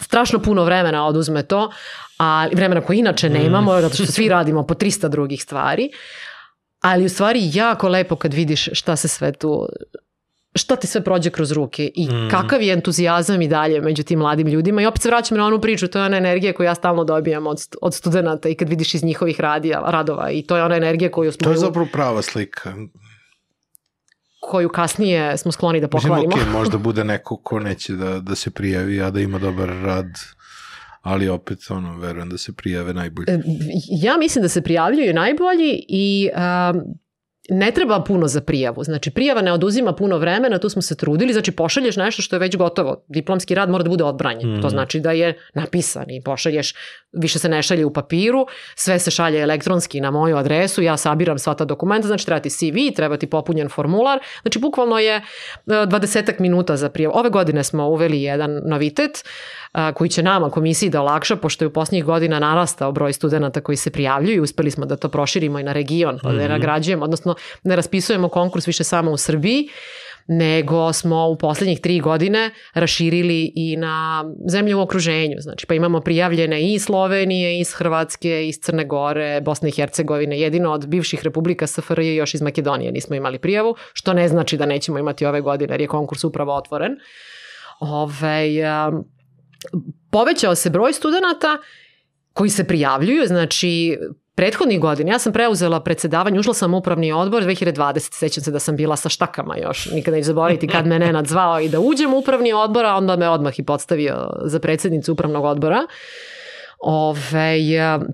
strašno 0.00 0.38
puno 0.38 0.64
vremena 0.64 1.06
oduzme 1.06 1.42
to, 1.42 1.70
a 2.18 2.48
vremena 2.52 2.80
koje 2.80 2.98
inače 2.98 3.30
nemamo, 3.30 3.78
mm. 3.78 3.80
zato 3.80 3.94
što 3.94 4.06
svi 4.06 4.28
radimo 4.28 4.66
po 4.66 4.74
300 4.74 5.08
drugih 5.08 5.42
stvari, 5.42 5.90
ali 6.80 7.04
u 7.04 7.08
stvari 7.08 7.50
jako 7.54 7.88
lepo 7.88 8.16
kad 8.16 8.34
vidiš 8.34 8.68
šta 8.72 8.96
se 8.96 9.08
sve 9.08 9.32
tu 9.32 9.68
šta 10.54 10.76
ti 10.76 10.86
sve 10.86 11.04
prođe 11.04 11.30
kroz 11.30 11.52
ruke 11.52 11.90
i 11.94 12.08
mm. 12.08 12.28
kakav 12.30 12.62
je 12.62 12.72
entuzijazam 12.72 13.42
i 13.42 13.48
dalje 13.48 13.80
među 13.80 14.02
tim 14.02 14.18
mladim 14.18 14.46
ljudima 14.46 14.82
i 14.82 14.86
opet 14.86 15.02
se 15.02 15.08
vraćam 15.08 15.38
na 15.38 15.46
onu 15.46 15.60
priču, 15.60 15.88
to 15.88 15.98
je 15.98 16.04
ona 16.04 16.16
energija 16.16 16.52
koju 16.52 16.64
ja 16.64 16.74
stalno 16.74 17.04
dobijam 17.04 17.46
od, 17.46 17.58
od 17.82 17.94
studenta 17.94 18.48
i 18.48 18.54
kad 18.54 18.68
vidiš 18.68 18.94
iz 18.94 19.04
njihovih 19.04 19.40
radija, 19.40 19.82
radova 19.86 20.30
i 20.30 20.42
to 20.42 20.56
je 20.56 20.64
ona 20.64 20.76
energija 20.76 21.10
koju 21.10 21.32
smo... 21.32 21.44
To 21.44 21.50
je 21.50 21.56
zapravo 21.56 21.88
prava 21.92 22.22
slika 22.22 22.74
koju 24.50 24.68
kasnije 24.68 25.36
smo 25.36 25.52
skloni 25.52 25.80
da 25.80 25.88
pokvarimo. 25.88 26.28
Mislim, 26.28 26.44
okay, 26.44 26.52
možda 26.52 26.78
bude 26.78 27.04
neko 27.04 27.36
ko 27.36 27.60
neće 27.60 27.92
da, 27.92 28.20
da 28.20 28.34
se 28.34 28.50
prijavi, 28.50 29.02
a 29.02 29.10
da 29.10 29.20
ima 29.20 29.38
dobar 29.38 29.68
rad 29.68 30.06
ali 31.02 31.28
opet 31.28 31.70
ono, 31.70 31.98
verujem 31.98 32.30
da 32.30 32.38
se 32.38 32.52
prijave 32.52 32.94
najbolji. 32.94 33.26
E, 33.28 33.40
ja 33.88 34.16
mislim 34.16 34.42
da 34.42 34.48
se 34.48 34.62
prijavljuju 34.62 35.14
najbolji 35.14 35.84
i 35.88 36.30
um, 36.34 36.82
ne 37.48 37.70
treba 37.70 38.00
puno 38.00 38.28
za 38.28 38.40
prijavu. 38.40 38.84
Znači, 38.84 39.10
prijava 39.10 39.42
ne 39.42 39.52
oduzima 39.52 39.92
puno 39.92 40.18
vremena, 40.18 40.58
tu 40.58 40.68
smo 40.68 40.82
se 40.82 40.96
trudili, 40.96 41.32
znači 41.32 41.52
pošalješ 41.52 41.96
nešto 41.96 42.22
što 42.22 42.36
je 42.36 42.40
već 42.40 42.56
gotovo. 42.56 43.04
Diplomski 43.08 43.54
rad 43.54 43.70
mora 43.70 43.84
da 43.84 43.90
bude 43.90 44.04
odbranjen. 44.04 44.58
Mm. 44.58 44.62
To 44.62 44.68
znači 44.68 45.00
da 45.00 45.12
je 45.12 45.38
napisan 45.54 46.10
i 46.10 46.22
pošalješ, 46.22 46.74
više 47.12 47.38
se 47.38 47.48
ne 47.48 47.62
šalje 47.62 47.84
u 47.84 47.92
papiru, 47.92 48.46
sve 48.74 48.98
se 48.98 49.10
šalje 49.10 49.40
elektronski 49.40 50.00
na 50.00 50.10
moju 50.10 50.36
adresu, 50.36 50.82
ja 50.82 50.96
sabiram 50.96 51.38
sva 51.38 51.54
ta 51.54 51.64
dokumenta, 51.64 52.06
znači 52.06 52.26
treba 52.26 52.40
ti 52.40 52.50
CV, 52.50 52.94
treba 52.96 53.16
ti 53.16 53.26
popunjen 53.26 53.68
formular. 53.68 54.18
Znači, 54.42 54.58
bukvalno 54.58 54.98
je 54.98 55.22
20 55.66 56.30
e, 56.30 56.34
minuta 56.38 56.76
za 56.76 56.88
prijavu. 56.88 57.14
Ove 57.18 57.30
godine 57.30 57.64
smo 57.64 57.88
uveli 57.88 58.22
jedan 58.22 58.60
novitet, 58.64 59.24
koji 59.94 60.10
će 60.10 60.22
nama 60.22 60.50
komisiji 60.50 60.90
da 60.90 61.00
olakša, 61.00 61.36
pošto 61.36 61.64
je 61.64 61.68
u 61.68 61.72
posljednjih 61.72 62.04
godina 62.04 62.38
narastao 62.38 62.92
broj 62.92 63.12
studenta 63.12 63.60
koji 63.60 63.76
se 63.76 63.90
prijavljuju 63.90 64.36
i 64.36 64.40
uspeli 64.40 64.70
smo 64.70 64.86
da 64.86 64.96
to 64.96 65.08
proširimo 65.08 65.58
i 65.58 65.62
na 65.62 65.72
region, 65.72 66.18
pa 66.22 66.32
da 66.32 66.42
mhm. 66.42 66.52
nagrađujemo, 66.52 67.04
odnosno 67.04 67.34
ne 67.62 67.76
raspisujemo 67.76 68.28
konkurs 68.28 68.66
više 68.66 68.84
samo 68.84 69.10
u 69.10 69.16
Srbiji, 69.16 69.68
nego 70.26 70.92
smo 70.92 71.28
u 71.28 71.36
poslednjih 71.36 71.80
tri 71.80 72.00
godine 72.00 72.50
raširili 72.74 73.52
i 73.54 73.76
na 73.76 74.24
zemlje 74.46 74.74
u 74.74 74.80
okruženju. 74.80 75.36
Znači, 75.38 75.66
pa 75.66 75.74
imamo 75.74 76.00
prijavljene 76.00 76.62
i 76.62 76.72
iz 76.72 76.84
Slovenije, 76.84 77.60
iz 77.60 77.72
Hrvatske, 77.74 78.48
iz 78.48 78.58
Crne 78.62 78.84
Gore, 78.84 79.40
Bosne 79.40 79.68
i 79.68 79.72
Hercegovine. 79.72 80.40
Jedino 80.40 80.72
od 80.72 80.86
bivših 80.86 81.24
republika 81.24 81.66
SFRJ 81.66 82.14
još 82.14 82.34
iz 82.34 82.42
Makedonije 82.42 82.92
nismo 82.92 83.16
imali 83.16 83.38
prijavu, 83.38 83.74
što 83.92 84.12
ne 84.12 84.28
znači 84.28 84.56
da 84.56 84.66
nećemo 84.66 84.98
imati 84.98 85.26
ove 85.26 85.40
godine, 85.40 85.74
jer 85.74 85.80
je 85.80 85.86
konkurs 85.86 86.24
upravo 86.24 86.54
otvoren. 86.54 86.92
Ove, 87.80 88.48
um, 88.88 89.04
povećao 90.10 90.54
se 90.54 90.70
broj 90.70 90.92
studenta 90.92 91.58
koji 92.32 92.50
se 92.50 92.64
prijavljuju, 92.64 93.26
znači 93.26 93.98
prethodnih 94.34 94.80
godina, 94.80 95.12
ja 95.12 95.18
sam 95.18 95.32
preuzela 95.32 95.80
predsedavanje, 95.80 96.38
ušla 96.38 96.54
sam 96.54 96.74
u 96.74 96.78
upravni 96.78 97.12
odbor 97.12 97.42
2020, 97.42 98.14
sećam 98.18 98.44
se 98.44 98.50
da 98.50 98.58
sam 98.58 98.76
bila 98.76 98.96
sa 98.96 99.08
štakama 99.08 99.56
još, 99.56 99.86
nikada 99.92 100.16
neću 100.16 100.26
zaboraviti 100.26 100.68
kad 100.68 100.86
me 100.86 100.98
Nenad 100.98 101.26
zvao 101.26 101.60
i 101.60 101.68
da 101.68 101.80
uđem 101.80 102.14
u 102.14 102.18
upravni 102.18 102.52
odbor, 102.52 102.84
a 102.84 102.96
onda 102.96 103.16
me 103.16 103.28
odmah 103.28 103.58
i 103.58 103.62
podstavio 103.62 104.30
za 104.44 104.58
predsednicu 104.58 105.12
upravnog 105.12 105.44
odbora. 105.44 105.86
Ove, 106.82 107.58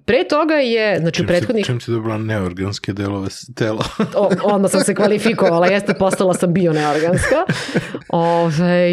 pre 0.05 0.25
toga 0.29 0.55
je, 0.55 0.99
znači 0.99 1.17
čim 1.17 1.27
prethodnih... 1.27 1.65
Si, 1.65 1.67
čim 1.67 1.81
si 1.81 1.91
dobila 1.91 2.19
neorganske 2.19 2.93
delove 2.93 3.29
tela? 3.55 3.85
o, 4.15 4.31
onda 4.43 4.69
sam 4.69 4.81
se 4.81 4.95
kvalifikovala, 4.95 5.67
jeste, 5.67 5.95
postala 5.95 6.35
sam 6.35 6.53
bio 6.53 6.73
neorganska. 6.73 7.37
Ove, 8.09 8.93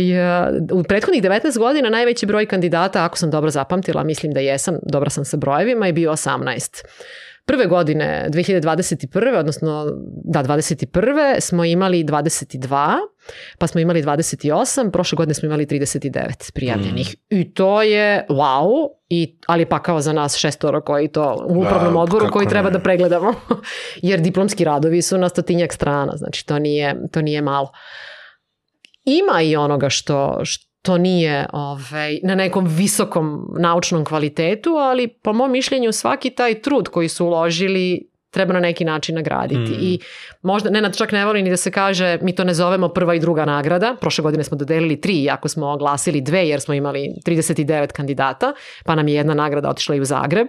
u 0.72 0.84
prethodnih 0.84 1.24
19 1.24 1.58
godina 1.58 1.90
najveći 1.90 2.26
broj 2.26 2.46
kandidata, 2.46 3.06
ako 3.06 3.18
sam 3.18 3.32
dobro 3.32 3.50
zapamtila, 3.50 4.04
mislim 4.04 4.34
da 4.34 4.40
jesam, 4.40 4.76
dobra 4.92 5.10
sam 5.10 5.26
sa 5.26 5.38
brojevima, 5.38 5.88
je 5.88 5.94
bio 5.94 6.12
18. 6.12 6.84
Prve 7.46 7.66
godine 7.66 8.30
2021. 8.30 9.38
odnosno 9.40 9.86
da 10.24 10.44
21. 10.44 11.40
smo 11.40 11.66
imali 11.66 12.04
22, 12.04 12.98
pa 13.58 13.68
smo 13.68 13.82
imali 13.82 14.04
28, 14.04 14.92
prošle 14.92 15.16
godine 15.16 15.34
smo 15.34 15.46
imali 15.46 15.66
39 15.66 16.52
prijavljenih. 16.54 17.16
Mm. 17.32 17.36
I 17.36 17.54
to 17.54 17.82
je 17.82 18.26
wow, 18.30 18.88
i, 19.10 19.38
ali 19.48 19.66
pa 19.66 19.82
kao 19.82 20.02
za 20.02 20.14
nas 20.14 20.38
šestoro 20.38 20.82
koji 20.82 21.08
to 21.08 21.46
u 21.50 21.60
upravnom 21.60 21.94
da, 21.94 22.00
odboru 22.00 22.32
koji 22.32 22.48
treba 22.48 22.70
ne. 22.70 22.74
da 22.74 22.80
pregledamo. 22.80 23.34
Jer 24.02 24.20
diplomski 24.20 24.64
radovi 24.64 25.02
su 25.02 25.18
na 25.18 25.30
stotinjak 25.30 25.74
strana, 25.74 26.14
znači 26.16 26.46
to 26.46 26.60
nije, 26.60 26.96
to 27.12 27.22
nije 27.22 27.42
malo. 27.42 27.72
Ima 29.06 29.42
i 29.42 29.56
onoga 29.56 29.90
što, 29.90 30.40
što 30.44 30.73
to 30.84 30.98
nije 30.98 31.46
ovaj, 31.54 32.20
na 32.24 32.36
nekom 32.36 32.66
visokom 32.68 33.56
naučnom 33.60 34.06
kvalitetu, 34.06 34.70
ali 34.70 35.08
po 35.08 35.34
mom 35.34 35.52
mišljenju 35.52 35.92
svaki 35.92 36.30
taj 36.30 36.62
trud 36.62 36.88
koji 36.88 37.10
su 37.10 37.26
uložili 37.26 38.10
treba 38.32 38.54
na 38.54 38.60
neki 38.60 38.86
način 38.86 39.16
nagraditi. 39.16 39.72
Mm. 39.72 39.78
I 39.82 40.00
možda, 40.42 40.70
Nenad 40.70 40.98
čak 40.98 41.12
ne 41.12 41.26
voli 41.26 41.42
ni 41.42 41.50
da 41.50 41.58
se 41.58 41.72
kaže, 41.72 42.18
mi 42.22 42.36
to 42.36 42.44
ne 42.44 42.54
zovemo 42.54 42.90
prva 42.90 43.16
i 43.16 43.20
druga 43.20 43.46
nagrada. 43.46 43.96
Prošle 44.02 44.22
godine 44.22 44.44
smo 44.44 44.58
dodelili 44.58 45.02
tri, 45.02 45.30
ako 45.30 45.48
smo 45.48 45.68
oglasili 45.68 46.22
dve, 46.22 46.48
jer 46.48 46.62
smo 46.62 46.74
imali 46.74 47.10
39 47.26 47.92
kandidata, 47.92 48.54
pa 48.86 48.96
nam 48.96 49.08
je 49.08 49.16
jedna 49.16 49.34
nagrada 49.34 49.70
otišla 49.70 49.96
i 49.96 50.02
u 50.02 50.06
Zagreb. 50.06 50.48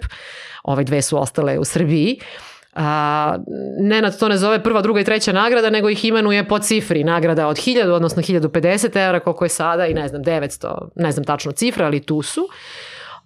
Ove 0.64 0.84
dve 0.84 1.02
su 1.02 1.20
ostale 1.20 1.58
u 1.58 1.64
Srbiji. 1.64 2.18
Uh, 2.20 2.53
a, 2.74 3.36
Nenad 3.78 4.18
to 4.18 4.28
ne 4.28 4.36
zove 4.36 4.62
prva, 4.62 4.82
druga 4.82 5.00
i 5.00 5.04
treća 5.04 5.32
nagrada, 5.32 5.70
nego 5.70 5.88
ih 5.88 6.04
imenuje 6.04 6.48
po 6.48 6.58
cifri. 6.58 7.04
Nagrada 7.04 7.48
od 7.48 7.56
1000, 7.56 7.90
odnosno 7.90 8.22
1050 8.22 9.06
evra, 9.06 9.20
koliko 9.20 9.44
je 9.44 9.48
sada 9.48 9.86
i 9.86 9.94
ne 9.94 10.08
znam, 10.08 10.22
900, 10.22 10.88
ne 10.94 11.12
znam 11.12 11.24
tačno 11.24 11.52
cifra, 11.52 11.86
ali 11.86 12.00
tu 12.00 12.22
su. 12.22 12.48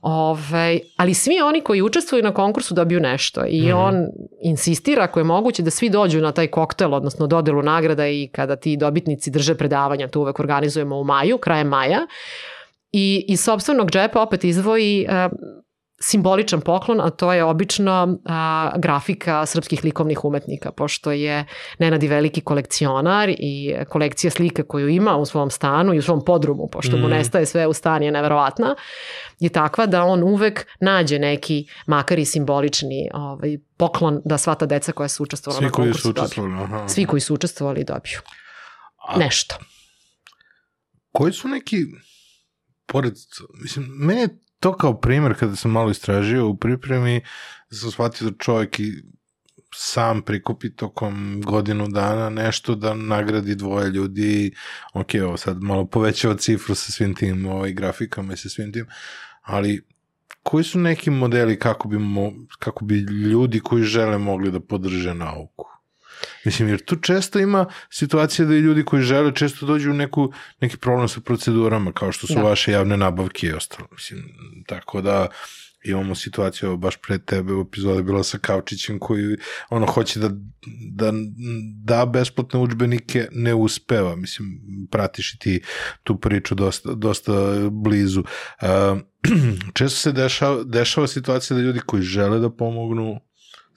Ove, 0.01 0.79
ali 0.97 1.15
svi 1.15 1.41
oni 1.41 1.61
koji 1.61 1.83
učestvuju 1.83 2.23
na 2.23 2.35
konkursu 2.35 2.75
dobiju 2.75 3.01
nešto 3.01 3.45
i 3.49 3.63
mm 3.63 3.65
-hmm. 3.65 3.77
on 3.77 4.07
insistira 4.43 5.03
ako 5.03 5.21
je 5.21 5.25
moguće 5.25 5.63
da 5.63 5.71
svi 5.71 5.91
dođu 5.91 6.21
na 6.21 6.33
taj 6.33 6.47
koktel, 6.47 6.95
odnosno 6.95 7.27
dodelu 7.27 7.63
nagrada 7.63 8.09
i 8.09 8.29
kada 8.33 8.57
ti 8.57 8.77
dobitnici 8.77 9.31
drže 9.31 9.55
predavanja, 9.55 10.09
to 10.09 10.21
uvek 10.21 10.41
organizujemo 10.41 10.97
u 10.97 11.05
maju, 11.05 11.39
krajem 11.39 11.69
maja, 11.69 12.07
i 12.93 13.25
iz 13.29 13.41
sobstvenog 13.41 13.91
džepa 13.91 14.23
opet 14.23 14.45
izvoji 14.45 15.07
uh, 15.09 15.33
simboličan 16.01 16.61
poklon, 16.61 17.01
a 17.01 17.11
to 17.11 17.33
je 17.33 17.45
obično 17.45 18.19
a, 18.25 18.73
grafika 18.77 19.47
srpskih 19.47 19.85
likovnih 19.85 20.25
umetnika, 20.25 20.73
pošto 20.73 21.13
je 21.13 21.45
Nenadi 21.79 22.09
veliki 22.09 22.41
kolekcionar 22.41 23.29
i 23.29 23.75
kolekcija 23.89 24.31
slika 24.31 24.63
koju 24.63 24.89
ima 24.89 25.17
u 25.17 25.27
svom 25.27 25.51
stanu 25.51 25.95
i 25.95 25.99
u 25.99 26.03
svom 26.03 26.25
podrumu, 26.25 26.69
pošto 26.73 26.97
mm. 26.97 27.01
mu 27.01 27.09
nestaje 27.09 27.47
sve 27.47 27.67
u 27.67 27.73
stan 27.73 28.03
je 28.03 28.11
neverovatna, 28.11 28.75
je 29.39 29.49
takva 29.49 29.87
da 29.87 30.05
on 30.05 30.23
uvek 30.23 30.67
nađe 30.81 31.19
neki, 31.19 31.67
makar 31.87 32.19
i 32.19 32.25
simbolični 32.25 33.09
ovaj, 33.15 33.59
poklon 33.77 34.21
da 34.25 34.39
sva 34.39 34.55
ta 34.55 34.67
deca 34.67 34.93
koja 34.93 35.09
su 35.09 35.23
učestvovala 35.23 35.67
na 35.67 35.71
konkursu 35.71 36.13
dobiju. 36.13 36.63
Aha. 36.63 36.89
Svi 36.89 37.05
koji 37.07 37.21
su 37.21 37.35
učestvovali 37.35 37.85
dobiju. 37.85 38.19
A, 39.09 39.19
Nešto. 39.19 39.57
Koji 41.13 41.33
su 41.33 41.49
neki, 41.49 41.77
pored, 42.87 43.15
mislim, 43.63 43.87
meni 43.87 44.21
je 44.21 44.29
to 44.61 44.77
kao 44.77 45.01
primer 45.01 45.35
kada 45.39 45.57
sam 45.57 45.71
malo 45.71 45.91
istražio 45.91 46.49
u 46.49 46.57
pripremi, 46.57 47.21
sam 47.71 47.91
shvatio 47.91 48.31
da 48.31 48.37
čovjek 48.39 48.81
i 48.81 48.93
sam 49.75 50.23
prikupi 50.23 50.77
tokom 50.77 51.43
godinu 51.45 51.89
dana 51.89 52.31
nešto 52.31 52.75
da 52.75 52.95
nagradi 52.95 53.55
dvoje 53.55 53.91
ljudi, 53.91 54.55
ok, 54.93 55.09
ovo 55.25 55.37
sad 55.37 55.63
malo 55.63 55.87
povećava 55.87 56.37
cifru 56.37 56.75
sa 56.75 56.93
svim 56.93 57.15
tim 57.15 57.47
ovaj, 57.47 57.73
grafikama 57.73 58.33
i 58.33 58.37
sa 58.37 58.49
svim 58.49 58.73
tim, 58.73 58.87
ali 59.43 59.87
koji 60.43 60.65
su 60.65 60.79
neki 60.79 61.11
modeli 61.11 61.59
kako 61.59 61.89
bi, 61.89 61.99
mo, 61.99 62.33
kako 62.59 62.85
bi 62.85 62.95
ljudi 62.99 63.61
koji 63.61 63.83
žele 63.83 64.19
mogli 64.19 64.51
da 64.51 64.61
podrže 64.61 65.15
nauku? 65.15 65.78
Mislim, 66.45 66.69
jer 66.69 66.85
tu 66.85 66.97
često 66.97 67.39
ima 67.39 67.67
situacija 67.91 68.47
da 68.47 68.55
i 68.55 68.61
ljudi 68.61 68.85
koji 68.85 69.03
žele 69.03 69.35
često 69.35 69.67
dođu 69.67 69.91
u 69.91 69.95
neku, 69.95 70.33
neki 70.61 70.77
problem 70.77 71.09
sa 71.09 71.21
procedurama, 71.21 71.93
kao 71.93 72.13
što 72.13 72.27
su 72.27 72.35
da. 72.35 72.43
vaše 72.43 72.73
javne 72.73 72.97
nabavke 72.97 73.47
i 73.47 73.53
ostalo. 73.53 73.89
Mislim, 73.93 74.23
tako 74.67 75.01
da 75.01 75.29
imamo 75.85 76.15
situaciju, 76.15 76.77
baš 76.77 76.97
pre 76.97 77.19
tebe 77.19 77.55
u 77.55 77.61
epizodi 77.61 78.03
bila 78.03 78.23
sa 78.25 78.39
Kavčićem 78.39 78.99
koji 78.99 79.37
ono 79.71 79.87
hoće 79.87 80.21
da, 80.21 80.29
da 80.91 81.13
da 81.85 82.07
besplatne 82.07 82.61
učbenike, 82.61 83.29
ne 83.33 83.55
uspeva. 83.55 84.17
Mislim, 84.17 84.49
pratiš 84.91 85.35
i 85.35 85.39
ti 85.39 85.61
tu 86.03 86.21
priču 86.21 86.55
dosta, 86.55 86.95
dosta 86.95 87.33
blizu. 87.71 88.21
Uh, 88.21 88.99
često 89.79 89.99
se 89.99 90.13
dešava, 90.13 90.65
dešava 90.65 91.07
situacija 91.07 91.57
da 91.57 91.63
ljudi 91.63 91.81
koji 91.87 92.03
žele 92.03 92.39
da 92.39 92.51
pomognu 92.51 93.21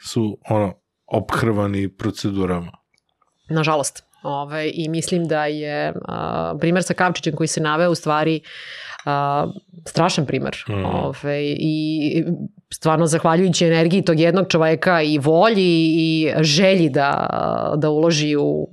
su 0.04 0.38
ono 0.50 0.81
ophrvani 1.12 1.90
procedurama. 1.90 2.72
Nažalost. 3.50 4.04
Ove, 4.24 4.72
I 4.74 4.90
mislim 4.90 5.28
da 5.28 5.46
je 5.46 5.94
a, 6.08 6.56
primer 6.60 6.84
sa 6.84 6.94
Kavčićem 6.94 7.36
koji 7.36 7.48
se 7.48 7.62
naveo 7.62 7.92
u 7.92 7.96
stvari 7.96 8.42
a, 9.06 9.48
strašan 9.88 10.26
primer. 10.26 10.64
Mm. 10.70 10.86
Ove, 10.86 11.42
I 11.44 12.24
stvarno 12.74 13.06
zahvaljujući 13.06 13.66
energiji 13.66 14.06
tog 14.06 14.20
jednog 14.20 14.48
čoveka 14.50 15.02
i 15.02 15.18
volji 15.18 15.94
i 15.96 16.34
želji 16.40 16.90
da, 16.90 17.28
da 17.78 17.90
uloži 17.90 18.36
u 18.36 18.68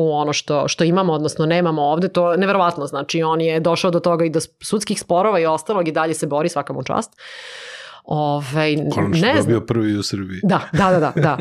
u 0.00 0.12
ono 0.12 0.32
što, 0.32 0.68
što 0.68 0.84
imamo, 0.84 1.12
odnosno 1.12 1.46
nemamo 1.46 1.82
ovde, 1.82 2.08
to 2.08 2.32
je 2.32 2.38
neverovatno. 2.38 2.86
Znači, 2.86 3.22
on 3.22 3.40
je 3.40 3.60
došao 3.60 3.90
do 3.90 4.00
toga 4.00 4.24
i 4.24 4.30
do 4.30 4.40
sudskih 4.62 5.00
sporova 5.00 5.40
i 5.40 5.46
ostalog 5.46 5.88
i 5.88 5.92
dalje 5.92 6.14
se 6.14 6.26
bori 6.26 6.48
svaka 6.48 6.72
mu 6.72 6.82
čast. 6.82 7.12
Uh, 7.12 7.67
Ovaj, 8.08 8.76
Konačno 8.94 9.26
ne 9.26 9.34
dobio 9.38 9.60
prvi 9.60 9.96
u 9.96 10.02
Srbiji. 10.02 10.40
Da, 10.42 10.60
da, 10.72 10.90
da, 10.90 11.00
da. 11.00 11.12
da. 11.16 11.38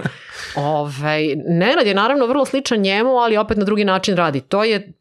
Ovaj, 0.56 1.36
Nenad 1.36 1.88
je 1.88 1.94
naravno 1.94 2.26
vrlo 2.26 2.46
sličan 2.46 2.80
njemu, 2.80 3.10
ali 3.10 3.38
opet 3.38 3.58
na 3.58 3.64
drugi 3.64 3.86
način 3.86 4.16
radi. 4.16 4.42
To 4.42 4.64
je 4.64 4.94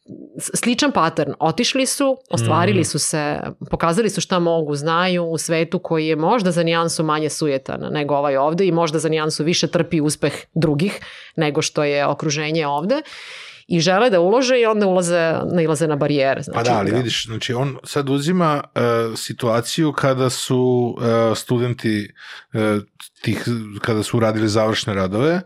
sličan 0.54 0.92
pattern. 0.92 1.32
Otišli 1.40 1.86
su, 1.86 2.16
ostvarili 2.30 2.80
mm. 2.80 2.84
su 2.84 2.98
se, 2.98 3.40
pokazali 3.70 4.10
su 4.10 4.20
šta 4.20 4.38
mogu, 4.38 4.74
znaju 4.74 5.24
u 5.24 5.38
svetu 5.38 5.78
koji 5.78 6.06
je 6.06 6.16
možda 6.16 6.50
za 6.50 6.62
nijansu 6.62 7.04
manje 7.04 7.30
sujetan 7.30 7.80
nego 7.90 8.14
ovaj 8.14 8.36
ovde 8.36 8.66
i 8.66 8.72
možda 8.72 8.98
za 8.98 9.08
nijansu 9.08 9.44
više 9.44 9.66
trpi 9.66 10.00
uspeh 10.00 10.34
drugih 10.54 11.00
nego 11.36 11.62
što 11.62 11.84
je 11.84 12.06
okruženje 12.06 12.66
ovde 12.66 13.02
i 13.66 13.80
žele 13.80 14.10
da 14.10 14.20
ulože 14.20 14.60
i 14.60 14.66
onda 14.66 14.86
ulaze, 14.86 15.34
nailaze 15.52 15.88
na 15.88 15.96
barijere. 15.96 16.42
Znači, 16.42 16.56
pa 16.56 16.62
da, 16.62 16.78
ali 16.78 16.90
da. 16.90 16.96
vidiš, 16.96 17.26
znači 17.26 17.54
on 17.54 17.78
sad 17.84 18.08
uzima 18.10 18.62
uh, 18.64 19.18
situaciju 19.18 19.92
kada 19.92 20.30
su 20.30 20.94
uh, 20.98 21.38
studenti 21.38 22.12
uh, 22.54 22.60
tih, 23.22 23.44
kada 23.80 24.02
su 24.02 24.16
uradili 24.16 24.48
završne 24.48 24.94
radove, 24.94 25.40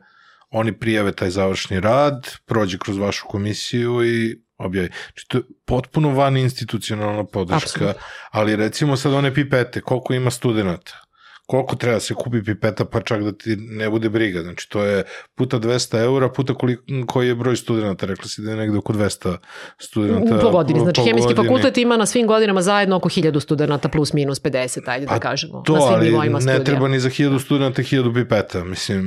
oni 0.50 0.78
prijave 0.78 1.12
taj 1.12 1.30
završni 1.30 1.80
rad, 1.80 2.30
prođe 2.46 2.78
kroz 2.78 2.98
vašu 2.98 3.26
komisiju 3.28 4.04
i 4.04 4.40
objavi. 4.58 4.88
Znači, 4.88 5.28
to 5.28 5.38
je 5.38 5.44
potpuno 5.64 6.10
van 6.14 6.36
institucionalna 6.36 7.24
podrška, 7.24 7.66
Absolutno. 7.66 8.02
ali 8.30 8.56
recimo 8.56 8.96
sad 8.96 9.12
one 9.12 9.34
pipete, 9.34 9.80
koliko 9.80 10.14
ima 10.14 10.30
studenta? 10.30 11.09
Koliko 11.50 11.76
treba 11.76 11.94
da 11.94 12.00
se 12.00 12.14
kupi 12.14 12.42
pipeta 12.42 12.84
pa 12.84 13.00
čak 13.00 13.22
da 13.22 13.32
ti 13.32 13.56
ne 13.56 13.90
bude 13.90 14.08
briga. 14.08 14.42
Znači 14.42 14.70
to 14.70 14.84
je 14.84 15.04
puta 15.34 15.58
200 15.58 16.02
eura, 16.02 16.28
puta 16.28 16.54
koliko, 16.54 16.82
koji 17.06 17.28
je 17.28 17.34
broj 17.34 17.56
studenta, 17.56 18.06
rekla 18.06 18.24
si 18.24 18.42
da 18.42 18.50
je 18.50 18.56
negde 18.56 18.78
oko 18.78 18.92
200 18.92 19.36
studenta. 19.78 20.38
Po 20.38 20.50
godini, 20.50 20.80
znači 20.80 21.00
po 21.00 21.04
hemijski 21.04 21.34
godini. 21.34 21.48
fakultet 21.48 21.78
ima 21.78 21.96
na 21.96 22.06
svim 22.06 22.26
godinama 22.26 22.62
zajedno 22.62 22.96
oko 22.96 23.08
1000 23.08 23.40
studenta 23.40 23.88
plus 23.88 24.12
minus 24.12 24.42
50, 24.42 24.90
ajde 24.90 25.06
da 25.06 25.08
pa 25.08 25.14
da 25.14 25.20
kažemo. 25.20 25.62
To, 25.66 25.72
na 25.72 25.80
svim 25.80 26.16
ali 26.20 26.28
ne 26.28 26.40
studija. 26.40 26.64
treba 26.64 26.88
ni 26.88 27.00
za 27.00 27.10
1000 27.10 27.44
studenta 27.44 27.82
1000 27.82 28.14
pipeta, 28.14 28.64
mislim, 28.64 29.04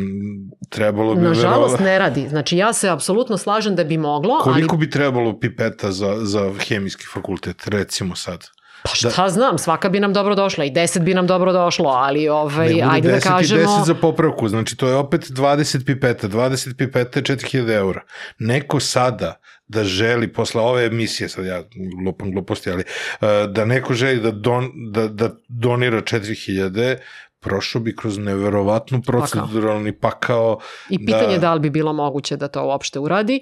trebalo 0.69 1.15
bi... 1.15 1.21
Nažalost 1.21 1.79
verova... 1.79 1.91
ne 1.91 1.99
radi, 1.99 2.27
znači 2.29 2.57
ja 2.57 2.73
se 2.73 2.89
apsolutno 2.89 3.37
slažem 3.37 3.75
da 3.75 3.83
bi 3.83 3.97
moglo, 3.97 4.39
Koliko 4.39 4.75
ali... 4.75 4.85
bi 4.85 4.89
trebalo 4.89 5.39
pipeta 5.39 5.91
za, 5.91 6.17
za 6.21 6.53
hemijski 6.67 7.03
fakultet, 7.13 7.67
recimo 7.67 8.15
sad? 8.15 8.47
Pa 8.83 8.89
šta 8.95 9.23
da. 9.23 9.29
znam, 9.29 9.57
svaka 9.57 9.89
bi 9.89 9.99
nam 9.99 10.13
dobro 10.13 10.35
došla 10.35 10.65
i 10.65 10.71
10 10.71 10.99
bi 10.99 11.13
nam 11.13 11.27
dobro 11.27 11.53
došlo, 11.53 11.89
ali 11.89 12.29
ovaj, 12.29 12.73
ne, 12.73 12.87
ajde 12.91 13.11
da 13.11 13.19
kažemo... 13.19 13.61
Ne, 13.61 13.67
10 13.67 13.85
za 13.85 13.95
popravku, 13.95 14.49
znači 14.49 14.77
to 14.77 14.87
je 14.87 14.95
opet 14.95 15.21
20 15.21 15.85
pipeta, 15.85 16.27
20 16.27 16.77
pipeta 16.77 17.19
je 17.19 17.23
4000 17.23 17.75
eura. 17.75 18.01
Neko 18.39 18.79
sada 18.79 19.39
da 19.67 19.83
želi, 19.83 20.33
posle 20.33 20.61
ove 20.61 20.85
emisije, 20.85 21.29
sad 21.29 21.45
ja 21.45 21.63
lupam 22.05 22.31
gluposti, 22.31 22.71
ali 22.71 22.83
uh, 23.21 23.27
da 23.49 23.65
neko 23.65 23.93
želi 23.93 24.19
da, 24.19 24.31
don, 24.31 24.71
da, 24.91 25.07
da 25.07 25.29
donira 25.47 26.01
4000, 26.01 26.97
prošao 27.39 27.81
bi 27.81 27.95
kroz 27.95 28.17
neverovatnu 28.17 29.01
proceduralni 29.01 29.91
pakao. 29.91 30.55
pakao 30.55 30.67
I 30.89 31.05
pitanje 31.05 31.33
da... 31.33 31.41
da 31.41 31.53
li 31.53 31.59
bi 31.59 31.69
bilo 31.69 31.93
moguće 31.93 32.37
da 32.37 32.47
to 32.47 32.65
uopšte 32.65 32.99
uradi. 32.99 33.41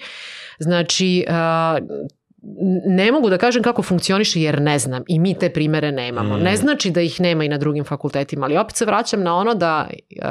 Znači, 0.60 1.26
uh, 1.28 2.10
ne 2.86 3.12
mogu 3.12 3.30
da 3.30 3.38
kažem 3.38 3.64
kako 3.64 3.84
funkcioniše 3.84 4.42
jer 4.42 4.62
ne 4.62 4.80
znam 4.80 5.04
i 5.08 5.20
mi 5.20 5.40
te 5.40 5.50
primere 5.50 5.92
nemamo. 5.92 6.38
Mm. 6.38 6.42
Ne 6.42 6.56
znači 6.56 6.92
da 6.92 7.02
ih 7.02 7.22
nema 7.22 7.44
i 7.44 7.50
na 7.50 7.58
drugim 7.58 7.84
fakultetima, 7.84 8.46
ali 8.46 8.58
opet 8.58 8.76
se 8.76 8.86
vraćam 8.86 9.24
na 9.24 9.36
ono 9.36 9.54
da 9.54 9.88
uh, 9.90 10.26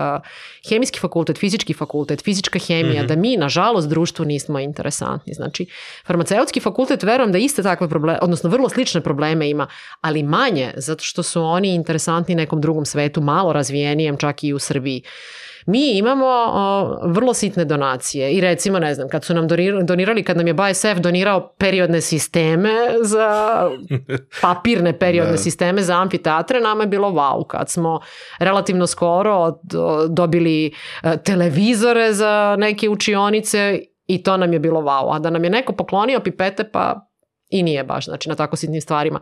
hemijski 0.68 0.98
fakultet, 0.98 1.38
fizički 1.38 1.74
fakultet, 1.74 2.24
fizička 2.24 2.58
hemija, 2.58 3.02
mm 3.02 3.04
-hmm. 3.04 3.08
da 3.08 3.16
mi 3.16 3.36
nažalost 3.36 3.88
društvu 3.88 4.24
nismo 4.24 4.58
interesantni. 4.58 5.34
Znači, 5.34 5.66
farmaceutski 6.06 6.60
fakultet 6.60 7.02
verujem 7.02 7.32
da 7.32 7.38
iste 7.38 7.62
takve 7.62 7.88
probleme, 7.88 8.18
odnosno 8.22 8.50
vrlo 8.50 8.68
slične 8.68 9.00
probleme 9.00 9.50
ima, 9.50 9.66
ali 10.00 10.22
manje 10.22 10.72
zato 10.76 11.04
što 11.04 11.22
su 11.22 11.42
oni 11.42 11.74
interesantni 11.74 12.34
nekom 12.34 12.60
drugom 12.60 12.84
svetu, 12.84 13.20
malo 13.20 13.52
razvijenijem 13.52 14.16
čak 14.16 14.44
i 14.44 14.52
u 14.52 14.58
Srbiji. 14.58 15.02
Uh, 15.04 15.39
Mi 15.66 15.98
imamo 15.98 16.26
o, 16.26 16.98
vrlo 17.02 17.34
sitne 17.34 17.64
donacije 17.64 18.32
i 18.32 18.40
recimo, 18.40 18.78
ne 18.78 18.94
znam, 18.94 19.08
kad 19.08 19.24
su 19.24 19.34
nam 19.34 19.48
donirali, 19.82 20.24
kad 20.24 20.36
nam 20.36 20.46
je 20.46 20.54
BASF 20.54 20.96
donirao 20.96 21.54
periodne 21.58 22.00
sisteme 22.00 22.70
za 23.02 23.60
papirne 24.42 24.98
periodne 24.98 25.32
da. 25.32 25.38
sisteme 25.38 25.82
za 25.82 26.00
amfiteatre, 26.00 26.60
nama 26.60 26.82
je 26.82 26.88
bilo 26.88 27.10
wow, 27.10 27.46
kad 27.46 27.70
smo 27.70 28.00
relativno 28.38 28.86
skoro 28.86 29.60
dobili 30.08 30.72
e, 31.02 31.16
televizore 31.24 32.12
za 32.12 32.56
neke 32.58 32.88
učionice 32.88 33.78
i 34.06 34.22
to 34.22 34.36
nam 34.36 34.52
je 34.52 34.58
bilo 34.58 34.80
wow. 34.80 35.16
A 35.16 35.18
da 35.18 35.30
nam 35.30 35.44
je 35.44 35.50
neko 35.50 35.72
poklonio 35.72 36.20
pipete, 36.20 36.64
pa 36.64 37.06
i 37.50 37.62
nije 37.62 37.84
baš, 37.84 38.04
znači 38.04 38.28
na 38.28 38.34
tako 38.34 38.56
sitnim 38.56 38.80
stvarima. 38.80 39.20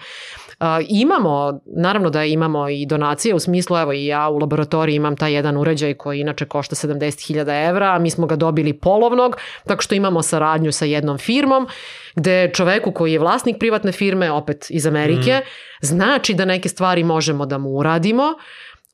Imamo, 0.88 1.60
naravno 1.66 2.10
da 2.10 2.24
imamo 2.24 2.68
i 2.68 2.86
donacije 2.86 3.34
u 3.34 3.38
smislu, 3.38 3.76
evo 3.76 3.92
i 3.92 4.06
ja 4.06 4.28
u 4.28 4.38
laboratoriji 4.38 4.96
imam 4.96 5.16
taj 5.16 5.32
jedan 5.32 5.56
uređaj 5.56 5.94
koji 5.94 6.20
inače 6.20 6.44
košta 6.44 6.74
70.000 6.74 7.68
evra, 7.68 7.94
a 7.94 7.98
mi 7.98 8.10
smo 8.10 8.26
ga 8.26 8.36
dobili 8.36 8.72
polovnog, 8.72 9.36
tako 9.66 9.82
što 9.82 9.94
imamo 9.94 10.22
saradnju 10.22 10.72
sa 10.72 10.84
jednom 10.84 11.18
firmom, 11.18 11.68
gde 12.14 12.50
čoveku 12.54 12.92
koji 12.92 13.12
je 13.12 13.18
vlasnik 13.18 13.56
privatne 13.58 13.92
firme, 13.92 14.30
opet 14.30 14.66
iz 14.70 14.86
Amerike, 14.86 15.42
mm. 15.42 15.86
znači 15.86 16.34
da 16.34 16.44
neke 16.44 16.68
stvari 16.68 17.04
možemo 17.04 17.46
da 17.46 17.58
mu 17.58 17.70
uradimo, 17.70 18.34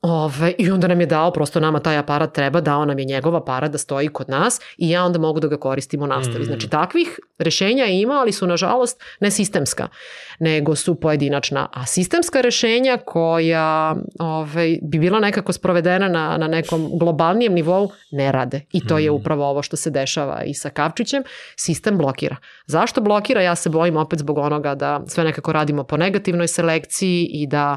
Ove, 0.06 0.54
I 0.58 0.70
onda 0.70 0.88
nam 0.88 1.00
je 1.00 1.06
dao, 1.06 1.30
prosto 1.30 1.60
nama 1.60 1.80
taj 1.80 1.96
aparat 1.96 2.32
treba, 2.32 2.60
dao 2.60 2.84
nam 2.84 2.98
je 2.98 3.04
njegov 3.04 3.36
aparat 3.36 3.72
da 3.72 3.78
stoji 3.78 4.08
kod 4.08 4.28
nas 4.28 4.60
i 4.76 4.90
ja 4.90 5.04
onda 5.04 5.18
mogu 5.18 5.40
da 5.40 5.48
ga 5.48 5.56
koristim 5.56 6.02
u 6.02 6.06
nastavi. 6.06 6.40
Mm. 6.40 6.44
Znači 6.44 6.68
takvih 6.68 7.20
rešenja 7.38 7.84
ima, 7.84 8.14
ali 8.14 8.32
su 8.32 8.46
nažalost 8.46 9.02
ne 9.20 9.30
sistemska, 9.30 9.88
nego 10.38 10.76
su 10.76 10.94
pojedinačna. 11.00 11.68
A 11.72 11.86
sistemska 11.86 12.40
rešenja 12.40 12.98
koja 13.06 13.96
ove, 14.20 14.76
bi 14.82 14.98
bila 14.98 15.20
nekako 15.20 15.52
sprovedena 15.52 16.08
na, 16.08 16.36
na 16.36 16.48
nekom 16.48 16.90
globalnijem 16.98 17.52
nivou 17.54 17.90
ne 18.10 18.32
rade. 18.32 18.60
I 18.72 18.86
to 18.86 18.98
je 18.98 19.10
Mm. 19.10 19.14
upravo 19.14 19.46
ovo 19.46 19.62
što 19.62 19.76
se 19.76 19.90
dešava 19.90 20.42
i 20.44 20.54
sa 20.54 20.70
Kavčićem. 20.70 21.22
Sistem 21.56 21.98
blokira. 21.98 22.36
Zašto 22.66 23.00
blokira? 23.00 23.42
Ja 23.42 23.54
se 23.54 23.70
bojim 23.70 23.96
opet 23.96 24.18
zbog 24.18 24.38
onoga 24.38 24.74
da 24.74 25.00
sve 25.06 25.24
nekako 25.24 25.52
radimo 25.52 25.84
po 25.84 25.96
negativnoj 25.96 26.48
selekciji 26.48 27.24
i 27.32 27.46
da 27.46 27.76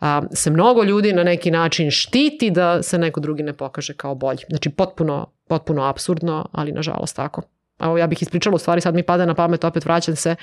a, 0.00 0.22
se 0.32 0.50
mnogo 0.50 0.82
ljudi 0.84 1.12
na 1.12 1.22
neki 1.24 1.50
način 1.50 1.90
štiti 1.90 2.50
da 2.50 2.82
se 2.82 2.98
neko 2.98 3.20
drugi 3.20 3.42
ne 3.42 3.52
pokaže 3.52 3.94
kao 3.94 4.14
bolji. 4.14 4.38
Znači 4.48 4.70
potpuno, 4.70 5.32
potpuno 5.48 5.84
absurdno, 5.84 6.48
ali 6.52 6.72
nažalost 6.72 7.16
tako. 7.16 7.42
Evo 7.80 7.98
ja 7.98 8.06
bih 8.06 8.22
ispričala, 8.22 8.54
u 8.54 8.58
stvari 8.58 8.80
sad 8.80 8.94
mi 8.94 9.02
pada 9.02 9.26
na 9.26 9.34
pamet, 9.34 9.64
opet 9.64 9.84
vraćam 9.84 10.16
se 10.16 10.36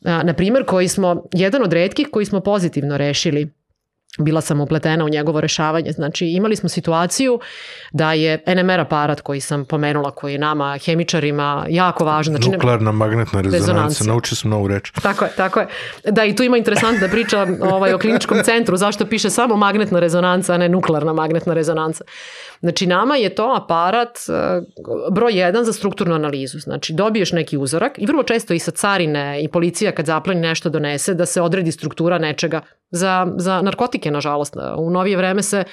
na 0.00 0.34
primer 0.34 0.64
koji 0.64 0.88
smo, 0.88 1.24
jedan 1.32 1.62
od 1.62 1.72
redkih 1.72 2.08
koji 2.12 2.26
smo 2.26 2.40
pozitivno 2.40 2.96
rešili 2.96 3.52
bila 4.18 4.40
sam 4.40 4.60
upletena 4.60 5.04
u 5.04 5.08
njegovo 5.08 5.40
rešavanje. 5.40 5.92
Znači 5.92 6.26
imali 6.26 6.56
smo 6.56 6.68
situaciju 6.68 7.40
da 7.92 8.12
je 8.12 8.42
NMR 8.46 8.80
aparat 8.80 9.20
koji 9.20 9.40
sam 9.40 9.64
pomenula, 9.64 10.10
koji 10.10 10.32
je 10.32 10.38
nama 10.38 10.78
hemičarima 10.84 11.66
jako 11.68 12.04
važan. 12.04 12.34
Znači, 12.34 12.48
ne- 12.50 12.56
Nuklearna 12.56 12.92
magnetna 12.92 13.40
rezonanca, 13.40 14.04
naučio 14.04 14.36
sam 14.36 14.50
novu 14.50 14.68
reč. 14.68 14.90
Tako 15.02 15.24
je, 15.24 15.30
tako 15.36 15.60
je. 15.60 15.66
Da, 16.04 16.24
i 16.24 16.36
tu 16.36 16.42
ima 16.42 16.56
interesantna 16.56 17.08
priča 17.08 17.46
ovaj, 17.60 17.92
o 17.92 17.98
kliničkom 17.98 18.38
centru, 18.44 18.76
zašto 18.76 19.06
piše 19.06 19.30
samo 19.30 19.56
magnetna 19.56 20.00
rezonanca, 20.00 20.54
a 20.54 20.58
ne 20.58 20.68
nuklearna 20.68 21.12
magnetna 21.12 21.54
rezonanca. 21.54 22.04
Znači, 22.60 22.86
nama 22.86 23.16
je 23.16 23.34
to 23.34 23.54
aparat 23.56 24.18
eh, 24.28 24.62
broj 25.12 25.32
jedan 25.32 25.64
za 25.64 25.72
strukturnu 25.72 26.14
analizu. 26.14 26.58
Znači, 26.58 26.92
dobiješ 26.92 27.32
neki 27.32 27.56
uzorak 27.56 27.98
i 27.98 28.06
vrlo 28.06 28.22
često 28.22 28.54
i 28.54 28.58
sa 28.58 28.70
carine 28.70 29.42
i 29.42 29.48
policija 29.48 29.92
kad 29.92 30.06
zapleni 30.06 30.40
nešto 30.40 30.68
donese 30.68 31.14
da 31.14 31.26
se 31.26 31.42
odredi 31.42 31.72
struktura 31.72 32.18
nečega 32.18 32.60
za, 32.90 33.26
za 33.36 33.62
narkotike, 33.62 34.10
nažalost. 34.10 34.56
U 34.78 34.90
novije 34.90 35.16
vreme 35.16 35.42
se 35.42 35.64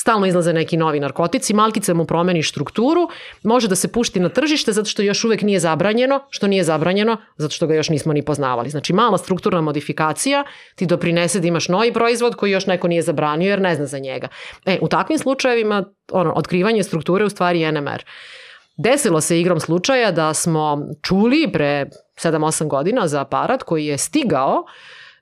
stalno 0.00 0.26
izlaze 0.26 0.52
neki 0.52 0.76
novi 0.76 1.00
narkotici, 1.00 1.54
malkice 1.54 1.94
mu 1.94 2.04
promeniš 2.04 2.50
strukturu, 2.50 3.08
može 3.42 3.68
da 3.68 3.76
se 3.76 3.92
pušti 3.92 4.20
na 4.20 4.28
tržište 4.28 4.72
zato 4.72 4.88
što 4.88 5.02
još 5.02 5.24
uvek 5.24 5.42
nije 5.42 5.60
zabranjeno, 5.60 6.20
što 6.30 6.46
nije 6.46 6.64
zabranjeno 6.64 7.16
zato 7.36 7.54
što 7.54 7.66
ga 7.66 7.74
još 7.74 7.88
nismo 7.88 8.12
ni 8.12 8.24
poznavali. 8.24 8.70
Znači 8.70 8.92
mala 8.92 9.18
strukturna 9.18 9.60
modifikacija 9.60 10.44
ti 10.74 10.86
doprinese 10.86 11.40
da 11.40 11.48
imaš 11.48 11.68
novi 11.68 11.92
proizvod 11.92 12.34
koji 12.36 12.50
još 12.50 12.66
neko 12.66 12.88
nije 12.88 13.02
zabranio 13.02 13.50
jer 13.50 13.60
ne 13.60 13.74
zna 13.74 13.86
za 13.86 13.98
njega. 13.98 14.28
E, 14.66 14.78
u 14.80 14.88
takvim 14.88 15.18
slučajevima 15.18 15.84
ono, 16.12 16.32
otkrivanje 16.36 16.82
strukture 16.82 17.24
u 17.24 17.30
stvari 17.30 17.60
je 17.60 17.72
NMR. 17.72 18.04
Desilo 18.76 19.20
se 19.20 19.40
igrom 19.40 19.60
slučaja 19.60 20.10
da 20.10 20.34
smo 20.34 20.78
čuli 21.02 21.50
pre 21.52 21.86
7-8 22.16 22.68
godina 22.68 23.08
za 23.08 23.20
aparat 23.20 23.62
koji 23.62 23.86
je 23.86 23.98
stigao 23.98 24.64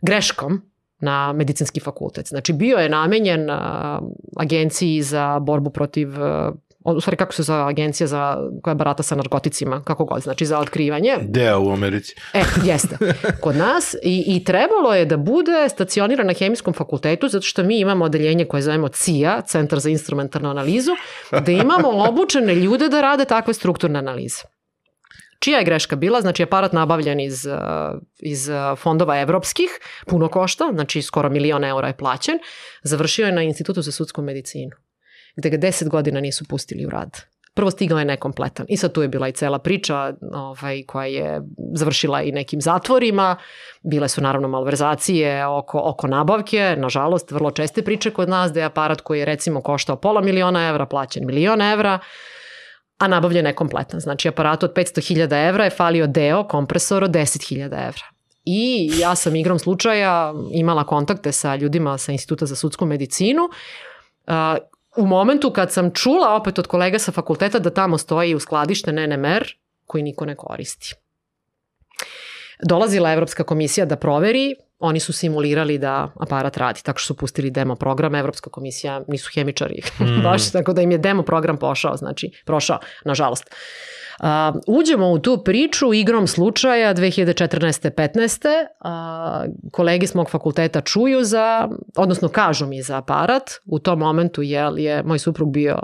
greškom 0.03 0.63
na 1.01 1.33
medicinski 1.33 1.81
fakultet. 1.81 2.27
Znači 2.27 2.53
bio 2.53 2.77
je 2.79 2.89
namenjen 2.89 3.51
a, 3.51 4.01
agenciji 4.37 5.03
za 5.03 5.39
borbu 5.39 5.71
protiv 5.71 6.23
a, 6.23 6.53
u 6.85 7.01
stvari 7.01 7.17
kako 7.17 7.33
se 7.33 7.43
zove 7.43 7.63
agencija 7.63 8.07
za, 8.07 8.37
koja 8.63 8.75
barata 8.75 9.03
sa 9.03 9.15
narkoticima, 9.15 9.83
kako 9.85 10.05
god, 10.05 10.23
znači 10.23 10.47
za 10.47 10.59
otkrivanje. 10.59 11.17
Deo 11.23 11.61
u 11.61 11.71
Americi. 11.73 12.15
E, 12.35 12.43
jeste. 12.65 12.99
Kod 13.41 13.57
nas 13.57 13.95
i, 14.03 14.25
i 14.27 14.45
trebalo 14.45 14.95
je 14.95 15.05
da 15.05 15.17
bude 15.17 15.69
stacioniran 15.69 16.27
na 16.27 16.33
hemijskom 16.33 16.75
fakultetu 16.75 17.29
zato 17.29 17.43
što 17.43 17.63
mi 17.63 17.81
imamo 17.81 18.05
odeljenje 18.05 18.45
koje 18.45 18.63
zovemo 18.63 18.89
CIA, 18.89 19.41
Centar 19.41 19.79
za 19.79 19.91
instrumentarnu 19.91 20.51
analizu, 20.51 20.91
da 21.31 21.53
imamo 21.53 21.89
obučene 22.09 22.55
ljude 22.55 22.89
da 22.89 23.01
rade 23.01 23.25
takve 23.25 23.55
strukturne 23.55 23.99
analize. 23.99 24.58
Čija 25.39 25.59
je 25.59 25.65
greška 25.65 25.97
bila? 25.97 26.21
Znači, 26.21 26.43
aparat 26.43 26.73
nabavljen 26.73 27.21
iz, 27.21 27.47
uh, 27.47 28.01
iz 28.19 28.49
uh, 28.49 28.79
fondova 28.79 29.21
evropskih, 29.21 29.71
puno 30.07 30.29
košta, 30.29 30.71
znači 30.73 31.03
skoro 31.03 31.31
milion 31.31 31.65
eura 31.65 31.89
je 31.89 31.97
plaćen, 31.97 32.39
završio 32.83 33.27
je 33.27 33.33
na 33.33 33.43
Institutu 33.43 33.83
za 33.83 33.93
sudsku 33.93 34.23
medicinu, 34.23 34.77
gde 35.37 35.51
ga 35.51 35.59
10 35.59 35.89
godina 35.89 36.21
nisu 36.21 36.45
pustili 36.49 36.87
u 36.87 36.91
rad. 36.91 37.11
Prvo 37.55 37.71
stigao 37.71 37.99
je 37.99 38.05
nekompletan 38.05 38.67
i 38.69 38.77
sad 38.77 38.93
tu 38.93 39.03
je 39.03 39.09
bila 39.09 39.29
i 39.29 39.33
cela 39.33 39.59
priča 39.59 40.15
ovaj, 40.33 40.83
koja 40.87 41.07
je 41.07 41.43
završila 41.75 42.23
i 42.23 42.33
nekim 42.33 42.61
zatvorima, 42.61 43.37
bile 43.83 44.09
su 44.09 44.21
naravno 44.21 44.49
malverzacije 44.49 45.47
oko, 45.47 45.81
oko 45.85 46.07
nabavke, 46.07 46.77
nažalost 46.79 47.31
vrlo 47.31 47.51
česte 47.51 47.83
priče 47.83 48.11
kod 48.11 48.29
nas 48.29 48.53
da 48.53 48.61
je 48.61 48.67
aparat 48.67 49.01
koji 49.01 49.19
je 49.19 49.25
recimo 49.25 49.63
koštao 49.63 49.97
pola 49.97 50.21
miliona 50.21 50.69
evra, 50.69 50.87
plaćen 50.87 51.27
milion 51.27 51.63
evra, 51.63 51.99
a 52.99 53.09
nabavljen 53.09 53.47
je 53.47 53.55
kompletan. 53.55 54.01
Znači 54.01 54.29
aparatu 54.29 54.67
od 54.67 54.75
500.000 54.75 55.49
evra 55.49 55.65
je 55.65 55.71
falio 55.71 56.07
deo, 56.07 56.45
kompresor 56.49 57.05
od 57.05 57.11
10.000 57.11 57.65
evra. 57.65 58.05
I 58.45 58.91
ja 58.99 59.15
sam 59.15 59.37
igrom 59.37 59.59
slučaja 59.59 60.35
imala 60.53 60.85
kontakte 60.85 61.33
sa 61.33 61.57
ljudima 61.57 61.99
sa 61.99 62.13
Instituta 62.13 62.47
za 62.47 62.57
sudsku 62.57 62.87
medicinu. 62.87 63.49
U 64.97 65.07
momentu 65.07 65.51
kad 65.51 65.73
sam 65.73 65.91
čula 65.95 66.35
opet 66.35 66.59
od 66.59 66.67
kolega 66.67 66.99
sa 66.99 67.13
fakulteta 67.13 67.59
da 67.59 67.71
tamo 67.71 67.99
stoji 67.99 68.35
u 68.35 68.41
skladište 68.41 68.93
NMR 68.93 69.45
koji 69.87 70.03
niko 70.03 70.25
ne 70.25 70.35
koristi. 70.35 70.95
Dolazila 72.63 73.13
Evropska 73.13 73.45
komisija 73.45 73.87
da 73.87 73.97
proveri, 73.97 74.55
oni 74.79 75.01
su 75.01 75.13
simulirali 75.13 75.79
da 75.79 76.13
aparat 76.21 76.57
radi, 76.57 76.83
tako 76.83 76.99
što 76.99 77.07
su 77.07 77.17
pustili 77.17 77.51
demo 77.51 77.77
program, 77.77 78.15
Evropska 78.15 78.51
komisija 78.51 79.03
nisu 79.09 79.31
hemičari, 79.35 79.83
mm. 80.01 80.23
baš 80.23 80.51
tako 80.51 80.73
da 80.73 80.83
im 80.83 80.91
je 80.91 80.99
demo 80.99 81.23
program 81.23 81.57
pošao, 81.57 81.97
znači 81.97 82.31
prošao, 82.45 82.79
nažalost. 83.05 83.55
Uh, 84.21 84.27
uđemo 84.67 85.11
u 85.11 85.19
tu 85.19 85.43
priču 85.45 85.95
igrom 85.95 86.27
slučaja 86.27 86.95
2014. 86.95 87.91
15. 87.91 88.47
Uh, 88.81 89.71
kolege 89.73 90.07
s 90.07 90.15
mog 90.15 90.31
fakulteta 90.31 90.81
čuju 90.81 91.25
za, 91.25 91.69
odnosno 91.97 92.29
kažu 92.29 92.67
mi 92.67 92.83
za 92.83 92.97
aparat, 92.97 93.51
u 93.67 93.79
tom 93.79 93.99
momentu 93.99 94.43
je, 94.43 94.73
je 94.77 95.03
moj 95.03 95.19
suprug 95.19 95.53
bio 95.53 95.79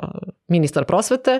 ministar 0.49 0.85
prosvete 0.85 1.39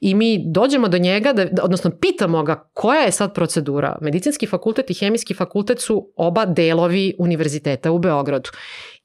i 0.00 0.14
mi 0.14 0.44
dođemo 0.46 0.88
do 0.88 0.98
njega, 0.98 1.32
da, 1.32 1.46
odnosno 1.62 1.90
pitamo 2.00 2.42
ga 2.42 2.68
koja 2.74 3.00
je 3.00 3.12
sad 3.12 3.34
procedura. 3.34 3.98
Medicinski 4.00 4.46
fakultet 4.46 4.90
i 4.90 4.94
hemijski 4.94 5.34
fakultet 5.34 5.80
su 5.80 6.12
oba 6.16 6.44
delovi 6.44 7.14
univerziteta 7.18 7.90
u 7.90 7.98
Beogradu. 7.98 8.50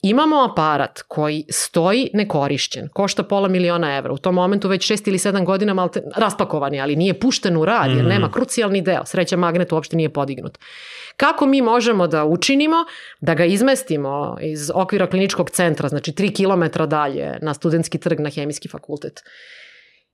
Imamo 0.01 0.43
aparat 0.51 1.01
koji 1.07 1.45
stoji 1.49 2.09
nekorišćen, 2.13 2.89
košta 2.93 3.23
pola 3.23 3.47
miliona 3.47 3.97
evra, 3.97 4.13
u 4.13 4.17
tom 4.17 4.35
momentu 4.35 4.67
već 4.67 4.85
šest 4.85 5.07
ili 5.07 5.17
sedam 5.17 5.45
godina 5.45 5.73
malte, 5.73 6.01
raspakovan 6.15 6.73
je, 6.73 6.81
ali 6.81 6.95
nije 6.95 7.19
pušten 7.19 7.57
u 7.57 7.65
rad 7.65 7.91
jer 7.91 8.05
Mm. 8.05 8.07
nema 8.07 8.31
krucijalni 8.31 8.81
deo, 8.81 9.05
sreća 9.05 9.37
magnet 9.37 9.71
uopšte 9.71 9.95
nije 9.95 10.09
podignut. 10.09 10.57
Kako 11.17 11.45
mi 11.45 11.61
možemo 11.61 12.07
da 12.07 12.25
učinimo 12.25 12.75
da 13.21 13.33
ga 13.33 13.45
izmestimo 13.45 14.37
iz 14.41 14.71
okvira 14.73 15.07
kliničkog 15.07 15.49
centra, 15.49 15.89
znači 15.89 16.11
3 16.11 16.35
km 16.35 16.83
dalje 16.83 17.37
na 17.41 17.53
studentski 17.53 17.97
trg 17.97 18.19
na 18.19 18.29
hemijski 18.29 18.67
fakultet 18.67 19.23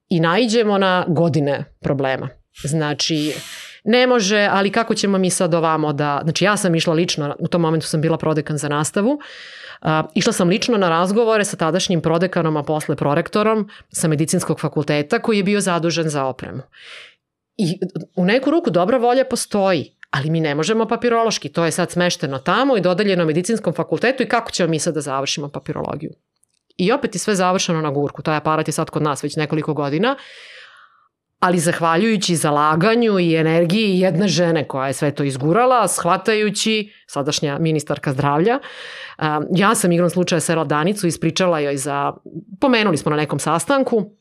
i 0.10 0.20
naiđemo 0.20 0.78
na 0.78 1.06
godine 1.08 1.66
problema. 1.82 2.30
Znači, 2.64 3.34
ne 3.84 4.08
može, 4.08 4.48
ali 4.52 4.72
kako 4.72 4.96
ćemo 4.96 5.18
mi 5.18 5.30
sad 5.30 5.54
ovamo 5.54 5.94
da... 5.94 6.20
Znači, 6.24 6.46
ja 6.46 6.58
sam 6.58 6.76
išla 6.76 6.94
lično, 6.94 7.36
u 7.40 7.48
tom 7.48 7.62
momentu 7.62 7.88
sam 7.88 8.02
bila 8.02 8.18
prodekan 8.18 8.58
za 8.58 8.70
nastavu, 8.70 9.12
uh, 9.12 9.90
išla 10.16 10.34
sam 10.34 10.50
lično 10.50 10.78
na 10.78 10.90
razgovore 10.90 11.46
sa 11.46 11.58
tadašnjim 11.58 12.02
prodekanom, 12.02 12.58
a 12.58 12.64
posle 12.64 12.96
prorektorom 12.96 13.70
sa 13.92 14.08
medicinskog 14.08 14.60
fakulteta 14.60 15.20
koji 15.20 15.38
je 15.38 15.44
bio 15.44 15.62
zadužen 15.62 16.10
za 16.10 16.26
opremu. 16.26 16.62
I 17.58 17.80
u 18.16 18.26
neku 18.26 18.52
ruku 18.52 18.70
dobra 18.70 18.98
volja 18.98 19.26
postoji, 19.26 19.96
ali 20.14 20.30
mi 20.30 20.40
ne 20.40 20.56
možemo 20.56 20.86
papirološki. 20.86 21.50
To 21.50 21.66
je 21.66 21.72
sad 21.72 21.92
smešteno 21.92 22.40
tamo 22.40 22.78
i 22.78 22.82
dodaljeno 22.82 23.26
medicinskom 23.26 23.74
fakultetu 23.74 24.24
i 24.24 24.30
kako 24.30 24.52
ćemo 24.52 24.70
mi 24.70 24.80
sad 24.80 24.94
da 24.94 25.02
završimo 25.02 25.50
papirologiju? 25.50 26.12
I 26.78 26.92
opet 26.92 27.16
je 27.16 27.20
sve 27.20 27.36
završeno 27.36 27.82
na 27.82 27.92
gurku. 27.92 28.22
Taj 28.22 28.38
aparat 28.38 28.68
je 28.68 28.72
sad 28.72 28.90
kod 28.90 29.02
nas 29.02 29.24
već 29.24 29.36
nekoliko 29.36 29.74
godina, 29.74 30.16
ali 31.40 31.60
zahvaljujući 31.60 32.36
zalaganju 32.36 33.20
i 33.20 33.36
energiji 33.36 34.00
jedne 34.00 34.28
žene 34.28 34.68
koja 34.68 34.88
je 34.88 34.94
sve 34.94 35.12
to 35.12 35.24
izgurala, 35.24 35.88
shvatajući 35.88 36.92
sadašnja 37.08 37.58
ministarka 37.60 38.14
zdravlja, 38.14 38.60
um, 38.60 39.26
ja 39.56 39.76
sam 39.76 39.92
igrom 39.92 40.10
slučaja 40.10 40.40
sela 40.40 40.64
Danicu, 40.64 41.08
ispričala 41.08 41.60
joj 41.60 41.78
za, 41.78 42.14
pomenuli 42.62 42.98
smo 42.98 43.10
na 43.10 43.18
nekom 43.18 43.40
sastanku 43.40 44.12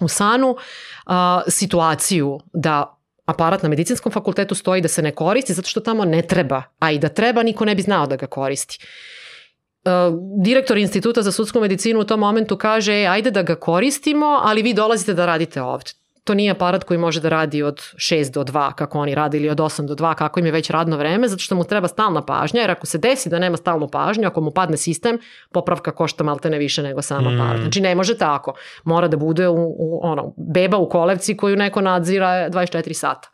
u 0.00 0.08
Sanu, 0.08 0.50
uh, 0.50 1.12
situaciju 1.48 2.40
da 2.52 2.99
aparat 3.30 3.62
na 3.62 3.68
medicinskom 3.68 4.12
fakultetu 4.12 4.54
stoji 4.54 4.80
da 4.80 4.88
se 4.88 5.02
ne 5.02 5.14
koristi 5.14 5.54
zato 5.54 5.68
što 5.68 5.80
tamo 5.80 6.04
ne 6.04 6.22
treba, 6.22 6.62
a 6.78 6.90
i 6.90 6.98
da 6.98 7.08
treba 7.08 7.42
niko 7.42 7.64
ne 7.64 7.74
bi 7.74 7.82
znao 7.82 8.06
da 8.06 8.16
ga 8.16 8.26
koristi. 8.26 8.78
Uh, 9.84 9.92
direktor 10.44 10.78
instituta 10.78 11.22
za 11.22 11.32
sudsku 11.32 11.60
medicinu 11.60 12.00
u 12.00 12.04
tom 12.04 12.20
momentu 12.20 12.56
kaže 12.56 12.92
e, 13.02 13.06
ajde 13.06 13.30
da 13.30 13.42
ga 13.42 13.54
koristimo, 13.54 14.40
ali 14.42 14.62
vi 14.62 14.74
dolazite 14.74 15.14
da 15.14 15.26
radite 15.26 15.62
ovde. 15.62 15.99
To 16.30 16.34
nije 16.34 16.50
aparat 16.50 16.84
koji 16.84 16.98
može 16.98 17.20
da 17.20 17.28
radi 17.28 17.62
od 17.62 17.80
6 17.80 18.32
do 18.32 18.44
2 18.44 18.72
kako 18.74 18.98
oni 18.98 19.14
rade 19.14 19.38
ili 19.38 19.50
od 19.50 19.58
8 19.58 19.86
do 19.86 19.94
2 19.94 20.14
kako 20.14 20.40
im 20.40 20.46
je 20.46 20.52
već 20.52 20.70
radno 20.70 20.96
vreme, 20.96 21.28
zato 21.28 21.42
što 21.42 21.54
mu 21.54 21.64
treba 21.64 21.88
stalna 21.88 22.22
pažnja, 22.22 22.60
jer 22.60 22.70
ako 22.70 22.86
se 22.86 22.98
desi 22.98 23.28
da 23.28 23.38
nema 23.38 23.56
stalnu 23.56 23.88
pažnju, 23.88 24.26
ako 24.26 24.40
mu 24.40 24.50
padne 24.50 24.76
sistem, 24.76 25.18
popravka 25.52 25.90
košta 25.90 26.24
malte 26.24 26.50
ne 26.50 26.58
više 26.58 26.82
nego 26.82 27.02
sam 27.02 27.24
Mm. 27.24 27.26
aparat. 27.26 27.60
Znači 27.60 27.80
ne 27.80 27.94
može 27.94 28.18
tako. 28.18 28.54
Mora 28.84 29.08
da 29.08 29.16
bude 29.16 29.48
u, 29.48 29.74
u, 29.78 30.00
ono, 30.02 30.34
beba 30.54 30.76
u 30.76 30.88
kolevci 30.88 31.36
koju 31.36 31.56
neko 31.56 31.80
nadzira 31.80 32.50
24 32.50 32.92
sata. 32.92 33.28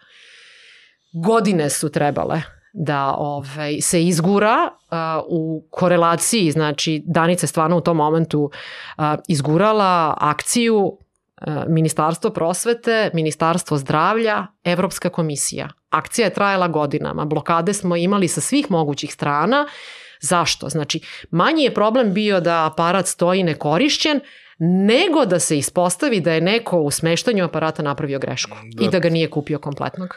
Godine 1.25 1.70
su 1.70 1.92
trebale 1.92 2.42
da 2.73 3.15
ovaj, 3.18 3.81
se 3.81 4.05
izgura 4.05 4.57
uh, 4.70 4.97
u 5.28 5.68
korelaciji, 5.70 6.50
znači 6.50 7.02
Danica 7.07 7.44
je 7.44 7.49
stvarno 7.49 7.76
u 7.76 7.81
tom 7.81 7.97
momentu 7.97 8.41
uh, 8.42 9.05
izgurala 9.28 10.15
akciju 10.20 10.99
Ministarstvo 11.68 12.31
prosvete, 12.31 13.10
Ministarstvo 13.15 13.76
zdravlja, 13.76 14.47
Evropska 14.65 15.08
komisija. 15.08 15.68
Akcija 15.90 16.24
je 16.26 16.34
trajala 16.34 16.68
godinama, 16.68 17.24
blokade 17.24 17.73
smo 17.73 17.97
imali 17.97 18.28
sa 18.28 18.40
svih 18.40 18.70
mogućih 18.70 19.12
strana. 19.12 19.66
Zašto? 20.20 20.68
Znači, 20.68 21.00
manji 21.31 21.62
je 21.62 21.74
problem 21.74 22.15
bio 22.15 22.40
da 22.40 22.66
aparat 22.66 23.06
stoji 23.06 23.42
nekorišćen, 23.42 24.20
nego 24.58 25.24
da 25.24 25.39
se 25.39 25.58
ispostavi 25.58 26.20
da 26.20 26.32
je 26.32 26.40
neko 26.40 26.81
u 26.81 26.90
smeštanju 26.90 27.44
aparata 27.44 27.82
napravio 27.82 28.18
grešku 28.18 28.56
Da. 28.73 28.84
i 28.84 28.89
da 28.89 28.98
ga 28.98 29.10
nije 29.10 29.31
kupio 29.31 29.58
kompletnog. 29.58 30.15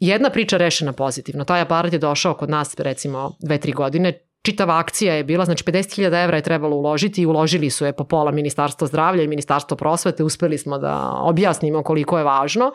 Jedna 0.00 0.30
priča 0.30 0.56
rešena 0.56 0.92
pozitivno. 0.92 1.44
Taj 1.44 1.60
aparat 1.60 1.92
je 1.92 1.98
došao 1.98 2.34
kod 2.34 2.50
nas 2.50 2.74
recimo 2.78 3.36
dve, 3.40 3.58
tri 3.58 3.72
godine. 3.72 4.18
Čitava 4.42 4.78
akcija 4.78 5.14
je 5.14 5.24
bila, 5.24 5.44
znači 5.44 5.64
50.000 5.64 6.24
evra 6.24 6.36
je 6.36 6.42
trebalo 6.42 6.76
uložiti 6.76 7.22
i 7.22 7.26
uložili 7.26 7.70
su 7.70 7.86
je 7.86 7.92
po 7.92 8.04
pola 8.04 8.30
Ministarstvo 8.30 8.86
zdravlja 8.86 9.22
i 9.22 9.28
Ministarstvo 9.28 9.76
prosvete. 9.76 10.24
Uspeli 10.24 10.58
smo 10.58 10.78
da 10.78 11.12
objasnimo 11.16 11.82
koliko 11.82 12.18
je 12.18 12.24
važno. 12.24 12.72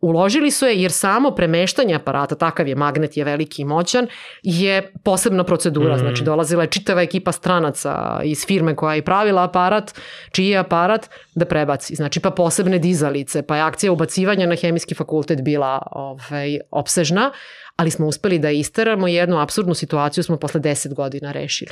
Uložili 0.00 0.50
su 0.50 0.66
je 0.66 0.82
jer 0.82 0.92
samo 0.92 1.30
premeštanje 1.30 1.94
aparata, 1.94 2.34
takav 2.34 2.68
je 2.68 2.74
magnet, 2.74 3.16
je 3.16 3.24
veliki 3.24 3.62
i 3.62 3.64
moćan, 3.64 4.06
je 4.42 4.92
posebna 5.04 5.44
procedura. 5.44 5.94
Mhm. 5.94 6.00
Znači 6.00 6.24
dolazila 6.24 6.62
je 6.62 6.70
čitava 6.70 7.02
ekipa 7.02 7.32
stranaca 7.32 8.20
iz 8.24 8.46
firme 8.46 8.76
koja 8.76 8.94
je 8.94 9.02
pravila 9.02 9.44
aparat, 9.44 9.94
čiji 10.32 10.48
je 10.48 10.58
aparat 10.58 11.10
da 11.34 11.44
prebaci. 11.44 11.94
Znači 11.94 12.20
pa 12.20 12.30
posebne 12.30 12.78
dizalice, 12.78 13.42
pa 13.42 13.56
je 13.56 13.62
akcija 13.62 13.92
ubacivanja 13.92 14.46
na 14.46 14.56
hemijski 14.56 14.94
fakultet 14.94 15.42
bila 15.42 15.82
ovaj, 15.92 16.58
opsežna, 16.70 17.30
ali 17.76 17.90
smo 17.90 18.06
uspeli 18.06 18.38
da 18.38 18.50
isteramo 18.50 19.08
jednu 19.08 19.38
absurdnu 19.40 19.74
situaciju 19.74 20.24
smo 20.24 20.36
posle 20.36 20.60
10 20.60 20.94
godina 20.94 21.32
rešili. 21.32 21.70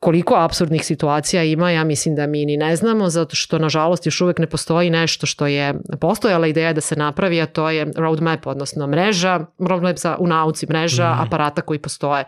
Koliko 0.00 0.34
absurdnih 0.34 0.84
situacija 0.84 1.42
ima, 1.44 1.70
ja 1.70 1.84
mislim 1.84 2.14
da 2.14 2.26
mi 2.26 2.44
ni 2.44 2.56
ne 2.56 2.76
znamo, 2.76 3.08
zato 3.10 3.36
što 3.36 3.58
nažalost 3.58 4.06
još 4.06 4.20
uvek 4.20 4.38
ne 4.38 4.46
postoji 4.46 4.90
nešto 4.90 5.26
što 5.26 5.46
je 5.46 5.74
postojala 6.00 6.46
ideja 6.46 6.72
da 6.72 6.80
se 6.80 6.96
napravi, 6.96 7.40
a 7.40 7.46
to 7.46 7.70
je 7.70 7.86
roadmap, 7.96 8.46
odnosno 8.46 8.86
mreža, 8.86 9.46
roadmap 9.58 9.96
za, 9.96 10.16
u 10.18 10.26
nauci, 10.26 10.66
mreža 10.66 11.10
Mhm. 11.12 11.20
aparata 11.20 11.62
koji 11.62 11.78
postoje. 11.78 12.24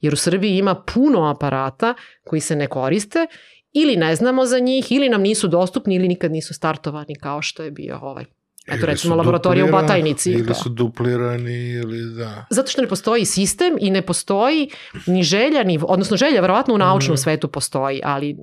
Jer 0.00 0.12
u 0.12 0.16
Srbiji 0.16 0.58
ima 0.58 0.74
puno 0.74 1.24
aparata 1.30 1.94
koji 2.24 2.40
se 2.40 2.56
ne 2.56 2.66
koriste 2.66 3.26
ili 3.72 3.96
ne 3.96 4.16
znamo 4.16 4.46
za 4.46 4.58
njih, 4.58 4.92
ili 4.92 5.08
nam 5.08 5.22
nisu 5.22 5.48
dostupni, 5.48 5.94
ili 5.94 6.08
nikad 6.08 6.32
nisu 6.32 6.54
startovani 6.54 7.14
kao 7.14 7.42
što 7.42 7.62
je 7.62 7.70
bio 7.70 7.98
ovaj. 8.02 8.24
Eto 8.66 8.86
recimo 8.86 9.14
laboratorija 9.14 9.64
u 9.64 9.70
Batajnici. 9.70 10.30
Ili 10.32 10.46
pa. 10.46 10.54
su 10.54 10.68
duplirani, 10.68 11.68
ili 11.68 12.14
da. 12.14 12.46
Zato 12.50 12.70
što 12.70 12.82
ne 12.82 12.88
postoji 12.88 13.24
sistem 13.24 13.76
i 13.80 13.90
ne 13.90 14.02
postoji 14.02 14.70
ni 15.06 15.22
želja, 15.22 15.62
ni, 15.64 15.78
odnosno 15.82 16.16
želja 16.16 16.40
verovatno 16.40 16.74
u 16.74 16.78
naučnom 16.78 17.14
Mhm. 17.14 17.20
svetu 17.20 17.48
postoji, 17.48 18.00
ali 18.04 18.36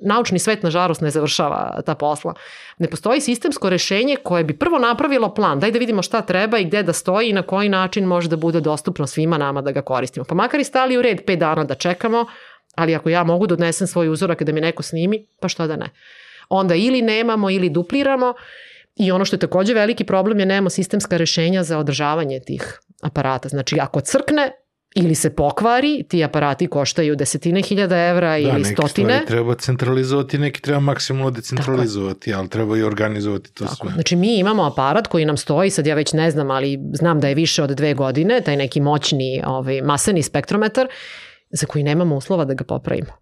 naučni 0.00 0.38
svet 0.38 0.62
nažalost 0.62 1.00
ne 1.00 1.10
završava 1.10 1.82
ta 1.86 1.94
posla. 1.94 2.34
Ne 2.78 2.88
postoji 2.88 3.20
sistemsko 3.20 3.70
rešenje 3.70 4.16
koje 4.16 4.44
bi 4.44 4.58
prvo 4.58 4.78
napravilo 4.78 5.34
plan, 5.34 5.60
daj 5.60 5.70
da 5.70 5.78
vidimo 5.78 6.02
šta 6.02 6.20
treba 6.20 6.58
i 6.58 6.64
gde 6.64 6.82
da 6.82 6.92
stoji 6.92 7.28
i 7.28 7.32
na 7.32 7.42
koji 7.42 7.68
način 7.68 8.04
može 8.04 8.28
da 8.28 8.36
bude 8.36 8.60
dostupno 8.60 9.06
svima 9.06 9.38
nama 9.38 9.62
da 9.62 9.72
ga 9.72 9.82
koristimo. 9.82 10.24
Pa 10.24 10.34
makar 10.34 10.60
i 10.60 10.64
stali 10.64 10.96
u 10.98 11.02
red 11.02 11.18
5 11.24 11.36
dana 11.36 11.64
da 11.64 11.74
čekamo, 11.74 12.26
ali 12.74 12.94
ako 12.94 13.08
ja 13.08 13.24
mogu 13.24 13.46
da 13.46 13.54
odnesem 13.54 13.86
svoj 13.86 14.08
uzorak 14.08 14.42
da 14.42 14.52
mi 14.52 14.60
neko 14.60 14.82
snimi, 14.82 15.26
pa 15.40 15.48
što 15.48 15.66
da 15.66 15.76
ne. 15.76 15.90
Onda 16.48 16.74
ili 16.74 17.02
nemamo 17.02 17.50
ili 17.50 17.70
dupliramo 17.70 18.34
I 18.96 19.12
ono 19.12 19.24
što 19.24 19.36
je 19.36 19.40
takođe 19.40 19.74
veliki 19.74 20.04
problem 20.04 20.40
je 20.40 20.46
nemamo 20.46 20.70
sistemska 20.70 21.16
rešenja 21.16 21.62
za 21.62 21.78
održavanje 21.78 22.40
tih 22.40 22.78
aparata. 23.02 23.48
Znači, 23.48 23.76
ako 23.80 24.00
crkne 24.00 24.52
ili 24.94 25.14
se 25.14 25.30
pokvari, 25.30 26.04
ti 26.08 26.24
aparati 26.24 26.66
koštaju 26.66 27.16
desetine 27.16 27.62
hiljada 27.62 27.98
evra 27.98 28.30
Da, 28.30 28.36
ili 28.36 28.52
neke 28.52 28.64
stotine. 28.64 29.08
stvari 29.08 29.26
treba 29.26 29.54
centralizovati, 29.54 30.38
neki 30.38 30.62
treba 30.62 30.80
maksimalno 30.80 31.30
decentralizovati, 31.30 32.34
ali 32.34 32.48
treba 32.48 32.76
i 32.76 32.82
organizovati 32.82 33.54
to 33.54 33.64
Tako. 33.64 33.76
sve. 33.76 33.90
Znači 33.92 34.16
mi 34.16 34.36
imamo 34.36 34.64
aparat 34.64 35.06
koji 35.06 35.24
nam 35.24 35.36
stoji, 35.36 35.70
sad 35.70 35.86
ja 35.86 35.94
već 35.94 36.12
ne 36.12 36.30
znam, 36.30 36.50
ali 36.50 36.78
znam 36.92 37.20
da 37.20 37.28
je 37.28 37.34
više 37.34 37.62
od 37.62 37.70
dve 37.70 37.94
godine, 37.94 38.40
taj 38.40 38.56
neki 38.56 38.80
moćni 38.80 39.42
ovaj, 39.46 39.82
maseni 39.82 40.22
spektrometar, 40.22 40.88
za 41.50 41.66
koji 41.66 41.84
nemamo 41.84 42.16
uslova 42.16 42.44
da 42.44 42.54
ga 42.54 42.64
popravimo. 42.64 43.12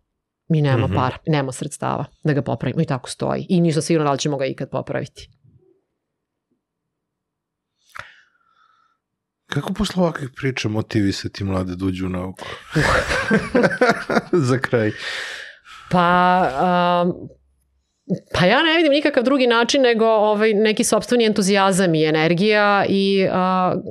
Mi 0.49 0.63
nemamo 0.63 0.87
Mhm. 0.87 0.95
para, 0.97 1.17
nemamo 1.27 1.53
sredstava 1.53 2.05
da 2.25 2.33
ga 2.33 2.43
popravimo 2.43 2.83
i 2.83 2.87
tako 2.87 3.11
stoji. 3.11 3.47
I 3.49 3.61
nisam 3.61 3.83
sigurno 3.83 4.05
da 4.07 4.13
li 4.13 4.19
ćemo 4.19 4.37
ga 4.37 4.47
ikad 4.47 4.71
popraviti. 4.71 5.31
Kako 9.49 9.73
posle 9.73 10.03
ovakvih 10.03 10.31
priča 10.37 10.69
motivisati 10.69 11.45
mlade 11.45 11.77
da 11.77 11.85
uđu 11.85 12.07
u 12.07 12.09
nauku? 12.09 12.47
Za 14.49 14.59
kraj. 14.59 14.93
Pa, 15.91 17.05
um, 17.07 17.29
pa 18.33 18.47
ja 18.47 18.63
ne 18.63 18.77
vidim 18.77 18.93
nikakav 18.93 19.23
drugi 19.23 19.47
način 19.47 19.83
nego 19.83 20.07
ovaj, 20.07 20.55
neki 20.55 20.85
sobstveni 20.85 21.25
entuzijazam 21.25 21.95
i 21.95 22.05
energija 22.05 22.85
i 22.89 23.27
uh, 23.27 23.83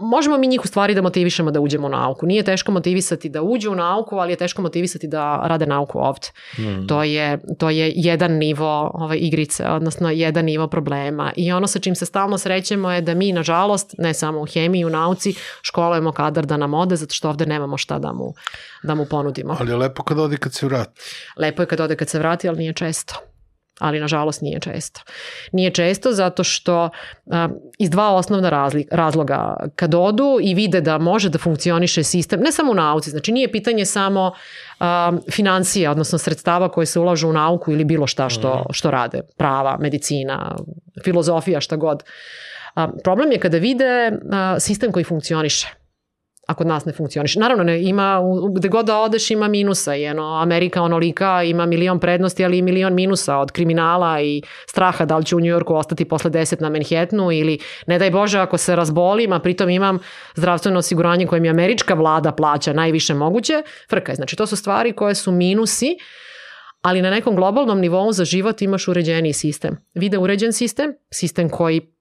možemo 0.00 0.38
mi 0.38 0.46
njih 0.46 0.60
u 0.64 0.66
stvari 0.66 0.94
da 0.94 1.02
motivišemo 1.02 1.50
da 1.50 1.60
uđemo 1.60 1.86
u 1.86 1.90
nauku. 1.90 2.26
Nije 2.26 2.42
teško 2.42 2.72
motivisati 2.72 3.28
da 3.28 3.42
uđu 3.42 3.72
u 3.72 3.74
nauku, 3.74 4.16
ali 4.16 4.32
je 4.32 4.36
teško 4.36 4.62
motivisati 4.62 5.06
da 5.06 5.42
rade 5.44 5.66
nauku 5.66 5.98
ovde. 5.98 6.28
Hmm. 6.56 6.86
To 6.88 7.02
je, 7.02 7.38
to 7.58 7.70
je 7.70 7.92
jedan 7.96 8.32
nivo 8.32 8.90
ovaj, 8.94 9.18
igrice, 9.20 9.66
odnosno 9.66 10.10
jedan 10.10 10.44
nivo 10.44 10.68
problema. 10.68 11.32
I 11.36 11.52
ono 11.52 11.66
sa 11.66 11.78
čim 11.78 11.94
se 11.94 12.06
stalno 12.06 12.38
srećemo 12.38 12.90
je 12.90 13.00
da 13.00 13.14
mi, 13.14 13.32
nažalost, 13.32 13.94
ne 13.98 14.14
samo 14.14 14.40
u 14.40 14.46
hemiji, 14.46 14.84
u 14.84 14.90
nauci, 14.90 15.34
školujemo 15.62 16.12
kadar 16.12 16.46
da 16.46 16.56
nam 16.56 16.74
ode, 16.74 16.96
zato 16.96 17.14
što 17.14 17.28
ovde 17.28 17.46
nemamo 17.46 17.76
šta 17.76 17.98
da 17.98 18.12
mu, 18.12 18.34
da 18.82 18.94
mu 18.94 19.06
ponudimo. 19.10 19.56
Ali 19.60 19.70
je 19.70 19.76
lepo 19.76 20.02
kad 20.02 20.18
odi 20.18 20.36
kad 20.36 20.54
se 20.54 20.66
vrati. 20.66 21.00
Lepo 21.36 21.62
je 21.62 21.66
kad 21.66 21.80
ode 21.80 21.96
kad 21.96 22.08
se 22.08 22.18
vrati, 22.18 22.48
ali 22.48 22.58
nije 22.58 22.72
često. 22.72 23.35
Ali 23.78 24.00
nažalost 24.00 24.42
nije 24.42 24.60
često. 24.60 25.00
Nije 25.52 25.70
često 25.70 26.12
zato 26.12 26.44
što 26.44 26.90
a, 27.30 27.48
iz 27.78 27.90
dva 27.90 28.14
osnovna 28.14 28.50
razli, 28.50 28.86
razloga 28.90 29.56
kad 29.76 29.94
odu 29.94 30.38
i 30.42 30.54
vide 30.54 30.80
da 30.80 30.98
može 30.98 31.28
da 31.28 31.38
funkcioniše 31.38 32.02
sistem, 32.02 32.40
ne 32.40 32.52
samo 32.52 32.72
u 32.72 32.74
nauci, 32.74 33.10
znači 33.10 33.32
nije 33.32 33.52
pitanje 33.52 33.84
samo 33.84 34.32
a, 34.80 35.12
financija, 35.30 35.90
odnosno 35.90 36.18
sredstava 36.18 36.68
koje 36.68 36.86
se 36.86 37.00
ulažu 37.00 37.28
u 37.28 37.32
nauku 37.32 37.72
ili 37.72 37.84
bilo 37.84 38.06
šta 38.06 38.28
što, 38.28 38.66
što 38.70 38.90
rade, 38.90 39.20
prava, 39.36 39.76
medicina, 39.80 40.56
filozofija, 41.04 41.60
šta 41.60 41.76
god. 41.76 42.02
A, 42.74 42.88
problem 43.04 43.32
je 43.32 43.40
kada 43.40 43.58
vide 43.58 44.12
a, 44.32 44.60
sistem 44.60 44.92
koji 44.92 45.04
funkcioniše 45.04 45.85
a 46.46 46.54
kod 46.54 46.66
nas 46.66 46.84
ne 46.84 46.92
funkcioniše. 46.92 47.40
Naravno, 47.40 47.64
ne, 47.64 47.82
ima, 47.82 48.20
gde 48.54 48.68
god 48.68 48.86
da 48.86 48.98
odeš 48.98 49.30
ima 49.30 49.48
minusa 49.48 49.96
i 49.96 50.04
eno, 50.04 50.22
Amerika 50.22 50.82
onolika 50.82 51.42
ima 51.42 51.66
milion 51.66 52.00
prednosti, 52.00 52.44
ali 52.44 52.58
i 52.58 52.62
milion 52.62 52.94
minusa 52.94 53.36
od 53.36 53.50
kriminala 53.50 54.20
i 54.20 54.42
straha 54.68 55.04
da 55.04 55.16
li 55.16 55.24
ću 55.24 55.36
u 55.36 55.40
Njujorku 55.40 55.74
ostati 55.74 56.04
posle 56.04 56.30
10 56.30 56.62
na 56.62 56.70
Manhattanu 56.70 57.32
ili 57.32 57.58
ne 57.86 57.98
daj 57.98 58.10
Bože 58.10 58.38
ako 58.38 58.58
se 58.58 58.76
razbolim, 58.76 59.32
a 59.32 59.38
pritom 59.38 59.70
imam 59.70 59.98
zdravstveno 60.34 60.78
osiguranje 60.78 61.26
koje 61.26 61.40
mi 61.40 61.48
američka 61.48 61.94
vlada 61.94 62.32
plaća 62.32 62.72
najviše 62.72 63.14
moguće, 63.14 63.62
frka 63.90 64.12
je. 64.12 64.16
Znači, 64.16 64.36
to 64.36 64.46
su 64.46 64.56
stvari 64.56 64.92
koje 64.92 65.14
su 65.14 65.32
minusi, 65.32 65.96
ali 66.82 67.02
na 67.02 67.10
nekom 67.10 67.36
globalnom 67.36 67.80
nivou 67.80 68.12
za 68.12 68.24
život 68.24 68.62
imaš 68.62 68.88
uređeniji 68.88 69.32
sistem. 69.32 69.76
Vide 69.94 70.18
uređen 70.18 70.52
sistem, 70.52 70.94
sistem 71.12 71.48
koji 71.48 71.95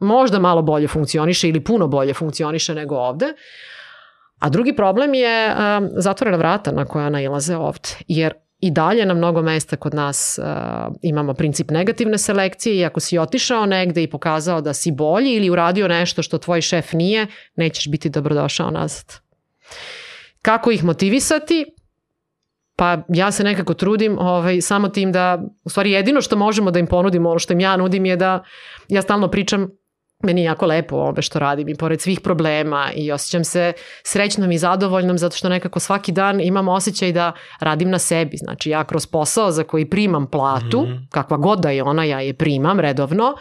možda 0.00 0.38
malo 0.38 0.62
bolje 0.62 0.88
funkcioniše 0.88 1.48
ili 1.48 1.64
puno 1.64 1.86
bolje 1.86 2.14
funkcioniše 2.14 2.74
nego 2.74 2.96
ovde. 2.96 3.26
A 4.38 4.48
drugi 4.48 4.76
problem 4.76 5.14
je 5.14 5.50
um, 5.50 5.88
zatvorena 5.96 6.36
vrata 6.36 6.72
na 6.72 6.84
koja 6.84 7.10
nailaze 7.10 7.56
ovde. 7.56 7.88
Jer 8.08 8.34
i 8.60 8.70
dalje 8.70 9.06
na 9.06 9.14
mnogo 9.14 9.42
mesta 9.42 9.76
kod 9.76 9.94
nas 9.94 10.38
uh, 10.42 10.94
imamo 11.02 11.34
princip 11.34 11.70
negativne 11.70 12.18
selekcije 12.18 12.76
i 12.76 12.84
ako 12.84 13.00
si 13.00 13.18
otišao 13.18 13.66
negde 13.66 14.02
i 14.02 14.10
pokazao 14.10 14.60
da 14.60 14.74
si 14.74 14.92
bolji 14.92 15.32
ili 15.32 15.50
uradio 15.50 15.88
nešto 15.88 16.22
što 16.22 16.38
tvoj 16.38 16.60
šef 16.60 16.92
nije, 16.92 17.26
nećeš 17.56 17.90
biti 17.90 18.08
dobrodošao 18.08 18.70
nazad. 18.70 19.14
Kako 20.42 20.70
ih 20.70 20.84
motivisati? 20.84 21.64
Pa 22.76 22.98
ja 23.08 23.30
se 23.32 23.44
nekako 23.44 23.74
trudim 23.74 24.18
ovaj, 24.18 24.60
samo 24.60 24.88
tim 24.88 25.12
da, 25.12 25.42
u 25.64 25.70
stvari 25.70 25.90
jedino 25.90 26.20
što 26.20 26.36
možemo 26.36 26.70
da 26.70 26.78
im 26.78 26.86
ponudimo, 26.86 27.30
ono 27.30 27.38
što 27.38 27.52
im 27.52 27.60
ja 27.60 27.76
nudim 27.76 28.04
je 28.04 28.16
da 28.16 28.44
ja 28.88 29.02
stalno 29.02 29.28
pričam 29.30 29.68
meni 30.22 30.40
je 30.40 30.44
jako 30.44 30.66
lepo 30.66 30.96
ove 30.96 31.22
što 31.22 31.38
radim 31.38 31.68
i 31.68 31.74
pored 31.74 32.00
svih 32.00 32.20
problema 32.20 32.90
i 32.94 33.12
osjećam 33.12 33.44
se 33.44 33.72
srećnom 34.04 34.52
i 34.52 34.58
zadovoljnom 34.58 35.18
zato 35.18 35.36
što 35.36 35.48
nekako 35.48 35.80
svaki 35.80 36.12
dan 36.12 36.40
imam 36.40 36.68
osjećaj 36.68 37.12
da 37.12 37.32
radim 37.60 37.90
na 37.90 37.98
sebi. 37.98 38.36
Znači 38.36 38.70
ja 38.70 38.84
kroz 38.84 39.06
posao 39.06 39.50
za 39.50 39.64
koji 39.64 39.90
primam 39.90 40.26
platu, 40.26 40.82
Mhm. 40.82 40.96
kakva 41.10 41.36
god 41.36 41.60
da 41.60 41.70
je 41.70 41.82
ona, 41.82 42.04
ja 42.04 42.20
je 42.20 42.34
primam 42.34 42.80
redovno, 42.80 43.34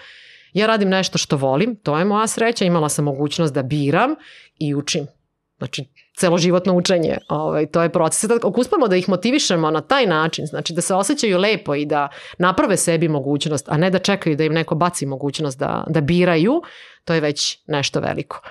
Ja 0.54 0.68
radim 0.68 0.90
nešto 0.90 1.18
što 1.18 1.38
volim, 1.38 1.76
to 1.84 1.98
je 2.00 2.06
moja 2.06 2.28
sreća, 2.28 2.66
imala 2.66 2.90
sam 2.90 3.06
mogućnost 3.06 3.54
da 3.54 3.64
biram 3.64 4.16
i 4.60 4.76
učim. 4.76 5.06
Znači, 5.58 5.86
celoživotno 6.18 6.74
učenje, 6.74 7.18
ovaj, 7.30 7.66
to 7.66 7.82
je 7.82 7.90
proces. 7.90 8.22
Sad, 8.22 8.32
ako 8.32 8.62
uspemo 8.62 8.88
da 8.88 8.96
ih 8.96 9.10
motivišemo 9.10 9.72
na 9.72 9.82
taj 9.82 10.06
način, 10.06 10.46
znači 10.46 10.74
da 10.74 10.82
se 10.82 10.96
osjećaju 10.96 11.38
lepo 11.38 11.76
i 11.76 11.86
da 11.86 12.10
naprave 12.38 12.78
sebi 12.78 13.08
mogućnost, 13.08 13.70
a 13.70 13.78
ne 13.78 13.90
da 13.90 14.00
čekaju 14.00 14.36
da 14.36 14.44
im 14.44 14.54
neko 14.54 14.76
baci 14.76 15.06
mogućnost 15.06 15.60
da, 15.60 15.84
da 15.90 16.02
biraju, 16.02 16.62
to 17.06 17.14
je 17.14 17.22
već 17.22 17.60
nešto 17.68 18.00
veliko. 18.00 18.42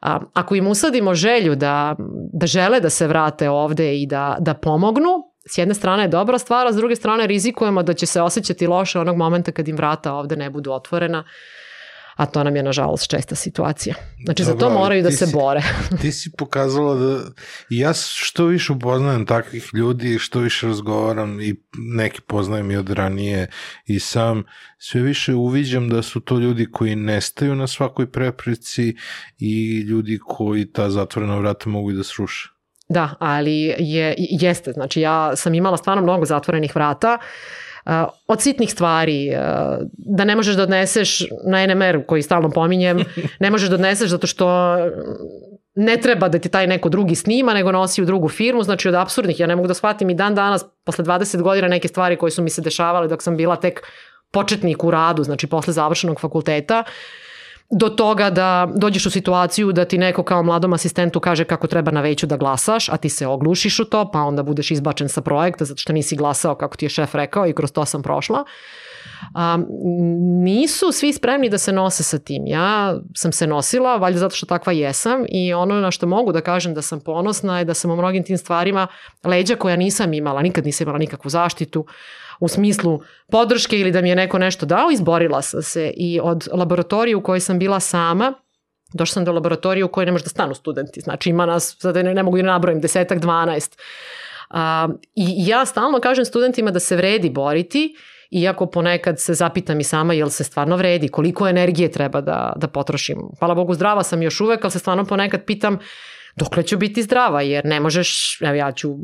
A, 0.00 0.20
ako 0.34 0.54
im 0.54 0.66
usadimo 0.66 1.14
želju 1.14 1.54
da, 1.54 1.96
da 2.32 2.46
žele 2.46 2.80
da 2.80 2.90
se 2.90 3.06
vrate 3.06 3.50
ovde 3.50 3.96
i 4.02 4.06
da, 4.06 4.36
da 4.40 4.54
pomognu, 4.54 5.10
s 5.48 5.58
jedne 5.58 5.74
strane 5.74 6.02
je 6.02 6.08
dobra 6.08 6.38
stvar, 6.38 6.66
a 6.66 6.72
s 6.72 6.76
druge 6.76 6.96
strane 6.96 7.26
rizikujemo 7.26 7.82
da 7.82 7.94
će 7.94 8.06
se 8.06 8.22
osjećati 8.22 8.66
loše 8.66 9.00
onog 9.00 9.16
momenta 9.16 9.52
kad 9.52 9.68
im 9.68 9.76
vrata 9.76 10.14
ovde 10.14 10.36
ne 10.36 10.50
budu 10.50 10.72
otvorena 10.72 11.24
a 12.16 12.26
to 12.26 12.44
nam 12.44 12.56
je 12.56 12.62
nažalost 12.62 13.10
česta 13.10 13.34
situacija. 13.34 13.94
Znači 14.24 14.42
Dobro, 14.42 14.54
za 14.54 14.60
to 14.60 14.74
moraju 14.74 15.02
da 15.02 15.10
se 15.10 15.26
si, 15.26 15.32
bore. 15.32 15.62
ti 16.02 16.12
si 16.12 16.30
pokazala 16.38 16.94
da 16.94 17.20
ja 17.68 17.92
što 17.94 18.46
više 18.46 18.72
upoznajem 18.72 19.26
takvih 19.26 19.70
ljudi, 19.74 20.18
što 20.18 20.40
više 20.40 20.66
razgovaram 20.66 21.40
i 21.40 21.54
neki 21.78 22.20
poznajem 22.20 22.70
i 22.70 22.76
od 22.76 22.90
ranije 22.90 23.50
i 23.86 24.00
sam 24.00 24.44
sve 24.78 25.02
više 25.02 25.34
uviđam 25.34 25.88
da 25.88 26.02
su 26.02 26.20
to 26.20 26.38
ljudi 26.38 26.66
koji 26.72 26.96
nestaju 26.96 27.54
na 27.54 27.66
svakoj 27.66 28.10
preprici 28.12 28.96
i 29.38 29.80
ljudi 29.80 30.18
koji 30.26 30.72
ta 30.72 30.90
zatvorena 30.90 31.38
vrata 31.38 31.68
mogu 31.70 31.90
i 31.90 31.94
da 31.94 32.04
sruše. 32.04 32.48
Da, 32.88 33.14
ali 33.18 33.74
je, 33.78 34.14
jeste, 34.18 34.72
znači 34.72 35.00
ja 35.00 35.36
sam 35.36 35.54
imala 35.54 35.76
stvarno 35.76 36.02
mnogo 36.02 36.24
zatvorenih 36.24 36.76
vrata 36.76 37.18
Uh, 37.18 37.65
od 38.26 38.42
sitnih 38.42 38.72
stvari, 38.72 39.30
uh, 39.30 39.86
da 39.92 40.24
ne 40.24 40.36
možeš 40.36 40.54
da 40.54 40.62
odneseš 40.62 41.22
na 41.46 41.66
NMR 41.66 42.06
koji 42.06 42.22
stalno 42.22 42.50
pominjem, 42.50 43.04
ne 43.40 43.50
možeš 43.50 43.68
da 43.68 43.74
odneseš 43.74 44.10
zato 44.10 44.26
što 44.26 44.76
ne 45.74 45.96
treba 45.96 46.28
da 46.28 46.38
ti 46.38 46.48
taj 46.48 46.66
neko 46.66 46.88
drugi 46.88 47.14
snima, 47.14 47.54
nego 47.54 47.72
nosi 47.72 48.02
u 48.02 48.06
drugu 48.06 48.28
firmu, 48.28 48.62
znači 48.62 48.88
od 48.88 48.94
absurdnih, 48.94 49.40
ja 49.40 49.46
ne 49.46 49.56
mogu 49.56 49.68
da 49.68 49.74
shvatim 49.74 50.10
i 50.10 50.14
dan 50.14 50.34
danas, 50.34 50.64
posle 50.84 51.04
20 51.04 51.42
godina 51.42 51.68
neke 51.68 51.88
stvari 51.88 52.16
koje 52.16 52.30
su 52.30 52.42
mi 52.42 52.50
se 52.50 52.62
dešavale 52.62 53.08
dok 53.08 53.22
sam 53.22 53.36
bila 53.36 53.56
tek 53.56 53.82
početnik 54.30 54.84
u 54.84 54.90
radu, 54.90 55.24
znači 55.24 55.46
posle 55.46 55.72
završenog 55.72 56.20
fakulteta, 56.20 56.84
uh, 56.86 56.92
do 57.70 57.88
toga 57.88 58.30
da 58.30 58.68
dođeš 58.76 59.06
u 59.06 59.10
situaciju 59.10 59.72
da 59.72 59.84
ti 59.84 59.98
neko 59.98 60.22
kao 60.22 60.42
mladom 60.42 60.72
asistentu 60.72 61.20
kaže 61.20 61.44
kako 61.44 61.66
treba 61.66 61.90
na 61.90 62.00
veću 62.00 62.26
da 62.26 62.36
glasaš, 62.36 62.88
a 62.88 62.96
ti 62.96 63.08
se 63.08 63.26
oglušiš 63.26 63.80
u 63.80 63.84
to, 63.84 64.10
pa 64.10 64.20
onda 64.20 64.42
budeš 64.42 64.70
izbačen 64.70 65.08
sa 65.08 65.20
projekta 65.20 65.64
zato 65.64 65.78
što 65.78 65.92
nisi 65.92 66.16
glasao 66.16 66.54
kako 66.54 66.76
ti 66.76 66.84
je 66.84 66.88
šef 66.88 67.14
rekao 67.14 67.46
i 67.46 67.52
kroz 67.52 67.72
to 67.72 67.84
sam 67.84 68.02
prošla. 68.02 68.44
Um, 69.34 69.66
nisu 70.44 70.92
svi 70.92 71.12
spremni 71.12 71.48
da 71.48 71.58
se 71.58 71.72
nose 71.72 72.02
sa 72.02 72.18
tim. 72.18 72.46
Ja 72.46 72.96
sam 73.14 73.32
se 73.32 73.46
nosila, 73.46 73.96
valjda 73.96 74.18
zato 74.18 74.36
što 74.36 74.46
takva 74.46 74.72
jesam 74.72 75.24
i 75.28 75.54
ono 75.54 75.74
na 75.74 75.90
što 75.90 76.06
mogu 76.06 76.32
da 76.32 76.40
kažem 76.40 76.74
da 76.74 76.82
sam 76.82 77.00
ponosna 77.00 77.58
je 77.58 77.64
da 77.64 77.74
sam 77.74 77.90
u 77.90 77.96
mnogim 77.96 78.24
tim 78.24 78.38
stvarima 78.38 78.86
leđa 79.24 79.56
koja 79.56 79.76
nisam 79.76 80.14
imala, 80.14 80.42
nikad 80.42 80.64
nisam 80.66 80.84
imala 80.84 80.98
nikakvu 80.98 81.30
zaštitu, 81.30 81.80
uh, 81.80 81.86
u 82.40 82.48
smislu 82.48 83.00
podrške 83.30 83.78
ili 83.78 83.92
da 83.92 84.00
mi 84.00 84.08
je 84.08 84.16
neko 84.16 84.38
nešto 84.38 84.66
dao, 84.66 84.90
izborila 84.90 85.42
sam 85.42 85.62
se 85.62 85.92
i 85.96 86.20
od 86.22 86.48
laboratorije 86.52 87.16
u 87.16 87.22
kojoj 87.22 87.40
sam 87.40 87.58
bila 87.58 87.80
sama, 87.80 88.32
došla 88.92 89.12
sam 89.12 89.24
do 89.24 89.32
laboratorije 89.32 89.84
u 89.84 89.88
kojoj 89.88 90.06
ne 90.06 90.12
može 90.12 90.24
da 90.24 90.30
stanu 90.30 90.54
studenti, 90.54 91.00
znači 91.00 91.30
ima 91.30 91.46
nas, 91.46 91.76
sada 91.78 92.02
ne, 92.02 92.14
ne 92.14 92.22
mogu 92.22 92.36
da 92.36 92.42
nabrojim, 92.42 92.80
desetak, 92.80 93.18
dvanaest. 93.18 93.78
Uh, 94.50 94.56
I 95.14 95.46
ja 95.46 95.64
stalno 95.66 96.00
kažem 96.00 96.24
studentima 96.24 96.70
da 96.70 96.80
se 96.80 96.96
vredi 96.96 97.30
boriti, 97.30 97.96
iako 98.30 98.66
ponekad 98.66 99.20
se 99.20 99.34
zapitam 99.34 99.80
i 99.80 99.84
sama 99.84 100.14
jel 100.14 100.28
se 100.28 100.44
stvarno 100.44 100.76
vredi, 100.76 101.08
koliko 101.08 101.48
energije 101.48 101.90
treba 101.92 102.20
da, 102.20 102.52
da 102.56 102.68
potrošim. 102.68 103.18
Hvala 103.38 103.54
Bogu, 103.54 103.74
zdrava 103.74 104.02
sam 104.02 104.22
još 104.22 104.40
uvek, 104.40 104.64
ali 104.64 104.70
se 104.70 104.78
stvarno 104.78 105.04
ponekad 105.04 105.44
pitam 105.44 105.78
dokle 106.36 106.62
ću 106.62 106.76
biti 106.76 107.02
zdrava, 107.02 107.42
jer 107.42 107.64
ne 107.64 107.80
možeš, 107.80 108.40
evo 108.40 108.54
ja 108.54 108.72
ću 108.72 108.96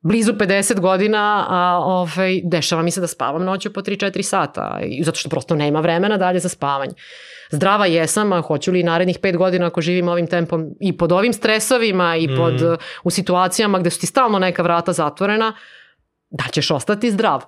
blizu 0.00 0.32
50 0.32 0.80
godina, 0.80 1.46
a 1.48 1.78
ovaj, 1.84 2.40
dešava 2.44 2.82
mi 2.82 2.90
se 2.90 3.00
da 3.00 3.06
spavam 3.06 3.44
noću 3.44 3.72
po 3.72 3.80
3-4 3.80 4.22
sata, 4.22 4.80
zato 5.02 5.18
što 5.18 5.28
prosto 5.28 5.54
nema 5.54 5.80
vremena 5.80 6.16
dalje 6.16 6.38
za 6.38 6.48
spavanje. 6.48 6.92
Zdrava 7.50 7.86
jesam, 7.86 8.32
a 8.32 8.40
hoću 8.40 8.72
li 8.72 8.82
narednih 8.82 9.18
5 9.20 9.36
godina 9.36 9.66
ako 9.66 9.80
živim 9.80 10.08
ovim 10.08 10.26
tempom 10.26 10.66
i 10.80 10.96
pod 10.96 11.12
ovim 11.12 11.32
stresovima 11.32 12.16
i 12.16 12.36
pod, 12.36 12.54
mm. 12.54 12.76
u 13.04 13.10
situacijama 13.10 13.78
gde 13.78 13.90
su 13.90 14.00
ti 14.00 14.06
stalno 14.06 14.38
neka 14.38 14.62
vrata 14.62 14.92
zatvorena, 14.92 15.52
da 16.30 16.44
ćeš 16.52 16.70
ostati 16.70 17.10
zdrav. 17.10 17.42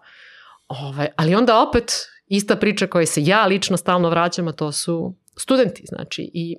Ovaj, 0.69 1.09
ali 1.17 1.35
onda 1.35 1.63
opet 1.63 1.93
ista 2.27 2.57
priča 2.57 2.87
koja 2.87 3.07
se 3.07 3.25
ja 3.25 3.47
lično 3.47 3.77
stalno 3.77 4.11
vraćam, 4.11 4.49
a 4.49 4.53
to 4.53 4.73
su 4.73 5.15
studenti. 5.37 5.83
Znači, 5.87 6.31
i 6.35 6.57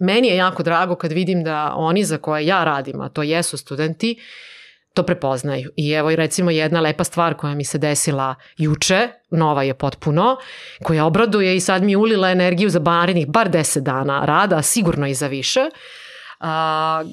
meni 0.00 0.28
je 0.28 0.36
jako 0.36 0.62
drago 0.62 0.94
kad 0.94 1.12
vidim 1.12 1.44
da 1.44 1.72
oni 1.76 2.04
za 2.04 2.18
koje 2.18 2.46
ja 2.46 2.64
radim, 2.64 3.00
a 3.00 3.08
to 3.08 3.22
jesu 3.22 3.56
studenti, 3.56 4.16
to 4.94 5.02
prepoznaju. 5.02 5.70
I 5.76 5.90
evo 5.90 6.10
i 6.10 6.16
recimo 6.16 6.50
jedna 6.50 6.80
lepa 6.80 7.04
stvar 7.04 7.34
koja 7.34 7.54
mi 7.54 7.64
se 7.64 7.78
desila 7.78 8.34
juče, 8.56 9.08
nova 9.30 9.62
je 9.62 9.74
potpuno, 9.74 10.36
koja 10.82 11.04
obraduje 11.04 11.56
i 11.56 11.60
sad 11.60 11.82
mi 11.82 11.96
ulila 11.96 12.30
energiju 12.30 12.70
za 12.70 12.78
narednih 12.78 13.26
bar 13.26 13.50
10 13.50 13.80
dana 13.80 14.24
rada, 14.24 14.62
sigurno 14.62 15.06
i 15.06 15.14
za 15.14 15.26
više. 15.26 15.60
A, 16.40 17.04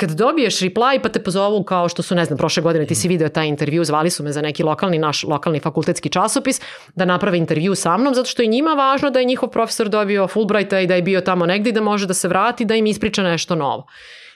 kad 0.00 0.10
dobiješ 0.10 0.60
reply 0.60 1.02
pa 1.02 1.08
te 1.08 1.22
pozovu 1.22 1.64
kao 1.64 1.88
što 1.88 2.02
su, 2.02 2.14
ne 2.14 2.24
znam, 2.24 2.38
prošle 2.38 2.62
godine 2.62 2.86
ti 2.86 2.94
si 2.94 3.08
video 3.08 3.28
taj 3.28 3.46
intervju, 3.46 3.84
zvali 3.84 4.10
su 4.10 4.24
me 4.24 4.32
za 4.32 4.42
neki 4.42 4.62
lokalni, 4.62 4.98
naš 4.98 5.24
lokalni 5.24 5.60
fakultetski 5.60 6.08
časopis 6.08 6.60
da 6.94 7.04
naprave 7.04 7.38
intervju 7.38 7.74
sa 7.74 7.96
mnom, 7.96 8.14
zato 8.14 8.28
što 8.28 8.42
je 8.42 8.48
njima 8.48 8.70
važno 8.70 9.10
da 9.10 9.18
je 9.18 9.24
njihov 9.24 9.48
profesor 9.48 9.88
dobio 9.88 10.28
Fulbrighta 10.28 10.80
i 10.80 10.86
da 10.86 10.94
je 10.94 11.02
bio 11.02 11.20
tamo 11.20 11.46
negdje 11.46 11.70
i 11.70 11.72
da 11.72 11.80
može 11.80 12.06
da 12.06 12.14
se 12.14 12.28
vrati 12.28 12.64
da 12.64 12.74
im 12.74 12.86
ispriča 12.86 13.22
nešto 13.22 13.54
novo. 13.54 13.86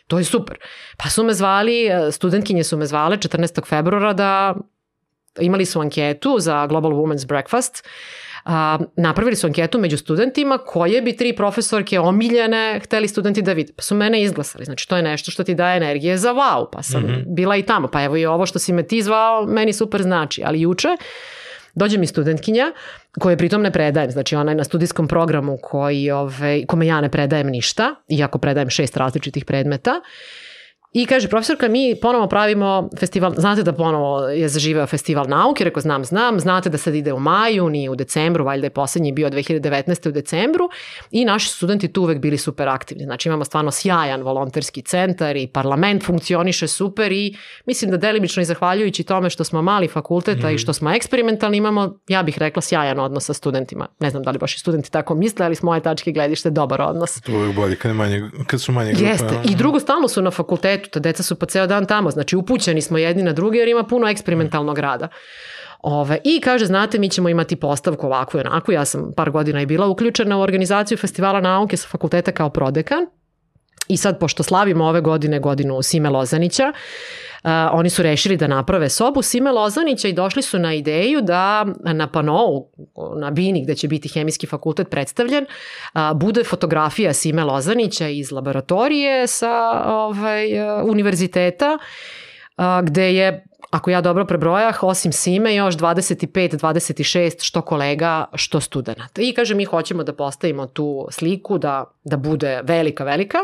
To 0.06 0.18
je 0.18 0.24
super. 0.24 0.58
Pa 0.96 1.10
su 1.10 1.24
me 1.24 1.34
zvali, 1.34 1.86
e, 1.86 2.12
studentkinje 2.12 2.64
su 2.64 2.76
me 2.76 2.86
zvale 2.86 3.16
14. 3.16 3.66
februara 3.66 4.12
da 4.12 4.54
imali 5.40 5.64
su 5.64 5.80
anketu 5.80 6.36
za 6.38 6.66
Global 6.66 6.92
Women's 6.92 7.26
Breakfast. 7.26 7.84
A, 8.44 8.78
napravili 8.96 9.36
su 9.36 9.46
anketu 9.46 9.78
među 9.78 9.98
studentima 9.98 10.58
koje 10.58 11.02
bi 11.02 11.16
tri 11.16 11.36
profesorke 11.36 12.00
omiljene 12.00 12.80
hteli 12.84 13.08
studenti 13.08 13.42
da 13.42 13.52
vide. 13.52 13.72
Pa 13.76 13.82
su 13.82 13.94
mene 13.94 14.22
izglasali. 14.22 14.64
Znači 14.64 14.88
to 14.88 14.96
je 14.96 15.02
nešto 15.02 15.30
što 15.30 15.44
ti 15.44 15.54
daje 15.54 15.76
energije 15.76 16.16
za 16.16 16.34
wow. 16.34 16.66
Pa 16.72 16.82
sam 16.82 17.02
mm 17.02 17.06
-hmm. 17.06 17.24
bila 17.26 17.56
i 17.56 17.62
tamo. 17.62 17.88
Pa 17.88 18.02
evo 18.02 18.16
i 18.16 18.26
ovo 18.26 18.46
što 18.46 18.58
si 18.58 18.72
me 18.72 18.86
ti 18.86 19.02
zvao 19.02 19.46
meni 19.46 19.72
super 19.72 20.02
znači. 20.02 20.42
Ali 20.44 20.60
juče 20.60 20.88
dođe 21.74 21.98
mi 21.98 22.06
studentkinja 22.06 22.72
koje 23.18 23.36
pritom 23.36 23.62
ne 23.62 23.70
predajem, 23.72 24.10
znači 24.10 24.36
ona 24.36 24.52
je 24.52 24.56
na 24.56 24.64
studijskom 24.64 25.08
programu 25.08 25.58
koji, 25.62 26.10
ove, 26.10 26.66
kome 26.66 26.86
ja 26.86 27.00
ne 27.00 27.10
predajem 27.10 27.46
ništa, 27.46 27.94
iako 28.08 28.38
predajem 28.38 28.70
šest 28.70 28.96
različitih 28.96 29.44
predmeta 29.44 30.00
I 30.94 31.06
kaže, 31.06 31.28
profesorka, 31.28 31.68
mi 31.68 31.96
ponovo 32.02 32.26
pravimo 32.28 32.88
festival, 32.98 33.34
znate 33.36 33.62
da 33.62 33.72
ponovo 33.72 34.28
je 34.28 34.48
zaživeo 34.48 34.86
festival 34.86 35.24
nauke, 35.28 35.64
rekao, 35.64 35.80
znam, 35.80 36.04
znam, 36.04 36.40
znate 36.40 36.70
da 36.70 36.78
sad 36.78 36.94
ide 36.94 37.12
u 37.12 37.20
maju, 37.20 37.68
nije 37.68 37.90
u 37.90 37.96
decembru, 37.96 38.44
valjda 38.44 38.66
je 38.66 38.70
poslednji 38.70 39.12
bio 39.12 39.30
2019. 39.30 40.08
u 40.08 40.12
decembru 40.12 40.68
i 41.10 41.24
naši 41.24 41.48
studenti 41.48 41.92
tu 41.92 42.02
uvek 42.02 42.18
bili 42.18 42.38
super 42.38 42.68
aktivni. 42.68 43.04
Znači 43.04 43.28
imamo 43.28 43.44
stvarno 43.44 43.70
sjajan 43.70 44.22
volonterski 44.22 44.82
centar 44.82 45.36
i 45.36 45.46
parlament 45.46 46.04
funkcioniše 46.04 46.68
super 46.68 47.12
i 47.12 47.36
mislim 47.66 47.90
da 47.90 47.96
delimično 47.96 48.42
i 48.42 48.44
zahvaljujući 48.44 49.04
tome 49.04 49.30
što 49.30 49.44
smo 49.44 49.62
mali 49.62 49.88
fakulteta 49.88 50.48
mm. 50.48 50.54
i 50.54 50.58
što 50.58 50.72
smo 50.72 50.90
eksperimentalni 50.90 51.56
imamo, 51.56 51.98
ja 52.08 52.22
bih 52.22 52.38
rekla, 52.38 52.62
sjajan 52.62 53.00
odnos 53.00 53.24
sa 53.24 53.34
studentima. 53.34 53.86
Ne 54.00 54.10
znam 54.10 54.22
da 54.22 54.30
li 54.30 54.38
baš 54.38 54.56
i 54.56 54.58
studenti 54.58 54.90
tako 54.90 55.14
misle, 55.14 55.46
ali 55.46 55.54
s 55.54 55.62
moje 55.62 55.80
tačke 55.82 56.12
gledište 56.12 56.50
dobar 56.50 56.82
odnos. 56.82 57.20
To 57.20 57.32
uvek 57.32 57.56
bolje 57.56 57.76
kad, 57.76 57.96
manje, 57.96 58.30
kad 58.46 58.60
su 58.60 58.72
manje 58.72 58.92
grupe. 58.92 59.06
Jeste. 59.06 59.40
I 59.44 59.54
drugo, 59.54 59.80
stalno 59.80 60.08
su 60.08 60.22
na 60.22 60.30
fakultetu 60.30 60.83
svetu, 60.84 60.90
ta 60.90 61.00
deca 61.00 61.22
su 61.22 61.38
pa 61.38 61.46
ceo 61.46 61.66
dan 61.66 61.86
tamo, 61.86 62.10
znači 62.10 62.36
upućeni 62.36 62.82
smo 62.82 62.98
jedni 62.98 63.22
na 63.22 63.32
drugi 63.32 63.58
jer 63.58 63.68
ima 63.68 63.84
puno 63.84 64.08
eksperimentalnog 64.08 64.78
rada. 64.78 65.08
Ove, 65.82 66.18
I 66.24 66.40
kaže, 66.40 66.66
znate, 66.66 66.98
mi 66.98 67.10
ćemo 67.10 67.28
imati 67.28 67.56
postavku 67.56 68.06
ovakvu 68.06 68.38
i 68.38 68.40
onakvu. 68.40 68.72
Ja 68.72 68.84
sam 68.84 69.12
par 69.16 69.30
godina 69.30 69.62
i 69.62 69.66
bila 69.66 69.86
uključena 69.86 70.36
u 70.36 70.40
organizaciju 70.40 70.98
festivala 70.98 71.40
nauke 71.40 71.76
sa 71.76 71.88
fakulteta 71.88 72.32
kao 72.32 72.50
prodekan. 72.50 73.06
I 73.88 73.96
sad, 73.96 74.18
pošto 74.18 74.42
slavimo 74.42 74.84
ove 74.84 75.00
godine 75.00 75.40
godinu 75.40 75.82
Sime 75.82 76.10
Lozanića, 76.10 76.72
oni 77.72 77.90
su 77.90 78.02
rešili 78.02 78.36
da 78.36 78.46
naprave 78.46 78.88
sobu 78.88 79.22
Sime 79.22 79.52
Lozanića 79.52 80.08
i 80.08 80.12
došli 80.12 80.42
su 80.42 80.58
na 80.58 80.74
ideju 80.74 81.20
da 81.20 81.66
na 81.92 82.06
panou, 82.06 82.68
na 83.16 83.30
bini 83.30 83.62
gde 83.62 83.74
će 83.74 83.88
biti 83.88 84.08
hemijski 84.08 84.46
fakultet 84.46 84.90
predstavljen, 84.90 85.46
uh, 85.94 86.00
bude 86.14 86.44
fotografija 86.44 87.12
Sime 87.12 87.44
Lozanića 87.44 88.08
iz 88.08 88.32
laboratorije 88.32 89.26
sa 89.26 89.82
ovaj, 89.86 90.60
uh, 90.62 90.90
univerziteta 90.90 91.78
gde 92.82 93.14
je 93.14 93.44
ako 93.70 93.90
ja 93.90 94.00
dobro 94.00 94.24
prebrojah, 94.24 94.82
osim 94.82 95.12
Sime 95.12 95.54
još 95.54 95.76
25, 95.76 96.58
26 96.58 97.44
što 97.44 97.62
kolega, 97.62 98.24
što 98.34 98.60
studenta. 98.60 99.22
I 99.22 99.34
kaže 99.34 99.54
mi 99.54 99.64
hoćemo 99.64 100.04
da 100.04 100.12
postavimo 100.12 100.66
tu 100.66 101.06
sliku 101.10 101.58
da, 101.58 101.84
da 102.04 102.16
bude 102.16 102.60
velika, 102.62 103.04
velika. 103.04 103.38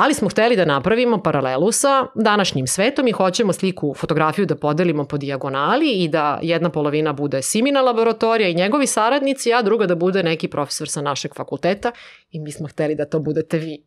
Ali 0.00 0.14
smo 0.14 0.28
hteli 0.28 0.56
da 0.56 0.64
napravimo 0.64 1.22
paralelu 1.22 1.72
sa 1.72 2.06
današnjim 2.14 2.66
svetom 2.66 3.08
i 3.08 3.12
hoćemo 3.12 3.52
sliku, 3.52 3.94
fotografiju 3.94 4.46
da 4.46 4.56
podelimo 4.56 5.04
po 5.04 5.18
dijagonali 5.18 5.90
i 5.90 6.08
da 6.08 6.38
jedna 6.42 6.70
polovina 6.70 7.12
bude 7.12 7.42
Simina 7.42 7.80
laboratorija 7.80 8.48
i 8.48 8.54
njegovi 8.54 8.86
saradnici, 8.86 9.52
a 9.52 9.62
druga 9.62 9.86
da 9.86 9.94
bude 9.94 10.22
neki 10.22 10.48
profesor 10.48 10.88
sa 10.88 11.02
našeg 11.02 11.34
fakulteta 11.34 11.92
i 12.30 12.40
mi 12.40 12.52
smo 12.52 12.68
hteli 12.68 12.94
da 12.94 13.04
to 13.04 13.18
budete 13.18 13.58
vi. 13.58 13.84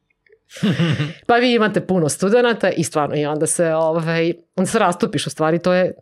pa 1.28 1.36
vi 1.36 1.54
imate 1.54 1.82
puno 1.82 2.10
studenta 2.10 2.70
i 2.70 2.84
stvarno 2.84 3.16
i 3.16 3.26
onda 3.26 3.48
se, 3.48 3.74
ovaj, 3.74 4.34
onda 4.56 4.72
se 4.72 4.80
rastupiš 4.80 5.28
u 5.28 5.30
stvari, 5.30 5.60
to 5.60 5.74
je 5.74 5.94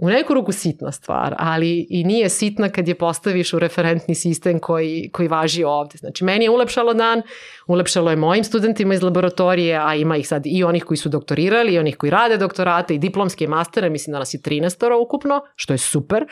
u 0.00 0.08
neku 0.08 0.34
ruku 0.34 0.52
sitna 0.52 0.92
stvar, 0.92 1.34
ali 1.38 1.86
i 1.90 2.04
nije 2.04 2.28
sitna 2.28 2.68
kad 2.68 2.88
je 2.88 2.94
postaviš 2.94 3.52
u 3.52 3.58
referentni 3.58 4.14
sistem 4.14 4.58
koji, 4.58 5.10
koji 5.12 5.28
važi 5.28 5.64
ovde. 5.64 5.98
Znači, 5.98 6.24
meni 6.24 6.44
je 6.44 6.50
ulepšalo 6.50 6.94
dan, 6.94 7.22
ulepšalo 7.66 8.10
je 8.10 8.16
mojim 8.16 8.44
studentima 8.44 8.94
iz 8.94 9.02
laboratorije, 9.02 9.76
a 9.76 9.94
ima 9.94 10.16
ih 10.16 10.28
sad 10.28 10.42
i 10.46 10.64
onih 10.64 10.84
koji 10.84 10.98
su 10.98 11.08
doktorirali, 11.08 11.74
i 11.74 11.78
onih 11.78 11.96
koji 11.96 12.10
rade 12.10 12.36
doktorate, 12.36 12.94
i 12.94 12.98
diplomske 12.98 13.48
mastere, 13.48 13.90
mislim 13.90 14.12
da 14.12 14.18
nas 14.18 14.34
je 14.34 14.40
13 14.40 15.02
ukupno, 15.02 15.40
što 15.56 15.74
je 15.74 15.78
super. 15.78 16.24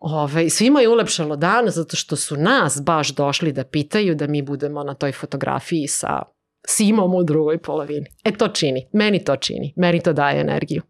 Ove, 0.00 0.50
svima 0.50 0.80
je 0.80 0.88
ulepšalo 0.88 1.36
dan 1.36 1.68
zato 1.68 1.96
što 1.96 2.16
su 2.16 2.36
nas 2.36 2.82
baš 2.82 3.08
došli 3.08 3.52
da 3.52 3.64
pitaju 3.64 4.14
da 4.14 4.26
mi 4.26 4.42
budemo 4.42 4.82
na 4.82 4.94
toj 4.94 5.12
fotografiji 5.12 5.86
sa 5.86 6.22
Simom 6.66 7.14
u 7.14 7.22
drugoj 7.22 7.58
polovini. 7.58 8.06
E 8.24 8.32
to 8.32 8.48
čini, 8.48 8.88
meni 8.92 9.24
to 9.24 9.36
čini, 9.36 9.72
meni 9.76 10.02
to 10.02 10.12
daje 10.12 10.40
energiju. 10.40 10.82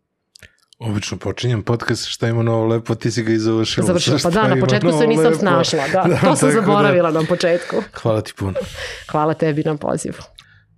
Obično 0.78 1.16
počinjem 1.16 1.62
podcast 1.62 2.06
šta 2.06 2.28
ima 2.28 2.42
novo 2.42 2.66
lepo, 2.66 2.94
ti 2.94 3.10
si 3.10 3.22
ga 3.22 3.32
i 3.32 3.38
završila. 3.38 3.86
Završila, 3.86 4.18
pa 4.22 4.30
da, 4.30 4.48
na 4.48 4.60
početku 4.60 4.92
se 4.92 5.06
nisam 5.06 5.24
lepo. 5.24 5.38
snašla, 5.38 5.88
da, 5.92 6.04
da 6.08 6.20
to 6.20 6.36
sam 6.36 6.48
da. 6.48 6.54
zaboravila 6.54 7.10
da. 7.10 7.20
na 7.20 7.26
početku. 7.26 7.76
Hvala 7.92 8.20
ti 8.20 8.32
puno. 8.36 8.54
Hvala 9.12 9.34
tebi 9.34 9.62
na 9.64 9.76
pozivu. 9.76 10.18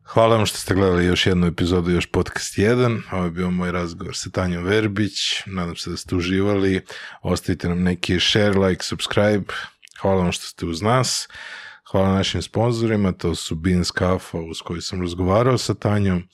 Hvala 0.02 0.36
vam 0.36 0.46
što 0.46 0.58
ste 0.58 0.74
gledali 0.74 1.04
još 1.04 1.26
jednu 1.26 1.46
epizodu, 1.46 1.90
još 1.90 2.06
podcast 2.06 2.58
1. 2.58 3.00
Ovo 3.12 3.24
je 3.24 3.30
bio 3.30 3.50
moj 3.50 3.72
razgovor 3.72 4.16
sa 4.16 4.30
Tanjom 4.30 4.64
Verbić. 4.64 5.42
Nadam 5.46 5.76
se 5.76 5.90
da 5.90 5.96
ste 5.96 6.16
uživali. 6.16 6.80
Ostavite 7.22 7.68
nam 7.68 7.82
neki 7.82 8.20
share, 8.20 8.58
like, 8.58 8.84
subscribe. 8.84 9.52
Hvala 10.00 10.22
vam 10.22 10.32
što 10.32 10.46
ste 10.46 10.66
uz 10.66 10.82
nas. 10.82 11.28
Hvala 11.90 12.14
našim 12.14 12.42
sponsorima, 12.42 13.12
to 13.12 13.34
su 13.34 13.54
Beans 13.54 13.90
Kafa 13.90 14.38
uz 14.38 14.60
koju 14.64 14.82
sam 14.82 15.00
razgovarao 15.00 15.58
sa 15.58 15.74
Tanjom 15.74 16.28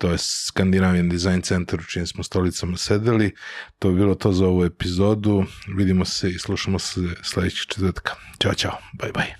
to 0.00 0.10
je 0.10 0.18
Skandinavian 0.18 1.08
Design 1.08 1.42
Center 1.42 1.80
u 1.80 1.84
čim 1.84 2.06
smo 2.06 2.24
stolicama 2.24 2.76
sedeli. 2.76 3.34
To 3.78 3.88
je 3.88 3.94
bilo 3.94 4.14
to 4.14 4.32
za 4.32 4.46
ovu 4.46 4.64
epizodu. 4.64 5.44
Vidimo 5.76 6.04
se 6.04 6.30
i 6.30 6.38
slušamo 6.38 6.78
se 6.78 7.00
sledećeg 7.22 7.66
četvrtka. 7.68 8.14
Ćao, 8.42 8.54
čao. 8.54 8.78
Bye, 8.98 9.12
bye. 9.12 9.39